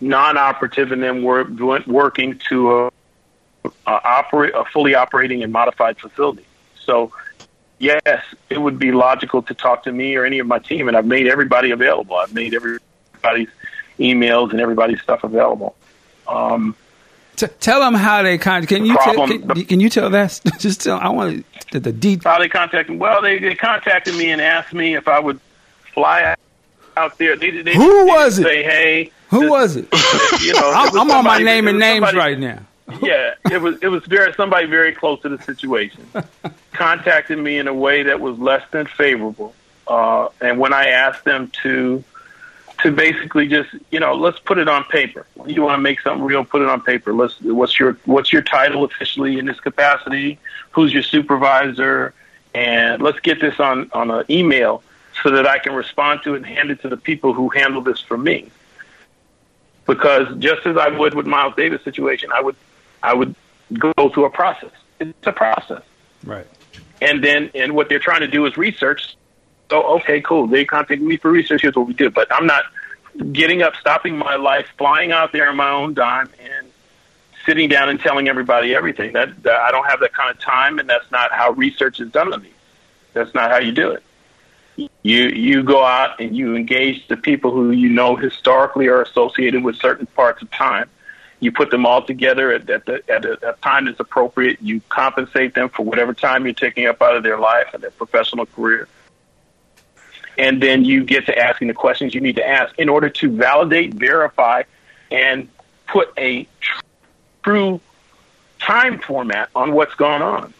non-operative 0.00 0.92
and 0.92 1.02
then 1.02 1.22
were 1.22 1.44
went 1.44 1.86
working 1.88 2.40
to 2.48 2.70
a, 2.72 2.86
a 3.66 3.70
operate 3.86 4.54
a 4.54 4.64
fully 4.64 4.94
operating 4.94 5.42
and 5.42 5.52
modified 5.52 5.98
facility. 5.98 6.44
So 6.84 7.12
yes, 7.78 8.22
it 8.48 8.58
would 8.58 8.78
be 8.78 8.92
logical 8.92 9.42
to 9.42 9.54
talk 9.54 9.82
to 9.84 9.92
me 9.92 10.16
or 10.16 10.24
any 10.24 10.38
of 10.38 10.46
my 10.46 10.58
team, 10.60 10.88
and 10.88 10.96
I've 10.96 11.06
made 11.06 11.26
everybody 11.26 11.72
available. 11.72 12.16
I've 12.16 12.32
made 12.34 12.54
everybody's 12.54 13.48
emails 13.98 14.50
and 14.52 14.60
everybody's 14.60 15.00
stuff 15.02 15.24
available. 15.24 15.74
Um, 16.28 16.76
T- 17.36 17.46
tell 17.58 17.80
them 17.80 17.94
how 17.94 18.22
they 18.22 18.38
con- 18.38 18.66
can 18.66 18.84
you 18.84 18.94
tell, 18.96 19.14
Problem- 19.14 19.48
can, 19.48 19.64
can 19.64 19.80
you 19.80 19.88
tell 19.88 20.10
that 20.10 20.40
just 20.58 20.82
tell 20.82 20.98
I 20.98 21.08
want 21.08 21.44
the, 21.70 21.80
the 21.80 21.92
deep 21.92 22.24
how 22.24 22.38
they 22.38 22.48
contacted? 22.48 22.98
Well, 22.98 23.22
they, 23.22 23.38
they 23.38 23.54
contacted 23.54 24.14
me 24.14 24.30
and 24.30 24.40
asked 24.40 24.72
me 24.72 24.94
if 24.94 25.08
I 25.08 25.18
would 25.18 25.40
fly 25.94 26.36
out 26.96 27.18
there. 27.18 27.36
They, 27.36 27.62
they, 27.62 27.74
Who 27.74 28.04
they 28.04 28.04
was 28.04 28.38
it? 28.38 28.42
Say, 28.44 28.62
hey, 28.62 29.10
who 29.28 29.40
this- 29.40 29.50
was 29.50 29.76
it? 29.76 29.88
You 30.42 30.54
know, 30.54 30.70
it 30.70 30.74
I'm, 30.74 30.86
was 30.86 30.96
I'm 30.96 31.10
on 31.10 31.24
my 31.24 31.38
name 31.38 31.68
and 31.68 31.78
names 31.78 32.06
somebody- 32.06 32.18
right 32.18 32.38
now. 32.38 32.60
yeah, 33.02 33.34
it 33.48 33.60
was 33.62 33.78
it 33.82 33.86
was 33.88 34.04
very 34.06 34.32
somebody 34.34 34.66
very 34.66 34.92
close 34.92 35.20
to 35.22 35.28
the 35.28 35.40
situation 35.42 36.04
contacted 36.72 37.38
me 37.38 37.56
in 37.58 37.68
a 37.68 37.74
way 37.74 38.02
that 38.02 38.18
was 38.20 38.36
less 38.38 38.64
than 38.72 38.86
favorable. 38.86 39.54
Uh, 39.86 40.28
and 40.40 40.58
when 40.58 40.72
I 40.72 40.86
asked 40.88 41.24
them 41.24 41.52
to 41.62 42.02
to 42.82 42.90
basically 42.90 43.46
just 43.46 43.68
you 43.92 44.00
know 44.00 44.14
let's 44.14 44.40
put 44.40 44.58
it 44.58 44.68
on 44.68 44.82
paper. 44.84 45.24
You 45.46 45.62
want 45.62 45.78
to 45.78 45.82
make 45.82 46.00
something 46.00 46.24
real, 46.24 46.44
put 46.44 46.62
it 46.62 46.68
on 46.68 46.80
paper. 46.80 47.14
Let's 47.14 47.40
what's 47.42 47.78
your 47.78 47.96
what's 48.06 48.32
your 48.32 48.42
title 48.42 48.82
officially 48.82 49.38
in 49.38 49.44
this 49.46 49.60
capacity? 49.60 50.40
Who's 50.72 50.92
your 50.92 51.02
supervisor? 51.02 52.14
And 52.54 53.02
let's 53.02 53.20
get 53.20 53.40
this 53.40 53.58
on 53.60 53.90
on 53.92 54.10
an 54.10 54.24
email 54.30 54.82
so 55.22 55.30
that 55.30 55.46
I 55.46 55.58
can 55.58 55.72
respond 55.74 56.20
to 56.24 56.34
it 56.34 56.38
and 56.38 56.46
hand 56.46 56.70
it 56.70 56.80
to 56.82 56.88
the 56.88 56.96
people 56.96 57.32
who 57.34 57.48
handle 57.48 57.82
this 57.82 58.00
for 58.00 58.16
me 58.16 58.50
because 59.86 60.36
just 60.38 60.66
as 60.66 60.76
I 60.76 60.88
would 60.88 61.14
with 61.14 61.26
Miles 61.26 61.54
Davis 61.56 61.82
situation, 61.82 62.30
I 62.32 62.40
would 62.40 62.56
I 63.02 63.14
would 63.14 63.34
go 63.78 63.92
through 64.08 64.24
a 64.26 64.30
process. 64.30 64.70
It's 64.98 65.26
a 65.26 65.32
process, 65.32 65.82
Right. 66.24 66.46
and 67.00 67.22
then 67.24 67.50
and 67.54 67.74
what 67.74 67.88
they're 67.88 67.98
trying 67.98 68.20
to 68.20 68.28
do 68.28 68.46
is 68.46 68.56
research. 68.56 69.16
So 69.70 69.82
okay, 69.96 70.20
cool. 70.20 70.46
They 70.46 70.64
contacted 70.64 71.02
me 71.02 71.16
for 71.16 71.30
research. 71.30 71.62
Here's 71.62 71.74
what 71.76 71.86
we 71.86 71.94
do. 71.94 72.10
but 72.10 72.28
I'm 72.32 72.46
not 72.46 72.64
getting 73.32 73.62
up, 73.62 73.74
stopping 73.76 74.16
my 74.16 74.36
life, 74.36 74.66
flying 74.78 75.12
out 75.12 75.32
there 75.32 75.48
on 75.48 75.56
my 75.56 75.70
own 75.70 75.94
dime, 75.94 76.28
and 76.40 76.69
sitting 77.46 77.68
down 77.68 77.88
and 77.88 78.00
telling 78.00 78.28
everybody 78.28 78.74
everything. 78.74 79.12
That, 79.12 79.42
that 79.42 79.60
I 79.60 79.70
don't 79.70 79.86
have 79.86 80.00
that 80.00 80.12
kind 80.12 80.30
of 80.30 80.38
time, 80.40 80.78
and 80.78 80.88
that's 80.88 81.10
not 81.10 81.32
how 81.32 81.52
research 81.52 82.00
is 82.00 82.10
done 82.10 82.30
to 82.30 82.38
me. 82.38 82.50
That's 83.12 83.34
not 83.34 83.50
how 83.50 83.58
you 83.58 83.72
do 83.72 83.90
it. 83.90 84.02
You 85.02 85.24
you 85.28 85.62
go 85.62 85.84
out 85.84 86.20
and 86.20 86.34
you 86.36 86.56
engage 86.56 87.06
the 87.08 87.16
people 87.16 87.50
who 87.50 87.70
you 87.70 87.88
know 87.88 88.16
historically 88.16 88.86
are 88.88 89.02
associated 89.02 89.62
with 89.62 89.76
certain 89.76 90.06
parts 90.06 90.42
of 90.42 90.50
time. 90.50 90.88
You 91.40 91.52
put 91.52 91.70
them 91.70 91.86
all 91.86 92.02
together 92.04 92.52
at, 92.52 92.68
at, 92.68 92.84
the, 92.84 93.02
at 93.10 93.24
a, 93.24 93.50
a 93.50 93.52
time 93.56 93.86
that's 93.86 93.98
appropriate. 93.98 94.58
You 94.60 94.82
compensate 94.90 95.54
them 95.54 95.70
for 95.70 95.84
whatever 95.84 96.12
time 96.12 96.44
you're 96.44 96.54
taking 96.54 96.86
up 96.86 97.00
out 97.00 97.16
of 97.16 97.22
their 97.22 97.38
life 97.38 97.68
and 97.72 97.82
their 97.82 97.90
professional 97.90 98.44
career. 98.44 98.88
And 100.36 100.62
then 100.62 100.84
you 100.84 101.04
get 101.04 101.26
to 101.26 101.38
asking 101.38 101.68
the 101.68 101.74
questions 101.74 102.14
you 102.14 102.20
need 102.20 102.36
to 102.36 102.46
ask 102.46 102.78
in 102.78 102.88
order 102.88 103.08
to 103.08 103.30
validate, 103.30 103.94
verify, 103.94 104.62
and 105.10 105.48
put 105.86 106.12
a 106.18 106.46
true 107.42 107.80
time 108.58 108.98
format 108.98 109.48
on 109.54 109.72
what's 109.72 109.94
going 109.94 110.22
on. 110.22 110.52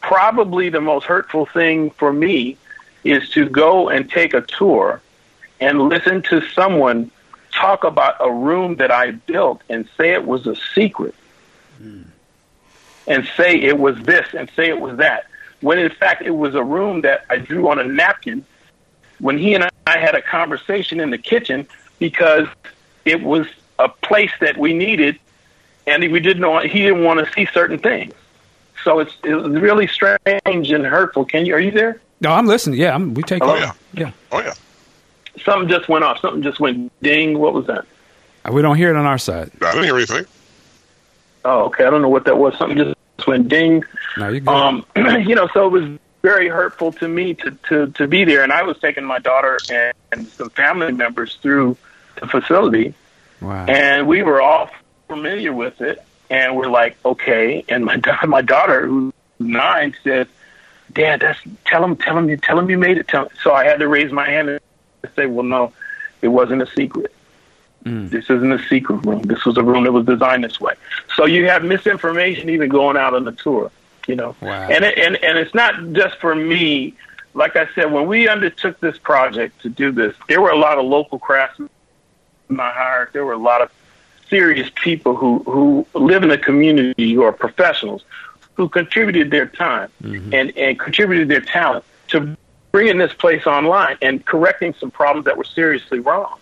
Probably 0.00 0.68
the 0.68 0.80
most 0.80 1.04
hurtful 1.04 1.46
thing 1.46 1.90
for 1.90 2.12
me 2.12 2.56
is 3.04 3.30
to 3.30 3.48
go 3.48 3.88
and 3.88 4.10
take 4.10 4.34
a 4.34 4.42
tour 4.42 5.00
and 5.60 5.88
listen 5.88 6.22
to 6.22 6.40
someone 6.48 7.10
talk 7.52 7.84
about 7.84 8.16
a 8.20 8.30
room 8.30 8.76
that 8.76 8.90
I 8.90 9.12
built 9.12 9.62
and 9.68 9.88
say 9.96 10.12
it 10.12 10.26
was 10.26 10.46
a 10.46 10.56
secret. 10.74 11.14
Mm. 11.80 12.06
And 13.06 13.28
say 13.36 13.60
it 13.60 13.78
was 13.78 14.00
this 14.02 14.28
and 14.32 14.50
say 14.54 14.68
it 14.68 14.80
was 14.80 14.98
that. 14.98 15.26
When 15.60 15.78
in 15.78 15.90
fact 15.90 16.22
it 16.22 16.30
was 16.30 16.54
a 16.54 16.62
room 16.62 17.02
that 17.02 17.24
I 17.30 17.36
drew 17.36 17.68
on 17.68 17.78
a 17.78 17.84
napkin 17.84 18.44
when 19.18 19.38
he 19.38 19.54
and 19.54 19.68
I 19.86 19.98
had 19.98 20.14
a 20.14 20.22
conversation 20.22 21.00
in 21.00 21.10
the 21.10 21.18
kitchen 21.18 21.66
because 21.98 22.46
it 23.04 23.22
was 23.22 23.46
a 23.82 23.88
place 23.88 24.32
that 24.40 24.56
we 24.56 24.72
needed 24.72 25.18
and 25.86 26.10
we 26.12 26.20
didn't 26.20 26.40
know 26.40 26.58
he 26.60 26.80
didn't 26.80 27.04
want 27.04 27.24
to 27.24 27.32
see 27.32 27.46
certain 27.52 27.78
things. 27.78 28.14
So 28.84 29.00
it's 29.00 29.14
it 29.24 29.34
was 29.34 29.52
really 29.52 29.86
strange 29.86 30.20
and 30.26 30.84
hurtful. 30.84 31.24
Can 31.24 31.46
you 31.46 31.54
are 31.54 31.60
you 31.60 31.70
there? 31.70 32.00
No, 32.20 32.30
I'm 32.30 32.46
listening. 32.46 32.78
Yeah, 32.78 32.94
I'm, 32.94 33.14
we 33.14 33.22
take. 33.22 33.42
Oh 33.42 33.56
yeah, 33.56 33.72
yeah. 33.92 34.12
Oh 34.30 34.40
yeah. 34.40 34.54
Something 35.44 35.68
just 35.68 35.88
went 35.88 36.04
off. 36.04 36.20
Something 36.20 36.42
just 36.42 36.60
went 36.60 36.92
ding. 37.02 37.38
What 37.38 37.54
was 37.54 37.66
that? 37.66 37.84
Uh, 38.44 38.52
we 38.52 38.62
don't 38.62 38.76
hear 38.76 38.90
it 38.90 38.96
on 38.96 39.06
our 39.06 39.18
side. 39.18 39.50
I 39.60 39.72
didn't 39.72 39.84
hear 39.84 39.96
anything. 39.96 40.26
Oh, 41.44 41.64
okay. 41.64 41.84
I 41.84 41.90
don't 41.90 42.02
know 42.02 42.08
what 42.08 42.24
that 42.26 42.38
was. 42.38 42.56
Something 42.58 42.78
just 42.78 43.26
went 43.26 43.48
ding. 43.48 43.84
No, 44.16 44.28
you 44.28 44.46
Um, 44.46 44.84
you 44.96 45.34
know, 45.34 45.48
so 45.52 45.66
it 45.66 45.70
was 45.70 45.98
very 46.22 46.48
hurtful 46.48 46.92
to 46.92 47.08
me 47.08 47.34
to, 47.34 47.50
to, 47.68 47.86
to 47.88 48.06
be 48.06 48.24
there. 48.24 48.42
And 48.42 48.52
I 48.52 48.62
was 48.62 48.78
taking 48.78 49.04
my 49.04 49.18
daughter 49.18 49.58
and, 49.70 49.94
and 50.12 50.28
some 50.28 50.50
family 50.50 50.92
members 50.92 51.36
through 51.42 51.76
the 52.20 52.28
facility. 52.28 52.94
Wow. 53.42 53.66
And 53.66 54.06
we 54.06 54.22
were 54.22 54.40
all 54.40 54.70
familiar 55.08 55.52
with 55.52 55.80
it. 55.80 56.02
And 56.30 56.56
we're 56.56 56.70
like, 56.70 56.96
okay. 57.04 57.64
And 57.68 57.84
my, 57.84 58.00
my 58.26 58.42
daughter, 58.42 58.86
who's 58.86 59.12
nine, 59.38 59.94
said, 60.02 60.28
Dad, 60.92 61.20
that's, 61.20 61.40
tell 61.64 61.84
him, 61.84 61.96
tell 61.96 62.16
him, 62.16 62.38
tell 62.38 62.58
him 62.58 62.70
you 62.70 62.78
made 62.78 62.98
it. 62.98 63.08
Tell 63.08 63.24
him. 63.24 63.30
So 63.42 63.52
I 63.52 63.64
had 63.64 63.80
to 63.80 63.88
raise 63.88 64.12
my 64.12 64.28
hand 64.28 64.48
and 64.48 64.60
say, 65.16 65.26
well, 65.26 65.44
no, 65.44 65.72
it 66.20 66.28
wasn't 66.28 66.62
a 66.62 66.66
secret. 66.66 67.12
Mm. 67.84 68.10
This 68.10 68.30
isn't 68.30 68.52
a 68.52 68.62
secret 68.68 69.04
room. 69.04 69.22
This 69.22 69.44
was 69.44 69.56
a 69.56 69.62
room 69.62 69.84
that 69.84 69.92
was 69.92 70.06
designed 70.06 70.44
this 70.44 70.60
way. 70.60 70.74
So 71.16 71.26
you 71.26 71.48
have 71.48 71.64
misinformation 71.64 72.48
even 72.48 72.68
going 72.68 72.96
out 72.96 73.14
on 73.14 73.24
the 73.24 73.32
tour, 73.32 73.70
you 74.06 74.14
know. 74.14 74.36
Wow. 74.40 74.68
And 74.70 74.84
it, 74.84 74.96
and 74.98 75.16
and 75.16 75.36
it's 75.38 75.54
not 75.54 75.92
just 75.92 76.18
for 76.18 76.34
me. 76.34 76.94
Like 77.34 77.56
I 77.56 77.66
said, 77.74 77.90
when 77.90 78.06
we 78.06 78.28
undertook 78.28 78.78
this 78.78 78.98
project 78.98 79.62
to 79.62 79.68
do 79.68 79.90
this, 79.90 80.14
there 80.28 80.40
were 80.40 80.50
a 80.50 80.58
lot 80.58 80.78
of 80.78 80.84
local 80.84 81.18
craftsmen 81.18 81.70
I 82.60 82.72
hired. 82.72 83.12
There 83.12 83.24
were 83.24 83.32
a 83.32 83.38
lot 83.38 83.62
of 83.62 83.70
serious 84.28 84.70
people 84.74 85.14
who 85.14 85.40
who 85.40 85.86
live 85.94 86.22
in 86.22 86.28
the 86.28 86.38
community 86.38 87.12
who 87.12 87.22
are 87.22 87.32
professionals 87.32 88.04
who 88.54 88.68
contributed 88.68 89.30
their 89.30 89.46
time 89.46 89.90
mm-hmm. 90.02 90.32
and 90.32 90.56
and 90.56 90.78
contributed 90.78 91.28
their 91.28 91.40
talent 91.40 91.84
to 92.08 92.36
bringing 92.70 92.98
this 92.98 93.12
place 93.12 93.46
online 93.46 93.96
and 94.00 94.24
correcting 94.24 94.74
some 94.74 94.90
problems 94.90 95.26
that 95.26 95.36
were 95.36 95.44
seriously 95.44 96.00
wrong. 96.00 96.38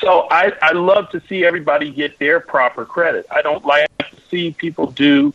So 0.00 0.26
I, 0.30 0.52
I 0.60 0.72
love 0.72 1.10
to 1.10 1.20
see 1.28 1.44
everybody 1.44 1.90
get 1.90 2.18
their 2.18 2.40
proper 2.40 2.84
credit. 2.84 3.26
I 3.30 3.42
don't 3.42 3.64
like 3.64 3.88
to 3.98 4.16
see 4.30 4.52
people 4.52 4.90
do 4.90 5.32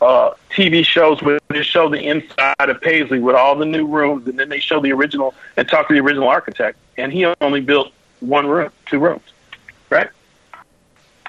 uh, 0.00 0.32
TV 0.50 0.84
shows 0.84 1.22
where 1.22 1.38
they 1.48 1.62
show 1.62 1.88
the 1.88 2.00
inside 2.00 2.68
of 2.68 2.80
Paisley 2.80 3.20
with 3.20 3.36
all 3.36 3.54
the 3.54 3.64
new 3.64 3.86
rooms, 3.86 4.26
and 4.26 4.38
then 4.38 4.48
they 4.48 4.60
show 4.60 4.80
the 4.80 4.92
original 4.92 5.34
and 5.56 5.68
talk 5.68 5.88
to 5.88 5.94
the 5.94 6.00
original 6.00 6.28
architect, 6.28 6.78
and 6.96 7.12
he 7.12 7.24
only 7.40 7.60
built 7.60 7.92
one 8.20 8.46
room, 8.46 8.70
two 8.86 8.98
rooms, 8.98 9.22
right? 9.90 10.08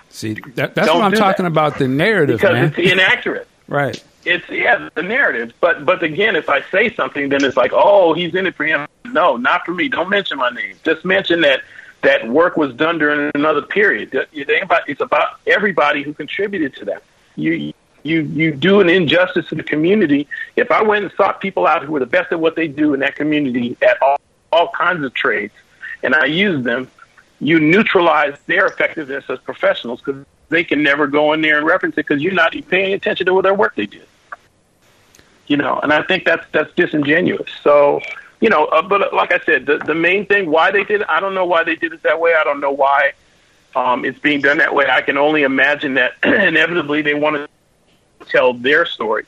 See, 0.10 0.34
that, 0.56 0.76
that's 0.76 0.88
Don't 0.88 1.00
what 1.00 1.06
I'm 1.06 1.12
talking 1.14 1.44
that. 1.44 1.52
about 1.52 1.78
the 1.78 1.88
narrative, 1.88 2.40
Because 2.40 2.54
man. 2.54 2.74
it's 2.78 2.92
inaccurate. 2.92 3.48
right. 3.68 4.02
It's 4.24 4.48
yeah, 4.50 4.88
the 4.94 5.02
narrative. 5.02 5.52
But 5.62 5.84
but 5.84 6.04
again, 6.04 6.36
if 6.36 6.48
I 6.48 6.62
say 6.70 6.94
something, 6.94 7.30
then 7.30 7.44
it's 7.44 7.58
like, 7.58 7.72
oh, 7.74 8.14
he's 8.14 8.36
in 8.36 8.46
it 8.46 8.54
for 8.54 8.66
him. 8.66 8.88
No, 9.06 9.36
not 9.36 9.66
for 9.66 9.74
me. 9.74 9.90
Don't 9.90 10.10
mention 10.12 10.38
my 10.38 10.52
name. 10.52 10.76
Just 10.84 11.04
mention 11.04 11.42
that 11.42 11.62
that 12.04 12.28
work 12.28 12.56
was 12.56 12.72
done 12.76 13.00
during 13.00 13.32
another 13.34 13.64
period. 13.64 14.14
You 14.32 14.46
think 14.46 14.64
about 14.64 14.88
it's 14.88 15.02
about 15.02 15.40
everybody 15.48 16.04
who 16.04 16.14
contributed 16.14 16.76
to 16.76 16.86
that. 16.86 17.02
You 17.36 17.74
you 18.04 18.22
you 18.22 18.52
do 18.54 18.80
an 18.80 18.90
injustice 18.90 19.48
to 19.50 19.56
the 19.56 19.64
community. 19.64 20.28
If 20.56 20.70
I 20.70 20.84
went 20.84 21.06
and 21.06 21.14
sought 21.16 21.42
people 21.42 21.66
out 21.66 21.84
who 21.84 21.92
were 21.94 22.00
the 22.00 22.06
best 22.06 22.32
at 22.32 22.40
what 22.40 22.56
they 22.56 22.68
do 22.68 22.94
in 22.94 23.00
that 23.00 23.16
community 23.16 23.76
at 23.82 24.00
all 24.04 24.20
all 24.52 24.68
kinds 24.70 25.04
of 25.04 25.16
trades, 25.16 25.54
and 26.04 26.14
I 26.14 26.26
use 26.26 26.64
them, 26.64 26.92
you 27.42 27.60
neutralize 27.60 28.38
their 28.46 28.68
effectiveness 28.68 29.26
as 29.28 29.40
professionals 29.40 30.00
because 30.00 30.24
they 30.50 30.64
can 30.64 30.84
never 30.84 31.08
go 31.08 31.34
in 31.34 31.42
there 31.42 31.58
and 31.58 31.66
reference 31.66 31.94
it 31.94 32.08
because 32.08 32.22
you're 32.22 32.34
not 32.34 32.54
paying 32.70 32.94
attention 32.94 33.26
to 33.26 33.34
what 33.34 33.42
their 33.44 33.54
work 33.54 33.76
they 33.76 33.88
did. 33.88 34.08
You 35.48 35.58
know, 35.58 35.80
and 35.80 35.92
I 35.92 36.04
think 36.04 36.24
that's 36.24 36.46
that's 36.52 36.72
disingenuous. 36.76 37.50
So, 37.64 38.00
you 38.40 38.50
know, 38.50 38.66
uh, 38.66 38.84
but 38.84 39.14
like 39.14 39.34
I 39.34 39.40
said, 39.40 39.66
the 39.66 39.80
the 39.80 39.96
main 39.96 40.26
thing 40.28 40.50
why 40.50 40.72
they 40.72 40.84
did 40.84 41.02
it, 41.02 41.08
I 41.10 41.20
don't 41.20 41.34
know 41.34 41.46
why 41.46 41.64
they 41.64 41.76
did 41.76 41.94
it 41.94 42.04
that 42.04 42.22
way. 42.22 42.34
I 42.36 42.44
don't 42.44 42.62
know 42.62 42.72
why 42.72 43.14
um, 43.76 44.06
it's 44.06 44.20
being 44.20 44.42
done 44.42 44.60
that 44.60 44.74
way. 44.74 44.86
I 44.90 45.02
can 45.02 45.18
only 45.18 45.42
imagine 45.42 45.96
that 45.96 46.14
inevitably 46.24 47.02
they 47.02 47.16
want 47.16 47.38
to 47.38 48.26
tell 48.28 48.54
their 48.54 48.86
story, 48.86 49.26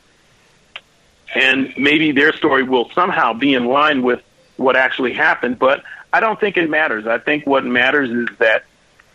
and 1.34 1.74
maybe 1.78 2.12
their 2.12 2.32
story 2.32 2.64
will 2.64 2.90
somehow 2.92 3.34
be 3.34 3.54
in 3.56 3.66
line 3.66 4.04
with 4.04 4.22
what 4.56 4.76
actually 4.76 5.14
happened. 5.14 5.58
But 5.60 5.84
I 6.14 6.20
don't 6.20 6.40
think 6.40 6.58
it 6.58 6.70
matters. 6.70 7.08
I 7.08 7.18
think 7.18 7.48
what 7.48 7.66
matters 7.66 8.10
is 8.12 8.38
that 8.38 8.64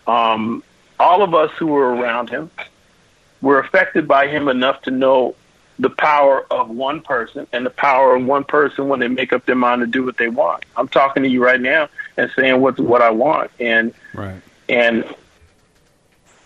um, 0.09 0.65
all 0.99 1.23
of 1.23 1.33
us 1.33 1.53
who 1.53 1.69
were 1.69 1.95
around 1.95 2.29
him 2.29 2.51
were 3.41 3.61
affected 3.61 4.09
by 4.09 4.27
him 4.27 4.49
enough 4.49 4.83
to 4.83 4.91
know 4.91 5.37
the 5.79 5.91
power 5.91 6.45
of 6.51 6.69
one 6.69 7.01
person 7.01 7.47
and 7.53 7.65
the 7.65 7.71
power 7.71 8.17
of 8.17 8.27
one 8.27 8.43
person 8.43 8.89
when 8.89 8.99
they 8.99 9.07
make 9.07 9.33
up 9.33 9.47
their 9.47 9.55
mind 9.55 9.81
to 9.81 9.87
do 9.87 10.05
what 10.05 10.17
they 10.17 10.29
want. 10.29 10.65
I'm 10.77 10.89
talking 10.89 11.23
to 11.23 11.29
you 11.29 11.43
right 11.43 11.61
now 11.61 11.89
and 12.17 12.29
saying 12.35 12.61
what 12.61 12.81
what 12.81 13.01
I 13.01 13.11
want, 13.11 13.53
and 13.61 13.95
Right. 14.13 14.43
and 14.69 15.05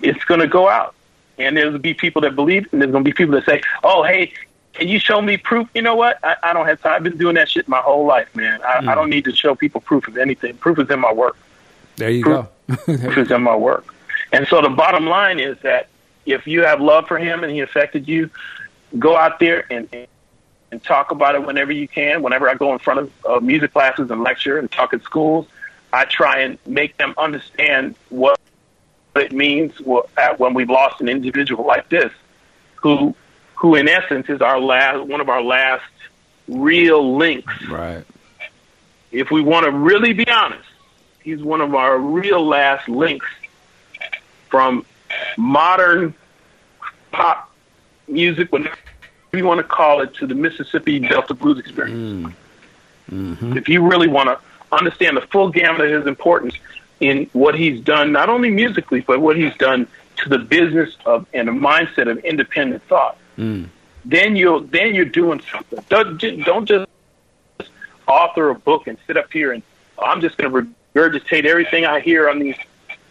it's 0.03 0.23
going 0.25 0.41
to 0.41 0.49
go 0.49 0.69
out. 0.69 0.95
And 1.39 1.57
there's 1.57 1.71
going 1.71 1.73
to 1.75 1.79
be 1.79 1.95
people 1.95 2.21
that 2.23 2.37
believe, 2.37 2.69
and 2.73 2.83
there's 2.83 2.93
going 2.93 3.05
to 3.05 3.09
be 3.09 3.15
people 3.15 3.35
that 3.37 3.47
say, 3.47 3.63
"Oh, 3.83 4.03
hey, 4.03 4.35
can 4.73 4.89
you 4.89 4.99
show 4.99 5.21
me 5.21 5.37
proof?" 5.37 5.69
You 5.75 5.83
know 5.83 5.95
what? 5.95 6.19
I, 6.23 6.37
I 6.43 6.53
don't 6.53 6.67
have 6.67 6.81
time. 6.81 6.95
I've 6.95 7.03
been 7.03 7.19
doing 7.19 7.35
that 7.37 7.49
shit 7.49 7.69
my 7.69 7.81
whole 7.81 8.07
life, 8.07 8.35
man. 8.35 8.61
I, 8.63 8.79
I 8.93 8.95
don't 8.95 9.11
need 9.11 9.25
to 9.25 9.35
show 9.35 9.55
people 9.55 9.81
proof 9.81 10.09
of 10.09 10.17
anything. 10.17 10.57
Proof 10.57 10.79
is 10.79 10.91
in 10.91 11.01
my 11.01 11.13
work. 11.13 11.37
There 11.97 12.11
you 12.11 12.23
Proof- 12.23 12.47
go. 12.69 12.77
Proof 12.85 13.19
is 13.19 13.31
in 13.31 13.43
my 13.43 13.57
work. 13.57 13.95
And 14.33 14.47
so 14.49 14.63
the 14.63 14.71
bottom 14.71 15.07
line 15.07 15.39
is 15.39 15.59
that 15.63 15.89
if 16.25 16.47
you 16.47 16.63
have 16.63 16.81
love 16.81 17.07
for 17.07 17.19
him 17.19 17.45
and 17.45 17.53
he 17.53 17.61
affected 17.61 18.09
you, 18.09 18.31
go 18.99 19.17
out 19.17 19.39
there 19.39 19.67
and 19.71 19.89
and 20.71 20.83
talk 20.83 21.11
about 21.11 21.35
it 21.35 21.47
whenever 21.47 21.71
you 21.71 21.87
can. 21.87 22.23
Whenever 22.23 22.49
I 22.49 22.55
go 22.55 22.73
in 22.73 22.79
front 22.79 23.01
of 23.01 23.13
uh, 23.29 23.41
music 23.41 23.73
classes 23.73 24.11
and 24.11 24.23
lecture 24.23 24.59
and 24.59 24.73
talk 24.73 24.95
at 24.95 25.03
schools, 25.03 25.47
I 25.93 26.07
try 26.07 26.39
and 26.41 26.59
make 26.67 26.97
them 26.97 27.15
understand 27.19 27.95
what 28.09 28.41
it 29.15 29.33
means 29.33 29.79
when 29.83 30.55
we've 30.55 30.71
lost 30.71 31.03
an 31.03 31.11
individual 31.11 31.67
like 31.67 31.91
this, 31.91 32.11
who 32.77 33.15
who 33.55 33.75
in 33.75 33.89
essence 33.89 34.29
is 34.29 34.41
our 34.41 34.61
last 34.61 35.07
one 35.07 35.21
of 35.21 35.29
our 35.29 35.43
last 35.43 35.85
real 36.49 37.17
links. 37.17 37.53
right. 37.69 38.05
If 39.11 39.31
we 39.31 39.43
want 39.43 39.67
to 39.67 39.73
really 39.73 40.15
be 40.15 40.27
honest, 40.29 40.69
he's 41.23 41.43
one 41.43 41.61
of 41.61 41.75
our 41.75 41.99
real 41.99 42.45
last 42.45 42.89
links 42.89 43.27
from 44.49 44.85
modern 45.37 46.15
pop 47.11 47.53
music, 48.09 48.51
whatever 48.53 48.77
you 49.33 49.45
want 49.45 49.59
to 49.59 49.65
call 49.65 50.01
it, 50.01 50.15
to 50.15 50.27
the 50.27 50.35
Mississippi 50.35 50.99
Delta 50.99 51.35
blues 51.35 51.59
experience. 51.59 52.27
Mm. 52.27 52.35
Mm-hmm. 53.11 53.57
If 53.59 53.69
you 53.69 53.87
really 53.87 54.09
want 54.09 54.29
to 54.29 54.39
understand 54.75 55.17
the 55.17 55.23
full 55.23 55.51
gamut 55.51 55.83
of 55.83 55.91
his 55.91 56.07
importance 56.07 56.55
in 57.01 57.29
what 57.33 57.55
he's 57.55 57.81
done, 57.81 58.13
not 58.13 58.29
only 58.29 58.51
musically, 58.51 59.01
but 59.01 59.21
what 59.21 59.37
he's 59.37 59.55
done 59.57 59.87
to 60.17 60.29
the 60.29 60.39
business 60.39 60.97
of 61.05 61.27
and 61.35 61.49
the 61.49 61.53
mindset 61.53 62.11
of 62.11 62.19
independent 62.19 62.83
thought, 62.85 63.17
then 64.05 64.37
you'll 64.37 64.61
then 64.61 64.95
you're 64.95 65.05
doing 65.05 65.41
something. 65.51 65.85
Don't, 65.89 66.19
don't 66.45 66.67
just 66.67 66.87
author 68.07 68.51
a 68.51 68.55
book 68.55 68.87
and 68.87 68.99
sit 69.07 69.17
up 69.17 69.33
here 69.33 69.53
and 69.53 69.63
"Oh, 69.99 70.05
I'm 70.05 70.21
just 70.21 70.37
going 70.37 70.53
to 70.53 70.69
regurgitate 70.95 71.45
everything 71.45 71.85
I 71.87 72.01
hear 72.01 72.29
on 72.29 72.39
these 72.39 72.57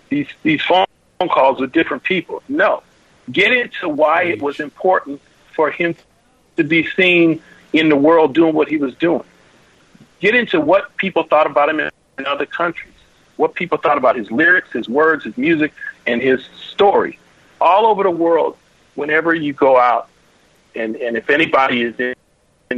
these 0.10 0.28
these 0.44 0.62
phone 0.62 0.86
calls 1.20 1.60
with 1.60 1.72
different 1.72 2.04
people. 2.04 2.44
No, 2.50 2.84
get 3.32 3.52
into 3.52 3.90
why 3.90 4.24
it 4.24 4.42
was 4.42 4.60
important 4.60 5.22
for 5.56 5.72
him 5.72 5.96
to 6.58 6.64
be 6.64 6.88
seen 6.92 7.42
in 7.74 7.90
the 7.90 7.96
world 7.96 8.34
doing 8.34 8.54
what 8.54 8.68
he 8.68 8.78
was 8.78 8.94
doing. 8.96 9.24
get 10.20 10.36
into 10.36 10.60
what 10.62 10.96
people 10.98 11.24
thought 11.24 11.48
about 11.48 11.70
him 11.70 11.80
in 11.80 12.26
other 12.26 12.46
countries, 12.46 12.94
what 13.38 13.54
people 13.56 13.78
thought 13.78 13.98
about 13.98 14.16
his 14.16 14.30
lyrics, 14.30 14.72
his 14.72 14.88
words, 14.88 15.24
his 15.24 15.38
music, 15.38 15.74
and 16.06 16.22
his 16.22 16.44
story. 16.70 17.18
All 17.60 17.88
over 17.88 18.04
the 18.04 18.12
world, 18.12 18.58
whenever 18.96 19.34
you 19.34 19.54
go 19.54 19.78
out, 19.78 20.10
and, 20.76 20.96
and 20.96 21.18
if 21.18 21.30
anybody 21.30 21.84
is 21.84 22.00
in, 22.00 22.16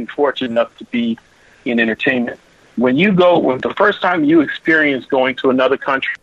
fortunate 0.08 0.50
enough 0.50 0.76
to 0.78 0.84
be 0.86 1.16
in 1.64 1.78
entertainment, 1.78 2.40
when 2.76 2.96
you 2.96 3.12
go, 3.12 3.38
when 3.38 3.58
the 3.58 3.72
first 3.74 4.02
time 4.02 4.24
you 4.24 4.40
experience 4.40 5.06
going 5.06 5.36
to 5.36 5.50
another 5.50 5.76
country, 5.76 6.14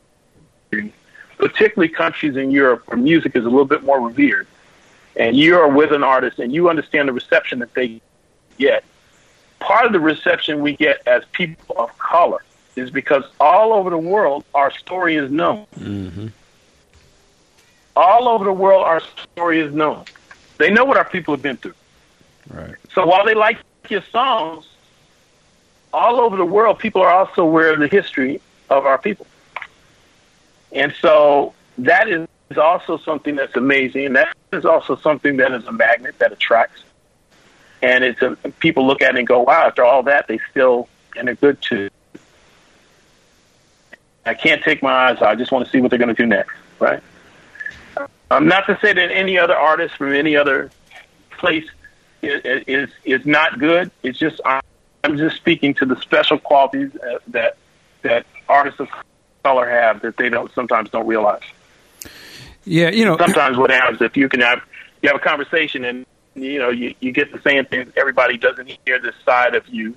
particularly 1.38 1.88
countries 1.88 2.36
in 2.36 2.52
Europe 2.52 2.84
where 2.88 2.98
music 2.98 3.36
is 3.36 3.46
a 3.46 3.50
little 3.50 3.66
bit 3.66 3.84
more 3.84 4.02
revered, 4.02 4.48
and 5.16 5.36
you 5.36 5.58
are 5.58 5.70
with 5.70 5.92
an 5.92 6.04
artist 6.04 6.40
and 6.40 6.54
you 6.54 6.70
understand 6.70 7.08
the 7.08 7.14
reception 7.14 7.60
that 7.60 7.74
they 7.74 8.02
get, 8.58 8.84
part 9.60 9.86
of 9.86 9.94
the 9.94 10.00
reception 10.00 10.62
we 10.62 10.76
get 10.76 11.02
as 11.08 11.24
people 11.32 11.78
of 11.78 11.98
color 11.98 12.44
is 12.76 12.90
because 12.90 13.24
all 13.40 13.74
over 13.74 13.90
the 13.90 13.98
world 13.98 14.44
our 14.54 14.72
story 14.72 15.16
is 15.16 15.32
known. 15.32 15.66
Mm-hmm. 15.78 16.28
All 17.96 18.28
over 18.28 18.46
the 18.46 18.54
world 18.54 18.84
our 18.84 19.02
story 19.34 19.60
is 19.60 19.74
known. 19.74 20.06
They 20.62 20.70
know 20.70 20.86
what 20.86 20.98
our 20.98 21.06
people 21.06 21.34
have 21.34 21.42
been 21.42 21.58
through. 21.58 21.74
Right. 22.50 22.76
So 22.94 23.06
while 23.06 23.26
they 23.26 23.34
like 23.34 23.58
your 23.90 24.04
songs, 24.04 24.68
all 25.92 26.22
over 26.22 26.38
the 26.38 26.46
world 26.46 26.80
people 26.80 27.02
are 27.02 27.12
also 27.12 27.42
aware 27.42 27.74
of 27.74 27.80
the 27.80 27.88
history 27.88 28.40
of 28.70 28.86
our 28.86 28.98
people. 28.98 29.26
And 30.72 30.94
so 31.02 31.54
that 31.80 32.08
is 32.08 32.28
also 32.58 32.98
something 32.98 33.36
that's 33.36 33.56
amazing. 33.56 34.06
And 34.06 34.16
that 34.16 34.36
is 34.54 34.66
also 34.66 34.96
something 34.96 35.38
that 35.38 35.52
is 35.52 35.66
a 35.66 35.72
magnet 35.72 36.20
that 36.20 36.32
attracts. 36.32 36.84
And 37.82 38.04
it's 38.04 38.22
a, 38.22 38.36
people 38.60 38.86
look 38.86 39.02
at 39.02 39.16
it 39.16 39.20
and 39.20 39.28
go, 39.28 39.42
wow, 39.42 39.66
after 39.66 39.84
all 39.84 40.04
that, 40.04 40.28
they 40.28 40.40
still 40.52 40.88
in 41.16 41.28
a 41.28 41.34
good 41.34 41.60
tune. 41.62 41.90
I 44.26 44.36
can't 44.36 44.64
take 44.64 44.84
my 44.84 44.92
eyes. 44.92 45.22
I 45.22 45.34
just 45.34 45.52
want 45.52 45.66
to 45.66 45.72
see 45.72 45.82
what 45.82 45.90
they're 45.90 46.00
going 46.00 46.16
to 46.16 46.22
do 46.22 46.28
next, 46.28 46.54
right? 46.80 47.02
Um, 48.32 48.48
not 48.48 48.66
to 48.68 48.80
say 48.82 48.94
that 48.94 49.12
any 49.12 49.38
other 49.38 49.58
artist 49.58 49.98
from 49.98 50.14
any 50.14 50.38
other 50.38 50.72
place 51.32 51.66
is 52.22 52.64
is, 52.66 52.90
is 53.04 53.26
not 53.26 53.60
good. 53.60 53.92
It's 54.04 54.18
just 54.18 54.40
I'm 54.46 55.18
just 55.18 55.36
speaking 55.36 55.74
to 55.76 55.86
the 55.86 56.00
special 56.00 56.40
qualities 56.40 56.92
that 57.28 57.58
that 58.04 58.26
artists 58.48 58.80
of 58.80 58.88
color 59.44 59.70
have 59.70 60.02
that 60.04 60.16
they 60.16 60.30
don't 60.30 60.50
sometimes 60.54 60.90
don't 60.92 61.08
realize. 61.08 61.42
Yeah, 62.64 62.92
you 62.92 63.04
know. 63.04 63.18
Sometimes 63.18 63.58
what 63.58 63.70
happens 63.70 64.02
if 64.02 64.16
you 64.16 64.30
can 64.30 64.40
have 64.40 64.62
you 65.02 65.10
have 65.10 65.18
a 65.18 65.24
conversation 65.24 65.84
and 65.84 66.06
you 66.34 66.58
know 66.58 66.70
you, 66.70 66.96
you 67.02 67.12
get 67.12 67.34
to 67.34 67.42
saying 67.42 67.66
things 67.66 67.92
everybody 67.98 68.38
doesn't 68.38 68.72
hear 68.86 68.98
this 68.98 69.16
side 69.26 69.56
of 69.56 69.68
you, 69.68 69.94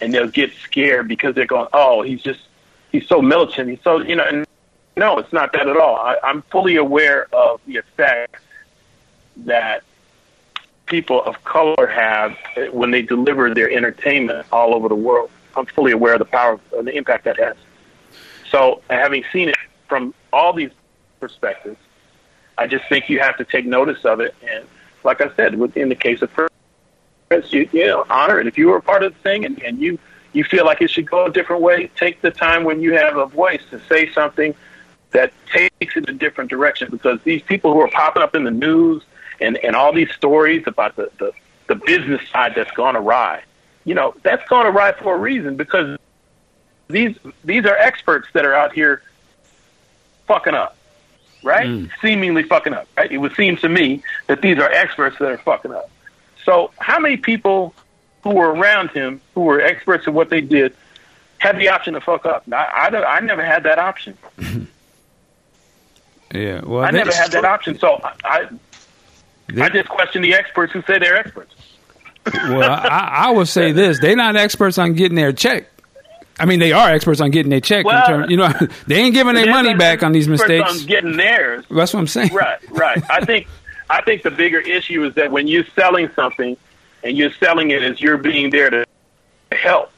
and 0.00 0.12
they'll 0.12 0.26
get 0.26 0.52
scared 0.64 1.06
because 1.06 1.36
they're 1.36 1.46
going, 1.46 1.68
oh, 1.72 2.02
he's 2.02 2.20
just 2.20 2.40
he's 2.90 3.06
so 3.06 3.22
militant. 3.22 3.70
He's 3.70 3.82
so 3.84 4.00
you 4.00 4.16
know. 4.16 4.24
And 4.24 4.44
no, 4.96 5.18
it's 5.18 5.32
not 5.32 5.52
that 5.52 5.68
at 5.68 5.76
all. 5.76 5.96
I, 5.96 6.16
I'm 6.22 6.42
fully 6.42 6.76
aware 6.76 7.26
of 7.34 7.60
the 7.66 7.76
effect 7.78 8.36
that 9.38 9.82
people 10.86 11.22
of 11.24 11.42
color 11.44 11.86
have 11.86 12.36
when 12.72 12.90
they 12.90 13.02
deliver 13.02 13.52
their 13.52 13.70
entertainment 13.70 14.46
all 14.52 14.74
over 14.74 14.88
the 14.88 14.94
world. 14.94 15.30
I'm 15.56 15.66
fully 15.66 15.92
aware 15.92 16.14
of 16.14 16.18
the 16.20 16.24
power 16.24 16.60
of 16.72 16.84
the 16.84 16.96
impact 16.96 17.24
that 17.24 17.38
has. 17.38 17.56
So, 18.50 18.82
having 18.90 19.24
seen 19.32 19.48
it 19.48 19.56
from 19.88 20.14
all 20.32 20.52
these 20.52 20.70
perspectives, 21.18 21.78
I 22.56 22.66
just 22.66 22.88
think 22.88 23.08
you 23.08 23.18
have 23.20 23.36
to 23.38 23.44
take 23.44 23.66
notice 23.66 24.04
of 24.04 24.20
it. 24.20 24.34
And 24.48 24.64
like 25.02 25.20
I 25.20 25.34
said, 25.34 25.54
in 25.54 25.88
the 25.88 25.94
case 25.94 26.22
of 26.22 26.30
Prince, 26.32 27.52
you, 27.52 27.68
you 27.72 27.86
know, 27.86 28.06
honor 28.08 28.38
it. 28.40 28.46
If 28.46 28.58
you 28.58 28.68
were 28.68 28.76
a 28.76 28.82
part 28.82 29.02
of 29.02 29.12
the 29.12 29.18
thing 29.20 29.44
and, 29.44 29.60
and 29.62 29.78
you 29.80 29.98
you 30.32 30.42
feel 30.42 30.64
like 30.64 30.82
it 30.82 30.90
should 30.90 31.08
go 31.08 31.26
a 31.26 31.32
different 31.32 31.62
way, 31.62 31.88
take 31.96 32.20
the 32.20 32.30
time 32.30 32.64
when 32.64 32.80
you 32.80 32.94
have 32.94 33.16
a 33.16 33.26
voice 33.26 33.62
to 33.70 33.80
say 33.88 34.10
something 34.12 34.54
that 35.14 35.32
takes 35.46 35.96
it 35.96 36.08
in 36.08 36.14
a 36.14 36.18
different 36.18 36.50
direction. 36.50 36.90
Because 36.90 37.20
these 37.22 37.40
people 37.40 37.72
who 37.72 37.80
are 37.80 37.88
popping 37.88 38.22
up 38.22 38.34
in 38.34 38.44
the 38.44 38.50
news 38.50 39.02
and, 39.40 39.56
and 39.58 39.74
all 39.74 39.92
these 39.92 40.10
stories 40.12 40.64
about 40.66 40.96
the, 40.96 41.10
the, 41.18 41.32
the 41.68 41.76
business 41.76 42.20
side 42.30 42.52
that's 42.54 42.70
gone 42.72 42.96
awry, 42.96 43.42
you 43.84 43.94
know, 43.94 44.14
that's 44.22 44.46
gone 44.48 44.66
awry 44.66 44.92
for 44.92 45.14
a 45.14 45.18
reason 45.18 45.56
because 45.56 45.98
these 46.88 47.16
these 47.44 47.64
are 47.64 47.76
experts 47.76 48.28
that 48.34 48.44
are 48.44 48.54
out 48.54 48.72
here 48.72 49.02
fucking 50.26 50.54
up, 50.54 50.76
right? 51.42 51.66
Mm. 51.66 51.90
Seemingly 52.02 52.42
fucking 52.42 52.74
up. 52.74 52.88
Right? 52.96 53.10
It 53.10 53.18
would 53.18 53.34
seem 53.34 53.56
to 53.58 53.68
me 53.68 54.02
that 54.26 54.42
these 54.42 54.58
are 54.58 54.70
experts 54.70 55.16
that 55.18 55.30
are 55.30 55.38
fucking 55.38 55.72
up. 55.72 55.90
So, 56.44 56.72
how 56.78 56.98
many 56.98 57.16
people 57.16 57.74
who 58.22 58.34
were 58.34 58.52
around 58.52 58.90
him, 58.90 59.20
who 59.34 59.42
were 59.42 59.60
experts 59.60 60.06
at 60.06 60.12
what 60.12 60.28
they 60.28 60.40
did, 60.40 60.74
had 61.38 61.58
the 61.58 61.68
option 61.68 61.94
to 61.94 62.00
fuck 62.00 62.26
up? 62.26 62.44
I, 62.52 62.90
I, 62.92 63.16
I 63.16 63.20
never 63.20 63.44
had 63.44 63.62
that 63.62 63.78
option. 63.78 64.18
yeah, 66.34 66.60
well, 66.64 66.84
I 66.84 66.90
never 66.90 67.12
had 67.12 67.30
that 67.32 67.44
option. 67.44 67.78
So 67.78 68.00
I, 68.24 68.48
they, 69.46 69.62
I 69.62 69.68
just 69.68 69.88
question 69.88 70.22
the 70.22 70.34
experts 70.34 70.72
who 70.72 70.82
say 70.82 70.98
they're 70.98 71.16
experts. 71.16 71.54
well, 72.26 72.70
I, 72.70 73.26
I 73.26 73.30
would 73.30 73.48
say 73.48 73.72
this: 73.72 74.00
they're 74.00 74.16
not 74.16 74.36
experts 74.36 74.78
on 74.78 74.94
getting 74.94 75.16
their 75.16 75.32
check. 75.32 75.68
I 76.38 76.46
mean, 76.46 76.58
they 76.58 76.72
are 76.72 76.90
experts 76.90 77.20
on 77.20 77.30
getting 77.30 77.50
their 77.50 77.60
check. 77.60 77.84
Well, 77.84 78.06
term, 78.06 78.30
you 78.30 78.36
know, 78.36 78.52
they 78.86 78.96
ain't 78.96 79.14
giving 79.14 79.34
their 79.34 79.50
money 79.50 79.74
back 79.74 80.02
on 80.02 80.12
these 80.12 80.26
mistakes. 80.26 80.68
On 80.68 80.86
getting 80.86 81.16
theirs. 81.16 81.64
That's 81.70 81.94
what 81.94 82.00
I'm 82.00 82.08
saying. 82.08 82.34
Right, 82.34 82.58
right. 82.70 83.02
I 83.08 83.24
think, 83.24 83.46
I 83.88 84.02
think 84.02 84.22
the 84.22 84.32
bigger 84.32 84.58
issue 84.58 85.04
is 85.04 85.14
that 85.14 85.30
when 85.30 85.46
you're 85.46 85.66
selling 85.76 86.10
something, 86.16 86.56
and 87.04 87.16
you're 87.16 87.32
selling 87.32 87.70
it 87.70 87.82
as 87.82 88.00
you're 88.00 88.16
being 88.16 88.50
there 88.50 88.70
to 88.70 88.86
help, 89.52 89.92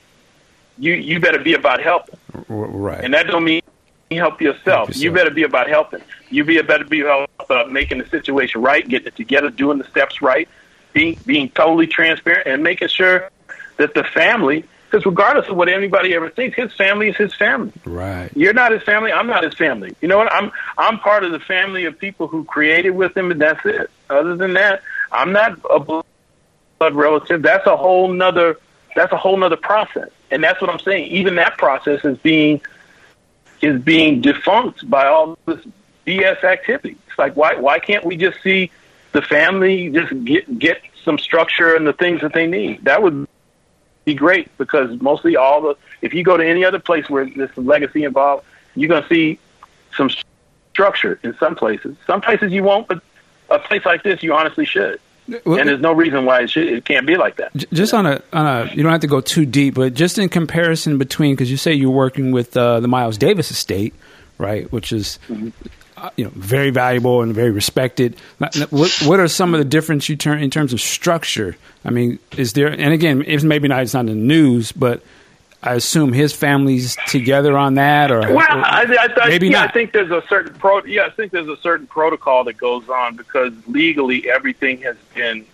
you 0.77 0.93
you 0.93 1.21
better 1.21 1.39
be 1.39 1.55
about 1.55 1.81
helping. 1.81 2.19
Right. 2.49 3.03
And 3.03 3.15
that 3.15 3.29
don't 3.29 3.45
mean 3.45 3.63
help 4.11 4.41
yourself. 4.41 4.65
Help 4.65 4.89
yourself. 4.89 5.03
You 5.03 5.13
better 5.13 5.31
be 5.31 5.43
about 5.43 5.69
helping. 5.69 6.03
You 6.31 6.45
be 6.45 6.61
better 6.63 6.85
be 6.85 7.01
about 7.01 7.31
uh, 7.51 7.65
making 7.71 7.99
the 7.99 8.07
situation 8.07 8.63
right, 8.63 8.87
getting 8.87 9.09
it 9.09 9.17
together, 9.17 9.51
doing 9.51 9.79
the 9.79 9.85
steps 9.85 10.23
right, 10.23 10.49
being 10.93 11.19
being 11.27 11.49
totally 11.51 11.87
transparent, 11.87 12.47
and 12.47 12.63
making 12.63 12.89
sure 12.89 13.31
that 13.79 13.95
the 13.95 14.05
family 14.05 14.65
because 14.91 15.05
regardless 15.05 15.49
of 15.49 15.57
what 15.57 15.69
anybody 15.69 16.15
ever 16.15 16.31
thinks, 16.31 16.57
his 16.57 16.73
family 16.73 17.09
is 17.09 17.17
his 17.17 17.35
family. 17.35 17.73
Right. 17.85 18.31
You're 18.37 18.53
not 18.53 18.73
his 18.73 18.83
family. 18.83 19.13
I'm 19.13 19.27
not 19.27 19.43
his 19.43 19.55
family. 19.55 19.95
You 20.01 20.09
know 20.09 20.19
what? 20.19 20.33
I'm 20.33 20.53
I'm 20.79 20.99
part 20.99 21.25
of 21.25 21.33
the 21.33 21.41
family 21.41 21.85
of 21.87 21.99
people 21.99 22.29
who 22.29 22.45
created 22.45 22.91
with 22.91 23.17
him, 23.17 23.31
and 23.31 23.41
that's 23.41 23.65
it. 23.65 23.91
Other 24.09 24.37
than 24.37 24.55
that, 24.55 24.83
I'm 25.11 25.33
not 25.33 25.59
a 25.69 25.81
blood 25.81 26.05
relative. 26.95 27.43
That's 27.43 27.67
a 27.67 27.77
whole 27.77 28.09
nother. 28.13 28.59
That's 28.95 29.13
a 29.13 29.17
whole 29.17 29.37
nother 29.37 29.57
process, 29.57 30.09
and 30.31 30.43
that's 30.43 30.61
what 30.61 30.71
I'm 30.71 30.79
saying. 30.79 31.11
Even 31.11 31.35
that 31.35 31.59
process 31.59 32.05
is 32.05 32.17
being 32.19 32.63
is 33.67 33.83
being 33.83 34.21
defunct 34.21 34.89
by 34.89 35.07
all 35.07 35.37
this 35.47 35.61
BS 36.07 36.45
activity. 36.45 36.97
It's 37.09 37.19
like 37.19 37.35
why 37.37 37.57
why 37.57 37.79
can't 37.79 38.05
we 38.05 38.17
just 38.17 38.41
see 38.43 38.71
the 39.13 39.23
family 39.23 39.91
just 39.91 40.25
get 40.25 40.59
get 40.59 40.81
some 41.05 41.19
structure 41.19 41.75
and 41.75 41.87
the 41.87 41.93
things 41.93 42.21
that 42.21 42.33
they 42.33 42.47
need? 42.47 42.85
That 42.85 43.03
would 43.03 43.27
be 44.05 44.15
great 44.15 44.57
because 44.57 45.01
mostly 45.01 45.37
all 45.37 45.61
the 45.63 45.75
if 46.01 46.15
you 46.15 46.23
go 46.23 46.37
to 46.37 46.47
any 46.47 46.65
other 46.65 46.79
place 46.79 47.11
where 47.11 47.29
there's 47.29 47.53
some 47.55 47.67
legacy 47.67 48.05
involved, 48.05 48.45
you're 48.77 49.03
to 49.03 49.09
see 49.09 49.39
some 49.97 50.11
structure 50.73 51.19
in 51.25 51.37
some 51.39 51.57
places. 51.57 51.97
Some 52.07 52.21
places 52.21 52.53
you 52.53 52.63
won't, 52.63 52.87
but 52.87 53.03
a 53.51 53.59
place 53.59 53.85
like 53.85 54.03
this, 54.03 54.23
you 54.23 54.35
honestly 54.35 54.65
should. 54.65 55.01
Well, 55.45 55.59
and 55.59 55.69
there's 55.69 55.81
no 55.81 55.93
reason 55.93 56.25
why 56.25 56.43
it, 56.43 56.51
should, 56.51 56.69
it 56.69 56.85
can't 56.85 57.07
be 57.07 57.17
like 57.17 57.37
that. 57.37 57.55
Just 57.73 57.93
on 57.93 58.07
a, 58.07 58.23
on 58.33 58.47
a, 58.47 58.75
you 58.75 58.83
don't 58.83 58.93
have 58.93 59.01
to 59.01 59.07
go 59.07 59.21
too 59.21 59.45
deep, 59.45 59.75
but 59.75 59.95
just 59.95 60.19
in 60.19 60.29
comparison 60.29 60.99
between, 60.99 61.35
because 61.35 61.51
you 61.51 61.57
say 61.57 61.73
you're 61.73 61.91
working 61.91 62.31
with 62.31 62.57
uh, 62.57 62.81
the 62.81 62.89
Miles 62.89 63.19
Davis 63.19 63.51
estate, 63.51 63.95
right, 64.39 64.71
which 64.71 64.93
is 64.93 65.19
mm-hmm. 65.29 65.49
uh, 65.97 66.11
you 66.17 66.25
know 66.25 66.31
very 66.35 66.71
valuable 66.71 67.23
and 67.23 67.35
very 67.35 67.51
respected. 67.51 68.17
What, 68.71 69.03
what 69.05 69.19
are 69.19 69.29
some 69.29 69.53
of 69.55 69.59
the 69.59 69.65
difference 69.65 70.09
you 70.09 70.17
turn 70.17 70.43
in 70.43 70.51
terms 70.51 70.73
of 70.73 70.81
structure 70.81 71.57
I 71.87 71.91
mean, 71.91 72.19
is 72.37 72.53
there? 72.55 72.69
And 72.69 72.93
again, 72.93 73.23
if 73.27 73.45
maybe 73.45 73.69
not, 73.69 73.83
it's 73.83 73.95
not 73.95 74.01
in 74.01 74.07
the 74.07 74.15
news, 74.15 74.73
but 74.73 75.03
I 75.63 75.75
assume 75.75 76.13
his 76.13 76.33
family's 76.33 76.97
together 77.07 77.57
on 77.57 77.75
that, 77.75 78.11
or 78.11 78.21
well, 78.21 78.47
I, 78.49 78.85
I, 78.99 79.25
I, 79.25 79.29
maybe 79.29 79.49
yeah, 79.49 79.61
not. 79.61 79.71
I 79.71 79.73
think 79.73 79.93
there's 79.93 80.11
a 80.11 80.23
certain 80.29 80.55
pro. 80.55 80.85
Yeah, 80.85 81.07
I 81.07 81.11
think 81.11 81.33
there's 81.33 81.49
a 81.49 81.57
certain 81.57 81.87
protocol 81.87 82.45
that 82.45 82.57
goes 82.57 82.89
on 82.89 83.17
because 83.17 83.53
legally 83.67 84.31
everything 84.31 84.83
has 84.83 84.97
been 85.15 85.45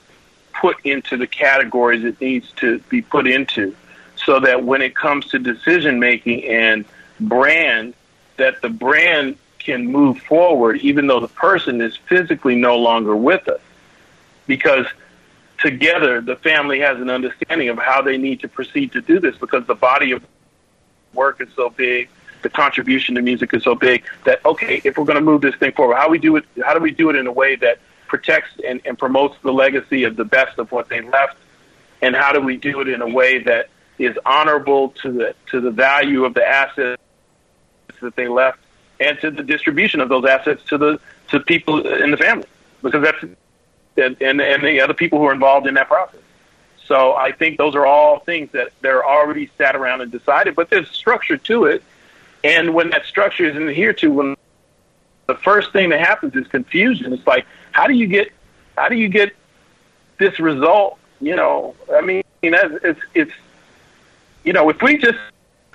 put 0.52 0.76
into 0.84 1.16
the 1.16 1.26
categories 1.26 2.04
it 2.04 2.20
needs 2.20 2.50
to 2.56 2.78
be 2.90 3.00
put 3.00 3.26
into, 3.26 3.74
so 4.16 4.40
that 4.40 4.64
when 4.64 4.82
it 4.82 4.94
comes 4.94 5.28
to 5.28 5.38
decision 5.38 5.98
making 5.98 6.44
and 6.44 6.84
brand, 7.20 7.94
that 8.36 8.60
the 8.60 8.68
brand 8.68 9.36
can 9.58 9.86
move 9.86 10.18
forward, 10.18 10.78
even 10.78 11.06
though 11.06 11.20
the 11.20 11.28
person 11.28 11.80
is 11.80 11.96
physically 11.96 12.56
no 12.56 12.76
longer 12.76 13.16
with 13.16 13.48
us, 13.48 13.60
because 14.46 14.86
together 15.62 16.20
the 16.20 16.36
family 16.36 16.80
has 16.80 17.01
an 17.01 17.09
understanding 17.09 17.68
of 17.68 17.78
how 17.78 18.02
they 18.02 18.18
need 18.18 18.40
to 18.40 18.48
proceed 18.48 18.93
to 18.93 19.01
do 19.01 19.20
this 19.20 19.36
because 19.36 19.64
the 19.66 19.74
body 19.74 20.10
of 20.10 20.22
work 21.14 21.40
is 21.40 21.48
so 21.55 21.70
big, 21.70 22.09
the 22.43 22.51
contribution 22.51 23.14
to 23.14 23.22
music 23.22 23.55
is 23.55 23.62
so 23.62 23.74
big 23.74 24.05
that 24.24 24.44
okay, 24.44 24.82
if 24.84 24.98
we're 24.98 25.05
going 25.05 25.18
to 25.18 25.24
move 25.24 25.40
this 25.40 25.55
thing 25.55 25.72
forward, 25.72 25.97
how 25.97 26.09
we 26.10 26.18
do 26.18 26.36
it? 26.36 26.44
How 26.62 26.74
do 26.74 26.80
we 26.80 26.90
do 26.90 27.09
it 27.10 27.16
in 27.16 27.28
a 27.28 27.32
way 27.32 27.55
that 27.56 27.78
protects 28.09 28.51
and, 28.66 28.80
and 28.84 28.98
promotes 28.98 29.36
the 29.43 29.52
legacy 29.52 30.05
of 30.05 30.16
the 30.16 30.24
best 30.24 30.59
of 30.59 30.72
what 30.72 30.89
they 30.89 31.01
left, 31.01 31.36
and 32.02 32.16
how 32.16 32.32
do 32.32 32.40
we 32.40 32.56
do 32.56 32.80
it 32.80 32.89
in 32.89 33.01
a 33.01 33.09
way 33.09 33.39
that 33.39 33.68
is 33.98 34.18
honorable 34.26 34.89
to 35.02 35.12
the 35.12 35.34
to 35.51 35.60
the 35.60 35.70
value 35.70 36.24
of 36.24 36.34
the 36.34 36.44
assets 36.44 37.01
that 38.01 38.16
they 38.16 38.26
left 38.26 38.59
and 38.98 39.20
to 39.20 39.30
the 39.30 39.44
distribution 39.44 40.01
of 40.01 40.09
those 40.09 40.24
assets 40.24 40.60
to 40.64 40.76
the 40.76 40.98
to 41.28 41.39
people 41.39 41.86
in 41.86 42.10
the 42.10 42.16
family 42.16 42.47
because 42.82 43.02
that's 43.05 43.24
and 43.97 44.16
and, 44.20 44.40
and 44.40 44.62
the 44.62 44.81
other 44.81 44.94
people 44.94 45.19
who 45.19 45.27
are 45.27 45.32
involved 45.32 45.66
in 45.66 45.74
that 45.74 45.89
process. 45.89 46.20
So 46.86 47.14
I 47.14 47.32
think 47.32 47.59
those 47.59 47.74
are 47.74 47.86
all 47.86 48.19
things 48.20 48.51
that 48.52 48.73
they're 48.81 49.05
already 49.05 49.51
sat 49.56 49.77
around 49.77 50.01
and 50.01 50.10
decided, 50.10 50.55
but 50.55 50.69
there's 50.69 50.90
structure 50.90 51.36
to 51.36 51.64
it. 51.66 51.82
And 52.44 52.74
when 52.74 52.90
that 52.90 53.06
structure 53.06 53.44
is 53.47 53.56
adhered 53.56 53.98
to, 53.98 54.10
when 54.10 54.36
the 55.27 55.35
first 55.36 55.73
thing 55.73 55.90
that 55.90 56.01
happens 56.01 56.35
is 56.35 56.47
confusion. 56.48 57.12
It's 57.12 57.27
like, 57.27 57.47
how 57.70 57.86
do 57.86 57.94
you 57.94 58.06
get, 58.06 58.32
how 58.77 58.89
do 58.89 58.97
you 58.97 59.09
get 59.09 59.35
this 60.19 60.39
result? 60.40 60.98
You 61.20 61.36
know, 61.36 61.74
I 61.93 62.01
mean, 62.01 62.23
it's 62.43 63.01
it's, 63.14 63.32
you 64.44 64.52
know, 64.52 64.69
if 64.69 64.82
we 64.82 64.98
just 64.98 65.19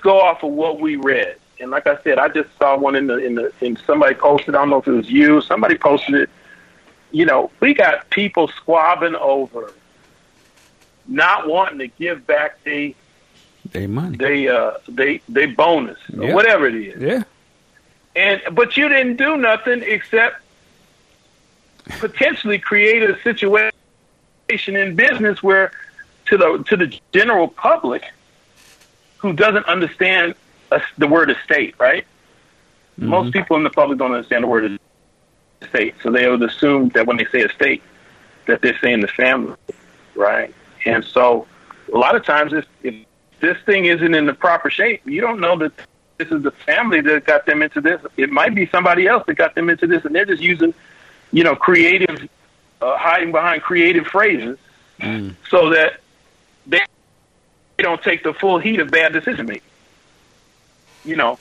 go 0.02 0.20
off 0.20 0.44
of 0.44 0.52
what 0.52 0.80
we 0.80 0.98
read, 0.98 1.38
and 1.60 1.72
like 1.72 1.88
I 1.88 2.02
said, 2.04 2.20
I 2.20 2.28
just 2.28 2.50
saw 2.60 2.78
one 2.78 2.96
in 2.96 3.08
the 3.08 3.18
in 3.18 3.36
the 3.36 3.54
in 3.62 3.78
somebody 3.78 4.14
posted. 4.14 4.56
I 4.56 4.60
don't 4.60 4.70
know 4.70 4.80
if 4.80 4.88
it 4.88 4.92
was 4.92 5.10
you. 5.10 5.42
Somebody 5.42 5.78
posted 5.78 6.16
it. 6.16 6.30
You 7.18 7.26
know, 7.26 7.50
we 7.60 7.74
got 7.74 8.12
people 8.12 8.48
squabbing 8.48 9.16
over 9.16 9.74
not 11.08 11.48
wanting 11.48 11.80
to 11.80 11.88
give 11.88 12.28
back 12.28 12.64
the 12.64 12.96
they 13.72 13.88
money, 13.88 14.18
they 14.18 14.48
uh, 14.48 14.74
they 14.88 15.22
they 15.28 15.48
bonus 15.48 15.98
or 16.16 16.32
whatever 16.32 16.68
it 16.68 16.76
is. 16.76 17.02
Yeah. 17.02 17.24
And 18.16 18.56
but 18.56 18.78
you 18.78 18.88
didn't 18.88 19.16
do 19.16 19.36
nothing 19.36 19.82
except 19.82 20.44
potentially 21.86 22.60
create 22.60 23.02
a 23.02 23.20
situation 23.24 23.72
in 24.76 24.96
business 24.96 25.42
where 25.42 25.72
to 26.28 26.38
the 26.38 26.64
to 26.68 26.78
the 26.78 27.00
general 27.14 27.48
public 27.48 28.04
who 29.18 29.34
doesn't 29.34 29.66
understand 29.66 30.36
a, 30.72 30.84
the 31.00 31.08
word 31.08 31.32
estate, 31.32 31.74
right? 31.80 32.06
Mm-hmm. 33.00 33.10
Most 33.10 33.34
people 33.34 33.58
in 33.58 33.64
the 33.64 33.72
public 33.72 33.98
don't 33.98 34.12
understand 34.12 34.44
the 34.44 34.48
word 34.48 34.80
estate, 35.62 35.96
so 36.02 36.12
they 36.12 36.28
would 36.28 36.42
assume 36.44 36.90
that 36.90 37.06
when 37.08 37.18
they 37.18 37.26
say 37.26 37.40
estate, 37.40 37.82
that 38.46 38.62
they're 38.62 38.78
saying 38.80 39.02
the 39.02 39.08
family, 39.08 39.56
right? 40.16 40.54
And 40.86 41.04
so, 41.04 41.48
a 41.94 41.98
lot 41.98 42.16
of 42.16 42.26
times, 42.26 42.54
if, 42.54 42.66
if 42.84 42.96
this 43.40 43.58
thing 43.66 43.86
isn't 43.86 44.14
in 44.14 44.26
the 44.26 44.34
proper 44.34 44.70
shape, 44.70 45.02
you 45.06 45.22
don't 45.22 45.40
know 45.40 45.58
that 45.58 45.72
this 46.18 46.30
is 46.32 46.44
the 46.44 46.52
family 46.52 47.02
that 47.02 47.26
got 47.26 47.46
them 47.46 47.62
into 47.62 47.82
this. 47.82 48.02
It 48.16 48.32
might 48.32 48.56
be 48.56 48.68
somebody 48.68 49.08
else 49.08 49.26
that 49.28 49.36
got 49.36 49.56
them 49.56 49.70
into 49.70 49.88
this, 49.88 50.04
and 50.06 50.16
they're 50.16 50.26
just 50.26 50.42
using, 50.42 50.74
you 51.32 51.44
know, 51.44 51.56
creative, 51.56 52.28
uh, 52.82 52.98
hiding 52.98 53.32
behind 53.32 53.62
creative 53.62 54.08
phrases, 54.08 54.58
mm. 55.00 55.36
so 55.50 55.70
that 55.72 56.00
they 56.66 56.82
don't 57.78 58.02
take 58.02 58.24
the 58.24 58.34
full 58.34 58.58
heat 58.58 58.80
of 58.80 58.90
bad 58.90 59.14
decision 59.14 59.46
making. 59.46 59.62
You 61.06 61.16
know, 61.16 61.40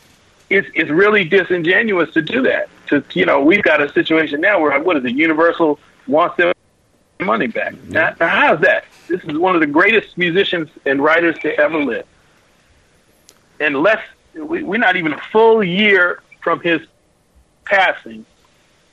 it's 0.51 0.69
it's 0.75 0.91
really 0.91 1.25
disingenuous 1.25 2.13
to 2.15 2.23
do 2.23 2.43
that. 2.43 2.69
To 2.89 3.05
you 3.15 3.27
know, 3.27 3.41
we've 3.41 3.63
got 3.63 3.81
a 3.83 3.93
situation 3.93 4.41
now 4.41 4.61
where 4.61 4.79
what 4.81 4.97
is 4.97 5.05
it? 5.05 5.13
Universal 5.13 5.79
wants 6.07 6.37
their 6.37 6.55
money 7.21 7.47
back. 7.47 7.75
Now, 7.85 8.15
now 8.21 8.29
how's 8.29 8.61
that? 8.61 8.85
This 9.09 9.23
is 9.25 9.39
one 9.39 9.55
of 9.55 9.61
the 9.61 9.67
greatest 9.67 10.17
musicians 10.19 10.69
and 10.85 11.03
writers 11.03 11.39
to 11.41 11.57
ever 11.59 11.83
live. 11.83 12.07
And 13.59 13.77
less, 13.83 14.03
we, 14.35 14.63
we're 14.63 14.79
not 14.79 14.97
even 14.97 15.13
a 15.13 15.21
full 15.33 15.65
year 15.65 16.21
from 16.41 16.61
his 16.61 16.81
passing, 17.65 18.25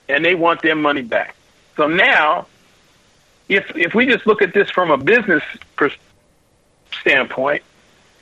and 0.08 0.24
they 0.24 0.36
want 0.36 0.62
their 0.62 0.76
money 0.76 1.02
back. 1.02 1.36
So 1.76 1.88
now, 1.88 2.48
if 3.50 3.76
if 3.76 3.94
we 3.94 4.06
just 4.06 4.26
look 4.26 4.42
at 4.42 4.54
this 4.54 4.70
from 4.70 4.92
a 4.92 4.98
business 4.98 5.44
pers- 5.76 5.98
standpoint, 7.02 7.64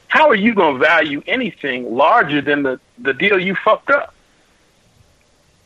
how 0.07 0.29
are 0.29 0.35
you 0.35 0.53
going 0.53 0.73
to 0.73 0.79
value 0.79 1.21
anything 1.27 1.95
larger 1.95 2.41
than 2.41 2.63
the, 2.63 2.79
the 2.97 3.13
deal 3.13 3.39
you 3.39 3.55
fucked 3.55 3.89
up? 3.89 4.13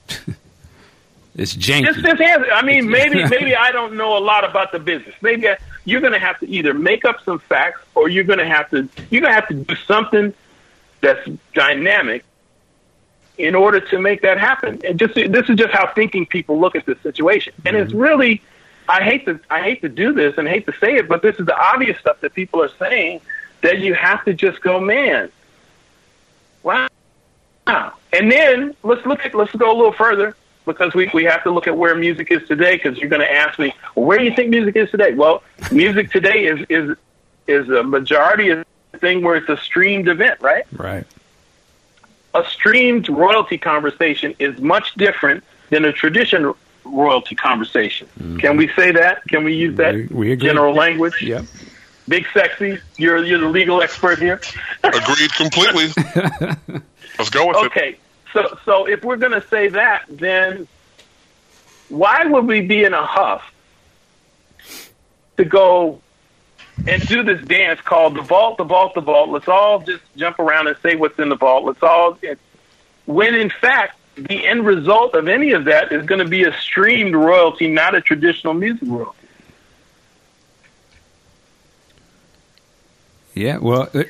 it's 1.36 1.56
janky. 1.56 1.86
Just 1.86 2.02
this 2.02 2.20
answer. 2.20 2.52
I 2.52 2.62
mean, 2.62 2.90
maybe 2.90 3.24
maybe 3.30 3.56
I 3.56 3.72
don't 3.72 3.96
know 3.96 4.18
a 4.18 4.20
lot 4.20 4.44
about 4.44 4.72
the 4.72 4.80
business. 4.80 5.16
Maybe 5.22 5.50
I, 5.50 5.58
you're 5.86 6.02
going 6.02 6.14
to 6.14 6.20
have 6.20 6.40
to 6.40 6.50
either 6.50 6.74
make 6.74 7.06
up 7.06 7.24
some 7.24 7.40
facts 7.40 7.82
or 7.96 8.10
you're 8.10 8.24
going 8.24 8.40
to 8.40 8.48
have 8.48 8.70
to 8.72 8.90
you're 9.10 9.22
going 9.22 9.34
to 9.34 9.40
have 9.40 9.48
to 9.48 9.54
do 9.54 9.76
something 9.88 10.34
that's 11.02 11.28
dynamic 11.54 12.24
in 13.38 13.54
order 13.54 13.80
to 13.80 14.00
make 14.00 14.22
that 14.22 14.40
happen. 14.40 14.82
And 14.86 14.98
just 14.98 15.16
this 15.16 15.50
is 15.50 15.58
just 15.58 15.74
how 15.74 15.88
thinking 15.94 16.26
people 16.26 16.60
look 16.60 16.76
at 16.76 16.86
this 16.86 17.00
situation. 17.02 17.54
And 17.66 17.76
it's 17.76 17.92
mm-hmm. 17.92 18.02
really 18.02 18.42
I 18.88 19.04
hate 19.04 19.26
to 19.26 19.40
I 19.50 19.62
hate 19.62 19.82
to 19.82 19.90
do 19.90 20.14
this 20.14 20.38
and 20.38 20.48
hate 20.48 20.66
to 20.68 20.74
say 20.80 20.96
it, 20.96 21.08
but 21.08 21.22
this 21.22 21.36
is 21.38 21.46
the 21.46 21.58
obvious 21.58 21.98
stuff 22.00 22.22
that 22.22 22.34
people 22.34 22.62
are 22.62 22.72
saying 22.80 23.22
that 23.62 23.80
you 23.80 23.94
have 23.94 24.24
to 24.26 24.34
just 24.34 24.62
go, 24.62 24.80
man. 24.80 25.32
Wow. 27.68 27.94
And 28.14 28.32
then 28.32 28.76
let's 28.84 29.06
look 29.06 29.26
at 29.26 29.34
let's 29.34 29.54
go 29.54 29.72
a 29.72 29.76
little 29.76 29.94
further 29.94 30.36
because 30.66 30.94
we, 30.94 31.10
we 31.14 31.24
have 31.26 31.44
to 31.44 31.52
look 31.52 31.68
at 31.68 31.78
where 31.78 31.96
music 31.96 32.32
is 32.32 32.48
today 32.48 32.76
because 32.76 32.98
you're 32.98 33.10
going 33.10 33.22
to 33.22 33.32
ask 33.32 33.58
me, 33.60 33.74
well, 33.96 34.06
where 34.06 34.18
do 34.18 34.26
you 34.26 34.36
think 34.36 34.50
music 34.50 34.76
is 34.76 34.90
today? 34.90 35.14
Well, 35.14 35.44
music 35.72 36.12
today 36.12 36.46
is 36.46 36.66
is 36.70 36.98
is 37.48 37.70
a 37.70 37.84
majority 37.84 38.50
of 38.50 38.66
the 38.92 39.00
thing 39.00 39.22
where 39.22 39.36
it's 39.36 39.50
a 39.50 39.58
streamed 39.58 40.08
event, 40.08 40.42
right? 40.42 40.66
Right. 40.74 41.06
A 42.34 42.44
streamed 42.50 43.08
royalty 43.08 43.58
conversation 43.58 44.36
is 44.40 44.60
much 44.60 44.94
different 44.96 45.44
than 45.70 45.86
a 45.86 45.94
traditional 45.94 46.58
royalty 46.84 47.36
conversation. 47.36 48.08
Mm-hmm. 48.20 48.38
Can 48.38 48.58
we 48.58 48.68
say 48.70 48.92
that? 48.92 49.24
Can 49.28 49.44
we 49.44 49.56
use 49.56 49.78
that 49.78 49.94
we, 49.94 50.08
we 50.08 50.36
general 50.36 50.74
language? 50.74 51.22
Yeah. 51.22 51.44
Big 52.08 52.28
sexy, 52.34 52.80
you're 52.98 53.24
you're 53.24 53.40
the 53.40 53.50
legal 53.50 53.82
expert 53.82 54.20
here. 54.20 54.40
Agreed 54.84 55.34
completely. 55.34 55.88
Let's 57.18 57.30
go 57.30 57.48
with 57.48 57.58
okay. 57.58 57.66
it. 57.66 57.72
Okay. 57.72 57.98
So, 58.34 58.58
so 58.66 58.86
if 58.86 59.04
we're 59.04 59.18
going 59.18 59.40
to 59.40 59.48
say 59.48 59.70
that, 59.70 60.06
then 60.10 60.68
why 61.90 62.26
would 62.26 62.46
we 62.46 62.62
be 62.62 62.84
in 62.84 62.94
a 62.94 63.06
huff 63.06 63.44
to 65.38 65.46
go 65.46 66.02
and 66.88 67.08
do 67.08 67.24
this 67.24 67.42
dance 67.46 67.80
called 67.82 68.16
the 68.16 68.22
vault, 68.22 68.58
the 68.58 68.64
vault, 68.64 68.94
the 68.96 69.02
vault? 69.02 69.30
Let's 69.30 69.48
all 69.48 69.80
just 69.80 70.04
jump 70.18 70.40
around 70.40 70.68
and 70.68 70.76
say 70.84 70.96
what's 70.96 71.18
in 71.20 71.30
the 71.30 71.38
vault. 71.38 71.66
Let's 71.66 71.82
all, 71.82 72.18
when 73.06 73.36
in 73.36 73.50
fact, 73.50 73.98
the 74.18 74.46
end 74.46 74.66
result 74.66 75.14
of 75.14 75.28
any 75.28 75.52
of 75.52 75.66
that 75.66 75.92
is 75.92 76.06
going 76.06 76.20
to 76.20 76.28
be 76.28 76.44
a 76.44 76.54
streamed 76.58 77.16
royalty, 77.16 77.68
not 77.68 77.96
a 77.96 78.02
traditional 78.02 78.54
music 78.54 78.88
royalty. 78.88 79.25
Yeah, 83.36 83.58
well, 83.58 83.90
uh, 83.94 84.04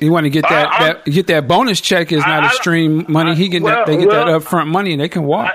you 0.00 0.12
want 0.12 0.24
to 0.24 0.30
get 0.30 0.42
that, 0.48 0.68
I, 0.68 0.84
that 0.84 1.04
get 1.04 1.26
that 1.26 1.48
bonus 1.48 1.80
check 1.80 2.12
is 2.12 2.20
not 2.20 2.44
I, 2.44 2.46
a 2.46 2.50
stream 2.50 3.06
money. 3.08 3.34
He 3.34 3.48
get 3.48 3.60
well, 3.60 3.74
that, 3.74 3.86
they 3.88 3.96
get 3.96 4.06
well, 4.06 4.26
that 4.26 4.40
upfront 4.40 4.68
money 4.68 4.92
and 4.92 5.00
they 5.00 5.08
can 5.08 5.24
walk. 5.24 5.52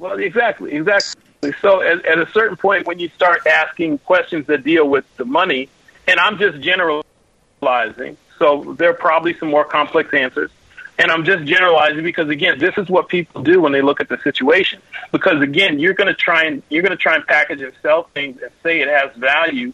well, 0.00 0.18
exactly, 0.18 0.72
exactly. 0.72 1.22
So 1.60 1.82
at, 1.82 2.04
at 2.04 2.18
a 2.18 2.28
certain 2.32 2.56
point, 2.56 2.88
when 2.88 2.98
you 2.98 3.08
start 3.10 3.46
asking 3.46 3.98
questions 3.98 4.48
that 4.48 4.64
deal 4.64 4.88
with 4.88 5.04
the 5.18 5.24
money, 5.24 5.68
and 6.08 6.18
I'm 6.18 6.36
just 6.36 6.60
generalizing, 6.60 8.16
so 8.40 8.74
there 8.76 8.90
are 8.90 8.94
probably 8.94 9.38
some 9.38 9.48
more 9.48 9.64
complex 9.64 10.12
answers. 10.12 10.50
And 10.98 11.12
I'm 11.12 11.24
just 11.24 11.44
generalizing 11.44 12.02
because 12.02 12.28
again, 12.28 12.58
this 12.58 12.76
is 12.76 12.88
what 12.88 13.08
people 13.08 13.42
do 13.42 13.60
when 13.60 13.70
they 13.70 13.82
look 13.82 14.00
at 14.00 14.08
the 14.08 14.18
situation. 14.22 14.80
Because 15.12 15.40
again, 15.42 15.78
you're 15.78 15.94
going 15.94 16.08
to 16.08 16.14
try 16.14 16.44
and 16.44 16.62
you're 16.70 16.82
going 16.82 16.96
to 16.96 16.96
try 16.96 17.14
and 17.14 17.24
package 17.24 17.60
and 17.60 17.72
sell 17.82 18.04
things 18.14 18.40
and 18.42 18.50
say 18.64 18.80
it 18.80 18.88
has 18.88 19.14
value 19.14 19.72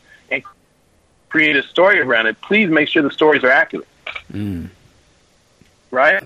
create 1.33 1.57
a 1.57 1.63
story 1.63 1.99
around 1.99 2.27
it, 2.27 2.39
please 2.43 2.69
make 2.69 2.89
sure 2.89 3.03
the 3.03 3.11
stories 3.11 3.43
are 3.43 3.51
accurate. 3.51 3.89
Mm. 4.31 4.69
Right? 5.91 6.23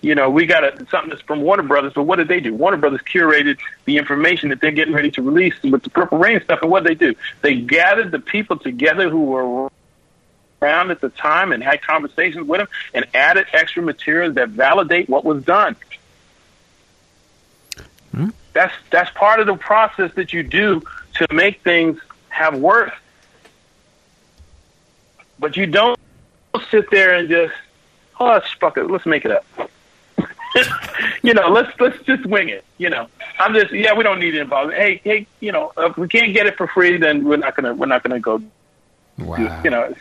You 0.00 0.16
know, 0.16 0.28
we 0.28 0.44
got 0.44 0.64
a, 0.64 0.86
something 0.90 1.10
that's 1.10 1.22
from 1.22 1.42
Warner 1.42 1.62
Brothers, 1.62 1.92
but 1.94 2.02
what 2.02 2.16
did 2.16 2.26
they 2.26 2.40
do? 2.40 2.52
Warner 2.52 2.78
Brothers 2.78 3.00
curated 3.02 3.58
the 3.84 3.96
information 3.96 4.48
that 4.48 4.60
they're 4.60 4.72
getting 4.72 4.92
ready 4.92 5.12
to 5.12 5.22
release 5.22 5.54
with 5.62 5.84
the 5.84 5.90
Purple 5.90 6.18
Rain 6.18 6.42
stuff, 6.42 6.62
and 6.62 6.70
what 6.70 6.82
did 6.82 6.98
they 6.98 7.06
do? 7.06 7.14
They 7.42 7.54
gathered 7.54 8.10
the 8.10 8.18
people 8.18 8.58
together 8.58 9.08
who 9.08 9.24
were 9.26 9.70
around 10.60 10.90
at 10.90 11.00
the 11.00 11.10
time 11.10 11.52
and 11.52 11.62
had 11.62 11.80
conversations 11.80 12.44
with 12.44 12.58
them 12.58 12.68
and 12.92 13.06
added 13.14 13.46
extra 13.52 13.84
materials 13.84 14.34
that 14.34 14.48
validate 14.48 15.08
what 15.08 15.24
was 15.24 15.44
done. 15.44 15.76
Mm. 18.12 18.32
That's 18.52 18.74
that's 18.90 19.10
part 19.12 19.38
of 19.38 19.46
the 19.46 19.56
process 19.56 20.12
that 20.14 20.32
you 20.32 20.42
do 20.42 20.82
to 21.14 21.32
make 21.32 21.62
things 21.62 22.00
have 22.30 22.58
worth 22.58 22.94
but 25.38 25.56
you 25.56 25.66
don't 25.66 25.98
sit 26.70 26.90
there 26.90 27.14
and 27.14 27.28
just, 27.28 27.54
oh, 28.20 28.26
let's 28.26 28.50
fuck 28.52 28.76
it, 28.76 28.90
let's 28.90 29.06
make 29.06 29.24
it 29.24 29.30
up. 29.30 29.44
you 31.22 31.34
know, 31.34 31.48
let's 31.48 31.78
let's 31.78 31.98
just 32.04 32.24
wing 32.26 32.48
it. 32.48 32.64
You 32.78 32.90
know, 32.90 33.08
I'm 33.38 33.54
just 33.54 33.72
yeah, 33.72 33.92
we 33.94 34.02
don't 34.02 34.18
need 34.18 34.34
it 34.34 34.40
involved. 34.40 34.72
Hey, 34.72 35.00
hey, 35.04 35.26
you 35.40 35.52
know, 35.52 35.72
if 35.76 35.96
we 35.96 36.08
can't 36.08 36.32
get 36.32 36.46
it 36.46 36.56
for 36.56 36.66
free, 36.66 36.96
then 36.96 37.24
we're 37.24 37.36
not 37.36 37.54
gonna 37.54 37.74
we're 37.74 37.86
not 37.86 38.02
gonna 38.02 38.20
go. 38.20 38.42
Wow. 39.18 39.62
You 39.62 39.70
know, 39.70 39.94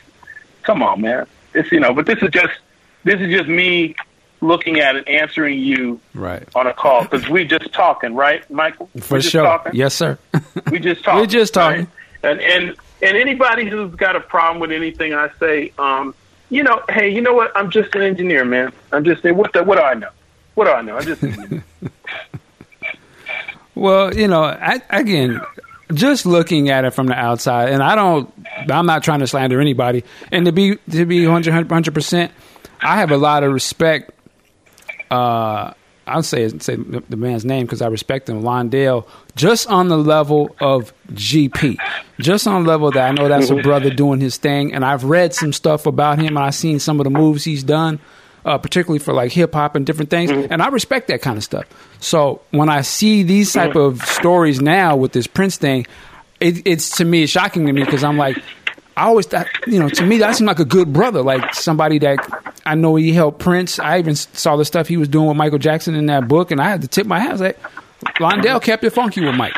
come 0.63 0.81
on, 0.81 1.01
man. 1.01 1.27
It's 1.53 1.71
you 1.71 1.79
know, 1.79 1.93
but 1.93 2.05
this 2.05 2.21
is 2.21 2.29
just 2.29 2.53
this 3.03 3.19
is 3.19 3.29
just 3.29 3.49
me 3.49 3.95
looking 4.41 4.79
at 4.79 4.95
it, 4.95 5.07
answering 5.07 5.59
you 5.59 5.99
right 6.13 6.47
on 6.55 6.67
a 6.67 6.73
call 6.73 7.03
because 7.03 7.27
we 7.27 7.43
just 7.43 7.71
talking, 7.73 8.15
right, 8.15 8.49
Michael? 8.49 8.89
For 9.01 9.21
sure. 9.21 9.43
Talking. 9.43 9.75
Yes, 9.75 9.95
sir. 9.95 10.17
we 10.71 10.79
just 10.79 11.03
talking. 11.03 11.21
we 11.21 11.27
just 11.27 11.53
talking. 11.53 11.87
Right? 12.23 12.31
And 12.31 12.41
and 12.41 12.77
and 13.01 13.17
anybody 13.17 13.69
who's 13.69 13.93
got 13.95 14.15
a 14.15 14.19
problem 14.19 14.59
with 14.59 14.71
anything 14.71 15.13
I 15.13 15.29
say, 15.39 15.71
um, 15.77 16.15
you 16.49 16.63
know, 16.63 16.81
hey, 16.89 17.09
you 17.09 17.21
know 17.21 17.33
what? 17.33 17.51
I'm 17.55 17.69
just 17.69 17.93
an 17.95 18.01
engineer, 18.01 18.45
man. 18.45 18.71
I'm 18.91 19.03
just 19.03 19.21
saying, 19.21 19.35
what 19.35 19.53
the, 19.53 19.63
what 19.63 19.77
do 19.77 19.83
I 19.83 19.93
know? 19.93 20.09
What 20.55 20.65
do 20.65 20.71
I 20.71 20.81
know? 20.81 20.97
I'm 20.97 21.03
just. 21.03 21.21
well, 23.75 24.15
you 24.15 24.27
know, 24.27 24.43
I, 24.43 24.81
again, 24.89 25.41
just 25.93 26.25
looking 26.25 26.69
at 26.69 26.85
it 26.85 26.91
from 26.91 27.07
the 27.07 27.13
outside, 27.13 27.69
and 27.69 27.83
I 27.83 27.95
don't, 27.95 28.33
I'm 28.69 28.85
not 28.85 29.03
trying 29.03 29.19
to 29.19 29.27
slander 29.27 29.61
anybody, 29.61 30.03
and 30.31 30.45
to 30.45 30.51
be 30.51 30.77
to 30.91 31.05
be 31.05 31.27
100 31.27 31.93
percent, 31.93 32.31
I 32.81 32.97
have 32.97 33.11
a 33.11 33.17
lot 33.17 33.43
of 33.43 33.53
respect. 33.53 34.11
Uh, 35.11 35.73
I'll 36.07 36.23
say 36.23 36.47
say 36.59 36.75
the 36.75 37.17
man's 37.17 37.45
name 37.45 37.65
because 37.65 37.81
I 37.81 37.87
respect 37.87 38.29
him, 38.29 38.41
Londell, 38.41 39.07
just 39.35 39.67
on 39.67 39.89
the 39.89 39.97
level 39.97 40.55
of 40.59 40.93
GP, 41.11 41.77
just 42.19 42.47
on 42.47 42.63
the 42.63 42.69
level 42.69 42.91
that 42.91 43.09
I 43.09 43.11
know 43.11 43.27
that's 43.27 43.49
a 43.49 43.53
mm-hmm. 43.53 43.61
brother 43.61 43.89
doing 43.89 44.19
his 44.19 44.37
thing, 44.37 44.73
and 44.73 44.85
I've 44.85 45.03
read 45.03 45.33
some 45.33 45.53
stuff 45.53 45.85
about 45.85 46.19
him. 46.19 46.37
And 46.37 46.39
I've 46.39 46.55
seen 46.55 46.79
some 46.79 46.99
of 46.99 47.03
the 47.03 47.09
moves 47.09 47.43
he's 47.43 47.63
done, 47.63 47.99
uh, 48.45 48.57
particularly 48.57 48.99
for 48.99 49.13
like 49.13 49.31
hip 49.31 49.53
hop 49.53 49.75
and 49.75 49.85
different 49.85 50.09
things, 50.09 50.31
mm-hmm. 50.31 50.51
and 50.51 50.61
I 50.61 50.69
respect 50.69 51.07
that 51.09 51.21
kind 51.21 51.37
of 51.37 51.43
stuff. 51.43 51.65
So 51.99 52.41
when 52.51 52.69
I 52.69 52.81
see 52.81 53.23
these 53.23 53.53
type 53.53 53.75
of 53.75 54.01
stories 54.01 54.61
now 54.61 54.95
with 54.95 55.11
this 55.11 55.27
Prince 55.27 55.57
thing, 55.57 55.85
it, 56.39 56.65
it's 56.65 56.97
to 56.97 57.05
me 57.05 57.23
it's 57.23 57.31
shocking 57.31 57.65
to 57.65 57.73
me 57.73 57.83
because 57.83 58.03
I'm 58.03 58.17
like, 58.17 58.37
I 58.97 59.03
always 59.03 59.27
thought, 59.27 59.47
you 59.67 59.79
know, 59.79 59.89
to 59.89 60.03
me 60.03 60.17
that 60.17 60.35
seemed 60.35 60.47
like 60.47 60.57
a 60.57 60.65
good 60.65 60.91
brother, 60.91 61.21
like 61.21 61.53
somebody 61.53 61.99
that 61.99 62.17
I 62.65 62.73
know 62.73 62.95
he 62.95 63.13
helped 63.13 63.37
Prince. 63.37 63.77
I 63.77 63.99
even 63.99 64.15
saw 64.15 64.55
the 64.55 64.65
stuff 64.65 64.87
he 64.87 64.97
was 64.97 65.07
doing 65.07 65.27
with 65.27 65.37
Michael 65.37 65.59
Jackson 65.59 65.93
in 65.93 66.07
that 66.07 66.27
book, 66.27 66.49
and 66.49 66.59
I 66.59 66.67
had 66.67 66.81
to 66.81 66.87
tip 66.87 67.05
my 67.05 67.19
hat. 67.19 67.29
I 67.29 67.31
was 67.33 67.41
like, 67.41 67.59
Londell 68.19 68.59
kept 68.59 68.83
it 68.83 68.89
funky 68.89 69.23
with 69.23 69.35
Mike, 69.35 69.55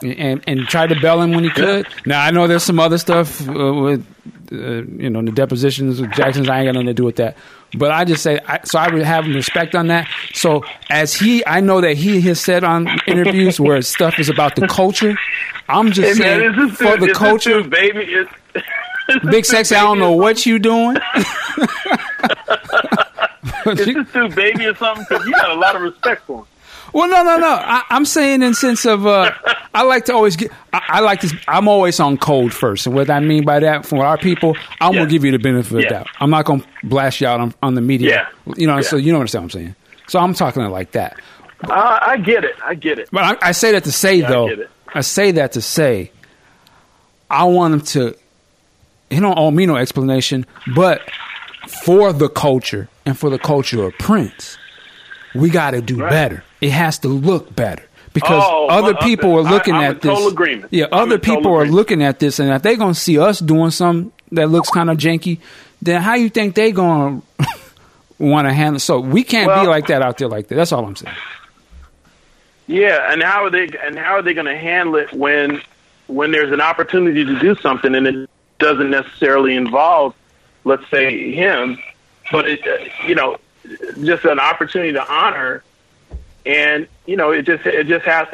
and 0.00 0.44
and 0.46 0.60
tried 0.68 0.90
to 0.90 1.00
bell 1.00 1.20
him 1.20 1.32
when 1.32 1.42
he 1.42 1.50
could. 1.50 1.88
Now 2.06 2.22
I 2.22 2.30
know 2.30 2.46
there's 2.46 2.62
some 2.62 2.78
other 2.78 2.98
stuff 2.98 3.46
uh, 3.48 3.74
with, 3.74 4.06
uh, 4.52 4.56
you 4.56 5.10
know, 5.10 5.22
the 5.22 5.32
depositions 5.32 5.98
of 5.98 6.12
Jackson's. 6.12 6.48
I 6.48 6.60
ain't 6.60 6.68
got 6.68 6.74
nothing 6.74 6.86
to 6.86 6.94
do 6.94 7.04
with 7.04 7.16
that. 7.16 7.36
But 7.76 7.90
I 7.90 8.04
just 8.04 8.22
say, 8.22 8.38
I, 8.46 8.60
so 8.64 8.78
I 8.78 8.94
would 8.94 9.02
have 9.02 9.26
respect 9.26 9.74
on 9.74 9.88
that. 9.88 10.08
So 10.34 10.64
as 10.88 11.14
he, 11.14 11.44
I 11.44 11.60
know 11.60 11.80
that 11.80 11.96
he 11.96 12.20
has 12.22 12.40
said 12.40 12.62
on 12.62 12.88
interviews 13.08 13.58
where 13.58 13.82
stuff 13.82 14.20
is 14.20 14.28
about 14.28 14.54
the 14.54 14.68
culture. 14.68 15.18
I'm 15.68 15.92
just 15.92 16.16
hey, 16.16 16.24
saying 16.24 16.56
man, 16.56 16.70
for 16.70 16.96
the 16.96 17.12
culture, 17.12 17.62
baby. 17.62 18.24
Big 19.30 19.44
sexy, 19.44 19.74
I 19.74 19.82
don't 19.82 19.98
know 19.98 20.12
what 20.12 20.44
you 20.44 20.58
doing. 20.58 20.96
Is 23.66 23.84
this 23.84 24.12
dude 24.12 24.34
baby 24.34 24.66
or 24.66 24.74
something? 24.74 25.04
Because 25.08 25.26
you 25.26 25.32
got 25.32 25.50
a 25.50 25.54
lot 25.54 25.76
of 25.76 25.82
respect 25.82 26.24
for 26.24 26.40
him. 26.40 26.46
Well, 26.92 27.08
no, 27.08 27.22
no, 27.22 27.36
no. 27.36 27.48
I, 27.48 27.84
am 27.90 28.04
saying 28.04 28.42
in 28.42 28.54
sense 28.54 28.86
of 28.86 29.06
uh, 29.06 29.30
I 29.74 29.82
like 29.82 30.06
to 30.06 30.14
always 30.14 30.36
get. 30.36 30.50
I, 30.72 30.82
I, 30.88 31.00
like 31.00 31.20
to. 31.20 31.38
I'm 31.46 31.68
always 31.68 32.00
on 32.00 32.16
code 32.16 32.52
first, 32.52 32.86
and 32.86 32.94
what 32.94 33.10
I 33.10 33.20
mean 33.20 33.44
by 33.44 33.60
that, 33.60 33.84
for 33.84 34.04
our 34.04 34.16
people, 34.16 34.56
I'm 34.80 34.94
yeah. 34.94 35.00
gonna 35.00 35.10
give 35.10 35.24
you 35.24 35.30
the 35.32 35.38
benefit 35.38 35.70
of 35.72 35.82
the 35.82 35.88
doubt. 35.88 36.08
I'm 36.18 36.30
not 36.30 36.46
gonna 36.46 36.64
blast 36.82 37.20
you 37.20 37.26
out 37.26 37.40
on, 37.40 37.54
on 37.62 37.74
the 37.74 37.82
media. 37.82 38.28
Yeah. 38.46 38.54
You 38.56 38.66
know, 38.66 38.76
yeah. 38.76 38.82
so 38.82 38.96
you 38.96 39.12
know 39.12 39.18
what 39.18 39.34
I'm 39.34 39.50
saying. 39.50 39.74
So 40.08 40.18
I'm 40.18 40.32
talking 40.32 40.62
like 40.64 40.92
that. 40.92 41.20
Uh, 41.64 41.98
I 42.00 42.16
get 42.16 42.44
it. 42.44 42.56
I 42.64 42.74
get 42.74 42.98
it. 42.98 43.08
But 43.12 43.42
I, 43.42 43.48
I 43.48 43.52
say 43.52 43.72
that 43.72 43.84
to 43.84 43.92
say 43.92 44.16
yeah, 44.16 44.28
though. 44.28 44.48
I, 44.48 44.66
I 44.94 45.00
say 45.02 45.32
that 45.32 45.52
to 45.52 45.60
say. 45.60 46.12
I 47.30 47.44
want 47.44 47.74
him 47.74 47.80
to 47.82 48.16
he 49.10 49.20
don't 49.20 49.38
owe 49.38 49.50
me 49.50 49.66
no 49.66 49.76
explanation, 49.76 50.46
but 50.74 51.02
for 51.82 52.12
the 52.12 52.28
culture 52.28 52.88
and 53.06 53.18
for 53.18 53.30
the 53.30 53.38
culture 53.38 53.82
of 53.84 53.94
Prince, 53.98 54.58
we 55.34 55.50
got 55.50 55.72
to 55.72 55.80
do 55.80 56.00
right. 56.00 56.10
better. 56.10 56.44
It 56.60 56.70
has 56.70 56.98
to 57.00 57.08
look 57.08 57.54
better 57.54 57.84
because 58.12 58.42
oh, 58.44 58.68
other 58.68 58.94
people 58.94 59.34
are 59.34 59.42
looking 59.42 59.74
I, 59.74 59.86
at 59.86 60.00
this. 60.00 60.34
Yeah, 60.70 60.86
I'm 60.86 61.08
other 61.08 61.18
people 61.18 61.54
are 61.54 61.66
looking 61.66 62.02
at 62.02 62.18
this, 62.18 62.38
and 62.38 62.50
if 62.50 62.62
they're 62.62 62.76
gonna 62.76 62.94
see 62.94 63.18
us 63.18 63.38
doing 63.38 63.70
something 63.70 64.12
that 64.32 64.48
looks 64.48 64.70
kind 64.70 64.90
of 64.90 64.98
janky, 64.98 65.40
then 65.80 66.02
how 66.02 66.14
you 66.14 66.28
think 66.28 66.54
they 66.54 66.72
gonna 66.72 67.22
want 68.18 68.48
to 68.48 68.52
handle? 68.52 68.80
So 68.80 69.00
we 69.00 69.22
can't 69.24 69.46
well, 69.46 69.64
be 69.64 69.68
like 69.68 69.86
that 69.88 70.02
out 70.02 70.18
there 70.18 70.28
like 70.28 70.48
that. 70.48 70.56
That's 70.56 70.72
all 70.72 70.84
I'm 70.84 70.96
saying. 70.96 71.16
Yeah, 72.66 73.12
and 73.12 73.22
how 73.22 73.44
are 73.44 73.50
they? 73.50 73.68
And 73.82 73.98
how 73.98 74.14
are 74.14 74.22
they 74.22 74.34
going 74.34 74.46
to 74.46 74.56
handle 74.56 74.96
it 74.96 75.12
when 75.12 75.62
when 76.06 76.32
there's 76.32 76.52
an 76.52 76.60
opportunity 76.60 77.24
to 77.24 77.38
do 77.38 77.54
something 77.56 77.94
and 77.94 78.06
it 78.06 78.30
doesn't 78.58 78.90
necessarily 78.90 79.56
involve, 79.56 80.14
let's 80.64 80.88
say, 80.90 81.32
him, 81.32 81.78
but 82.30 82.48
it, 82.48 82.60
you 83.06 83.14
know, 83.14 83.38
just 84.02 84.24
an 84.24 84.38
opportunity 84.38 84.92
to 84.92 85.12
honor, 85.12 85.62
and 86.44 86.86
you 87.06 87.16
know, 87.16 87.30
it 87.30 87.42
just 87.42 87.66
it 87.66 87.86
just 87.86 88.04
has 88.04 88.28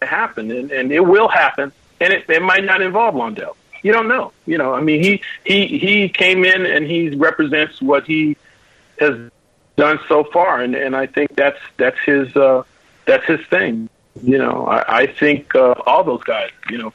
to 0.00 0.06
happen, 0.06 0.50
and, 0.50 0.70
and 0.70 0.92
it 0.92 1.00
will 1.00 1.28
happen, 1.28 1.72
and 2.00 2.12
it, 2.12 2.28
it 2.28 2.42
might 2.42 2.64
not 2.64 2.82
involve 2.82 3.14
Londell. 3.14 3.54
You 3.82 3.92
don't 3.92 4.08
know. 4.08 4.32
You 4.46 4.58
know, 4.58 4.74
I 4.74 4.80
mean, 4.80 5.02
he 5.02 5.22
he 5.44 5.78
he 5.78 6.08
came 6.08 6.44
in 6.44 6.66
and 6.66 6.84
he 6.86 7.10
represents 7.10 7.80
what 7.80 8.06
he 8.06 8.36
has 8.98 9.30
done 9.76 9.98
so 10.08 10.24
far, 10.24 10.60
and 10.60 10.74
and 10.74 10.94
I 10.94 11.06
think 11.06 11.34
that's 11.34 11.58
that's 11.76 11.98
his 12.04 12.34
uh, 12.36 12.64
that's 13.06 13.24
his 13.26 13.40
thing. 13.46 13.88
You 14.22 14.38
know, 14.38 14.66
I, 14.66 15.02
I 15.02 15.06
think 15.06 15.54
uh, 15.54 15.74
all 15.86 16.04
those 16.04 16.22
guys. 16.24 16.50
You 16.68 16.78
know, 16.78 16.92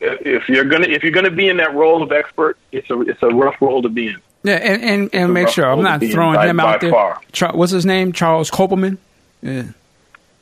if 0.00 0.48
you're 0.48 0.64
gonna 0.64 0.86
if 0.86 1.02
you're 1.02 1.12
gonna 1.12 1.30
be 1.30 1.48
in 1.48 1.58
that 1.58 1.74
role 1.74 2.02
of 2.02 2.12
expert, 2.12 2.56
it's 2.72 2.88
a 2.90 3.00
it's 3.02 3.22
a 3.22 3.28
rough 3.28 3.60
role 3.60 3.82
to 3.82 3.88
be 3.88 4.08
in. 4.08 4.16
Yeah, 4.42 4.56
and 4.56 4.82
and, 4.82 5.14
and 5.14 5.34
make 5.34 5.48
sure 5.48 5.64
I'm 5.64 5.82
not 5.82 6.00
throwing 6.00 6.40
him 6.48 6.60
out 6.60 6.80
there. 6.80 7.16
Char- 7.32 7.56
what's 7.56 7.72
his 7.72 7.86
name? 7.86 8.12
Charles 8.12 8.50
Koppelman. 8.50 8.98
Yeah, 9.42 9.64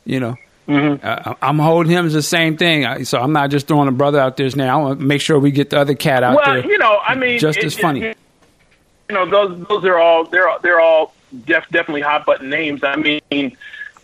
you 0.05 0.21
know. 0.21 0.37
Mm-hmm. 0.69 1.05
Uh, 1.05 1.35
I'm 1.43 1.59
holding 1.59 1.91
him 1.91 2.07
as 2.07 2.13
the 2.13 2.23
same 2.23 2.57
thing, 2.57 3.05
so 3.05 3.21
I'm 3.21 3.33
not 3.33 3.51
just 3.51 3.67
throwing 3.67 3.89
a 3.89 3.93
brother 3.93 4.21
out 4.21 4.37
there 4.37 4.49
now. 4.55 4.79
I 4.79 4.83
want 4.83 5.01
to 5.01 5.05
make 5.05 5.21
sure 5.21 5.39
we 5.39 5.51
get 5.51 5.71
the 5.71 5.79
other 5.79 5.95
cat 5.95 6.23
out 6.23 6.37
well, 6.37 6.45
there. 6.47 6.63
Well, 6.63 6.71
you 6.71 6.79
know, 6.79 6.99
I 7.05 7.15
mean, 7.15 7.39
just 7.39 7.59
it, 7.59 7.65
as 7.65 7.77
funny. 7.77 8.03
It, 8.03 8.19
you 9.09 9.15
know, 9.15 9.29
those 9.29 9.67
those 9.67 9.85
are 9.85 9.99
all 9.99 10.25
they're 10.25 10.49
they're 10.63 10.81
all 10.81 11.15
def, 11.47 11.69
definitely 11.71 12.03
hot 12.03 12.25
button 12.27 12.49
names. 12.49 12.83
I 12.85 12.97
mean, 12.97 13.57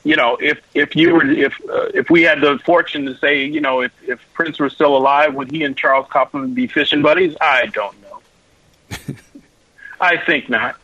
you 0.09 0.17
know, 0.17 0.39
if 0.41 0.59
if 0.73 0.97
you 0.97 1.13
were 1.13 1.31
if 1.31 1.53
uh, 1.69 1.91
if 1.93 2.09
we 2.09 2.23
had 2.23 2.41
the 2.41 2.59
fortune 2.65 3.05
to 3.05 3.17
say, 3.19 3.45
you 3.45 3.61
know, 3.61 3.83
if 3.83 3.93
if 4.03 4.19
Prince 4.33 4.59
were 4.59 4.71
still 4.71 4.97
alive, 4.97 5.35
would 5.35 5.51
he 5.51 5.63
and 5.65 5.77
Charles 5.77 6.07
Koppelman 6.07 6.55
be 6.55 6.67
fishing 6.67 7.03
buddies? 7.03 7.37
I 7.43 7.67
don't 7.67 7.95
know. 8.01 9.15
I 10.01 10.17
think 10.17 10.49
not. 10.49 10.77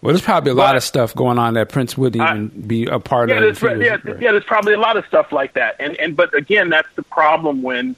Well, 0.00 0.12
there's 0.12 0.20
probably 0.20 0.50
a 0.50 0.54
but, 0.56 0.62
lot 0.62 0.76
of 0.76 0.82
stuff 0.82 1.14
going 1.14 1.38
on 1.38 1.54
that 1.54 1.68
Prince 1.68 1.96
wouldn't 1.96 2.20
even 2.28 2.48
be 2.66 2.86
a 2.86 2.98
part 2.98 3.28
yeah, 3.28 3.36
of. 3.36 3.60
There's, 3.60 3.80
yeah, 3.80 3.98
yeah, 4.18 4.32
there's 4.32 4.42
probably 4.42 4.74
a 4.74 4.80
lot 4.80 4.96
of 4.96 5.06
stuff 5.06 5.30
like 5.30 5.52
that, 5.52 5.76
and 5.78 5.96
and 5.98 6.16
but 6.16 6.34
again, 6.34 6.70
that's 6.70 6.92
the 6.96 7.04
problem 7.04 7.62
when 7.62 7.94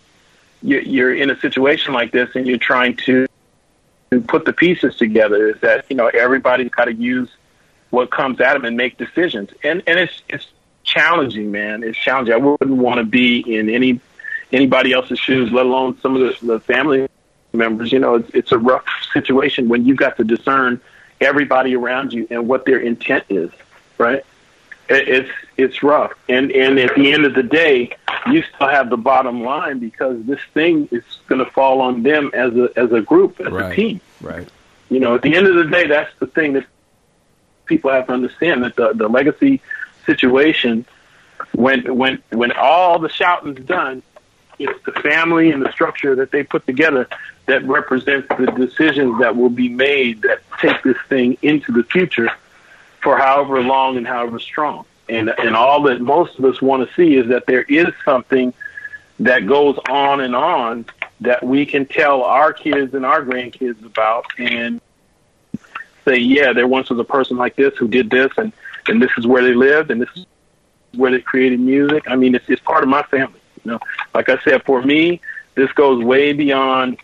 you, 0.61 0.81
you're 0.81 1.15
in 1.15 1.31
a 1.31 1.41
situation 1.41 1.95
like 1.95 2.13
this 2.13 2.29
and 2.35 2.47
you're 2.47 2.59
trying 2.59 2.97
to 3.07 3.27
put 4.29 4.45
the 4.45 4.53
pieces 4.53 4.97
together. 4.97 5.49
Is 5.49 5.63
that 5.63 5.87
you 5.89 5.97
know 5.97 6.09
everybody's 6.09 6.69
got 6.69 6.85
to 6.85 6.95
use 6.95 7.31
what 7.91 8.11
comes 8.11 8.41
at 8.41 8.55
them 8.55 8.65
and 8.65 8.77
make 8.77 8.99
decisions. 8.99 9.51
And 9.63 9.83
and 9.87 9.99
it's 9.99 10.23
it's 10.29 10.47
challenging, 10.85 11.51
man. 11.51 11.83
It's 11.83 11.99
challenging. 11.99 12.35
I 12.35 12.39
wouldn't 12.39 12.79
want 12.79 12.99
to 12.99 13.05
be 13.05 13.41
in 13.41 13.69
any 13.69 14.01
anybody 14.53 14.93
else's 14.93 15.19
shoes, 15.19 15.51
let 15.53 15.67
alone 15.67 15.99
some 16.01 16.17
of 16.17 16.41
the, 16.41 16.47
the 16.47 16.61
family 16.61 17.09
members. 17.53 17.93
You 17.93 17.99
know, 17.99 18.17
it's, 18.17 18.31
it's 18.35 18.53
a 18.53 18.59
rough 18.59 18.85
situation 19.13 19.69
when 19.69 19.85
you've 19.85 19.99
got 19.99 20.17
to 20.17 20.25
discern 20.25 20.81
everybody 21.21 21.75
around 21.75 22.13
you 22.13 22.27
and 22.31 22.49
what 22.49 22.65
their 22.65 22.79
intent 22.79 23.25
is. 23.29 23.51
Right? 23.99 24.25
It, 24.89 25.09
it's 25.09 25.31
it's 25.57 25.83
rough. 25.83 26.13
And 26.29 26.51
and 26.53 26.79
at 26.79 26.95
the 26.95 27.13
end 27.13 27.25
of 27.25 27.35
the 27.35 27.43
day, 27.43 27.97
you 28.31 28.43
still 28.55 28.69
have 28.69 28.91
the 28.91 28.97
bottom 28.97 29.43
line 29.43 29.79
because 29.79 30.23
this 30.25 30.41
thing 30.55 30.89
is 30.91 31.05
going 31.27 31.45
to 31.45 31.51
fall 31.51 31.81
on 31.81 32.03
them 32.03 32.31
as 32.35 32.55
a 32.55 32.71
as 32.77 32.93
a 32.93 33.01
group, 33.01 33.41
as 33.41 33.53
right. 33.53 33.73
a 33.73 33.75
team. 33.75 34.01
Right. 34.21 34.49
You 34.89 35.01
know, 35.01 35.17
at 35.17 35.23
the 35.23 35.35
end 35.35 35.49
of 35.49 35.57
the 35.57 35.65
day, 35.65 35.89
that's 35.89 36.13
the 36.21 36.29
thing 36.29 36.53
that 36.53 36.67
people 37.67 37.91
have 37.91 38.07
to 38.07 38.13
understand 38.13 38.65
that 38.65 38.77
the, 38.77 38.93
the 38.95 39.09
legacy 39.09 39.61
situation, 40.07 40.87
when 41.53 41.97
when 41.97 42.23
when 42.31 42.53
all 42.53 42.99
the 42.99 43.09
shouting's 43.09 43.65
done, 43.67 44.03
it's 44.59 44.85
the 44.85 44.93
family 44.93 45.51
and 45.51 45.63
the 45.63 45.73
structure 45.73 46.15
that 46.17 46.31
they 46.31 46.43
put 46.43 46.67
together 46.67 47.09
that 47.47 47.65
represents 47.65 48.29
the 48.29 48.47
decisions 48.47 49.21
that 49.21 49.37
will 49.37 49.51
be 49.51 49.69
made 49.69 50.23
that 50.23 50.41
take 50.61 50.83
this 50.83 50.97
thing 51.09 51.37
into 51.43 51.73
the 51.73 51.85
future 51.85 52.31
for 53.03 53.17
however 53.17 53.63
long 53.63 53.97
and 53.97 54.07
however 54.07 54.39
strong. 54.39 54.85
And 55.09 55.33
and 55.39 55.55
all 55.55 55.83
that 55.85 56.01
most 56.01 56.39
of 56.39 56.45
us 56.45 56.61
want 56.61 56.89
to 56.89 56.95
see 56.95 57.15
is 57.15 57.29
that 57.29 57.47
there 57.47 57.63
is 57.63 57.89
something 58.05 58.53
that 59.21 59.47
goes 59.47 59.79
on 59.89 60.21
and 60.21 60.35
on 60.35 60.87
that 61.21 61.43
we 61.43 61.65
can 61.65 61.87
tell 61.87 62.23
our 62.23 62.53
kids 62.53 62.95
and 62.95 63.07
our 63.07 63.23
grandkids 63.23 63.85
about 63.85 64.27
and 64.39 64.81
say, 66.07 66.17
yeah, 66.17 66.53
there 66.53 66.67
once 66.67 66.89
was 66.91 66.99
a 66.99 67.05
person 67.05 67.37
like 67.37 67.57
this 67.57 67.75
who 67.77 67.89
did 67.89 68.11
this, 68.11 68.31
and 68.37 68.53
and 68.89 69.03
this 69.03 69.11
is 69.19 69.27
where 69.27 69.43
they 69.43 69.55
lived, 69.55 69.91
and 69.91 70.01
this 70.01 70.09
is 70.15 70.27
where 70.95 71.11
they 71.11 71.21
created 71.21 71.61
music. 71.61 72.05
I 72.09 72.17
mean, 72.17 72.35
it's 72.35 72.49
it's 72.49 72.63
part 72.63 72.83
of 72.83 72.89
my 72.89 73.03
family. 73.03 73.41
You 73.65 73.73
know, 73.73 73.81
like 74.15 74.29
I 74.29 74.39
said, 74.45 74.63
for 74.65 74.81
me, 74.83 75.21
this 75.55 75.71
goes 75.73 76.03
way 76.03 76.33
beyond. 76.33 76.99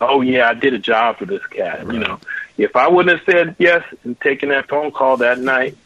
Oh 0.00 0.20
yeah, 0.20 0.48
I 0.48 0.54
did 0.54 0.74
a 0.74 0.78
job 0.78 1.18
for 1.18 1.26
this 1.26 1.46
cat. 1.46 1.86
Right. 1.86 1.94
You 1.94 2.00
know, 2.00 2.18
if 2.56 2.74
I 2.74 2.88
wouldn't 2.88 3.18
have 3.18 3.26
said 3.26 3.56
yes 3.58 3.84
and 4.04 4.18
taken 4.20 4.48
that 4.48 4.68
phone 4.68 4.90
call 4.90 5.18
that 5.18 5.38
night, 5.38 5.76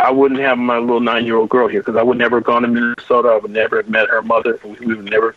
I 0.00 0.10
wouldn't 0.10 0.40
have 0.40 0.58
my 0.58 0.78
little 0.78 1.00
nine-year-old 1.00 1.48
girl 1.48 1.68
here 1.68 1.80
because 1.80 1.96
I 1.96 2.02
would 2.02 2.18
never 2.18 2.38
have 2.38 2.44
gone 2.44 2.62
to 2.62 2.68
Minnesota. 2.68 3.28
I 3.28 3.36
would 3.36 3.52
never 3.52 3.76
have 3.76 3.88
met 3.88 4.08
her 4.08 4.22
mother. 4.22 4.58
We 4.64 4.94
would 4.94 5.04
never 5.04 5.34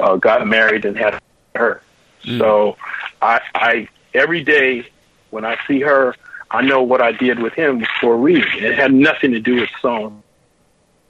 uh, 0.00 0.16
got 0.16 0.46
married 0.46 0.84
and 0.84 0.96
had 0.96 1.20
her. 1.54 1.80
Mm. 2.24 2.38
So 2.38 2.76
I, 3.22 3.40
I 3.54 3.88
every 4.14 4.42
day 4.42 4.86
when 5.30 5.44
I 5.44 5.56
see 5.66 5.80
her, 5.80 6.14
I 6.50 6.62
know 6.62 6.82
what 6.82 7.00
I 7.00 7.12
did 7.12 7.38
with 7.38 7.52
him 7.52 7.86
for 8.00 8.14
a 8.14 8.16
reason. 8.16 8.50
It 8.64 8.74
had 8.74 8.92
nothing 8.92 9.32
to 9.32 9.40
do 9.40 9.60
with 9.60 9.70
song. 9.80 10.22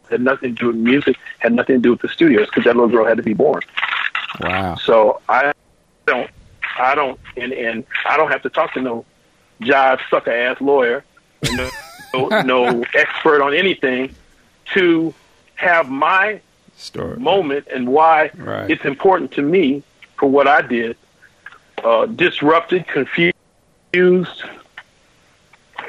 It 0.05 0.13
had 0.13 0.21
nothing 0.21 0.55
to 0.55 0.61
do 0.61 0.67
with 0.69 0.77
music. 0.77 1.17
It 1.17 1.39
had 1.39 1.53
nothing 1.55 1.77
to 1.77 1.81
do 1.81 1.91
with 1.91 2.01
the 2.01 2.09
studios 2.09 2.47
because 2.47 2.65
that 2.65 2.77
little 2.77 2.91
girl 2.91 3.07
had 3.07 3.17
to 3.17 3.23
be 3.23 3.35
born. 3.35 3.63
Wow. 4.41 4.75
So 4.77 5.21
I 5.29 5.53
don't, 6.07 6.31
I 6.79 6.95
don't, 6.95 7.19
and, 7.37 7.53
and 7.53 7.85
I 8.09 8.17
don't 8.17 8.31
have 8.31 8.43
to 8.43 8.51
talk 8.51 8.75
to 8.75 8.83
no 8.83 9.05
jive 9.61 10.01
sucker 10.11 10.31
ass 10.31 10.61
lawyer, 10.61 11.05
no, 11.53 11.71
no, 12.15 12.29
no 12.43 12.85
expert 12.95 13.43
on 13.43 13.55
anything 13.55 14.15
to 14.75 15.15
have 15.55 15.89
my 15.91 16.41
Story. 16.77 17.19
moment 17.19 17.67
and 17.73 17.89
why 17.89 18.31
right. 18.37 18.71
it's 18.71 18.85
important 18.85 19.33
to 19.33 19.43
me 19.43 19.83
for 20.19 20.31
what 20.31 20.47
I 20.47 20.63
did. 20.63 20.97
Uh, 21.83 22.07
disrupted, 22.07 22.87
confused, 22.89 23.35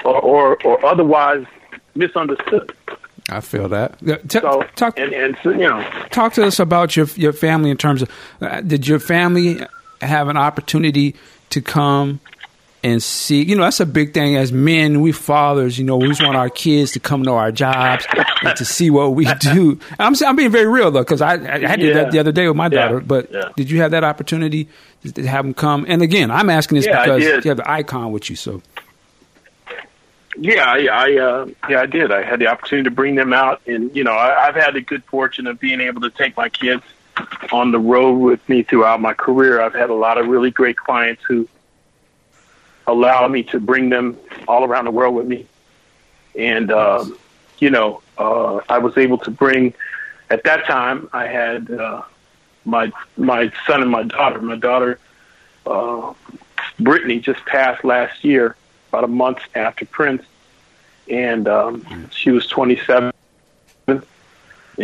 or, 0.05 0.21
or, 0.21 0.63
or 0.63 0.85
otherwise 0.85 1.45
misunderstood. 1.95 2.73
I 3.29 3.39
feel 3.41 3.69
that. 3.69 3.99
T- 4.27 4.39
so, 4.39 4.63
talk, 4.75 4.97
and, 4.97 5.13
and 5.13 5.37
so, 5.43 5.51
you 5.51 5.59
know, 5.59 5.85
talk 6.09 6.33
to 6.33 6.45
us 6.45 6.59
about 6.59 6.95
your 6.95 7.07
your 7.15 7.33
family 7.33 7.69
in 7.69 7.77
terms 7.77 8.01
of 8.01 8.09
uh, 8.41 8.61
did 8.61 8.87
your 8.87 8.99
family 8.99 9.65
have 10.01 10.27
an 10.27 10.37
opportunity 10.37 11.15
to 11.49 11.61
come 11.61 12.19
and 12.83 13.01
see? 13.01 13.43
You 13.43 13.55
know, 13.55 13.63
that's 13.63 13.79
a 13.79 13.85
big 13.85 14.13
thing 14.13 14.35
as 14.35 14.51
men. 14.51 15.01
We 15.01 15.11
fathers, 15.11 15.77
you 15.77 15.85
know, 15.85 15.97
we 15.97 16.07
just 16.07 16.23
want 16.23 16.35
our 16.35 16.49
kids 16.49 16.91
to 16.93 16.99
come 16.99 17.23
to 17.23 17.31
our 17.31 17.51
jobs 17.51 18.05
and 18.41 18.55
to 18.57 18.65
see 18.65 18.89
what 18.89 19.13
we 19.15 19.25
do. 19.39 19.79
I'm 19.99 20.13
I'm 20.25 20.35
being 20.35 20.51
very 20.51 20.67
real 20.67 20.91
though, 20.91 21.01
because 21.01 21.21
I, 21.21 21.33
I 21.33 21.59
had 21.59 21.81
yeah. 21.81 21.93
that 21.93 22.11
the 22.11 22.19
other 22.19 22.31
day 22.31 22.47
with 22.47 22.57
my 22.57 22.69
daughter. 22.69 22.99
Yeah. 22.99 23.05
But 23.05 23.31
yeah. 23.31 23.49
did 23.55 23.69
you 23.69 23.81
have 23.81 23.91
that 23.91 24.03
opportunity 24.03 24.67
to 25.13 25.27
have 25.27 25.45
them 25.45 25.53
come? 25.53 25.85
And 25.87 26.01
again, 26.01 26.31
I'm 26.31 26.49
asking 26.49 26.77
this 26.77 26.87
because 26.87 27.23
you 27.23 27.49
have 27.49 27.57
the 27.57 27.69
icon 27.69 28.11
with 28.11 28.29
you, 28.29 28.35
so. 28.35 28.61
Yeah, 30.37 30.63
I, 30.63 30.87
I 30.89 31.17
uh, 31.17 31.47
yeah, 31.69 31.81
I 31.81 31.85
did. 31.85 32.11
I 32.11 32.23
had 32.23 32.39
the 32.39 32.47
opportunity 32.47 32.85
to 32.85 32.95
bring 32.95 33.15
them 33.15 33.33
out, 33.33 33.61
and 33.67 33.93
you 33.95 34.03
know, 34.03 34.13
I, 34.13 34.47
I've 34.47 34.55
had 34.55 34.75
the 34.75 34.81
good 34.81 35.03
fortune 35.03 35.45
of 35.45 35.59
being 35.59 35.81
able 35.81 36.01
to 36.01 36.09
take 36.09 36.37
my 36.37 36.47
kids 36.47 36.83
on 37.51 37.71
the 37.71 37.79
road 37.79 38.13
with 38.13 38.47
me 38.47 38.63
throughout 38.63 39.01
my 39.01 39.13
career. 39.13 39.61
I've 39.61 39.73
had 39.73 39.89
a 39.89 39.93
lot 39.93 40.17
of 40.17 40.27
really 40.27 40.49
great 40.49 40.77
clients 40.77 41.21
who 41.27 41.49
allow 42.87 43.27
me 43.27 43.43
to 43.43 43.59
bring 43.59 43.89
them 43.89 44.17
all 44.47 44.63
around 44.63 44.85
the 44.85 44.91
world 44.91 45.15
with 45.15 45.27
me, 45.27 45.45
and 46.37 46.71
um, 46.71 47.17
you 47.59 47.69
know, 47.69 48.01
uh, 48.17 48.59
I 48.69 48.79
was 48.79 48.97
able 48.97 49.17
to 49.19 49.31
bring. 49.31 49.73
At 50.29 50.43
that 50.45 50.65
time, 50.65 51.09
I 51.13 51.27
had 51.27 51.71
uh, 51.71 52.03
my 52.65 52.91
my 53.17 53.51
son 53.67 53.81
and 53.81 53.91
my 53.91 54.03
daughter. 54.03 54.41
My 54.41 54.55
daughter, 54.55 54.99
uh, 55.65 56.13
Brittany, 56.79 57.19
just 57.19 57.45
passed 57.45 57.83
last 57.83 58.23
year 58.23 58.55
about 58.89 59.03
a 59.03 59.07
month 59.07 59.39
after 59.55 59.85
Prince, 59.85 60.23
and 61.09 61.47
um, 61.47 62.09
she 62.11 62.31
was 62.31 62.47
27, 62.47 63.11
and 63.87 64.03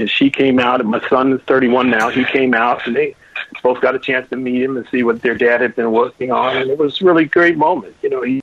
she 0.09 0.29
came 0.29 0.59
out. 0.59 0.81
And 0.81 0.89
my 0.89 1.07
son 1.09 1.33
is 1.33 1.41
31 1.41 1.89
now. 1.89 2.09
He 2.09 2.25
came 2.25 2.53
out, 2.53 2.85
and 2.87 2.95
they 2.95 3.15
both 3.63 3.81
got 3.81 3.95
a 3.95 3.99
chance 3.99 4.29
to 4.29 4.35
meet 4.35 4.61
him 4.61 4.77
and 4.77 4.87
see 4.89 5.03
what 5.03 5.21
their 5.21 5.35
dad 5.35 5.61
had 5.61 5.75
been 5.75 5.91
working 5.91 6.31
on, 6.31 6.57
and 6.57 6.69
it 6.69 6.77
was 6.77 7.01
a 7.01 7.05
really 7.05 7.25
great 7.25 7.57
moment. 7.57 7.95
You 8.01 8.09
know, 8.09 8.21
he 8.21 8.41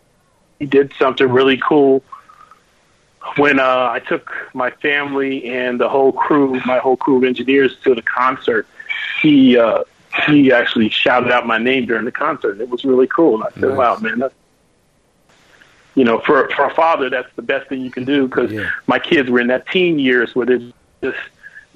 he 0.58 0.66
did 0.66 0.92
something 0.98 1.28
really 1.28 1.56
cool 1.58 2.02
when 3.36 3.58
uh, 3.58 3.88
I 3.90 4.00
took 4.00 4.30
my 4.54 4.70
family 4.70 5.46
and 5.50 5.80
the 5.80 5.88
whole 5.88 6.12
crew, 6.12 6.60
my 6.66 6.78
whole 6.78 6.96
crew 6.96 7.16
of 7.18 7.24
engineers, 7.24 7.76
to 7.84 7.94
the 7.94 8.02
concert. 8.02 8.66
He 9.22 9.58
uh, 9.58 9.84
he 10.26 10.52
actually 10.52 10.88
shouted 10.90 11.30
out 11.32 11.46
my 11.46 11.58
name 11.58 11.86
during 11.86 12.04
the 12.04 12.12
concert. 12.12 12.60
It 12.60 12.68
was 12.68 12.84
really 12.84 13.06
cool. 13.08 13.34
And 13.36 13.44
I 13.44 13.50
said, 13.60 13.68
Nice. 13.70 13.78
"Wow, 13.78 13.96
man, 13.96 14.18
that's 14.20 14.34
you 15.94 16.04
know, 16.04 16.18
for 16.20 16.48
for 16.50 16.66
a 16.66 16.74
father, 16.74 17.08
that's 17.10 17.32
the 17.36 17.42
best 17.42 17.68
thing 17.68 17.80
you 17.80 17.90
can 17.90 18.04
do 18.04 18.26
because 18.26 18.52
Yeah. 18.52 18.68
my 18.86 18.98
kids 18.98 19.30
were 19.30 19.40
in 19.40 19.46
that 19.48 19.66
teen 19.68 19.98
years 19.98 20.34
where 20.34 20.46
there's 20.46 20.72
just 21.02 21.18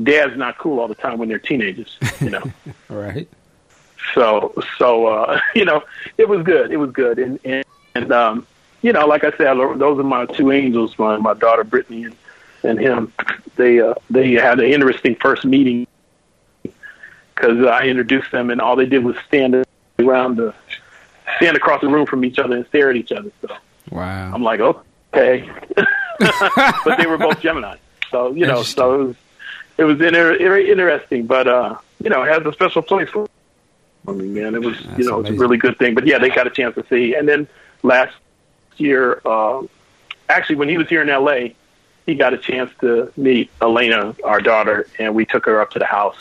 dad's 0.02 0.36
not 0.36 0.58
cool 0.58 0.80
all 0.80 0.88
the 0.88 0.94
time 0.94 1.18
when 1.18 1.28
they're 1.28 1.38
teenagers, 1.38 1.98
you 2.20 2.30
know. 2.30 2.42
Right. 2.88 3.28
so 4.14 4.54
so 4.78 5.06
uh, 5.06 5.40
you 5.54 5.64
know, 5.64 5.82
it 6.16 6.28
was 6.28 6.42
good. 6.42 6.70
It 6.70 6.76
was 6.78 6.90
good, 6.92 7.18
and 7.18 7.38
and, 7.44 7.64
and 7.94 8.12
um, 8.12 8.46
you 8.82 8.92
know, 8.92 9.06
like 9.06 9.24
I 9.24 9.30
said, 9.32 9.54
those 9.56 9.98
are 9.98 10.02
my 10.04 10.26
two 10.26 10.52
angels, 10.52 10.98
my 10.98 11.16
my 11.16 11.34
daughter 11.34 11.64
Brittany 11.64 12.04
and 12.04 12.16
and 12.64 12.78
him. 12.78 13.12
They 13.56 13.80
uh, 13.80 13.94
they 14.10 14.32
had 14.32 14.58
an 14.60 14.66
interesting 14.66 15.14
first 15.16 15.44
meeting 15.44 15.86
because 17.34 17.64
I 17.66 17.84
introduced 17.84 18.30
them, 18.32 18.50
and 18.50 18.60
all 18.60 18.76
they 18.76 18.86
did 18.86 19.04
was 19.04 19.16
stand 19.26 19.64
around 19.98 20.36
the 20.36 20.54
stand 21.36 21.56
across 21.56 21.80
the 21.80 21.88
room 21.88 22.06
from 22.06 22.24
each 22.24 22.38
other 22.38 22.56
and 22.56 22.66
stare 22.66 22.90
at 22.90 22.96
each 22.96 23.12
other. 23.12 23.30
So 23.42 23.54
Wow. 23.90 24.32
I'm 24.34 24.42
like, 24.42 24.60
okay, 24.60 25.50
but 26.18 26.98
they 26.98 27.06
were 27.06 27.16
both 27.18 27.40
Gemini, 27.40 27.76
so 28.10 28.32
you 28.32 28.46
know, 28.46 28.62
so 28.62 28.94
it 29.00 29.04
was 29.08 29.16
it 29.78 29.84
was 29.84 30.00
inter- 30.00 30.36
very 30.38 30.70
interesting, 30.70 31.26
but 31.26 31.48
uh, 31.48 31.76
you 32.02 32.10
know, 32.10 32.22
it 32.24 32.28
has 32.28 32.44
a 32.44 32.52
special 32.52 32.82
place 32.82 33.08
for 33.08 33.26
me, 34.06 34.26
man. 34.26 34.54
It 34.54 34.62
was 34.62 34.76
That's 34.82 34.98
you 34.98 35.04
know, 35.08 35.20
it's 35.20 35.30
a 35.30 35.34
really 35.34 35.56
good 35.56 35.78
thing. 35.78 35.94
But 35.94 36.06
yeah, 36.06 36.18
they 36.18 36.28
got 36.28 36.46
a 36.46 36.50
chance 36.50 36.74
to 36.74 36.84
see, 36.88 37.14
and 37.14 37.28
then 37.28 37.48
last 37.82 38.14
year, 38.76 39.20
uh, 39.24 39.62
actually, 40.28 40.56
when 40.56 40.68
he 40.68 40.76
was 40.76 40.88
here 40.88 41.02
in 41.02 41.08
L.A. 41.08 41.54
He 42.06 42.14
got 42.14 42.32
a 42.32 42.38
chance 42.38 42.70
to 42.80 43.12
meet 43.18 43.50
Elena, 43.60 44.16
our 44.24 44.40
daughter, 44.40 44.88
and 44.98 45.14
we 45.14 45.26
took 45.26 45.44
her 45.44 45.60
up 45.60 45.72
to 45.72 45.78
the 45.78 45.84
house. 45.84 46.16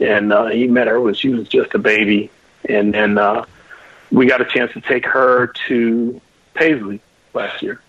And 0.00 0.32
uh, 0.32 0.46
he 0.46 0.66
met 0.66 0.88
her 0.88 1.00
when 1.00 1.14
she 1.14 1.28
was 1.28 1.46
just 1.48 1.72
a 1.72 1.78
baby, 1.78 2.32
and 2.68 2.92
then 2.92 3.16
uh, 3.16 3.44
we 4.10 4.26
got 4.26 4.40
a 4.40 4.44
chance 4.44 4.72
to 4.72 4.80
take 4.80 5.06
her 5.06 5.52
to 5.68 6.20
Paisley 6.54 7.00
last 7.32 7.62
year. 7.62 7.80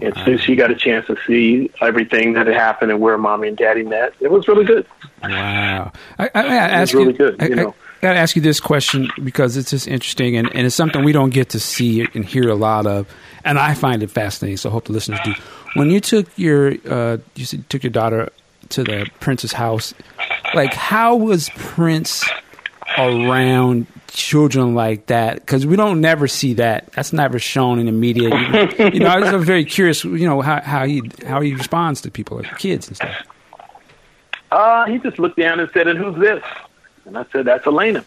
And 0.00 0.14
so 0.24 0.36
she 0.36 0.56
got 0.56 0.70
a 0.70 0.74
chance 0.74 1.06
to 1.06 1.16
see 1.26 1.70
everything 1.80 2.32
that 2.32 2.46
had 2.46 2.56
happened 2.56 2.90
and 2.90 3.00
where 3.00 3.16
mommy 3.18 3.48
and 3.48 3.56
daddy 3.56 3.82
met. 3.82 4.14
It 4.20 4.30
was 4.30 4.48
really 4.48 4.64
good. 4.64 4.86
Wow. 5.22 5.92
I, 6.18 6.24
I, 6.24 6.30
I 6.34 6.56
ask 6.56 6.94
really 6.94 7.12
you, 7.12 7.18
good, 7.18 7.42
I, 7.42 7.46
you 7.46 7.54
know. 7.54 7.68
I, 7.68 7.74
gotta 8.06 8.18
ask 8.18 8.34
you 8.34 8.42
this 8.42 8.58
question 8.58 9.08
because 9.22 9.56
it's 9.56 9.70
just 9.70 9.86
interesting 9.86 10.36
and, 10.36 10.52
and 10.56 10.66
it's 10.66 10.74
something 10.74 11.04
we 11.04 11.12
don't 11.12 11.30
get 11.30 11.50
to 11.50 11.60
see 11.60 12.08
and 12.14 12.24
hear 12.24 12.48
a 12.48 12.56
lot 12.56 12.84
of, 12.84 13.06
and 13.44 13.60
I 13.60 13.74
find 13.74 14.02
it 14.02 14.10
fascinating. 14.10 14.56
So 14.56 14.70
I 14.70 14.72
hope 14.72 14.86
the 14.86 14.92
listeners 14.92 15.20
do. 15.24 15.34
When 15.74 15.88
you 15.88 16.00
took 16.00 16.26
your, 16.36 16.74
uh, 16.88 17.18
you 17.36 17.44
said 17.44 17.60
you 17.60 17.64
took 17.68 17.84
your 17.84 17.92
daughter 17.92 18.30
to 18.70 18.82
the 18.82 19.08
Prince's 19.20 19.52
house, 19.52 19.94
like 20.52 20.74
how 20.74 21.14
was 21.14 21.48
Prince 21.50 22.28
around 22.98 23.86
children 24.08 24.74
like 24.74 25.06
that? 25.06 25.36
Because 25.36 25.66
we 25.66 25.76
don't 25.76 26.00
never 26.00 26.28
see 26.28 26.54
that. 26.54 26.92
That's 26.92 27.12
never 27.12 27.38
shown 27.38 27.78
in 27.78 27.86
the 27.86 27.92
media. 27.92 28.28
You, 28.28 28.90
you 28.94 29.00
know, 29.00 29.06
I 29.06 29.32
was 29.32 29.44
very 29.44 29.64
curious. 29.64 30.04
You 30.04 30.26
know 30.26 30.40
how 30.40 30.60
how 30.60 30.86
he 30.86 31.02
how 31.26 31.40
he 31.40 31.54
responds 31.54 32.00
to 32.02 32.10
people, 32.10 32.38
like 32.38 32.58
kids 32.58 32.88
and 32.88 32.96
stuff. 32.96 33.26
Uh, 34.50 34.84
he 34.84 34.98
just 34.98 35.18
looked 35.18 35.38
down 35.38 35.60
and 35.60 35.70
said, 35.72 35.88
and 35.88 35.98
who's 35.98 36.18
this? 36.18 36.42
And 37.06 37.16
I 37.16 37.24
said, 37.32 37.46
that's 37.46 37.66
Elena. 37.66 38.04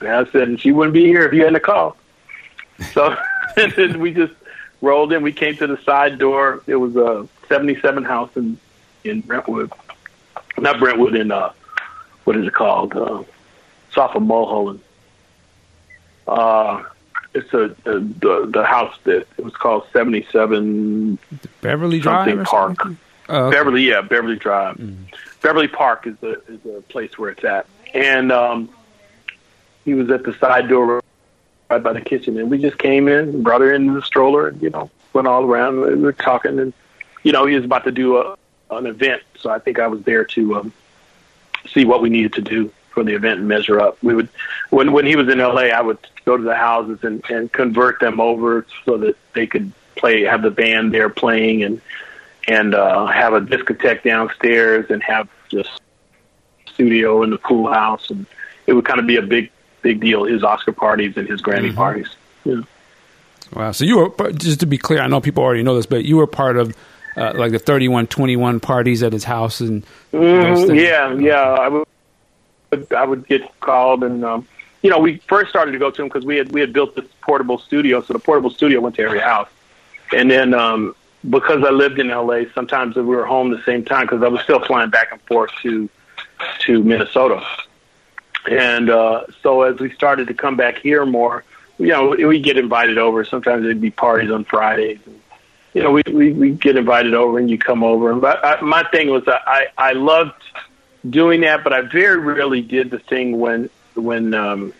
And 0.00 0.08
I 0.10 0.24
said, 0.30 0.48
and 0.48 0.60
she 0.60 0.70
wouldn't 0.70 0.92
be 0.92 1.06
here 1.06 1.24
if 1.26 1.32
you 1.32 1.44
hadn't 1.44 1.62
called. 1.62 1.96
So 2.92 3.16
and 3.56 3.72
then 3.72 4.00
we 4.00 4.12
just 4.12 4.34
rolled 4.80 5.12
in. 5.12 5.22
We 5.22 5.32
came 5.32 5.56
to 5.56 5.66
the 5.66 5.78
side 5.82 6.18
door. 6.18 6.62
It 6.66 6.76
was 6.76 6.96
a 6.96 7.26
77 7.48 8.04
house 8.04 8.30
in, 8.36 8.58
in 9.04 9.20
Brentwood. 9.22 9.72
Not 10.58 10.78
Brentwood, 10.78 11.14
in, 11.14 11.30
uh, 11.30 11.52
what 12.24 12.36
is 12.36 12.46
it 12.46 12.52
called? 12.52 12.94
Uh, 12.94 13.22
South 13.94 14.14
of 14.14 14.22
Mulholland. 14.22 14.80
Uh, 16.26 16.84
it's 17.34 17.52
a, 17.52 17.64
a 17.86 18.00
the 18.00 18.50
the 18.52 18.64
house 18.64 18.94
that 19.04 19.26
it 19.36 19.44
was 19.44 19.54
called 19.54 19.86
77 19.92 21.18
Beverly 21.60 21.98
Drive 21.98 22.38
or 22.38 22.44
Park. 22.44 22.80
something? 22.80 22.98
Oh, 23.28 23.46
okay. 23.46 23.56
Beverly, 23.56 23.88
yeah, 23.88 24.02
Beverly 24.02 24.36
Drive. 24.36 24.80
Beverly 25.40 25.68
Park 25.68 26.06
is 26.06 26.16
the 26.20 26.42
is 26.48 26.60
the 26.60 26.82
place 26.88 27.18
where 27.18 27.30
it's 27.30 27.44
at. 27.44 27.66
And 27.94 28.32
um, 28.32 28.68
he 29.84 29.94
was 29.94 30.10
at 30.10 30.24
the 30.24 30.34
side 30.34 30.68
door 30.68 31.02
right 31.70 31.82
by 31.82 31.92
the 31.92 32.00
kitchen, 32.00 32.38
and 32.38 32.50
we 32.50 32.58
just 32.58 32.78
came 32.78 33.08
in, 33.08 33.42
brought 33.42 33.60
her 33.60 33.72
in 33.72 33.94
the 33.94 34.02
stroller, 34.02 34.48
and 34.48 34.62
you 34.62 34.70
know, 34.70 34.90
went 35.12 35.26
all 35.26 35.44
around. 35.44 35.82
and 35.84 35.96
We 35.98 36.02
were 36.02 36.12
talking, 36.12 36.58
and 36.58 36.72
you 37.22 37.32
know, 37.32 37.46
he 37.46 37.54
was 37.56 37.64
about 37.64 37.84
to 37.84 37.92
do 37.92 38.18
a 38.18 38.36
an 38.70 38.86
event, 38.86 39.22
so 39.38 39.50
I 39.50 39.58
think 39.58 39.78
I 39.78 39.86
was 39.86 40.02
there 40.02 40.24
to 40.24 40.56
um, 40.56 40.72
see 41.68 41.84
what 41.84 42.00
we 42.00 42.08
needed 42.08 42.32
to 42.34 42.40
do 42.42 42.72
for 42.92 43.02
the 43.04 43.14
event 43.14 43.40
and 43.40 43.48
measure 43.48 43.80
up. 43.80 43.98
We 44.02 44.14
would 44.14 44.28
when 44.70 44.92
when 44.92 45.06
he 45.06 45.16
was 45.16 45.28
in 45.28 45.38
LA, 45.38 45.62
I 45.62 45.80
would 45.80 45.98
go 46.24 46.36
to 46.36 46.42
the 46.42 46.54
houses 46.54 47.00
and, 47.02 47.22
and 47.28 47.52
convert 47.52 48.00
them 48.00 48.20
over 48.20 48.66
so 48.84 48.96
that 48.98 49.16
they 49.34 49.46
could 49.46 49.72
play, 49.96 50.22
have 50.22 50.42
the 50.42 50.50
band 50.50 50.92
there 50.92 51.08
playing, 51.08 51.62
and 51.62 51.80
and 52.48 52.74
uh, 52.74 53.06
have 53.06 53.34
a 53.34 53.40
discotheque 53.40 54.02
downstairs 54.02 54.90
and 54.90 55.02
have 55.02 55.28
just 55.48 55.80
studio 56.66 57.22
in 57.22 57.30
the 57.30 57.38
pool 57.38 57.72
house, 57.72 58.10
and 58.10 58.26
it 58.66 58.72
would 58.72 58.84
kind 58.84 59.00
of 59.00 59.06
be 59.06 59.16
a 59.16 59.22
big 59.22 59.50
big 59.82 60.00
deal. 60.00 60.24
His 60.24 60.42
Oscar 60.42 60.72
parties 60.72 61.16
and 61.16 61.28
his 61.28 61.42
Grammy 61.42 61.74
parties. 61.74 62.08
Yeah. 62.44 62.62
Wow. 63.52 63.72
So 63.72 63.84
you 63.84 63.98
were 63.98 64.32
just 64.32 64.60
to 64.60 64.66
be 64.66 64.78
clear. 64.78 65.00
I 65.00 65.08
know 65.08 65.20
people 65.20 65.44
already 65.44 65.62
know 65.62 65.76
this, 65.76 65.86
but 65.86 66.04
you 66.04 66.16
were 66.16 66.26
part 66.26 66.56
of 66.56 66.74
uh, 67.16 67.32
like 67.34 67.52
the 67.52 67.58
3121 67.58 68.60
parties 68.60 69.02
at 69.02 69.12
his 69.12 69.24
house 69.24 69.60
and 69.60 69.84
Mhm, 70.12 70.80
yeah, 70.80 71.12
yeah. 71.14 71.42
I 71.42 71.68
was 71.68 71.86
I 72.96 73.04
would 73.04 73.26
get 73.26 73.42
called, 73.60 74.02
and 74.02 74.24
um, 74.24 74.46
you 74.82 74.90
know, 74.90 74.98
we 74.98 75.18
first 75.28 75.50
started 75.50 75.72
to 75.72 75.78
go 75.78 75.90
to 75.90 76.02
him 76.02 76.08
because 76.08 76.24
we 76.24 76.36
had 76.36 76.52
we 76.52 76.60
had 76.60 76.72
built 76.72 76.96
this 76.96 77.04
portable 77.20 77.58
studio, 77.58 78.02
so 78.02 78.12
the 78.12 78.18
portable 78.18 78.50
studio 78.50 78.80
went 78.80 78.96
to 78.96 79.02
every 79.02 79.20
house, 79.20 79.48
and 80.12 80.30
then 80.30 80.54
um, 80.54 80.94
because 81.28 81.62
I 81.64 81.70
lived 81.70 81.98
in 81.98 82.08
LA, 82.08 82.42
sometimes 82.54 82.96
we 82.96 83.02
were 83.02 83.26
home 83.26 83.52
at 83.52 83.58
the 83.58 83.64
same 83.64 83.84
time 83.84 84.02
because 84.02 84.22
I 84.22 84.28
was 84.28 84.40
still 84.42 84.64
flying 84.64 84.90
back 84.90 85.12
and 85.12 85.20
forth 85.22 85.50
to 85.62 85.88
to 86.60 86.82
Minnesota, 86.82 87.44
and 88.50 88.90
uh, 88.90 89.24
so 89.42 89.62
as 89.62 89.78
we 89.78 89.92
started 89.92 90.28
to 90.28 90.34
come 90.34 90.56
back 90.56 90.78
here 90.78 91.04
more, 91.04 91.44
you 91.78 91.88
know, 91.88 92.08
we 92.08 92.40
get 92.40 92.56
invited 92.56 92.98
over. 92.98 93.24
Sometimes 93.24 93.64
it'd 93.64 93.80
be 93.80 93.90
parties 93.90 94.30
on 94.30 94.44
Fridays. 94.44 94.98
And, 95.04 95.20
you 95.74 95.82
know, 95.82 95.90
we, 95.90 96.32
we 96.32 96.50
get 96.50 96.76
invited 96.76 97.14
over, 97.14 97.38
and 97.38 97.50
you 97.50 97.58
come 97.58 97.82
over. 97.82 98.14
But 98.14 98.44
I, 98.44 98.60
my 98.60 98.82
thing 98.90 99.10
was, 99.10 99.24
I 99.26 99.66
I 99.78 99.92
loved 99.92 100.42
doing 101.08 101.42
that, 101.42 101.64
but 101.64 101.72
I 101.72 101.82
very 101.82 102.18
rarely 102.18 102.62
did 102.62 102.90
the 102.90 102.98
thing 102.98 103.38
when 103.38 103.70
when 103.94 104.34
um, 104.34 104.72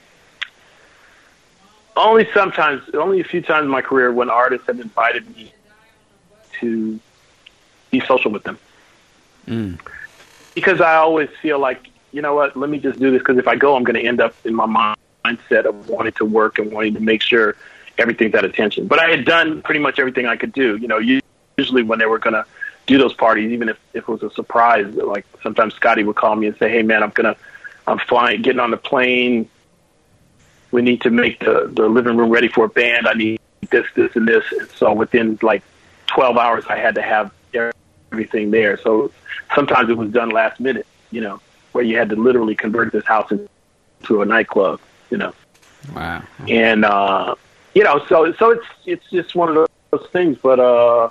only 1.96 2.28
sometimes, 2.32 2.82
only 2.94 3.20
a 3.20 3.24
few 3.24 3.42
times 3.42 3.64
in 3.64 3.70
my 3.70 3.82
career 3.82 4.12
when 4.12 4.30
artists 4.30 4.66
have 4.66 4.80
invited 4.80 5.36
me 5.36 5.52
to 6.60 6.98
be 7.90 8.00
social 8.00 8.30
with 8.30 8.44
them. 8.44 8.58
Mm. 9.46 9.78
Because 10.54 10.80
I 10.80 10.96
always 10.96 11.28
feel 11.40 11.58
like, 11.58 11.88
you 12.12 12.22
know 12.22 12.34
what, 12.34 12.56
let 12.56 12.70
me 12.70 12.78
just 12.78 12.98
do 12.98 13.10
this 13.10 13.20
because 13.20 13.38
if 13.38 13.48
I 13.48 13.56
go, 13.56 13.76
I'm 13.76 13.84
going 13.84 14.00
to 14.00 14.06
end 14.06 14.20
up 14.20 14.34
in 14.44 14.54
my 14.54 14.94
mindset 15.24 15.64
of 15.64 15.88
wanting 15.88 16.12
to 16.14 16.24
work 16.24 16.58
and 16.58 16.72
wanting 16.72 16.94
to 16.94 17.00
make 17.00 17.22
sure 17.22 17.56
everything's 17.98 18.34
at 18.34 18.44
attention. 18.44 18.86
But 18.86 18.98
I 18.98 19.10
had 19.10 19.24
done 19.24 19.62
pretty 19.62 19.80
much 19.80 19.98
everything 19.98 20.26
I 20.26 20.36
could 20.36 20.52
do. 20.52 20.76
You 20.76 20.88
know, 20.88 20.98
usually 21.58 21.82
when 21.82 21.98
they 21.98 22.06
were 22.06 22.18
going 22.18 22.34
to 22.34 22.46
do 22.86 22.98
those 22.98 23.14
parties, 23.14 23.52
even 23.52 23.68
if, 23.68 23.78
if 23.94 24.02
it 24.02 24.08
was 24.08 24.22
a 24.22 24.30
surprise, 24.30 24.92
like 24.94 25.24
sometimes 25.42 25.74
Scotty 25.74 26.04
would 26.04 26.16
call 26.16 26.34
me 26.34 26.48
and 26.48 26.56
say, 26.56 26.68
hey, 26.68 26.82
man, 26.82 27.02
I'm 27.02 27.10
going 27.10 27.34
to, 27.34 27.40
I'm 27.86 27.98
flying, 27.98 28.42
getting 28.42 28.60
on 28.60 28.70
the 28.70 28.76
plane. 28.76 29.48
We 30.70 30.82
need 30.82 31.02
to 31.02 31.10
make 31.10 31.40
the, 31.40 31.70
the 31.72 31.88
living 31.88 32.16
room 32.16 32.30
ready 32.30 32.48
for 32.48 32.64
a 32.64 32.68
band. 32.68 33.06
I 33.06 33.14
need 33.14 33.40
this, 33.70 33.86
this, 33.94 34.14
and 34.16 34.26
this. 34.26 34.44
And 34.58 34.68
so 34.70 34.92
within 34.92 35.38
like 35.42 35.62
12 36.08 36.36
hours, 36.36 36.64
I 36.68 36.76
had 36.76 36.94
to 36.96 37.02
have 37.02 37.32
everything 38.10 38.50
there. 38.50 38.78
So 38.78 39.12
sometimes 39.54 39.90
it 39.90 39.96
was 39.96 40.10
done 40.10 40.30
last 40.30 40.60
minute, 40.60 40.86
you 41.10 41.20
know, 41.20 41.40
where 41.72 41.84
you 41.84 41.98
had 41.98 42.08
to 42.10 42.16
literally 42.16 42.54
convert 42.54 42.92
this 42.92 43.04
house 43.04 43.30
into 43.30 44.22
a 44.22 44.26
nightclub, 44.26 44.80
you 45.10 45.18
know. 45.18 45.32
Wow. 45.94 46.22
And, 46.48 46.84
uh, 46.84 47.34
you 47.74 47.84
know, 47.84 48.04
so, 48.08 48.32
so 48.34 48.50
it's, 48.50 48.66
it's 48.86 49.10
just 49.10 49.34
one 49.34 49.56
of 49.56 49.68
those 49.90 50.08
things, 50.10 50.38
but, 50.42 50.60
uh, 50.60 51.10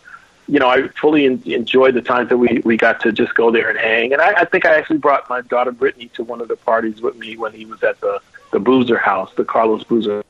you 0.51 0.59
know, 0.59 0.67
I 0.69 0.87
fully 0.89 1.25
en- 1.25 1.41
enjoyed 1.45 1.93
the 1.95 2.01
time 2.01 2.27
that 2.27 2.37
we, 2.37 2.61
we 2.65 2.75
got 2.77 2.99
to 3.01 3.11
just 3.11 3.33
go 3.35 3.49
there 3.51 3.69
and 3.69 3.79
hang. 3.79 4.11
And 4.13 4.21
I, 4.21 4.41
I 4.41 4.45
think 4.45 4.65
I 4.65 4.75
actually 4.75 4.97
brought 4.99 5.27
my 5.29 5.41
daughter 5.41 5.71
Brittany 5.71 6.11
to 6.15 6.23
one 6.23 6.41
of 6.41 6.47
the 6.49 6.57
parties 6.57 7.01
with 7.01 7.15
me 7.15 7.37
when 7.37 7.53
he 7.53 7.65
was 7.65 7.81
at 7.83 7.99
the, 8.01 8.19
the 8.51 8.59
Boozer 8.59 8.97
house, 8.97 9.31
the 9.35 9.45
Carlos 9.45 9.83
Boozer 9.85 10.23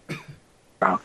house. 0.81 1.01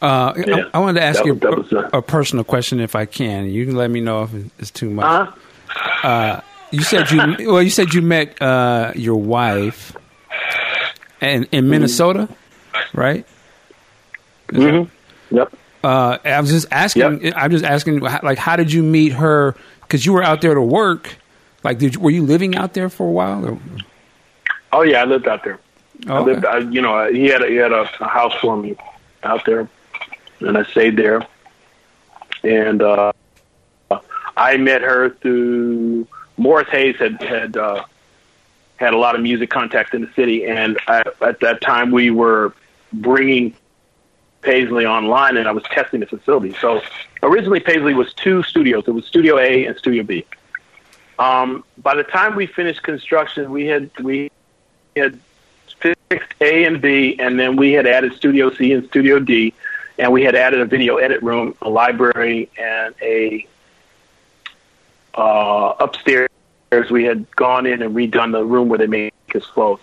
Uh, 0.00 0.32
Yeah. 0.36 0.54
I, 0.56 0.70
I 0.74 0.78
wanted 0.78 1.00
to 1.00 1.04
ask 1.04 1.18
That 1.18 1.26
you 1.26 1.34
was- 1.34 1.70
was, 1.70 1.72
a, 1.72 1.78
uh, 1.86 1.98
a 1.98 2.02
personal 2.02 2.44
question, 2.44 2.80
if 2.80 2.94
I 2.94 3.04
can. 3.04 3.46
You 3.50 3.66
can 3.66 3.74
let 3.76 3.90
me 3.90 4.00
know 4.00 4.22
if 4.22 4.30
it's 4.58 4.70
too 4.70 4.88
much. 4.90 5.34
Uh-huh. 6.04 6.40
You 6.70 6.82
said 6.82 7.10
you 7.10 7.18
well. 7.52 7.60
You 7.62 7.70
said 7.70 7.92
you 7.94 8.00
met 8.00 8.40
uh, 8.40 8.92
your 8.94 9.16
wife, 9.16 9.96
and 11.20 11.48
in 11.50 11.68
Minnesota, 11.68 12.28
right? 12.94 13.26
hmm 14.50 14.84
Yep. 15.32 15.52
Uh, 15.82 16.18
I 16.24 16.40
was 16.40 16.50
just 16.50 16.66
asking. 16.70 17.34
I'm 17.34 17.50
just 17.50 17.64
asking, 17.64 18.00
like, 18.00 18.38
how 18.38 18.56
did 18.56 18.72
you 18.72 18.82
meet 18.82 19.12
her? 19.12 19.54
Because 19.82 20.04
you 20.04 20.12
were 20.12 20.22
out 20.22 20.40
there 20.40 20.54
to 20.54 20.62
work. 20.62 21.16
Like, 21.62 21.78
did 21.78 21.94
you, 21.94 22.00
were 22.00 22.10
you 22.10 22.22
living 22.24 22.54
out 22.56 22.74
there 22.74 22.88
for 22.88 23.06
a 23.06 23.10
while? 23.10 23.44
Or? 23.46 23.58
Oh 24.72 24.82
yeah, 24.82 25.02
I 25.02 25.04
lived 25.04 25.26
out 25.26 25.42
there. 25.44 25.58
I 26.06 26.18
Okay. 26.18 26.32
lived, 26.32 26.44
I, 26.46 26.58
you 26.58 26.80
know, 26.80 27.12
he 27.12 27.26
had 27.26 27.42
a, 27.42 27.46
he 27.48 27.56
had 27.56 27.72
a, 27.72 27.82
a 28.00 28.08
house 28.08 28.34
for 28.40 28.56
me 28.56 28.76
out 29.22 29.44
there, 29.44 29.68
and 30.40 30.56
I 30.56 30.64
stayed 30.64 30.96
there. 30.96 31.26
And 32.42 32.80
uh, 32.80 33.12
I 34.36 34.56
met 34.56 34.80
her 34.82 35.10
through 35.10 36.06
Morris 36.38 36.68
Hayes 36.70 36.96
had 36.96 37.20
had 37.22 37.56
uh, 37.56 37.84
had 38.76 38.94
a 38.94 38.98
lot 38.98 39.14
of 39.14 39.20
music 39.20 39.50
contacts 39.50 39.92
in 39.92 40.02
the 40.02 40.12
city, 40.14 40.46
and 40.46 40.78
I, 40.86 41.02
at 41.20 41.40
that 41.40 41.60
time 41.60 41.90
we 41.90 42.10
were 42.10 42.54
bringing 42.92 43.54
Paisley 44.42 44.86
online, 44.86 45.36
and 45.36 45.46
I 45.46 45.52
was 45.52 45.64
testing 45.64 46.00
the 46.00 46.06
facility. 46.06 46.54
So 46.60 46.82
originally 47.22 47.60
Paisley 47.60 47.94
was 47.94 48.12
two 48.14 48.42
studios. 48.42 48.84
It 48.86 48.92
was 48.92 49.04
Studio 49.06 49.38
A 49.38 49.66
and 49.66 49.76
Studio 49.76 50.02
B. 50.02 50.24
Um, 51.18 51.64
by 51.78 51.94
the 51.94 52.04
time 52.04 52.34
we 52.34 52.46
finished 52.46 52.82
construction, 52.82 53.50
we 53.50 53.66
had 53.66 53.90
we 54.00 54.30
had 54.96 55.18
fixed 55.78 56.34
A 56.40 56.64
and 56.64 56.80
B, 56.80 57.16
and 57.18 57.38
then 57.38 57.56
we 57.56 57.72
had 57.72 57.86
added 57.86 58.14
Studio 58.14 58.50
C 58.50 58.72
and 58.72 58.86
Studio 58.88 59.18
D, 59.18 59.52
and 59.98 60.12
we 60.12 60.22
had 60.22 60.34
added 60.34 60.60
a 60.60 60.64
video 60.64 60.96
edit 60.96 61.22
room, 61.22 61.54
a 61.60 61.68
library, 61.68 62.48
and 62.58 62.94
a 63.02 63.46
uh, 65.14 65.74
upstairs. 65.78 66.30
We 66.90 67.04
had 67.04 67.30
gone 67.36 67.66
in 67.66 67.82
and 67.82 67.94
redone 67.94 68.32
the 68.32 68.44
room 68.44 68.68
where 68.68 68.78
they 68.78 68.86
make 68.86 69.12
his 69.26 69.44
clothes, 69.44 69.80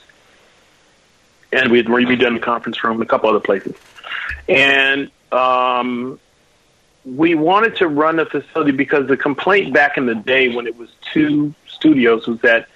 and 1.51 1.71
we 1.71 1.77
had 1.77 1.87
redone 1.87 2.33
the 2.33 2.39
conference 2.39 2.83
room, 2.83 2.93
and 2.95 3.03
a 3.03 3.05
couple 3.05 3.29
other 3.29 3.39
places, 3.39 3.75
and 4.47 5.11
um, 5.31 6.19
we 7.05 7.35
wanted 7.35 7.75
to 7.77 7.87
run 7.87 8.17
the 8.17 8.25
facility 8.25 8.71
because 8.71 9.07
the 9.07 9.17
complaint 9.17 9.73
back 9.73 9.97
in 9.97 10.05
the 10.05 10.15
day 10.15 10.53
when 10.53 10.67
it 10.67 10.77
was 10.77 10.89
two 11.13 11.53
studios 11.67 12.27
was 12.27 12.39
that 12.41 12.67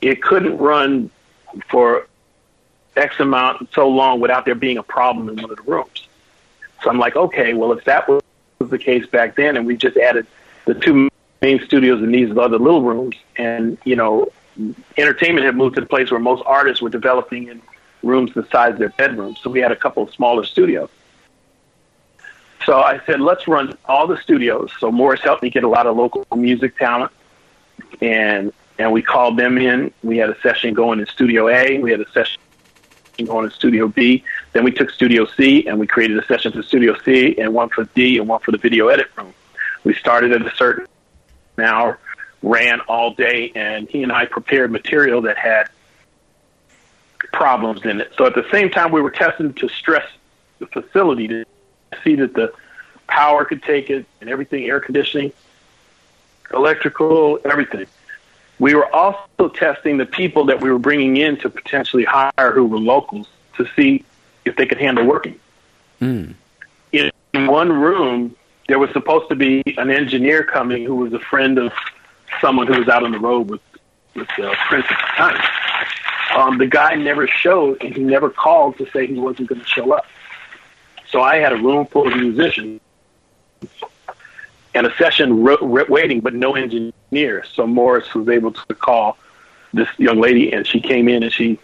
it 0.00 0.22
couldn't 0.22 0.58
run 0.58 1.10
for 1.68 2.06
X 2.96 3.20
amount 3.20 3.72
so 3.72 3.88
long 3.88 4.20
without 4.20 4.44
there 4.44 4.54
being 4.54 4.78
a 4.78 4.82
problem 4.82 5.28
in 5.28 5.36
one 5.36 5.50
of 5.50 5.56
the 5.56 5.62
rooms. 5.70 6.08
So 6.82 6.90
I'm 6.90 6.98
like, 6.98 7.16
okay, 7.16 7.54
well, 7.54 7.72
if 7.72 7.84
that 7.84 8.08
was 8.08 8.22
the 8.58 8.78
case 8.78 9.06
back 9.06 9.36
then, 9.36 9.56
and 9.56 9.66
we 9.66 9.76
just 9.76 9.96
added 9.96 10.26
the 10.64 10.74
two 10.74 11.08
main 11.40 11.60
studios 11.60 12.02
in 12.02 12.10
these 12.10 12.36
other 12.36 12.58
little 12.58 12.82
rooms, 12.82 13.16
and 13.36 13.78
you 13.84 13.96
know, 13.96 14.32
entertainment 14.96 15.46
had 15.46 15.56
moved 15.56 15.76
to 15.76 15.80
the 15.82 15.86
place 15.86 16.10
where 16.10 16.20
most 16.20 16.42
artists 16.46 16.82
were 16.82 16.88
developing 16.88 17.48
in 17.48 17.62
rooms 18.02 18.32
the 18.34 18.46
size 18.50 18.74
of 18.74 18.78
their 18.78 18.90
bedrooms. 18.90 19.38
So 19.42 19.50
we 19.50 19.60
had 19.60 19.72
a 19.72 19.76
couple 19.76 20.02
of 20.02 20.12
smaller 20.12 20.44
studios. 20.44 20.90
So 22.64 22.80
I 22.80 23.00
said, 23.06 23.20
let's 23.20 23.46
run 23.46 23.76
all 23.84 24.06
the 24.06 24.16
studios. 24.18 24.72
So 24.80 24.90
Morris 24.90 25.20
helped 25.20 25.42
me 25.42 25.50
get 25.50 25.62
a 25.62 25.68
lot 25.68 25.86
of 25.86 25.96
local 25.96 26.26
music 26.36 26.76
talent, 26.76 27.12
and 28.00 28.52
and 28.78 28.92
we 28.92 29.02
called 29.02 29.38
them 29.38 29.56
in. 29.56 29.92
We 30.02 30.18
had 30.18 30.30
a 30.30 30.40
session 30.40 30.74
going 30.74 31.00
in 31.00 31.06
Studio 31.06 31.48
A. 31.48 31.78
We 31.78 31.90
had 31.90 32.00
a 32.00 32.10
session 32.10 32.40
going 33.24 33.46
in 33.46 33.50
Studio 33.50 33.88
B. 33.88 34.22
Then 34.52 34.64
we 34.64 34.70
took 34.70 34.90
Studio 34.90 35.26
C 35.26 35.66
and 35.66 35.78
we 35.78 35.86
created 35.86 36.18
a 36.18 36.26
session 36.26 36.52
for 36.52 36.62
Studio 36.62 36.94
C 37.04 37.36
and 37.38 37.54
one 37.54 37.70
for 37.70 37.84
D 37.94 38.18
and 38.18 38.28
one 38.28 38.40
for 38.40 38.50
the 38.50 38.58
video 38.58 38.88
edit 38.88 39.08
room. 39.16 39.32
We 39.84 39.94
started 39.94 40.32
at 40.32 40.42
a 40.42 40.54
certain 40.56 40.86
hour, 41.58 41.98
ran 42.42 42.80
all 42.80 43.14
day, 43.14 43.52
and 43.54 43.88
he 43.88 44.02
and 44.02 44.12
I 44.12 44.26
prepared 44.26 44.70
material 44.70 45.22
that 45.22 45.38
had 45.38 45.70
problems 47.32 47.84
in 47.84 48.00
it. 48.00 48.12
So 48.16 48.26
at 48.26 48.34
the 48.34 48.46
same 48.50 48.70
time, 48.70 48.92
we 48.92 49.00
were 49.00 49.10
testing 49.10 49.52
to 49.54 49.68
stress 49.68 50.06
the 50.58 50.66
facility 50.66 51.28
to 51.28 51.44
see 52.02 52.16
that 52.16 52.34
the 52.34 52.52
power 53.06 53.44
could 53.44 53.62
take 53.62 53.90
it 53.90 54.06
and 54.20 54.30
everything, 54.30 54.64
air 54.64 54.80
conditioning, 54.80 55.32
electrical, 56.52 57.38
everything. 57.44 57.86
We 58.58 58.74
were 58.74 58.92
also 58.94 59.48
testing 59.48 59.98
the 59.98 60.06
people 60.06 60.46
that 60.46 60.60
we 60.60 60.70
were 60.70 60.78
bringing 60.78 61.16
in 61.16 61.36
to 61.38 61.50
potentially 61.50 62.04
hire 62.04 62.52
who 62.52 62.64
were 62.64 62.78
locals 62.78 63.28
to 63.56 63.66
see 63.76 64.04
if 64.44 64.56
they 64.56 64.66
could 64.66 64.78
handle 64.78 65.04
working. 65.04 65.38
Mm. 66.00 66.34
In 66.92 67.46
one 67.46 67.70
room, 67.70 68.34
there 68.68 68.78
was 68.78 68.90
supposed 68.92 69.28
to 69.28 69.34
be 69.34 69.62
an 69.76 69.90
engineer 69.90 70.42
coming 70.42 70.84
who 70.84 70.96
was 70.96 71.12
a 71.12 71.18
friend 71.18 71.58
of 71.58 71.72
someone 72.40 72.66
who 72.66 72.78
was 72.78 72.88
out 72.88 73.04
on 73.04 73.12
the 73.12 73.18
road 73.18 73.50
with 73.50 73.60
with 74.14 74.28
uh, 74.38 74.54
Prince 74.68 74.86
at 74.88 74.98
the 74.98 75.12
time. 75.16 75.65
Um, 76.36 76.58
the 76.58 76.66
guy 76.66 76.94
never 76.96 77.26
showed, 77.26 77.82
and 77.82 77.96
he 77.96 78.02
never 78.02 78.28
called 78.28 78.76
to 78.76 78.88
say 78.90 79.06
he 79.06 79.14
wasn't 79.14 79.48
going 79.48 79.62
to 79.62 79.66
show 79.66 79.90
up. 79.92 80.04
So 81.08 81.22
I 81.22 81.36
had 81.36 81.52
a 81.54 81.56
room 81.56 81.86
full 81.86 82.06
of 82.06 82.14
musicians 82.14 82.80
and 84.74 84.86
a 84.86 84.94
session 84.96 85.42
ro- 85.42 85.56
ro- 85.62 85.86
waiting, 85.88 86.20
but 86.20 86.34
no 86.34 86.54
engineer. 86.54 87.42
So 87.54 87.66
Morris 87.66 88.14
was 88.14 88.28
able 88.28 88.52
to 88.52 88.74
call 88.74 89.16
this 89.72 89.88
young 89.96 90.20
lady, 90.20 90.52
and 90.52 90.66
she 90.66 90.78
came 90.78 91.08
in 91.08 91.22
and 91.22 91.32
she, 91.32 91.58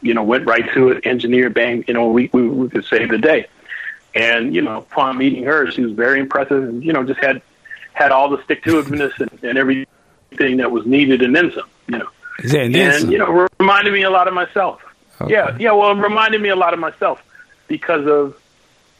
you 0.00 0.14
know, 0.14 0.24
went 0.24 0.46
right 0.46 0.68
to 0.74 0.88
it. 0.88 1.06
Engineer, 1.06 1.48
bang, 1.48 1.84
you 1.86 1.94
know, 1.94 2.08
we 2.08 2.28
we, 2.32 2.48
we 2.48 2.68
could 2.68 2.84
save 2.84 3.10
the 3.10 3.18
day. 3.18 3.46
And 4.16 4.52
you 4.52 4.62
know, 4.62 4.78
upon 4.78 5.16
meeting 5.18 5.44
her, 5.44 5.70
she 5.70 5.82
was 5.82 5.92
very 5.92 6.18
impressive, 6.18 6.64
and 6.64 6.82
you 6.84 6.92
know, 6.92 7.04
just 7.04 7.20
had 7.20 7.40
had 7.92 8.10
all 8.10 8.28
the 8.30 8.42
stick 8.42 8.64
to 8.64 8.82
itiveness 8.82 9.20
and, 9.20 9.44
and 9.44 9.56
everything 9.56 10.56
that 10.56 10.72
was 10.72 10.86
needed, 10.86 11.22
and 11.22 11.36
then 11.36 11.52
some. 11.52 11.68
You 11.86 11.98
know, 11.98 12.08
and 12.38 12.74
and 12.76 13.12
you 13.12 13.18
know, 13.18 13.48
reminded 13.58 13.92
me 13.92 14.02
a 14.02 14.10
lot 14.10 14.28
of 14.28 14.34
myself. 14.34 14.82
Okay. 15.20 15.32
Yeah, 15.32 15.56
yeah. 15.58 15.72
Well, 15.72 15.92
it 15.92 16.00
reminded 16.00 16.40
me 16.40 16.48
a 16.48 16.56
lot 16.56 16.72
of 16.74 16.80
myself 16.80 17.22
because 17.68 18.06
of 18.06 18.36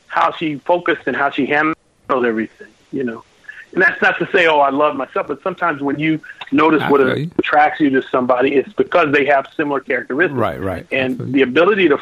how 0.07 0.33
she 0.33 0.57
focused 0.57 1.03
and 1.07 1.17
how 1.17 1.31
she 1.31 1.47
handled 1.47 1.77
everything. 2.11 2.69
You 2.93 3.05
know, 3.05 3.25
and 3.73 3.83
that's 3.83 4.01
not 4.03 4.19
to 4.19 4.29
say, 4.33 4.47
oh, 4.47 4.61
I 4.61 4.71
love 4.71 4.97
myself, 4.97 5.29
but 5.29 5.43
sometimes 5.43 5.81
when 5.81 5.99
you 5.99 6.21
notice 6.51 6.83
what 6.91 7.01
you. 7.01 7.31
attracts 7.39 7.81
you 7.81 7.91
to 7.91 8.03
somebody, 8.03 8.55
it's 8.55 8.73
because 8.75 9.13
they 9.13 9.25
have 9.27 9.49
similar 9.57 9.81
characteristics. 9.81 10.39
Right, 10.39 10.61
right. 10.61 10.87
And 10.93 11.19
the 11.33 11.43
ability 11.43 11.89
to 11.89 11.99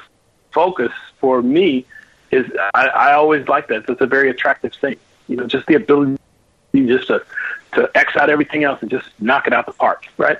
focus 0.52 0.93
for 1.20 1.43
me 1.43 1.86
is, 2.31 2.47
I, 2.74 2.89
I 2.89 3.12
always 3.12 3.47
like 3.48 3.69
that. 3.69 3.89
It's 3.89 4.01
a 4.01 4.07
very 4.07 4.31
attractive 4.31 4.74
thing. 4.74 4.97
You 5.28 5.36
know, 5.36 5.47
just 5.47 5.66
the 5.66 5.74
ability 5.74 6.19
just 6.74 7.09
to 7.09 7.24
to 7.73 7.89
X 7.94 8.16
out 8.16 8.31
everything 8.31 8.65
else 8.65 8.82
and 8.82 8.90
just 8.90 9.09
knock 9.20 9.47
it 9.47 9.52
out 9.52 9.66
the 9.66 9.73
park, 9.73 10.07
right? 10.16 10.39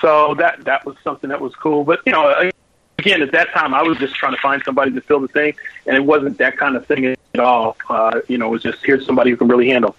So 0.00 0.34
that 0.34 0.64
that 0.64 0.84
was 0.84 0.96
something 1.02 1.30
that 1.30 1.40
was 1.40 1.54
cool. 1.54 1.84
But 1.84 2.00
you 2.06 2.12
know, 2.12 2.50
again, 2.98 3.22
at 3.22 3.32
that 3.32 3.52
time, 3.52 3.74
I 3.74 3.82
was 3.82 3.98
just 3.98 4.14
trying 4.14 4.34
to 4.34 4.40
find 4.40 4.62
somebody 4.64 4.92
to 4.92 5.00
fill 5.00 5.20
the 5.20 5.28
thing, 5.28 5.54
and 5.86 5.96
it 5.96 6.04
wasn't 6.04 6.38
that 6.38 6.56
kind 6.56 6.76
of 6.76 6.86
thing 6.86 7.06
at 7.06 7.40
all. 7.40 7.76
Uh, 7.88 8.20
you 8.28 8.38
know, 8.38 8.48
it 8.48 8.50
was 8.50 8.62
just 8.62 8.84
here's 8.84 9.06
somebody 9.06 9.30
who 9.30 9.36
can 9.36 9.48
really 9.48 9.68
handle 9.68 9.96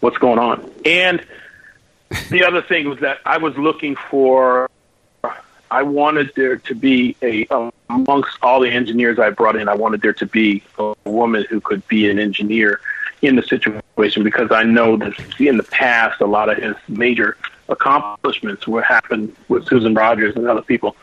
what's 0.00 0.18
going 0.18 0.38
on. 0.38 0.70
And 0.84 1.24
the 2.30 2.44
other 2.46 2.62
thing 2.62 2.88
was 2.88 3.00
that 3.00 3.18
I 3.24 3.38
was 3.38 3.56
looking 3.56 3.96
for. 3.96 4.68
I 5.72 5.84
wanted 5.84 6.32
there 6.34 6.56
to 6.56 6.74
be 6.74 7.16
a 7.22 7.46
amongst 7.88 8.38
all 8.42 8.60
the 8.60 8.68
engineers 8.68 9.20
I 9.20 9.30
brought 9.30 9.54
in. 9.54 9.68
I 9.68 9.74
wanted 9.74 10.02
there 10.02 10.12
to 10.14 10.26
be 10.26 10.64
a 10.78 10.94
woman 11.04 11.46
who 11.48 11.60
could 11.60 11.86
be 11.86 12.10
an 12.10 12.18
engineer 12.18 12.80
in 13.22 13.36
the 13.36 13.42
situation 13.42 14.24
because 14.24 14.50
I 14.50 14.64
know 14.64 14.96
that 14.96 15.12
in 15.38 15.58
the 15.58 15.62
past 15.62 16.20
a 16.20 16.26
lot 16.26 16.48
of 16.48 16.58
his 16.58 16.74
major 16.88 17.36
accomplishments 17.70 18.66
were 18.66 18.82
happened 18.82 19.34
with 19.48 19.66
Susan 19.66 19.94
Rogers 19.94 20.36
and 20.36 20.46
other 20.46 20.62
people 20.62 20.96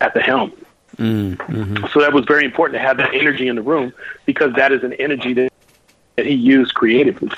at 0.00 0.14
the 0.14 0.20
helm. 0.20 0.52
Mm-hmm. 0.96 1.86
So 1.92 2.00
that 2.00 2.12
was 2.12 2.24
very 2.24 2.44
important 2.44 2.74
to 2.74 2.86
have 2.86 2.96
that 2.98 3.14
energy 3.14 3.48
in 3.48 3.56
the 3.56 3.62
room 3.62 3.92
because 4.26 4.54
that 4.54 4.72
is 4.72 4.82
an 4.84 4.92
energy 4.94 5.34
that, 5.34 5.52
that 6.16 6.26
he 6.26 6.34
used 6.34 6.74
creatively. 6.74 7.30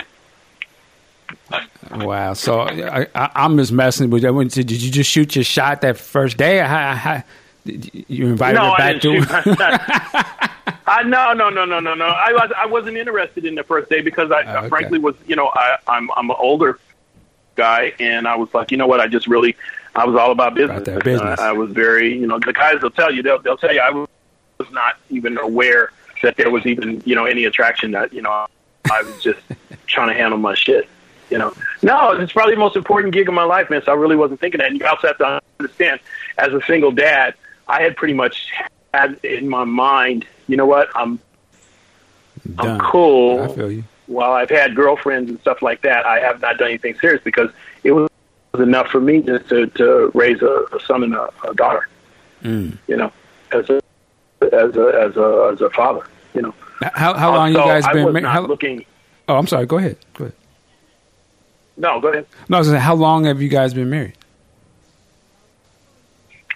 Wow. 1.90 2.34
So 2.34 2.60
I, 2.60 3.06
I, 3.14 3.30
I'm 3.34 3.56
just 3.56 3.72
messing 3.72 4.10
with 4.10 4.24
you. 4.24 4.44
Did 4.44 4.70
you 4.70 4.90
just 4.90 5.10
shoot 5.10 5.36
your 5.36 5.44
shot 5.44 5.80
that 5.82 5.96
first 5.96 6.36
day? 6.36 6.58
How, 6.58 6.94
how, 6.94 7.24
you 7.64 8.26
invited 8.26 8.58
no, 8.58 8.66
her 8.66 8.70
I 8.72 8.76
back 8.78 9.02
to 9.02 9.12
didn't 9.12 9.28
shoot 9.28 9.58
my 9.58 9.70
shot. 9.76 10.50
I 10.88 11.02
no 11.02 11.32
no 11.32 11.50
no 11.50 11.64
no 11.64 11.80
no 11.80 11.94
no. 11.94 12.04
I 12.06 12.32
was 12.32 12.52
I 12.56 12.66
wasn't 12.66 12.96
interested 12.96 13.44
in 13.44 13.56
the 13.56 13.64
first 13.64 13.90
day 13.90 14.02
because 14.02 14.30
I 14.30 14.42
Oh, 14.42 14.58
okay. 14.58 14.68
frankly 14.68 14.98
was 14.98 15.16
you 15.26 15.34
know 15.34 15.48
I 15.48 15.78
I'm 15.88 16.10
I'm 16.16 16.30
an 16.30 16.36
older 16.38 16.78
guy 17.56 17.92
and 17.98 18.28
I 18.28 18.36
was 18.36 18.52
like 18.54 18.70
you 18.70 18.76
know 18.76 18.86
what 18.86 19.00
I 19.00 19.08
just 19.08 19.26
really 19.26 19.56
I 19.94 20.04
was 20.04 20.14
all 20.14 20.30
about 20.30 20.54
business. 20.54 20.86
About 20.86 21.04
business. 21.04 21.40
Uh, 21.40 21.42
I, 21.42 21.48
I 21.48 21.52
was 21.52 21.70
very 21.72 22.16
you 22.16 22.26
know 22.26 22.38
the 22.38 22.52
guys 22.52 22.82
will 22.82 22.90
tell 22.90 23.12
you 23.12 23.22
they'll 23.22 23.40
they'll 23.40 23.56
tell 23.56 23.74
you 23.74 23.80
I 23.80 23.90
was 23.90 24.70
not 24.70 24.96
even 25.10 25.38
aware 25.38 25.90
that 26.22 26.36
there 26.36 26.50
was 26.50 26.66
even 26.66 27.02
you 27.04 27.14
know 27.14 27.24
any 27.24 27.44
attraction 27.44 27.92
that 27.92 28.12
you 28.12 28.22
know 28.22 28.46
I 28.90 29.02
was 29.02 29.22
just 29.22 29.40
trying 29.86 30.08
to 30.08 30.14
handle 30.14 30.38
my 30.38 30.54
shit. 30.54 30.88
You 31.30 31.38
know, 31.38 31.52
no, 31.82 32.12
it's 32.12 32.32
probably 32.32 32.54
the 32.54 32.60
most 32.60 32.76
important 32.76 33.12
gig 33.12 33.28
of 33.28 33.34
my 33.34 33.42
life, 33.42 33.68
man. 33.68 33.82
So 33.84 33.90
I 33.90 33.96
really 33.96 34.14
wasn't 34.14 34.38
thinking 34.38 34.58
that. 34.58 34.70
And 34.70 34.78
you 34.78 34.86
also 34.86 35.08
have 35.08 35.18
to 35.18 35.40
understand, 35.58 35.98
as 36.38 36.52
a 36.52 36.60
single 36.68 36.92
dad, 36.92 37.34
I 37.66 37.82
had 37.82 37.96
pretty 37.96 38.14
much 38.14 38.52
had 38.94 39.18
in 39.24 39.48
my 39.48 39.64
mind, 39.64 40.24
you 40.46 40.56
know 40.56 40.66
what, 40.66 40.88
I'm 40.94 41.18
Done. 42.54 42.68
I'm 42.68 42.80
cool. 42.80 43.42
I 43.42 43.48
feel 43.48 43.72
you. 43.72 43.84
While 44.06 44.32
I've 44.32 44.50
had 44.50 44.74
girlfriends 44.76 45.30
and 45.30 45.40
stuff 45.40 45.62
like 45.62 45.82
that, 45.82 46.06
I 46.06 46.20
have 46.20 46.40
not 46.40 46.58
done 46.58 46.68
anything 46.68 46.96
serious 46.98 47.22
because 47.24 47.50
it 47.84 47.92
was 47.92 48.08
enough 48.58 48.88
for 48.88 49.00
me 49.00 49.20
just 49.22 49.48
to, 49.48 49.66
to 49.66 50.10
raise 50.14 50.40
a, 50.42 50.64
a 50.72 50.80
son 50.86 51.02
and 51.02 51.14
a, 51.14 51.30
a 51.48 51.54
daughter. 51.54 51.88
Mm. 52.42 52.78
You 52.86 52.96
know, 52.96 53.12
as 53.52 53.68
a 53.68 53.80
as 54.52 54.76
a 54.76 54.86
as 55.08 55.16
a 55.16 55.50
as 55.52 55.60
a 55.60 55.70
father. 55.70 56.06
You 56.34 56.42
know, 56.42 56.54
How, 56.94 57.14
how 57.14 57.34
long 57.34 57.52
so 57.52 57.60
you 57.60 57.64
guys 57.70 57.84
I 57.84 57.92
been 57.92 58.04
was 58.04 58.12
married? 58.12 58.22
not 58.24 58.32
How, 58.32 58.46
looking. 58.46 58.84
oh, 59.28 59.36
I'm 59.36 59.46
sorry. 59.46 59.66
Go 59.66 59.78
ahead. 59.78 59.96
Go 60.14 60.24
ahead. 60.24 60.36
No, 61.78 62.00
go 62.00 62.08
ahead. 62.08 62.26
No, 62.48 62.56
I 62.56 62.60
was 62.60 62.68
gonna 62.68 62.80
how 62.80 62.94
long 62.94 63.24
have 63.24 63.42
you 63.42 63.48
guys 63.48 63.74
been 63.74 63.90
married? 63.90 64.14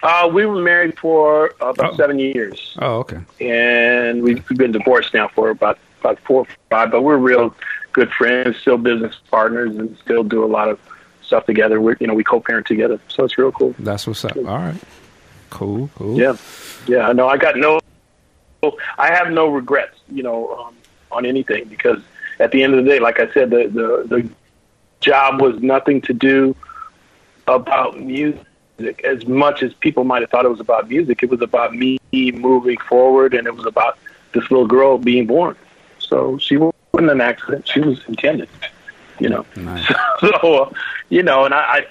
Uh, 0.03 0.27
we 0.33 0.45
were 0.45 0.59
married 0.61 0.97
for 0.97 1.53
about 1.61 1.93
Oh. 1.93 1.95
seven 1.95 2.17
years. 2.17 2.75
Oh, 2.79 2.99
okay. 2.99 3.19
and 3.39 4.23
we've 4.23 4.47
we've 4.49 4.57
been 4.57 4.71
divorced 4.71 5.13
now 5.13 5.27
for 5.27 5.49
about 5.51 5.77
about 6.01 6.19
four 6.19 6.41
or 6.41 6.47
five. 6.69 6.91
But 6.91 7.01
we're 7.01 7.17
real 7.17 7.55
good 7.93 8.11
friends, 8.11 8.57
still 8.57 8.77
business 8.77 9.15
partners, 9.29 9.75
and 9.75 9.97
still 9.97 10.23
do 10.23 10.43
a 10.43 10.47
lot 10.47 10.69
of 10.69 10.79
stuff 11.21 11.45
together. 11.45 11.79
We 11.79 11.95
you 11.99 12.07
know 12.07 12.13
we 12.13 12.23
co-parent 12.23 12.67
together, 12.67 12.99
so 13.07 13.23
it's 13.23 13.37
real 13.37 13.51
cool. 13.51 13.75
That's 13.79 14.05
what's 14.07 14.25
up. 14.25 14.35
All 14.37 14.43
right. 14.43 14.75
Cool. 15.49 15.89
Cool. 15.95 16.17
Yeah, 16.17 16.35
yeah. 16.87 17.07
I 17.07 17.13
know. 17.13 17.27
I 17.27 17.37
got 17.37 17.55
no. 17.57 17.79
I 18.97 19.13
have 19.13 19.31
no 19.31 19.47
regrets, 19.47 19.97
you 20.11 20.21
know, 20.21 20.53
um, 20.53 20.75
on 21.11 21.25
anything 21.25 21.65
because 21.65 21.99
at 22.39 22.51
the 22.51 22.61
end 22.63 22.75
of 22.75 22.83
the 22.83 22.89
day, 22.89 22.99
like 22.99 23.19
I 23.19 23.31
said, 23.33 23.49
the 23.49 23.67
the 23.67 24.05
the 24.07 24.29
job 24.99 25.41
was 25.41 25.61
nothing 25.61 26.01
to 26.01 26.13
do 26.13 26.55
about 27.47 27.99
music 27.99 28.45
as 29.03 29.25
much 29.27 29.63
as 29.63 29.73
people 29.75 30.03
might 30.03 30.21
have 30.21 30.29
thought 30.29 30.45
it 30.45 30.49
was 30.49 30.59
about 30.59 30.89
music. 30.89 31.23
It 31.23 31.29
was 31.29 31.41
about 31.41 31.75
me 31.75 31.99
moving 32.13 32.77
forward, 32.77 33.33
and 33.33 33.47
it 33.47 33.55
was 33.55 33.65
about 33.65 33.97
this 34.33 34.49
little 34.49 34.67
girl 34.67 34.97
being 34.97 35.27
born. 35.27 35.55
So 36.11 36.37
she 36.37 36.57
wasn't 36.57 37.09
an 37.09 37.21
accident; 37.21 37.67
she 37.67 37.79
was 37.79 37.99
intended. 38.07 38.49
You 39.19 39.29
know. 39.29 39.45
Nice. 39.55 39.91
So, 40.19 40.29
uh, 40.29 40.71
you 41.09 41.23
know, 41.23 41.45
and 41.45 41.53
I, 41.53 41.59
I 41.59 41.87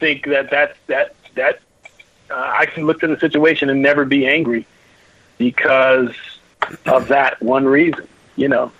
think 0.00 0.26
that 0.26 0.50
that 0.50 0.76
that 0.88 1.14
that 1.36 1.60
uh, 2.28 2.34
I 2.34 2.66
can 2.66 2.86
look 2.86 3.04
at 3.04 3.10
the 3.10 3.20
situation 3.20 3.70
and 3.70 3.80
never 3.80 4.04
be 4.04 4.26
angry 4.26 4.66
because 5.36 6.12
of 6.86 7.06
that 7.06 7.40
one 7.40 7.66
reason. 7.66 8.08
You 8.34 8.48
know, 8.48 8.72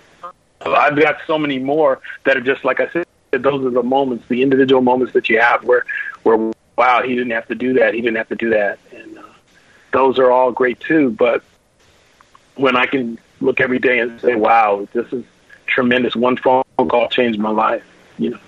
I've 0.59 0.99
got 0.99 1.19
so 1.25 1.37
many 1.37 1.59
more 1.59 2.01
that 2.25 2.35
are 2.35 2.41
just 2.41 2.65
like 2.65 2.81
I 2.81 2.89
said. 2.89 3.05
Those 3.31 3.63
are 3.63 3.69
the 3.69 3.83
moments, 3.83 4.27
the 4.27 4.41
individual 4.41 4.81
moments 4.81 5.13
that 5.13 5.29
you 5.29 5.39
have 5.39 5.63
where, 5.63 5.85
where 6.23 6.51
wow, 6.77 7.03
he 7.03 7.15
didn't 7.15 7.31
have 7.31 7.47
to 7.47 7.55
do 7.55 7.73
that. 7.73 7.93
He 7.93 8.01
didn't 8.01 8.17
have 8.17 8.29
to 8.29 8.35
do 8.35 8.49
that, 8.49 8.79
and 8.91 9.17
uh, 9.17 9.23
those 9.93 10.19
are 10.19 10.29
all 10.31 10.51
great 10.51 10.79
too. 10.81 11.11
But 11.11 11.43
when 12.55 12.75
I 12.75 12.85
can 12.85 13.17
look 13.41 13.59
every 13.59 13.79
day 13.79 13.99
and 13.99 14.19
say, 14.21 14.35
wow, 14.35 14.87
this 14.93 15.11
is 15.13 15.23
tremendous. 15.67 16.15
One 16.15 16.37
phone 16.37 16.63
call 16.77 17.09
changed 17.09 17.39
my 17.39 17.49
life. 17.51 17.83
You 18.17 18.31
know, 18.31 18.39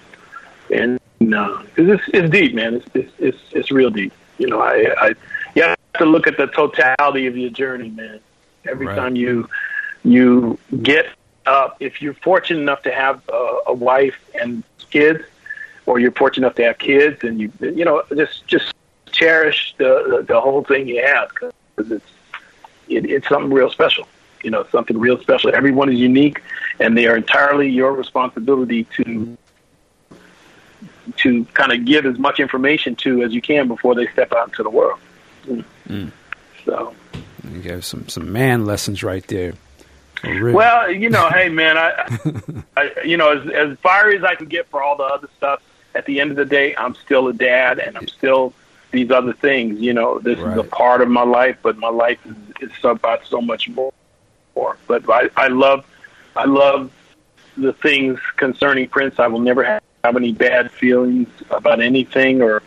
and 0.73 0.99
cause 1.75 1.87
it's 1.87 2.03
it's 2.13 2.29
deep, 2.29 2.53
man. 2.55 2.75
It's 2.75 2.85
it's 2.93 3.13
it's, 3.19 3.37
it's 3.51 3.71
real 3.71 3.89
deep. 3.89 4.13
You 4.37 4.47
know, 4.47 4.61
I, 4.61 4.93
I 4.99 5.13
you 5.55 5.63
have 5.63 5.77
to 5.99 6.05
look 6.05 6.27
at 6.27 6.37
the 6.37 6.47
totality 6.47 7.27
of 7.27 7.37
your 7.37 7.49
journey, 7.49 7.89
man. 7.89 8.19
Every 8.67 8.87
Right. 8.87 8.95
time 8.95 9.15
you 9.15 9.47
you 10.03 10.57
get 10.81 11.07
up, 11.45 11.77
if 11.79 12.01
you're 12.01 12.13
fortunate 12.15 12.59
enough 12.61 12.83
to 12.83 12.91
have 12.91 13.21
a, 13.29 13.57
a 13.67 13.73
wife 13.73 14.17
and 14.39 14.63
kids, 14.89 15.23
or 15.85 15.99
you're 15.99 16.11
fortunate 16.11 16.47
enough 16.47 16.55
to 16.57 16.63
have 16.63 16.77
kids, 16.77 17.23
and 17.23 17.39
you 17.39 17.51
you 17.59 17.85
know 17.85 18.03
just 18.15 18.45
just 18.47 18.73
cherish 19.11 19.73
the 19.77 20.05
the, 20.09 20.23
the 20.23 20.41
whole 20.41 20.63
thing 20.63 20.87
you 20.87 21.01
have 21.05 21.29
because 21.29 21.91
it's 21.91 22.05
it, 22.87 23.05
it's 23.09 23.27
something 23.27 23.51
real 23.53 23.69
special. 23.69 24.07
You 24.43 24.51
know, 24.51 24.65
something 24.71 24.97
real 24.97 25.19
special. 25.19 25.53
Everyone 25.53 25.91
is 25.91 25.99
unique, 25.99 26.41
and 26.79 26.97
they 26.97 27.07
are 27.07 27.15
entirely 27.15 27.69
your 27.69 27.93
responsibility 27.93 28.85
to 28.97 29.37
to 31.17 31.45
kind 31.53 31.71
of 31.71 31.85
give 31.85 32.05
as 32.05 32.17
much 32.19 32.39
information 32.39 32.95
to 32.95 33.23
as 33.23 33.33
you 33.33 33.41
can 33.41 33.67
before 33.67 33.95
they 33.95 34.07
step 34.07 34.31
out 34.33 34.47
into 34.47 34.63
the 34.63 34.69
world. 34.69 34.99
Mm. 35.87 36.11
So, 36.65 36.93
You 37.51 37.59
gave 37.59 37.85
some 37.85 38.07
some 38.07 38.31
man 38.31 38.65
lessons 38.65 39.03
right 39.03 39.25
there. 39.27 39.53
For 40.21 40.31
real. 40.31 40.55
well, 40.55 40.91
you 40.91 41.09
know, 41.09 41.29
hey 41.29 41.49
man, 41.49 41.77
I, 41.77 42.63
I 42.77 42.91
you 43.03 43.17
know, 43.17 43.37
as 43.37 43.49
as 43.49 43.77
fiery 43.79 44.17
as 44.17 44.23
I 44.23 44.35
can 44.35 44.47
get 44.47 44.67
for 44.69 44.81
all 44.81 44.95
the 44.95 45.03
other 45.03 45.29
stuff, 45.37 45.61
at 45.95 46.05
the 46.05 46.19
end 46.19 46.31
of 46.31 46.37
the 46.37 46.45
day, 46.45 46.75
I'm 46.75 46.95
still 46.95 47.27
a 47.27 47.33
dad, 47.33 47.79
and 47.79 47.97
I'm 47.97 48.07
still 48.07 48.53
these 48.91 49.09
other 49.09 49.33
things. 49.33 49.79
You 49.79 49.93
know, 49.93 50.19
this 50.19 50.37
is 50.37 50.57
a 50.57 50.63
part 50.63 51.01
of 51.01 51.09
my 51.09 51.23
life, 51.23 51.57
but 51.61 51.77
my 51.77 51.89
life 51.89 52.19
is, 52.25 52.69
is 52.69 52.71
about 52.83 53.25
so 53.25 53.41
much 53.41 53.69
more. 53.69 53.93
More, 54.55 54.77
but 54.87 55.09
I, 55.09 55.29
I 55.35 55.47
love, 55.47 55.85
I 56.35 56.45
love 56.45 56.91
the 57.57 57.73
things 57.73 58.19
concerning 58.37 58.87
Prince. 58.87 59.19
I 59.19 59.27
will 59.27 59.39
never 59.39 59.63
have, 59.63 59.83
have 60.03 60.15
any 60.15 60.31
bad 60.31 60.71
feelings 60.71 61.29
about 61.49 61.81
anything, 61.81 62.41
or, 62.41 62.61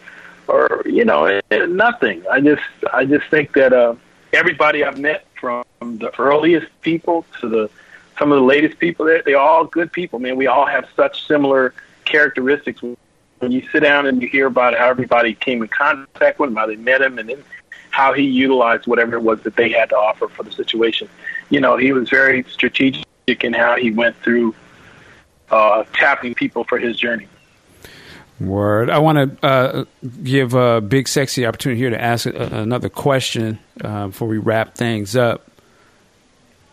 or 0.48 0.82
you 0.86 1.04
know, 1.04 1.26
eh, 1.26 1.66
nothing. 1.66 2.24
I 2.30 2.40
just, 2.40 2.62
I 2.92 3.04
just 3.04 3.28
think 3.28 3.52
that 3.54 3.72
uh, 3.72 3.94
everybody 4.32 4.84
I've 4.84 4.98
met, 4.98 5.26
from 5.44 5.98
the 5.98 6.10
earliest 6.18 6.66
people 6.80 7.26
to 7.40 7.48
the 7.50 7.70
some 8.18 8.32
of 8.32 8.36
the 8.36 8.44
latest 8.44 8.78
people, 8.78 9.04
they're, 9.04 9.22
they're 9.22 9.38
all 9.38 9.64
good 9.66 9.92
people. 9.92 10.18
Man, 10.18 10.36
we 10.36 10.46
all 10.46 10.64
have 10.66 10.88
such 10.96 11.26
similar 11.26 11.74
characteristics. 12.04 12.80
When 12.80 13.52
you 13.52 13.68
sit 13.70 13.80
down 13.80 14.06
and 14.06 14.22
you 14.22 14.28
hear 14.28 14.46
about 14.46 14.74
how 14.74 14.88
everybody 14.88 15.34
came 15.34 15.62
in 15.62 15.68
contact 15.68 16.38
with 16.38 16.48
him, 16.48 16.56
how 16.56 16.66
they 16.66 16.76
met 16.76 17.02
him, 17.02 17.18
and 17.18 17.28
then 17.28 17.44
how 17.90 18.12
he 18.12 18.22
utilized 18.22 18.86
whatever 18.86 19.16
it 19.16 19.22
was 19.22 19.42
that 19.42 19.56
they 19.56 19.68
had 19.68 19.90
to 19.90 19.96
offer 19.96 20.28
for 20.28 20.44
the 20.44 20.52
situation. 20.52 21.08
You 21.50 21.60
know, 21.60 21.76
he 21.76 21.92
was 21.92 22.08
very 22.08 22.44
strategic 22.50 23.04
in 23.26 23.52
how 23.52 23.76
he 23.76 23.90
went 23.90 24.16
through 24.22 24.54
uh, 25.50 25.84
tapping 25.94 26.34
people 26.34 26.64
for 26.64 26.78
his 26.78 26.96
journey. 26.96 27.28
Word. 28.40 28.90
I 28.90 28.98
want 28.98 29.40
to 29.40 29.46
uh, 29.46 29.84
give 30.22 30.54
a 30.54 30.80
big 30.80 31.06
sexy 31.06 31.46
opportunity 31.46 31.80
here 31.80 31.90
to 31.90 32.00
ask 32.00 32.26
a, 32.26 32.30
another 32.32 32.88
question 32.88 33.60
uh, 33.80 34.08
before 34.08 34.26
we 34.26 34.38
wrap 34.38 34.74
things 34.74 35.14
up. 35.14 35.48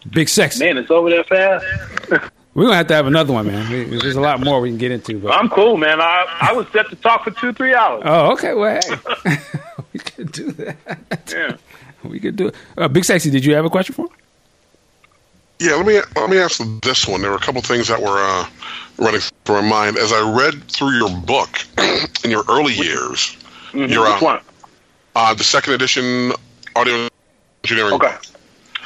Big 0.10 0.28
sexy. 0.28 0.66
Man, 0.66 0.78
it's 0.78 0.90
over 0.90 1.10
there 1.10 1.24
fast. 1.24 1.66
We're 2.54 2.66
gonna 2.66 2.76
have 2.78 2.88
to 2.88 2.96
have 2.96 3.08
another 3.08 3.32
one, 3.32 3.48
man. 3.48 3.72
We, 3.72 3.98
there's 3.98 4.16
a 4.16 4.22
lot 4.22 4.42
more 4.42 4.60
we 4.60 4.70
can 4.70 4.78
get 4.78 4.92
into. 4.92 5.20
But 5.20 5.32
I'm 5.32 5.48
cool, 5.50 5.78
man. 5.78 6.02
I 6.02 6.26
I 6.42 6.52
was 6.52 6.68
set 6.74 6.90
to 6.90 6.98
talk 6.98 7.24
for 7.24 7.32
two, 7.32 7.54
three 7.54 7.74
hours. 7.74 8.02
oh, 8.06 8.34
okay. 8.34 8.54
Well, 8.54 8.80
hey, 9.24 9.38
we 9.94 10.00
could 10.00 10.32
do 10.34 10.52
that. 10.54 11.34
Yeah. 11.34 11.58
We 12.04 12.20
could 12.20 12.36
do 12.36 12.48
it. 12.48 12.56
Uh, 12.78 12.88
Big 12.88 13.06
Sexy, 13.06 13.30
did 13.30 13.46
you 13.46 13.54
have 13.54 13.64
a 13.64 13.70
question 13.70 13.96
for 13.96 14.08
him? 14.08 14.12
Yeah, 15.62 15.76
let 15.76 15.86
me 15.86 16.00
let 16.16 16.28
me 16.28 16.40
ask 16.40 16.60
this 16.82 17.08
one. 17.08 17.22
There 17.22 17.30
were 17.30 17.38
a 17.38 17.40
couple 17.40 17.62
things 17.62 17.88
that 17.90 18.02
were 18.02 18.18
uh, 18.18 18.48
running 18.98 19.22
through 19.46 19.62
my 19.62 19.70
mind 19.70 19.98
as 20.00 20.12
I 20.12 20.36
read 20.36 20.64
through 20.72 20.98
your 20.98 21.16
book 21.22 21.50
in 22.24 22.32
your 22.32 22.44
early 22.50 22.74
years. 22.74 23.38
Mhm. 23.72 23.92
You're 23.92 24.02
Which 24.06 24.14
on. 24.14 24.22
one? 24.24 24.40
Uh, 25.16 25.36
the 25.36 25.44
second 25.44 25.74
edition 25.74 26.34
audio 26.76 27.08
engineering. 27.64 27.94
Okay. 27.94 28.16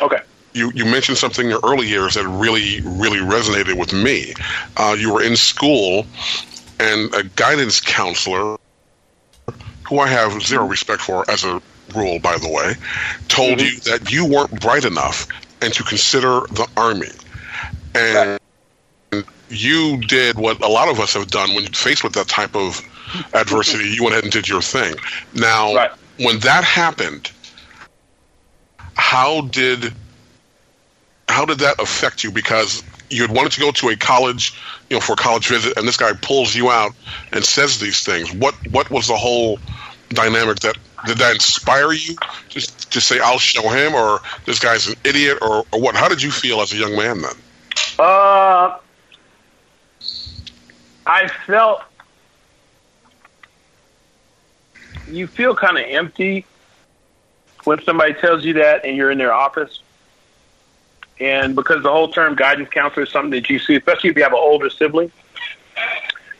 Okay. 0.01 0.19
You 0.51 0.69
you 0.75 0.83
mentioned 0.83 1.17
something 1.17 1.45
in 1.45 1.49
your 1.49 1.61
early 1.63 1.87
years 1.87 2.15
that 2.15 2.27
really 2.27 2.81
really 2.81 3.19
resonated 3.19 3.79
with 3.79 3.93
me. 3.93 4.33
Uh, 4.75 4.97
you 4.99 5.13
were 5.13 5.23
in 5.23 5.37
school, 5.37 6.05
and 6.77 7.13
a 7.15 7.23
guidance 7.23 7.79
counselor, 7.79 8.57
who 9.87 9.99
I 9.99 10.07
have 10.09 10.41
zero 10.43 10.65
respect 10.65 11.01
for 11.03 11.23
as 11.31 11.45
a 11.45 11.61
rule, 11.95 12.19
by 12.19 12.37
the 12.37 12.49
way, 12.49 12.73
told 13.29 13.61
you 13.61 13.79
that 13.81 14.11
you 14.11 14.25
weren't 14.25 14.59
bright 14.59 14.83
enough 14.83 15.25
and 15.65 15.73
to 15.73 15.83
consider 15.83 16.41
the 16.51 16.67
army. 16.77 17.09
And 17.95 18.39
you 19.49 19.97
did 20.01 20.37
what 20.37 20.61
a 20.63 20.67
lot 20.67 20.89
of 20.89 20.99
us 20.99 21.13
have 21.13 21.27
done 21.27 21.53
when 21.55 21.65
faced 21.73 22.03
with 22.03 22.13
that 22.13 22.27
type 22.27 22.55
of 22.55 22.81
adversity. 23.33 23.89
You 23.89 24.03
went 24.03 24.13
ahead 24.13 24.23
and 24.25 24.33
did 24.33 24.47
your 24.47 24.61
thing. 24.61 24.95
Now, 25.33 25.73
Right. 25.75 25.91
when 26.19 26.39
that 26.39 26.63
happened, 26.63 27.31
how 28.95 29.41
did 29.41 29.93
how 31.27 31.45
did 31.45 31.59
that 31.59 31.81
affect 31.81 32.23
you? 32.23 32.31
Because 32.31 32.83
you 33.09 33.21
had 33.23 33.31
wanted 33.31 33.51
to 33.53 33.59
go 33.59 33.71
to 33.71 33.89
a 33.89 33.95
college, 33.95 34.53
you 34.89 34.95
know, 34.97 35.01
for 35.01 35.13
a 35.13 35.17
college 35.17 35.47
visit, 35.47 35.77
and 35.77 35.87
this 35.87 35.97
guy 35.97 36.13
pulls 36.21 36.55
you 36.55 36.69
out 36.69 36.93
and 37.31 37.43
says 37.43 37.79
these 37.79 38.03
things. 38.03 38.31
What 38.33 38.55
what 38.71 38.89
was 38.91 39.07
the 39.07 39.17
whole 39.17 39.59
dynamic 40.09 40.59
that 40.59 40.77
did 41.05 41.17
that 41.17 41.33
inspire 41.33 41.93
you 41.93 42.15
just 42.49 42.91
to 42.91 43.01
say 43.01 43.19
I'll 43.19 43.39
show 43.39 43.69
him, 43.69 43.93
or 43.93 44.19
this 44.45 44.59
guy's 44.59 44.87
an 44.87 44.95
idiot, 45.03 45.37
or, 45.41 45.65
or 45.71 45.81
what? 45.81 45.95
How 45.95 46.07
did 46.07 46.21
you 46.21 46.31
feel 46.31 46.61
as 46.61 46.73
a 46.73 46.77
young 46.77 46.95
man 46.95 47.21
then? 47.21 47.35
Uh, 47.99 48.77
I 51.05 51.27
felt 51.45 51.83
you 55.07 55.27
feel 55.27 55.55
kind 55.55 55.77
of 55.77 55.85
empty 55.87 56.45
when 57.63 57.81
somebody 57.83 58.13
tells 58.13 58.43
you 58.43 58.53
that 58.53 58.85
and 58.85 58.97
you're 58.97 59.11
in 59.11 59.17
their 59.17 59.33
office. 59.33 59.81
And 61.19 61.55
because 61.55 61.83
the 61.83 61.91
whole 61.91 62.11
term 62.11 62.35
guidance 62.35 62.69
counselor 62.69 63.03
is 63.03 63.11
something 63.11 63.31
that 63.31 63.49
you 63.49 63.59
see, 63.59 63.75
especially 63.75 64.09
if 64.09 64.17
you 64.17 64.23
have 64.23 64.33
an 64.33 64.39
older 64.39 64.69
sibling, 64.69 65.11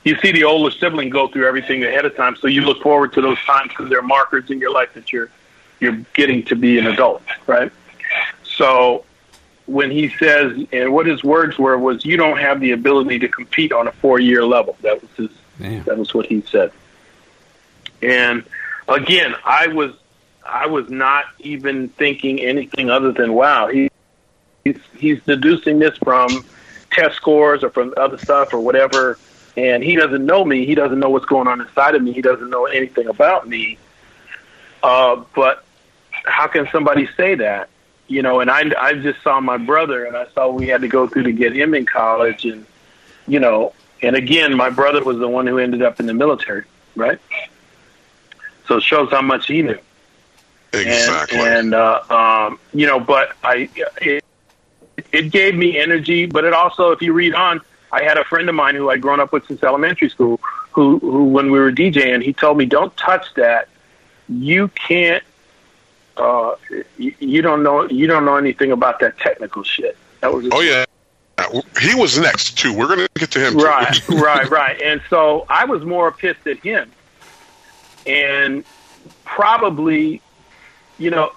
you 0.05 0.15
see 0.19 0.31
the 0.31 0.43
older 0.43 0.71
sibling 0.71 1.09
go 1.09 1.27
through 1.27 1.47
everything 1.47 1.83
ahead 1.83 2.05
of 2.05 2.15
time. 2.15 2.37
So 2.37 2.47
you 2.47 2.61
look 2.61 2.81
forward 2.81 3.11
to 3.13 3.21
those 3.21 3.39
times 3.39 3.69
because 3.69 3.89
they're 3.89 4.03
markers 4.03 4.49
in 4.49 4.59
your 4.59 4.71
life 4.71 4.93
that 4.93 5.11
you're 5.11 5.29
you're 5.81 5.97
getting 6.13 6.43
to 6.45 6.55
be 6.55 6.77
an 6.77 6.87
adult, 6.87 7.21
right? 7.47 7.71
So 8.43 9.03
when 9.65 9.91
he 9.91 10.09
says, 10.09 10.65
and 10.71 10.93
what 10.93 11.07
his 11.07 11.23
words 11.23 11.57
were 11.57 11.77
was, 11.77 12.05
"You 12.05 12.17
don't 12.17 12.37
have 12.37 12.61
the 12.61 12.71
ability 12.71 13.19
to 13.19 13.27
compete 13.27 13.73
on 13.73 13.87
a 13.87 13.91
four-year 13.91 14.45
level." 14.45 14.77
That 14.81 15.01
was 15.01 15.11
his. 15.17 15.29
Damn. 15.59 15.83
That 15.83 15.97
was 15.97 16.13
what 16.13 16.27
he 16.27 16.41
said. 16.49 16.71
And 18.01 18.43
again, 18.87 19.35
I 19.43 19.67
was, 19.67 19.93
I 20.45 20.67
was 20.67 20.89
not 20.89 21.25
even 21.39 21.89
thinking 21.89 22.39
anything 22.39 22.91
other 22.91 23.11
than, 23.11 23.33
"Wow, 23.33 23.67
he, 23.67 23.89
he's 24.63 24.79
he's 24.97 25.23
deducing 25.23 25.79
this 25.79 25.97
from 25.97 26.45
test 26.91 27.15
scores 27.15 27.63
or 27.63 27.71
from 27.71 27.93
other 27.97 28.19
stuff 28.19 28.53
or 28.53 28.59
whatever." 28.59 29.17
And 29.57 29.83
he 29.83 29.95
doesn't 29.95 30.25
know 30.25 30.43
me. 30.43 30.65
He 30.65 30.75
doesn't 30.75 30.99
know 30.99 31.09
what's 31.09 31.25
going 31.25 31.47
on 31.47 31.61
inside 31.61 31.95
of 31.95 32.01
me. 32.01 32.11
He 32.11 32.21
doesn't 32.21 32.49
know 32.49 32.65
anything 32.65 33.07
about 33.07 33.47
me. 33.47 33.77
Uh, 34.83 35.23
but 35.33 35.63
how 36.25 36.47
can 36.47 36.67
somebody 36.71 37.07
say 37.15 37.35
that? 37.35 37.69
you 38.07 38.21
know, 38.21 38.39
and 38.39 38.51
I, 38.51 38.71
I 38.77 38.93
just 38.93 39.21
saw 39.23 39.39
my 39.39 39.57
brother 39.57 40.05
and 40.05 40.15
I 40.15 40.27
saw 40.29 40.49
we 40.49 40.67
had 40.67 40.81
to 40.81 40.87
go 40.87 41.07
through 41.07 41.23
to 41.23 41.31
get 41.31 41.55
him 41.55 41.73
in 41.73 41.85
college 41.85 42.45
and, 42.45 42.65
you 43.27 43.39
know, 43.39 43.73
and 44.01 44.15
again, 44.15 44.55
my 44.55 44.69
brother 44.69 45.03
was 45.03 45.17
the 45.17 45.27
one 45.27 45.47
who 45.47 45.57
ended 45.57 45.81
up 45.81 45.99
in 45.99 46.05
the 46.05 46.13
military, 46.13 46.65
right? 46.95 47.19
So 48.67 48.77
it 48.77 48.83
shows 48.83 49.09
how 49.09 49.21
much 49.21 49.47
he 49.47 49.61
knew. 49.63 49.79
Exactly. 50.73 51.39
And, 51.39 51.47
and 51.47 51.73
uh, 51.73 52.01
um, 52.09 52.59
you 52.73 52.85
know, 52.85 52.99
but 52.99 53.31
I, 53.43 53.69
it, 54.01 54.23
it 55.11 55.31
gave 55.31 55.55
me 55.55 55.79
energy, 55.79 56.25
but 56.25 56.43
it 56.43 56.53
also, 56.53 56.91
if 56.91 57.01
you 57.01 57.13
read 57.13 57.33
on, 57.33 57.61
I 57.95 58.03
had 58.03 58.17
a 58.17 58.25
friend 58.25 58.49
of 58.49 58.55
mine 58.55 58.75
who 58.75 58.89
I'd 58.89 59.01
grown 59.01 59.21
up 59.21 59.31
with 59.31 59.47
since 59.47 59.63
elementary 59.63 60.09
school 60.09 60.41
who, 60.71 60.99
who 60.99 61.23
when 61.25 61.49
we 61.49 61.59
were 61.59 61.71
DJing, 61.71 62.21
he 62.21 62.33
told 62.33 62.57
me, 62.57 62.65
don't 62.65 62.95
touch 62.97 63.33
that. 63.35 63.69
You 64.27 64.67
can't 64.69 65.23
uh, 66.17 66.55
you, 66.97 67.13
you 67.19 67.41
don't 67.41 67.63
know 67.63 67.87
you 67.89 68.07
don't 68.07 68.25
know 68.25 68.35
anything 68.35 68.71
about 68.71 68.99
that 68.99 69.17
technical 69.17 69.63
shit. 69.63 69.97
That 70.21 70.33
was 70.33 70.47
oh 70.51 70.61
yeah, 70.61 70.85
he 71.79 71.95
was 71.95 72.17
next 72.17 72.57
too. 72.57 72.75
We're 72.75 72.87
gonna 72.87 73.07
get 73.15 73.31
to 73.31 73.39
him. 73.39 73.53
too. 73.53 73.65
right, 73.65 74.09
right, 74.09 74.49
right. 74.49 74.81
And 74.81 75.01
so 75.09 75.45
I 75.49 75.65
was 75.65 75.83
more 75.83 76.11
pissed 76.11 76.47
at 76.47 76.57
him, 76.59 76.91
and 78.05 78.63
probably, 79.25 80.21
you 80.97 81.11
know, 81.11 81.31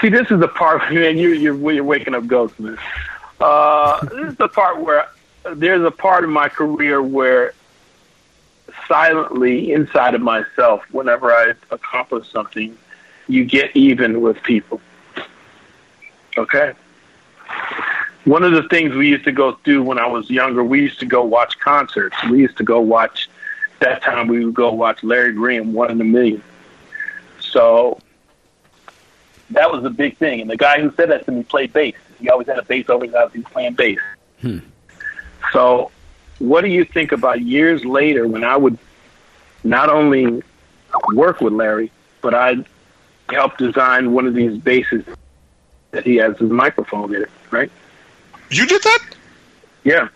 see, 0.00 0.08
this 0.08 0.30
is 0.30 0.40
the 0.40 0.48
part, 0.48 0.80
man. 0.92 1.16
You 1.16 1.30
you're 1.30 1.72
you're 1.72 1.84
waking 1.84 2.14
up 2.14 2.26
ghosts, 2.26 2.58
man. 2.58 2.78
Uh, 3.40 4.04
this 4.04 4.32
is 4.32 4.36
the 4.36 4.48
part 4.48 4.80
where 4.80 5.08
there's 5.54 5.84
a 5.84 5.90
part 5.90 6.24
of 6.24 6.30
my 6.30 6.48
career 6.48 7.02
where 7.02 7.54
silently 8.86 9.72
inside 9.72 10.14
of 10.14 10.20
myself, 10.20 10.82
whenever 10.90 11.32
I 11.32 11.54
accomplish 11.70 12.30
something 12.30 12.76
you 13.28 13.44
get 13.44 13.74
even 13.76 14.20
with 14.20 14.42
people. 14.42 14.80
Okay? 16.36 16.74
One 18.24 18.42
of 18.42 18.52
the 18.52 18.64
things 18.64 18.94
we 18.94 19.08
used 19.08 19.24
to 19.24 19.32
go 19.32 19.56
do 19.64 19.82
when 19.82 19.98
I 19.98 20.06
was 20.06 20.28
younger, 20.28 20.62
we 20.62 20.80
used 20.82 21.00
to 21.00 21.06
go 21.06 21.24
watch 21.24 21.58
concerts. 21.58 22.16
We 22.28 22.40
used 22.40 22.56
to 22.58 22.64
go 22.64 22.80
watch, 22.80 23.30
that 23.80 24.02
time 24.02 24.28
we 24.28 24.44
would 24.44 24.54
go 24.54 24.72
watch 24.72 25.02
Larry 25.02 25.32
Graham, 25.32 25.72
One 25.72 25.90
in 25.90 26.00
a 26.00 26.04
Million. 26.04 26.42
So 27.40 27.98
that 29.50 29.70
was 29.72 29.84
a 29.84 29.90
big 29.90 30.18
thing. 30.18 30.40
And 30.40 30.50
the 30.50 30.56
guy 30.56 30.80
who 30.80 30.92
said 30.96 31.10
that 31.10 31.24
to 31.26 31.32
me 31.32 31.42
played 31.44 31.72
bass. 31.72 31.94
He 32.18 32.28
always 32.28 32.46
had 32.46 32.58
a 32.58 32.62
bass 32.62 32.90
over 32.90 33.06
his 33.06 33.14
house. 33.14 33.32
He 33.32 33.38
was 33.38 33.48
playing 33.50 33.74
bass. 33.74 33.98
Hmm. 34.42 34.58
So 35.52 35.90
what 36.38 36.62
do 36.62 36.68
you 36.68 36.84
think 36.84 37.12
about 37.12 37.40
years 37.42 37.84
later 37.84 38.26
when 38.26 38.44
I 38.44 38.56
would 38.56 38.78
not 39.64 39.88
only 39.88 40.42
work 41.12 41.40
with 41.40 41.52
Larry, 41.52 41.90
but 42.22 42.34
I'd 42.34 42.64
helped 43.28 43.58
design 43.58 44.12
one 44.12 44.26
of 44.26 44.34
these 44.34 44.56
bases 44.58 45.04
that 45.92 46.04
he 46.04 46.16
has 46.16 46.38
his 46.38 46.50
microphone 46.50 47.14
in 47.14 47.22
it, 47.22 47.30
right? 47.50 47.70
You 48.50 48.66
did 48.66 48.82
that? 48.82 48.98
Yeah. 49.84 50.08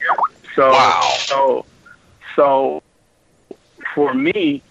So 0.54 0.70
Wow. 0.72 1.00
so 1.26 1.66
so 2.36 2.82
for 3.94 4.12
me, 4.14 4.62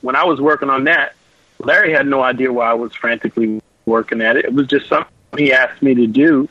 when 0.00 0.16
I 0.16 0.24
was 0.24 0.40
working 0.40 0.70
on 0.70 0.84
that, 0.84 1.14
Larry 1.58 1.92
had 1.92 2.06
no 2.06 2.22
idea 2.22 2.52
why 2.52 2.70
I 2.70 2.74
was 2.74 2.94
frantically 2.94 3.60
working 3.86 4.20
at 4.20 4.36
it. 4.36 4.44
It 4.46 4.52
was 4.52 4.66
just 4.66 4.88
something 4.88 5.10
he 5.36 5.52
asked 5.52 5.82
me 5.82 5.94
to 5.94 6.06
do. 6.06 6.48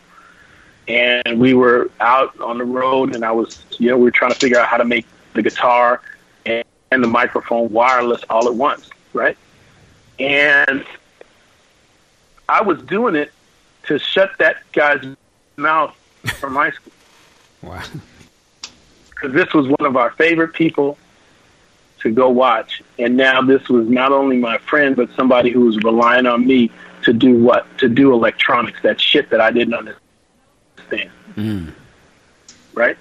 And 0.92 1.40
we 1.40 1.54
were 1.54 1.90
out 2.02 2.38
on 2.42 2.58
the 2.58 2.66
road 2.66 3.16
and 3.16 3.24
I 3.24 3.32
was 3.32 3.64
you 3.80 3.90
know, 3.90 3.98
we 3.98 4.04
were 4.04 4.12
trying 4.12 4.34
to 4.34 4.38
figure 4.40 4.60
out 4.60 4.68
how 4.68 4.78
to 4.78 4.84
make 4.86 5.06
the 5.34 5.42
guitar 5.42 6.02
and, 6.46 6.66
and 6.92 7.02
the 7.04 7.08
microphone 7.08 7.72
wireless 7.72 8.22
all 8.30 8.48
at 8.48 8.56
once, 8.56 8.90
right? 9.14 9.38
And 10.20 10.84
I 12.50 12.62
was 12.62 12.82
doing 12.84 13.16
it 13.16 13.32
to 13.84 13.98
shut 14.00 14.32
that 14.40 14.58
guy's 14.74 15.04
mouth 15.56 15.96
from 16.40 16.56
high 16.56 16.72
school 16.72 16.92
Wow. 17.64 17.84
because 19.12 19.34
this 19.34 19.54
was 19.54 19.68
one 19.68 19.86
of 19.86 19.96
our 19.96 20.12
favorite 20.12 20.54
people 20.54 20.98
to 22.00 22.10
go 22.12 22.30
watch, 22.30 22.82
and 22.98 23.16
now 23.16 23.42
this 23.44 23.70
was 23.70 23.88
not 23.88 24.12
only 24.12 24.36
my 24.38 24.58
friend 24.58 24.96
but 24.96 25.10
somebody 25.16 25.52
who 25.52 25.62
was 25.62 25.78
relying 25.84 26.26
on 26.26 26.46
me 26.46 26.72
to 27.04 27.14
do 27.14 27.38
what 27.38 27.66
to 27.78 27.88
do 27.88 28.12
electronics, 28.14 28.82
that 28.82 29.00
shit 29.00 29.30
that 29.30 29.40
I 29.40 29.52
didn't 29.52 29.76
understand. 29.76 30.01
Right. 32.74 32.98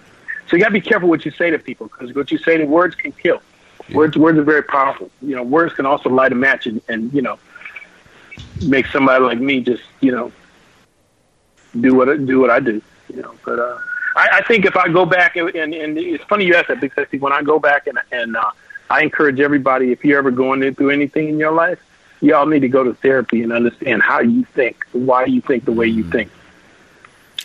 So 0.49 0.57
you 0.57 0.63
got 0.63 0.69
to 0.69 0.75
be 0.75 0.81
careful 0.81 1.09
what 1.09 1.25
you 1.25 1.31
say 1.31 1.51
to 1.51 1.59
people 1.59 1.87
because 1.87 2.13
what 2.15 2.31
you 2.33 2.39
say 2.39 2.57
to 2.57 2.65
words 2.65 2.95
can 2.95 3.13
kill. 3.13 3.41
Words 3.93 4.17
words 4.17 4.39
are 4.39 4.45
very 4.45 4.63
powerful. 4.63 5.11
You 5.23 5.37
know, 5.37 5.43
words 5.43 5.75
can 5.75 5.87
also 5.87 6.11
light 6.11 6.33
a 6.33 6.35
match 6.35 6.67
and, 6.67 6.81
and 6.89 7.13
you 7.13 7.23
know 7.23 7.39
make 8.61 8.87
somebody 8.87 9.25
like 9.25 9.39
me 9.39 9.61
just 9.61 9.83
you 10.01 10.13
know 10.13 10.33
do 11.81 11.95
what 11.95 12.09
I, 12.09 12.17
do 12.17 12.41
what 12.41 12.51
I 12.51 12.61
do. 12.61 12.83
You 13.13 13.23
know, 13.23 13.35
but 13.45 13.59
uh, 13.59 13.79
I, 14.17 14.29
I 14.35 14.43
think 14.43 14.65
if 14.65 14.77
I 14.77 14.89
go 14.89 15.05
back 15.05 15.37
and, 15.37 15.49
and, 15.55 15.75
and 15.75 15.99
it's 15.99 16.23
funny 16.25 16.45
you 16.45 16.55
asked 16.55 16.69
that 16.69 16.81
because 16.81 17.09
see, 17.09 17.19
when 17.19 17.33
I 17.33 17.43
go 17.43 17.59
back 17.59 17.87
and 17.87 17.99
and 18.13 18.37
uh, 18.37 18.51
I 18.89 19.03
encourage 19.03 19.41
everybody 19.41 19.93
if 19.93 20.05
you're 20.05 20.19
ever 20.19 20.31
going 20.31 20.75
through 20.75 20.91
anything 20.91 21.29
in 21.29 21.39
your 21.39 21.53
life, 21.53 21.81
y'all 22.21 22.47
need 22.47 22.61
to 22.61 22.69
go 22.69 22.85
to 22.85 22.95
therapy 22.95 23.43
and 23.43 23.53
understand 23.53 24.03
how 24.03 24.21
you 24.21 24.45
think, 24.45 24.85
why 24.93 25.25
you 25.25 25.41
think 25.41 25.65
the 25.65 25.73
way 25.73 25.87
you 25.87 26.05
think. 26.05 26.31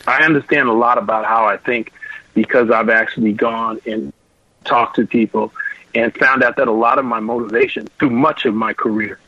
I 0.08 0.24
understand 0.24 0.70
a 0.70 0.74
lot 0.74 0.98
about 0.98 1.26
how 1.26 1.46
I 1.46 1.58
think 1.58 1.92
because 2.34 2.70
I've 2.72 2.90
actually 2.90 3.34
gone 3.34 3.80
and 3.86 4.12
talked 4.66 4.96
to 4.98 5.06
people 5.08 5.52
and 5.94 6.14
found 6.16 6.44
out 6.44 6.58
that 6.58 6.68
a 6.68 6.72
lot 6.72 7.00
of 7.00 7.06
my 7.06 7.20
motivation 7.20 7.88
through 8.00 8.10
much 8.12 8.46
of 8.46 8.54
my 8.54 8.74
career 8.74 9.20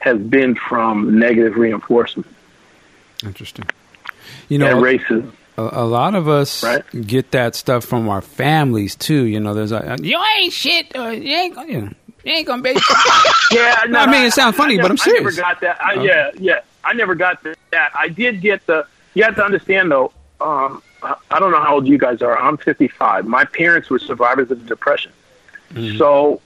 has 0.00 0.18
been 0.18 0.54
from 0.54 1.18
negative 1.18 1.56
reinforcement 1.56 2.26
Interesting. 3.24 3.66
You 4.48 4.58
know, 4.58 4.66
and 4.66 4.82
racism. 4.84 5.32
a, 5.58 5.62
a 5.62 5.84
lot 5.84 6.14
of 6.14 6.26
us 6.28 6.62
Right. 6.62 6.82
get 7.06 7.32
that 7.32 7.54
stuff 7.54 7.84
from 7.84 8.08
our 8.08 8.22
families 8.22 8.94
too. 8.96 9.24
You 9.24 9.40
know, 9.40 9.52
there's 9.54 9.72
a 9.72 9.96
you 10.00 10.18
ain't 10.38 10.52
shit. 10.52 10.96
Or 10.96 11.12
you 11.12 11.36
ain't 11.36 11.54
gonna. 11.54 11.68
You, 11.72 11.80
know, 11.82 11.92
you 12.24 12.32
ain't 12.32 12.46
gonna 12.46 12.62
be. 12.62 12.70
Yeah, 13.52 13.82
no, 13.88 13.98
I 13.98 14.10
mean, 14.10 14.24
it 14.26 14.32
sounds 14.32 14.56
funny, 14.56 14.78
I 14.78 14.82
but 14.82 14.92
I'm 14.92 14.96
never- 14.96 15.10
I 15.10 15.22
never 15.22 15.32
got 15.32 15.60
that. 15.60 15.82
I, 15.84 15.94
Okay. 15.96 16.06
Yeah, 16.06 16.30
yeah, 16.38 16.60
I 16.84 16.92
never 16.94 17.14
got 17.14 17.42
that. 17.42 17.90
I 17.94 18.08
did 18.08 18.40
get 18.40 18.64
the. 18.66 18.86
You 19.14 19.24
have 19.24 19.34
to 19.36 19.44
understand 19.44 19.90
though. 19.90 20.12
Um, 20.40 20.82
I 21.02 21.38
don't 21.38 21.50
know 21.50 21.60
how 21.60 21.74
old 21.74 21.86
you 21.86 21.98
guys 21.98 22.22
are. 22.22 22.38
I'm 22.38 22.56
55. 22.56 23.26
My 23.26 23.44
parents 23.44 23.90
were 23.90 23.98
survivors 23.98 24.50
of 24.50 24.60
the 24.60 24.66
depression. 24.66 25.12
Mm-hmm. 25.72 25.98
So, 25.98 26.40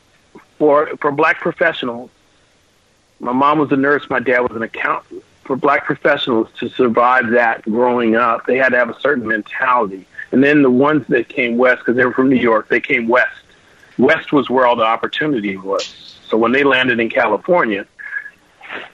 for 0.59 0.87
for 0.99 1.11
black 1.11 1.41
professionals, 1.41 2.11
my 3.21 3.33
mom 3.33 3.59
was 3.59 3.73
a 3.73 3.77
nurse. 3.77 4.09
My 4.11 4.21
dad 4.21 4.41
was 4.41 4.53
an 4.57 4.63
accountant. 4.63 5.25
For 5.45 5.57
black 5.57 5.85
professionals 5.85 6.49
to 6.59 6.69
survive 6.71 7.31
that 7.31 7.63
growing 7.63 8.17
up, 8.17 8.47
they 8.47 8.57
had 8.57 8.71
to 8.71 8.79
have 8.79 8.89
a 8.89 8.99
certain 9.01 9.27
mentality. 9.27 10.07
And 10.33 10.43
then 10.43 10.63
the 10.63 10.71
ones 10.71 11.07
that 11.09 11.29
came 11.29 11.59
west, 11.59 11.81
because 11.81 11.97
they 11.97 12.05
were 12.05 12.13
from 12.13 12.29
New 12.31 12.41
York, 12.41 12.69
they 12.69 12.81
came 12.81 13.09
west. 13.09 13.43
West 13.99 14.33
was 14.33 14.51
where 14.51 14.67
all 14.67 14.75
the 14.75 14.85
opportunity 14.85 15.57
was. 15.57 16.19
So 16.29 16.37
when 16.37 16.53
they 16.53 16.65
landed 16.65 16.99
in 16.99 17.11
California, 17.11 17.87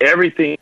everything 0.01 0.59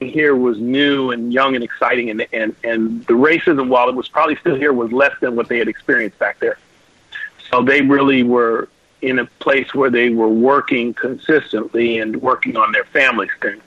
here 0.00 0.34
was 0.36 0.58
new 0.58 1.10
and 1.10 1.32
young 1.32 1.54
and 1.54 1.64
exciting, 1.64 2.10
and 2.10 2.26
and 2.32 2.54
and 2.64 3.04
the 3.06 3.14
racism, 3.14 3.68
while 3.68 3.88
it 3.88 3.94
was 3.94 4.08
probably 4.08 4.36
still 4.36 4.54
here, 4.54 4.72
was 4.72 4.92
less 4.92 5.14
than 5.20 5.34
what 5.36 5.48
they 5.48 5.58
had 5.58 5.68
experienced 5.68 6.18
back 6.18 6.38
there. 6.38 6.58
So 7.50 7.62
they 7.62 7.80
really 7.82 8.22
were 8.22 8.68
in 9.02 9.18
a 9.18 9.26
place 9.26 9.74
where 9.74 9.90
they 9.90 10.10
were 10.10 10.28
working 10.28 10.92
consistently 10.94 11.98
and 11.98 12.20
working 12.20 12.56
on 12.56 12.72
their 12.72 12.84
families 12.84 13.30
thing. 13.40 13.60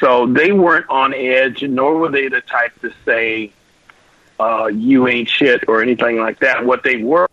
So 0.00 0.26
they 0.26 0.52
weren't 0.52 0.86
on 0.88 1.14
edge, 1.14 1.62
nor 1.62 1.98
were 1.98 2.08
they 2.10 2.28
the 2.28 2.40
type 2.40 2.72
to 2.80 2.92
say, 3.04 3.52
uh, 4.40 4.66
"You 4.72 5.06
ain't 5.08 5.28
shit" 5.28 5.64
or 5.68 5.80
anything 5.82 6.18
like 6.18 6.40
that. 6.40 6.64
What 6.64 6.82
they 6.82 6.96
were 7.02 7.28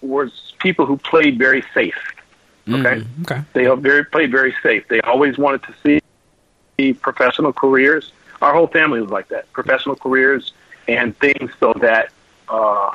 was 0.00 0.52
people 0.58 0.86
who 0.86 0.96
played 0.98 1.38
very 1.38 1.64
safe. 1.72 1.96
Okay, 2.68 3.02
Mm, 3.02 3.06
okay. 3.22 3.42
they 3.52 3.66
very 3.80 4.04
played 4.04 4.30
very 4.30 4.54
safe. 4.62 4.86
They 4.88 5.00
always 5.02 5.36
wanted 5.36 5.62
to 5.64 5.74
see 5.82 6.00
professional 7.00 7.52
careers. 7.52 8.12
Our 8.42 8.52
whole 8.52 8.66
family 8.66 9.00
was 9.00 9.10
like 9.10 9.28
that. 9.28 9.50
Professional 9.52 9.96
careers 9.96 10.52
and 10.88 11.16
things 11.18 11.50
so 11.60 11.72
that 11.80 12.10
uh, 12.48 12.90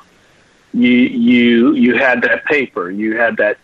you 0.74 0.92
you 0.92 1.74
you 1.74 1.96
had 1.98 2.22
that 2.24 2.46
paper, 2.46 2.92
you 2.92 3.18
had 3.18 3.38
that 3.38 3.58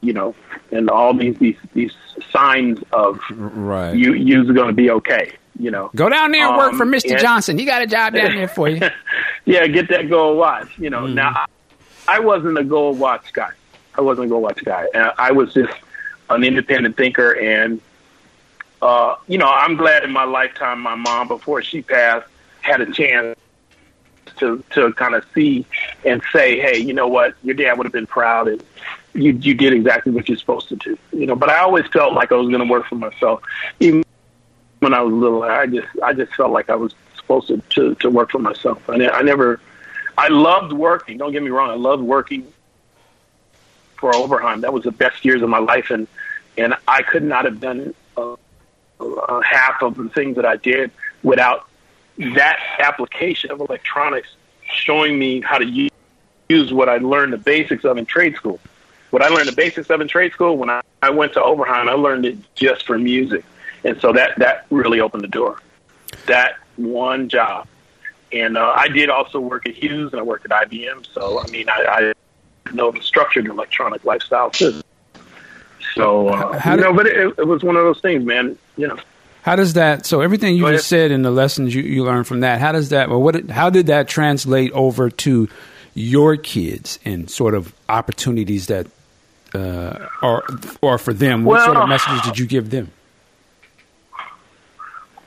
you 0.00 0.12
know, 0.12 0.34
and 0.72 0.90
all 0.90 1.14
these 1.14 1.36
these 1.38 1.56
these 1.74 1.92
signs 2.32 2.80
of 2.92 3.20
Right. 3.30 3.94
you 3.94 4.14
you're 4.14 4.44
going 4.44 4.68
to 4.68 4.72
be 4.74 4.90
okay. 4.90 5.32
You 5.58 5.70
know, 5.70 5.90
Go 5.94 6.08
down 6.10 6.32
there 6.32 6.46
and 6.46 6.56
work 6.58 6.72
Um, 6.72 6.78
for 6.78 6.84
Mr. 6.84 7.12
and- 7.12 7.20
Johnson. 7.20 7.56
He 7.58 7.64
got 7.64 7.80
a 7.82 7.86
job 7.86 8.12
down 8.14 8.34
there 8.34 8.46
for 8.48 8.68
you. 8.68 8.80
yeah, 9.46 9.66
get 9.66 9.88
that 9.88 10.10
gold 10.10 10.36
watch. 10.38 10.68
You 10.78 10.90
know, 10.90 11.02
Mm-hmm. 11.02 11.14
now 11.14 11.30
I, 12.08 12.16
I 12.16 12.18
wasn't 12.20 12.58
a 12.58 12.64
gold 12.64 12.98
watch 12.98 13.32
guy. 13.32 13.50
I 13.94 14.02
wasn't 14.02 14.26
a 14.26 14.28
gold 14.28 14.42
watch 14.42 14.62
guy. 14.64 14.86
Uh, 14.94 15.12
I 15.16 15.32
was 15.32 15.54
just 15.54 15.72
an 16.28 16.44
independent 16.44 16.96
thinker, 16.98 17.32
and 17.32 17.80
uh, 18.86 19.16
you 19.26 19.36
know, 19.36 19.50
I'm 19.50 19.74
glad 19.76 20.04
in 20.04 20.12
my 20.12 20.22
lifetime 20.22 20.80
my 20.80 20.94
mom, 20.94 21.26
before 21.26 21.60
she 21.60 21.82
passed, 21.82 22.28
had 22.62 22.80
a 22.80 22.92
chance 22.92 23.36
to 24.36 24.62
to 24.70 24.92
kind 24.92 25.16
of 25.16 25.24
see 25.34 25.66
and 26.04 26.22
say, 26.32 26.60
hey, 26.60 26.78
you 26.78 26.92
know 26.92 27.08
what, 27.08 27.34
your 27.42 27.56
dad 27.56 27.76
would 27.76 27.86
have 27.86 27.92
been 27.92 28.06
proud, 28.06 28.46
and 28.46 28.62
you 29.12 29.32
you 29.32 29.54
did 29.54 29.72
exactly 29.72 30.12
what 30.12 30.28
you're 30.28 30.38
supposed 30.38 30.68
to 30.68 30.76
do. 30.76 30.96
You 31.12 31.26
know, 31.26 31.34
but 31.34 31.50
I 31.50 31.58
always 31.58 31.84
felt 31.88 32.12
like 32.14 32.30
I 32.30 32.36
was 32.36 32.48
going 32.48 32.60
to 32.60 32.70
work 32.70 32.86
for 32.86 32.94
myself, 32.94 33.42
even 33.80 34.04
when 34.78 34.94
I 34.94 35.00
was 35.00 35.12
little. 35.12 35.42
I 35.42 35.66
just 35.66 35.88
I 36.04 36.12
just 36.12 36.32
felt 36.34 36.52
like 36.52 36.70
I 36.70 36.76
was 36.76 36.94
supposed 37.16 37.48
to 37.48 37.58
to, 37.70 37.96
to 37.96 38.08
work 38.08 38.30
for 38.30 38.38
myself. 38.38 38.88
I, 38.88 38.98
ne- 38.98 39.10
I 39.10 39.22
never. 39.22 39.60
I 40.16 40.28
loved 40.28 40.72
working. 40.72 41.18
Don't 41.18 41.32
get 41.32 41.42
me 41.42 41.50
wrong. 41.50 41.70
I 41.70 41.74
loved 41.74 42.02
working 42.04 42.46
for 43.96 44.12
Oberheim. 44.12 44.60
That 44.60 44.72
was 44.72 44.84
the 44.84 44.92
best 44.92 45.24
years 45.24 45.42
of 45.42 45.48
my 45.48 45.58
life, 45.58 45.90
and 45.90 46.06
and 46.56 46.74
I 46.86 47.02
could 47.02 47.24
not 47.24 47.46
have 47.46 47.58
done 47.60 47.94
uh, 49.00 49.40
half 49.40 49.82
of 49.82 49.96
the 49.96 50.08
things 50.10 50.36
that 50.36 50.44
I 50.44 50.56
did 50.56 50.90
without 51.22 51.68
that 52.18 52.58
application 52.78 53.50
of 53.50 53.60
electronics 53.60 54.28
showing 54.68 55.18
me 55.18 55.40
how 55.40 55.58
to 55.58 55.64
use, 55.64 55.90
use 56.48 56.72
what 56.72 56.88
I 56.88 56.98
learned 56.98 57.32
the 57.32 57.38
basics 57.38 57.84
of 57.84 57.98
in 57.98 58.06
trade 58.06 58.36
school. 58.36 58.60
What 59.10 59.22
I 59.22 59.28
learned 59.28 59.48
the 59.48 59.54
basics 59.54 59.88
of 59.90 60.00
in 60.00 60.08
trade 60.08 60.32
school 60.32 60.56
when 60.56 60.70
I, 60.70 60.82
I 61.02 61.10
went 61.10 61.34
to 61.34 61.40
Oberheim, 61.40 61.88
I 61.88 61.92
learned 61.92 62.26
it 62.26 62.38
just 62.54 62.86
for 62.86 62.98
music, 62.98 63.44
and 63.84 64.00
so 64.00 64.12
that 64.12 64.38
that 64.38 64.66
really 64.70 65.00
opened 65.00 65.22
the 65.22 65.28
door. 65.28 65.60
That 66.26 66.56
one 66.76 67.28
job, 67.28 67.68
and 68.32 68.56
uh, 68.56 68.72
I 68.74 68.88
did 68.88 69.08
also 69.08 69.38
work 69.40 69.66
at 69.68 69.74
Hughes 69.74 70.12
and 70.12 70.20
I 70.20 70.22
worked 70.22 70.50
at 70.50 70.68
IBM. 70.68 71.06
So 71.12 71.40
I 71.40 71.46
mean, 71.50 71.68
I, 71.68 72.12
I 72.66 72.72
know 72.72 72.90
the 72.90 73.00
structured 73.00 73.46
electronic 73.46 74.04
lifestyle 74.04 74.50
too. 74.50 74.80
So 75.96 76.28
uh, 76.28 76.58
How 76.58 76.74
you 76.74 76.82
know, 76.82 76.92
but 76.92 77.06
it, 77.06 77.34
it 77.38 77.46
was 77.46 77.64
one 77.64 77.74
of 77.76 77.82
those 77.82 78.00
things, 78.00 78.24
man. 78.24 78.56
You 78.76 78.88
know. 78.88 78.98
How 79.42 79.56
does 79.56 79.72
that? 79.74 80.06
So 80.06 80.20
everything 80.20 80.56
you 80.56 80.68
just 80.70 80.88
said 80.88 81.10
and 81.10 81.24
the 81.24 81.30
lessons 81.30 81.74
you, 81.74 81.82
you 81.82 82.04
learned 82.04 82.26
from 82.26 82.40
that. 82.40 82.60
How 82.60 82.72
does 82.72 82.90
that? 82.90 83.08
Well, 83.08 83.22
what? 83.22 83.48
How 83.50 83.70
did 83.70 83.86
that 83.86 84.06
translate 84.06 84.72
over 84.72 85.08
to 85.08 85.48
your 85.94 86.36
kids 86.36 86.98
and 87.04 87.30
sort 87.30 87.54
of 87.54 87.74
opportunities 87.88 88.66
that, 88.66 88.86
uh, 89.54 90.06
or 90.22 90.44
or 90.82 90.98
for 90.98 91.14
them? 91.14 91.44
What 91.44 91.64
sort 91.64 91.76
of 91.78 91.88
messages 91.88 92.20
did 92.22 92.38
you 92.38 92.46
give 92.46 92.70
them? 92.70 92.92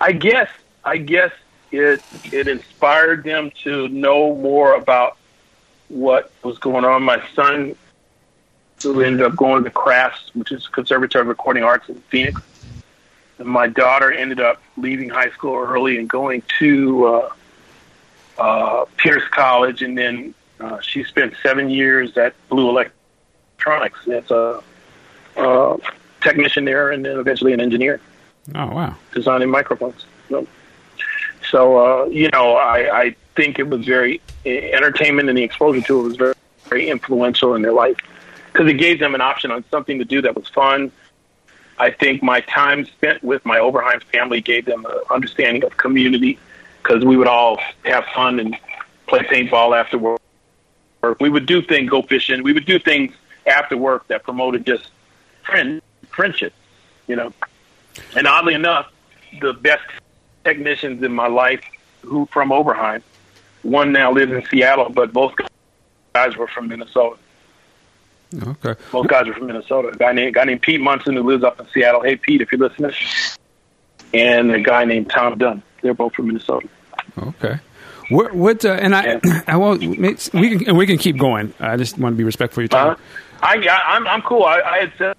I 0.01 0.11
guess 0.11 0.49
I 0.83 0.97
guess 0.97 1.31
it 1.71 2.01
it 2.31 2.47
inspired 2.47 3.23
them 3.23 3.51
to 3.63 3.87
know 3.87 4.35
more 4.35 4.75
about 4.75 5.17
what 5.87 6.31
was 6.43 6.57
going 6.59 6.85
on. 6.85 7.03
My 7.03 7.25
son, 7.33 7.75
who 8.83 9.01
ended 9.01 9.21
up 9.21 9.35
going 9.35 9.63
to 9.63 9.69
Crafts, 9.69 10.33
which 10.33 10.51
is 10.51 10.67
Conservatory 10.67 11.21
of 11.21 11.27
Recording 11.27 11.63
Arts 11.63 11.89
in 11.89 11.95
Phoenix, 12.09 12.41
and 13.37 13.47
my 13.47 13.67
daughter 13.67 14.11
ended 14.11 14.39
up 14.39 14.61
leaving 14.77 15.09
high 15.09 15.29
school 15.31 15.55
early 15.55 15.97
and 15.97 16.09
going 16.09 16.43
to 16.59 17.05
uh, 17.05 17.29
uh, 18.37 18.85
Pierce 18.97 19.27
College, 19.31 19.81
and 19.81 19.97
then 19.97 20.33
uh, 20.59 20.79
she 20.81 21.03
spent 21.03 21.33
seven 21.43 21.69
years 21.69 22.17
at 22.17 22.33
Blue 22.49 22.69
Electronics 22.69 24.07
as 24.07 24.29
a 24.31 24.61
uh, 25.37 25.77
technician 26.21 26.65
there, 26.65 26.91
and 26.91 27.05
then 27.05 27.17
eventually 27.19 27.53
an 27.53 27.59
engineer 27.59 27.99
Oh 28.55 28.67
wow! 28.67 28.95
designing 29.13 29.49
microphones. 29.49 30.05
So, 30.29 30.47
so 31.49 31.77
uh, 31.77 32.05
you 32.05 32.29
know, 32.29 32.55
I, 32.55 33.01
I 33.01 33.15
think 33.35 33.59
it 33.59 33.67
was 33.67 33.85
very 33.85 34.21
entertainment, 34.45 35.29
and 35.29 35.37
the 35.37 35.43
exposure 35.43 35.81
to 35.81 35.99
it 35.99 36.03
was 36.03 36.15
very, 36.15 36.33
very 36.65 36.89
influential 36.89 37.55
in 37.55 37.61
their 37.61 37.73
life 37.73 37.97
because 38.51 38.67
it 38.67 38.75
gave 38.75 38.99
them 38.99 39.15
an 39.15 39.21
option 39.21 39.51
on 39.51 39.63
something 39.71 39.99
to 39.99 40.05
do 40.05 40.21
that 40.21 40.35
was 40.35 40.47
fun. 40.47 40.91
I 41.77 41.91
think 41.91 42.21
my 42.21 42.41
time 42.41 42.85
spent 42.85 43.23
with 43.23 43.45
my 43.45 43.57
Oberheim 43.59 44.03
family 44.03 44.41
gave 44.41 44.65
them 44.65 44.85
an 44.85 44.99
understanding 45.09 45.63
of 45.63 45.77
community 45.77 46.37
because 46.83 47.05
we 47.05 47.15
would 47.15 47.27
all 47.27 47.59
have 47.85 48.05
fun 48.13 48.39
and 48.39 48.57
play 49.07 49.19
paintball 49.19 49.79
after 49.79 49.97
work. 49.97 50.19
We 51.19 51.29
would 51.29 51.45
do 51.45 51.61
things, 51.61 51.89
go 51.89 52.01
fishing. 52.01 52.43
We 52.43 52.51
would 52.51 52.65
do 52.65 52.79
things 52.79 53.13
after 53.45 53.77
work 53.77 54.07
that 54.07 54.23
promoted 54.23 54.65
just 54.65 54.89
friend 55.43 55.81
friendship, 56.09 56.53
you 57.07 57.15
know. 57.15 57.33
And 58.15 58.27
oddly 58.27 58.53
enough, 58.53 58.91
the 59.39 59.53
best 59.53 59.83
technicians 60.43 61.01
in 61.03 61.13
my 61.13 61.27
life 61.27 61.61
who 62.01 62.25
from 62.25 62.49
Oberheim, 62.49 63.01
one 63.61 63.91
now 63.91 64.11
lives 64.11 64.31
in 64.31 64.45
Seattle, 64.45 64.89
but 64.89 65.13
both 65.13 65.33
guys 66.13 66.35
were 66.35 66.47
from 66.47 66.67
Minnesota. 66.67 67.17
Okay. 68.35 68.75
Both 68.91 69.07
guys 69.07 69.27
are 69.27 69.33
from 69.33 69.47
Minnesota. 69.47 69.89
A 69.89 69.97
guy 69.97 70.11
named 70.13 70.35
guy 70.35 70.43
named 70.43 70.61
Pete 70.61 70.81
Munson 70.81 71.15
who 71.15 71.23
lives 71.23 71.43
up 71.43 71.59
in 71.59 71.67
Seattle. 71.73 72.01
Hey 72.01 72.15
Pete, 72.15 72.41
if 72.41 72.51
you're 72.51 72.59
listening, 72.59 72.93
and 74.13 74.51
a 74.51 74.61
guy 74.61 74.85
named 74.85 75.09
Tom 75.09 75.37
Dunn. 75.37 75.63
They're 75.81 75.93
both 75.93 76.13
from 76.13 76.27
Minnesota. 76.27 76.67
Okay. 77.17 77.59
What? 78.09 78.33
What? 78.33 78.65
Uh, 78.65 78.73
and 78.73 78.95
I, 78.95 79.19
I 79.47 79.57
won't. 79.57 79.81
We 79.81 79.97
can. 79.97 80.67
And 80.67 80.77
we 80.77 80.85
can 80.85 80.97
keep 80.97 81.17
going. 81.17 81.53
I 81.59 81.77
just 81.77 81.97
want 81.97 82.13
to 82.13 82.17
be 82.17 82.23
respectful 82.23 82.63
of 82.63 82.71
your 82.71 82.79
time. 82.79 82.91
Uh, 82.91 82.95
I, 83.41 83.55
I 83.55 83.95
I'm 83.95 84.07
I'm 84.07 84.21
cool. 84.21 84.43
I, 84.43 84.61
I 84.61 84.79
had 84.79 84.93
set 84.97 85.17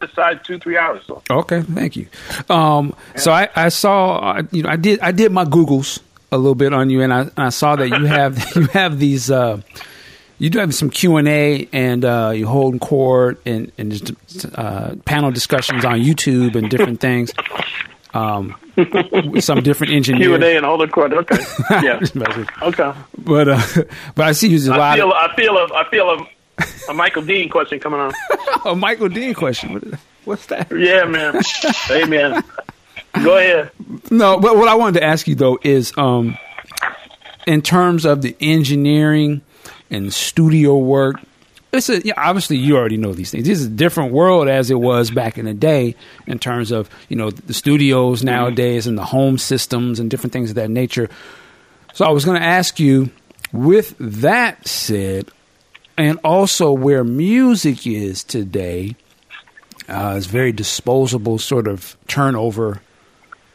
aside 0.00 0.44
two 0.44 0.58
three 0.58 0.76
hours. 0.76 1.02
So. 1.06 1.22
Okay, 1.30 1.62
thank 1.62 1.96
you. 1.96 2.08
Um, 2.48 2.94
so 3.16 3.32
I, 3.32 3.48
I 3.54 3.68
saw, 3.68 4.18
uh, 4.18 4.42
you 4.50 4.62
know, 4.62 4.70
I 4.70 4.76
did, 4.76 5.00
I 5.00 5.12
did 5.12 5.32
my 5.32 5.44
Googles 5.44 6.00
a 6.30 6.36
little 6.36 6.54
bit 6.54 6.72
on 6.72 6.90
you, 6.90 7.02
and 7.02 7.12
I, 7.12 7.20
and 7.22 7.32
I 7.36 7.48
saw 7.48 7.76
that 7.76 7.88
you 7.88 8.04
have, 8.04 8.38
you 8.56 8.66
have 8.68 8.98
these, 8.98 9.30
uh, 9.30 9.60
you 10.38 10.50
do 10.50 10.58
have 10.58 10.74
some 10.74 10.90
Q 10.90 11.16
and 11.16 11.28
A, 11.28 11.68
and 11.72 12.04
uh, 12.04 12.32
you 12.34 12.46
hold 12.46 12.80
court 12.80 13.40
and 13.44 13.72
and 13.76 13.92
just, 13.92 14.46
uh, 14.54 14.94
panel 15.04 15.30
discussions 15.30 15.84
on 15.84 16.00
YouTube 16.00 16.54
and 16.54 16.70
different 16.70 17.00
things. 17.00 17.32
Um, 18.14 18.56
some 19.40 19.62
different 19.62 19.92
engineers. 19.92 20.22
Q 20.22 20.34
and 20.34 20.44
A 20.44 20.56
and 20.56 20.64
hold 20.64 20.80
the 20.80 20.88
court. 20.88 21.12
Okay. 21.12 21.36
Yeah. 21.82 22.00
Okay. 22.62 22.92
but 23.18 23.48
uh, 23.48 23.62
but 24.14 24.26
I 24.26 24.32
see 24.32 24.46
you 24.48 24.54
use 24.54 24.68
a 24.68 24.74
I 24.74 24.76
lot 24.76 24.96
feel. 24.96 25.12
of 25.12 25.30
I 25.30 25.34
feel. 25.34 25.56
A, 25.56 25.64
I 25.74 25.90
feel 25.90 26.10
a, 26.10 26.90
a 26.90 26.94
Michael 26.94 27.22
Dean 27.22 27.48
question 27.48 27.80
coming 27.80 28.00
on. 28.00 28.12
a 28.64 28.74
Michael 28.76 29.08
Dean 29.08 29.34
question. 29.34 29.98
What's 30.24 30.46
that? 30.46 30.70
Yeah, 30.70 31.04
man. 31.04 31.40
hey, 31.86 32.04
man. 32.04 32.44
Go 33.22 33.36
ahead. 33.38 33.70
No, 34.10 34.38
but 34.38 34.56
what 34.56 34.68
I 34.68 34.74
wanted 34.74 35.00
to 35.00 35.06
ask 35.06 35.26
you 35.26 35.34
though 35.34 35.58
is, 35.62 35.92
um, 35.96 36.36
in 37.46 37.62
terms 37.62 38.04
of 38.04 38.22
the 38.22 38.36
engineering 38.40 39.40
and 39.90 40.12
studio 40.12 40.76
work, 40.76 41.16
it's 41.72 41.90
a 41.90 42.18
obviously 42.18 42.56
you 42.56 42.76
already 42.76 42.96
know 42.96 43.12
these 43.12 43.30
things. 43.30 43.46
This 43.46 43.60
is 43.60 43.66
a 43.66 43.70
different 43.70 44.12
world 44.12 44.48
as 44.48 44.70
it 44.70 44.80
was 44.80 45.10
back 45.10 45.36
in 45.36 45.44
the 45.44 45.54
day 45.54 45.94
in 46.26 46.38
terms 46.38 46.70
of 46.70 46.88
you 47.08 47.16
know 47.16 47.30
the 47.30 47.54
studios 47.54 48.24
nowadays 48.24 48.86
and 48.86 48.96
the 48.96 49.04
home 49.04 49.38
systems 49.38 50.00
and 50.00 50.10
different 50.10 50.32
things 50.32 50.50
of 50.50 50.56
that 50.56 50.70
nature. 50.70 51.10
So 51.92 52.06
I 52.06 52.10
was 52.10 52.24
going 52.24 52.40
to 52.40 52.46
ask 52.46 52.78
you, 52.80 53.10
with 53.52 53.94
that 53.98 54.66
said, 54.66 55.30
and 55.96 56.18
also 56.24 56.72
where 56.72 57.04
music 57.04 57.86
is 57.86 58.24
today, 58.24 58.96
uh, 59.88 60.14
it's 60.16 60.26
very 60.26 60.52
disposable 60.52 61.38
sort 61.38 61.66
of 61.66 61.96
turnover 62.06 62.80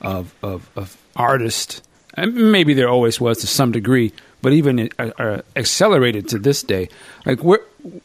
of 0.01 0.35
of, 0.43 0.69
of 0.75 0.97
artists. 1.15 1.81
And 2.15 2.51
maybe 2.51 2.75
there 2.75 2.89
always 2.89 3.19
was 3.19 3.39
to 3.39 3.47
some 3.47 3.71
degree, 3.71 4.11
but 4.43 4.53
even 4.53 4.89
uh, 4.99 5.09
uh, 5.17 5.41
accelerated 5.55 6.27
to 6.29 6.37
this 6.37 6.61
day. 6.61 6.89
Like, 7.25 7.43
where, 7.43 7.61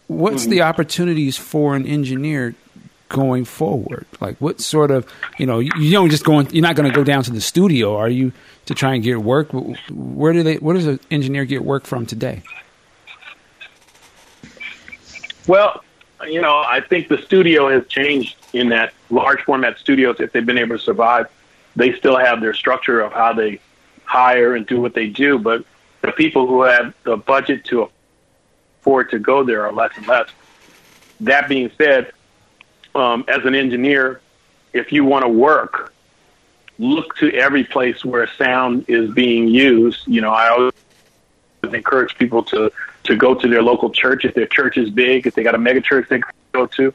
what's 0.06 0.46
the 0.46 0.62
opportunities 0.62 1.36
for 1.36 1.76
an 1.76 1.84
engineer 1.84 2.54
going 3.08 3.44
forward? 3.44 4.06
Like, 4.20 4.38
what 4.38 4.60
sort 4.60 4.90
of 4.90 5.06
you 5.38 5.44
know 5.44 5.58
you, 5.58 5.70
you 5.78 5.90
don't 5.90 6.08
just 6.08 6.24
go. 6.24 6.38
In, 6.38 6.48
you're 6.50 6.62
not 6.62 6.76
going 6.76 6.88
to 6.90 6.94
go 6.94 7.04
down 7.04 7.24
to 7.24 7.32
the 7.32 7.40
studio, 7.42 7.96
are 7.96 8.08
you, 8.08 8.32
to 8.66 8.74
try 8.74 8.94
and 8.94 9.02
get 9.02 9.20
work? 9.20 9.48
Where 9.90 10.32
do 10.32 10.42
they? 10.42 10.54
Where 10.56 10.74
does 10.74 10.86
an 10.86 11.00
engineer 11.10 11.44
get 11.44 11.64
work 11.64 11.84
from 11.84 12.06
today? 12.06 12.42
Well, 15.48 15.82
you 16.26 16.40
know, 16.40 16.58
I 16.58 16.80
think 16.80 17.08
the 17.08 17.18
studio 17.18 17.68
has 17.68 17.86
changed 17.88 18.36
in 18.52 18.68
that 18.68 18.92
large 19.10 19.42
format 19.42 19.78
studios, 19.78 20.16
if 20.20 20.32
they've 20.32 20.46
been 20.46 20.58
able 20.58 20.76
to 20.76 20.82
survive, 20.82 21.26
they 21.74 21.94
still 21.94 22.16
have 22.16 22.40
their 22.40 22.54
structure 22.54 23.00
of 23.00 23.12
how 23.12 23.32
they 23.32 23.60
hire 24.04 24.54
and 24.54 24.66
do 24.66 24.80
what 24.80 24.94
they 24.94 25.08
do. 25.08 25.38
But 25.38 25.64
the 26.02 26.12
people 26.12 26.46
who 26.46 26.62
have 26.62 26.94
the 27.04 27.16
budget 27.16 27.64
to 27.66 27.90
afford 28.80 29.10
to 29.10 29.18
go 29.18 29.42
there 29.44 29.66
are 29.66 29.72
less 29.72 29.92
and 29.96 30.06
less. 30.06 30.28
That 31.20 31.48
being 31.48 31.70
said, 31.76 32.12
um, 32.94 33.24
as 33.28 33.44
an 33.44 33.54
engineer, 33.54 34.20
if 34.72 34.92
you 34.92 35.04
want 35.04 35.24
to 35.24 35.28
work, 35.28 35.92
look 36.78 37.16
to 37.16 37.32
every 37.32 37.64
place 37.64 38.04
where 38.04 38.26
sound 38.38 38.84
is 38.88 39.12
being 39.12 39.48
used. 39.48 40.06
You 40.06 40.20
know, 40.20 40.30
I 40.30 40.48
always 40.50 40.72
encourage 41.62 42.16
people 42.16 42.42
to 42.44 42.70
to 43.04 43.16
go 43.16 43.34
to 43.34 43.48
their 43.48 43.62
local 43.62 43.90
church 43.90 44.24
if 44.24 44.34
their 44.34 44.46
church 44.46 44.76
is 44.76 44.90
big. 44.90 45.26
If 45.26 45.34
they 45.34 45.42
got 45.42 45.54
a 45.54 45.58
mega 45.58 45.80
church 45.80 46.08
they 46.08 46.20
can 46.20 46.30
go 46.52 46.66
to, 46.66 46.94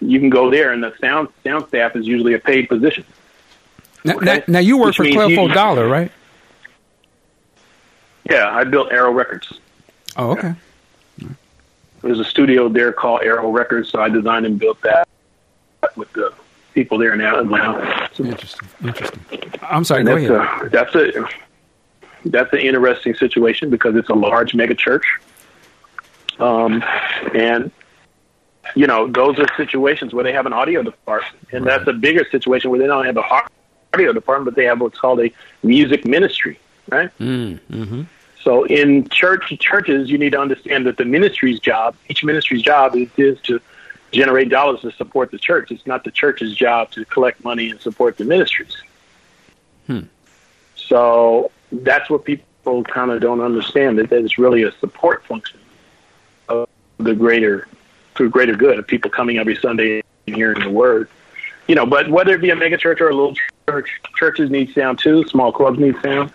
you 0.00 0.20
can 0.20 0.30
go 0.30 0.50
there, 0.50 0.72
and 0.72 0.82
the 0.82 0.94
sound 1.00 1.28
sound 1.42 1.66
staff 1.68 1.96
is 1.96 2.06
usually 2.06 2.34
a 2.34 2.38
paid 2.38 2.68
position. 2.68 3.04
Now, 4.04 4.16
Okay. 4.16 4.24
now, 4.24 4.42
now 4.46 4.58
you 4.60 4.76
work 4.78 4.88
Which 4.88 4.96
for 4.98 5.04
you- 5.04 5.48
Dollar, 5.48 5.88
right? 5.88 6.12
Yeah, 8.28 8.50
I 8.54 8.64
built 8.64 8.92
Arrow 8.92 9.12
Records. 9.12 9.52
Oh, 10.16 10.32
okay. 10.32 10.54
There's 12.02 12.20
a 12.20 12.24
studio 12.24 12.68
there 12.68 12.92
called 12.92 13.22
Arrow 13.22 13.50
Records, 13.50 13.90
so 13.90 14.00
I 14.00 14.08
designed 14.08 14.46
and 14.46 14.58
built 14.58 14.80
that 14.82 15.08
with 15.96 16.12
the 16.12 16.32
people 16.74 16.96
there 16.98 17.16
now. 17.16 17.40
now. 17.40 18.08
So 18.12 18.24
Interesting. 18.24 18.68
Interesting. 18.84 19.20
I'm 19.62 19.84
sorry. 19.84 20.00
and 20.02 20.08
Go 20.08 20.68
that's 20.70 20.94
ahead. 20.94 21.12
a 21.14 21.16
that's 21.16 21.16
a 21.16 21.28
that's 22.26 22.52
an 22.52 22.58
interesting 22.60 23.14
situation 23.14 23.70
because 23.70 23.96
it's 23.96 24.08
a 24.10 24.14
large 24.14 24.54
mega 24.54 24.74
church, 24.74 25.04
um, 26.38 26.84
and 27.34 27.70
you 28.76 28.86
know 28.86 29.08
those 29.08 29.38
are 29.38 29.46
situations 29.56 30.12
where 30.14 30.22
they 30.24 30.32
have 30.32 30.46
an 30.46 30.52
audio 30.52 30.82
department, 30.82 31.34
and 31.52 31.66
that's 31.66 31.86
a 31.88 31.92
bigger 31.92 32.24
situation 32.30 32.70
where 32.70 32.78
they 32.78 32.86
don't 32.86 33.06
have 33.06 33.16
a 33.16 33.22
har- 33.22 33.48
audio 33.94 34.12
department, 34.12 34.44
but 34.44 34.56
they 34.60 34.66
have 34.66 34.80
what's 34.80 34.98
called 34.98 35.20
a 35.20 35.32
music 35.64 36.04
ministry, 36.06 36.58
right? 36.90 37.10
Mm, 37.18 37.58
hmm 37.60 38.02
So 38.48 38.64
in 38.64 39.06
church 39.10 39.52
churches, 39.60 40.08
you 40.08 40.16
need 40.16 40.32
to 40.32 40.40
understand 40.40 40.86
that 40.86 40.96
the 40.96 41.04
ministry's 41.04 41.60
job, 41.60 41.94
each 42.08 42.24
ministry's 42.24 42.62
job, 42.62 42.96
is, 42.96 43.10
is 43.18 43.38
to 43.42 43.60
generate 44.10 44.48
dollars 44.48 44.80
to 44.80 44.92
support 44.92 45.30
the 45.30 45.36
church. 45.36 45.70
It's 45.70 45.86
not 45.86 46.02
the 46.02 46.10
church's 46.10 46.54
job 46.54 46.90
to 46.92 47.04
collect 47.04 47.44
money 47.44 47.68
and 47.68 47.78
support 47.78 48.16
the 48.16 48.24
ministries. 48.24 48.74
Hmm. 49.86 50.04
So 50.76 51.50
that's 51.70 52.08
what 52.08 52.24
people 52.24 52.84
kind 52.84 53.10
of 53.10 53.20
don't 53.20 53.42
understand 53.42 53.98
that, 53.98 54.08
that 54.08 54.24
it's 54.24 54.38
really 54.38 54.62
a 54.62 54.72
support 54.80 55.26
function 55.26 55.60
of 56.48 56.70
the 56.96 57.14
greater, 57.14 57.68
for 58.14 58.28
greater 58.28 58.56
good 58.56 58.78
of 58.78 58.86
people 58.86 59.10
coming 59.10 59.36
every 59.36 59.56
Sunday 59.56 60.02
and 60.26 60.36
hearing 60.36 60.60
the 60.60 60.70
word. 60.70 61.10
You 61.66 61.74
know, 61.74 61.84
but 61.84 62.08
whether 62.08 62.32
it 62.32 62.40
be 62.40 62.48
a 62.48 62.56
mega 62.56 62.78
church 62.78 63.02
or 63.02 63.10
a 63.10 63.14
little 63.14 63.36
church, 63.68 63.90
churches 64.16 64.48
need 64.48 64.72
sound 64.72 65.00
too. 65.00 65.24
Small 65.24 65.52
clubs 65.52 65.78
need 65.78 65.96
sound 66.00 66.32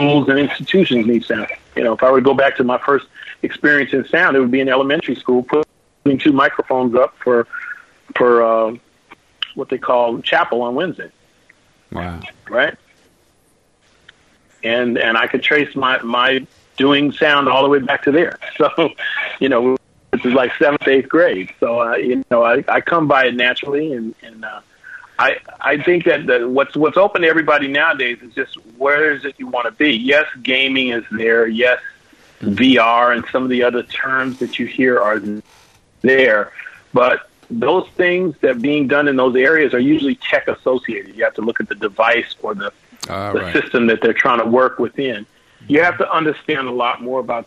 schools 0.00 0.28
and 0.28 0.38
institutions 0.38 1.06
need 1.06 1.24
sound. 1.24 1.48
You 1.76 1.84
know, 1.84 1.92
if 1.92 2.02
I 2.02 2.10
were 2.10 2.20
to 2.20 2.24
go 2.24 2.34
back 2.34 2.56
to 2.56 2.64
my 2.64 2.78
first 2.78 3.06
experience 3.42 3.92
in 3.92 4.06
sound, 4.08 4.36
it 4.36 4.40
would 4.40 4.50
be 4.50 4.60
in 4.60 4.68
elementary 4.68 5.14
school, 5.14 5.42
putting 5.42 6.18
two 6.18 6.32
microphones 6.32 6.94
up 6.94 7.14
for 7.22 7.46
for 8.16 8.42
uh, 8.42 8.76
what 9.54 9.68
they 9.68 9.78
call 9.78 10.20
chapel 10.20 10.62
on 10.62 10.74
Wednesday, 10.74 11.10
Wow. 11.92 12.20
right? 12.48 12.76
And 14.62 14.98
and 14.98 15.16
I 15.16 15.26
could 15.26 15.42
trace 15.42 15.74
my 15.76 16.00
my 16.02 16.46
doing 16.76 17.12
sound 17.12 17.48
all 17.48 17.62
the 17.62 17.68
way 17.68 17.78
back 17.78 18.02
to 18.04 18.12
there. 18.12 18.38
So, 18.58 18.90
you 19.38 19.48
know, 19.48 19.76
which 20.10 20.26
is 20.26 20.34
like 20.34 20.52
seventh, 20.58 20.86
eighth 20.86 21.08
grade. 21.08 21.50
So, 21.60 21.80
uh, 21.80 21.96
you 21.96 22.22
know, 22.30 22.42
I, 22.44 22.62
I 22.68 22.80
come 22.82 23.06
by 23.08 23.26
it 23.26 23.34
naturally, 23.34 23.92
and 23.92 24.14
and 24.22 24.44
uh, 24.44 24.60
I 25.20 25.36
I 25.60 25.82
think 25.82 26.04
that 26.06 26.26
the, 26.26 26.48
what's 26.48 26.74
what's 26.74 26.96
open 26.96 27.22
to 27.22 27.28
everybody 27.28 27.68
nowadays 27.68 28.18
is 28.22 28.32
just 28.34 28.54
where 28.78 29.12
is 29.12 29.26
it 29.26 29.34
you 29.36 29.48
want 29.48 29.66
to 29.66 29.72
be. 29.72 29.92
Yes, 29.92 30.26
gaming 30.42 30.88
is 30.88 31.04
there. 31.10 31.46
Yes, 31.46 31.78
VR 32.40 33.14
and 33.14 33.24
some 33.30 33.42
of 33.42 33.50
the 33.50 33.62
other 33.62 33.82
terms 33.82 34.38
that 34.38 34.58
you 34.58 34.64
hear 34.64 34.98
are 34.98 35.22
there, 36.00 36.52
but 36.94 37.28
those 37.50 37.86
things 37.96 38.34
that 38.40 38.52
are 38.52 38.60
being 38.60 38.88
done 38.88 39.08
in 39.08 39.16
those 39.16 39.36
areas 39.36 39.74
are 39.74 39.78
usually 39.78 40.14
tech 40.14 40.48
associated. 40.48 41.14
You 41.14 41.24
have 41.24 41.34
to 41.34 41.42
look 41.42 41.60
at 41.60 41.68
the 41.68 41.74
device 41.74 42.34
or 42.40 42.54
the, 42.54 42.72
All 43.10 43.34
the 43.34 43.40
right. 43.40 43.52
system 43.52 43.88
that 43.88 44.00
they're 44.00 44.14
trying 44.14 44.38
to 44.38 44.46
work 44.46 44.78
within. 44.78 45.26
You 45.68 45.82
have 45.82 45.98
to 45.98 46.10
understand 46.10 46.66
a 46.68 46.72
lot 46.72 47.02
more 47.02 47.20
about 47.20 47.46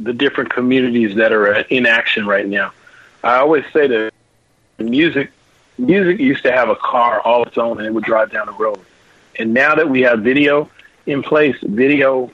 the 0.00 0.12
different 0.12 0.50
communities 0.50 1.14
that 1.16 1.32
are 1.32 1.52
in 1.54 1.86
action 1.86 2.26
right 2.26 2.48
now. 2.48 2.72
I 3.22 3.36
always 3.36 3.64
say 3.72 3.86
that 3.86 4.12
music 4.78 5.30
music 5.78 6.20
used 6.20 6.42
to 6.44 6.52
have 6.52 6.68
a 6.68 6.76
car 6.76 7.20
all 7.20 7.44
its 7.44 7.58
own 7.58 7.78
and 7.78 7.86
it 7.86 7.92
would 7.92 8.04
drive 8.04 8.30
down 8.30 8.46
the 8.46 8.52
road. 8.52 8.80
And 9.38 9.52
now 9.52 9.74
that 9.74 9.88
we 9.88 10.02
have 10.02 10.20
video 10.20 10.70
in 11.06 11.22
place, 11.22 11.56
video 11.62 12.30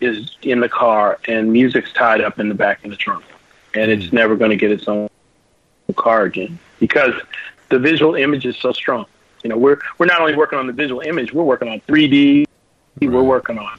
is 0.00 0.36
in 0.42 0.60
the 0.60 0.68
car 0.68 1.18
and 1.26 1.52
music's 1.52 1.92
tied 1.92 2.20
up 2.20 2.38
in 2.38 2.48
the 2.48 2.54
back 2.54 2.84
in 2.84 2.90
the 2.90 2.96
trunk. 2.96 3.24
And 3.74 3.90
it's 3.90 4.12
never 4.12 4.36
going 4.36 4.50
to 4.50 4.56
get 4.56 4.70
its 4.70 4.88
own 4.88 5.08
car 5.94 6.22
again 6.22 6.58
because 6.80 7.14
the 7.68 7.78
visual 7.78 8.14
image 8.14 8.46
is 8.46 8.56
so 8.56 8.72
strong. 8.72 9.06
You 9.42 9.50
know, 9.50 9.58
we're 9.58 9.78
we're 9.98 10.06
not 10.06 10.20
only 10.20 10.34
working 10.34 10.58
on 10.58 10.66
the 10.66 10.72
visual 10.72 11.00
image, 11.00 11.32
we're 11.32 11.44
working 11.44 11.68
on 11.68 11.80
3D, 11.80 12.46
we're 13.00 13.22
working 13.22 13.58
on 13.58 13.78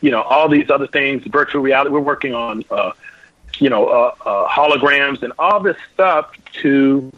you 0.00 0.10
know 0.10 0.22
all 0.22 0.48
these 0.48 0.70
other 0.70 0.86
things, 0.86 1.24
virtual 1.26 1.62
reality. 1.62 1.90
We're 1.90 2.00
working 2.00 2.34
on 2.34 2.64
uh, 2.70 2.92
you 3.58 3.70
know 3.70 3.86
uh, 3.86 4.14
uh, 4.24 4.48
holograms 4.48 5.22
and 5.22 5.32
all 5.38 5.60
this 5.60 5.76
stuff 5.94 6.32
to 6.62 7.12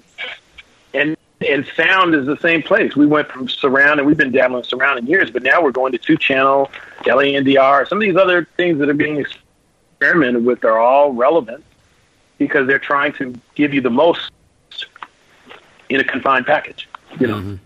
and 0.95 1.17
and 1.41 1.67
sound 1.75 2.15
is 2.15 2.27
the 2.27 2.37
same 2.39 2.63
place. 2.63 2.95
We 2.95 3.07
went 3.07 3.29
from 3.29 3.49
surround 3.49 3.99
and 3.99 4.07
we've 4.07 4.17
been 4.17 4.33
dabbling 4.33 4.63
in 4.63 4.69
surround 4.69 4.99
in 4.99 5.07
years, 5.07 5.31
but 5.31 5.43
now 5.43 5.63
we're 5.63 5.73
going 5.73 5.93
to 5.93 5.99
two 5.99 6.17
channel, 6.17 6.71
LANDR. 7.05 7.89
Some 7.89 7.99
of 7.99 8.03
these 8.03 8.17
other 8.17 8.47
things 8.57 8.79
that 8.79 8.89
are 8.89 8.95
being 8.95 9.19
experimented 9.19 10.45
with 10.45 10.65
are 10.65 10.79
all 10.79 11.13
relevant 11.13 11.65
because 12.39 12.67
they're 12.67 12.79
trying 12.79 13.13
to 13.15 13.35
give 13.55 13.73
you 13.73 13.81
the 13.81 13.91
most 13.91 14.31
in 15.89 16.01
a 16.01 16.05
confined 16.05 16.47
package. 16.47 16.89
You 17.19 17.27
know. 17.27 17.59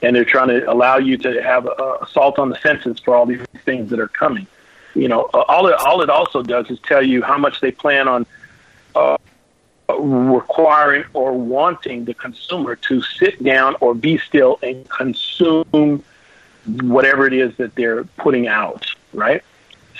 And 0.00 0.14
they're 0.14 0.24
trying 0.24 0.48
to 0.48 0.70
allow 0.70 0.98
you 0.98 1.16
to 1.18 1.42
have 1.42 1.66
a 1.66 1.98
assault 2.02 2.38
on 2.38 2.50
the 2.50 2.60
senses 2.60 3.00
for 3.00 3.16
all 3.16 3.26
these 3.26 3.44
things 3.64 3.90
that 3.90 3.98
are 3.98 4.08
coming. 4.08 4.46
You 4.94 5.08
know, 5.08 5.22
all 5.34 5.66
it 5.66 5.74
all 5.74 6.02
it 6.02 6.08
also 6.08 6.42
does 6.42 6.70
is 6.70 6.78
tell 6.80 7.02
you 7.02 7.22
how 7.22 7.36
much 7.36 7.60
they 7.60 7.72
plan 7.72 8.06
on 8.06 8.26
uh, 8.94 9.18
requiring 9.96 11.04
or 11.14 11.32
wanting 11.32 12.04
the 12.04 12.14
consumer 12.14 12.76
to 12.76 13.00
sit 13.02 13.42
down 13.42 13.74
or 13.80 13.94
be 13.94 14.18
still 14.18 14.58
and 14.62 14.88
consume 14.88 16.04
whatever 16.82 17.26
it 17.26 17.32
is 17.32 17.56
that 17.56 17.74
they're 17.74 18.04
putting 18.04 18.46
out, 18.46 18.86
right? 19.14 19.42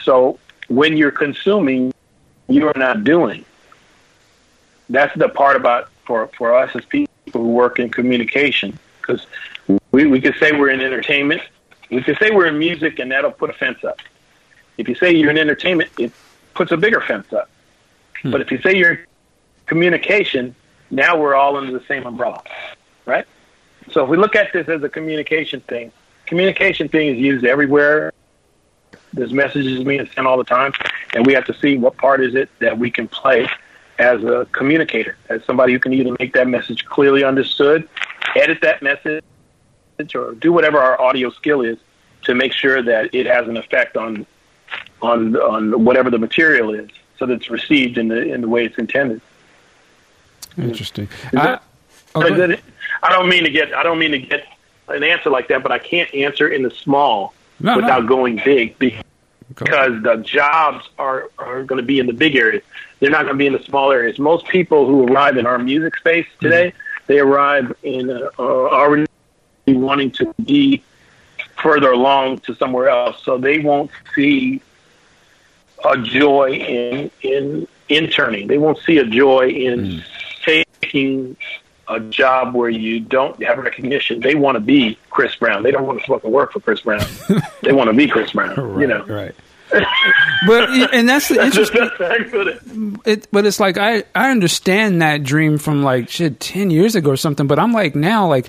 So 0.04 0.38
when 0.68 0.96
you're 0.96 1.10
consuming, 1.10 1.94
you 2.48 2.68
are 2.68 2.76
not 2.76 3.04
doing. 3.04 3.44
That's 4.90 5.16
the 5.16 5.28
part 5.28 5.56
about 5.56 5.90
for, 6.04 6.28
for 6.28 6.54
us 6.54 6.74
as 6.74 6.84
people 6.84 7.12
who 7.32 7.48
work 7.48 7.78
in 7.78 7.90
communication, 7.90 8.78
because 9.00 9.26
we, 9.90 10.06
we 10.06 10.20
could 10.20 10.34
say 10.36 10.52
we're 10.52 10.70
in 10.70 10.80
entertainment, 10.80 11.42
We 11.90 12.02
can 12.02 12.16
say 12.16 12.30
we're 12.30 12.46
in 12.46 12.58
music, 12.58 12.98
and 12.98 13.10
that'll 13.10 13.32
put 13.32 13.50
a 13.50 13.54
fence 13.54 13.84
up. 13.84 14.00
If 14.76 14.88
you 14.88 14.94
say 14.94 15.12
you're 15.12 15.30
in 15.30 15.38
entertainment, 15.38 15.90
it 15.98 16.12
puts 16.54 16.72
a 16.72 16.76
bigger 16.76 17.00
fence 17.00 17.32
up. 17.32 17.50
Hmm. 18.22 18.30
But 18.30 18.40
if 18.40 18.50
you 18.50 18.60
say 18.60 18.76
you're 18.76 18.92
in 18.92 18.98
communication, 19.68 20.54
now 20.90 21.16
we're 21.16 21.34
all 21.34 21.56
under 21.56 21.72
the 21.78 21.84
same 21.86 22.06
umbrella, 22.06 22.42
right? 23.06 23.26
So 23.92 24.02
if 24.02 24.10
we 24.10 24.16
look 24.16 24.34
at 24.34 24.52
this 24.52 24.68
as 24.68 24.82
a 24.82 24.88
communication 24.88 25.60
thing, 25.60 25.92
communication 26.26 26.88
thing 26.88 27.08
is 27.08 27.18
used 27.18 27.44
everywhere. 27.44 28.12
There's 29.12 29.32
messages 29.32 29.82
being 29.84 30.06
sent 30.14 30.26
all 30.26 30.36
the 30.36 30.44
time, 30.44 30.72
and 31.14 31.26
we 31.26 31.32
have 31.34 31.44
to 31.46 31.54
see 31.54 31.78
what 31.78 31.96
part 31.96 32.22
is 32.22 32.34
it 32.34 32.50
that 32.58 32.78
we 32.78 32.90
can 32.90 33.08
play 33.08 33.48
as 33.98 34.22
a 34.22 34.46
communicator, 34.52 35.16
as 35.28 35.44
somebody 35.44 35.72
who 35.72 35.78
can 35.78 35.92
either 35.92 36.14
make 36.18 36.32
that 36.34 36.46
message 36.46 36.84
clearly 36.84 37.24
understood, 37.24 37.88
edit 38.36 38.58
that 38.62 38.82
message, 38.82 39.24
or 40.14 40.34
do 40.34 40.52
whatever 40.52 40.78
our 40.78 41.00
audio 41.00 41.30
skill 41.30 41.62
is 41.62 41.78
to 42.22 42.34
make 42.34 42.52
sure 42.52 42.82
that 42.82 43.14
it 43.14 43.26
has 43.26 43.48
an 43.48 43.56
effect 43.56 43.96
on 43.96 44.26
on 45.00 45.36
on 45.36 45.84
whatever 45.84 46.10
the 46.10 46.18
material 46.18 46.74
is, 46.74 46.90
so 47.18 47.26
that 47.26 47.34
it's 47.34 47.50
received 47.50 47.98
in 47.98 48.08
the 48.08 48.20
in 48.32 48.40
the 48.40 48.48
way 48.48 48.64
it's 48.64 48.78
intended. 48.78 49.20
Interesting. 50.58 51.08
I, 51.34 51.58
oh, 52.14 52.22
ahead. 52.26 52.50
it- 52.50 52.60
I 53.02 53.10
don't 53.10 53.28
mean 53.28 53.44
to 53.44 53.50
get 53.50 53.72
I 53.72 53.82
don't 53.82 53.98
mean 53.98 54.10
to 54.12 54.18
get 54.18 54.44
an 54.88 55.04
answer 55.04 55.30
like 55.30 55.48
that, 55.48 55.62
but 55.62 55.70
I 55.70 55.78
can't 55.78 56.12
answer 56.14 56.48
in 56.48 56.62
the 56.62 56.70
small 56.70 57.32
No, 57.60 57.74
no. 57.74 57.80
without 57.82 58.06
going 58.06 58.40
big 58.44 58.76
because 58.78 60.02
the 60.02 60.16
jobs 60.24 60.88
are 60.98 61.30
are 61.38 61.62
going 61.62 61.80
to 61.80 61.86
be 61.86 61.98
in 62.00 62.06
the 62.06 62.12
big 62.12 62.34
areas. 62.36 62.62
They're 62.98 63.10
not 63.10 63.22
going 63.22 63.34
to 63.34 63.38
be 63.38 63.46
in 63.46 63.52
the 63.52 63.62
small 63.62 63.92
areas. 63.92 64.18
Most 64.18 64.46
people 64.48 64.86
who 64.86 65.06
arrive 65.06 65.36
in 65.36 65.46
our 65.46 65.58
music 65.58 65.96
space 65.96 66.26
today, 66.40 66.72
they 67.06 67.20
arrive 67.20 67.72
in 67.84 68.10
uh, 68.10 68.30
uh, 68.38 68.42
already 68.42 69.06
wanting 69.68 70.10
to 70.12 70.34
be 70.44 70.82
further 71.62 71.92
along 71.92 72.38
to 72.40 72.54
somewhere 72.56 72.88
else, 72.88 73.22
so 73.22 73.38
they 73.38 73.60
won't 73.60 73.90
see 74.14 74.60
a 75.84 75.96
joy 75.98 76.52
in 76.54 77.10
in 77.22 77.68
interning. 77.88 78.48
They 78.48 78.58
won't 78.58 78.78
see 78.78 78.98
a 78.98 79.04
joy 79.04 79.48
in 79.50 80.02
taking 80.48 81.36
a 81.88 82.00
job 82.00 82.54
where 82.54 82.68
you 82.68 83.00
don't 83.00 83.42
have 83.42 83.58
recognition. 83.58 84.20
They 84.20 84.34
want 84.34 84.56
to 84.56 84.60
be 84.60 84.98
Chris 85.10 85.34
Brown. 85.36 85.62
They 85.62 85.70
don't 85.70 85.86
want 85.86 86.00
to 86.00 86.06
fucking 86.06 86.30
work 86.30 86.52
for 86.52 86.60
Chris 86.60 86.80
Brown. 86.82 87.06
they 87.62 87.72
want 87.72 87.88
to 87.88 87.94
be 87.94 88.08
Chris 88.08 88.32
Brown. 88.32 88.54
right, 88.56 88.80
you 88.80 88.86
know. 88.86 89.04
right. 89.06 89.34
but 90.46 90.70
and 90.94 91.06
that's 91.06 91.28
the 91.28 91.44
interesting. 91.44 91.80
that's 91.80 91.98
how 91.98 92.06
I 92.06 92.22
put 92.22 92.48
it. 93.06 93.28
but 93.30 93.44
it's 93.44 93.60
like 93.60 93.76
I 93.76 94.04
I 94.14 94.30
understand 94.30 95.02
that 95.02 95.24
dream 95.24 95.58
from 95.58 95.82
like 95.82 96.08
shit 96.08 96.40
ten 96.40 96.70
years 96.70 96.94
ago 96.94 97.10
or 97.10 97.16
something. 97.18 97.46
But 97.46 97.58
I'm 97.58 97.72
like 97.72 97.94
now 97.94 98.26
like 98.28 98.46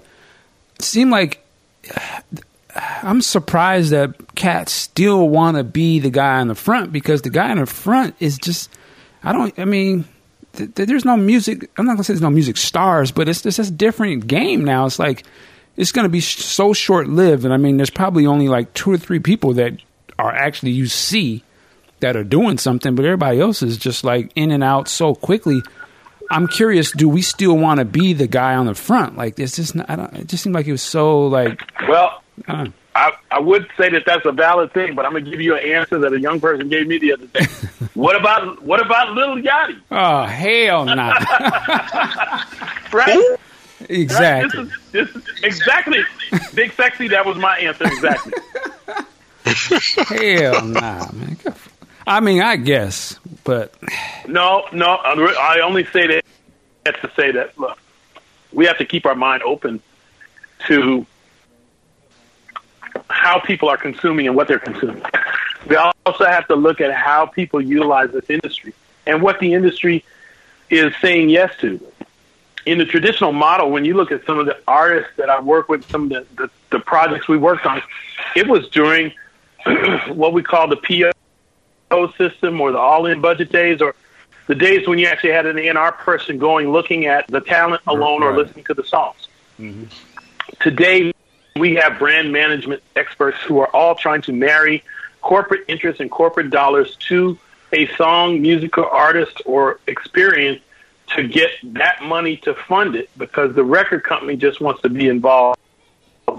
it 0.78 0.84
seem 0.84 1.10
like 1.10 1.46
I'm 3.04 3.22
surprised 3.22 3.92
that 3.92 4.36
cats 4.36 4.72
still 4.72 5.28
want 5.28 5.58
to 5.58 5.66
be 5.66 6.00
the 6.00 6.10
guy 6.10 6.42
in 6.42 6.48
the 6.48 6.56
front 6.56 6.94
because 6.94 7.22
the 7.22 7.30
guy 7.30 7.52
in 7.52 7.58
the 7.58 7.66
front 7.66 8.16
is 8.22 8.38
just 8.38 8.70
I 9.22 9.34
don't 9.34 9.58
I 9.60 9.66
mean 9.66 10.06
th- 10.60 10.76
th- 10.76 10.88
there's 10.88 11.06
no 11.06 11.18
music 11.18 11.70
I'm 11.78 11.86
not 11.86 11.94
gonna 11.94 12.04
say 12.04 12.14
there's 12.14 12.22
no 12.22 12.30
music 12.30 12.58
stars 12.58 13.12
but 13.12 13.28
it's 13.28 13.42
just 13.42 13.60
a 13.60 13.72
different 13.72 14.28
game 14.28 14.64
now. 14.64 14.86
It's 14.86 15.00
like 15.00 15.26
it's 15.78 15.92
gonna 15.92 16.10
be 16.10 16.20
sh- 16.20 16.38
so 16.38 16.74
short 16.74 17.08
lived 17.08 17.46
and 17.46 17.54
I 17.54 17.58
mean 17.58 17.78
there's 17.78 17.90
probably 17.90 18.26
only 18.26 18.48
like 18.48 18.74
two 18.74 18.92
or 18.92 18.98
three 18.98 19.20
people 19.20 19.54
that 19.54 19.74
are 20.18 20.32
actually 20.34 20.72
you 20.72 20.88
see 20.88 21.44
that 22.02 22.16
are 22.16 22.24
doing 22.24 22.58
something, 22.58 22.96
but 22.96 23.06
everybody 23.06 23.40
else 23.40 23.62
is 23.62 23.78
just 23.78 24.04
like 24.04 24.32
in 24.36 24.52
and 24.52 24.64
out 24.64 24.88
so 24.88 25.16
quickly. 25.16 25.62
I'm 26.32 26.48
curious, 26.48 26.92
do 26.92 27.10
we 27.10 27.22
still 27.22 27.58
want 27.58 27.80
to 27.80 27.86
be 27.86 28.14
the 28.14 28.28
guy 28.28 28.56
on 28.56 28.68
the 28.68 28.76
front? 28.76 29.18
Like, 29.18 29.40
it's 29.40 29.56
just, 29.56 29.74
not, 29.74 29.90
I 29.90 29.96
don't, 29.96 30.14
it 30.14 30.28
just 30.28 30.44
seemed 30.44 30.54
like 30.54 30.68
it 30.68 30.72
was 30.72 30.84
so 30.84 31.26
like, 31.28 31.60
Well, 31.88 32.22
uh, 32.48 32.68
I, 33.00 33.14
I 33.32 33.40
would 33.40 33.68
say 33.78 33.90
that 33.90 34.04
that's 34.06 34.26
a 34.26 34.32
valid 34.32 34.74
thing, 34.74 34.94
but 34.96 35.06
I'm 35.06 35.14
gonna 35.14 35.30
give 35.30 35.40
you 35.40 35.56
an 35.56 35.64
answer 35.64 36.00
that 36.00 36.12
a 36.12 36.20
young 36.20 36.40
person 36.42 36.68
gave 36.68 36.86
me 36.88 36.98
the 36.98 37.14
other 37.14 37.28
day. 37.28 37.46
what 37.94 38.16
about 38.16 38.62
what 38.62 38.86
about 38.86 39.14
Lil 39.14 39.38
Yachty? 39.38 39.80
oh 39.92 40.24
hell 40.26 40.86
no, 40.86 40.96
Right? 42.92 43.38
exactly. 43.88 44.60
Right? 44.64 44.72
This 44.92 45.10
is, 45.10 45.14
this 45.14 45.16
is 45.16 45.44
exactly 45.44 46.00
big 46.54 46.74
sexy. 46.74 47.08
That 47.08 47.26
was 47.26 47.38
my 47.38 47.58
answer 47.60 47.86
exactly. 47.86 48.34
hell 50.18 50.66
nah, 50.66 51.10
man. 51.14 51.38
Go 51.44 51.52
f- 51.52 51.70
I 52.06 52.20
mean, 52.20 52.42
I 52.42 52.56
guess, 52.58 53.18
but 53.44 53.74
No, 54.28 54.66
no. 54.74 54.96
I 54.96 55.62
only 55.64 55.86
say 55.86 56.08
that 56.86 57.02
to 57.02 57.12
say 57.16 57.32
that 57.32 57.58
look, 57.58 57.78
we 58.52 58.66
have 58.66 58.78
to 58.80 58.86
keep 58.86 59.06
our 59.06 59.16
mind 59.16 59.44
open 59.44 59.80
to 60.68 61.06
how 63.10 63.40
people 63.40 63.70
are 63.70 63.78
consuming 63.78 64.28
and 64.28 64.36
what 64.36 64.48
they're 64.48 64.60
consuming. 64.60 65.02
We 65.68 65.76
also 65.76 66.26
have 66.26 66.48
to 66.48 66.56
look 66.56 66.82
at 66.82 66.94
how 66.94 67.26
people 67.26 67.62
utilize 67.62 68.12
this 68.12 68.30
industry 68.30 68.74
and 69.06 69.22
what 69.22 69.40
the 69.40 69.54
industry 69.54 70.06
is 70.70 70.94
saying 71.02 71.30
yes 71.30 71.54
to. 71.60 71.80
In 72.66 72.78
the 72.78 72.86
traditional 72.86 73.32
model, 73.32 73.72
when 73.72 73.86
you 73.86 73.96
look 73.96 74.12
at 74.12 74.26
some 74.26 74.38
of 74.38 74.46
the 74.46 74.60
artists 74.68 75.12
that 75.18 75.30
I 75.30 75.40
work 75.40 75.70
with, 75.70 75.90
some 75.90 76.04
of 76.04 76.10
the, 76.10 76.26
the, 76.36 76.50
the 76.70 76.80
projects 76.80 77.28
we 77.28 77.38
worked 77.38 77.66
on, 77.66 77.82
it 78.36 78.48
was 78.48 78.70
during 78.70 79.12
what 80.08 80.34
we 80.34 80.44
call 80.44 80.68
the 80.68 80.78
PO 81.90 82.12
system 82.18 82.62
or 82.62 82.72
the 82.72 82.78
all-in 82.78 83.22
budget 83.22 83.52
days 83.52 83.82
or 83.82 83.96
the 84.48 84.56
days 84.56 84.88
when 84.88 85.00
you 85.00 85.08
actually 85.08 85.32
had 85.32 85.46
an 85.46 85.58
A&R 85.58 85.92
person 85.92 86.38
going 86.38 86.72
looking 86.72 87.06
at 87.06 87.28
the 87.28 87.40
talent 87.42 87.82
alone 87.88 88.24
or 88.24 88.36
listening 88.36 88.66
to 88.66 88.74
the 88.74 88.84
songs. 88.84 89.28
Mm-hmm. 89.60 89.86
Today, 90.62 91.14
we 91.56 91.76
have 91.76 92.00
brand 92.00 92.32
management 92.32 92.82
experts 92.96 93.38
who 93.46 93.60
are 93.60 93.68
all 93.68 93.96
trying 93.96 94.22
to 94.24 94.34
marry 94.34 94.84
corporate 95.22 95.66
interests 95.68 96.00
and 96.00 96.10
corporate 96.10 96.50
dollars 96.50 96.96
to 97.08 97.38
a 97.72 97.88
song, 97.96 98.42
musical 98.42 98.86
artist, 98.86 99.42
or 99.46 99.80
experience 99.88 100.62
to 101.16 101.28
get 101.28 101.52
that 101.64 102.02
money 102.04 102.38
to 102.38 102.54
fund 102.54 102.96
it 102.96 103.10
because 103.18 103.54
the 103.56 103.64
record 103.64 104.04
company 104.04 104.36
just 104.36 104.62
wants 104.62 104.82
to 104.82 104.90
be 104.90 105.08
involved 105.08 105.60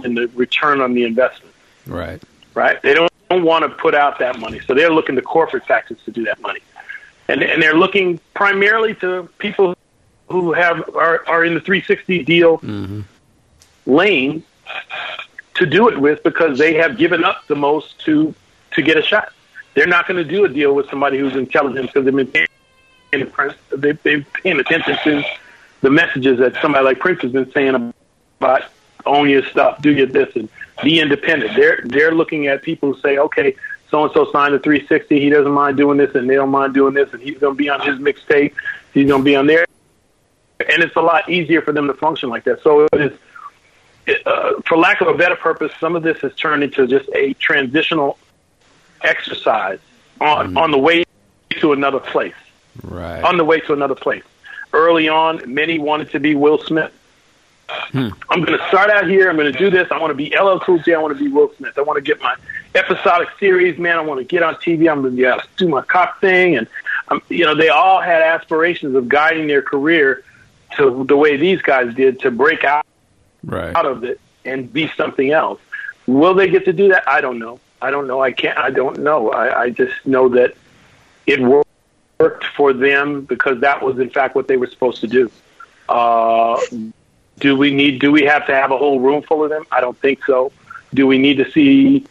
in 0.05 0.15
the 0.15 0.29
return 0.29 0.81
on 0.81 0.95
the 0.95 1.05
investment. 1.05 1.55
Right, 1.87 2.23
right? 2.55 2.81
They 2.83 2.95
don't, 2.95 3.11
don't 3.29 3.45
want 3.45 3.65
to 3.65 3.69
put 3.69 3.95
out 3.95 4.19
that 4.21 4.39
money, 4.39 4.61
so 4.61 4.75
they're 4.75 4.93
looking 4.93 5.17
to 5.17 5.23
corporate 5.23 5.67
factors 5.67 5.99
to 6.05 6.11
do 6.11 6.25
that 6.25 6.41
money, 6.41 6.61
and 7.29 7.43
and 7.43 7.63
they're 7.63 7.75
looking 7.75 8.21
primarily 8.35 8.95
to 8.97 9.29
people 9.39 9.77
who 10.29 10.53
have 10.53 10.89
are, 10.95 11.29
are 11.29 11.45
in 11.45 11.55
the 11.55 11.61
360 11.61 12.23
deal 12.23 12.59
mm-hmm. 12.59 13.01
lane 13.87 14.45
to 15.55 15.67
do 15.67 15.89
it 15.89 16.01
with 16.01 16.23
because 16.23 16.59
they 16.59 16.75
have 16.75 16.97
given 16.97 17.25
up 17.25 17.47
the 17.47 17.57
most 17.57 17.99
to 18.05 18.35
to 18.73 18.83
get 18.83 18.97
a 18.97 19.03
shot. 19.03 19.33
They're 19.75 19.87
not 19.87 20.07
going 20.09 20.17
to 20.17 20.29
do 20.29 20.45
a 20.45 20.49
deal 20.49 20.75
with 20.75 20.89
somebody 20.89 21.19
who's 21.19 21.37
intelligent 21.37 21.87
because 21.87 22.05
they've 22.05 22.15
been 22.15 22.27
paying, 22.27 23.33
they, 23.77 23.93
they've 23.93 24.27
paying 24.33 24.59
attention 24.59 24.97
to 25.05 25.25
the 25.81 25.91
messages 25.91 26.39
that 26.39 26.55
somebody 26.61 26.85
like 26.85 26.99
Prince 26.99 27.23
has 27.23 27.33
been 27.33 27.51
saying 27.53 27.93
about 28.41 28.65
own 29.07 29.29
your 29.29 29.45
stuff, 29.45 29.81
do 29.81 29.93
your 29.93 30.07
this, 30.07 30.35
and 30.37 30.49
be 30.83 31.01
independent. 31.01 31.55
They're 31.57 31.83
they're 31.85 32.15
looking 32.15 32.47
at 32.47 32.63
people 32.63 32.95
who 32.95 33.01
say, 33.01 33.19
okay, 33.19 33.55
so 33.91 34.05
and 34.05 34.13
so 34.13 34.31
signed 34.33 34.55
a 34.55 34.59
360. 34.59 35.21
He 35.21 35.31
doesn't 35.31 35.53
mind 35.53 35.77
doing 35.77 35.99
this, 35.99 36.15
and 36.15 36.29
they 36.29 36.35
don't 36.35 36.51
mind 36.51 36.75
doing 36.75 36.95
this, 36.95 37.13
and 37.13 37.23
he's 37.23 37.39
going 37.39 37.55
to 37.55 37.59
be 37.59 37.69
on 37.69 37.81
his 37.81 37.99
mixtape. 37.99 38.55
He's 38.93 39.09
going 39.09 39.23
to 39.23 39.25
be 39.25 39.37
on 39.37 39.47
there, 39.47 39.67
and 40.61 40.83
it's 40.83 40.97
a 40.97 41.03
lot 41.03 41.29
easier 41.29 41.63
for 41.63 41.73
them 41.73 41.87
to 41.87 41.95
function 41.95 42.29
like 42.29 42.45
that. 42.45 42.63
So 42.63 42.87
it 42.93 43.01
is. 43.01 43.19
Uh, 44.27 44.61
for 44.67 44.77
lack 44.77 45.01
of 45.01 45.09
a 45.09 45.15
better 45.15 45.37
purpose, 45.37 45.73
some 45.81 45.97
of 45.97 46.03
this 46.03 46.19
has 46.21 46.35
turned 46.35 46.63
into 46.63 46.87
just 46.87 47.09
a 47.15 47.35
transitional 47.35 48.19
exercise 49.03 49.79
on 50.21 50.57
on 50.57 50.71
the 50.71 50.79
way 50.79 51.05
to 51.51 51.73
another 51.73 51.99
place 51.99 52.35
right. 52.85 53.23
on 53.23 53.37
the 53.37 53.45
way 53.45 53.61
to 53.61 53.73
another 53.73 53.95
place. 53.95 54.25
Early 54.73 55.09
on, 55.09 55.43
many 55.53 55.79
wanted 55.79 56.11
to 56.11 56.21
be 56.21 56.35
Will 56.35 56.59
Smith. 56.59 56.93
I'm 57.93 58.13
going 58.29 58.59
to 58.59 58.69
start 58.69 58.91
out 58.91 59.09
here. 59.09 59.31
I'm 59.31 59.37
going 59.37 59.53
to 59.53 59.59
do 59.59 59.71
this. 59.71 59.89
I 59.93 59.99
want 59.99 60.11
to 60.11 60.15
be 60.15 60.35
LL 60.37 60.59
Cool 60.59 60.79
J. 60.81 60.95
I 60.95 60.99
want 60.99 61.17
to 61.17 61.25
be 61.25 61.31
Will 61.31 61.53
Smith. 61.57 61.79
I 61.79 61.83
want 61.83 61.97
to 61.97 62.03
get 62.03 62.21
my 62.21 62.35
episodic 62.75 63.29
series, 63.39 63.79
man. 63.79 63.97
I 63.97 64.01
want 64.01 64.19
to 64.19 64.25
get 64.25 64.43
on 64.43 64.57
TV. 64.57 64.91
I'm 64.91 65.03
going 65.03 65.17
to 65.17 65.23
yeah, 65.23 65.41
do 65.57 65.69
my 65.69 65.83
cop 65.83 66.21
thing, 66.21 66.57
and 66.57 66.67
um, 67.09 67.23
you 67.29 67.45
know, 67.45 67.55
they 67.55 67.69
all 67.69 68.01
had 68.01 68.23
aspirations 68.23 68.95
of 68.95 69.09
guiding 69.09 69.47
their 69.47 69.63
career 69.63 70.25
to 70.77 71.05
the 71.05 71.17
way 71.17 71.37
these 71.37 71.63
guys 71.63 71.95
did 71.95 72.21
to 72.21 72.31
break 72.31 72.65
out 72.65 72.87
right. 73.45 73.75
out 73.75 73.87
of 73.87 74.05
it 74.05 74.21
and 74.45 74.73
be 74.73 74.91
something 74.97 75.31
else. 75.31 75.61
Will 76.07 76.35
they 76.35 76.49
get 76.49 76.65
to 76.65 76.73
do 76.73 76.89
that? 76.89 77.09
I 77.09 77.21
don't 77.21 77.39
know. 77.39 77.61
I 77.83 77.91
don't 77.91 78.07
know. 78.07 78.21
I 78.21 78.33
can't. 78.33 78.59
I 78.59 78.71
don't 78.71 78.99
know. 78.99 79.31
I, 79.31 79.63
I 79.63 79.71
just 79.71 79.95
know 80.07 80.29
that 80.31 80.55
it 81.27 81.41
wor- 81.41 81.65
worked 82.19 82.45
for 82.57 82.73
them 82.73 83.23
because 83.23 83.61
that 83.61 83.83
was 83.83 83.99
in 83.99 84.11
fact 84.11 84.35
what 84.35 84.49
they 84.49 84.57
were 84.57 84.67
supposed 84.67 85.01
to 85.01 85.07
do. 85.07 85.31
Uh, 85.89 86.61
do 87.39 87.57
we 87.57 87.73
need? 87.73 88.01
Do 88.01 88.13
we 88.13 88.23
have 88.23 88.47
to 88.47 88.55
have 88.55 88.71
a 88.71 88.77
whole 88.77 89.01
room 89.01 89.23
full 89.23 89.43
of 89.43 89.51
them? 89.51 89.65
I 89.73 89.81
don't 89.81 89.97
think 89.99 90.25
so. 90.25 90.53
Do 90.93 91.07
we 91.07 91.19
need 91.19 91.37
to 91.39 91.51
see 91.51 92.07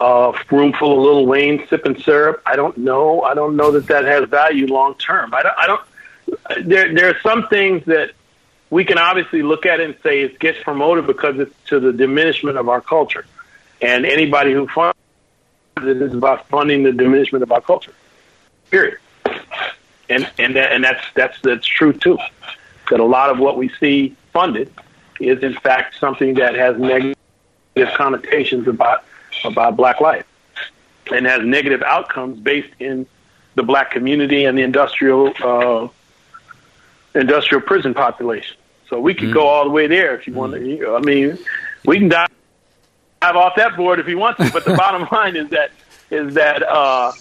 a 0.00 0.32
room 0.50 0.72
full 0.72 0.98
of 0.98 1.04
Lil 1.04 1.26
Wayne 1.26 1.66
sipping 1.68 2.00
syrup? 2.00 2.42
I 2.44 2.56
don't 2.56 2.76
know. 2.78 3.22
I 3.22 3.34
don't 3.34 3.56
know 3.56 3.70
that 3.72 3.86
that 3.86 4.04
has 4.04 4.28
value 4.28 4.66
long 4.66 4.94
term. 4.96 5.32
I 5.34 5.42
don't. 5.42 5.58
I 5.58 5.66
don't. 5.66 6.68
There, 6.68 6.92
there 6.92 7.10
are 7.10 7.20
some 7.20 7.46
things 7.48 7.84
that 7.84 8.12
we 8.70 8.84
can 8.84 8.98
obviously 8.98 9.42
look 9.42 9.66
at 9.66 9.80
it 9.80 9.84
and 9.90 9.96
say 10.02 10.22
it 10.22 10.38
gets 10.38 10.62
promoted 10.62 11.06
because 11.06 11.38
it's 11.38 11.54
to 11.68 11.80
the 11.80 11.92
diminishment 11.92 12.56
of 12.58 12.68
our 12.68 12.80
culture. 12.80 13.24
and 13.80 14.06
anybody 14.06 14.52
who 14.52 14.66
funds 14.68 14.96
it 15.78 16.00
is 16.00 16.14
about 16.14 16.48
funding 16.48 16.84
the 16.84 16.92
diminishment 16.92 17.42
of 17.42 17.52
our 17.52 17.60
culture. 17.60 17.92
Period. 18.70 18.98
And 20.08 20.30
and 20.38 20.56
that, 20.56 20.72
and 20.72 20.84
that's 20.84 21.04
that's 21.14 21.40
that's 21.42 21.66
true 21.66 21.92
too. 21.92 22.18
That 22.90 23.00
a 23.00 23.04
lot 23.04 23.30
of 23.30 23.38
what 23.38 23.56
we 23.56 23.70
see 23.80 24.16
funded 24.32 24.72
is 25.20 25.42
in 25.42 25.54
fact 25.54 25.98
something 25.98 26.34
that 26.34 26.54
has 26.54 26.78
negative 26.78 27.16
connotations 27.96 28.68
about 28.68 29.04
about 29.44 29.76
black 29.76 30.00
life 30.00 30.26
and 31.12 31.26
has 31.26 31.44
negative 31.44 31.82
outcomes 31.82 32.38
based 32.38 32.72
in 32.78 33.06
the 33.54 33.62
black 33.62 33.90
community 33.90 34.44
and 34.44 34.58
the 34.58 34.62
industrial 34.62 35.32
uh, 35.42 35.88
industrial 37.14 37.62
prison 37.62 37.94
population. 37.94 38.56
So 38.88 39.00
we 39.00 39.14
could 39.14 39.30
mm. 39.30 39.34
go 39.34 39.46
all 39.46 39.64
the 39.64 39.70
way 39.70 39.86
there 39.86 40.14
if 40.14 40.26
you 40.26 40.32
mm. 40.32 40.36
want 40.36 40.54
to. 40.54 40.94
I 40.94 41.00
mean, 41.00 41.38
we 41.84 41.98
can 41.98 42.08
dive, 42.08 42.28
dive 43.20 43.36
off 43.36 43.56
that 43.56 43.76
board 43.76 43.98
if 43.98 44.08
you 44.08 44.18
want 44.18 44.36
to. 44.38 44.50
But 44.52 44.64
the 44.64 44.74
bottom 44.76 45.08
line 45.10 45.36
is 45.36 45.50
that 45.50 45.70
is 46.10 46.34
that 46.34 46.62
uh, 46.62 47.12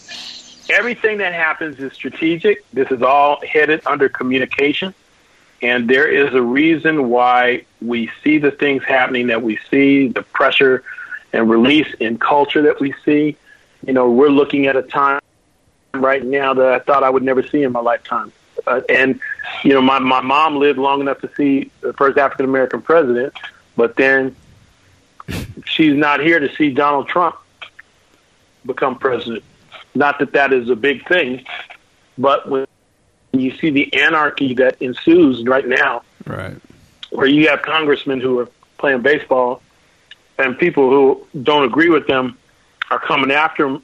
everything 0.69 1.19
that 1.19 1.33
happens 1.33 1.79
is 1.79 1.93
strategic. 1.93 2.69
This 2.71 2.91
is 2.91 3.01
all 3.01 3.41
headed 3.45 3.81
under 3.85 4.09
communication. 4.09 4.93
And 5.61 5.89
there 5.89 6.07
is 6.07 6.33
a 6.33 6.41
reason 6.41 7.09
why 7.09 7.65
we 7.81 8.11
see 8.21 8.37
the 8.37 8.51
things 8.51 8.83
happening 8.83 9.27
that 9.27 9.41
we 9.41 9.59
see, 9.71 10.09
the 10.09 10.21
pressure 10.21 10.83
and 11.31 11.49
release 11.49 11.87
in 12.01 12.17
culture 12.17 12.63
that 12.63 12.81
we 12.81 12.93
see. 13.05 13.37
You 13.87 13.93
know, 13.93 14.11
we're 14.11 14.29
looking 14.29 14.67
at 14.67 14.75
a 14.75 14.81
time 14.81 15.21
right 15.93 16.23
now 16.23 16.53
that 16.53 16.67
I 16.67 16.79
thought 16.79 17.03
I 17.03 17.09
would 17.09 17.23
never 17.23 17.47
see 17.47 17.63
in 17.63 17.71
my 17.71 17.79
lifetime. 17.79 18.33
Uh, 18.65 18.81
and, 18.89 19.19
you 19.63 19.73
know, 19.73 19.81
my, 19.81 19.99
my 19.99 20.21
mom 20.21 20.57
lived 20.57 20.79
long 20.79 21.01
enough 21.01 21.19
to 21.19 21.29
see 21.35 21.69
the 21.81 21.93
first 21.93 22.17
African 22.17 22.45
American 22.45 22.81
president, 22.81 23.33
but 23.75 23.95
then 23.95 24.35
she's 25.65 25.95
not 25.95 26.21
here 26.21 26.39
to 26.39 26.53
see 26.55 26.71
Donald 26.71 27.07
Trump 27.07 27.35
become 28.65 28.97
president. 28.97 29.43
Not 29.95 30.19
that 30.19 30.33
that 30.33 30.53
is 30.53 30.69
a 30.69 30.75
big 30.75 31.07
thing, 31.07 31.45
but 32.17 32.49
when 32.49 32.65
you 33.33 33.55
see 33.57 33.69
the 33.69 33.93
anarchy 33.93 34.53
that 34.55 34.81
ensues 34.81 35.43
right 35.45 35.67
now, 35.67 36.03
right, 36.25 36.55
where 37.11 37.27
you 37.27 37.49
have 37.49 37.61
congressmen 37.61 38.19
who 38.19 38.39
are 38.39 38.49
playing 38.77 39.01
baseball 39.01 39.61
and 40.37 40.57
people 40.57 40.89
who 40.89 41.27
don't 41.43 41.63
agree 41.63 41.89
with 41.89 42.07
them 42.07 42.37
are 42.89 42.99
coming 42.99 43.31
after 43.31 43.63
them 43.63 43.83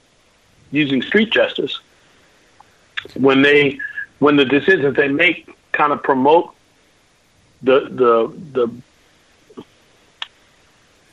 using 0.71 1.01
street 1.01 1.31
justice 1.31 1.79
when 3.15 3.41
they 3.41 3.79
when 4.19 4.35
the 4.35 4.45
decisions 4.45 4.95
they 4.95 5.07
make 5.07 5.49
kind 5.71 5.91
of 5.91 6.03
promote 6.03 6.53
the 7.61 7.81
the 7.81 8.33
the 8.53 8.71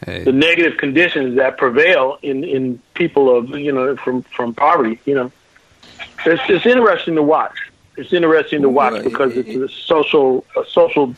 hey. 0.05 0.25
the 0.25 0.33
negative 0.33 0.79
conditions 0.79 1.37
that 1.37 1.57
prevail 1.57 2.19
in 2.23 2.45
in 2.45 2.81
people 2.95 3.35
of 3.37 3.51
you 3.51 3.73
know 3.73 3.97
from 3.97 4.23
from 4.23 4.55
poverty 4.55 5.01
you 5.05 5.15
know. 5.15 5.33
It's 6.25 6.43
it's 6.49 6.67
interesting 6.67 7.15
to 7.15 7.23
watch. 7.23 7.57
It's 7.97 8.13
interesting 8.13 8.63
to 8.63 8.69
watch 8.69 9.03
because 9.03 9.37
it's 9.37 9.49
a 9.49 9.69
social 9.69 10.45
a 10.57 10.65
social 10.67 11.15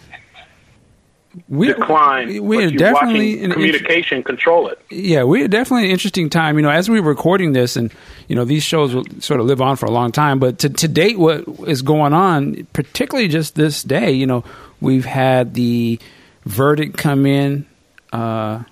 we, 1.49 1.69
decline. 1.69 2.45
We're 2.45 2.71
definitely 2.71 3.43
in 3.43 3.53
communication 3.53 4.23
control 4.23 4.69
it. 4.69 4.81
Yeah, 4.91 5.25
we're 5.25 5.49
definitely 5.49 5.87
an 5.87 5.93
interesting 5.93 6.31
time. 6.31 6.57
You 6.57 6.63
know, 6.63 6.71
as 6.71 6.89
we're 6.89 7.03
recording 7.03 7.53
this, 7.53 7.77
and 7.77 7.93
you 8.29 8.37
know, 8.37 8.45
these 8.45 8.63
shows 8.63 8.95
will 8.95 9.05
sort 9.21 9.41
of 9.41 9.47
live 9.47 9.61
on 9.61 9.77
for 9.77 9.87
a 9.87 9.91
long 9.91 10.13
time. 10.13 10.39
But 10.39 10.59
to, 10.61 10.69
to 10.69 10.89
date, 10.89 11.19
what 11.19 11.45
is 11.67 11.83
going 11.83 12.13
on, 12.13 12.67
particularly 12.73 13.29
just 13.29 13.55
this 13.55 13.83
day, 13.83 14.13
you 14.13 14.27
know, 14.27 14.45
we've 14.81 15.05
had 15.05 15.55
the 15.55 15.99
verdict 16.45 16.97
come 16.97 17.27
in. 17.27 17.67
Uh, 18.13 18.63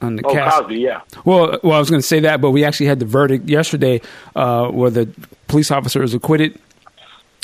on 0.00 0.16
the 0.16 0.22
oh, 0.24 0.32
cast. 0.32 0.58
Cosby, 0.58 0.76
yeah. 0.76 1.00
Well, 1.24 1.58
well, 1.62 1.74
I 1.74 1.78
was 1.78 1.88
going 1.88 2.02
to 2.02 2.06
say 2.06 2.20
that, 2.20 2.40
but 2.40 2.50
we 2.50 2.64
actually 2.64 2.86
had 2.86 2.98
the 2.98 3.04
verdict 3.04 3.48
yesterday, 3.48 4.00
uh, 4.34 4.68
where 4.68 4.90
the 4.90 5.08
police 5.46 5.70
officer 5.70 6.00
was 6.00 6.12
acquitted 6.12 6.58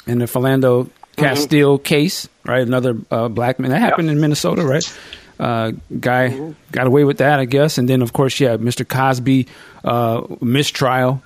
in 0.09 0.19
the 0.19 0.25
Philando 0.25 0.91
Castile 1.19 1.79
mm-hmm. 1.79 1.85
case, 1.85 2.29
right? 2.45 2.67
Another 2.67 2.97
uh, 3.11 3.29
black 3.29 3.59
man 3.59 3.71
that 3.71 3.81
happened 3.81 4.11
in 4.11 4.21
Minnesota, 4.21 4.65
right? 4.65 4.99
Uh, 5.39 5.73
guy 6.01 6.31
mm-hmm. 6.31 6.53
got 6.73 6.87
away 6.87 7.05
with 7.05 7.19
that, 7.19 7.39
I 7.39 7.45
guess. 7.45 7.79
And 7.79 7.89
then, 7.89 8.03
of 8.03 8.13
course, 8.13 8.41
yeah, 8.41 8.57
Mr. 8.57 8.87
Cosby 8.87 9.47
uh, 9.85 10.23
mistrial 10.41 11.23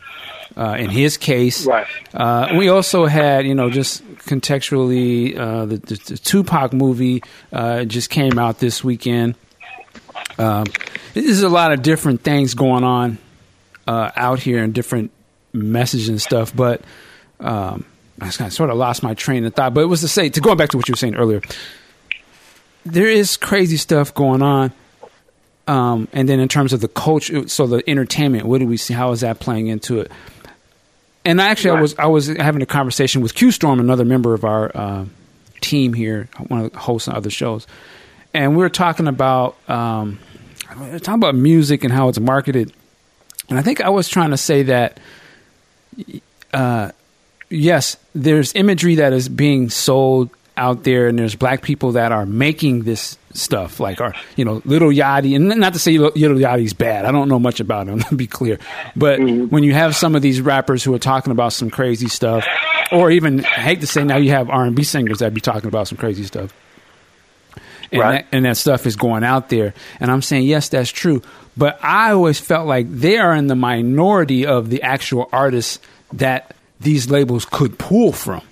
uh, 0.57 0.77
in 0.79 0.91
his 0.91 1.17
case. 1.17 1.67
Right. 1.67 1.87
Uh, 2.13 2.55
we 2.59 2.69
also 2.69 3.07
had, 3.07 3.47
you 3.47 3.55
know, 3.55 3.71
just 3.71 4.05
contextually, 4.19 5.37
uh, 5.37 5.65
the, 5.65 5.77
the, 5.79 5.95
the, 5.95 6.19
Tupac 6.19 6.75
movie 6.75 7.23
uh, 7.53 7.85
just 7.85 8.11
came 8.11 8.39
out 8.39 8.59
this 8.59 8.85
weekend. 8.85 9.35
Um, 10.39 10.67
there's 11.15 11.43
a 11.43 11.49
lot 11.49 11.73
of 11.73 11.83
different 11.83 12.23
things 12.23 12.55
going 12.55 12.85
on 12.85 13.19
out 13.87 14.41
here 14.41 14.63
and 14.63 14.75
different 14.75 15.11
messages 15.53 16.09
and 16.09 16.21
stuff, 16.21 16.55
but. 16.55 16.83
Um, 17.41 17.85
I 18.23 18.49
sort 18.49 18.71
of 18.71 18.77
lost 18.77 19.03
my 19.03 19.15
train 19.15 19.45
of 19.45 19.55
thought, 19.55 19.75
but 19.75 19.81
it 19.81 19.87
was 19.87 20.01
to 20.03 20.09
say 20.09 20.29
to 20.29 20.41
going 20.41 20.57
back 20.57 20.71
to 20.71 20.77
what 20.77 20.89
you 20.89 20.93
were 20.93 20.97
saying 20.97 21.17
earlier. 21.17 21.43
There 22.85 23.07
is 23.07 23.37
crazy 23.37 23.77
stuff 23.77 24.13
going 24.15 24.43
on, 24.43 24.73
um, 25.67 26.09
and 26.13 26.29
then 26.29 26.41
in 26.41 26.49
terms 26.49 26.73
of 26.73 26.81
the 26.81 26.89
culture, 26.89 27.47
so 27.49 27.67
the 27.67 27.89
entertainment, 27.89 28.47
what 28.47 28.59
do 28.59 28.67
we 28.67 28.77
see? 28.77 28.95
How 28.95 29.13
is 29.13 29.21
that 29.21 29.41
playing 29.41 29.69
into 29.69 30.01
it? 30.01 30.11
And 31.25 31.41
actually. 31.41 31.79
I 31.79 31.81
was 31.81 31.95
I 31.99 32.07
was 32.07 32.27
having 32.27 32.63
a 32.63 32.67
conversation 32.67 33.23
with 33.23 33.35
Q 33.35 33.51
Storm, 33.51 33.79
another 33.79 34.05
member 34.05 34.35
of 34.35 34.45
our 34.45 34.71
uh, 34.75 35.05
team 35.61 35.93
here, 35.93 36.29
one 36.49 36.65
of 36.65 36.73
the 36.73 36.79
hosts 36.79 37.09
on 37.09 37.15
other 37.15 37.31
shows, 37.31 37.67
and 38.35 38.57
we 38.57 38.63
were 38.63 38.69
talking 38.71 39.07
about 39.07 39.57
um, 39.71 40.19
we 40.81 40.91
were 40.91 40.99
talking 40.99 41.21
about 41.21 41.35
music 41.35 41.85
and 41.85 41.93
how 41.93 42.09
it's 42.09 42.19
marketed, 42.19 42.73
and 43.49 43.59
I 43.59 43.63
think 43.63 43.81
I 43.81 43.91
was 43.91 44.09
trying 44.09 44.31
to 44.31 44.37
say 44.37 44.65
that. 44.65 44.99
Uh, 46.53 46.91
yes, 47.53 47.97
there's 48.15 48.55
imagery 48.55 48.97
that 48.97 49.13
is 49.13 49.29
being 49.29 49.71
sold 49.71 50.31
out 50.57 50.85
there, 50.85 51.09
and 51.09 51.19
there's 51.19 51.35
black 51.35 51.63
people 51.63 51.93
that 51.93 52.13
are 52.13 52.27
making 52.27 52.83
this 52.83 53.17
stuff, 53.33 53.81
like 53.81 54.01
our, 54.01 54.15
you 54.37 54.45
know, 54.45 54.61
Lil 54.65 54.81
Yachty, 54.91 55.35
and 55.35 55.49
not 55.49 55.73
to 55.73 55.79
say 55.79 55.97
Lil 55.99 56.13
Yachty's 56.13 56.75
bad. 56.75 57.05
I 57.05 57.13
don't 57.13 57.29
know 57.29 57.39
much 57.39 57.61
about 57.61 57.89
him, 57.89 58.01
to 58.09 58.15
be 58.15 58.27
clear. 58.27 58.59
But 58.97 59.21
mm-hmm. 59.21 59.47
when 59.47 59.63
you 59.63 59.75
have 59.75 59.97
some 59.97 60.15
of 60.15 60.23
these 60.23 60.41
rappers 60.41 60.85
who 60.85 60.95
are 60.95 60.99
talking 60.99 61.33
about 61.33 61.53
some 61.53 61.71
crazy 61.71 62.09
stuff, 62.09 62.47
or 62.91 63.11
even, 63.11 63.45
I 63.45 63.61
hate 63.61 63.81
to 63.81 63.87
say 63.87 64.05
now, 64.05 64.17
you 64.17 64.31
have 64.31 64.51
R 64.51 64.65
and 64.65 64.77
B 64.77 64.83
singers 64.83 65.21
that 65.21 65.33
be 65.33 65.41
talking 65.41 65.69
about 65.69 65.89
some 65.89 65.99
crazy 65.99 66.25
stuff. 66.25 66.53
And, 67.91 68.01
right. 68.01 68.13
that, 68.31 68.37
and 68.37 68.45
that 68.47 68.57
stuff 68.57 68.87
is 68.87 68.97
going 68.97 69.23
out 69.23 69.51
there. 69.51 69.75
And 70.01 70.11
I'm 70.11 70.23
saying, 70.23 70.47
yes, 70.47 70.71
that's 70.71 70.91
true. 70.91 71.23
But 71.57 71.79
I 71.85 72.13
always 72.13 72.41
felt 72.41 72.67
like 72.67 72.91
they 72.91 73.19
are 73.19 73.35
in 73.35 73.47
the 73.47 73.55
minority 73.55 74.47
of 74.47 74.71
the 74.71 74.83
actual 74.83 75.29
artists 75.31 75.79
that 76.15 76.57
these 76.83 77.11
labels 77.11 77.45
could 77.45 77.79
pull 77.79 78.13
from. 78.13 78.43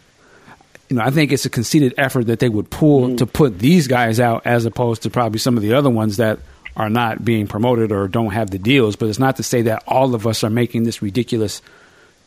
You 0.89 0.97
know, 0.97 1.03
I 1.03 1.11
think 1.11 1.31
it's 1.31 1.45
a 1.45 1.51
conceited 1.51 1.95
effort 1.97 2.27
that 2.27 2.41
they 2.41 2.49
would 2.49 2.69
pull 2.69 3.09
mm-hmm. 3.09 3.17
to 3.17 3.27
put 3.27 3.59
these 3.59 3.87
guys 3.87 4.19
out 4.19 4.43
as 4.45 4.65
opposed 4.65 5.03
to 5.03 5.11
probably 5.11 5.39
some 5.39 5.57
of 5.57 5.63
the 5.63 5.75
other 5.75 5.91
ones 5.91 6.17
that 6.17 6.41
are 6.77 6.91
not 6.91 7.25
being 7.25 7.47
promoted 7.47 7.93
or 7.93 8.09
don't 8.09 8.33
have 8.33 8.51
the 8.51 8.59
deals. 8.59 8.97
But 8.97 9.09
it's 9.09 9.19
not 9.19 9.37
to 9.37 9.43
say 9.43 9.63
that 9.63 9.85
all 9.87 10.15
of 10.15 10.27
us 10.27 10.43
are 10.43 10.51
making 10.51 10.83
this 10.85 11.01
ridiculous 11.01 11.63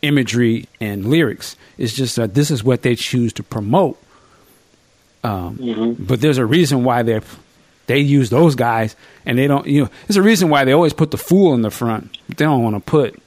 imagery 0.02 0.68
and 0.80 1.06
lyrics. 1.06 1.56
It's 1.78 1.94
just 1.94 2.16
that 2.16 2.36
this 2.36 2.52
is 2.52 2.64
what 2.64 2.84
they 2.84 2.96
choose 2.96 3.34
to 3.34 3.44
promote. 3.44 4.02
Um, 5.24 5.58
mm-hmm. 5.58 6.04
But 6.04 6.22
there's 6.22 6.38
a 6.38 6.46
reason 6.46 6.84
why 6.84 7.04
they 7.04 7.22
they 7.86 8.00
use 8.00 8.30
those 8.30 8.56
guys, 8.56 8.96
and 9.26 9.38
they 9.38 9.48
don't. 9.48 9.66
You 9.68 9.84
know, 9.84 9.90
there's 10.08 10.18
a 10.18 10.22
reason 10.22 10.50
why 10.50 10.64
they 10.66 10.72
always 10.72 10.94
put 10.94 11.12
the 11.12 11.18
fool 11.18 11.54
in 11.54 11.62
the 11.62 11.72
front. 11.72 12.18
They 12.30 12.46
don't 12.46 12.64
want 12.64 12.76
to 12.76 12.80
put 12.82 13.22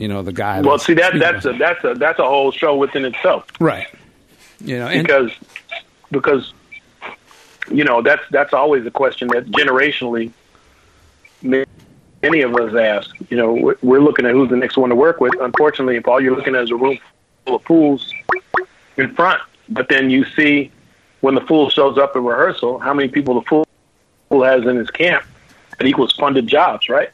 you 0.00 0.08
know 0.08 0.22
the 0.22 0.32
guy. 0.32 0.60
Well, 0.60 0.78
see 0.78 0.94
that 0.94 1.18
that's 1.18 1.44
a 1.44 1.52
that's 1.52 1.84
a 1.84 1.94
that's 1.94 2.18
a 2.18 2.24
whole 2.24 2.50
show 2.52 2.76
within 2.76 3.04
itself, 3.04 3.46
right? 3.60 3.86
You 4.60 4.78
know, 4.78 4.86
and, 4.86 5.06
because 5.06 5.30
because 6.10 6.52
you 7.70 7.84
know 7.84 8.02
that's 8.02 8.22
that's 8.30 8.52
always 8.52 8.86
a 8.86 8.90
question 8.90 9.28
that 9.28 9.46
generationally 9.46 10.32
many 11.42 12.40
of 12.42 12.54
us 12.56 12.74
ask. 12.74 13.14
You 13.30 13.36
know, 13.36 13.74
we're 13.82 14.00
looking 14.00 14.26
at 14.26 14.32
who's 14.32 14.50
the 14.50 14.56
next 14.56 14.76
one 14.76 14.90
to 14.90 14.96
work 14.96 15.20
with. 15.20 15.34
Unfortunately, 15.40 15.96
if 15.96 16.08
all 16.08 16.20
you're 16.20 16.36
looking 16.36 16.54
at 16.54 16.64
is 16.64 16.70
a 16.70 16.76
room 16.76 16.98
full 17.44 17.56
of 17.56 17.62
fools 17.64 18.12
in 18.96 19.14
front, 19.14 19.40
but 19.68 19.88
then 19.88 20.10
you 20.10 20.24
see 20.36 20.70
when 21.20 21.34
the 21.34 21.40
fool 21.42 21.68
shows 21.68 21.98
up 21.98 22.16
in 22.16 22.24
rehearsal, 22.24 22.78
how 22.78 22.94
many 22.94 23.08
people 23.08 23.34
the 23.34 23.42
fool 23.42 23.66
has 24.42 24.64
in 24.64 24.76
his 24.76 24.90
camp, 24.90 25.24
that 25.78 25.86
equals 25.86 26.12
funded 26.12 26.46
jobs, 26.46 26.88
right? 26.88 27.10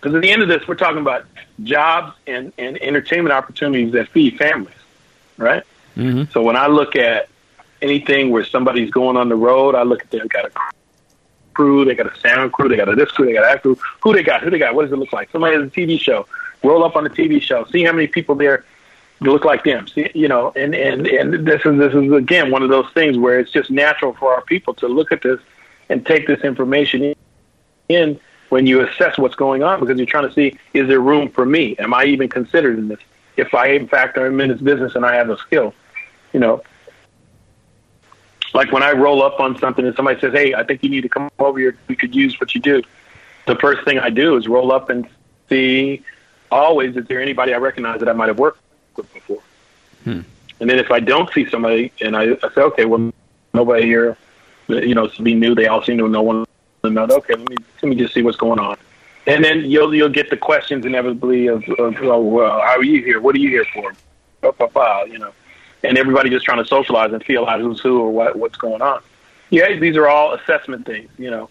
Because 0.00 0.14
at 0.14 0.22
the 0.22 0.30
end 0.30 0.42
of 0.42 0.48
this, 0.48 0.66
we're 0.68 0.74
talking 0.74 1.00
about 1.00 1.24
jobs 1.62 2.16
and, 2.26 2.52
and 2.58 2.80
entertainment 2.82 3.32
opportunities 3.32 3.92
that 3.92 4.08
feed 4.08 4.36
families, 4.36 4.74
right? 5.36 5.62
Mm-hmm. 5.96 6.30
So 6.32 6.42
when 6.42 6.56
I 6.56 6.66
look 6.66 6.96
at 6.96 7.28
anything 7.80 8.30
where 8.30 8.44
somebody's 8.44 8.90
going 8.90 9.16
on 9.16 9.28
the 9.28 9.36
road, 9.36 9.74
I 9.74 9.82
look 9.82 10.02
at 10.02 10.10
they 10.10 10.18
got 10.18 10.44
a 10.44 10.50
crew, 11.54 11.84
they 11.84 11.94
got 11.94 12.14
a 12.14 12.20
sound 12.20 12.52
crew, 12.52 12.68
they 12.68 12.76
got 12.76 12.88
a 12.88 12.94
this 12.94 13.10
crew, 13.10 13.26
they 13.26 13.32
got 13.32 13.42
that 13.42 13.62
crew. 13.62 13.78
Who 14.02 14.12
they 14.12 14.22
got? 14.22 14.42
Who 14.42 14.50
they 14.50 14.58
got? 14.58 14.74
What 14.74 14.82
does 14.82 14.92
it 14.92 14.96
look 14.96 15.12
like? 15.12 15.30
Somebody 15.30 15.56
has 15.56 15.66
a 15.66 15.70
TV 15.70 15.98
show. 16.00 16.26
Roll 16.62 16.84
up 16.84 16.96
on 16.96 17.04
the 17.04 17.10
TV 17.10 17.40
show. 17.40 17.64
See 17.66 17.84
how 17.84 17.92
many 17.92 18.06
people 18.06 18.34
there 18.34 18.64
look 19.20 19.44
like 19.44 19.64
them. 19.64 19.86
See, 19.88 20.10
you 20.14 20.28
know, 20.28 20.52
and 20.54 20.74
and 20.74 21.06
and 21.06 21.46
this 21.46 21.62
is 21.64 21.78
this 21.78 21.94
is 21.94 22.12
again 22.12 22.50
one 22.50 22.62
of 22.62 22.68
those 22.68 22.90
things 22.92 23.16
where 23.16 23.40
it's 23.40 23.50
just 23.50 23.70
natural 23.70 24.12
for 24.12 24.34
our 24.34 24.42
people 24.42 24.74
to 24.74 24.88
look 24.88 25.12
at 25.12 25.22
this 25.22 25.40
and 25.88 26.04
take 26.04 26.26
this 26.26 26.40
information 26.40 27.14
in 27.88 28.20
when 28.56 28.66
you 28.66 28.80
assess 28.80 29.18
what's 29.18 29.34
going 29.34 29.62
on 29.62 29.78
because 29.80 29.98
you're 29.98 30.06
trying 30.06 30.26
to 30.26 30.32
see 30.32 30.58
is 30.72 30.88
there 30.88 30.98
room 30.98 31.28
for 31.28 31.44
me? 31.44 31.76
Am 31.78 31.92
I 31.92 32.04
even 32.04 32.26
considered 32.26 32.78
in 32.78 32.88
this? 32.88 32.98
If 33.36 33.52
I 33.52 33.66
in 33.66 33.86
fact 33.86 34.16
am 34.16 34.40
in 34.40 34.48
this 34.48 34.62
business 34.62 34.94
and 34.94 35.04
I 35.04 35.14
have 35.14 35.28
a 35.28 35.36
skill, 35.36 35.74
you 36.32 36.40
know. 36.40 36.62
Like 38.54 38.72
when 38.72 38.82
I 38.82 38.92
roll 38.92 39.22
up 39.22 39.40
on 39.40 39.58
something 39.58 39.86
and 39.86 39.94
somebody 39.94 40.18
says, 40.20 40.32
"Hey, 40.32 40.54
I 40.54 40.62
think 40.64 40.82
you 40.82 40.88
need 40.88 41.02
to 41.02 41.10
come 41.10 41.28
over 41.38 41.58
here. 41.58 41.76
We 41.86 41.96
could 41.96 42.14
use 42.14 42.40
what 42.40 42.54
you 42.54 42.62
do." 42.62 42.82
The 43.44 43.56
first 43.56 43.84
thing 43.84 43.98
I 43.98 44.08
do 44.08 44.38
is 44.38 44.48
roll 44.48 44.72
up 44.72 44.88
and 44.88 45.06
see. 45.50 46.02
Always, 46.50 46.96
is 46.96 47.04
there 47.08 47.20
anybody 47.20 47.52
I 47.52 47.58
recognize 47.58 48.00
that 48.00 48.08
I 48.08 48.14
might 48.14 48.28
have 48.28 48.38
worked 48.38 48.62
with 48.96 49.12
before? 49.12 49.42
Hmm. 50.04 50.20
And 50.60 50.70
then 50.70 50.78
if 50.78 50.90
I 50.90 51.00
don't 51.00 51.30
see 51.34 51.44
somebody, 51.50 51.92
and 52.00 52.16
I, 52.16 52.22
I 52.42 52.48
say, 52.54 52.62
"Okay, 52.62 52.86
well, 52.86 53.12
nobody 53.52 53.84
here, 53.84 54.16
you 54.68 54.94
know, 54.94 55.08
to 55.08 55.22
be 55.22 55.34
new. 55.34 55.54
They 55.54 55.66
all 55.66 55.82
seem 55.82 55.98
to 55.98 56.08
know 56.08 56.22
one 56.22 56.46
another. 56.86 57.16
Okay, 57.16 57.34
let 57.34 57.48
me 57.48 57.56
let 57.82 57.88
me 57.90 57.96
just 57.96 58.14
see 58.14 58.22
what's 58.22 58.36
going 58.36 58.58
on." 58.58 58.76
And 59.26 59.44
then 59.44 59.64
you'll 59.64 59.94
you'll 59.94 60.08
get 60.08 60.30
the 60.30 60.36
questions 60.36 60.86
inevitably 60.86 61.48
of, 61.48 61.68
of 61.78 61.96
oh, 62.02 62.20
well, 62.20 62.60
how 62.60 62.76
are 62.76 62.84
you 62.84 63.02
here? 63.02 63.20
What 63.20 63.34
are 63.34 63.38
you 63.38 63.48
here 63.48 63.66
for? 63.74 63.92
Blah, 64.40 64.52
blah, 64.52 64.68
blah, 64.68 65.02
you 65.04 65.18
know, 65.18 65.32
and 65.82 65.98
everybody 65.98 66.30
just 66.30 66.44
trying 66.44 66.62
to 66.62 66.66
socialize 66.66 67.12
and 67.12 67.22
feel 67.24 67.46
out 67.46 67.60
who's 67.60 67.80
who 67.80 68.00
or 68.00 68.10
what 68.10 68.36
what's 68.36 68.56
going 68.56 68.82
on. 68.82 69.02
Yeah, 69.50 69.74
these 69.76 69.96
are 69.96 70.08
all 70.08 70.34
assessment 70.34 70.86
things, 70.86 71.10
you 71.18 71.30
know. 71.30 71.50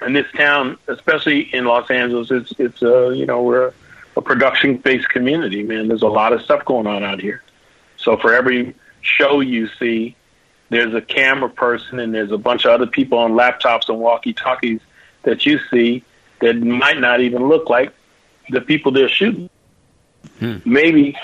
And 0.00 0.14
this 0.14 0.26
town, 0.32 0.76
especially 0.88 1.42
in 1.54 1.64
Los 1.64 1.90
Angeles, 1.90 2.30
it's 2.30 2.52
it's 2.58 2.82
uh, 2.82 3.10
you 3.10 3.26
know 3.26 3.42
we're 3.42 3.72
a 4.16 4.22
production 4.22 4.76
based 4.78 5.08
community, 5.08 5.62
man. 5.62 5.88
There's 5.88 6.02
a 6.02 6.08
lot 6.08 6.32
of 6.32 6.42
stuff 6.42 6.64
going 6.64 6.86
on 6.86 7.04
out 7.04 7.20
here. 7.20 7.42
So 7.96 8.16
for 8.16 8.34
every 8.34 8.74
show 9.00 9.40
you 9.40 9.68
see, 9.78 10.16
there's 10.70 10.94
a 10.94 11.00
camera 11.00 11.48
person 11.48 11.98
and 11.98 12.14
there's 12.14 12.32
a 12.32 12.38
bunch 12.38 12.64
of 12.64 12.72
other 12.72 12.86
people 12.86 13.18
on 13.18 13.32
laptops 13.32 13.88
and 13.88 13.98
walkie 13.98 14.32
talkies 14.32 14.80
that 15.22 15.46
you 15.46 15.58
see 15.70 16.02
that 16.40 16.56
might 16.56 16.98
not 16.98 17.20
even 17.20 17.48
look 17.48 17.68
like 17.68 17.92
the 18.50 18.60
people 18.60 18.92
they're 18.92 19.08
shooting. 19.08 19.48
Hmm. 20.38 20.56
Maybe, 20.64 21.16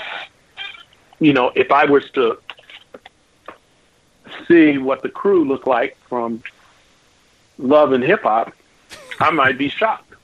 you 1.18 1.32
know, 1.32 1.52
if 1.54 1.70
I 1.70 1.84
was 1.86 2.08
to 2.12 2.38
see 4.46 4.78
what 4.78 5.02
the 5.02 5.08
crew 5.08 5.44
looked 5.44 5.66
like 5.66 5.96
from 6.08 6.42
Love 7.58 7.92
and 7.92 8.02
Hip 8.04 8.22
Hop, 8.22 8.52
I 9.18 9.30
might 9.30 9.58
be 9.58 9.68
shocked. 9.68 10.14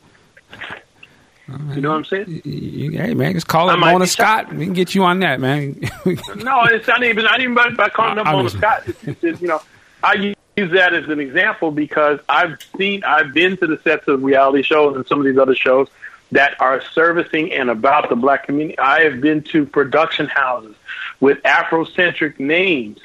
You 1.49 1.81
know 1.81 1.91
what 1.91 1.99
I'm 1.99 2.05
saying? 2.05 2.43
Hey 2.45 3.15
man, 3.15 3.35
just 3.35 3.47
call 3.47 3.67
might 3.77 3.93
Mona 3.93 4.07
Scott. 4.07 4.53
We 4.53 4.65
can 4.65 4.75
get 4.75 4.95
you 4.95 5.05
on 5.05 5.21
that, 5.21 5.41
man. 5.41 5.81
No, 6.37 6.65
it's 6.65 6.89
not 6.89 7.03
even 7.05 7.25
not 7.25 7.41
even 7.41 7.55
by, 7.55 7.71
by 7.71 7.89
calling 7.89 8.19
I 8.19 8.33
Mona 8.33 8.51
Scott. 8.51 8.83
It's, 8.87 9.05
it's, 9.05 9.25
it's, 9.25 9.41
you 9.41 9.49
know, 9.49 9.61
I 10.03 10.35
use 10.57 10.73
that 10.73 10.95
as 10.95 11.09
an 11.09 11.21
example 11.21 11.71
because 11.71 12.19
I've 12.29 12.59
seen, 12.77 13.05
I've 13.05 13.33
been 13.33 13.57
to 13.59 13.67
the 13.67 13.79
sets 13.83 14.09
of 14.09 14.23
reality 14.23 14.63
shows 14.63 14.97
and 14.97 15.07
some 15.07 15.21
of 15.21 15.25
these 15.25 15.39
other 15.39 15.55
shows 15.55 15.89
that 16.33 16.61
are 16.61 16.81
servicing 16.81 17.53
and 17.53 17.71
about 17.71 18.09
the 18.09 18.17
black 18.17 18.47
community. 18.47 18.79
I 18.79 19.03
have 19.03 19.21
been 19.21 19.43
to 19.45 19.65
production 19.65 20.27
houses 20.27 20.75
with 21.21 21.41
Afrocentric 21.45 22.41
names 22.41 23.01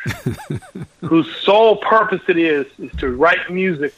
whose 1.02 1.34
sole 1.38 1.78
purpose 1.78 2.22
it 2.28 2.38
is 2.38 2.66
is 2.80 2.92
to 3.00 3.10
write 3.10 3.52
music 3.52 3.94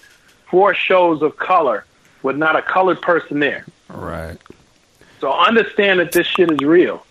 for 0.46 0.74
shows 0.74 1.22
of 1.22 1.38
color 1.38 1.86
with 2.22 2.36
not 2.38 2.56
a 2.56 2.62
colored 2.62 3.02
person 3.02 3.40
there. 3.40 3.66
Right. 3.94 4.38
So 5.20 5.32
understand 5.32 6.00
that 6.02 6.12
this 6.12 6.28
shit 6.28 6.52
is 6.52 6.60
real. 6.60 7.06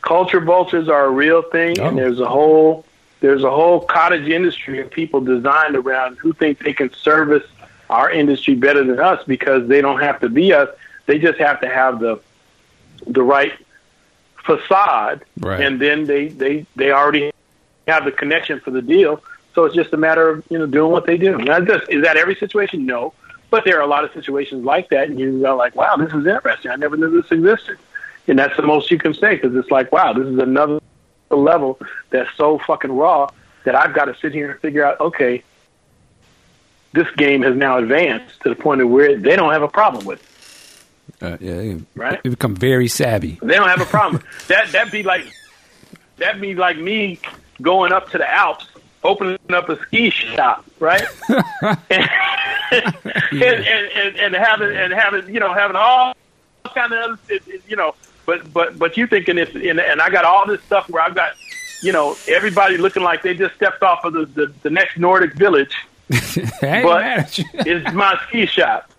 Culture 0.00 0.40
vultures 0.40 0.88
are 0.88 1.04
a 1.06 1.10
real 1.10 1.42
thing, 1.42 1.78
and 1.80 1.94
Oh. 1.98 2.00
there's 2.02 2.20
a 2.20 2.26
whole 2.28 2.84
there's 3.20 3.44
a 3.44 3.50
whole 3.50 3.80
cottage 3.80 4.28
industry 4.28 4.80
of 4.80 4.90
people 4.90 5.20
designed 5.20 5.76
around 5.76 6.16
who 6.18 6.32
think 6.32 6.58
they 6.58 6.72
can 6.72 6.92
service 6.92 7.44
our 7.88 8.10
industry 8.10 8.54
better 8.56 8.82
than 8.82 8.98
us 8.98 9.22
because 9.26 9.68
they 9.68 9.80
don't 9.80 10.00
have 10.00 10.18
to 10.20 10.28
be 10.28 10.52
us. 10.52 10.68
They 11.06 11.18
just 11.18 11.38
have 11.38 11.60
to 11.60 11.68
have 11.68 12.00
the 12.00 12.18
the 13.06 13.22
right 13.22 13.52
facade, 14.44 15.24
Right. 15.40 15.60
and 15.60 15.80
then 15.80 16.04
they 16.06 16.28
they 16.28 16.66
they 16.76 16.90
already 16.90 17.32
have 17.88 18.04
the 18.04 18.12
connection 18.12 18.60
for 18.60 18.70
the 18.70 18.82
deal. 18.82 19.22
So 19.54 19.64
it's 19.66 19.74
just 19.74 19.92
a 19.92 19.96
matter 19.96 20.28
of 20.28 20.44
you 20.48 20.58
know 20.58 20.66
doing 20.66 20.90
what 20.92 21.06
they 21.06 21.16
do. 21.16 21.36
Now, 21.38 21.58
is 21.58 22.02
that 22.02 22.16
every 22.16 22.34
situation? 22.36 22.86
No, 22.86 23.12
but 23.52 23.66
there 23.66 23.76
are 23.78 23.82
a 23.82 23.86
lot 23.86 24.02
of 24.02 24.10
situations 24.14 24.64
like 24.64 24.88
that, 24.88 25.08
and 25.10 25.20
you 25.20 25.40
go 25.42 25.54
like, 25.54 25.76
"Wow, 25.76 25.94
this 25.96 26.08
is 26.08 26.26
interesting. 26.26 26.70
I 26.70 26.76
never 26.76 26.96
knew 26.96 27.20
this 27.20 27.30
existed." 27.30 27.76
And 28.26 28.38
that's 28.38 28.56
the 28.56 28.62
most 28.62 28.90
you 28.90 28.96
can 28.98 29.12
say 29.12 29.34
because 29.36 29.54
it's 29.54 29.70
like, 29.70 29.92
"Wow, 29.92 30.14
this 30.14 30.26
is 30.26 30.38
another 30.38 30.80
level 31.30 31.78
that's 32.10 32.30
so 32.36 32.58
fucking 32.66 32.90
raw 32.90 33.28
that 33.64 33.74
I've 33.74 33.92
got 33.94 34.06
to 34.06 34.16
sit 34.16 34.32
here 34.32 34.50
and 34.50 34.58
figure 34.60 34.84
out." 34.84 34.98
Okay, 35.00 35.42
this 36.94 37.08
game 37.16 37.42
has 37.42 37.54
now 37.54 37.76
advanced 37.76 38.40
to 38.40 38.48
the 38.48 38.56
point 38.56 38.80
of 38.80 38.88
where 38.88 39.16
they 39.18 39.36
don't 39.36 39.52
have 39.52 39.62
a 39.62 39.68
problem 39.68 40.06
with. 40.06 40.20
It. 41.20 41.22
Uh, 41.22 41.36
yeah, 41.40 41.54
they, 41.56 41.76
Right. 41.94 42.22
they 42.22 42.30
become 42.30 42.56
very 42.56 42.88
savvy. 42.88 43.38
They 43.42 43.54
don't 43.54 43.68
have 43.68 43.82
a 43.82 43.84
problem. 43.84 44.22
that 44.48 44.72
that'd 44.72 44.90
be 44.92 45.02
like 45.02 45.26
that'd 46.16 46.40
be 46.40 46.54
like 46.54 46.78
me 46.78 47.20
going 47.60 47.92
up 47.92 48.10
to 48.12 48.18
the 48.18 48.28
Alps, 48.32 48.66
opening 49.04 49.38
up 49.50 49.68
a 49.68 49.80
ski 49.82 50.10
shop, 50.10 50.64
right? 50.78 51.02
and, 51.28 52.10
and, 52.70 53.42
and, 53.62 54.16
and 54.16 54.34
having 54.34 54.76
and 54.76 54.92
having 54.92 55.32
you 55.32 55.40
know 55.40 55.52
having 55.52 55.76
all 55.76 56.14
kind 56.74 56.92
of 56.92 57.20
you 57.66 57.76
know, 57.76 57.94
but 58.26 58.52
but 58.52 58.78
but 58.78 58.96
you 58.96 59.06
thinking 59.06 59.38
it's 59.38 59.54
and, 59.54 59.80
and 59.80 60.00
I 60.00 60.10
got 60.10 60.24
all 60.24 60.46
this 60.46 60.62
stuff 60.62 60.88
where 60.88 61.02
I've 61.02 61.14
got 61.14 61.32
you 61.82 61.92
know 61.92 62.16
everybody 62.28 62.76
looking 62.76 63.02
like 63.02 63.22
they 63.22 63.34
just 63.34 63.54
stepped 63.56 63.82
off 63.82 64.04
of 64.04 64.12
the 64.12 64.26
the, 64.26 64.52
the 64.62 64.70
next 64.70 64.98
Nordic 64.98 65.34
village. 65.34 65.74
But-. 66.60 67.38
It's 67.54 67.92
my 67.94 68.18
ski 68.26 68.46
shop, 68.46 68.90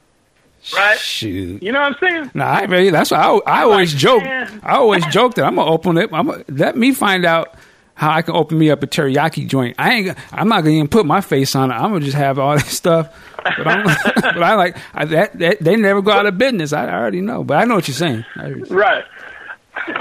right? 0.75 0.98
Shoot. 0.98 1.61
You 1.61 1.72
know 1.72 1.82
what 1.82 1.93
I'm 1.93 2.09
saying? 2.09 2.32
No, 2.33 2.45
I 2.45 2.64
really, 2.64 2.90
that's 2.90 3.11
why 3.11 3.17
I, 3.17 3.59
I 3.59 3.64
always 3.64 3.93
like, 3.93 4.01
joke. 4.01 4.23
man. 4.23 4.61
I 4.64 4.75
always 4.77 5.06
joke 5.07 5.35
that 5.35 5.45
I'm 5.45 5.56
gonna 5.56 5.69
open 5.69 5.98
it. 5.98 6.11
I'm 6.11 6.27
gonna, 6.27 6.43
let 6.49 6.75
me 6.75 6.91
find 6.91 7.25
out 7.25 7.56
how 8.03 8.11
I 8.11 8.22
can 8.22 8.35
open 8.35 8.57
me 8.57 8.69
up 8.69 8.83
a 8.83 8.88
teriyaki 8.88 9.48
joint. 9.48 9.75
I 9.80 9.93
ain't. 9.93 10.17
I'm 10.32 10.48
not 10.48 10.61
gonna 10.61 10.75
even 10.75 10.88
put 10.88 11.06
my 11.06 11.22
face 11.22 11.56
on 11.56 11.72
it. 11.72 11.75
I'm 11.75 11.91
gonna 11.91 12.06
just 12.06 12.17
have 12.17 12.38
all 12.38 12.53
this 12.57 12.75
stuff. 12.77 13.15
But, 13.38 13.67
I'm, 13.67 13.83
but 14.15 14.43
I 14.43 14.56
like 14.56 14.77
I, 14.93 15.06
that, 15.06 15.40
that. 15.40 15.59
They 15.59 15.75
never 15.75 16.01
go 16.01 16.11
out 16.11 16.25
of 16.25 16.38
business. 16.38 16.73
I, 16.73 16.88
I 16.88 16.93
already 16.93 17.22
know. 17.22 17.43
But 17.43 17.57
I 17.57 17.65
know 17.65 17.75
what 17.75 17.88
you're 17.88 17.95
saying. 17.95 18.25
Right. 18.69 19.06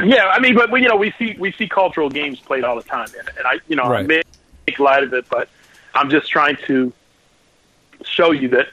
Yeah, 0.05 0.26
I 0.26 0.39
mean, 0.39 0.55
but 0.55 0.70
we, 0.70 0.82
you 0.82 0.89
know, 0.89 0.97
we 0.97 1.12
see 1.18 1.34
we 1.39 1.52
see 1.52 1.66
cultural 1.66 2.10
games 2.10 2.39
played 2.39 2.62
all 2.62 2.76
the 2.76 2.82
time, 2.82 3.08
and, 3.18 3.28
and 3.39 3.47
I, 3.47 3.58
you 3.68 3.76
know, 3.76 3.84
I 3.84 4.02
make 4.02 4.24
light 4.78 5.02
of 5.02 5.12
it, 5.14 5.26
but 5.31 5.48
I'm 5.94 6.10
just 6.10 6.28
trying 6.31 6.56
to 6.66 6.92
show 8.05 8.31
you 8.31 8.48
that 8.48 8.68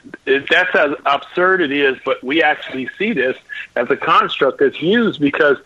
that's 0.50 0.74
as 0.74 0.94
absurd 1.06 1.62
it 1.62 1.72
is, 1.72 1.96
but 2.04 2.22
we 2.22 2.42
actually 2.42 2.88
see 2.98 3.12
this 3.12 3.36
as 3.76 3.90
a 3.90 3.96
construct 3.96 4.58
that's 4.58 4.80
used 4.82 5.20
because, 5.20 5.56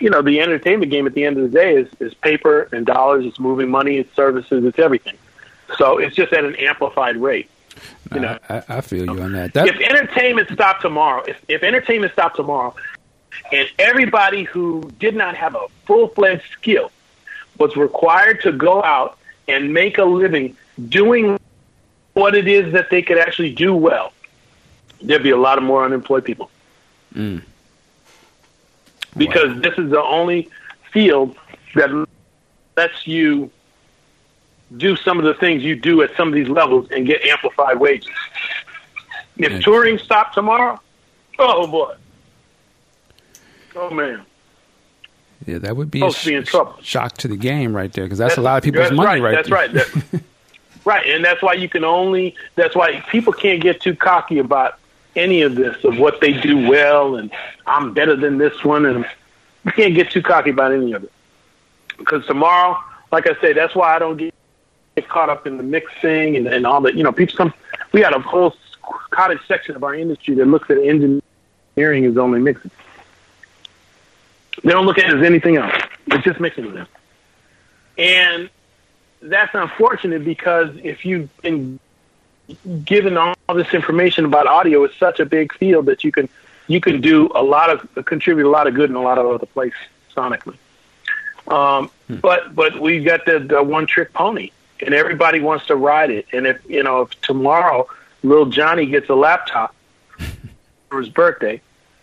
you 0.00 0.10
know, 0.10 0.22
the 0.22 0.40
entertainment 0.40 0.90
game 0.90 1.06
at 1.06 1.14
the 1.14 1.24
end 1.24 1.38
of 1.38 1.50
the 1.50 1.58
day 1.58 1.76
is, 1.76 1.88
is 2.00 2.14
paper 2.14 2.68
and 2.72 2.86
dollars, 2.86 3.24
it's 3.24 3.38
moving 3.38 3.70
money, 3.70 3.98
it's 3.98 4.14
services, 4.14 4.64
it's 4.64 4.78
everything. 4.78 5.16
So 5.76 5.98
it's 5.98 6.14
just 6.14 6.32
at 6.32 6.44
an 6.44 6.54
amplified 6.56 7.16
rate. 7.16 7.50
You 8.12 8.20
know, 8.20 8.38
I, 8.48 8.62
I 8.68 8.80
feel 8.80 9.04
you 9.04 9.22
on 9.22 9.32
that. 9.32 9.54
That 9.54 9.68
if 9.68 9.80
entertainment 9.80 10.48
stopped 10.50 10.82
tomorrow, 10.82 11.22
if, 11.26 11.40
if 11.46 11.62
entertainment 11.62 12.12
stopped 12.12 12.36
tomorrow, 12.36 12.74
and 13.52 13.68
everybody 13.78 14.44
who 14.44 14.90
did 14.98 15.14
not 15.14 15.36
have 15.36 15.54
a 15.54 15.66
full 15.86 16.08
fledged 16.08 16.50
skill 16.52 16.90
was 17.58 17.76
required 17.76 18.40
to 18.42 18.52
go 18.52 18.82
out 18.82 19.18
and 19.46 19.72
make 19.72 19.98
a 19.98 20.04
living 20.04 20.56
doing 20.88 21.38
what 22.14 22.34
it 22.34 22.48
is 22.48 22.72
that 22.72 22.90
they 22.90 23.02
could 23.02 23.18
actually 23.18 23.52
do 23.54 23.74
well, 23.74 24.12
there'd 25.02 25.22
be 25.22 25.30
a 25.30 25.36
lot 25.36 25.58
of 25.58 25.64
more 25.64 25.84
unemployed 25.84 26.24
people. 26.24 26.50
Mm. 27.14 27.42
Because 29.16 29.60
this 29.62 29.76
is 29.78 29.90
the 29.90 30.02
only 30.02 30.48
field 30.92 31.36
that 31.74 32.06
lets 32.76 33.06
you 33.06 33.50
do 34.76 34.96
some 34.96 35.18
of 35.18 35.24
the 35.24 35.34
things 35.34 35.62
you 35.62 35.74
do 35.74 36.02
at 36.02 36.14
some 36.16 36.28
of 36.28 36.34
these 36.34 36.48
levels 36.48 36.88
and 36.90 37.06
get 37.06 37.22
amplified 37.22 37.80
wages. 37.80 38.12
If 39.38 39.62
touring 39.62 39.98
stopped 39.98 40.34
tomorrow, 40.34 40.80
oh 41.38 41.66
boy. 41.66 41.94
Oh 43.76 43.90
man. 43.90 44.24
yeah, 45.46 45.58
that 45.58 45.76
would 45.76 45.90
be 45.90 46.00
a 46.00 46.02
Folks 46.02 46.24
be 46.24 46.34
in 46.34 46.44
trouble. 46.44 46.76
shock 46.82 47.16
to 47.18 47.28
the 47.28 47.36
game 47.36 47.74
right 47.74 47.92
there 47.92 48.04
because 48.04 48.18
that's, 48.18 48.36
a 48.36 48.40
lot 48.40 48.58
of 48.58 48.64
people's 48.64 48.90
money 48.90 49.20
right, 49.20 49.32
That's 49.32 49.50
right. 49.50 49.72
That- 49.72 50.22
right, 50.84 51.06
and 51.06 51.24
that's 51.24 51.40
why 51.42 51.52
you 51.52 51.68
can 51.68 51.84
only. 51.84 52.34
That's 52.56 52.74
why 52.74 53.00
people 53.10 53.32
can't 53.32 53.62
get 53.62 53.80
too 53.80 53.94
cocky 53.94 54.38
about 54.38 54.78
any 55.18 55.42
of 55.42 55.54
this 55.54 55.82
of 55.84 55.98
what 55.98 56.20
they 56.20 56.32
do 56.32 56.68
well, 56.68 57.16
and 57.16 57.30
I'm 57.66 57.92
better 57.92 58.16
than 58.16 58.38
this 58.38 58.64
one, 58.64 58.86
and 58.86 59.04
you 59.64 59.72
can't 59.72 59.94
get 59.94 60.10
too 60.10 60.22
cocky 60.22 60.50
about 60.50 60.72
any 60.72 60.92
of 60.92 61.04
it. 61.04 61.12
Because 61.98 62.24
tomorrow, 62.26 62.78
like 63.10 63.28
I 63.28 63.38
say, 63.40 63.52
that's 63.52 63.74
why 63.74 63.96
I 63.96 63.98
don't 63.98 64.16
get, 64.16 64.34
caught 65.08 65.30
up 65.30 65.46
in 65.46 65.58
the 65.58 65.62
mixing 65.62 66.36
and, 66.36 66.48
and 66.48 66.66
all 66.66 66.80
that. 66.80 66.96
You 66.96 67.04
know, 67.04 67.12
people. 67.12 67.36
Some 67.36 67.54
we 67.92 68.00
got 68.00 68.16
a 68.16 68.20
whole 68.20 68.54
cottage 69.10 69.38
section 69.46 69.76
of 69.76 69.84
our 69.84 69.94
industry 69.94 70.34
that 70.34 70.46
looks 70.46 70.68
at 70.70 70.78
engineering 70.78 72.04
as 72.04 72.16
only 72.16 72.40
mixing. 72.40 72.72
They 74.64 74.72
don't 74.72 74.86
look 74.86 74.98
at 74.98 75.08
it 75.08 75.18
as 75.18 75.24
anything 75.24 75.56
else. 75.56 75.72
It's 76.08 76.24
just 76.24 76.40
mixing 76.40 76.66
with 76.66 76.74
them. 76.74 76.88
And 77.96 78.50
that's 79.22 79.54
unfortunate 79.54 80.24
because 80.24 80.74
if 80.82 81.04
you've 81.04 81.34
been 81.42 81.78
given 82.84 83.16
all 83.16 83.34
this 83.54 83.72
information 83.74 84.24
about 84.24 84.46
audio 84.46 84.84
it's 84.84 84.96
such 84.96 85.20
a 85.20 85.26
big 85.26 85.52
field 85.54 85.86
that 85.86 86.02
you 86.02 86.10
can 86.10 86.28
you 86.66 86.80
can 86.80 87.00
do 87.00 87.30
a 87.34 87.42
lot 87.42 87.70
of 87.70 88.04
contribute 88.06 88.46
a 88.46 88.50
lot 88.50 88.66
of 88.66 88.74
good 88.74 88.90
in 88.90 88.96
a 88.96 89.02
lot 89.02 89.18
of 89.18 89.26
other 89.26 89.46
places 89.46 89.78
sonically. 90.14 90.56
Um, 91.48 91.90
hmm. 92.06 92.16
But 92.16 92.54
but 92.54 92.80
we 92.80 93.02
got 93.02 93.24
the, 93.24 93.40
the 93.40 93.62
one 93.62 93.86
trick 93.86 94.12
pony, 94.12 94.50
and 94.84 94.94
everybody 94.94 95.40
wants 95.40 95.66
to 95.66 95.76
ride 95.76 96.10
it. 96.10 96.26
And 96.32 96.46
if 96.46 96.60
you 96.68 96.82
know 96.82 97.02
if 97.02 97.20
tomorrow 97.22 97.88
little 98.22 98.46
Johnny 98.46 98.86
gets 98.86 99.08
a 99.08 99.14
laptop 99.14 99.74
for 100.88 101.00
his 101.00 101.08
birthday, 101.08 101.60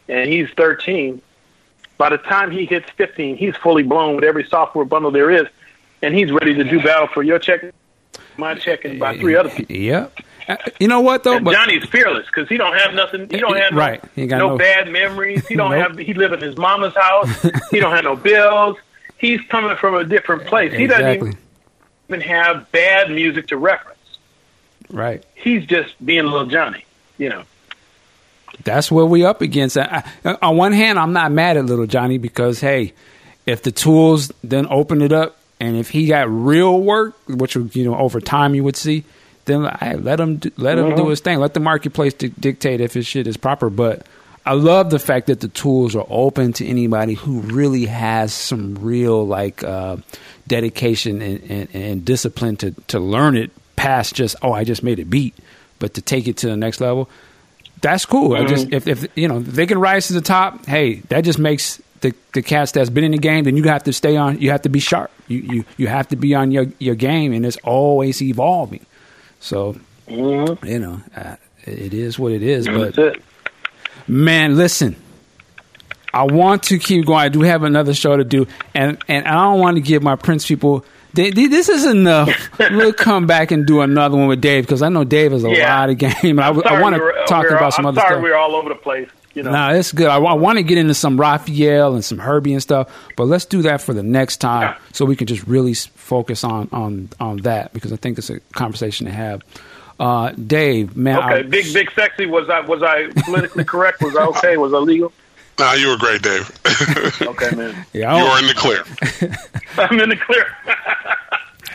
and 0.07 0.29
he's 0.29 0.49
13, 0.51 1.21
by 1.97 2.09
the 2.09 2.17
time 2.17 2.51
he 2.51 2.65
hits 2.65 2.89
15, 2.91 3.37
he's 3.37 3.55
fully 3.57 3.83
blown 3.83 4.15
with 4.15 4.23
every 4.23 4.45
software 4.45 4.85
bundle 4.85 5.11
there 5.11 5.29
is, 5.29 5.47
and 6.01 6.15
he's 6.15 6.31
ready 6.31 6.53
to 6.55 6.63
do 6.63 6.81
battle 6.81 7.07
for 7.07 7.21
your 7.21 7.37
check, 7.37 7.65
my 8.37 8.55
check, 8.55 8.85
and 8.85 8.99
by 8.99 9.17
three 9.17 9.35
other 9.35 9.49
people. 9.49 9.75
Yep. 9.75 10.19
You 10.79 10.87
know 10.87 11.01
what 11.01 11.23
though? 11.23 11.39
But, 11.39 11.53
Johnny's 11.53 11.85
fearless 11.85 12.25
because 12.27 12.47
he 12.47 12.57
don't 12.57 12.77
have 12.77 12.93
nothing. 12.93 13.29
He 13.29 13.37
don't 13.37 13.57
have 13.57 13.73
right. 13.73 14.03
no, 14.03 14.09
he 14.15 14.27
got 14.27 14.37
no, 14.37 14.49
no 14.49 14.57
bad 14.57 14.91
memories. 14.91 15.47
He 15.47 15.55
don't 15.55 15.71
nope. 15.77 15.89
have. 15.89 15.97
He 15.97 16.13
live 16.13 16.33
in 16.33 16.41
his 16.41 16.57
mama's 16.57 16.95
house. 16.95 17.41
he 17.71 17.79
don't 17.79 17.93
have 17.93 18.03
no 18.03 18.15
bills. 18.15 18.77
He's 19.17 19.41
coming 19.49 19.75
from 19.77 19.95
a 19.95 20.03
different 20.03 20.45
place. 20.45 20.73
He 20.73 20.87
doesn't 20.87 21.37
even 22.09 22.21
have 22.21 22.71
bad 22.71 23.09
music 23.09 23.47
to 23.47 23.57
reference. 23.57 23.97
Right. 24.89 25.23
He's 25.33 25.65
just 25.65 25.93
being 26.05 26.25
little 26.25 26.47
Johnny. 26.47 26.85
You 27.17 27.29
know. 27.29 27.43
That's 28.63 28.91
what 28.91 29.09
we 29.09 29.25
up 29.25 29.41
against. 29.41 29.77
I, 29.77 30.03
on 30.41 30.57
one 30.57 30.71
hand, 30.71 30.99
I'm 30.99 31.13
not 31.13 31.31
mad 31.31 31.57
at 31.57 31.65
little 31.65 31.87
Johnny 31.87 32.17
because 32.17 32.59
hey, 32.59 32.93
if 33.45 33.63
the 33.63 33.71
tools 33.71 34.31
then 34.43 34.67
open 34.69 35.01
it 35.01 35.11
up, 35.11 35.37
and 35.59 35.75
if 35.75 35.89
he 35.89 36.07
got 36.07 36.29
real 36.29 36.79
work, 36.81 37.15
which 37.27 37.55
you 37.55 37.85
know 37.85 37.95
over 37.97 38.21
time 38.21 38.53
you 38.53 38.63
would 38.63 38.75
see 38.75 39.05
then 39.45 39.65
I, 39.65 39.95
let 39.95 40.19
him 40.19 40.37
do, 40.37 40.51
let 40.57 40.77
him 40.77 40.89
do 40.89 40.95
mm-hmm. 40.95 41.09
his 41.11 41.19
thing. 41.19 41.39
Let 41.39 41.53
the 41.53 41.59
marketplace 41.59 42.13
di- 42.13 42.29
dictate 42.29 42.81
if 42.81 42.93
his 42.93 43.05
shit 43.05 43.27
is 43.27 43.37
proper. 43.37 43.69
But 43.69 44.05
I 44.45 44.53
love 44.53 44.89
the 44.89 44.99
fact 44.99 45.27
that 45.27 45.39
the 45.39 45.47
tools 45.47 45.95
are 45.95 46.05
open 46.09 46.53
to 46.53 46.65
anybody 46.65 47.13
who 47.13 47.41
really 47.41 47.85
has 47.85 48.33
some 48.33 48.75
real 48.75 49.25
like 49.25 49.63
uh, 49.63 49.97
dedication 50.47 51.21
and, 51.21 51.43
and, 51.49 51.69
and, 51.73 52.05
discipline 52.05 52.57
to 52.57 52.71
to 52.87 52.99
learn 52.99 53.37
it 53.37 53.51
past 53.75 54.15
just 54.15 54.35
oh 54.41 54.51
I 54.51 54.63
just 54.63 54.83
made 54.83 54.99
a 54.99 55.05
beat, 55.05 55.35
but 55.79 55.93
to 55.95 56.01
take 56.01 56.27
it 56.27 56.37
to 56.37 56.47
the 56.47 56.57
next 56.57 56.81
level. 56.81 57.09
That's 57.81 58.05
cool. 58.05 58.29
Mm-hmm. 58.31 58.45
I 58.45 58.47
just 58.47 58.67
if, 58.71 58.87
if 58.87 59.07
you 59.15 59.27
know 59.27 59.37
if 59.37 59.45
they 59.45 59.67
can 59.67 59.79
rise 59.79 60.07
to 60.07 60.13
the 60.13 60.21
top, 60.21 60.65
hey, 60.65 60.95
that 61.09 61.21
just 61.21 61.37
makes 61.39 61.81
the, 62.01 62.13
the 62.33 62.41
cats 62.41 62.71
that's 62.71 62.89
been 62.89 63.03
in 63.03 63.11
the 63.11 63.17
game, 63.17 63.45
then 63.45 63.57
you 63.57 63.63
have 63.63 63.83
to 63.83 63.93
stay 63.93 64.17
on. 64.17 64.39
You 64.39 64.51
have 64.51 64.63
to 64.63 64.69
be 64.69 64.79
sharp. 64.79 65.11
You 65.27 65.39
you 65.39 65.65
you 65.77 65.87
have 65.87 66.07
to 66.09 66.15
be 66.15 66.35
on 66.35 66.51
your 66.51 66.65
your 66.79 66.95
game, 66.95 67.33
and 67.33 67.45
it's 67.45 67.57
always 67.57 68.21
evolving. 68.21 68.85
So, 69.39 69.77
mm-hmm. 70.07 70.65
you 70.65 70.79
know, 70.79 71.01
uh, 71.15 71.35
it 71.63 71.93
is 71.93 72.17
what 72.17 72.31
it 72.31 72.43
is. 72.43 72.67
But 72.67 72.97
it. 72.97 73.21
man, 74.07 74.55
listen, 74.55 74.95
I 76.13 76.23
want 76.23 76.63
to 76.63 76.79
keep 76.79 77.05
going. 77.05 77.19
I 77.19 77.29
do 77.29 77.41
have 77.41 77.63
another 77.63 77.93
show 77.93 78.15
to 78.15 78.23
do, 78.23 78.47
and 78.73 78.97
and 79.07 79.27
I 79.27 79.33
don't 79.33 79.59
want 79.59 79.77
to 79.77 79.81
give 79.81 80.01
my 80.01 80.15
Prince 80.15 80.47
people. 80.47 80.85
They, 81.13 81.31
they, 81.31 81.47
this 81.47 81.69
is 81.69 81.85
enough. 81.85 82.29
we'll 82.59 82.91
come 82.91 83.25
back 83.25 83.51
and 83.51 83.65
do 83.65 83.79
another 83.79 84.17
one 84.17 84.27
with 84.27 84.41
Dave 84.41 84.65
because 84.65 84.81
I 84.81 84.89
know 84.89 85.05
Dave 85.05 85.31
has 85.31 85.45
a 85.45 85.49
yeah. 85.49 85.79
lot 85.79 85.89
of 85.89 85.97
game. 85.97 86.39
I, 86.39 86.47
I 86.47 86.81
want 86.81 86.95
to 86.95 87.23
talk 87.25 87.49
about 87.49 87.73
some 87.73 87.85
I'm 87.85 87.89
other 87.89 88.01
sorry 88.01 88.13
stuff. 88.15 88.23
We're 88.23 88.35
all 88.35 88.55
over 88.55 88.69
the 88.69 88.75
place. 88.75 89.09
You 89.35 89.43
know. 89.43 89.51
Nah, 89.51 89.73
it's 89.73 89.91
good. 89.91 90.07
I, 90.07 90.17
I 90.17 90.33
want 90.33 90.57
to 90.57 90.63
get 90.63 90.77
into 90.77 90.93
some 90.93 91.19
Raphael 91.19 91.93
and 91.93 92.03
some 92.03 92.17
Herbie 92.17 92.53
and 92.53 92.61
stuff, 92.61 92.89
but 93.17 93.25
let's 93.25 93.43
do 93.43 93.61
that 93.63 93.81
for 93.81 93.93
the 93.93 94.01
next 94.01 94.37
time 94.37 94.61
yeah. 94.61 94.77
so 94.93 95.03
we 95.03 95.17
can 95.17 95.27
just 95.27 95.45
really 95.45 95.73
focus 95.73 96.45
on 96.45 96.69
on 96.71 97.09
on 97.19 97.37
that 97.37 97.73
because 97.73 97.91
I 97.91 97.97
think 97.97 98.17
it's 98.17 98.29
a 98.29 98.39
conversation 98.53 99.05
to 99.07 99.11
have. 99.11 99.43
Uh, 99.99 100.31
Dave, 100.31 100.95
man. 100.95 101.17
Okay, 101.17 101.27
I, 101.27 101.41
big 101.43 101.73
big 101.73 101.91
sexy. 101.91 102.25
Was 102.25 102.49
I 102.49 102.61
was 102.61 102.81
I 102.81 103.07
politically 103.23 103.63
correct? 103.65 104.01
Was 104.01 104.15
I 104.15 104.25
okay? 104.27 104.57
Was 104.57 104.73
I 104.73 104.77
legal? 104.77 105.11
Nah, 105.59 105.73
you 105.73 105.89
were 105.89 105.97
great, 105.97 106.21
Dave. 106.21 106.49
okay, 107.21 107.55
man. 107.55 107.85
Yeah, 107.93 108.17
you 108.17 108.25
are 108.25 108.39
in 108.39 108.47
the 108.47 108.53
clear. 108.53 108.83
I'm 109.77 109.99
in 109.99 110.09
the 110.09 110.17
clear. 110.17 110.47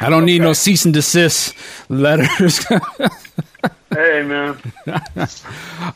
I 0.00 0.08
don't 0.08 0.22
okay. 0.22 0.32
need 0.32 0.42
no 0.42 0.54
cease 0.54 0.86
and 0.86 0.94
desist 0.94 1.54
letters. 1.90 2.64
Hey 3.90 4.22
man. 4.22 4.56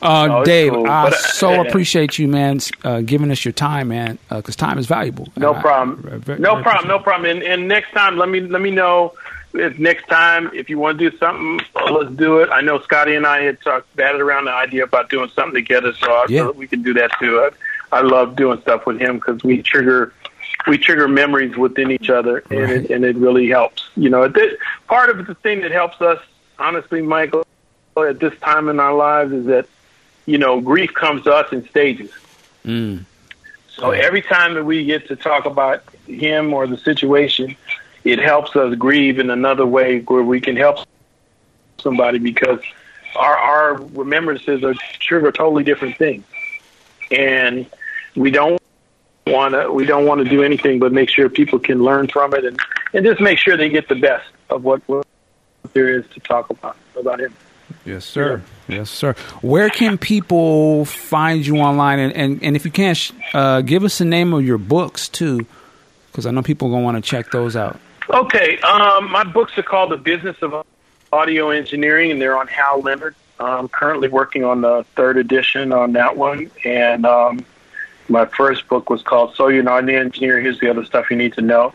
uh, 0.03 0.27
no, 0.27 0.45
Dave, 0.45 0.73
cool. 0.73 0.87
I 0.87 1.05
but, 1.05 1.13
uh, 1.15 1.17
so 1.17 1.61
appreciate 1.67 2.19
you, 2.19 2.29
man, 2.29 2.61
uh, 2.85 3.01
giving 3.01 3.31
us 3.31 3.45
your 3.45 3.53
time, 3.53 3.89
man, 3.89 4.19
because 4.29 4.57
uh, 4.57 4.67
time 4.67 4.79
is 4.79 4.87
valuable. 4.87 5.29
No 5.37 5.55
problem. 5.55 6.09
I, 6.11 6.15
I 6.15 6.19
very, 6.19 6.39
no 6.41 6.53
very 6.53 6.63
problem. 6.63 6.89
No 6.89 6.99
problem. 6.99 7.31
And, 7.31 7.43
and 7.43 7.69
next 7.69 7.93
time, 7.93 8.17
let 8.17 8.29
me 8.29 8.41
let 8.41 8.61
me 8.61 8.71
know 8.71 9.15
if 9.55 9.79
next 9.79 10.09
time 10.09 10.51
if 10.53 10.69
you 10.69 10.79
want 10.79 10.99
to 10.99 11.11
do 11.11 11.17
something, 11.19 11.61
let's 11.91 12.15
do 12.17 12.39
it. 12.39 12.51
I 12.51 12.61
know 12.61 12.81
Scotty 12.81 13.15
and 13.15 13.27
I 13.27 13.43
had 13.43 13.61
talked 13.61 13.95
batted 13.97 14.21
around 14.21 14.47
the 14.47 14.53
idea 14.53 14.85
about 14.85 15.11
doing 15.11 15.31
something 15.31 15.55
together, 15.55 15.93
so 15.93 16.11
I 16.11 16.27
yeah. 16.29 16.51
we 16.51 16.67
can 16.67 16.83
do 16.83 16.95
that 16.95 17.11
too. 17.19 17.39
I, 17.41 17.99
I 17.99 18.01
love 18.01 18.37
doing 18.37 18.61
stuff 18.63 18.87
with 18.87 19.01
him 19.01 19.17
because 19.17 19.45
we 19.45 19.63
trigger 19.63 20.13
we 20.67 20.79
trigger 20.79 21.09
memories 21.09 21.57
within 21.57 21.91
each 21.91 22.11
other, 22.11 22.43
and 22.51 22.61
right. 22.61 22.71
it, 22.71 22.91
and 22.91 23.05
it 23.05 23.17
really 23.17 23.49
helps. 23.49 23.89
You 23.97 24.11
know, 24.11 24.29
this, 24.29 24.55
part 24.87 25.11
of 25.11 25.27
the 25.27 25.35
thing 25.37 25.61
that 25.61 25.71
helps 25.71 26.01
us, 26.01 26.21
honestly, 26.59 27.03
Michael, 27.03 27.47
at 27.97 28.19
this 28.19 28.37
time 28.41 28.69
in 28.69 28.81
our 28.81 28.95
lives 28.95 29.33
is 29.33 29.47
that 29.47 29.67
you 30.27 30.39
know 30.39 30.61
grief 30.61 30.93
comes 30.93 31.23
to 31.25 31.33
us 31.33 31.53
in 31.53 31.67
stages. 31.69 32.11
Mm. 32.65 33.05
So 33.69 33.91
every 33.91 34.23
time 34.23 34.55
that 34.55 34.65
we 34.65 34.85
get 34.85 35.09
to 35.09 35.17
talk 35.17 35.47
about 35.47 35.83
him 36.07 36.55
or 36.55 36.67
the 36.67 36.77
situation, 36.77 37.57
it 38.05 38.19
helps 38.19 38.55
us 38.57 38.75
grieve 38.77 39.19
in 39.19 39.31
another 39.31 39.67
way 39.67 40.01
where 40.01 40.23
we 40.23 40.41
can 40.41 40.57
help 40.57 40.79
somebody 41.79 42.19
because 42.19 42.61
our 43.17 43.37
our 43.37 43.75
remembrances 43.93 44.65
are 44.65 44.75
trigger 44.99 45.31
totally 45.31 45.65
different 45.65 45.97
things, 45.97 46.25
and 47.11 47.67
we 48.17 48.31
don't 48.31 48.61
want 49.27 49.55
to 49.55 49.73
we 49.73 49.85
don't 49.85 50.07
want 50.07 50.23
to 50.23 50.29
do 50.29 50.43
anything 50.43 50.79
but 50.79 50.93
make 50.93 51.09
sure 51.09 51.29
people 51.29 51.59
can 51.59 51.83
learn 51.83 52.07
from 52.09 52.35
it 52.35 52.45
and 52.45 52.59
and 52.93 53.05
just 53.05 53.21
make 53.21 53.39
sure 53.39 53.57
they 53.57 53.69
get 53.69 53.89
the 53.89 53.95
best 53.95 54.27
of 54.51 54.65
what, 54.65 54.83
what 54.87 55.07
there 55.73 55.99
is 55.99 56.05
to 56.11 56.21
talk 56.21 56.51
about 56.51 56.77
about 56.97 57.21
him. 57.21 57.35
Yes, 57.85 58.05
sir. 58.05 58.43
Yeah. 58.69 58.77
Yes, 58.77 58.91
sir. 58.91 59.15
Where 59.43 59.69
can 59.69 59.99
people 59.99 60.85
find 60.87 61.47
you 61.47 61.59
online? 61.59 61.99
And, 61.99 62.13
and, 62.15 62.43
and 62.43 62.57
if 62.57 62.65
you 62.65 62.71
can, 62.71 62.97
uh, 63.35 63.61
give 63.61 63.85
us 63.85 63.99
the 63.99 64.05
name 64.05 64.33
of 64.33 64.45
your 64.45 64.59
books, 64.59 65.09
too, 65.09 65.47
because 66.11 66.25
I 66.25 66.31
know 66.31 66.43
people 66.43 66.69
are 66.69 66.71
going 66.71 66.83
to 66.83 66.85
want 66.85 67.05
to 67.05 67.11
check 67.11 67.31
those 67.31 67.57
out. 67.57 67.79
Okay. 68.09 68.59
Um, 68.61 69.11
my 69.11 69.25
books 69.25 69.57
are 69.59 69.63
called 69.63 69.91
The 69.91 69.97
Business 69.97 70.37
of 70.43 70.67
Audio 71.13 71.51
Engineering, 71.51 72.11
and 72.11 72.21
they're 72.21 72.37
on 72.37 72.47
Hal 72.49 72.81
Leonard. 72.81 73.15
I'm 73.39 73.69
currently 73.69 74.09
working 74.09 74.45
on 74.45 74.61
the 74.61 74.85
third 74.95 75.17
edition 75.17 75.73
on 75.73 75.93
that 75.93 76.17
one. 76.17 76.51
And 76.65 77.05
um, 77.05 77.45
my 78.09 78.27
first 78.27 78.69
book 78.69 78.89
was 78.89 79.03
called 79.03 79.35
So 79.35 79.49
You're 79.49 79.63
Not 79.63 79.83
an 79.83 79.91
Engineer. 79.91 80.41
Here's 80.41 80.61
the 80.61 80.71
other 80.71 80.85
stuff 80.85 81.11
you 81.11 81.17
need 81.17 81.35
to 81.35 81.43
know. 81.43 81.75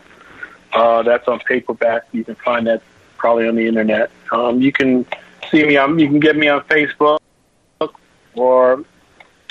Uh, 0.72 1.02
that's 1.02 1.28
on 1.28 1.38
paperback. 1.40 2.02
You 2.12 2.24
can 2.24 2.34
find 2.36 2.66
that 2.66 2.82
probably 3.16 3.46
on 3.46 3.56
the 3.56 3.66
internet. 3.66 4.10
Um, 4.32 4.60
you 4.62 4.72
can 4.72 5.04
see 5.50 5.64
me 5.64 5.76
on. 5.76 5.98
You 5.98 6.08
can 6.08 6.20
get 6.20 6.36
me 6.36 6.48
on 6.48 6.62
Facebook, 6.62 7.18
or 8.34 8.84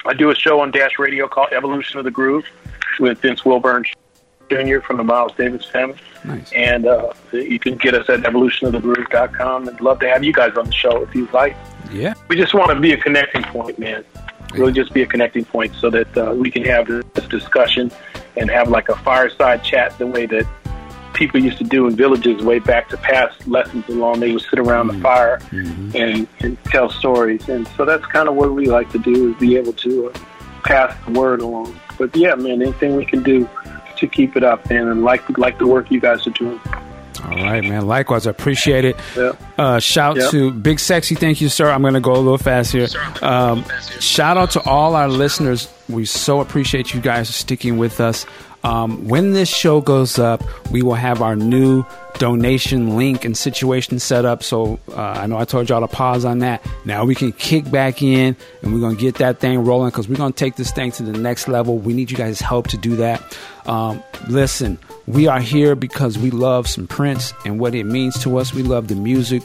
I 0.05 0.13
do 0.13 0.29
a 0.29 0.35
show 0.35 0.59
on 0.61 0.71
Dash 0.71 0.97
Radio 0.97 1.27
called 1.27 1.49
Evolution 1.51 1.99
of 1.99 2.05
the 2.05 2.11
Groove 2.11 2.45
with 2.99 3.19
Vince 3.19 3.45
Wilburn 3.45 3.85
Jr. 4.49 4.79
from 4.79 4.97
the 4.97 5.03
Miles 5.03 5.31
Davis 5.37 5.65
family. 5.65 5.97
Nice. 6.23 6.51
And 6.53 6.85
uh, 6.85 7.13
you 7.31 7.59
can 7.59 7.75
get 7.77 7.93
us 7.93 8.09
at 8.09 8.21
evolutionofthegroove.com. 8.21 9.67
And 9.67 9.81
love 9.81 9.99
to 9.99 10.09
have 10.09 10.23
you 10.23 10.33
guys 10.33 10.55
on 10.57 10.65
the 10.65 10.71
show 10.71 11.03
if 11.03 11.13
you'd 11.15 11.31
like. 11.33 11.55
Yeah. 11.91 12.13
We 12.27 12.35
just 12.35 12.53
want 12.53 12.71
to 12.71 12.79
be 12.79 12.93
a 12.93 12.97
connecting 12.97 13.43
point, 13.43 13.79
man. 13.79 14.03
Really, 14.53 14.73
just 14.73 14.93
be 14.93 15.03
a 15.03 15.05
connecting 15.05 15.45
point 15.45 15.75
so 15.75 15.91
that 15.91 16.17
uh, 16.17 16.33
we 16.33 16.49
can 16.49 16.63
have 16.65 16.87
this 16.87 17.27
discussion 17.27 17.91
and 18.35 18.49
have 18.49 18.69
like 18.69 18.89
a 18.89 18.95
fireside 18.95 19.63
chat 19.63 19.95
the 19.99 20.07
way 20.07 20.25
that 20.25 20.47
people 21.19 21.39
used 21.39 21.57
to 21.57 21.65
do 21.65 21.85
in 21.85 21.95
villages 21.95 22.41
way 22.41 22.59
back 22.59 22.87
to 22.89 22.97
past 22.97 23.45
lessons 23.45 23.87
along. 23.89 24.21
They 24.21 24.31
would 24.31 24.41
sit 24.41 24.57
around 24.57 24.87
mm-hmm. 24.87 24.97
the 24.97 25.03
fire 25.03 25.39
mm-hmm. 25.51 25.91
and, 25.95 26.27
and 26.39 26.63
tell 26.63 26.89
stories. 26.89 27.47
And 27.49 27.67
so 27.75 27.83
that's 27.83 28.05
kind 28.05 28.29
of 28.29 28.35
what 28.35 28.53
we 28.53 28.67
like 28.67 28.89
to 28.91 28.99
do 28.99 29.31
is 29.31 29.37
be 29.37 29.57
able 29.57 29.73
to 29.73 30.09
uh, 30.09 30.19
pass 30.63 30.95
the 31.05 31.11
word 31.11 31.41
along. 31.41 31.77
But 31.97 32.15
yeah, 32.15 32.35
man, 32.35 32.61
anything 32.61 32.95
we 32.95 33.05
can 33.05 33.21
do 33.21 33.47
to 33.97 34.07
keep 34.07 34.37
it 34.37 34.43
up, 34.45 34.69
man, 34.69 34.87
and 34.87 35.03
like 35.03 35.37
like 35.37 35.59
the 35.59 35.67
work 35.67 35.91
you 35.91 35.99
guys 35.99 36.25
are 36.25 36.31
doing. 36.31 36.59
All 37.21 37.31
right, 37.31 37.61
man. 37.61 37.85
Likewise, 37.85 38.25
I 38.25 38.29
appreciate 38.31 38.85
it. 38.85 38.95
Yeah. 39.17 39.33
Uh, 39.57 39.79
shout 39.79 40.15
yep. 40.15 40.31
to 40.31 40.51
Big 40.51 40.79
Sexy. 40.79 41.15
Thank 41.15 41.41
you, 41.41 41.49
sir. 41.49 41.69
I'm 41.69 41.81
going 41.81 41.95
to 41.95 41.99
go 41.99 42.13
a 42.13 42.15
little 42.15 42.37
fast 42.37 42.71
here. 42.71 42.87
Um, 43.21 43.65
shout 43.99 44.37
out 44.37 44.51
to 44.51 44.61
all 44.61 44.95
our 44.95 45.09
listeners. 45.09 45.71
We 45.89 46.05
so 46.05 46.39
appreciate 46.39 46.93
you 46.93 47.01
guys 47.01 47.27
sticking 47.35 47.77
with 47.77 47.99
us. 47.99 48.25
Um, 48.63 49.07
when 49.07 49.31
this 49.33 49.49
show 49.49 49.81
goes 49.81 50.19
up, 50.19 50.43
we 50.71 50.81
will 50.81 50.95
have 50.95 51.21
our 51.21 51.35
new 51.35 51.85
donation 52.15 52.97
link 52.97 53.23
and 53.23 53.37
situation 53.37 53.99
set 53.99 54.25
up. 54.25 54.43
So 54.43 54.79
uh, 54.89 55.01
I 55.01 55.27
know 55.27 55.37
I 55.37 55.45
told 55.45 55.69
y'all 55.69 55.81
to 55.81 55.87
pause 55.87 56.25
on 56.25 56.39
that. 56.39 56.65
Now 56.85 57.05
we 57.05 57.15
can 57.15 57.31
kick 57.31 57.69
back 57.71 58.01
in 58.01 58.35
and 58.61 58.73
we're 58.73 58.81
going 58.81 58.97
to 58.97 59.01
get 59.01 59.15
that 59.15 59.39
thing 59.39 59.63
rolling 59.63 59.89
because 59.89 60.09
we're 60.09 60.17
going 60.17 60.33
to 60.33 60.37
take 60.37 60.55
this 60.55 60.71
thing 60.71 60.91
to 60.93 61.03
the 61.03 61.17
next 61.17 61.47
level. 61.47 61.77
We 61.77 61.93
need 61.93 62.11
you 62.11 62.17
guys' 62.17 62.41
help 62.41 62.67
to 62.67 62.77
do 62.77 62.97
that. 62.97 63.37
Um, 63.65 64.03
listen, 64.27 64.77
we 65.07 65.27
are 65.27 65.39
here 65.39 65.75
because 65.75 66.17
we 66.17 66.29
love 66.29 66.67
some 66.67 66.87
Prince 66.87 67.33
and 67.45 67.59
what 67.59 67.73
it 67.73 67.85
means 67.85 68.21
to 68.23 68.37
us. 68.37 68.53
We 68.53 68.63
love 68.63 68.89
the 68.89 68.95
music. 68.95 69.41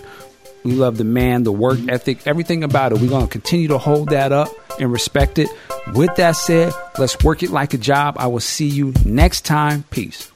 We 0.65 0.73
love 0.73 0.97
the 0.97 1.05
man, 1.05 1.43
the 1.43 1.52
work 1.52 1.78
ethic, 1.89 2.26
everything 2.26 2.65
about 2.65 2.93
it. 2.93 2.99
We're 2.99 3.10
going 3.10 3.26
to 3.26 3.31
continue 3.31 3.68
to 3.68 3.78
hold 3.78 4.09
that 4.09 4.33
up 4.33 4.49
and 4.81 4.91
respect 4.91 5.39
it. 5.39 5.51
With 5.94 6.17
that 6.17 6.36
said, 6.36 6.73
let's 6.99 7.23
work 7.23 7.43
it 7.43 7.51
like 7.51 7.75
a 7.75 7.78
job. 7.78 8.17
I 8.18 8.28
will 8.28 8.41
see 8.41 8.68
you 8.68 8.94
next 9.05 9.43
time. 9.43 9.84
Peace. 9.91 10.33